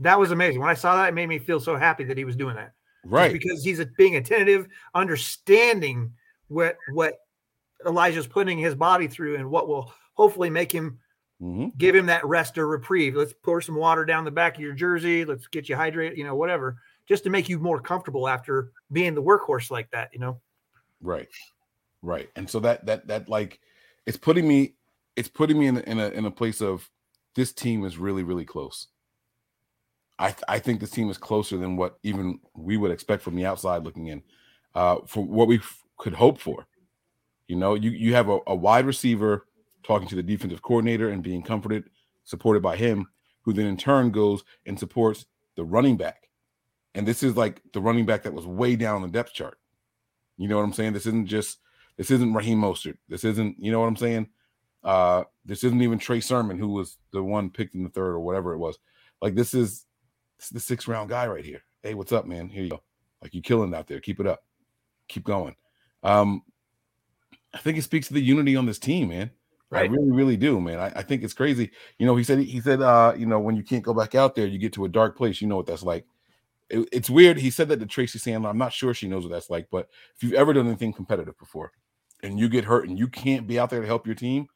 That 0.00 0.18
was 0.18 0.32
amazing. 0.32 0.60
When 0.60 0.70
I 0.70 0.74
saw 0.74 0.96
that, 0.96 1.10
it 1.10 1.14
made 1.14 1.28
me 1.28 1.38
feel 1.38 1.60
so 1.60 1.76
happy 1.76 2.02
that 2.04 2.18
he 2.18 2.24
was 2.24 2.34
doing 2.34 2.56
that. 2.56 2.72
Just 3.06 3.12
Right. 3.12 3.32
because 3.32 3.62
he's 3.64 3.84
being 3.96 4.16
attentive, 4.16 4.66
understanding 4.94 6.12
what 6.48 6.76
what 6.92 7.18
Elijah's 7.86 8.26
putting 8.26 8.58
his 8.58 8.74
body 8.74 9.06
through 9.06 9.36
and 9.36 9.50
what 9.50 9.68
will 9.68 9.92
hopefully 10.14 10.50
make 10.50 10.72
him 10.72 10.98
Mhm. 11.40 11.76
give 11.76 11.94
him 11.94 12.06
that 12.06 12.24
rest 12.24 12.56
or 12.56 12.66
reprieve. 12.66 13.14
Let's 13.14 13.34
pour 13.34 13.60
some 13.60 13.76
water 13.76 14.04
down 14.04 14.24
the 14.24 14.30
back 14.30 14.54
of 14.56 14.60
your 14.62 14.72
jersey. 14.72 15.24
Let's 15.24 15.46
get 15.46 15.68
you 15.68 15.76
hydrated, 15.76 16.16
you 16.16 16.24
know, 16.24 16.34
whatever, 16.34 16.80
just 17.06 17.24
to 17.24 17.30
make 17.30 17.48
you 17.48 17.58
more 17.58 17.80
comfortable 17.80 18.26
after 18.26 18.72
being 18.90 19.14
the 19.14 19.22
workhorse 19.22 19.70
like 19.70 19.90
that, 19.90 20.10
you 20.14 20.18
know. 20.18 20.40
Right. 21.02 21.28
Right. 22.02 22.30
And 22.36 22.48
so 22.48 22.58
that 22.60 22.86
that 22.86 23.06
that 23.08 23.28
like 23.28 23.60
it's 24.06 24.16
putting 24.16 24.48
me 24.48 24.74
it's 25.14 25.28
putting 25.28 25.58
me 25.58 25.66
in 25.66 25.78
in 25.78 25.98
a 26.00 26.08
in 26.08 26.24
a 26.24 26.30
place 26.30 26.60
of 26.60 26.90
this 27.34 27.52
team 27.52 27.84
is 27.84 27.98
really 27.98 28.22
really 28.22 28.44
close. 28.46 28.88
I 30.18 30.28
th- 30.30 30.44
I 30.48 30.58
think 30.58 30.80
this 30.80 30.90
team 30.90 31.10
is 31.10 31.18
closer 31.18 31.56
than 31.58 31.76
what 31.76 31.98
even 32.02 32.40
we 32.54 32.76
would 32.76 32.90
expect 32.90 33.22
from 33.22 33.36
the 33.36 33.46
outside 33.46 33.84
looking 33.84 34.06
in. 34.08 34.22
Uh 34.74 34.98
for 35.06 35.24
what 35.24 35.48
we 35.48 35.58
f- 35.58 35.82
could 35.98 36.14
hope 36.14 36.38
for. 36.40 36.66
You 37.48 37.56
know, 37.56 37.74
you 37.74 37.90
you 37.90 38.14
have 38.14 38.28
a, 38.28 38.38
a 38.46 38.54
wide 38.54 38.86
receiver 38.86 39.46
talking 39.82 40.08
to 40.08 40.16
the 40.16 40.22
defensive 40.22 40.62
coordinator 40.62 41.10
and 41.10 41.22
being 41.22 41.42
comforted, 41.42 41.84
supported 42.24 42.62
by 42.62 42.76
him, 42.76 43.06
who 43.42 43.52
then 43.52 43.66
in 43.66 43.76
turn 43.76 44.10
goes 44.10 44.42
and 44.66 44.78
supports 44.78 45.26
the 45.54 45.64
running 45.64 45.96
back. 45.96 46.28
And 46.94 47.06
this 47.06 47.22
is 47.22 47.36
like 47.36 47.62
the 47.72 47.80
running 47.80 48.06
back 48.06 48.22
that 48.24 48.34
was 48.34 48.46
way 48.46 48.74
down 48.74 49.02
the 49.02 49.08
depth 49.08 49.32
chart. 49.32 49.58
You 50.38 50.48
know 50.48 50.56
what 50.56 50.64
I'm 50.64 50.72
saying? 50.72 50.92
This 50.92 51.06
isn't 51.06 51.26
just 51.26 51.58
this 51.96 52.10
isn't 52.10 52.34
Raheem 52.34 52.60
Mostert. 52.60 52.98
This 53.08 53.24
isn't, 53.24 53.56
you 53.58 53.72
know 53.72 53.80
what 53.80 53.86
I'm 53.86 53.96
saying? 53.96 54.28
Uh 54.82 55.24
this 55.44 55.62
isn't 55.62 55.82
even 55.82 55.98
Trey 55.98 56.20
Sermon, 56.20 56.58
who 56.58 56.68
was 56.68 56.98
the 57.12 57.22
one 57.22 57.50
picked 57.50 57.74
in 57.74 57.84
the 57.84 57.90
third 57.90 58.10
or 58.14 58.20
whatever 58.20 58.52
it 58.52 58.58
was. 58.58 58.78
Like 59.22 59.34
this 59.34 59.54
is 59.54 59.85
this 60.38 60.46
is 60.46 60.50
the 60.50 60.60
six 60.60 60.86
round 60.88 61.08
guy 61.10 61.26
right 61.26 61.44
here. 61.44 61.62
Hey, 61.82 61.94
what's 61.94 62.12
up, 62.12 62.26
man? 62.26 62.48
Here 62.48 62.64
you 62.64 62.70
go. 62.70 62.82
Like 63.22 63.34
you 63.34 63.42
killing 63.42 63.72
it 63.72 63.76
out 63.76 63.86
there. 63.86 64.00
Keep 64.00 64.20
it 64.20 64.26
up. 64.26 64.44
Keep 65.08 65.24
going. 65.24 65.56
Um, 66.02 66.42
I 67.54 67.58
think 67.58 67.78
it 67.78 67.82
speaks 67.82 68.08
to 68.08 68.14
the 68.14 68.20
unity 68.20 68.56
on 68.56 68.66
this 68.66 68.78
team, 68.78 69.08
man. 69.08 69.30
I 69.72 69.82
really, 69.90 70.12
really 70.12 70.36
do, 70.36 70.60
man. 70.60 70.78
I, 70.78 70.92
I 70.96 71.02
think 71.02 71.22
it's 71.24 71.32
crazy. 71.32 71.70
You 71.98 72.06
know, 72.06 72.14
he 72.14 72.22
said 72.22 72.38
he 72.38 72.60
said 72.60 72.82
uh, 72.82 73.14
you 73.16 73.26
know, 73.26 73.40
when 73.40 73.56
you 73.56 73.62
can't 73.64 73.82
go 73.82 73.94
back 73.94 74.14
out 74.14 74.34
there, 74.34 74.46
you 74.46 74.58
get 74.58 74.72
to 74.74 74.84
a 74.84 74.88
dark 74.88 75.16
place. 75.16 75.40
You 75.40 75.48
know 75.48 75.56
what 75.56 75.66
that's 75.66 75.82
like. 75.82 76.04
It- 76.70 76.88
it's 76.92 77.10
weird. 77.10 77.38
He 77.38 77.50
said 77.50 77.68
that 77.68 77.80
to 77.80 77.86
Tracy 77.86 78.18
Sandler. 78.18 78.48
I'm 78.48 78.58
not 78.58 78.72
sure 78.72 78.94
she 78.94 79.08
knows 79.08 79.24
what 79.24 79.32
that's 79.32 79.50
like, 79.50 79.68
but 79.70 79.88
if 80.14 80.22
you've 80.22 80.34
ever 80.34 80.52
done 80.52 80.66
anything 80.66 80.92
competitive 80.92 81.36
before 81.38 81.72
and 82.22 82.38
you 82.38 82.48
get 82.48 82.64
hurt 82.64 82.88
and 82.88 82.98
you 82.98 83.08
can't 83.08 83.46
be 83.46 83.58
out 83.58 83.70
there 83.70 83.80
to 83.80 83.86
help 83.86 84.06
your 84.06 84.14
team, 84.14 84.46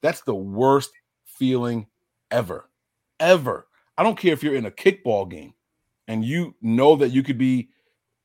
that's 0.00 0.22
the 0.22 0.34
worst 0.34 0.90
feeling 1.24 1.86
ever. 2.30 2.68
Ever. 3.20 3.65
I 3.98 4.02
don't 4.02 4.18
care 4.18 4.32
if 4.32 4.42
you're 4.42 4.54
in 4.54 4.66
a 4.66 4.70
kickball 4.70 5.28
game 5.30 5.54
and 6.08 6.24
you 6.24 6.54
know 6.60 6.96
that 6.96 7.10
you 7.10 7.22
could 7.22 7.38
be 7.38 7.70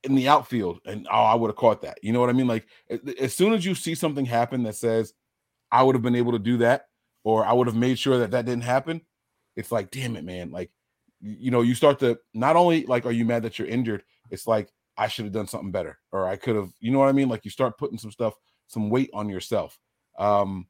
in 0.03 0.15
the 0.15 0.27
outfield 0.27 0.80
and 0.85 1.07
oh, 1.11 1.23
I 1.23 1.35
would 1.35 1.49
have 1.49 1.56
caught 1.56 1.81
that. 1.84 1.99
You 2.02 2.14
know 2.14 2.19
what 2.19 2.30
I 2.30 2.34
mean? 2.34 2.48
Like 2.48 2.68
as 3.19 3.35
soon 3.35 3.53
as 3.53 3.65
you 3.65 3.76
see 3.76 3.95
something 3.95 4.26
happen 4.26 4.64
that 4.64 4.76
says 4.76 5.14
I 5.72 5.84
would 5.84 5.95
have 5.95 6.02
been 6.02 6.15
able 6.15 6.31
to 6.34 6.39
do 6.39 6.57
that 6.57 6.88
or 7.23 7.45
I 7.45 7.53
would 7.53 7.68
have 7.68 7.76
made 7.76 7.99
sure 7.99 8.18
that 8.18 8.31
that 8.31 8.45
didn't 8.45 8.64
happen, 8.64 9.02
it's 9.56 9.72
like 9.72 9.91
damn 9.91 10.15
it, 10.15 10.23
man. 10.23 10.52
Like 10.52 10.72
you 11.22 11.52
know, 11.52 11.61
you 11.61 11.76
start 11.76 11.99
to 11.99 12.19
not 12.34 12.56
only 12.56 12.85
like 12.85 13.06
are 13.06 13.11
you 13.11 13.26
mad 13.26 13.43
that 13.43 13.60
you're 13.60 13.68
injured, 13.68 14.03
it's 14.31 14.48
like 14.48 14.69
I 14.98 15.07
should 15.07 15.26
have 15.26 15.34
done 15.34 15.48
something 15.48 15.72
better 15.72 15.99
or 16.11 16.27
I 16.27 16.35
could 16.35 16.56
have, 16.56 16.72
you 16.80 16.91
know 16.91 16.99
what 16.99 17.10
I 17.10 17.14
mean? 17.14 17.30
Like 17.30 17.45
you 17.45 17.52
start 17.52 17.77
putting 17.77 17.98
some 17.98 18.11
stuff, 18.11 18.34
some 18.68 18.89
weight 18.89 19.11
on 19.14 19.30
yourself. 19.30 19.80
Um 20.18 20.68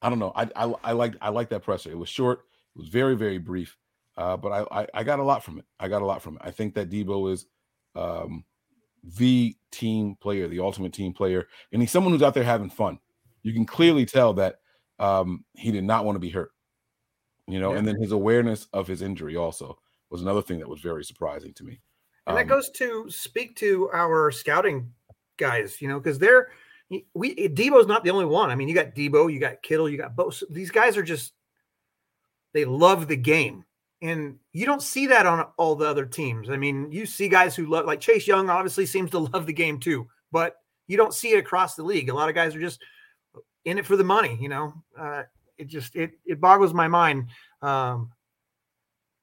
I 0.00 0.08
don't 0.08 0.20
know. 0.20 0.32
I 0.36 0.48
I 0.54 0.74
I 0.84 0.92
like 0.92 1.14
I 1.20 1.30
like 1.30 1.48
that 1.50 1.64
presser. 1.64 1.90
It 1.90 1.98
was 1.98 2.08
short. 2.08 2.44
It 2.78 2.82
was 2.82 2.88
very 2.88 3.16
very 3.16 3.38
brief. 3.38 3.76
Uh, 4.16 4.36
but 4.36 4.50
I, 4.50 4.82
I 4.82 4.86
I 4.94 5.04
got 5.04 5.18
a 5.18 5.22
lot 5.24 5.44
from 5.44 5.58
it. 5.58 5.64
I 5.80 5.88
got 5.88 6.02
a 6.02 6.06
lot 6.06 6.22
from 6.22 6.36
it. 6.36 6.42
I 6.44 6.50
think 6.52 6.74
that 6.74 6.90
Deebo 6.90 7.32
is 7.32 7.46
um, 7.94 8.44
the 9.16 9.56
team 9.72 10.16
player, 10.20 10.48
the 10.48 10.60
ultimate 10.60 10.92
team 10.92 11.12
player, 11.12 11.48
and 11.72 11.82
he's 11.82 11.90
someone 11.90 12.12
who's 12.12 12.22
out 12.22 12.34
there 12.34 12.44
having 12.44 12.70
fun. 12.70 12.98
You 13.42 13.52
can 13.52 13.66
clearly 13.66 14.06
tell 14.06 14.32
that 14.34 14.60
um, 14.98 15.44
he 15.54 15.70
did 15.70 15.84
not 15.84 16.04
want 16.04 16.16
to 16.16 16.20
be 16.20 16.30
hurt. 16.30 16.50
You 17.46 17.60
know, 17.60 17.72
Yeah. 17.72 17.78
and 17.78 17.88
then 17.88 18.00
his 18.00 18.12
awareness 18.12 18.66
of 18.72 18.86
his 18.86 19.02
injury 19.02 19.36
also 19.36 19.78
was 20.10 20.22
another 20.22 20.42
thing 20.42 20.58
that 20.58 20.68
was 20.68 20.80
very 20.80 21.04
surprising 21.04 21.54
to 21.54 21.64
me. 21.64 21.80
And 22.26 22.36
that 22.36 22.42
Um, 22.42 22.48
goes 22.48 22.70
to 22.70 23.08
speak 23.08 23.56
to 23.56 23.88
our 23.92 24.30
scouting 24.30 24.92
guys, 25.36 25.80
you 25.80 25.88
know, 25.88 25.98
because 25.98 26.18
they're 26.18 26.50
we 27.14 27.34
Deebo's 27.36 27.86
not 27.86 28.02
the 28.02 28.10
only 28.10 28.24
one. 28.24 28.50
I 28.50 28.54
mean, 28.54 28.68
you 28.68 28.74
got 28.74 28.94
Deebo, 28.94 29.32
you 29.32 29.38
got 29.38 29.62
Kittle, 29.62 29.88
you 29.88 29.96
got 29.96 30.16
both. 30.16 30.42
These 30.50 30.70
guys 30.70 30.96
are 30.96 31.02
just 31.02 31.34
they 32.58 32.64
love 32.64 33.06
the 33.06 33.16
game, 33.16 33.64
and 34.02 34.36
you 34.52 34.66
don't 34.66 34.82
see 34.82 35.06
that 35.06 35.26
on 35.26 35.46
all 35.56 35.76
the 35.76 35.86
other 35.86 36.04
teams. 36.04 36.50
I 36.50 36.56
mean, 36.56 36.90
you 36.90 37.06
see 37.06 37.28
guys 37.28 37.54
who 37.54 37.66
love 37.66 37.86
like 37.86 38.00
Chase 38.00 38.26
Young, 38.26 38.50
obviously 38.50 38.84
seems 38.84 39.12
to 39.12 39.20
love 39.20 39.46
the 39.46 39.52
game 39.52 39.78
too, 39.78 40.08
but 40.32 40.56
you 40.88 40.96
don't 40.96 41.14
see 41.14 41.30
it 41.30 41.38
across 41.38 41.76
the 41.76 41.84
league. 41.84 42.08
A 42.08 42.14
lot 42.14 42.28
of 42.28 42.34
guys 42.34 42.56
are 42.56 42.60
just 42.60 42.82
in 43.64 43.78
it 43.78 43.86
for 43.86 43.96
the 43.96 44.02
money. 44.02 44.36
You 44.40 44.48
know, 44.48 44.74
uh, 44.98 45.22
it 45.56 45.68
just 45.68 45.94
it 45.94 46.10
it 46.26 46.40
boggles 46.40 46.74
my 46.74 46.88
mind. 46.88 47.28
Um, 47.62 48.10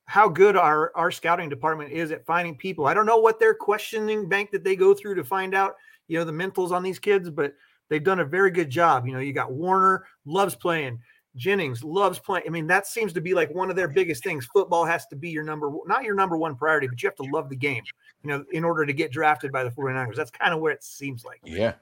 how 0.05 0.29
good 0.29 0.55
our 0.55 0.95
our 0.95 1.11
scouting 1.11 1.49
department 1.49 1.91
is 1.91 2.11
at 2.11 2.25
finding 2.25 2.55
people. 2.55 2.87
I 2.87 2.93
don't 2.93 3.05
know 3.05 3.17
what 3.17 3.37
their 3.37 3.53
questioning 3.53 4.29
bank 4.29 4.51
that 4.51 4.63
they 4.63 4.77
go 4.77 4.93
through 4.93 5.15
to 5.15 5.25
find 5.25 5.53
out, 5.53 5.75
you 6.07 6.17
know, 6.17 6.23
the 6.23 6.31
mentals 6.31 6.71
on 6.71 6.83
these 6.83 6.99
kids, 6.99 7.29
but 7.29 7.53
they've 7.89 8.01
done 8.01 8.21
a 8.21 8.25
very 8.25 8.51
good 8.51 8.69
job. 8.69 9.05
You 9.05 9.13
know, 9.13 9.19
you 9.19 9.33
got 9.33 9.51
Warner 9.51 10.05
loves 10.25 10.55
playing, 10.55 10.99
Jennings 11.35 11.83
loves 11.83 12.19
playing. 12.19 12.45
I 12.47 12.49
mean, 12.49 12.67
that 12.67 12.87
seems 12.87 13.13
to 13.13 13.21
be 13.21 13.33
like 13.33 13.53
one 13.53 13.69
of 13.69 13.75
their 13.75 13.87
biggest 13.87 14.23
things. 14.23 14.45
Football 14.45 14.85
has 14.85 15.05
to 15.07 15.15
be 15.15 15.29
your 15.29 15.43
number 15.43 15.71
not 15.85 16.03
your 16.03 16.15
number 16.15 16.37
one 16.37 16.55
priority, 16.55 16.87
but 16.87 17.01
you 17.01 17.07
have 17.07 17.15
to 17.15 17.31
love 17.31 17.49
the 17.49 17.55
game, 17.55 17.83
you 18.23 18.29
know, 18.29 18.45
in 18.51 18.63
order 18.63 18.85
to 18.85 18.93
get 18.93 19.11
drafted 19.11 19.51
by 19.51 19.63
the 19.63 19.69
49ers. 19.69 20.15
That's 20.15 20.31
kind 20.31 20.53
of 20.53 20.59
where 20.59 20.71
it 20.71 20.83
seems 20.83 21.25
like. 21.25 21.41
Yeah. 21.43 21.73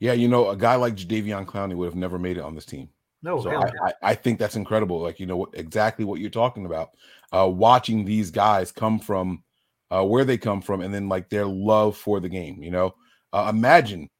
Yeah, 0.00 0.12
you 0.12 0.28
know, 0.28 0.50
a 0.50 0.56
guy 0.56 0.74
like 0.74 0.96
Jadeveon 0.96 1.46
Clowney 1.46 1.74
would 1.74 1.86
have 1.86 1.94
never 1.94 2.18
made 2.18 2.36
it 2.36 2.42
on 2.42 2.54
this 2.54 2.66
team. 2.66 2.88
No, 3.24 3.40
so 3.40 3.50
I, 3.50 3.70
I, 3.86 3.92
I 4.02 4.14
think 4.14 4.38
that's 4.38 4.54
incredible. 4.54 5.00
Like 5.00 5.18
you 5.18 5.24
know 5.24 5.46
exactly 5.54 6.04
what 6.04 6.20
you're 6.20 6.28
talking 6.28 6.66
about. 6.66 6.90
Uh, 7.32 7.48
watching 7.48 8.04
these 8.04 8.30
guys 8.30 8.70
come 8.70 8.98
from 8.98 9.42
uh, 9.90 10.04
where 10.04 10.26
they 10.26 10.36
come 10.36 10.60
from, 10.60 10.82
and 10.82 10.92
then 10.92 11.08
like 11.08 11.30
their 11.30 11.46
love 11.46 11.96
for 11.96 12.20
the 12.20 12.28
game. 12.28 12.62
You 12.62 12.70
know, 12.70 12.94
uh, 13.32 13.46
imagine 13.48 14.10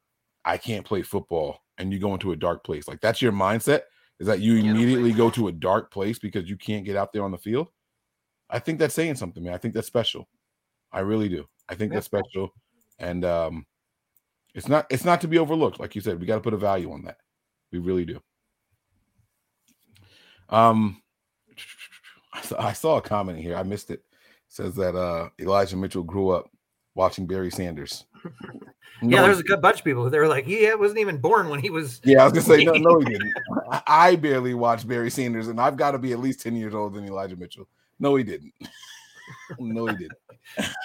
I 0.43 0.57
can't 0.57 0.85
play 0.85 1.03
football, 1.03 1.61
and 1.77 1.93
you 1.93 1.99
go 1.99 2.13
into 2.13 2.31
a 2.31 2.35
dark 2.35 2.63
place. 2.63 2.87
Like 2.87 2.99
that's 2.99 3.21
your 3.21 3.31
mindset. 3.31 3.81
Is 4.19 4.27
that 4.27 4.39
you 4.39 4.55
immediately 4.57 5.11
go 5.11 5.29
to 5.31 5.49
a 5.49 5.51
dark 5.51 5.91
place 5.91 6.19
because 6.19 6.49
you 6.49 6.55
can't 6.55 6.85
get 6.85 6.95
out 6.95 7.11
there 7.11 7.23
on 7.23 7.31
the 7.31 7.37
field? 7.37 7.67
I 8.49 8.59
think 8.59 8.79
that's 8.79 8.93
saying 8.93 9.15
something, 9.15 9.43
man. 9.43 9.53
I 9.53 9.57
think 9.57 9.73
that's 9.73 9.87
special. 9.87 10.29
I 10.91 10.99
really 10.99 11.27
do. 11.27 11.45
I 11.67 11.75
think 11.75 11.91
Yeah. 11.91 11.97
that's 11.97 12.05
special, 12.05 12.53
and 12.99 13.25
um, 13.25 13.65
it's 14.53 14.69
not 14.69 14.85
it's 14.89 15.03
not 15.03 15.19
to 15.21 15.27
be 15.27 15.37
overlooked. 15.39 15.79
Like 15.79 15.95
you 15.95 16.01
said, 16.01 16.19
we 16.19 16.25
got 16.25 16.35
to 16.35 16.41
put 16.41 16.53
a 16.53 16.57
value 16.57 16.91
on 16.91 17.03
that. 17.03 17.17
We 17.71 17.79
really 17.79 18.05
do. 18.05 18.21
Um, 20.49 21.01
I 22.57 22.73
saw, 22.73 22.97
a 22.97 23.01
comment 23.01 23.39
here. 23.39 23.55
I 23.55 23.63
missed 23.63 23.91
it. 23.91 24.03
says 24.47 24.75
that 24.75 24.95
uh 24.95 25.29
Elijah 25.39 25.75
Mitchell 25.75 26.03
grew 26.03 26.29
up 26.29 26.49
watching 26.95 27.27
Barry 27.27 27.51
Sanders. 27.51 28.05
Yeah, 29.01 29.19
No, 29.19 29.23
there's 29.23 29.39
a 29.41 29.43
good 29.43 29.61
bunch 29.61 29.79
of 29.79 29.83
people. 29.83 30.09
They 30.09 30.19
were 30.19 30.27
like, 30.27 30.45
he 30.45 30.73
wasn't 30.75 30.99
even 31.01 31.17
born 31.17 31.49
when 31.49 31.59
he 31.59 31.69
was. 31.69 31.99
Yeah, 32.05 32.21
I 32.21 32.23
was 32.23 32.31
gonna 32.31 32.45
say 32.45 32.63
no, 32.63 32.71
no, 32.73 32.99
he 32.99 33.05
didn't. 33.05 33.33
I- 33.69 33.83
I 33.87 34.15
barely 34.15 34.53
watched 34.53 34.87
Barry 34.87 35.11
Sanders, 35.11 35.49
and 35.49 35.59
I've 35.59 35.75
got 35.75 35.91
to 35.91 35.97
be 35.99 36.13
at 36.13 36.19
least 36.19 36.39
ten 36.41 36.55
years 36.55 36.73
older 36.73 36.95
than 36.95 37.05
Elijah 37.05 37.35
Mitchell. 37.35 37.67
No, 37.99 38.15
he 38.15 38.23
didn't. 38.23 38.53
no, 39.59 39.85
he 39.87 39.97
didn't. 39.97 40.17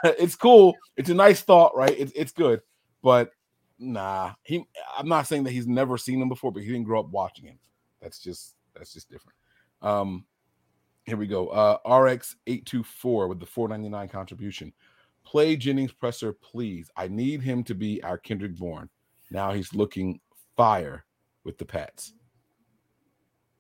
it's 0.03 0.35
cool. 0.35 0.75
It's 0.97 1.09
a 1.09 1.15
nice 1.15 1.43
thought, 1.43 1.77
right? 1.77 1.95
It's 1.97 2.13
it's 2.17 2.33
good, 2.33 2.63
but 3.01 3.31
nah. 3.79 4.33
He. 4.43 4.65
I'm 4.99 5.09
not 5.09 5.29
saying 5.29 5.45
that 5.45 5.53
he's 5.53 5.69
never 5.69 5.97
seen 5.97 6.21
him 6.21 6.29
before, 6.29 6.51
but 6.51 6.63
he 6.63 6.69
didn't 6.69 6.85
grow 6.87 7.01
up 7.01 7.11
watching 7.11 7.47
him. 7.47 7.61
That's 8.03 8.19
just 8.19 8.57
that's 8.75 8.93
just 8.93 9.09
different. 9.09 9.37
Um, 9.83 10.25
here 11.05 11.17
we 11.17 11.29
go. 11.29 11.49
Uh, 11.49 11.79
RX 11.97 12.35
eight 12.49 12.67
two 12.67 12.83
four 12.83 13.29
with 13.29 13.39
the 13.39 13.47
four 13.47 13.69
ninety 13.69 13.89
nine 13.89 14.09
contribution. 14.09 14.73
Play 15.25 15.57
Jennings 15.57 15.93
presser, 15.93 16.33
please. 16.33 16.91
I 16.97 17.09
need 17.09 17.43
him 17.43 17.63
to 17.65 17.75
be 17.75 18.03
our 18.03 18.19
Kendrick 18.19 18.57
Bourne. 18.57 18.89
Now 19.31 19.53
he's 19.53 19.75
looking 19.75 20.21
fire 20.57 21.05
with 21.45 21.59
the 21.59 21.65
Pats. 21.65 22.13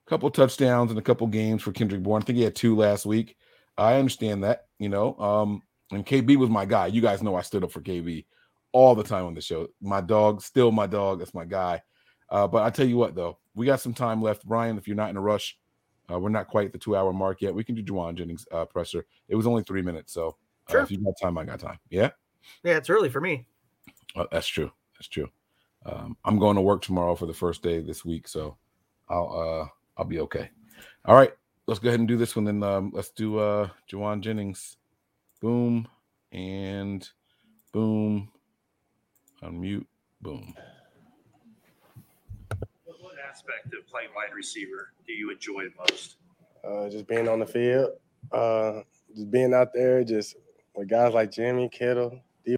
A 0.06 0.10
couple 0.10 0.30
touchdowns 0.30 0.90
and 0.90 0.98
a 0.98 1.02
couple 1.02 1.26
games 1.26 1.62
for 1.62 1.72
Kendrick 1.72 2.02
Bourne. 2.02 2.22
I 2.22 2.24
think 2.24 2.38
he 2.38 2.44
had 2.44 2.56
two 2.56 2.74
last 2.76 3.06
week. 3.06 3.36
I 3.78 3.94
understand 3.94 4.44
that, 4.44 4.66
you 4.78 4.88
know. 4.88 5.16
Um, 5.18 5.62
and 5.92 6.04
KB 6.04 6.36
was 6.36 6.50
my 6.50 6.64
guy. 6.64 6.88
You 6.88 7.00
guys 7.00 7.22
know 7.22 7.36
I 7.36 7.42
stood 7.42 7.64
up 7.64 7.72
for 7.72 7.80
KB 7.80 8.24
all 8.72 8.94
the 8.94 9.04
time 9.04 9.26
on 9.26 9.34
the 9.34 9.40
show. 9.40 9.68
My 9.80 10.00
dog, 10.00 10.42
still 10.42 10.72
my 10.72 10.86
dog. 10.86 11.18
That's 11.18 11.34
my 11.34 11.44
guy. 11.44 11.82
Uh, 12.28 12.46
but 12.46 12.62
I 12.62 12.70
tell 12.70 12.86
you 12.86 12.96
what, 12.96 13.14
though, 13.14 13.38
we 13.54 13.66
got 13.66 13.80
some 13.80 13.94
time 13.94 14.22
left. 14.22 14.46
Brian, 14.46 14.78
if 14.78 14.86
you're 14.86 14.96
not 14.96 15.10
in 15.10 15.16
a 15.16 15.20
rush, 15.20 15.56
uh, 16.10 16.18
we're 16.18 16.28
not 16.28 16.48
quite 16.48 16.66
at 16.66 16.72
the 16.72 16.78
two 16.78 16.96
hour 16.96 17.12
mark 17.12 17.40
yet. 17.40 17.54
We 17.54 17.64
can 17.64 17.74
do 17.74 17.82
Jauan 17.82 18.14
Jennings 18.14 18.46
uh, 18.52 18.64
presser. 18.64 19.06
It 19.28 19.36
was 19.36 19.46
only 19.46 19.62
three 19.62 19.82
minutes. 19.82 20.12
So 20.12 20.36
uh, 20.70 20.72
Sure. 20.72 20.82
if 20.82 20.90
you 20.90 20.98
got 20.98 21.14
time, 21.20 21.36
I 21.38 21.44
got 21.44 21.60
time. 21.60 21.78
Yeah. 21.90 22.10
Yeah, 22.64 22.76
it's 22.76 22.90
early 22.90 23.08
for 23.10 23.20
me. 23.20 23.46
Uh, 24.16 24.26
that's 24.32 24.46
true. 24.46 24.72
That's 24.94 25.08
true. 25.08 25.28
Um, 25.86 26.16
I'm 26.24 26.38
going 26.38 26.56
to 26.56 26.62
work 26.62 26.82
tomorrow 26.82 27.14
for 27.14 27.26
the 27.26 27.34
first 27.34 27.62
day 27.62 27.80
this 27.80 28.04
week, 28.04 28.28
so 28.28 28.56
I'll 29.08 29.32
uh 29.32 29.68
I'll 29.96 30.04
be 30.06 30.20
okay. 30.20 30.50
All 31.04 31.16
right, 31.16 31.32
let's 31.66 31.80
go 31.80 31.88
ahead 31.88 32.00
and 32.00 32.08
do 32.08 32.16
this 32.16 32.36
one. 32.36 32.44
Then 32.44 32.62
um, 32.62 32.90
let's 32.94 33.10
do 33.10 33.38
uh 33.38 33.68
Jauan 33.90 34.20
Jennings. 34.20 34.76
Boom 35.40 35.88
and 36.32 37.08
boom. 37.72 38.30
Unmute. 39.42 39.86
Boom. 40.20 40.54
What 42.84 43.02
what 43.02 43.14
aspect 43.28 43.66
of 43.78 43.86
playing 43.86 44.10
wide 44.14 44.34
receiver 44.34 44.92
do 45.06 45.12
you 45.12 45.30
enjoy 45.30 45.64
most? 45.78 46.16
Uh, 46.62 46.90
just 46.90 47.06
being 47.06 47.26
on 47.26 47.38
the 47.40 47.46
field, 47.46 47.92
uh, 48.32 48.82
just 49.14 49.30
being 49.30 49.54
out 49.54 49.68
there, 49.72 50.04
just 50.04 50.36
with 50.74 50.88
guys 50.88 51.14
like 51.14 51.30
Jimmy 51.30 51.68
Kittle. 51.68 52.20
Deebo. 52.46 52.56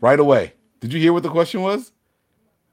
Right 0.00 0.20
away. 0.20 0.52
Did 0.80 0.92
you 0.92 1.00
hear 1.00 1.12
what 1.12 1.22
the 1.22 1.30
question 1.30 1.62
was? 1.62 1.92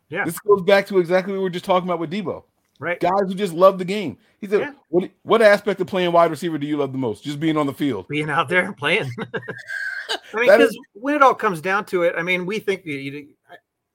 Yeah. 0.10 0.26
This 0.26 0.40
goes 0.40 0.62
back 0.62 0.88
to 0.88 1.00
exactly 1.00 1.34
what 1.34 1.40
we 1.40 1.44
were 1.44 1.50
just 1.50 1.66
talking 1.66 1.88
about 1.88 2.00
with 2.00 2.12
Deebo. 2.12 2.44
Right. 2.80 3.00
Guys 3.00 3.12
who 3.28 3.36
just 3.36 3.54
love 3.54 3.78
the 3.78 3.86
game. 3.86 4.18
He 4.42 4.48
said, 4.48 4.76
"What 4.90 5.10
what 5.22 5.42
aspect 5.42 5.80
of 5.80 5.88
playing 5.88 6.12
wide 6.12 6.32
receiver 6.32 6.58
do 6.58 6.68
you 6.68 6.76
love 6.76 6.92
the 6.92 6.98
most? 6.98 7.24
Just 7.24 7.40
being 7.40 7.56
on 7.56 7.66
the 7.66 7.74
field. 7.74 8.08
Being 8.10 8.30
out 8.30 8.50
there 8.50 8.66
and 8.66 8.76
playing. 8.76 9.10
I 9.20 10.36
mean, 10.36 10.46
because 10.46 10.72
is- 10.72 10.80
when 10.94 11.16
it 11.16 11.22
all 11.22 11.34
comes 11.34 11.62
down 11.62 11.86
to 11.86 12.04
it, 12.04 12.16
I 12.18 12.24
mean, 12.24 12.46
we 12.46 12.60
think 12.60 12.86
you, 12.86 12.96
you 12.96 13.28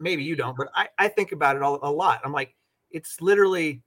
maybe 0.00 0.22
you 0.22 0.36
don't, 0.36 0.56
but 0.56 0.68
I, 0.74 0.88
I 0.98 1.08
think 1.08 1.32
about 1.32 1.56
it 1.56 1.62
all, 1.62 1.78
a 1.82 1.90
lot. 1.90 2.20
I'm 2.24 2.32
like, 2.32 2.54
it's 2.90 3.20
literally 3.20 3.82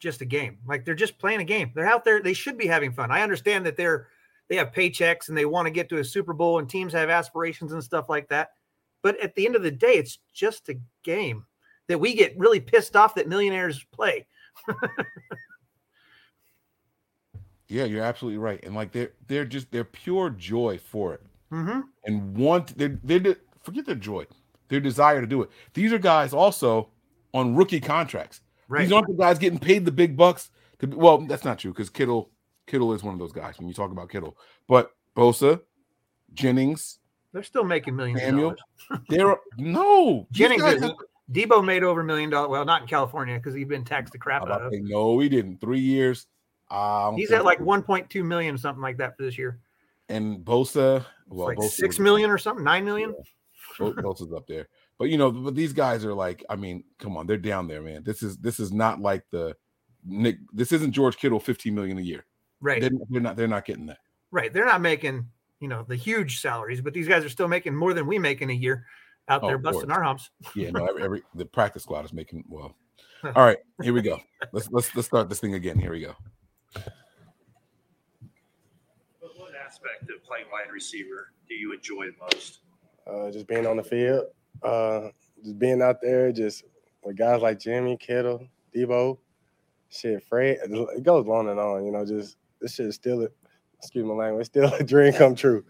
just 0.00 0.20
a 0.22 0.24
game. 0.24 0.58
Like 0.66 0.84
they're 0.84 0.94
just 0.94 1.18
playing 1.18 1.40
a 1.40 1.44
game. 1.44 1.70
They're 1.74 1.86
out 1.86 2.04
there. 2.04 2.20
They 2.20 2.32
should 2.32 2.58
be 2.58 2.66
having 2.66 2.92
fun. 2.92 3.10
I 3.10 3.22
understand 3.22 3.64
that 3.66 3.76
they're 3.76 4.08
they 4.52 4.58
have 4.58 4.72
paychecks 4.72 5.28
and 5.28 5.36
they 5.36 5.46
want 5.46 5.64
to 5.64 5.70
get 5.70 5.88
to 5.88 5.98
a 5.98 6.04
Super 6.04 6.34
Bowl 6.34 6.58
and 6.58 6.68
teams 6.68 6.92
have 6.92 7.08
aspirations 7.08 7.72
and 7.72 7.82
stuff 7.82 8.10
like 8.10 8.28
that. 8.28 8.50
But 9.02 9.18
at 9.18 9.34
the 9.34 9.46
end 9.46 9.56
of 9.56 9.62
the 9.62 9.70
day, 9.70 9.94
it's 9.94 10.18
just 10.34 10.68
a 10.68 10.78
game 11.02 11.46
that 11.88 11.98
we 11.98 12.14
get 12.14 12.38
really 12.38 12.60
pissed 12.60 12.94
off 12.94 13.14
that 13.14 13.28
millionaires 13.28 13.82
play. 13.92 14.26
Yeah, 17.72 17.84
you're 17.84 18.02
absolutely 18.02 18.36
right. 18.36 18.62
And 18.64 18.74
like 18.74 18.92
they're 18.92 19.12
they're 19.28 19.46
just 19.46 19.70
they're 19.72 19.82
pure 19.82 20.28
joy 20.28 20.78
for 20.78 21.14
it. 21.14 21.22
Mm-hmm. 21.50 21.80
And 22.04 22.36
want 22.36 22.76
they're 22.76 23.00
they 23.02 23.16
are 23.16 23.36
forget 23.62 23.86
their 23.86 23.94
joy, 23.94 24.26
their 24.68 24.78
desire 24.80 25.22
to 25.22 25.26
do 25.26 25.40
it. 25.40 25.50
These 25.72 25.90
are 25.90 25.98
guys 25.98 26.34
also 26.34 26.90
on 27.32 27.56
rookie 27.56 27.80
contracts. 27.80 28.42
Right. 28.68 28.82
These 28.82 28.92
aren't 28.92 29.06
the 29.06 29.14
guys 29.14 29.38
getting 29.38 29.58
paid 29.58 29.86
the 29.86 29.90
big 29.90 30.18
bucks 30.18 30.50
to 30.80 30.86
be, 30.86 30.96
well, 30.96 31.18
that's 31.18 31.46
not 31.46 31.58
true 31.58 31.72
because 31.72 31.88
Kittle 31.88 32.30
Kittle 32.66 32.92
is 32.92 33.02
one 33.02 33.12
of 33.14 33.18
those 33.20 33.32
guys 33.32 33.58
when 33.58 33.68
you 33.68 33.74
talk 33.74 33.90
about 33.90 34.08
Kittle. 34.08 34.36
But 34.68 34.92
Bosa, 35.16 35.60
Jennings, 36.34 36.98
They're 37.32 37.42
still 37.42 37.64
making 37.64 37.96
millions. 37.96 38.20
Samuel, 38.20 38.54
they're 39.08 39.36
no 39.58 40.26
Jennings, 40.32 40.62
is- 40.62 40.82
have- 40.82 40.92
Deebo 41.30 41.64
made 41.64 41.82
over 41.82 42.02
a 42.02 42.04
million 42.04 42.28
dollars. 42.30 42.50
Well, 42.50 42.64
not 42.64 42.82
in 42.82 42.88
California 42.88 43.36
because 43.36 43.54
he's 43.54 43.66
been 43.66 43.84
taxed 43.84 44.12
the 44.12 44.18
crap 44.18 44.42
out 44.42 44.62
of. 44.62 44.72
say, 44.72 44.80
no, 44.80 45.18
he 45.18 45.28
didn't. 45.30 45.60
Three 45.60 45.80
years. 45.80 46.26
He's 47.16 47.30
at 47.30 47.44
like 47.44 47.58
1.2 47.58 48.24
million, 48.24 48.56
something 48.58 48.82
like 48.82 48.96
that 48.98 49.16
for 49.16 49.22
this 49.22 49.38
year. 49.38 49.58
and 50.08 50.38
Bosa, 50.44 51.04
well, 51.28 51.46
like 51.48 51.58
Bosa 51.58 51.70
six 51.70 51.98
million 51.98 52.30
or 52.30 52.38
something, 52.38 52.64
nine 52.64 52.84
million. 52.84 53.14
Bo- 53.78 53.92
Bosa's 53.94 54.32
up 54.32 54.46
there. 54.46 54.68
But 54.98 55.08
you 55.08 55.16
know, 55.16 55.30
but 55.30 55.54
these 55.54 55.72
guys 55.72 56.04
are 56.04 56.14
like, 56.14 56.44
I 56.50 56.56
mean, 56.56 56.84
come 56.98 57.16
on, 57.16 57.26
they're 57.26 57.36
down 57.38 57.66
there, 57.66 57.82
man. 57.82 58.02
This 58.04 58.22
is 58.22 58.36
this 58.38 58.60
is 58.60 58.72
not 58.72 59.00
like 59.00 59.24
the 59.30 59.56
Nick. 60.04 60.36
This 60.52 60.72
isn't 60.72 60.92
George 60.92 61.16
Kittle, 61.16 61.40
15 61.40 61.74
million 61.74 61.96
a 61.98 62.02
year. 62.02 62.24
Right. 62.62 62.80
They're, 62.80 62.90
they're 63.10 63.20
not. 63.20 63.36
They're 63.36 63.48
not 63.48 63.66
getting 63.66 63.86
that. 63.86 63.98
Right. 64.30 64.52
They're 64.52 64.64
not 64.64 64.80
making, 64.80 65.26
you 65.60 65.68
know, 65.68 65.84
the 65.86 65.96
huge 65.96 66.40
salaries, 66.40 66.80
but 66.80 66.94
these 66.94 67.08
guys 67.08 67.24
are 67.24 67.28
still 67.28 67.48
making 67.48 67.74
more 67.76 67.92
than 67.92 68.06
we 68.06 68.18
make 68.18 68.40
in 68.40 68.48
a 68.48 68.54
year 68.54 68.86
out 69.28 69.42
Oh, 69.42 69.48
there 69.48 69.58
busting 69.58 69.88
course. 69.88 69.96
our 69.96 70.02
humps. 70.02 70.30
Yeah, 70.54 70.70
no. 70.70 70.86
Every, 70.86 71.02
every 71.02 71.22
the 71.34 71.44
practice 71.44 71.82
squad 71.82 72.04
is 72.04 72.12
making 72.12 72.44
well. 72.48 72.74
All 73.36 73.44
right, 73.44 73.58
here 73.82 73.92
we 73.92 74.02
go. 74.02 74.20
Let's 74.52 74.70
let's 74.70 74.94
let's 74.96 75.06
start 75.06 75.28
this 75.28 75.40
thing 75.40 75.54
again. 75.54 75.78
Here 75.78 75.92
we 75.92 76.00
go. 76.00 76.14
What 79.20 79.38
what 79.38 79.52
aspect 79.54 80.10
of 80.14 80.24
playing 80.24 80.46
wide 80.52 80.72
receiver 80.72 81.32
do 81.48 81.54
you 81.54 81.72
enjoy 81.72 82.06
most? 82.20 82.60
Uh, 83.06 83.30
just 83.30 83.46
being 83.46 83.66
on 83.66 83.76
the 83.76 83.82
field, 83.82 84.26
uh, 84.62 85.08
just 85.44 85.58
being 85.58 85.82
out 85.82 85.96
there, 86.00 86.32
just 86.32 86.64
with 87.02 87.16
guys 87.16 87.42
like 87.42 87.58
Jimmy 87.58 87.96
Kittle, 87.96 88.46
Deebo, 88.74 89.18
shit, 89.88 90.22
Fred. 90.24 90.58
It 90.64 91.02
goes 91.02 91.26
on 91.28 91.48
and 91.48 91.60
on. 91.60 91.84
You 91.84 91.92
know, 91.92 92.04
just 92.04 92.36
this 92.62 92.74
shit 92.74 92.86
is 92.86 92.94
still, 92.94 93.22
a, 93.22 93.28
excuse 93.78 94.04
my 94.04 94.14
language, 94.14 94.46
still 94.46 94.72
a 94.72 94.82
dream 94.82 95.12
come 95.12 95.34
true. 95.34 95.64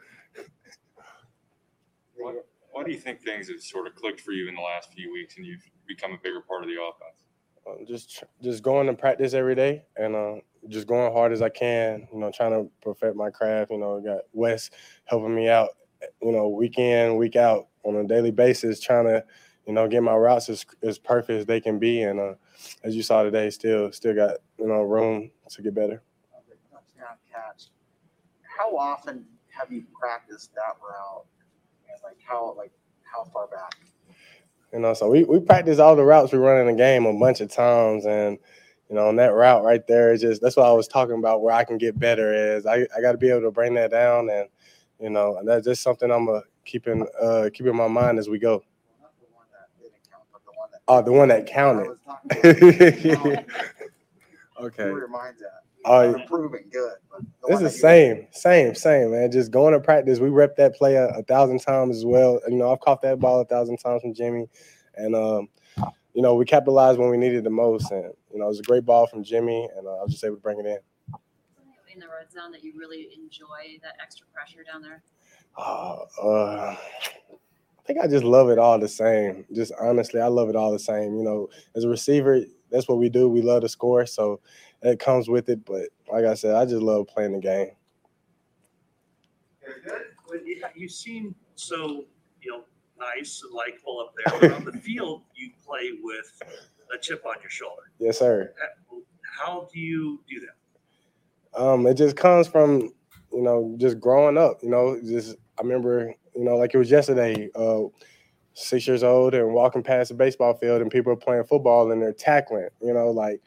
Why, 2.14 2.34
why 2.70 2.84
do 2.84 2.92
you 2.92 2.98
think 2.98 3.20
things 3.22 3.48
have 3.48 3.60
sort 3.60 3.86
of 3.86 3.94
clicked 3.94 4.20
for 4.20 4.32
you 4.32 4.48
in 4.48 4.54
the 4.54 4.60
last 4.60 4.92
few 4.92 5.12
weeks 5.12 5.36
and 5.36 5.46
you've 5.46 5.68
become 5.88 6.12
a 6.12 6.18
bigger 6.22 6.40
part 6.40 6.62
of 6.62 6.68
the 6.68 6.74
offense? 6.74 7.24
Um, 7.66 7.86
just 7.86 8.24
just 8.42 8.62
going 8.62 8.86
to 8.88 8.94
practice 8.94 9.34
every 9.34 9.54
day 9.54 9.84
and 9.96 10.16
uh, 10.16 10.34
just 10.68 10.86
going 10.86 11.12
hard 11.12 11.32
as 11.32 11.42
I 11.42 11.48
can. 11.48 12.08
You 12.12 12.18
know, 12.18 12.30
trying 12.32 12.50
to 12.50 12.68
perfect 12.80 13.16
my 13.16 13.30
craft. 13.30 13.70
You 13.70 13.78
know, 13.78 14.00
got 14.00 14.22
Wes 14.32 14.70
helping 15.04 15.34
me 15.34 15.48
out. 15.48 15.70
You 16.20 16.32
know, 16.32 16.48
week 16.48 16.78
in, 16.78 17.16
week 17.16 17.36
out 17.36 17.68
on 17.84 17.96
a 17.96 18.04
daily 18.04 18.32
basis, 18.32 18.80
trying 18.80 19.06
to 19.06 19.24
you 19.66 19.72
know 19.72 19.86
get 19.86 20.02
my 20.02 20.16
routes 20.16 20.48
as, 20.48 20.66
as 20.82 20.98
perfect 20.98 21.38
as 21.38 21.46
they 21.46 21.60
can 21.60 21.78
be. 21.78 22.02
And 22.02 22.18
uh, 22.18 22.34
as 22.82 22.96
you 22.96 23.02
saw 23.02 23.22
today, 23.22 23.48
still 23.50 23.92
still 23.92 24.14
got 24.14 24.38
you 24.58 24.66
know 24.66 24.82
room 24.82 25.30
to 25.50 25.62
get 25.62 25.74
better. 25.74 26.02
Catch. 27.32 27.70
How 28.42 28.76
often 28.76 29.24
have 29.48 29.72
you 29.72 29.84
practiced 29.98 30.54
that 30.54 30.76
route? 30.82 31.24
And 31.88 31.98
like 32.04 32.18
how 32.26 32.54
like 32.56 32.72
how 33.02 33.24
far 33.24 33.46
back? 33.48 33.78
You 34.72 34.78
know, 34.80 34.94
so 34.94 35.10
we, 35.10 35.24
we 35.24 35.38
practice 35.38 35.78
all 35.78 35.94
the 35.94 36.04
routes 36.04 36.32
we 36.32 36.38
run 36.38 36.60
in 36.60 36.66
the 36.66 36.72
game 36.72 37.04
a 37.04 37.12
bunch 37.12 37.40
of 37.42 37.50
times. 37.50 38.06
And, 38.06 38.38
you 38.88 38.96
know, 38.96 39.08
on 39.08 39.16
that 39.16 39.34
route 39.34 39.62
right 39.62 39.86
there, 39.86 40.12
is 40.12 40.22
just 40.22 40.40
that's 40.40 40.56
what 40.56 40.66
I 40.66 40.72
was 40.72 40.88
talking 40.88 41.18
about 41.18 41.42
where 41.42 41.54
I 41.54 41.64
can 41.64 41.76
get 41.76 41.98
better 41.98 42.32
is 42.32 42.64
I, 42.64 42.86
I 42.96 43.02
got 43.02 43.12
to 43.12 43.18
be 43.18 43.28
able 43.28 43.42
to 43.42 43.50
bring 43.50 43.74
that 43.74 43.90
down. 43.90 44.30
And, 44.30 44.48
you 44.98 45.10
know, 45.10 45.36
and 45.36 45.46
that's 45.46 45.66
just 45.66 45.82
something 45.82 46.10
I'm 46.10 46.28
uh, 46.28 46.40
keeping, 46.64 47.06
uh, 47.20 47.50
keep 47.52 47.66
in 47.66 47.76
my 47.76 47.88
mind 47.88 48.18
as 48.18 48.30
we 48.30 48.38
go. 48.38 48.62
The 49.20 49.26
one 49.34 49.46
that 49.52 49.68
didn't 49.78 49.92
count, 50.10 50.24
but 50.32 50.42
the 50.44 50.52
one 50.56 50.70
that 50.72 50.80
Oh, 50.88 51.02
the 51.02 51.12
one 51.12 51.28
that 51.28 51.46
counted. 51.46 51.98
okay. 54.60 54.84
Where 54.90 54.98
your 54.98 55.08
mind's 55.08 55.42
at. 55.42 55.64
Oh, 55.84 56.10
Not 56.10 56.20
improving, 56.22 56.64
good. 56.72 56.92
but 57.10 57.20
the 57.42 57.48
It's 57.48 57.58
the 57.60 57.68
that 57.68 57.74
you- 57.74 57.80
same, 57.80 58.26
same, 58.32 58.74
same, 58.74 59.10
man. 59.12 59.30
Just 59.32 59.50
going 59.50 59.72
to 59.74 59.80
practice. 59.80 60.20
We 60.20 60.28
rep 60.28 60.56
that 60.56 60.74
play 60.76 60.94
a, 60.96 61.08
a 61.08 61.22
thousand 61.24 61.58
times 61.60 61.96
as 61.96 62.04
well. 62.04 62.40
You 62.48 62.56
know, 62.56 62.72
I've 62.72 62.80
caught 62.80 63.02
that 63.02 63.18
ball 63.18 63.40
a 63.40 63.44
thousand 63.44 63.78
times 63.78 64.02
from 64.02 64.14
Jimmy, 64.14 64.48
and 64.96 65.14
um, 65.16 65.48
you 66.14 66.22
know, 66.22 66.34
we 66.34 66.44
capitalized 66.44 66.98
when 66.98 67.10
we 67.10 67.16
needed 67.16 67.44
the 67.44 67.50
most. 67.50 67.90
And 67.90 68.12
you 68.32 68.38
know, 68.38 68.44
it 68.44 68.48
was 68.48 68.60
a 68.60 68.64
great 68.64 68.84
ball 68.84 69.06
from 69.06 69.24
Jimmy, 69.24 69.68
and 69.76 69.86
uh, 69.86 69.90
I 69.90 70.02
was 70.04 70.12
just 70.12 70.24
able 70.24 70.36
to 70.36 70.42
bring 70.42 70.60
it 70.60 70.66
in. 70.66 70.78
In 71.92 71.98
the 72.00 72.06
red 72.08 72.32
zone 72.32 72.52
that 72.52 72.64
you 72.64 72.72
really 72.78 73.08
enjoy 73.14 73.78
that 73.82 73.94
extra 74.02 74.26
pressure 74.32 74.64
down 74.64 74.80
there? 74.80 75.02
Uh, 75.58 75.98
uh, 76.22 76.76
I 76.76 77.82
think 77.84 77.98
I 78.02 78.06
just 78.06 78.24
love 78.24 78.48
it 78.48 78.58
all 78.58 78.78
the 78.78 78.88
same. 78.88 79.44
Just 79.52 79.72
honestly, 79.78 80.20
I 80.20 80.28
love 80.28 80.48
it 80.48 80.56
all 80.56 80.72
the 80.72 80.78
same. 80.78 81.16
You 81.16 81.22
know, 81.24 81.48
as 81.74 81.84
a 81.84 81.88
receiver, 81.88 82.40
that's 82.70 82.88
what 82.88 82.98
we 82.98 83.10
do. 83.10 83.28
We 83.28 83.42
love 83.42 83.60
to 83.62 83.68
score, 83.68 84.06
so 84.06 84.40
it 84.82 84.98
comes 84.98 85.28
with 85.28 85.48
it. 85.48 85.64
But 85.64 85.88
like 86.12 86.24
I 86.24 86.34
said, 86.34 86.54
I 86.54 86.64
just 86.64 86.82
love 86.82 87.06
playing 87.08 87.32
the 87.32 87.40
game. 87.40 87.70
Well, 90.28 90.38
you- 90.44 90.62
You 90.74 90.88
seem 90.88 91.34
so, 91.56 92.06
you 92.40 92.50
know, 92.50 92.64
nice 92.98 93.42
and 93.44 93.52
likable 93.52 94.00
up 94.00 94.14
there, 94.16 94.40
but 94.40 94.52
on 94.52 94.64
the 94.64 94.72
field, 94.78 95.22
you 95.34 95.50
play 95.64 95.90
with 96.02 96.40
a 96.94 96.98
chip 96.98 97.24
on 97.26 97.34
your 97.40 97.50
shoulder. 97.50 97.82
Yes, 97.98 98.18
sir. 98.18 98.54
How 99.38 99.68
do 99.72 99.78
you 99.80 100.20
do 100.28 100.40
that? 100.40 101.60
Um, 101.60 101.86
it 101.86 101.94
just 101.94 102.16
comes 102.16 102.48
from 102.48 102.92
you 103.32 103.42
know 103.42 103.74
just 103.78 104.00
growing 104.00 104.38
up. 104.38 104.62
You 104.62 104.70
know, 104.70 104.98
just 105.04 105.36
I 105.58 105.62
remember 105.62 106.14
you 106.34 106.44
know 106.44 106.56
like 106.56 106.74
it 106.74 106.78
was 106.78 106.90
yesterday. 106.90 107.48
Uh, 107.54 107.84
six 108.54 108.86
years 108.86 109.02
old 109.02 109.32
and 109.34 109.54
walking 109.54 109.82
past 109.82 110.10
a 110.10 110.14
baseball 110.14 110.52
field 110.52 110.82
and 110.82 110.90
people 110.90 111.10
are 111.10 111.16
playing 111.16 111.42
football 111.44 111.90
and 111.90 112.02
they're 112.02 112.12
tackling. 112.12 112.68
You 112.82 112.92
know, 112.92 113.10
like 113.10 113.40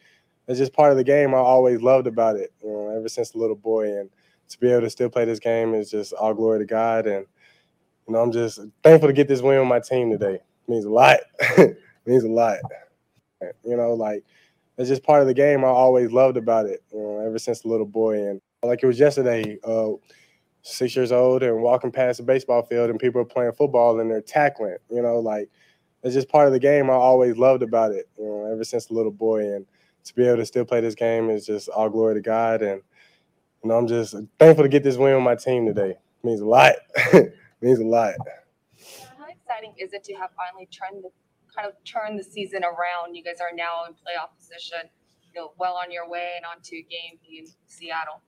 it's 0.47 0.59
just 0.59 0.73
part 0.73 0.91
of 0.91 0.97
the 0.97 1.03
game. 1.03 1.33
I 1.33 1.37
always 1.37 1.81
loved 1.81 2.07
about 2.07 2.35
it. 2.35 2.53
You 2.63 2.71
know, 2.71 2.89
ever 2.95 3.09
since 3.09 3.33
a 3.33 3.37
little 3.37 3.55
boy, 3.55 3.87
and 3.87 4.09
to 4.49 4.59
be 4.59 4.69
able 4.69 4.81
to 4.81 4.89
still 4.89 5.09
play 5.09 5.25
this 5.25 5.39
game 5.39 5.73
is 5.73 5.89
just 5.89 6.13
all 6.13 6.33
glory 6.33 6.59
to 6.59 6.65
God. 6.65 7.07
And 7.07 7.25
you 8.07 8.13
know, 8.13 8.21
I'm 8.21 8.31
just 8.31 8.59
thankful 8.83 9.09
to 9.09 9.13
get 9.13 9.27
this 9.27 9.41
win 9.41 9.59
with 9.59 9.67
my 9.67 9.79
team 9.79 10.11
today. 10.11 10.35
It 10.35 10.69
means 10.69 10.85
a 10.85 10.89
lot. 10.89 11.19
it 11.39 11.77
means 12.05 12.23
a 12.23 12.29
lot. 12.29 12.57
You 13.63 13.77
know, 13.77 13.93
like 13.93 14.23
it's 14.77 14.89
just 14.89 15.03
part 15.03 15.21
of 15.21 15.27
the 15.27 15.33
game. 15.33 15.63
I 15.63 15.69
always 15.69 16.11
loved 16.11 16.37
about 16.37 16.67
it. 16.67 16.83
You 16.93 16.99
know, 16.99 17.19
ever 17.25 17.39
since 17.39 17.63
a 17.63 17.67
little 17.67 17.85
boy, 17.85 18.27
and 18.27 18.41
like 18.63 18.83
it 18.83 18.87
was 18.87 18.99
yesterday. 18.99 19.57
Uh, 19.63 19.93
six 20.67 20.95
years 20.95 21.11
old 21.11 21.43
and 21.43 21.61
walking 21.61 21.91
past 21.91 22.19
a 22.19 22.23
baseball 22.23 22.63
field 22.63 22.89
and 22.89 22.99
people 22.99 23.21
are 23.21 23.25
playing 23.25 23.51
football 23.51 23.99
and 23.99 24.09
they're 24.09 24.19
tackling. 24.19 24.75
You 24.89 25.03
know, 25.03 25.19
like 25.19 25.47
it's 26.03 26.15
just 26.15 26.29
part 26.29 26.47
of 26.47 26.53
the 26.53 26.59
game. 26.59 26.89
I 26.89 26.93
always 26.93 27.37
loved 27.37 27.63
about 27.63 27.91
it. 27.91 28.09
You 28.17 28.25
know, 28.25 28.51
ever 28.51 28.63
since 28.63 28.89
a 28.89 28.93
little 28.93 29.11
boy, 29.11 29.41
and 29.41 29.65
to 30.05 30.15
be 30.15 30.25
able 30.25 30.37
to 30.37 30.45
still 30.45 30.65
play 30.65 30.81
this 30.81 30.95
game 30.95 31.29
is 31.29 31.45
just 31.45 31.67
all 31.69 31.89
glory 31.89 32.15
to 32.15 32.21
God. 32.21 32.61
And 32.61 32.81
you 33.63 33.69
know, 33.69 33.77
I'm 33.77 33.87
just 33.87 34.15
thankful 34.39 34.63
to 34.63 34.69
get 34.69 34.83
this 34.83 34.97
win 34.97 35.15
with 35.15 35.23
my 35.23 35.35
team 35.35 35.65
today. 35.65 35.91
It 35.91 36.23
means 36.23 36.41
a 36.41 36.45
lot. 36.45 36.75
it 36.95 37.33
means 37.61 37.79
a 37.79 37.83
lot. 37.83 38.13
How 39.17 39.25
exciting 39.27 39.73
is 39.77 39.93
it 39.93 40.03
to 40.05 40.13
have 40.13 40.29
finally 40.37 40.67
turned 40.71 41.03
the 41.03 41.09
kind 41.53 41.67
of 41.67 41.73
turned 41.83 42.19
the 42.19 42.23
season 42.23 42.63
around? 42.63 43.15
You 43.15 43.23
guys 43.23 43.41
are 43.41 43.55
now 43.55 43.85
in 43.87 43.93
playoff 43.93 44.37
position, 44.37 44.89
you 45.33 45.41
know, 45.41 45.53
well 45.57 45.73
on 45.73 45.91
your 45.91 46.07
way 46.07 46.33
and 46.35 46.45
onto 46.45 46.75
a 46.75 46.83
game 46.83 47.19
in 47.27 47.45
Seattle. 47.65 48.21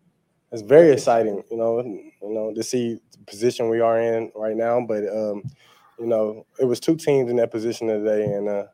it's 0.51 0.61
very 0.61 0.91
exciting, 0.91 1.43
you 1.51 1.57
know, 1.57 1.81
you 1.81 2.11
know, 2.21 2.53
to 2.53 2.63
see 2.63 2.99
the 3.11 3.17
position 3.25 3.69
we 3.69 3.79
are 3.79 3.99
in 3.99 4.31
right 4.35 4.55
now. 4.55 4.83
But 4.87 5.03
um, 5.07 5.43
you 5.99 6.07
know, 6.07 6.45
it 6.59 6.65
was 6.65 6.79
two 6.79 6.95
teams 6.95 7.29
in 7.29 7.37
that 7.37 7.51
position 7.51 7.87
today, 7.87 8.23
and 8.23 8.47
uh, 8.47 8.65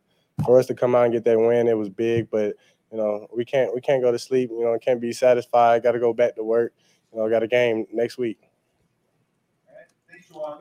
for 0.46 0.60
us 0.60 0.68
to 0.68 0.76
come 0.76 0.96
out 0.96 1.06
and 1.06 1.14
get 1.14 1.26
that 1.26 1.40
win, 1.40 1.68
it 1.68 1.78
was 1.78 1.90
big. 1.90 2.30
But 2.30 2.56
you 2.94 3.00
know, 3.00 3.28
we 3.36 3.44
can't 3.44 3.74
we 3.74 3.82
can't 3.82 4.04
go 4.04 4.12
to 4.12 4.20
sleep. 4.20 4.52
You 4.52 4.64
know, 4.64 4.78
can't 4.78 5.02
be 5.02 5.12
satisfied. 5.12 5.82
Got 5.82 5.94
to 5.94 6.00
go 6.00 6.14
back 6.14 6.36
to 6.36 6.44
work. 6.44 6.74
You 7.12 7.20
know, 7.20 7.28
got 7.28 7.42
a 7.42 7.48
game 7.48 7.88
next 7.92 8.20
week. 8.20 8.40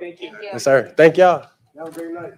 Thank 0.01 0.23
you. 0.23 0.33
Yes, 0.43 0.65
sir. 0.65 0.93
Thank 0.97 1.19
y'all. 1.19 1.47
Have 1.77 1.89
a 1.89 1.91
great 1.91 2.13
night. 2.13 2.33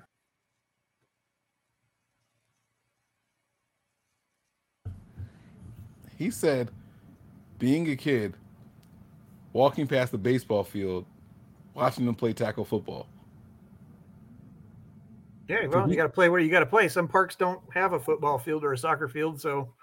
He 6.17 6.31
said, 6.31 6.71
being 7.59 7.91
a 7.91 7.97
kid, 7.97 8.35
walking 9.53 9.87
past 9.87 10.13
the 10.13 10.19
baseball 10.19 10.65
field, 10.65 11.07
watching 11.75 12.07
them 12.07 12.15
play 12.15 12.33
tackle 12.33 12.65
football. 12.65 13.07
Yeah, 15.49 15.67
well, 15.67 15.91
you 15.91 15.97
got 15.97 16.05
to 16.05 16.09
play 16.09 16.29
where 16.31 16.41
you 16.41 16.51
got 16.51 16.61
to 16.61 16.67
play. 16.67 16.89
Some 16.89 17.07
parks 17.07 17.37
don't 17.37 17.61
have 17.73 17.93
a 17.93 18.01
football 18.01 18.39
field 18.39 18.65
or 18.65 18.73
a 18.73 18.79
soccer 18.79 19.09
field, 19.09 19.41
so 19.41 19.74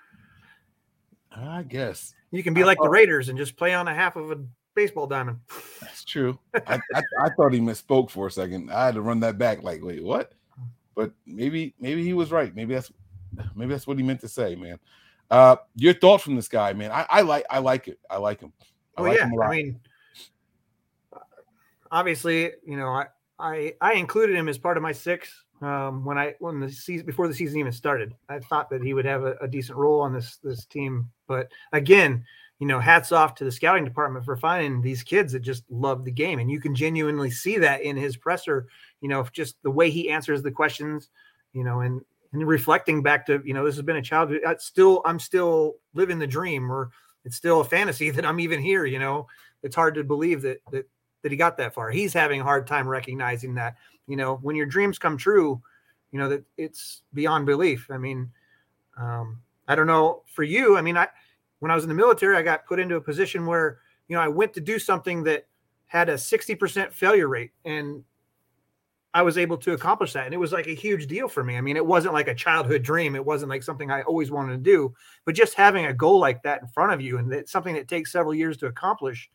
I 1.31 1.63
guess 1.63 2.13
you 2.31 2.43
can 2.43 2.53
be 2.53 2.63
like 2.63 2.77
the 2.81 2.89
Raiders 2.89 3.29
and 3.29 3.37
just 3.37 3.55
play 3.55 3.73
on 3.73 3.87
a 3.87 3.93
half 3.93 4.15
of 4.15 4.31
a 4.31 4.39
baseball 4.75 5.07
diamond. 5.07 5.39
That's 5.81 6.03
true. 6.03 6.39
I, 6.67 6.79
I, 6.93 7.01
I 7.21 7.29
thought 7.29 7.53
he 7.53 7.59
misspoke 7.59 8.09
for 8.09 8.27
a 8.27 8.31
second. 8.31 8.71
I 8.71 8.85
had 8.85 8.95
to 8.95 9.01
run 9.01 9.19
that 9.21 9.37
back. 9.37 9.63
Like, 9.63 9.83
wait, 9.83 10.03
what? 10.03 10.33
But 10.95 11.11
maybe 11.25 11.73
maybe 11.79 12.03
he 12.03 12.13
was 12.13 12.31
right. 12.31 12.53
Maybe 12.53 12.73
that's 12.73 12.91
maybe 13.55 13.71
that's 13.71 13.87
what 13.87 13.97
he 13.97 14.03
meant 14.03 14.21
to 14.21 14.27
say, 14.27 14.55
man. 14.55 14.79
Uh, 15.29 15.55
your 15.75 15.93
thoughts 15.93 16.23
from 16.23 16.35
this 16.35 16.49
guy, 16.49 16.73
man? 16.73 16.91
I, 16.91 17.05
I 17.09 17.21
like 17.21 17.45
I 17.49 17.59
like 17.59 17.87
it. 17.87 17.99
I 18.09 18.17
like 18.17 18.41
him. 18.41 18.51
I 18.97 19.01
Oh 19.01 19.03
like 19.03 19.17
yeah, 19.17 19.25
him 19.25 19.31
a 19.31 19.35
lot. 19.35 19.47
I 19.47 19.55
mean, 19.55 19.79
obviously, 21.89 22.51
you 22.65 22.75
know, 22.75 22.89
I 22.89 23.07
I 23.39 23.73
I 23.79 23.93
included 23.93 24.35
him 24.35 24.49
as 24.49 24.57
part 24.57 24.75
of 24.75 24.83
my 24.83 24.91
six 24.91 25.45
um, 25.61 26.03
when 26.03 26.17
I 26.17 26.35
when 26.39 26.59
the 26.59 26.71
season 26.71 27.05
before 27.05 27.27
the 27.27 27.33
season 27.33 27.59
even 27.59 27.71
started. 27.71 28.15
I 28.29 28.39
thought 28.39 28.69
that 28.71 28.83
he 28.83 28.93
would 28.93 29.05
have 29.05 29.23
a, 29.23 29.35
a 29.41 29.47
decent 29.47 29.77
role 29.77 30.01
on 30.01 30.13
this 30.13 30.37
this 30.43 30.65
team, 30.65 31.09
but 31.27 31.51
again, 31.71 32.25
you 32.59 32.67
know, 32.67 32.79
hats 32.79 33.11
off 33.11 33.35
to 33.35 33.43
the 33.43 33.51
scouting 33.51 33.85
department 33.85 34.25
for 34.25 34.35
finding 34.35 34.81
these 34.81 35.03
kids 35.03 35.33
that 35.33 35.39
just 35.39 35.63
love 35.69 36.03
the 36.03 36.11
game, 36.11 36.39
and 36.39 36.49
you 36.49 36.59
can 36.59 36.75
genuinely 36.75 37.31
see 37.31 37.57
that 37.57 37.81
in 37.81 37.95
his 37.95 38.17
presser. 38.17 38.67
You 39.01 39.09
know, 39.09 39.25
just 39.31 39.55
the 39.63 39.71
way 39.71 39.89
he 39.89 40.09
answers 40.09 40.41
the 40.41 40.51
questions, 40.51 41.09
you 41.53 41.63
know, 41.63 41.81
and 41.81 42.01
and 42.33 42.47
reflecting 42.47 43.03
back 43.03 43.25
to 43.27 43.41
you 43.45 43.53
know 43.53 43.65
this 43.65 43.75
has 43.75 43.85
been 43.85 43.97
a 43.97 44.01
childhood. 44.01 44.41
I 44.45 44.55
still 44.57 45.01
I'm 45.05 45.19
still 45.19 45.75
living 45.93 46.19
the 46.19 46.27
dream, 46.27 46.71
or 46.71 46.91
it's 47.23 47.35
still 47.35 47.61
a 47.61 47.65
fantasy 47.65 48.09
that 48.11 48.25
I'm 48.25 48.39
even 48.39 48.61
here. 48.61 48.85
You 48.85 48.99
know, 48.99 49.27
it's 49.63 49.75
hard 49.75 49.95
to 49.95 50.03
believe 50.03 50.41
that 50.41 50.61
that 50.71 50.89
that 51.21 51.31
he 51.31 51.37
got 51.37 51.57
that 51.57 51.73
far. 51.73 51.91
He's 51.91 52.13
having 52.13 52.41
a 52.41 52.43
hard 52.43 52.67
time 52.67 52.87
recognizing 52.87 53.55
that. 53.55 53.75
You 54.07 54.17
know, 54.17 54.37
when 54.41 54.55
your 54.55 54.65
dreams 54.65 54.99
come 54.99 55.17
true, 55.17 55.61
you 56.11 56.19
know 56.19 56.29
that 56.29 56.43
it's 56.57 57.01
beyond 57.13 57.45
belief. 57.45 57.87
I 57.89 57.97
mean, 57.97 58.31
um, 58.97 59.39
I 59.67 59.75
don't 59.75 59.87
know 59.87 60.23
for 60.33 60.43
you. 60.43 60.77
I 60.77 60.81
mean, 60.81 60.97
I 60.97 61.07
when 61.59 61.71
I 61.71 61.75
was 61.75 61.83
in 61.83 61.89
the 61.89 61.95
military, 61.95 62.35
I 62.35 62.41
got 62.41 62.65
put 62.65 62.79
into 62.79 62.95
a 62.95 63.01
position 63.01 63.45
where 63.45 63.79
you 64.07 64.15
know 64.15 64.21
I 64.21 64.27
went 64.27 64.53
to 64.53 64.61
do 64.61 64.79
something 64.79 65.23
that 65.23 65.45
had 65.91 66.07
a 66.07 66.13
60% 66.13 66.93
failure 66.93 67.27
rate 67.27 67.51
and 67.65 68.01
I 69.13 69.23
was 69.23 69.37
able 69.37 69.57
to 69.57 69.73
accomplish 69.73 70.13
that. 70.13 70.25
And 70.25 70.33
it 70.33 70.37
was 70.37 70.53
like 70.53 70.67
a 70.67 70.73
huge 70.73 71.07
deal 71.07 71.27
for 71.27 71.43
me. 71.43 71.57
I 71.57 71.61
mean, 71.61 71.75
it 71.75 71.85
wasn't 71.85 72.13
like 72.13 72.29
a 72.29 72.33
childhood 72.33 72.81
dream. 72.81 73.13
It 73.13 73.25
wasn't 73.25 73.49
like 73.49 73.61
something 73.61 73.91
I 73.91 74.03
always 74.03 74.31
wanted 74.31 74.53
to 74.53 74.57
do, 74.57 74.93
but 75.25 75.35
just 75.35 75.53
having 75.53 75.87
a 75.87 75.93
goal 75.93 76.17
like 76.17 76.43
that 76.43 76.61
in 76.61 76.69
front 76.69 76.93
of 76.93 77.01
you 77.01 77.17
and 77.17 77.31
it's 77.33 77.51
something 77.51 77.75
that 77.75 77.89
takes 77.89 78.09
several 78.09 78.33
years 78.33 78.55
to 78.57 78.67
accomplish, 78.67 79.29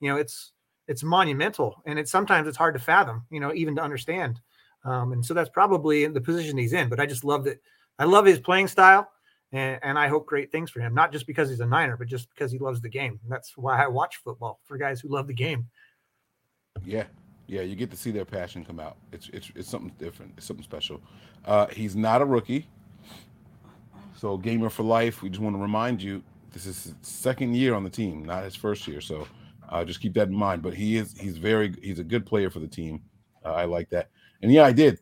you 0.00 0.10
know, 0.10 0.18
it's, 0.18 0.52
it's 0.88 1.02
monumental 1.02 1.82
and 1.86 1.98
it's 1.98 2.10
sometimes 2.10 2.48
it's 2.48 2.56
hard 2.56 2.74
to 2.74 2.80
fathom, 2.80 3.24
you 3.30 3.40
know, 3.40 3.52
even 3.54 3.76
to 3.76 3.82
understand. 3.82 4.40
Um, 4.84 5.12
and 5.12 5.24
so 5.24 5.34
that's 5.34 5.48
probably 5.48 6.06
the 6.06 6.20
position 6.20 6.58
he's 6.58 6.72
in, 6.72 6.88
but 6.88 7.00
I 7.00 7.06
just 7.06 7.24
love 7.24 7.44
that. 7.44 7.60
I 7.98 8.04
love 8.04 8.26
his 8.26 8.40
playing 8.40 8.68
style 8.68 9.08
and, 9.52 9.78
and 9.82 9.98
I 9.98 10.08
hope 10.08 10.26
great 10.26 10.50
things 10.50 10.70
for 10.70 10.80
him, 10.80 10.94
not 10.94 11.12
just 11.12 11.26
because 11.26 11.48
he's 11.48 11.60
a 11.60 11.66
Niner, 11.66 11.96
but 11.96 12.08
just 12.08 12.28
because 12.30 12.50
he 12.50 12.58
loves 12.58 12.80
the 12.80 12.88
game. 12.88 13.18
And 13.22 13.32
that's 13.32 13.56
why 13.56 13.82
I 13.82 13.86
watch 13.86 14.16
football 14.16 14.60
for 14.64 14.76
guys 14.76 15.00
who 15.00 15.08
love 15.08 15.26
the 15.26 15.34
game. 15.34 15.68
Yeah, 16.84 17.04
yeah, 17.46 17.62
you 17.62 17.76
get 17.76 17.90
to 17.92 17.96
see 17.96 18.10
their 18.10 18.24
passion 18.24 18.64
come 18.64 18.80
out. 18.80 18.96
It's 19.12 19.28
it's 19.32 19.52
it's 19.54 19.68
something 19.68 19.92
different. 19.98 20.32
It's 20.36 20.46
something 20.46 20.64
special. 20.64 21.00
Uh, 21.44 21.68
he's 21.68 21.94
not 21.94 22.20
a 22.20 22.24
rookie, 22.24 22.66
so 24.16 24.36
gamer 24.36 24.70
for 24.70 24.82
life. 24.82 25.22
We 25.22 25.28
just 25.28 25.40
want 25.40 25.54
to 25.54 25.62
remind 25.62 26.02
you 26.02 26.22
this 26.52 26.66
is 26.66 26.84
his 26.84 26.94
second 27.02 27.54
year 27.54 27.74
on 27.74 27.84
the 27.84 27.90
team, 27.90 28.24
not 28.24 28.44
his 28.44 28.56
first 28.56 28.88
year. 28.88 29.00
So 29.00 29.28
uh, 29.74 29.84
just 29.84 30.00
keep 30.00 30.14
that 30.14 30.28
in 30.28 30.34
mind. 30.34 30.62
But 30.62 30.74
he 30.74 30.96
is 30.96 31.18
he's 31.18 31.36
very 31.36 31.74
he's 31.82 31.98
a 31.98 32.04
good 32.04 32.24
player 32.24 32.48
for 32.48 32.60
the 32.60 32.68
team. 32.68 33.02
Uh, 33.44 33.52
I 33.52 33.64
like 33.64 33.90
that. 33.90 34.08
And 34.40 34.52
yeah, 34.52 34.64
I 34.64 34.72
did. 34.72 35.00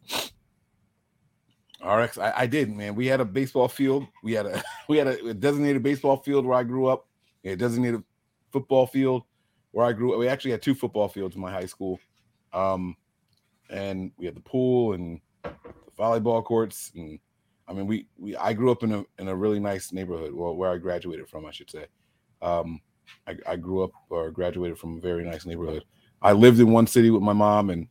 RX, 1.84 2.16
I, 2.16 2.32
I 2.34 2.46
did, 2.46 2.74
man. 2.74 2.94
We 2.94 3.06
had 3.06 3.20
a 3.20 3.24
baseball 3.24 3.68
field. 3.68 4.06
We 4.22 4.32
had 4.32 4.46
a 4.46 4.62
we 4.88 4.96
had 4.96 5.08
a 5.08 5.34
designated 5.34 5.82
baseball 5.82 6.16
field 6.16 6.46
where 6.46 6.58
I 6.58 6.64
grew 6.64 6.86
up. 6.86 7.06
A 7.44 7.54
designated 7.54 8.02
football 8.50 8.86
field 8.86 9.24
where 9.72 9.84
I 9.84 9.92
grew 9.92 10.14
up. 10.14 10.18
We 10.18 10.28
actually 10.28 10.52
had 10.52 10.62
two 10.62 10.74
football 10.74 11.08
fields 11.08 11.34
in 11.34 11.42
my 11.42 11.52
high 11.52 11.66
school. 11.66 12.00
Um, 12.54 12.96
and 13.68 14.10
we 14.16 14.26
had 14.26 14.36
the 14.36 14.40
pool 14.40 14.94
and 14.94 15.20
the 15.42 15.50
volleyball 15.98 16.42
courts. 16.42 16.92
And 16.94 17.18
I 17.68 17.74
mean, 17.74 17.86
we, 17.86 18.06
we 18.16 18.36
I 18.36 18.54
grew 18.54 18.70
up 18.70 18.84
in 18.84 18.92
a 18.92 19.04
in 19.18 19.28
a 19.28 19.36
really 19.36 19.60
nice 19.60 19.92
neighborhood, 19.92 20.32
well, 20.32 20.56
where 20.56 20.70
I 20.70 20.78
graduated 20.78 21.28
from, 21.28 21.44
I 21.44 21.50
should 21.50 21.70
say. 21.70 21.86
Um, 22.40 22.80
I, 23.26 23.36
I 23.46 23.56
grew 23.56 23.84
up 23.84 23.92
or 24.10 24.30
graduated 24.30 24.78
from 24.78 24.98
a 24.98 25.00
very 25.00 25.24
nice 25.24 25.46
neighborhood. 25.46 25.84
I 26.22 26.32
lived 26.32 26.60
in 26.60 26.70
one 26.72 26.86
city 26.86 27.10
with 27.10 27.22
my 27.22 27.32
mom 27.32 27.70
and 27.70 27.88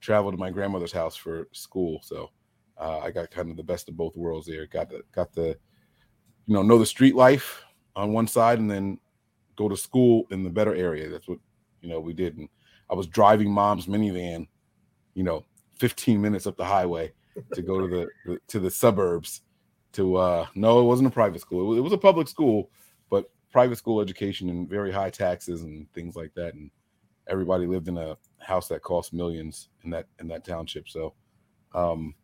traveled 0.00 0.34
to 0.34 0.38
my 0.38 0.50
grandmother's 0.50 0.92
house 0.92 1.16
for 1.16 1.48
school. 1.52 2.00
So 2.02 2.30
Uh, 2.78 2.98
I 3.00 3.10
got 3.10 3.30
kind 3.30 3.50
of 3.50 3.56
the 3.56 3.62
best 3.62 3.88
of 3.88 3.96
both 3.96 4.16
worlds 4.16 4.46
there. 4.46 4.66
Got 4.66 4.88
the 4.90 5.02
got 5.12 5.32
the 5.34 5.48
you 6.46 6.54
know 6.54 6.62
know 6.62 6.78
the 6.78 6.86
street 6.86 7.14
life 7.14 7.62
on 7.94 8.12
one 8.12 8.26
side, 8.26 8.58
and 8.58 8.70
then 8.70 8.98
go 9.56 9.68
to 9.68 9.76
school 9.76 10.24
in 10.30 10.44
the 10.44 10.50
better 10.50 10.74
area. 10.74 11.08
That's 11.10 11.28
what 11.28 11.38
you 11.82 11.88
know 11.90 12.00
we 12.00 12.14
did. 12.14 12.38
And 12.38 12.48
I 12.90 12.94
was 12.94 13.06
driving 13.06 13.50
mom's 13.52 13.86
minivan, 13.86 14.48
you 15.14 15.22
know, 15.24 15.44
15 15.78 16.20
minutes 16.20 16.46
up 16.46 16.56
the 16.56 16.64
highway 16.64 17.12
to 17.54 17.62
go 17.62 17.80
to 17.80 17.88
the, 18.26 18.38
to 18.48 18.60
the 18.60 18.70
suburbs. 18.70 19.42
To 19.92 20.16
uh 20.16 20.46
no, 20.54 20.80
it 20.80 20.84
wasn't 20.84 21.08
a 21.08 21.12
private 21.12 21.40
school. 21.40 21.62
It 21.62 21.68
was, 21.68 21.78
it 21.78 21.82
was 21.82 21.92
a 21.92 21.98
public 21.98 22.28
school, 22.28 22.70
private 23.50 23.76
school 23.76 24.00
education 24.00 24.48
and 24.48 24.68
very 24.68 24.92
high 24.92 25.10
taxes 25.10 25.62
and 25.62 25.92
things 25.92 26.16
like 26.16 26.32
that. 26.34 26.54
And 26.54 26.70
everybody 27.28 27.66
lived 27.66 27.88
in 27.88 27.96
a 27.96 28.16
house 28.38 28.68
that 28.68 28.82
cost 28.82 29.12
millions 29.12 29.68
in 29.84 29.90
that 29.90 30.06
in 30.18 30.28
that 30.28 30.44
township. 30.44 30.88
So, 30.88 31.14
um, 31.74 32.14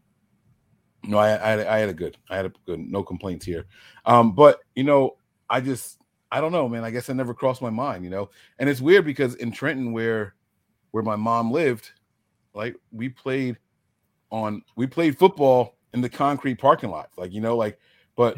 no, 1.05 1.19
I, 1.19 1.35
I, 1.35 1.77
I 1.77 1.79
had 1.79 1.89
a 1.89 1.95
good, 1.95 2.17
I 2.31 2.37
had 2.37 2.47
a 2.47 2.53
good, 2.65 2.81
no 2.81 3.03
complaints 3.03 3.45
here. 3.45 3.67
Um, 4.05 4.33
but 4.33 4.61
you 4.75 4.85
know, 4.85 5.17
I 5.49 5.61
just, 5.61 5.99
I 6.33 6.41
don't 6.41 6.53
know, 6.53 6.69
man. 6.69 6.85
I 6.85 6.91
guess 6.91 7.09
I 7.09 7.13
never 7.13 7.35
crossed 7.35 7.63
my 7.63 7.71
mind, 7.71 8.05
you 8.05 8.11
know. 8.11 8.31
And 8.59 8.69
it's 8.69 8.81
weird 8.81 9.05
because 9.05 9.35
in 9.37 9.53
Trenton, 9.53 9.93
where 9.93 10.35
where 10.91 11.03
my 11.03 11.17
mom 11.17 11.51
lived, 11.53 11.93
like 12.55 12.77
we 12.91 13.09
played 13.09 13.59
on, 14.31 14.63
we 14.77 14.87
played 14.87 15.19
football 15.19 15.77
in 15.93 16.01
the 16.01 16.09
concrete 16.09 16.57
parking 16.57 16.91
lot, 16.91 17.11
like 17.17 17.33
you 17.33 17.41
know, 17.41 17.57
like, 17.57 17.79
but 18.17 18.37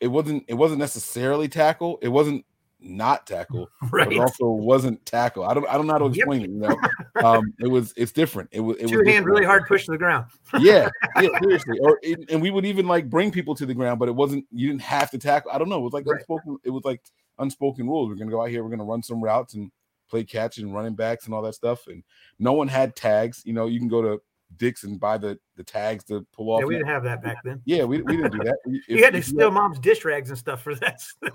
it 0.00 0.08
wasn't, 0.08 0.44
it 0.48 0.54
wasn't 0.54 0.80
necessarily 0.80 1.48
tackle. 1.48 1.98
It 2.02 2.08
wasn't 2.08 2.44
not 2.80 3.26
tackle, 3.26 3.70
but 3.82 3.92
Right. 3.92 4.12
it 4.12 4.18
also 4.18 4.46
wasn't 4.46 5.04
tackle. 5.04 5.44
I 5.44 5.54
don't, 5.54 5.68
I 5.68 5.74
don't 5.74 5.86
know 5.86 5.92
how 5.92 5.98
to 5.98 6.04
Yep. 6.06 6.14
explain 6.16 6.42
it. 6.42 6.50
You 6.50 6.60
know, 6.60 6.80
um, 7.24 7.54
it 7.58 7.68
was, 7.68 7.92
it's 7.96 8.12
different. 8.12 8.48
It 8.52 8.60
was, 8.60 8.76
it 8.78 8.86
was 8.86 8.92
Two 8.92 9.04
hand 9.04 9.26
really 9.26 9.44
hard 9.44 9.66
push 9.66 9.84
to 9.86 9.92
the 9.92 9.98
ground. 9.98 10.26
yeah, 10.58 10.88
yeah, 11.18 11.28
seriously. 11.40 11.78
Or 11.80 11.98
it, 12.02 12.30
and 12.30 12.40
we 12.42 12.50
would 12.50 12.64
even 12.64 12.86
like 12.88 13.08
bring 13.08 13.30
people 13.30 13.54
to 13.54 13.66
the 13.66 13.74
ground, 13.74 13.98
but 13.98 14.08
it 14.08 14.14
wasn't. 14.14 14.46
You 14.50 14.68
didn't 14.68 14.82
have 14.82 15.10
to 15.10 15.18
tackle. 15.18 15.50
I 15.52 15.58
don't 15.58 15.68
know. 15.68 15.78
It 15.78 15.82
was 15.82 15.92
like 15.92 16.06
unspoken. 16.06 16.56
It 16.64 16.70
was 16.70 16.84
like 16.84 17.00
unspoken 17.38 17.86
rules. 17.86 18.08
We're 18.08 18.16
gonna 18.16 18.30
go 18.30 18.42
out 18.42 18.48
here. 18.48 18.64
We're 18.64 18.70
gonna 18.70 18.84
run 18.84 19.02
some 19.02 19.22
routes 19.22 19.54
and 19.54 19.70
play 20.08 20.24
catch 20.24 20.58
and 20.58 20.74
running 20.74 20.94
backs 20.94 21.26
and 21.26 21.34
all 21.34 21.42
that 21.42 21.54
stuff. 21.54 21.86
And 21.86 22.02
no 22.38 22.52
one 22.52 22.68
had 22.68 22.96
tags. 22.96 23.42
You 23.44 23.52
know, 23.52 23.66
you 23.66 23.78
can 23.78 23.88
go 23.88 24.02
to 24.02 24.20
Dick's 24.56 24.84
and 24.84 24.98
buy 25.00 25.16
the 25.18 25.38
the 25.56 25.64
tags 25.64 26.04
to 26.04 26.26
pull 26.32 26.50
off. 26.50 26.60
Yeah, 26.60 26.66
we 26.66 26.74
didn't 26.74 26.88
have 26.88 27.02
that 27.04 27.22
back 27.22 27.36
then. 27.44 27.60
Yeah, 27.64 27.84
we, 27.84 28.02
we 28.02 28.16
didn't 28.16 28.32
do 28.32 28.38
that. 28.44 28.58
We- 28.66 28.82
You 28.88 28.96
if- 28.98 29.04
had 29.04 29.12
to 29.12 29.18
if 29.20 29.26
steal 29.26 29.50
mom's 29.50 29.78
dish 29.78 30.04
rags 30.04 30.28
and 30.30 30.38
stuff 30.38 30.62
for 30.62 30.74
that. 30.76 31.02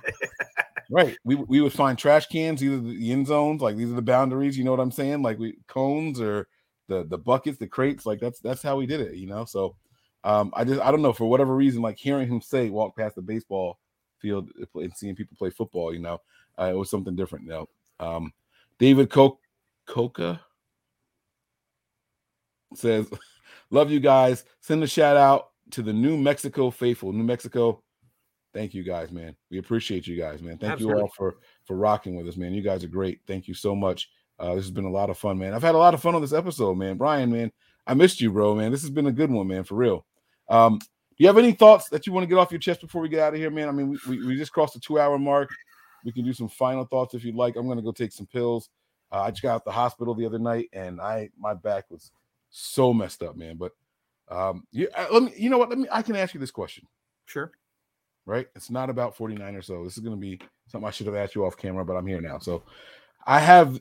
Right. 0.90 1.18
We 1.24 1.34
we 1.36 1.62
would 1.62 1.74
find 1.74 1.98
trash 1.98 2.28
cans, 2.28 2.64
either 2.64 2.80
the 2.80 3.12
end 3.12 3.26
zones, 3.26 3.60
like 3.62 3.76
these 3.76 3.90
are 3.92 3.96
the 3.96 4.04
boundaries, 4.04 4.56
you 4.56 4.64
know 4.64 4.70
what 4.70 4.80
I'm 4.80 4.92
saying? 4.92 5.24
Like 5.24 5.40
we 5.40 5.58
cones 5.68 6.22
or 6.22 6.48
the 6.88 7.04
the 7.06 7.18
buckets, 7.18 7.58
the 7.58 7.66
crates, 7.66 8.06
like 8.06 8.20
that's 8.20 8.40
that's 8.40 8.62
how 8.62 8.76
we 8.76 8.86
did 8.86 9.02
it, 9.02 9.16
you 9.16 9.26
know. 9.26 9.46
So 9.46 9.76
um 10.24 10.52
I 10.56 10.64
just 10.64 10.80
I 10.82 10.92
don't 10.92 11.02
know 11.02 11.12
for 11.12 11.26
whatever 11.28 11.56
reason, 11.56 11.82
like 11.82 11.98
hearing 11.98 12.28
him 12.28 12.40
say 12.40 12.70
walk 12.70 12.96
past 12.96 13.16
the 13.16 13.24
baseball 13.24 13.80
field 14.20 14.50
and 14.76 14.94
seeing 14.96 15.16
people 15.16 15.36
play 15.38 15.50
football, 15.50 15.92
you 15.92 16.00
know, 16.00 16.22
uh, 16.60 16.66
it 16.66 16.76
was 16.78 16.92
something 16.92 17.16
different, 17.16 17.46
you 17.46 17.50
know. 17.52 17.70
Um 18.00 18.32
David 18.78 19.10
Co- 19.10 19.40
Coca 19.88 20.40
says, 22.74 23.08
Love 23.72 23.92
you 23.92 24.00
guys. 24.00 24.46
Send 24.62 24.84
a 24.84 24.88
shout 24.88 25.18
out 25.18 25.50
to 25.72 25.82
the 25.82 25.94
New 25.94 26.18
Mexico 26.18 26.70
faithful. 26.70 27.12
New 27.12 27.24
Mexico, 27.24 27.84
thank 28.54 28.74
you 28.74 28.84
guys, 28.84 29.12
man. 29.12 29.36
We 29.50 29.58
appreciate 29.58 30.08
you 30.08 30.18
guys, 30.18 30.42
man. 30.42 30.58
Thank 30.58 30.80
you 30.80 30.94
all 30.94 31.10
for 31.16 31.38
for 31.66 31.76
rocking 31.76 32.16
with 32.16 32.28
us, 32.28 32.38
man. 32.38 32.54
You 32.54 32.62
guys 32.62 32.84
are 32.84 32.90
great. 32.90 33.22
Thank 33.28 33.48
you 33.48 33.54
so 33.54 33.76
much. 33.76 34.10
Uh, 34.38 34.56
this 34.56 34.66
has 34.66 34.72
been 34.72 34.86
a 34.86 34.92
lot 34.92 35.10
of 35.10 35.18
fun, 35.18 35.38
man. 35.38 35.54
I've 35.54 35.64
had 35.64 35.76
a 35.76 35.80
lot 35.80 35.94
of 35.94 36.02
fun 36.02 36.16
on 36.16 36.22
this 36.22 36.34
episode, 36.34 36.76
man. 36.76 36.98
Brian, 36.98 37.32
man, 37.32 37.52
I 37.88 37.94
missed 37.94 38.22
you, 38.22 38.32
bro, 38.32 38.54
man. 38.56 38.72
This 38.72 38.82
has 38.82 38.90
been 38.90 39.08
a 39.08 39.12
good 39.12 39.32
one, 39.32 39.48
man, 39.48 39.64
for 39.64 39.76
real. 39.76 40.06
Um, 40.50 40.80
do 40.80 41.24
you 41.24 41.28
have 41.28 41.38
any 41.38 41.54
thoughts 41.54 41.88
that 41.90 42.06
you 42.06 42.14
want 42.14 42.24
to 42.24 42.28
get 42.28 42.38
off 42.38 42.52
your 42.52 42.60
chest 42.60 42.82
before 42.82 43.02
we 43.02 43.10
get 43.10 43.22
out 43.22 43.34
of 43.34 43.40
here, 43.40 43.50
man? 43.50 43.70
I 43.70 43.72
mean, 43.72 43.90
we, 43.90 44.00
we, 44.08 44.28
we 44.28 44.36
just 44.36 44.52
crossed 44.52 44.74
the 44.74 44.80
two 44.80 45.00
hour 45.00 45.18
mark. 45.18 45.50
We 46.04 46.12
can 46.12 46.26
do 46.26 46.34
some 46.34 46.50
final 46.50 46.86
thoughts 46.86 47.16
if 47.16 47.24
you'd 47.24 47.36
like. 47.36 47.56
I'm 47.56 47.68
gonna 47.68 47.82
go 47.82 47.92
take 47.92 48.12
some 48.12 48.28
pills. 48.28 48.70
Uh, 49.12 49.22
I 49.22 49.32
just 49.32 49.42
got 49.42 49.56
out 49.56 49.66
the 49.66 49.72
hospital 49.72 50.14
the 50.14 50.26
other 50.26 50.40
night, 50.40 50.70
and 50.74 51.00
I 51.02 51.30
my 51.40 51.54
back 51.54 51.86
was 51.90 52.12
so 52.58 52.94
messed 52.94 53.22
up, 53.22 53.36
man. 53.36 53.58
But 53.58 53.74
um, 54.30 54.66
you 54.72 54.88
uh, 54.96 55.08
let 55.12 55.24
me, 55.24 55.34
you 55.36 55.50
know 55.50 55.58
what? 55.58 55.70
Let 55.70 55.78
me. 55.78 55.88
I 55.92 56.02
can 56.02 56.16
ask 56.16 56.34
you 56.34 56.40
this 56.40 56.52
question. 56.52 56.88
Sure. 57.26 57.52
Right? 58.26 58.48
It's 58.56 58.72
not 58.72 58.90
about 58.90 59.16
49 59.16 59.56
or 59.56 59.62
so. 59.62 59.84
This 59.84 59.98
is 59.98 60.04
gonna 60.04 60.16
be 60.16 60.40
something 60.68 60.88
I 60.88 60.92
should 60.92 61.08
have 61.08 61.16
asked 61.16 61.36
you 61.36 61.46
off 61.46 61.58
camera, 61.58 61.86
but 61.86 61.96
I'm 61.96 62.08
here 62.08 62.22
now. 62.22 62.40
So 62.40 62.64
I 63.28 63.40
have, 63.40 63.80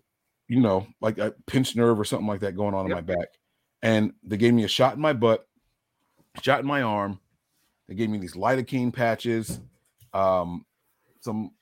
you 0.48 0.60
know, 0.60 0.86
like 1.00 1.18
a 1.18 1.34
pinched 1.46 1.76
nerve 1.76 1.98
or 1.98 2.04
something 2.04 2.26
like 2.26 2.40
that 2.40 2.56
going 2.56 2.74
on 2.74 2.86
in 2.86 2.92
my 2.92 3.00
back, 3.00 3.28
and 3.80 4.12
they 4.22 4.36
gave 4.36 4.52
me 4.52 4.64
a 4.64 4.68
shot 4.68 4.94
in 4.94 5.00
my 5.00 5.12
butt, 5.12 5.46
shot 6.42 6.60
in 6.60 6.66
my 6.66 6.82
arm. 6.82 7.20
They 7.88 7.94
gave 7.94 8.10
me 8.10 8.18
these 8.18 8.34
lidocaine 8.34 8.92
patches, 8.92 9.60
um, 10.12 10.66
some 11.20 11.52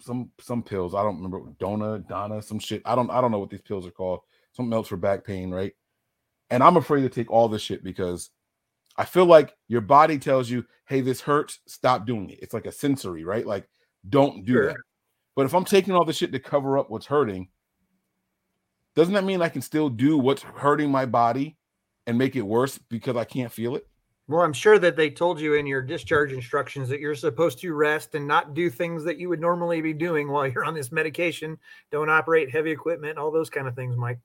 some 0.00 0.30
some 0.40 0.62
pills. 0.62 0.94
I 0.94 1.02
don't 1.02 1.16
remember 1.16 1.40
Dona, 1.58 2.00
Donna, 2.00 2.42
some 2.42 2.58
shit. 2.58 2.82
I 2.84 2.94
don't 2.94 3.10
I 3.10 3.22
don't 3.22 3.30
know 3.30 3.38
what 3.38 3.50
these 3.50 3.62
pills 3.62 3.86
are 3.86 3.92
called. 3.92 4.20
Something 4.52 4.74
else 4.74 4.88
for 4.88 4.96
back 4.96 5.24
pain, 5.24 5.50
right? 5.50 5.74
And 6.50 6.62
I'm 6.62 6.76
afraid 6.76 7.02
to 7.02 7.08
take 7.08 7.30
all 7.30 7.48
this 7.48 7.62
shit 7.62 7.84
because 7.84 8.30
I 8.96 9.04
feel 9.04 9.26
like 9.26 9.54
your 9.68 9.80
body 9.80 10.18
tells 10.18 10.48
you, 10.50 10.64
hey, 10.86 11.00
this 11.00 11.20
hurts, 11.20 11.60
stop 11.66 12.06
doing 12.06 12.30
it. 12.30 12.38
It's 12.42 12.54
like 12.54 12.66
a 12.66 12.72
sensory, 12.72 13.24
right? 13.24 13.46
Like, 13.46 13.68
don't 14.08 14.44
do 14.44 14.62
that. 14.62 14.76
But 15.36 15.46
if 15.46 15.54
I'm 15.54 15.64
taking 15.64 15.94
all 15.94 16.04
this 16.04 16.16
shit 16.16 16.32
to 16.32 16.40
cover 16.40 16.78
up 16.78 16.90
what's 16.90 17.06
hurting, 17.06 17.48
doesn't 18.96 19.14
that 19.14 19.24
mean 19.24 19.40
I 19.40 19.48
can 19.48 19.62
still 19.62 19.88
do 19.88 20.18
what's 20.18 20.42
hurting 20.42 20.90
my 20.90 21.06
body 21.06 21.56
and 22.06 22.18
make 22.18 22.34
it 22.34 22.42
worse 22.42 22.78
because 22.78 23.16
I 23.16 23.24
can't 23.24 23.52
feel 23.52 23.76
it? 23.76 23.86
Well, 24.26 24.42
I'm 24.42 24.52
sure 24.52 24.78
that 24.78 24.96
they 24.96 25.08
told 25.08 25.40
you 25.40 25.54
in 25.54 25.66
your 25.66 25.80
discharge 25.80 26.32
instructions 26.32 26.88
that 26.88 27.00
you're 27.00 27.14
supposed 27.14 27.60
to 27.60 27.72
rest 27.72 28.14
and 28.14 28.26
not 28.26 28.52
do 28.52 28.68
things 28.68 29.04
that 29.04 29.18
you 29.18 29.28
would 29.28 29.40
normally 29.40 29.80
be 29.80 29.94
doing 29.94 30.28
while 30.28 30.46
you're 30.46 30.64
on 30.64 30.74
this 30.74 30.92
medication. 30.92 31.56
Don't 31.90 32.10
operate 32.10 32.50
heavy 32.50 32.70
equipment, 32.70 33.16
all 33.16 33.30
those 33.30 33.48
kind 33.48 33.68
of 33.68 33.74
things, 33.74 33.96
Mike. 33.96 34.18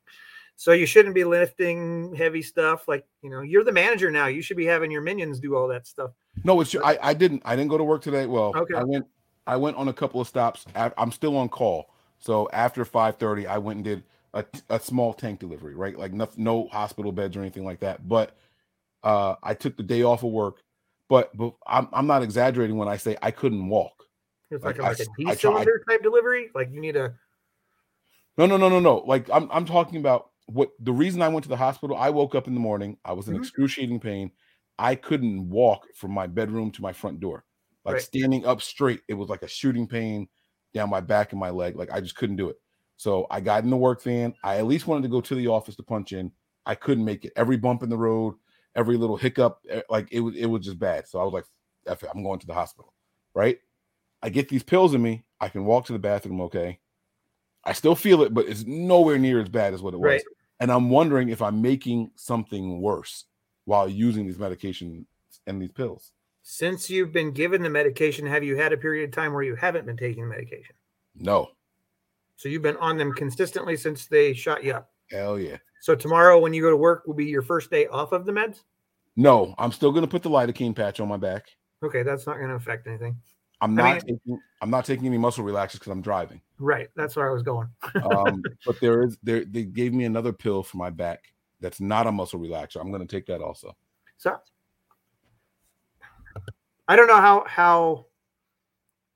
So 0.56 0.72
you 0.72 0.86
shouldn't 0.86 1.16
be 1.16 1.24
lifting 1.24 2.14
heavy 2.16 2.42
stuff. 2.42 2.88
Like, 2.88 3.06
you 3.22 3.30
know, 3.30 3.42
you're 3.42 3.64
the 3.64 3.72
manager 3.72 4.12
now. 4.12 4.28
You 4.28 4.42
should 4.42 4.58
be 4.58 4.66
having 4.66 4.92
your 4.92 5.02
minions 5.02 5.40
do 5.40 5.56
all 5.56 5.68
that 5.70 5.88
stuff. 5.88 6.12
No, 6.44 6.62
it's 6.62 6.76
I, 6.76 6.98
I 7.02 7.14
didn't 7.14 7.42
I 7.46 7.56
didn't 7.56 7.70
go 7.70 7.78
to 7.78 7.84
work 7.84 8.02
today. 8.02 8.26
Well, 8.26 8.54
Okay. 8.56 8.76
I 8.76 8.84
went 8.84 9.06
I 9.46 9.58
went 9.58 9.78
on 9.78 9.88
a 9.88 9.94
couple 9.94 10.22
of 10.22 10.28
stops. 10.28 10.66
I'm 10.76 11.12
still 11.12 11.36
on 11.38 11.50
call. 11.50 11.90
So 12.20 12.50
after 12.54 12.86
5:30, 12.86 13.48
I 13.48 13.58
went 13.58 13.78
and 13.78 13.84
did 13.84 14.04
a, 14.34 14.46
a 14.70 14.80
small 14.80 15.14
tank 15.14 15.40
delivery, 15.40 15.76
right? 15.76 15.98
Like 15.98 16.14
no, 16.14 16.30
no 16.38 16.68
hospital 16.68 17.12
beds 17.12 17.36
or 17.36 17.42
anything 17.42 17.66
like 17.66 17.80
that. 17.82 18.08
But 18.08 18.36
uh 19.04 19.36
I 19.44 19.54
took 19.54 19.76
the 19.76 19.84
day 19.84 20.04
off 20.04 20.24
of 20.24 20.32
work. 20.32 20.62
But 21.10 21.36
but 21.36 21.56
I'm 21.68 21.88
I'm 21.92 22.08
not 22.08 22.24
exaggerating 22.24 22.78
when 22.78 22.88
I 22.88 22.98
say 22.98 23.18
I 23.22 23.32
couldn't 23.32 23.68
walk. 23.68 24.06
It's 24.50 24.64
like, 24.64 24.78
Like, 24.78 24.86
I 24.86 24.90
like 24.90 25.00
a 25.00 25.06
D 25.18 25.36
cylinder 25.36 25.84
type 25.90 26.02
delivery. 26.04 26.50
Like 26.56 26.72
you 26.72 26.80
need 26.80 26.96
a 26.96 27.14
No, 28.38 28.46
no, 28.46 28.58
no, 28.58 28.70
no, 28.70 28.80
no. 28.80 28.98
Like 29.06 29.30
I'm 29.32 29.50
I'm 29.52 29.66
talking 29.66 30.00
about 30.00 30.30
what 30.48 30.72
the 30.80 30.94
reason 30.94 31.22
I 31.22 31.30
went 31.30 31.44
to 31.44 31.49
the 31.49 31.57
hospital, 31.57 31.95
I 31.98 32.10
woke 32.10 32.36
up 32.36 32.48
in 32.48 32.53
the 32.53 32.60
morning, 32.60 32.98
I 33.06 33.14
was 33.14 33.30
in 33.30 33.36
Mhm. 33.36 33.36
excruciating 33.36 33.99
pain. 33.99 34.32
I 34.80 34.95
couldn't 34.95 35.49
walk 35.49 35.88
from 35.95 36.11
my 36.11 36.28
bedroom 36.28 36.72
to 36.72 36.82
my 36.82 36.94
front 36.94 37.20
door. 37.20 37.45
Like 37.86 37.99
Right. 37.99 37.99
standing 37.99 38.45
up 38.45 38.61
straight, 38.61 39.02
it 39.07 39.14
was 39.15 39.30
like 39.30 39.44
a 39.44 39.48
shooting 39.48 39.88
pain 39.88 40.30
down 40.74 40.90
my 40.90 41.02
back 41.02 41.32
and 41.32 41.40
my 41.40 41.49
leg. 41.49 41.76
Like 41.76 41.91
I 41.91 42.02
just 42.02 42.15
couldn't 42.15 42.38
do 42.38 42.49
it. 42.49 42.57
So 42.98 43.28
I 43.30 43.41
got 43.41 43.64
in 43.64 43.70
the 43.70 43.78
work 43.78 44.02
van. 44.02 44.34
I 44.44 44.57
at 44.57 44.65
least 44.65 44.88
wanted 44.88 45.03
to 45.03 45.10
go 45.10 45.22
to 45.22 45.36
the 45.36 45.48
office 45.48 45.76
to 45.78 45.84
punch 45.84 46.14
in. 46.14 46.32
I 46.65 46.76
couldn't 46.76 47.06
make 47.06 47.26
it. 47.26 47.34
Every 47.36 47.57
bump 47.57 47.84
in 47.84 47.90
the 47.90 47.98
road, 47.98 48.36
every 48.76 48.98
little 48.98 49.18
hiccup, 49.18 49.60
eh, 49.70 49.82
like 49.90 50.11
it 50.11 50.22
was 50.22 50.36
it 50.36 50.45
was 50.45 50.65
just 50.65 50.80
bad. 50.80 51.07
So 51.07 51.20
I 51.20 51.24
was 51.24 51.34
like, 51.34 51.45
F 51.86 52.03
it, 52.03 52.10
I'm 52.14 52.24
going 52.24 52.40
to 52.40 52.48
the 52.48 52.53
hospital. 52.53 52.94
Right. 53.36 53.60
I 54.22 54.30
get 54.30 54.49
these 54.49 54.64
pills 54.64 54.94
in 54.94 55.02
me. 55.02 55.26
I 55.40 55.49
can 55.49 55.65
walk 55.65 55.86
to 55.86 55.94
the 55.94 55.99
bathroom 55.99 56.41
okay. 56.41 56.80
I 57.64 57.73
still 57.73 57.95
feel 57.95 58.22
it, 58.23 58.34
but 58.34 58.48
it's 58.48 58.65
nowhere 58.65 59.18
near 59.18 59.40
as 59.40 59.49
bad 59.49 59.73
as 59.73 59.81
what 59.81 59.94
it 59.94 59.98
was. 59.98 60.07
Right. 60.07 60.23
And 60.60 60.72
I'm 60.72 60.90
wondering 60.90 61.30
if 61.30 61.41
I'm 61.41 61.61
making 61.61 62.11
something 62.15 62.81
worse 62.81 63.26
while 63.65 63.88
using 63.88 64.26
these 64.26 64.38
medications 64.38 65.06
and 65.48 65.61
these 65.61 65.72
pills. 65.72 66.11
since 66.41 66.90
you've 66.90 67.14
been 67.14 67.31
given 67.31 67.64
the 67.64 67.69
medication, 67.69 68.26
have 68.27 68.44
you 68.44 68.57
had 68.57 68.73
a 68.73 68.77
period 68.77 69.10
of 69.10 69.15
time 69.15 69.34
where 69.34 69.44
you 69.44 69.56
haven't 69.56 69.85
been 69.85 69.98
taking 69.98 70.23
the 70.23 70.30
medication? 70.30 70.76
No. 71.15 71.49
So 72.35 72.49
you've 72.49 72.61
been 72.61 72.77
on 72.77 72.98
them 72.98 73.14
consistently 73.14 73.77
since 73.77 74.07
they 74.07 74.34
shot 74.34 74.64
you 74.64 74.73
up. 74.73 74.91
Hell 75.10 75.40
yeah. 75.40 75.57
So 75.81 75.95
tomorrow 75.95 76.40
when 76.40 76.53
you 76.53 76.61
go 76.61 76.69
to 76.69 76.77
work 76.77 77.07
will 77.07 77.14
be 77.14 77.26
your 77.26 77.41
first 77.41 77.72
day 77.72 77.88
off 77.88 78.11
of 78.11 78.26
the 78.26 78.31
meds? 78.31 78.64
No, 79.15 79.56
I'm 79.57 79.72
still 79.72 79.91
gonna 79.91 80.07
put 80.07 80.23
the 80.23 80.30
lidocaine 80.30 80.76
patch 80.76 80.99
on 80.99 81.07
my 81.07 81.18
back. 81.18 81.45
Okay, 81.84 82.02
that's 82.03 82.26
not 82.26 82.38
going 82.38 82.49
to 82.49 82.56
affect 82.56 82.88
anything. 82.88 83.18
I'm 83.64 83.80
I 83.80 83.81
not 83.84 83.94
mean- 84.06 84.19
taking 84.19 84.41
I'm 84.61 84.69
not 84.69 84.85
taking 84.85 85.06
any 85.07 85.18
muscle 85.18 85.44
relaxers 85.44 85.73
because 85.73 85.88
I'm 85.91 86.02
driving. 86.02 86.41
Right, 86.60 86.90
that's 86.95 87.15
where 87.15 87.30
I 87.30 87.34
was 87.34 87.44
going. 87.44 87.68
Um, 87.95 88.44
but 88.65 88.80
there 88.81 89.03
is 89.03 89.18
there 89.23 89.45
they 89.45 89.64
gave 89.64 89.94
me 89.94 90.06
another 90.06 90.34
pill 90.34 90.64
for 90.64 90.77
my 90.77 90.90
back 90.90 91.23
that's 91.61 91.80
not 91.81 92.07
a 92.07 92.11
muscle 92.11 92.40
relaxer. 92.40 92.80
I'm 92.81 92.91
gonna 92.91 93.06
take 93.06 93.26
that 93.27 93.41
also. 93.41 93.76
So 94.18 94.38
I 96.88 96.95
don't 96.95 97.07
know 97.07 97.18
how 97.22 97.45
how 97.48 98.06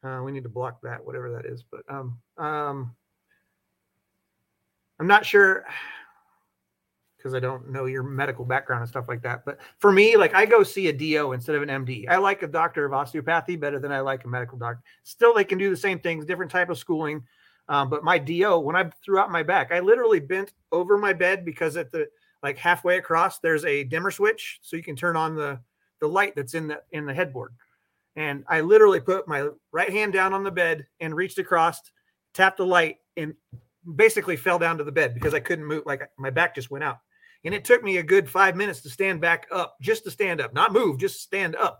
uh, 0.04 0.22
we 0.24 0.32
need 0.32 0.44
to 0.44 0.50
block 0.50 0.80
that, 0.84 1.04
whatever 1.06 1.32
that 1.32 1.46
is, 1.46 1.64
but 1.70 1.82
um 1.90 2.20
um 2.38 2.96
I'm 5.00 5.08
not 5.08 5.26
sure. 5.26 5.66
Because 7.18 7.34
I 7.34 7.40
don't 7.40 7.70
know 7.70 7.86
your 7.86 8.04
medical 8.04 8.46
background 8.46 8.82
and 8.82 8.90
stuff 8.90 9.08
like 9.08 9.22
that. 9.24 9.44
But 9.44 9.60
for 9.80 9.92
me, 9.92 10.16
like 10.16 10.34
I 10.34 10.46
go 10.46 10.64
see 10.64 10.88
a 10.88 10.94
DO 10.94 11.34
instead 11.34 11.56
of 11.56 11.64
an 11.64 11.70
MD. 11.70 12.08
I 12.08 12.18
like 12.18 12.44
a 12.44 12.48
doctor 12.48 12.86
of 12.86 12.94
osteopathy 12.94 13.56
better 13.56 13.80
than 13.80 13.92
I 13.92 14.00
like 14.02 14.24
a 14.24 14.28
medical 14.28 14.58
doctor. 14.58 14.84
Still, 15.04 15.34
they 15.34 15.44
can 15.44 15.58
do 15.58 15.70
the 15.70 15.78
same 15.78 16.00
things, 16.00 16.26
different 16.26 16.52
type 16.52 16.70
of 16.70 16.78
schooling. 16.78 17.24
Um, 17.70 17.90
but 17.90 18.04
my 18.04 18.18
DO, 18.18 18.60
when 18.60 18.76
I 18.76 18.90
threw 19.04 19.20
out 19.20 19.32
my 19.32 19.44
back, 19.44 19.72
I 19.72 19.80
literally 19.80 20.20
bent 20.20 20.54
over 20.72 20.98
my 20.98 21.12
bed 21.12 21.44
because 21.44 21.76
at 21.76 21.92
the 21.92 22.08
like 22.44 22.58
halfway 22.58 22.98
across, 22.98 23.40
there's 23.40 23.66
a 23.66 23.84
dimmer 23.84 24.12
switch, 24.12 24.60
so 24.62 24.78
you 24.78 24.84
can 24.84 24.96
turn 24.96 25.16
on 25.16 25.36
the 25.36 25.60
the 26.00 26.08
light 26.08 26.36
that's 26.36 26.54
in 26.54 26.68
the 26.68 26.82
in 26.92 27.06
the 27.06 27.14
headboard. 27.14 27.54
And 28.16 28.44
I 28.48 28.62
literally 28.62 29.00
put 29.00 29.28
my 29.28 29.50
right 29.72 29.90
hand 29.90 30.14
down 30.14 30.34
on 30.34 30.44
the 30.44 30.52
bed 30.52 30.88
and 31.00 31.16
reached 31.16 31.38
across, 31.40 31.82
tapped 32.34 32.58
the 32.58 32.66
light, 32.66 32.98
and 33.16 33.34
basically 33.96 34.36
fell 34.36 34.60
down 34.60 34.78
to 34.78 34.84
the 34.84 34.92
bed 34.92 35.14
because 35.14 35.34
I 35.34 35.40
couldn't 35.40 35.66
move. 35.66 35.84
Like 35.86 36.10
my 36.18 36.30
back 36.30 36.56
just 36.56 36.72
went 36.72 36.84
out. 36.84 37.00
And 37.48 37.56
it 37.56 37.64
took 37.64 37.82
me 37.82 37.96
a 37.96 38.04
good 38.04 38.30
five 38.30 38.58
minutes 38.58 38.82
to 38.82 38.90
stand 38.90 39.22
back 39.22 39.48
up, 39.54 39.78
just 39.80 40.04
to 40.04 40.12
stand 40.12 40.42
up, 40.42 40.54
not 40.54 40.74
move, 40.74 40.98
just 40.98 41.22
stand 41.22 41.56
up. 41.56 41.80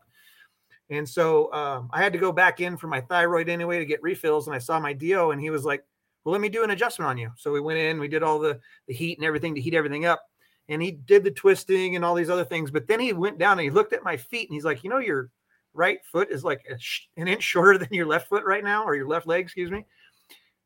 And 0.90 1.08
so 1.08 1.52
um, 1.52 1.90
I 1.92 2.02
had 2.02 2.14
to 2.14 2.20
go 2.20 2.32
back 2.32 2.62
in 2.62 2.78
for 2.78 2.88
my 2.88 3.02
thyroid 3.02 3.50
anyway 3.50 3.78
to 3.80 3.86
get 3.86 4.02
refills. 4.02 4.48
And 4.48 4.56
I 4.56 4.60
saw 4.60 4.80
my 4.80 4.94
DO, 4.94 5.32
and 5.32 5.42
he 5.42 5.50
was 5.50 5.66
like, 5.66 5.84
"Well, 6.24 6.32
let 6.32 6.40
me 6.40 6.48
do 6.48 6.64
an 6.64 6.70
adjustment 6.70 7.10
on 7.10 7.18
you." 7.18 7.32
So 7.36 7.52
we 7.52 7.60
went 7.60 7.80
in, 7.80 8.00
we 8.00 8.08
did 8.08 8.24
all 8.24 8.40
the 8.40 8.62
the 8.88 8.94
heat 8.94 9.18
and 9.18 9.26
everything 9.26 9.56
to 9.56 9.62
heat 9.62 9.74
everything 9.74 10.06
up, 10.06 10.24
and 10.70 10.82
he 10.82 10.92
did 10.92 11.26
the 11.26 11.32
twisting 11.32 11.98
and 11.98 12.06
all 12.06 12.16
these 12.16 12.30
other 12.30 12.46
things. 12.46 12.72
But 12.72 12.88
then 12.88 13.02
he 13.02 13.12
went 13.12 13.38
down 13.38 13.60
and 13.60 13.66
he 13.66 13.70
looked 13.70 13.92
at 13.92 14.06
my 14.06 14.16
feet, 14.16 14.48
and 14.48 14.56
he's 14.56 14.64
like, 14.64 14.86
"You 14.86 14.90
know, 14.90 15.00
your 15.00 15.32
right 15.74 16.00
foot 16.06 16.32
is 16.32 16.46
like 16.46 16.66
sh- 16.80 17.08
an 17.18 17.28
inch 17.28 17.44
shorter 17.52 17.78
than 17.78 17.90
your 17.92 18.06
left 18.06 18.30
foot 18.30 18.46
right 18.46 18.64
now, 18.64 18.86
or 18.86 18.96
your 18.96 19.10
left 19.10 19.28
leg, 19.28 19.44
excuse 19.44 19.70
me." 19.70 19.86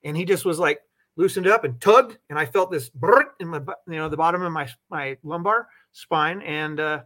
And 0.03 0.15
he 0.15 0.25
just 0.25 0.45
was 0.45 0.59
like, 0.59 0.81
loosened 1.15 1.47
up 1.47 1.63
and 1.63 1.79
tugged, 1.81 2.17
and 2.29 2.39
I 2.39 2.45
felt 2.45 2.71
this 2.71 2.89
in 3.39 3.47
my, 3.47 3.59
you 3.87 3.95
know, 3.95 4.09
the 4.09 4.17
bottom 4.17 4.41
of 4.41 4.51
my 4.51 4.69
my 4.89 5.17
lumbar 5.23 5.67
spine. 5.91 6.41
And 6.41 6.79
uh, 6.79 7.01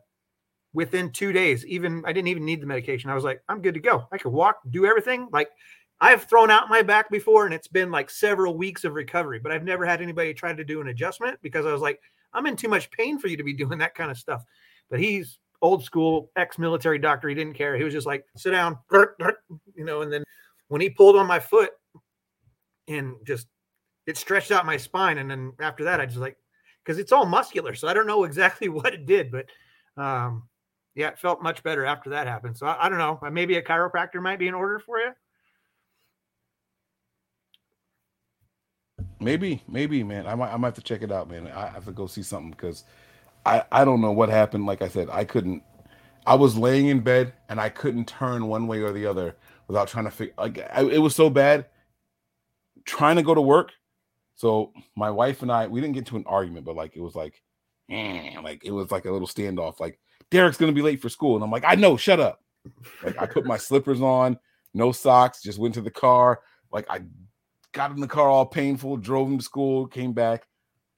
within 0.73 1.11
two 1.11 1.32
days, 1.32 1.65
even 1.65 2.03
I 2.06 2.14
didn't 2.14 2.27
even 2.27 2.45
need 2.45 2.61
the 2.61 2.68
medication. 2.68 3.10
I 3.10 3.15
was 3.15 3.23
like, 3.23 3.41
I'm 3.49 3.61
good 3.61 3.73
to 3.73 3.80
go. 3.80 4.07
I 4.11 4.18
could 4.18 4.32
walk, 4.32 4.60
do 4.69 4.86
everything. 4.86 5.27
Like 5.32 5.49
I've 6.02 6.26
thrown 6.26 6.52
out 6.52 6.69
my 6.69 6.82
back 6.82 7.10
before, 7.10 7.45
and 7.45 7.53
it's 7.53 7.68
been 7.68 7.91
like 7.91 8.10
several 8.10 8.57
weeks 8.57 8.84
of 8.84 8.94
recovery. 8.94 9.40
But 9.40 9.52
I've 9.52 9.64
never 9.64 9.86
had 9.86 10.02
anybody 10.02 10.34
try 10.34 10.53
to 10.53 10.64
do 10.64 10.82
an 10.82 10.90
adjustment 10.90 11.40
because 11.41 11.65
I 11.65 11.72
was 11.72 11.82
like, 11.82 11.99
I'm 12.34 12.45
in 12.45 12.56
too 12.56 12.68
much 12.68 12.91
pain 12.91 13.18
for 13.18 13.27
you 13.27 13.38
to 13.38 13.44
be 13.44 13.53
doing 13.64 13.80
that 13.80 13.95
kind 13.95 14.11
of 14.11 14.18
stuff. 14.18 14.44
But 14.90 14.99
he's 14.99 15.40
old 15.61 15.84
school 15.84 16.30
ex-military 16.36 16.99
doctor. 16.99 17.30
He 17.30 17.36
didn't 17.36 17.56
care. 17.56 17.76
He 17.76 17.84
was 17.84 17.94
just 17.94 18.06
like, 18.06 18.26
sit 18.36 18.52
down, 18.52 18.77
you 19.73 19.86
know. 19.86 20.02
And 20.02 20.11
then 20.11 20.23
when 20.68 20.82
he 20.82 20.90
pulled 20.90 21.15
on 21.15 21.26
my 21.26 21.40
foot 21.40 21.72
and 22.88 23.15
just 23.26 23.48
it 24.07 24.18
stretched 24.18 24.52
out 24.52 24.65
my 24.65 24.77
spine 24.77 25.18
and 25.18 25.30
then 25.30 25.53
after 25.60 25.84
that 25.84 25.99
i 25.99 26.06
just 26.06 26.18
like 26.18 26.38
because 26.84 26.99
it's 26.99 27.11
all 27.11 27.26
muscular 27.26 27.73
so 27.73 27.88
i 27.88 27.94
don't 27.94 28.07
know 28.07 28.23
exactly 28.26 28.69
what 28.69 28.94
it 28.94 29.06
did 29.06 29.32
but 29.32 29.45
um 30.02 30.44
yeah 30.95 31.10
it 31.10 31.19
felt 31.19 31.41
much 31.41 31.64
better 31.64 31.86
after 31.86 32.10
that 32.11 32.27
happened 32.27 32.56
so 32.57 32.65
i, 32.65 32.86
I 32.86 32.90
don't 32.90 32.99
know 32.99 33.19
maybe 33.32 33.57
a 33.57 33.61
chiropractor 33.61 34.22
might 34.22 34.40
be 34.40 34.48
in 34.48 34.53
order 34.53 34.80
for 34.80 34.99
you 34.99 35.11
Maybe, 39.19 39.64
maybe, 39.68 40.03
man. 40.03 40.27
I 40.27 40.36
might, 40.36 40.53
I 40.53 40.57
might 40.57 40.68
have 40.68 40.76
to 40.76 40.82
check 40.82 41.02
it 41.02 41.11
out, 41.11 41.30
man. 41.30 41.48
I 41.48 41.68
have 41.68 41.86
to 41.86 41.91
go 41.91 42.06
see 42.06 42.22
something 42.22 42.52
because 42.52 42.84
I, 43.45 43.64
I 43.72 43.86
don't 43.86 44.02
know 44.02 44.11
what 44.11 44.30
happened. 44.30 44.65
Like 44.65 44.82
I 44.82 44.88
said, 44.88 45.10
I 45.11 45.23
couldn't. 45.23 45.64
I 46.27 46.36
was 46.36 46.57
laying 46.57 46.88
in 46.88 46.99
bed 46.99 47.34
and 47.49 47.60
I 47.60 47.69
couldn't 47.69 48.06
turn 48.06 48.48
one 48.48 48.68
way 48.68 48.82
or 48.82 48.91
the 48.91 49.06
other 49.06 49.36
without 49.68 49.88
trying 49.88 50.06
to 50.06 50.11
figure. 50.11 50.34
Like 50.38 50.60
I, 50.72 50.84
it 50.84 50.98
was 50.98 51.15
so 51.15 51.30
bad. 51.30 51.65
Trying 52.86 53.15
to 53.15 53.23
go 53.23 53.34
to 53.34 53.41
work. 53.41 53.72
So 54.36 54.74
my 54.95 55.10
wife 55.10 55.41
and 55.41 55.52
I, 55.52 55.68
we 55.68 55.82
didn't 55.82 55.95
get 55.95 56.06
to 56.07 56.18
an 56.18 56.26
argument, 56.28 56.66
but 56.66 56.76
like 56.76 56.95
it 56.95 57.02
was 57.02 57.16
like, 57.16 57.41
eh, 57.90 58.38
like 58.44 58.64
it 58.66 58.72
was 58.72 58.91
like 58.91 59.06
a 59.06 59.12
little 59.12 59.28
standoff. 59.28 59.80
Like 59.80 59.99
Derek's 60.30 60.57
gonna 60.57 60.74
be 60.74 60.82
late 60.82 61.02
for 61.02 61.10
school, 61.10 61.36
and 61.36 61.44
I'm 61.44 61.52
like, 61.52 61.64
I 61.66 61.76
know, 61.76 61.98
shut 61.98 62.20
up. 62.20 62.41
Like 63.03 63.20
I 63.20 63.26
put 63.26 63.45
my 63.45 63.57
slippers 63.57 64.02
on, 64.02 64.38
no 64.74 64.91
socks, 64.91 65.41
just 65.41 65.60
went 65.60 65.74
to 65.76 65.82
the 65.82 65.91
car. 65.91 66.41
Like 66.72 66.86
I 66.90 67.02
got 67.72 67.91
in 67.91 68.02
the 68.02 68.07
car 68.07 68.30
all 68.30 68.45
painful, 68.45 68.98
drove 68.98 69.30
him 69.30 69.38
to 69.38 69.44
school, 69.44 69.88
came 69.88 70.14
back, 70.14 70.48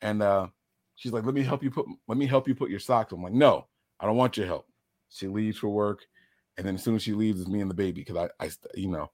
and 0.01 0.23
uh 0.23 0.47
she's 0.95 1.11
like, 1.11 1.25
Let 1.25 1.35
me 1.35 1.43
help 1.43 1.63
you 1.63 1.69
put 1.69 1.85
let 2.07 2.17
me 2.17 2.25
help 2.25 2.47
you 2.47 2.55
put 2.55 2.71
your 2.71 2.79
socks. 2.79 3.13
I'm 3.13 3.21
like, 3.21 3.33
No, 3.33 3.67
I 3.99 4.05
don't 4.05 4.17
want 4.17 4.37
your 4.37 4.47
help. 4.47 4.67
She 5.09 5.27
leaves 5.27 5.57
for 5.57 5.69
work, 5.69 6.05
and 6.57 6.65
then 6.65 6.75
as 6.75 6.83
soon 6.83 6.95
as 6.95 7.03
she 7.03 7.13
leaves, 7.13 7.39
it's 7.39 7.49
me 7.49 7.61
and 7.61 7.69
the 7.69 7.75
baby 7.75 8.01
because 8.01 8.29
I 8.39 8.43
I 8.43 8.49
you 8.73 8.89
know, 8.89 9.11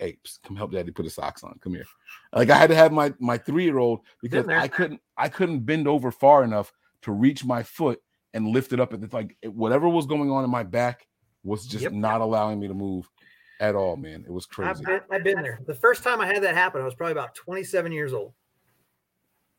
psst, 0.00 0.38
come 0.42 0.56
help 0.56 0.72
daddy 0.72 0.90
put 0.90 1.04
his 1.04 1.14
socks 1.14 1.44
on. 1.44 1.58
Come 1.60 1.74
here. 1.74 1.86
Like 2.32 2.50
I 2.50 2.56
had 2.56 2.70
to 2.70 2.76
have 2.76 2.92
my 2.92 3.12
my 3.18 3.38
three-year-old 3.38 4.00
because. 4.22 4.48
I 4.48 4.68
couldn't 4.68 5.00
I 5.16 5.28
couldn't 5.28 5.60
bend 5.60 5.88
over 5.88 6.10
far 6.10 6.44
enough 6.44 6.72
to 7.02 7.12
reach 7.12 7.44
my 7.44 7.62
foot 7.62 8.00
and 8.32 8.48
lift 8.48 8.72
it 8.72 8.80
up. 8.80 8.92
And 8.92 9.02
it's 9.04 9.14
like 9.14 9.36
whatever 9.44 9.88
was 9.88 10.06
going 10.06 10.30
on 10.30 10.44
in 10.44 10.50
my 10.50 10.62
back 10.62 11.06
was 11.44 11.66
just 11.66 11.84
Yep. 11.84 11.92
not 11.92 12.20
allowing 12.20 12.58
me 12.58 12.68
to 12.68 12.74
move 12.74 13.08
at 13.60 13.74
all, 13.74 13.96
man. 13.96 14.24
It 14.26 14.32
was 14.32 14.46
I've 14.58 14.82
crazy. 14.82 15.00
I've 15.10 15.24
been 15.24 15.40
there. 15.42 15.60
The 15.66 15.74
first 15.74 16.02
time 16.02 16.20
I 16.20 16.26
had 16.26 16.42
that 16.42 16.54
happen, 16.54 16.80
I 16.80 16.84
was 16.84 16.94
probably 16.94 17.12
about 17.12 17.34
27 17.34 17.92
years 17.92 18.12
old. 18.12 18.32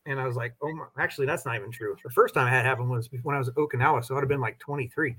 And 0.08 0.20
I 0.20 0.28
was 0.28 0.36
like, 0.36 0.54
oh, 0.62 0.72
my, 0.74 0.86
actually, 1.00 1.26
that's 1.26 1.46
not 1.46 1.56
even 1.56 1.72
true. 1.72 1.96
The 2.04 2.12
first 2.12 2.34
time 2.34 2.46
I 2.46 2.50
had 2.52 2.66
it 2.66 2.68
happen 2.68 2.90
was 2.90 3.10
when 3.24 3.36
I 3.36 3.40
was 3.40 3.48
at 3.48 3.56
Okinawa. 3.56 4.06
So 4.06 4.16
I'd 4.16 4.20
have 4.20 4.30
been 4.30 4.42
like 4.42 4.60
23. 4.60 5.16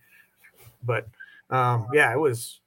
But 0.84 1.08
um, 1.50 1.88
yeah, 1.92 2.12
it 2.12 2.18
was, 2.18 2.60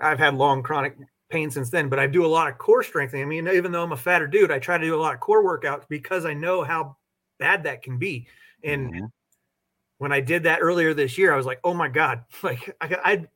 I've 0.00 0.18
had 0.18 0.34
long 0.34 0.62
chronic 0.62 0.96
pain 1.28 1.50
since 1.50 1.70
then, 1.70 1.88
but 1.88 1.98
I 1.98 2.06
do 2.06 2.24
a 2.24 2.28
lot 2.28 2.48
of 2.48 2.58
core 2.58 2.82
strengthening. 2.82 3.22
I 3.24 3.26
mean, 3.26 3.48
even 3.48 3.72
though 3.72 3.82
I'm 3.82 3.92
a 3.92 3.96
fatter 3.96 4.26
dude, 4.26 4.50
I 4.50 4.58
try 4.58 4.78
to 4.78 4.84
do 4.84 4.94
a 4.94 5.00
lot 5.00 5.14
of 5.14 5.20
core 5.20 5.44
workouts 5.44 5.84
because 5.88 6.24
I 6.24 6.34
know 6.34 6.62
how 6.62 6.96
bad 7.38 7.64
that 7.64 7.82
can 7.82 7.98
be. 7.98 8.26
And 8.62 8.90
Mm-hmm. 8.92 9.04
when 9.98 10.12
I 10.12 10.20
did 10.20 10.44
that 10.44 10.60
earlier 10.60 10.94
this 10.94 11.18
year, 11.18 11.32
I 11.32 11.36
was 11.36 11.46
like, 11.46 11.60
oh 11.64 11.74
my 11.74 11.88
God, 11.88 12.24
like 12.42 12.76
I, 12.80 12.86
I, 12.86 13.12
I 13.12 13.26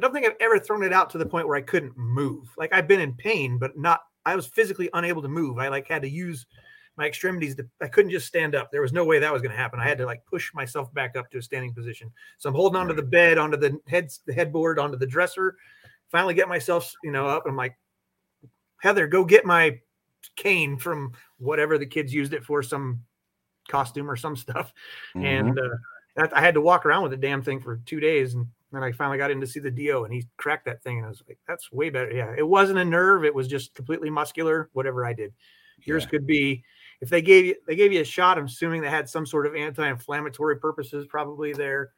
don't 0.00 0.12
think 0.12 0.26
I've 0.26 0.36
ever 0.40 0.58
thrown 0.58 0.82
it 0.84 0.92
out 0.92 1.10
to 1.10 1.18
the 1.18 1.26
point 1.26 1.48
where 1.48 1.56
I 1.56 1.62
couldn't 1.62 1.96
move. 1.96 2.48
Like 2.56 2.72
I've 2.72 2.88
been 2.88 3.00
in 3.00 3.14
pain, 3.14 3.58
but 3.58 3.76
not, 3.76 4.00
I 4.24 4.36
was 4.36 4.46
physically 4.46 4.88
unable 4.94 5.22
to 5.22 5.28
move. 5.28 5.58
I 5.58 5.68
like 5.68 5.88
had 5.88 6.02
to 6.02 6.08
use 6.08 6.46
my 6.96 7.06
extremities 7.06 7.54
to, 7.56 7.66
I 7.80 7.88
couldn't 7.88 8.10
just 8.10 8.26
stand 8.26 8.54
up. 8.54 8.70
There 8.70 8.82
was 8.82 8.92
no 8.92 9.04
way 9.04 9.18
that 9.18 9.32
was 9.32 9.42
going 9.42 9.52
to 9.52 9.56
happen. 9.56 9.80
I 9.80 9.88
had 9.88 9.98
to 9.98 10.06
like 10.06 10.24
push 10.26 10.52
myself 10.54 10.92
back 10.94 11.16
up 11.16 11.30
to 11.30 11.38
a 11.38 11.42
standing 11.42 11.72
position. 11.72 12.10
So 12.38 12.48
I'm 12.48 12.54
holding 12.54 12.78
onto 12.78 12.94
the 12.94 13.02
bed, 13.02 13.38
onto 13.38 13.56
the 13.56 13.78
head, 13.86 14.10
the 14.26 14.32
headboard, 14.32 14.78
onto 14.78 14.98
the 14.98 15.06
dresser, 15.06 15.56
finally 16.10 16.34
get 16.34 16.48
myself, 16.48 16.92
you 17.02 17.10
know, 17.10 17.26
up. 17.26 17.44
I'm 17.46 17.56
like, 17.56 17.76
Heather, 18.80 19.06
go 19.06 19.24
get 19.24 19.44
my 19.44 19.78
cane 20.36 20.76
from 20.76 21.12
whatever 21.38 21.78
the 21.78 21.86
kids 21.86 22.12
used 22.12 22.32
it 22.32 22.44
for, 22.44 22.62
some 22.62 23.02
costume 23.68 24.10
or 24.10 24.16
some 24.16 24.36
stuff. 24.36 24.72
And 25.14 25.58
uh, 25.58 25.76
that, 26.16 26.36
I 26.36 26.40
had 26.40 26.54
to 26.54 26.60
walk 26.60 26.86
around 26.86 27.02
with 27.02 27.12
the 27.12 27.16
damn 27.16 27.42
thing 27.42 27.60
for 27.60 27.80
two 27.86 28.00
days. 28.00 28.34
And 28.34 28.46
then 28.72 28.82
I 28.82 28.92
finally 28.92 29.18
got 29.18 29.30
in 29.30 29.40
to 29.40 29.46
see 29.46 29.60
the 29.60 29.70
DO 29.70 30.04
and 30.04 30.12
he 30.12 30.26
cracked 30.36 30.66
that 30.66 30.82
thing. 30.82 30.98
And 30.98 31.06
I 31.06 31.08
was 31.08 31.22
like, 31.28 31.38
that's 31.46 31.70
way 31.72 31.90
better. 31.90 32.10
Yeah. 32.10 32.34
It 32.36 32.46
wasn't 32.46 32.78
a 32.78 32.84
nerve. 32.84 33.24
It 33.24 33.34
was 33.34 33.48
just 33.48 33.74
completely 33.74 34.10
muscular, 34.10 34.70
whatever 34.72 35.04
I 35.04 35.12
did. 35.12 35.32
Yours 35.84 36.06
could 36.06 36.26
be, 36.26 36.64
if 37.00 37.08
they 37.08 37.22
gave 37.22 37.46
you, 37.46 37.54
they 37.68 37.76
gave 37.76 37.92
you 37.92 38.00
a 38.00 38.04
shot, 38.04 38.36
I'm 38.36 38.46
assuming 38.46 38.80
they 38.80 38.90
had 38.90 39.08
some 39.08 39.24
sort 39.24 39.46
of 39.46 39.54
anti-inflammatory 39.54 40.58
purposes 40.58 41.06
probably 41.08 41.52
there. 41.52 41.92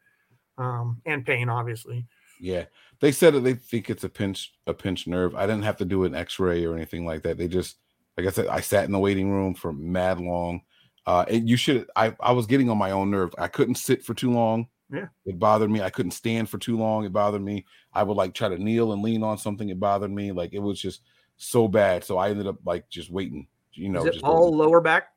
Um, 0.58 1.00
and 1.06 1.24
pain, 1.24 1.48
obviously. 1.48 2.06
Yeah, 2.38 2.64
they 3.00 3.12
said 3.12 3.34
that 3.34 3.40
they 3.40 3.54
think 3.54 3.90
it's 3.90 4.04
a 4.04 4.08
pinch 4.08 4.52
a 4.66 4.74
pinched 4.74 5.06
nerve. 5.08 5.34
I 5.34 5.46
didn't 5.46 5.62
have 5.64 5.76
to 5.78 5.84
do 5.84 6.04
an 6.04 6.14
X-ray 6.14 6.64
or 6.64 6.74
anything 6.74 7.04
like 7.06 7.22
that. 7.22 7.38
They 7.38 7.48
just, 7.48 7.76
like 8.16 8.26
I 8.26 8.30
said, 8.30 8.46
I 8.48 8.60
sat 8.60 8.84
in 8.84 8.92
the 8.92 8.98
waiting 8.98 9.30
room 9.30 9.54
for 9.54 9.72
mad 9.72 10.20
long. 10.20 10.62
Uh, 11.06 11.24
and 11.28 11.48
you 11.48 11.56
should. 11.56 11.88
I 11.96 12.14
I 12.20 12.32
was 12.32 12.46
getting 12.46 12.68
on 12.70 12.78
my 12.78 12.90
own 12.90 13.10
nerve. 13.10 13.34
I 13.38 13.48
couldn't 13.48 13.76
sit 13.76 14.04
for 14.04 14.14
too 14.14 14.30
long. 14.30 14.66
Yeah. 14.92 15.06
It 15.24 15.38
bothered 15.38 15.70
me. 15.70 15.80
I 15.82 15.90
couldn't 15.90 16.10
stand 16.12 16.48
for 16.48 16.58
too 16.58 16.76
long. 16.76 17.04
It 17.04 17.12
bothered 17.12 17.42
me. 17.42 17.64
I 17.94 18.02
would 18.02 18.16
like 18.16 18.34
try 18.34 18.48
to 18.48 18.58
kneel 18.58 18.92
and 18.92 19.02
lean 19.02 19.22
on 19.22 19.38
something. 19.38 19.68
It 19.68 19.80
bothered 19.80 20.10
me. 20.10 20.32
Like 20.32 20.52
it 20.52 20.58
was 20.58 20.80
just 20.80 21.02
so 21.36 21.68
bad. 21.68 22.04
So 22.04 22.18
I 22.18 22.30
ended 22.30 22.46
up 22.46 22.58
like 22.66 22.88
just 22.90 23.10
waiting. 23.10 23.46
You 23.72 23.88
know, 23.88 24.00
Is 24.00 24.06
it 24.06 24.12
just 24.14 24.24
all 24.24 24.46
waiting. 24.46 24.58
lower 24.58 24.80
back? 24.80 25.08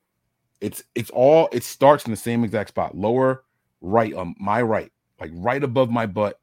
It's 0.62 0.84
it's 0.96 1.10
all 1.10 1.50
it 1.52 1.64
starts 1.64 2.06
in 2.06 2.12
the 2.12 2.18
same 2.18 2.44
exact 2.44 2.70
spot. 2.70 2.96
Lower 2.96 3.44
right 3.82 4.14
on 4.14 4.36
my 4.40 4.62
right, 4.62 4.92
like 5.20 5.32
right 5.34 5.62
above 5.62 5.90
my 5.90 6.06
butt, 6.06 6.40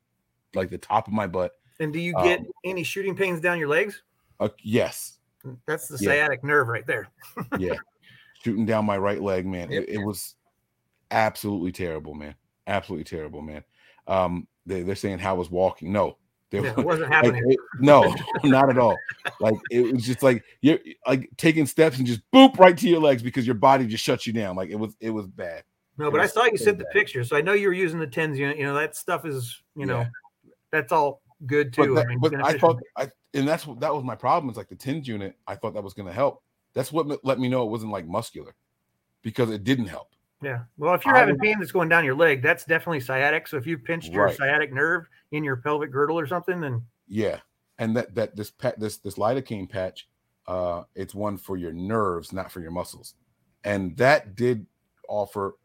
like 0.55 0.71
the 0.71 0.79
top 0.79 1.07
of 1.07 1.13
my 1.13 1.27
butt. 1.27 1.53
And 1.79 1.93
do 1.93 1.99
you 1.99 2.13
get 2.23 2.41
Um, 2.41 2.47
any 2.65 2.83
shooting 2.83 3.17
pains 3.17 3.41
down 3.41 3.59
your 3.59 3.69
legs? 3.69 4.03
Uh, 4.39 4.49
yes. 4.63 5.19
That's 5.67 5.89
the 5.89 5.97
Yeah. 6.01 6.11
sciatic 6.11 6.45
nerve 6.45 6.69
right 6.69 6.87
there. 6.87 7.09
yeah, 7.59 7.77
shooting 8.43 8.67
down 8.67 8.85
my 8.85 8.99
right 8.99 9.23
leg, 9.23 9.47
man. 9.47 9.73
It, 9.73 9.89
it 9.89 9.99
was 9.99 10.35
absolutely 11.11 11.73
terrible, 11.73 12.15
man. 12.15 12.35
Absolutely 12.67 13.05
terrible, 13.05 13.41
man. 13.43 13.65
Um, 14.07 14.47
they, 14.67 14.83
they're 14.83 14.95
saying 14.97 15.19
how 15.19 15.31
I 15.31 15.39
was 15.39 15.51
walking. 15.51 15.93
No, 15.93 16.19
they, 16.51 16.61
Yeah, 16.61 16.75
it 16.77 16.77
wasn't 16.85 17.11
like, 17.11 17.25
happening. 17.25 17.51
it- 17.51 17.59
no, 17.79 18.15
not 18.45 18.69
at 18.69 18.79
all. 18.79 18.97
Like 19.41 19.55
it 19.71 19.93
was 19.93 20.05
just 20.05 20.23
like 20.23 20.45
you're 20.61 20.79
like 21.07 21.31
taking 21.37 21.65
steps 21.67 21.97
and 21.99 22.07
just 22.07 22.21
boop 22.33 22.59
right 22.59 22.77
to 22.77 22.89
your 22.89 23.01
legs 23.01 23.23
because 23.23 23.47
your 23.47 23.55
body 23.55 23.87
just 23.87 24.05
shuts 24.05 24.27
you 24.27 24.33
down. 24.33 24.57
Like 24.57 24.69
it 24.71 24.77
was, 24.77 24.95
it 25.01 25.11
was 25.11 25.27
bad. 25.27 25.65
No, 25.97 26.11
but 26.11 26.21
I 26.21 26.27
saw 26.27 26.45
you 26.45 26.57
sent 26.57 26.79
the 26.79 26.87
picture, 26.87 27.25
so 27.25 27.37
I 27.37 27.41
know 27.43 27.53
you 27.53 27.69
were 27.69 27.75
using 27.75 27.99
the 27.99 28.07
tens 28.07 28.39
unit. 28.39 28.57
You 28.59 28.65
know 28.65 28.75
that 28.75 28.97
stuff 28.97 29.25
is, 29.27 29.63
you 29.77 29.85
know, 29.87 30.01
Yeah. 30.01 30.09
That's 30.71 30.93
all 30.93 31.23
good 31.47 31.75
But, 31.77 31.85
too. 31.87 31.95
that- 31.95 32.07
I 32.07 32.09
mean, 32.09 32.19
but 32.21 32.35
I 32.35 32.59
thought 32.59 32.81
I 32.97 33.09
and 33.35 33.47
that's 33.47 33.67
what 33.67 33.81
that 33.81 33.95
was 33.95 34.05
my 34.05 34.15
problem. 34.17 34.51
Is 34.51 34.57
like 34.57 34.69
the 34.69 34.75
tens 34.77 35.07
unit. 35.07 35.37
I 35.47 35.55
thought 35.55 35.75
that 35.75 35.85
was 35.85 35.95
going 35.95 36.09
to 36.09 36.13
help. 36.13 36.43
That's 36.75 36.93
what 36.93 37.25
let 37.25 37.39
me 37.39 37.49
know 37.49 37.65
it 37.65 37.71
wasn't 37.71 37.93
like 37.93 38.07
muscular, 38.07 38.55
because 39.23 39.51
it 39.51 39.65
didn't 39.65 39.87
help. 39.87 40.09
Yeah. 40.43 40.63
Well, 40.79 40.95
if 40.95 41.05
you're 41.05 41.15
I 41.17 41.21
having 41.21 41.39
pain 41.39 41.59
that's 41.59 41.71
going 41.73 41.89
down 41.89 42.05
your 42.05 42.15
leg, 42.15 42.43
that's 42.43 42.65
definitely 42.65 43.01
sciatic. 43.01 43.47
So 43.47 43.57
if 43.59 43.67
you 43.67 43.77
pinched 43.77 44.11
your 44.13 44.27
Right. 44.27 44.37
sciatic 44.37 44.73
nerve 44.73 45.07
in 45.33 45.45
your 45.45 45.57
pelvic 45.57 45.91
girdle 45.93 46.19
or 46.19 46.27
something, 46.27 46.61
then 46.61 46.83
Yeah, 47.09 47.41
and 47.79 47.95
that 47.97 48.15
that 48.15 48.37
this 48.37 48.51
pat 48.51 48.79
this 48.81 48.97
this 48.99 49.17
lidocaine 49.17 49.69
patch, 49.69 50.09
uh, 50.47 50.85
it's 50.95 51.15
one 51.15 51.37
for 51.37 51.57
your 51.57 51.73
nerves, 51.73 52.33
not 52.33 52.51
for 52.51 52.61
your 52.61 52.71
muscles, 52.71 53.15
and 53.65 53.97
that 53.99 54.35
did 54.35 54.67
offer 55.09 55.57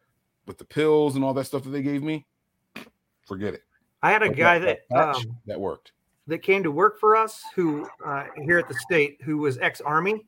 with 0.45 0.57
the 0.57 0.65
pills 0.65 1.15
and 1.15 1.23
all 1.23 1.33
that 1.33 1.45
stuff 1.45 1.63
that 1.63 1.69
they 1.69 1.81
gave 1.81 2.03
me. 2.03 2.25
Forget 3.25 3.53
it. 3.53 3.63
I 4.05 4.11
had 4.11 4.21
a 4.21 4.29
guy 4.29 4.59
that 4.59 4.87
patch, 4.87 5.15
um, 5.15 5.37
that 5.47 5.59
worked. 5.59 5.91
that 6.27 6.43
came 6.43 6.61
to 6.61 6.69
work 6.69 6.99
for 6.99 7.15
us 7.15 7.43
who 7.55 7.87
uh, 8.05 8.25
here 8.43 8.59
at 8.59 8.67
the 8.67 8.75
state 8.75 9.19
who 9.23 9.39
was 9.39 9.57
ex-army. 9.57 10.23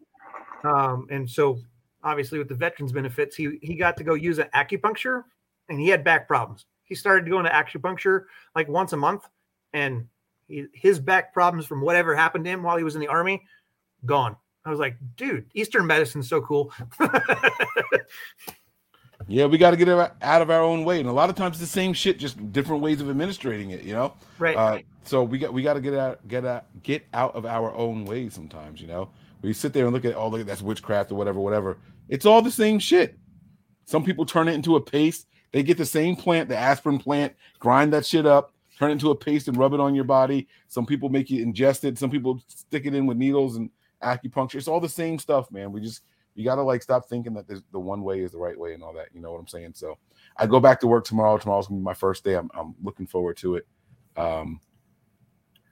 Um, 0.64 1.06
and 1.12 1.30
so 1.30 1.60
obviously 2.04 2.40
with 2.40 2.50
the 2.50 2.56
veterans 2.56 2.92
benefits 2.92 3.36
he 3.36 3.60
he 3.62 3.76
got 3.76 3.96
to 3.98 4.04
go 4.04 4.16
use 4.16 4.40
an 4.40 4.48
acupuncture 4.56 5.26
and 5.70 5.80
he 5.80 5.90
had 5.90 6.04
back 6.04 6.28
problems. 6.28 6.66
He 6.86 6.96
started 6.96 7.30
going 7.30 7.46
to 7.46 7.52
acupuncture 7.52 8.24
like 8.56 8.68
once 8.68 8.94
a 8.94 8.98
month 8.98 9.28
and 9.74 10.08
he, 10.48 10.66
his 10.74 11.00
back 11.00 11.32
problems 11.32 11.68
from 11.68 11.82
whatever 11.82 12.16
happened 12.16 12.46
to 12.46 12.50
him 12.50 12.64
while 12.64 12.78
he 12.78 12.84
was 12.84 12.96
in 12.96 13.02
the 13.02 13.08
army 13.08 13.44
gone. 14.06 14.36
I 14.66 14.72
was 14.72 14.80
like 14.80 14.98
dude 15.18 15.46
eastern 15.54 15.86
medicine's 15.86 16.28
so 16.28 16.42
cool 16.42 16.74
Yeah, 19.28 19.46
we 19.46 19.58
got 19.58 19.72
to 19.72 19.78
get 19.78 19.90
out 19.90 20.42
of 20.42 20.50
our 20.50 20.62
own 20.62 20.86
way, 20.86 21.00
and 21.00 21.10
a 21.10 21.12
lot 21.12 21.30
of 21.30 21.36
times 21.36 21.56
it's 21.56 21.72
the 21.72 21.80
same 21.80 21.92
shit, 21.92 22.18
just 22.18 22.54
different 22.54 22.82
ways 22.82 23.02
of 23.02 23.10
administrating 23.10 23.72
it. 23.72 23.84
You 23.84 23.94
know, 23.94 24.14
Right. 24.40 24.56
Uh, 24.56 24.80
so 25.04 25.24
we 25.24 25.38
got 25.38 25.54
we 25.54 25.62
got 25.64 25.74
to 25.74 25.82
get 25.82 25.94
out 25.94 26.26
get 26.28 26.46
out 26.46 26.66
get 26.84 27.06
out 27.14 27.36
of 27.36 27.46
our 27.46 27.74
own 27.76 28.06
way 28.06 28.30
sometimes. 28.30 28.82
You 28.82 28.88
know, 28.88 29.10
we 29.42 29.54
sit 29.54 29.74
there 29.74 29.86
and 29.86 29.94
look 29.94 30.06
at 30.06 30.16
all 30.16 30.34
oh, 30.34 30.44
that's 30.44 30.62
witchcraft 30.62 31.12
or 31.12 31.16
whatever, 31.16 31.40
whatever. 31.40 31.78
It's 32.10 32.26
all 32.26 32.42
the 32.42 32.52
same 32.52 32.80
shit. 32.80 33.18
Some 33.86 34.04
people 34.04 34.26
turn 34.26 34.48
it 34.48 34.54
into 34.54 34.76
a 34.76 34.82
paste. 34.82 35.28
They 35.52 35.64
get 35.64 35.78
the 35.78 35.86
same 35.86 36.16
plant, 36.16 36.50
the 36.50 36.58
aspirin 36.58 37.00
plant, 37.00 37.34
grind 37.60 37.94
that 37.94 38.06
shit 38.06 38.26
up, 38.26 38.54
turn 38.78 38.90
it 38.90 38.94
into 38.94 39.12
a 39.12 39.16
paste 39.16 39.48
and 39.48 39.58
rub 39.58 39.74
it 39.74 39.80
on 39.80 39.96
your 39.96 40.04
body. 40.04 40.48
Some 40.68 40.86
people 40.86 41.10
make 41.10 41.30
you 41.30 41.46
ingest 41.46 41.84
it. 41.84 41.98
Some 41.98 42.10
people 42.10 42.42
stick 42.48 42.86
it 42.86 42.94
in 42.94 43.06
with 43.06 43.18
needles 43.18 43.56
and 43.56 43.70
acupuncture. 44.04 44.56
It's 44.56 44.68
all 44.68 44.82
the 44.82 44.90
same 44.90 45.18
stuff, 45.20 45.50
man. 45.52 45.72
We 45.72 45.82
just 45.82 46.02
you 46.38 46.46
got 46.46 46.56
to 46.56 46.62
like 46.62 46.84
stop 46.84 47.10
thinking 47.10 47.34
that 47.34 47.48
the 47.48 47.80
one 47.80 48.04
way 48.04 48.22
is 48.22 48.32
the 48.32 48.38
right 48.38 48.58
way 48.58 48.76
and 48.76 48.84
all 48.84 48.94
that. 48.94 49.08
You 49.12 49.22
know 49.22 49.32
what 49.32 49.40
I'm 49.40 49.48
saying? 49.48 49.72
So 49.74 49.98
I 50.38 50.46
go 50.46 50.60
back 50.60 50.80
to 50.82 50.88
work 50.88 51.04
tomorrow. 51.04 51.38
Tomorrow's 51.40 51.68
gonna 51.68 51.80
be 51.80 51.84
my 51.84 51.96
first 51.96 52.24
day. 52.24 52.36
I'm, 52.36 52.52
I'm 52.54 52.76
looking 52.84 53.08
forward 53.08 53.38
to 53.38 53.56
it. 53.56 53.68
Um, 54.16 54.62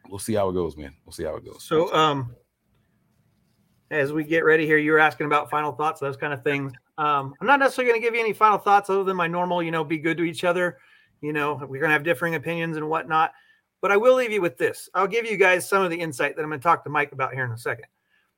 we'll 0.10 0.18
see 0.18 0.34
how 0.34 0.50
it 0.50 0.54
goes, 0.54 0.76
man. 0.76 0.96
We'll 1.06 1.14
see 1.14 1.24
how 1.24 1.36
it 1.36 1.46
goes. 1.46 1.64
So, 1.64 1.94
um, 1.94 2.36
as 3.92 4.12
we 4.12 4.24
get 4.24 4.44
ready 4.44 4.66
here, 4.66 4.80
you 4.80 4.92
were 4.92 5.00
asking 5.00 5.28
about 5.28 5.52
final 5.52 5.72
thoughts, 5.72 6.00
those 6.00 6.18
kind 6.18 6.34
of 6.34 6.44
things. 6.44 6.74
Um, 6.98 7.36
I'm 7.40 7.46
not 7.46 7.60
necessarily 7.60 7.92
going 7.92 8.02
to 8.02 8.08
give 8.08 8.16
you 8.16 8.22
any 8.22 8.34
final 8.34 8.58
thoughts 8.58 8.90
other 8.90 9.04
than 9.04 9.16
my 9.16 9.28
normal, 9.28 9.62
you 9.62 9.70
know, 9.70 9.84
be 9.84 10.00
good 10.00 10.18
to 10.18 10.24
each 10.24 10.44
other. 10.44 10.80
You 11.22 11.32
know, 11.32 11.54
we're 11.56 11.80
going 11.80 11.90
to 11.90 11.94
have 11.94 12.04
differing 12.04 12.34
opinions 12.34 12.78
and 12.78 12.90
whatnot. 12.90 13.34
But 13.82 13.92
I 13.92 13.98
will 13.98 14.16
leave 14.16 14.32
you 14.32 14.42
with 14.42 14.58
this. 14.58 14.90
I'll 14.96 15.06
give 15.06 15.26
you 15.28 15.38
guys 15.38 15.70
some 15.70 15.84
of 15.84 15.92
the 15.92 16.00
insight 16.00 16.36
that 16.36 16.42
I'm 16.42 16.50
going 16.50 16.60
to 16.60 16.64
talk 16.64 16.84
to 16.86 16.90
Mike 16.90 17.12
about 17.12 17.34
here 17.34 17.46
in 17.46 17.52
a 17.52 17.58
second. 17.58 17.86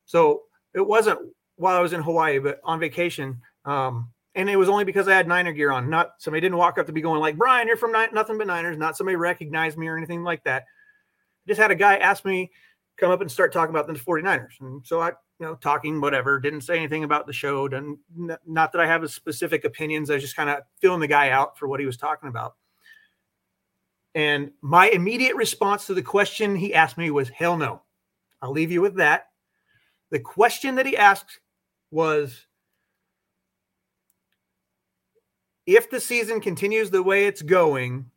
So 0.06 0.44
it 0.74 0.86
wasn't 0.86 1.20
while 1.58 1.78
I 1.78 1.82
was 1.82 1.94
in 1.94 2.02
Hawaii, 2.02 2.40
but 2.40 2.60
on 2.64 2.80
vacation. 2.80 3.42
Um, 3.66 4.10
and 4.36 4.50
it 4.50 4.56
was 4.56 4.70
only 4.70 4.86
because 4.86 5.08
I 5.08 5.16
had 5.16 5.28
Niner 5.28 5.52
gear 5.52 5.72
on. 5.72 5.90
Not 5.90 6.14
somebody 6.20 6.42
didn't 6.42 6.58
walk 6.58 6.78
up 6.78 6.86
to 6.86 6.94
be 6.94 7.02
going 7.02 7.20
like, 7.20 7.38
Brian, 7.38 7.68
you're 7.68 7.76
from 7.76 7.92
nothing 7.92 8.38
but 8.38 8.48
Niners. 8.48 8.78
Not 8.78 8.96
somebody 8.96 9.16
recognized 9.16 9.78
me 9.78 9.88
or 9.88 9.98
anything 9.98 10.24
like 10.24 10.44
that. 10.44 10.66
Just 11.48 11.60
had 11.60 11.72
a 11.72 11.76
guy 11.76 11.98
ask 11.98 12.24
me 12.24 12.52
come 12.98 13.12
up 13.12 13.22
and 13.22 13.32
start 13.32 13.54
talking 13.54 13.76
about 13.76 13.88
the 13.88 13.94
49ers. 13.94 14.60
And 14.60 14.86
so 14.86 15.02
I, 15.02 15.10
you 15.40 15.46
know, 15.46 15.56
talking 15.56 16.02
whatever, 16.02 16.40
didn't 16.40 16.62
say 16.62 16.78
anything 16.78 17.04
about 17.04 17.28
the 17.28 17.34
show. 17.34 17.68
Didn't, 17.68 18.00
not 18.46 18.72
that 18.72 18.82
I 18.82 18.88
have 18.88 19.10
specific 19.12 19.66
opinions. 19.66 20.10
I 20.10 20.16
was 20.16 20.24
just 20.24 20.36
kind 20.36 20.50
of 20.50 20.60
feeling 20.82 21.00
the 21.00 21.08
guy 21.08 21.30
out 21.30 21.58
for 21.58 21.68
what 21.68 21.80
he 21.80 21.86
was 21.86 21.98
talking 21.98 22.30
about. 22.30 22.56
And 24.16 24.52
my 24.62 24.90
immediate 24.90 25.36
response 25.36 25.86
to 25.88 25.94
the 25.94 26.02
question 26.02 26.56
he 26.56 26.74
asked 26.74 26.98
me 26.98 27.12
was, 27.12 27.30
hell 27.30 27.56
no. 27.56 27.84
I'll 28.42 28.52
leave 28.52 28.72
you 28.72 28.82
with 28.82 28.96
that. 28.96 29.28
The 30.10 30.20
question 30.20 30.76
that 30.76 30.86
he 30.86 30.98
asked 30.98 31.40
was, 31.92 32.46
if 35.66 35.90
the 35.90 36.00
season 36.00 36.40
continues 36.40 36.90
the 36.90 37.04
way 37.04 37.26
it's 37.26 37.42
going 37.42 38.10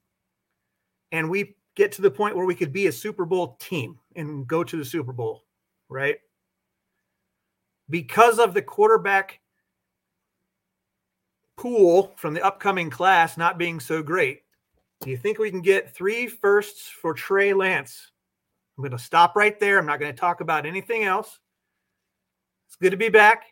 and 1.13 1.29
we 1.29 1.57
get 1.75 1.93
to 1.93 2.03
the 2.03 2.11
point 2.11 2.37
where 2.37 2.47
we 2.47 2.55
could 2.55 2.73
be 2.73 2.87
a 2.87 2.93
Super 2.93 3.25
Bowl 3.25 3.57
team 3.59 3.99
and 4.17 4.47
go 4.47 4.63
to 4.63 4.77
the 4.77 4.85
Super 4.85 5.13
Bowl, 5.13 5.45
right? 5.89 6.19
Because 7.89 8.39
of 8.39 8.55
the 8.55 8.63
quarterback 8.63 9.41
pool 11.57 12.13
from 12.17 12.35
the 12.35 12.45
upcoming 12.45 12.91
class 12.91 13.37
not 13.37 13.59
being 13.59 13.81
so 13.81 14.03
great, 14.03 14.43
do 15.01 15.11
you 15.11 15.17
think 15.17 15.39
we 15.39 15.51
can 15.51 15.63
get 15.63 15.95
three 15.95 16.27
firsts 16.27 16.89
for 16.89 17.15
Trey 17.15 17.53
Lance? 17.55 18.13
I'm 18.77 18.83
going 18.83 18.97
to 18.97 18.99
stop 18.99 19.35
right 19.35 19.59
there. 19.59 19.79
I'm 19.79 19.87
not 19.87 19.99
going 19.99 20.13
to 20.13 20.19
talk 20.19 20.41
about 20.41 20.67
anything 20.67 21.05
else. 21.05 21.39
It's 22.69 22.77
good 22.77 22.91
to 22.91 22.97
be 22.97 23.09
back. 23.09 23.45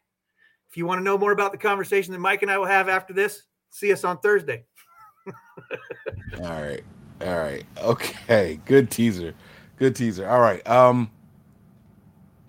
If 0.70 0.76
you 0.76 0.86
want 0.86 0.98
to 0.98 1.02
know 1.02 1.16
more 1.16 1.32
about 1.32 1.52
the 1.52 1.58
conversation 1.58 2.12
that 2.12 2.18
Mike 2.18 2.42
and 2.42 2.50
I 2.50 2.58
will 2.58 2.66
have 2.66 2.88
after 2.88 3.12
this, 3.12 3.44
see 3.70 3.92
us 3.92 4.04
on 4.04 4.18
Thursday. 4.18 4.64
All 5.26 6.42
right. 6.42 6.82
All 7.20 7.38
right. 7.38 7.64
Okay. 7.78 8.60
Good 8.64 8.90
teaser. 8.90 9.34
Good 9.76 9.96
teaser. 9.96 10.28
All 10.28 10.40
right. 10.40 10.66
Um 10.68 11.10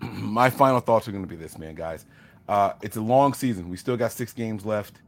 my 0.00 0.50
final 0.50 0.80
thoughts 0.80 1.08
are 1.08 1.12
going 1.12 1.24
to 1.24 1.28
be 1.28 1.36
this, 1.36 1.58
man, 1.58 1.74
guys. 1.74 2.06
Uh 2.48 2.72
it's 2.82 2.96
a 2.96 3.00
long 3.00 3.32
season. 3.32 3.68
We 3.68 3.76
still 3.76 3.96
got 3.96 4.12
6 4.12 4.32
games 4.34 4.64
left. 4.66 5.00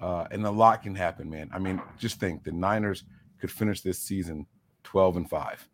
Uh 0.00 0.26
and 0.30 0.44
a 0.44 0.50
lot 0.50 0.82
can 0.82 0.94
happen, 0.94 1.30
man. 1.30 1.50
I 1.52 1.58
mean, 1.58 1.80
just 1.98 2.18
think 2.20 2.42
the 2.42 2.52
Niners 2.52 3.04
could 3.40 3.50
finish 3.50 3.80
this 3.80 3.98
season 3.98 4.46
12 4.84 5.18
and 5.18 5.30
5. 5.30 5.68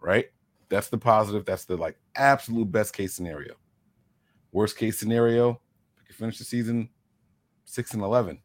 Right? 0.00 0.26
That's 0.68 0.88
the 0.88 0.98
positive. 0.98 1.44
That's 1.44 1.64
the 1.64 1.76
like 1.76 1.96
absolute 2.14 2.70
best 2.70 2.94
case 2.94 3.14
scenario. 3.14 3.54
Worst 4.52 4.76
case 4.76 4.98
scenario, 4.98 5.60
we 6.16 6.18
could 6.18 6.24
finish 6.24 6.38
the 6.38 6.44
season 6.44 6.88
6 7.66 7.94
and 7.94 8.02
11. 8.02 8.40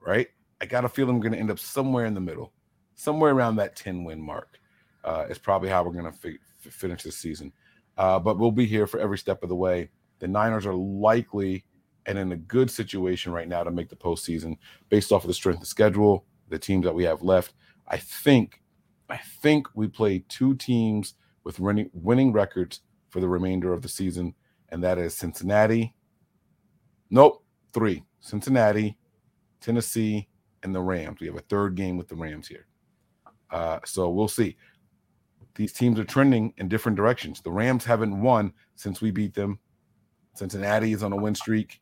Right? 0.00 0.28
I 0.60 0.66
got 0.66 0.84
a 0.84 0.88
feeling 0.88 1.16
we're 1.16 1.22
going 1.22 1.32
to 1.32 1.38
end 1.38 1.50
up 1.50 1.58
somewhere 1.58 2.06
in 2.06 2.14
the 2.14 2.20
middle 2.20 2.52
somewhere 2.94 3.32
around 3.32 3.56
that 3.56 3.76
10 3.76 4.04
win 4.04 4.20
mark 4.20 4.58
uh, 5.04 5.26
is 5.28 5.38
probably 5.38 5.68
how 5.68 5.82
we're 5.82 5.92
going 5.92 6.10
to 6.10 6.18
fi- 6.18 6.38
finish 6.70 7.02
this 7.02 7.16
season. 7.16 7.52
Uh, 7.96 8.18
but 8.18 8.38
we'll 8.38 8.50
be 8.50 8.66
here 8.66 8.86
for 8.86 9.00
every 9.00 9.18
step 9.18 9.42
of 9.42 9.48
the 9.48 9.54
way. 9.54 9.90
The 10.20 10.28
Niners 10.28 10.66
are 10.66 10.74
likely 10.74 11.64
and 12.06 12.18
in 12.18 12.32
a 12.32 12.36
good 12.36 12.70
situation 12.70 13.32
right 13.32 13.48
now 13.48 13.64
to 13.64 13.70
make 13.70 13.88
the 13.88 13.96
postseason 13.96 14.56
based 14.88 15.12
off 15.12 15.24
of 15.24 15.28
the 15.28 15.34
strength 15.34 15.62
of 15.62 15.68
schedule, 15.68 16.24
the 16.48 16.58
teams 16.58 16.84
that 16.84 16.94
we 16.94 17.04
have 17.04 17.22
left. 17.22 17.54
I 17.88 17.96
think, 17.96 18.62
I 19.08 19.16
think 19.16 19.68
we 19.74 19.88
play 19.88 20.24
two 20.28 20.54
teams 20.54 21.14
with 21.44 21.60
winning, 21.60 21.90
winning 21.92 22.32
records 22.32 22.80
for 23.08 23.20
the 23.20 23.28
remainder 23.28 23.72
of 23.72 23.82
the 23.82 23.88
season, 23.88 24.34
and 24.68 24.82
that 24.82 24.98
is 24.98 25.14
Cincinnati. 25.14 25.94
Nope, 27.14 27.44
three: 27.72 28.02
Cincinnati, 28.18 28.98
Tennessee, 29.60 30.28
and 30.64 30.74
the 30.74 30.80
Rams. 30.80 31.20
We 31.20 31.28
have 31.28 31.36
a 31.36 31.42
third 31.42 31.76
game 31.76 31.96
with 31.96 32.08
the 32.08 32.16
Rams 32.16 32.48
here. 32.48 32.66
Uh, 33.52 33.78
so 33.84 34.10
we'll 34.10 34.26
see. 34.26 34.56
These 35.54 35.74
teams 35.74 36.00
are 36.00 36.04
trending 36.04 36.52
in 36.56 36.68
different 36.68 36.96
directions. 36.96 37.40
The 37.40 37.52
Rams 37.52 37.84
haven't 37.84 38.20
won 38.20 38.52
since 38.74 39.00
we 39.00 39.12
beat 39.12 39.32
them. 39.32 39.60
Cincinnati 40.34 40.92
is 40.92 41.04
on 41.04 41.12
a 41.12 41.16
win 41.16 41.36
streak, 41.36 41.80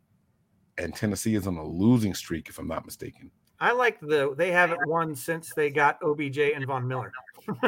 and 0.76 0.94
Tennessee 0.94 1.34
is 1.34 1.46
on 1.46 1.56
a 1.56 1.64
losing 1.66 2.12
streak, 2.12 2.50
if 2.50 2.59
I'm 2.59 2.68
not 2.68 2.84
mistaken. 2.84 3.30
I 3.62 3.70
like 3.70 4.01
the 4.01 4.34
they 4.36 4.51
haven't 4.51 4.89
won 4.89 5.14
since 5.14 5.55
they 5.55 5.70
got 5.70 6.02
OBJ 6.02 6.39
and 6.39 6.66
Von 6.66 6.89
Miller. 6.89 7.12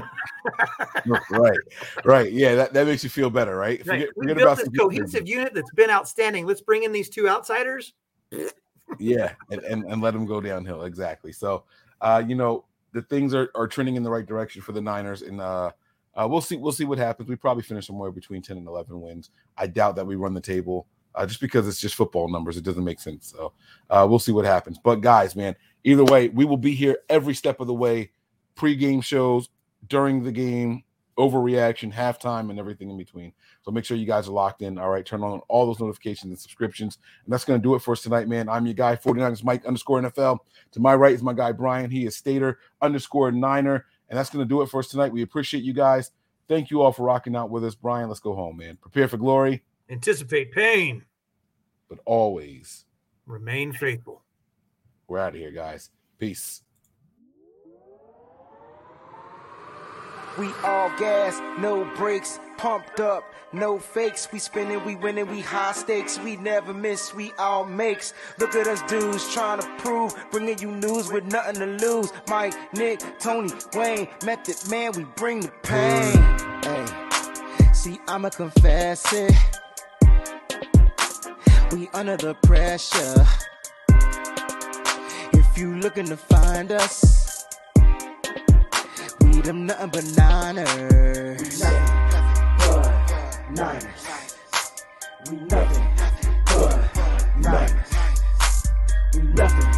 right, 1.31 1.59
right. 2.05 2.33
Yeah, 2.33 2.57
that, 2.57 2.73
that 2.73 2.89
makes 2.89 3.05
you 3.05 3.11
feel 3.11 3.31
better, 3.31 3.57
right? 3.57 3.79
Right. 3.87 4.01
Forget, 4.01 4.09
We 4.17 4.27
forget 4.27 4.37
built 4.39 4.59
this 4.59 4.69
cohesive 4.77 5.29
unit 5.29 5.55
that's 5.55 5.71
been 5.75 5.91
outstanding. 5.91 6.47
Let's 6.47 6.63
bring 6.63 6.83
in 6.83 6.91
these 6.91 7.09
two 7.09 7.29
outsiders. 7.29 7.93
yeah, 8.99 9.35
and, 9.53 9.61
and, 9.63 9.85
and 9.85 10.03
let 10.03 10.15
them 10.15 10.27
go 10.27 10.41
downhill. 10.41 10.83
Exactly. 10.83 11.31
So, 11.31 11.63
uh, 12.01 12.25
you 12.27 12.35
know, 12.35 12.65
the 12.93 13.03
things 13.03 13.33
are, 13.33 13.53
are 13.55 13.69
trending 13.69 13.95
in 13.95 14.03
the 14.03 14.11
right 14.11 14.27
direction 14.27 14.63
for 14.63 14.73
the 14.73 14.81
Niners, 14.81 15.23
and 15.23 15.41
uh, 15.41 15.71
uh, 16.17 16.27
we'll 16.29 16.41
see. 16.41 16.57
We'll 16.57 16.73
see 16.73 16.87
what 16.87 16.99
happens. 16.99 17.29
We 17.29 17.37
probably 17.37 17.63
finish 17.63 17.87
somewhere 17.87 18.11
between 18.11 18.43
ten 18.43 18.57
and 18.57 18.67
eleven 18.67 19.01
wins. 19.01 19.31
I 19.57 19.69
doubt 19.69 19.95
that 19.95 20.07
we 20.09 20.17
run 20.17 20.35
the 20.35 20.41
table, 20.41 20.89
uh, 21.15 21.27
just 21.27 21.41
because 21.41 21.67
it's 21.69 21.81
just 21.81 21.95
football 21.95 22.29
numbers. 22.29 22.57
It 22.57 22.65
doesn't 22.65 22.85
make 22.85 23.01
sense. 23.01 23.33
So, 23.37 23.53
uh, 23.91 24.07
we'll 24.09 24.19
see 24.19 24.33
what 24.33 24.45
happens. 24.45 24.79
But 24.83 24.97
guys, 24.97 25.37
man, 25.37 25.57
either 25.85 26.05
way, 26.05 26.29
we 26.29 26.45
will 26.45 26.57
be 26.57 26.75
here 26.75 26.99
every 27.09 27.35
step 27.35 27.61
of 27.61 27.67
the 27.67 27.75
way. 27.75 28.11
Pre-game 28.55 29.01
shows, 29.01 29.49
during 29.89 30.23
the 30.23 30.33
game, 30.33 30.85
overreaction, 31.19 31.93
halftime, 31.93 32.51
and 32.51 32.59
everything 32.59 32.91
in 32.91 32.97
between. 32.97 33.33
So 33.63 33.71
make 33.71 33.85
sure 33.85 33.97
you 33.97 34.07
guys 34.07 34.29
are 34.29 34.33
locked 34.33 34.63
in. 34.63 34.79
All 34.79 34.91
right, 34.91 35.05
turn 35.05 35.23
on 35.23 35.41
all 35.49 35.67
those 35.67 35.81
notifications 35.81 36.31
and 36.31 36.39
subscriptions. 36.39 36.99
And 37.25 37.33
that's 37.33 37.45
going 37.45 37.61
to 37.61 37.63
do 37.63 37.75
it 37.75 37.81
for 37.81 37.93
us 37.93 38.03
tonight, 38.03 38.29
man. 38.29 38.49
I'm 38.49 38.67
your 38.67 38.75
guy, 38.75 38.97
49ers 38.97 39.45
Mike 39.45 39.65
underscore 39.65 40.01
NFL. 40.01 40.39
To 40.73 40.81
my 40.81 40.95
right 40.95 41.15
is 41.15 41.23
my 41.23 41.33
guy, 41.33 41.53
Brian. 41.53 41.91
He 41.91 42.07
is 42.07 42.17
Stater 42.17 42.59
underscore 42.81 43.31
Niner. 43.31 43.87
And 44.09 44.19
that's 44.19 44.31
going 44.31 44.45
to 44.45 44.49
do 44.49 44.63
it 44.63 44.69
for 44.69 44.81
us 44.81 44.89
tonight. 44.89 45.13
We 45.13 45.23
appreciate 45.23 45.65
you 45.65 45.73
guys. 45.73 46.11
Thank 46.47 46.71
you 46.71 46.83
all 46.83 46.93
for 46.93 47.05
rocking 47.05 47.37
out 47.37 47.51
with 47.51 47.65
us. 47.65 47.75
Brian, 47.75 48.09
let's 48.09 48.21
go 48.21 48.35
home, 48.35 48.59
man. 48.59 48.77
Prepare 48.77 49.09
for 49.09 49.17
glory, 49.17 49.63
Anticipate 49.89 50.53
pain. 50.53 51.05
but 51.89 51.99
always 52.07 52.85
Remain 53.27 53.73
faithful. 53.73 54.23
We're 55.09 55.19
out 55.19 55.35
of 55.35 55.41
here, 55.41 55.51
guys. 55.51 55.91
Peace. 56.19 56.63
We 60.39 60.49
all 60.65 60.91
gas, 60.99 61.41
no 61.61 61.85
brakes, 61.95 62.41
pumped 62.57 62.99
up, 62.99 63.23
no 63.53 63.79
fakes. 63.79 64.29
We 64.33 64.41
spinning, 64.41 64.85
we 64.85 64.97
winning, 64.97 65.29
we 65.29 65.41
high 65.41 65.73
stakes. 65.73 66.19
We 66.19 66.37
never 66.37 66.75
miss, 66.75 67.15
we 67.15 67.33
all 67.39 67.65
makes. 67.65 68.13
Look 68.39 68.57
at 68.57 68.67
us 68.67 68.83
dudes 68.83 69.33
trying 69.33 69.61
to 69.61 69.69
prove, 69.79 70.13
bringing 70.33 70.59
you 70.59 70.73
news 70.73 71.13
with 71.13 71.25
nothing 71.27 71.55
to 71.57 71.67
lose. 71.67 72.13
Mike, 72.29 72.55
Nick, 72.75 73.01
Tony, 73.21 73.53
Wayne, 73.75 74.09
Method 74.25 74.57
Man, 74.69 74.93
we 74.97 75.05
bring 75.17 75.41
the 75.41 75.53
pain. 75.63 76.13
Mm. 76.13 77.61
Hey, 77.61 77.73
see, 77.73 78.01
I'ma 78.09 78.31
confess 78.31 79.13
it 79.13 79.33
we 81.73 81.89
under 81.93 82.17
the 82.17 82.35
pressure. 82.35 83.27
If 85.33 85.59
you 85.59 85.77
looking 85.77 86.07
to 86.07 86.17
find 86.17 86.73
us, 86.73 87.47
we 89.21 89.41
them 89.41 89.67
nothing 89.67 89.91
but 89.91 90.05
niners. 90.17 91.41
We 91.41 91.59
nothing 91.59 92.29
but 92.59 92.91
niners. 93.51 94.07
We 95.31 95.37
nothing 95.37 95.89
but 96.47 96.97
niners. 97.39 97.93
We 99.15 99.23
nothing 99.23 99.71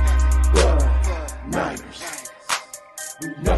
but 0.55 0.81
niners. 1.49 2.31
We 3.21 3.29
nothing. 3.43 3.56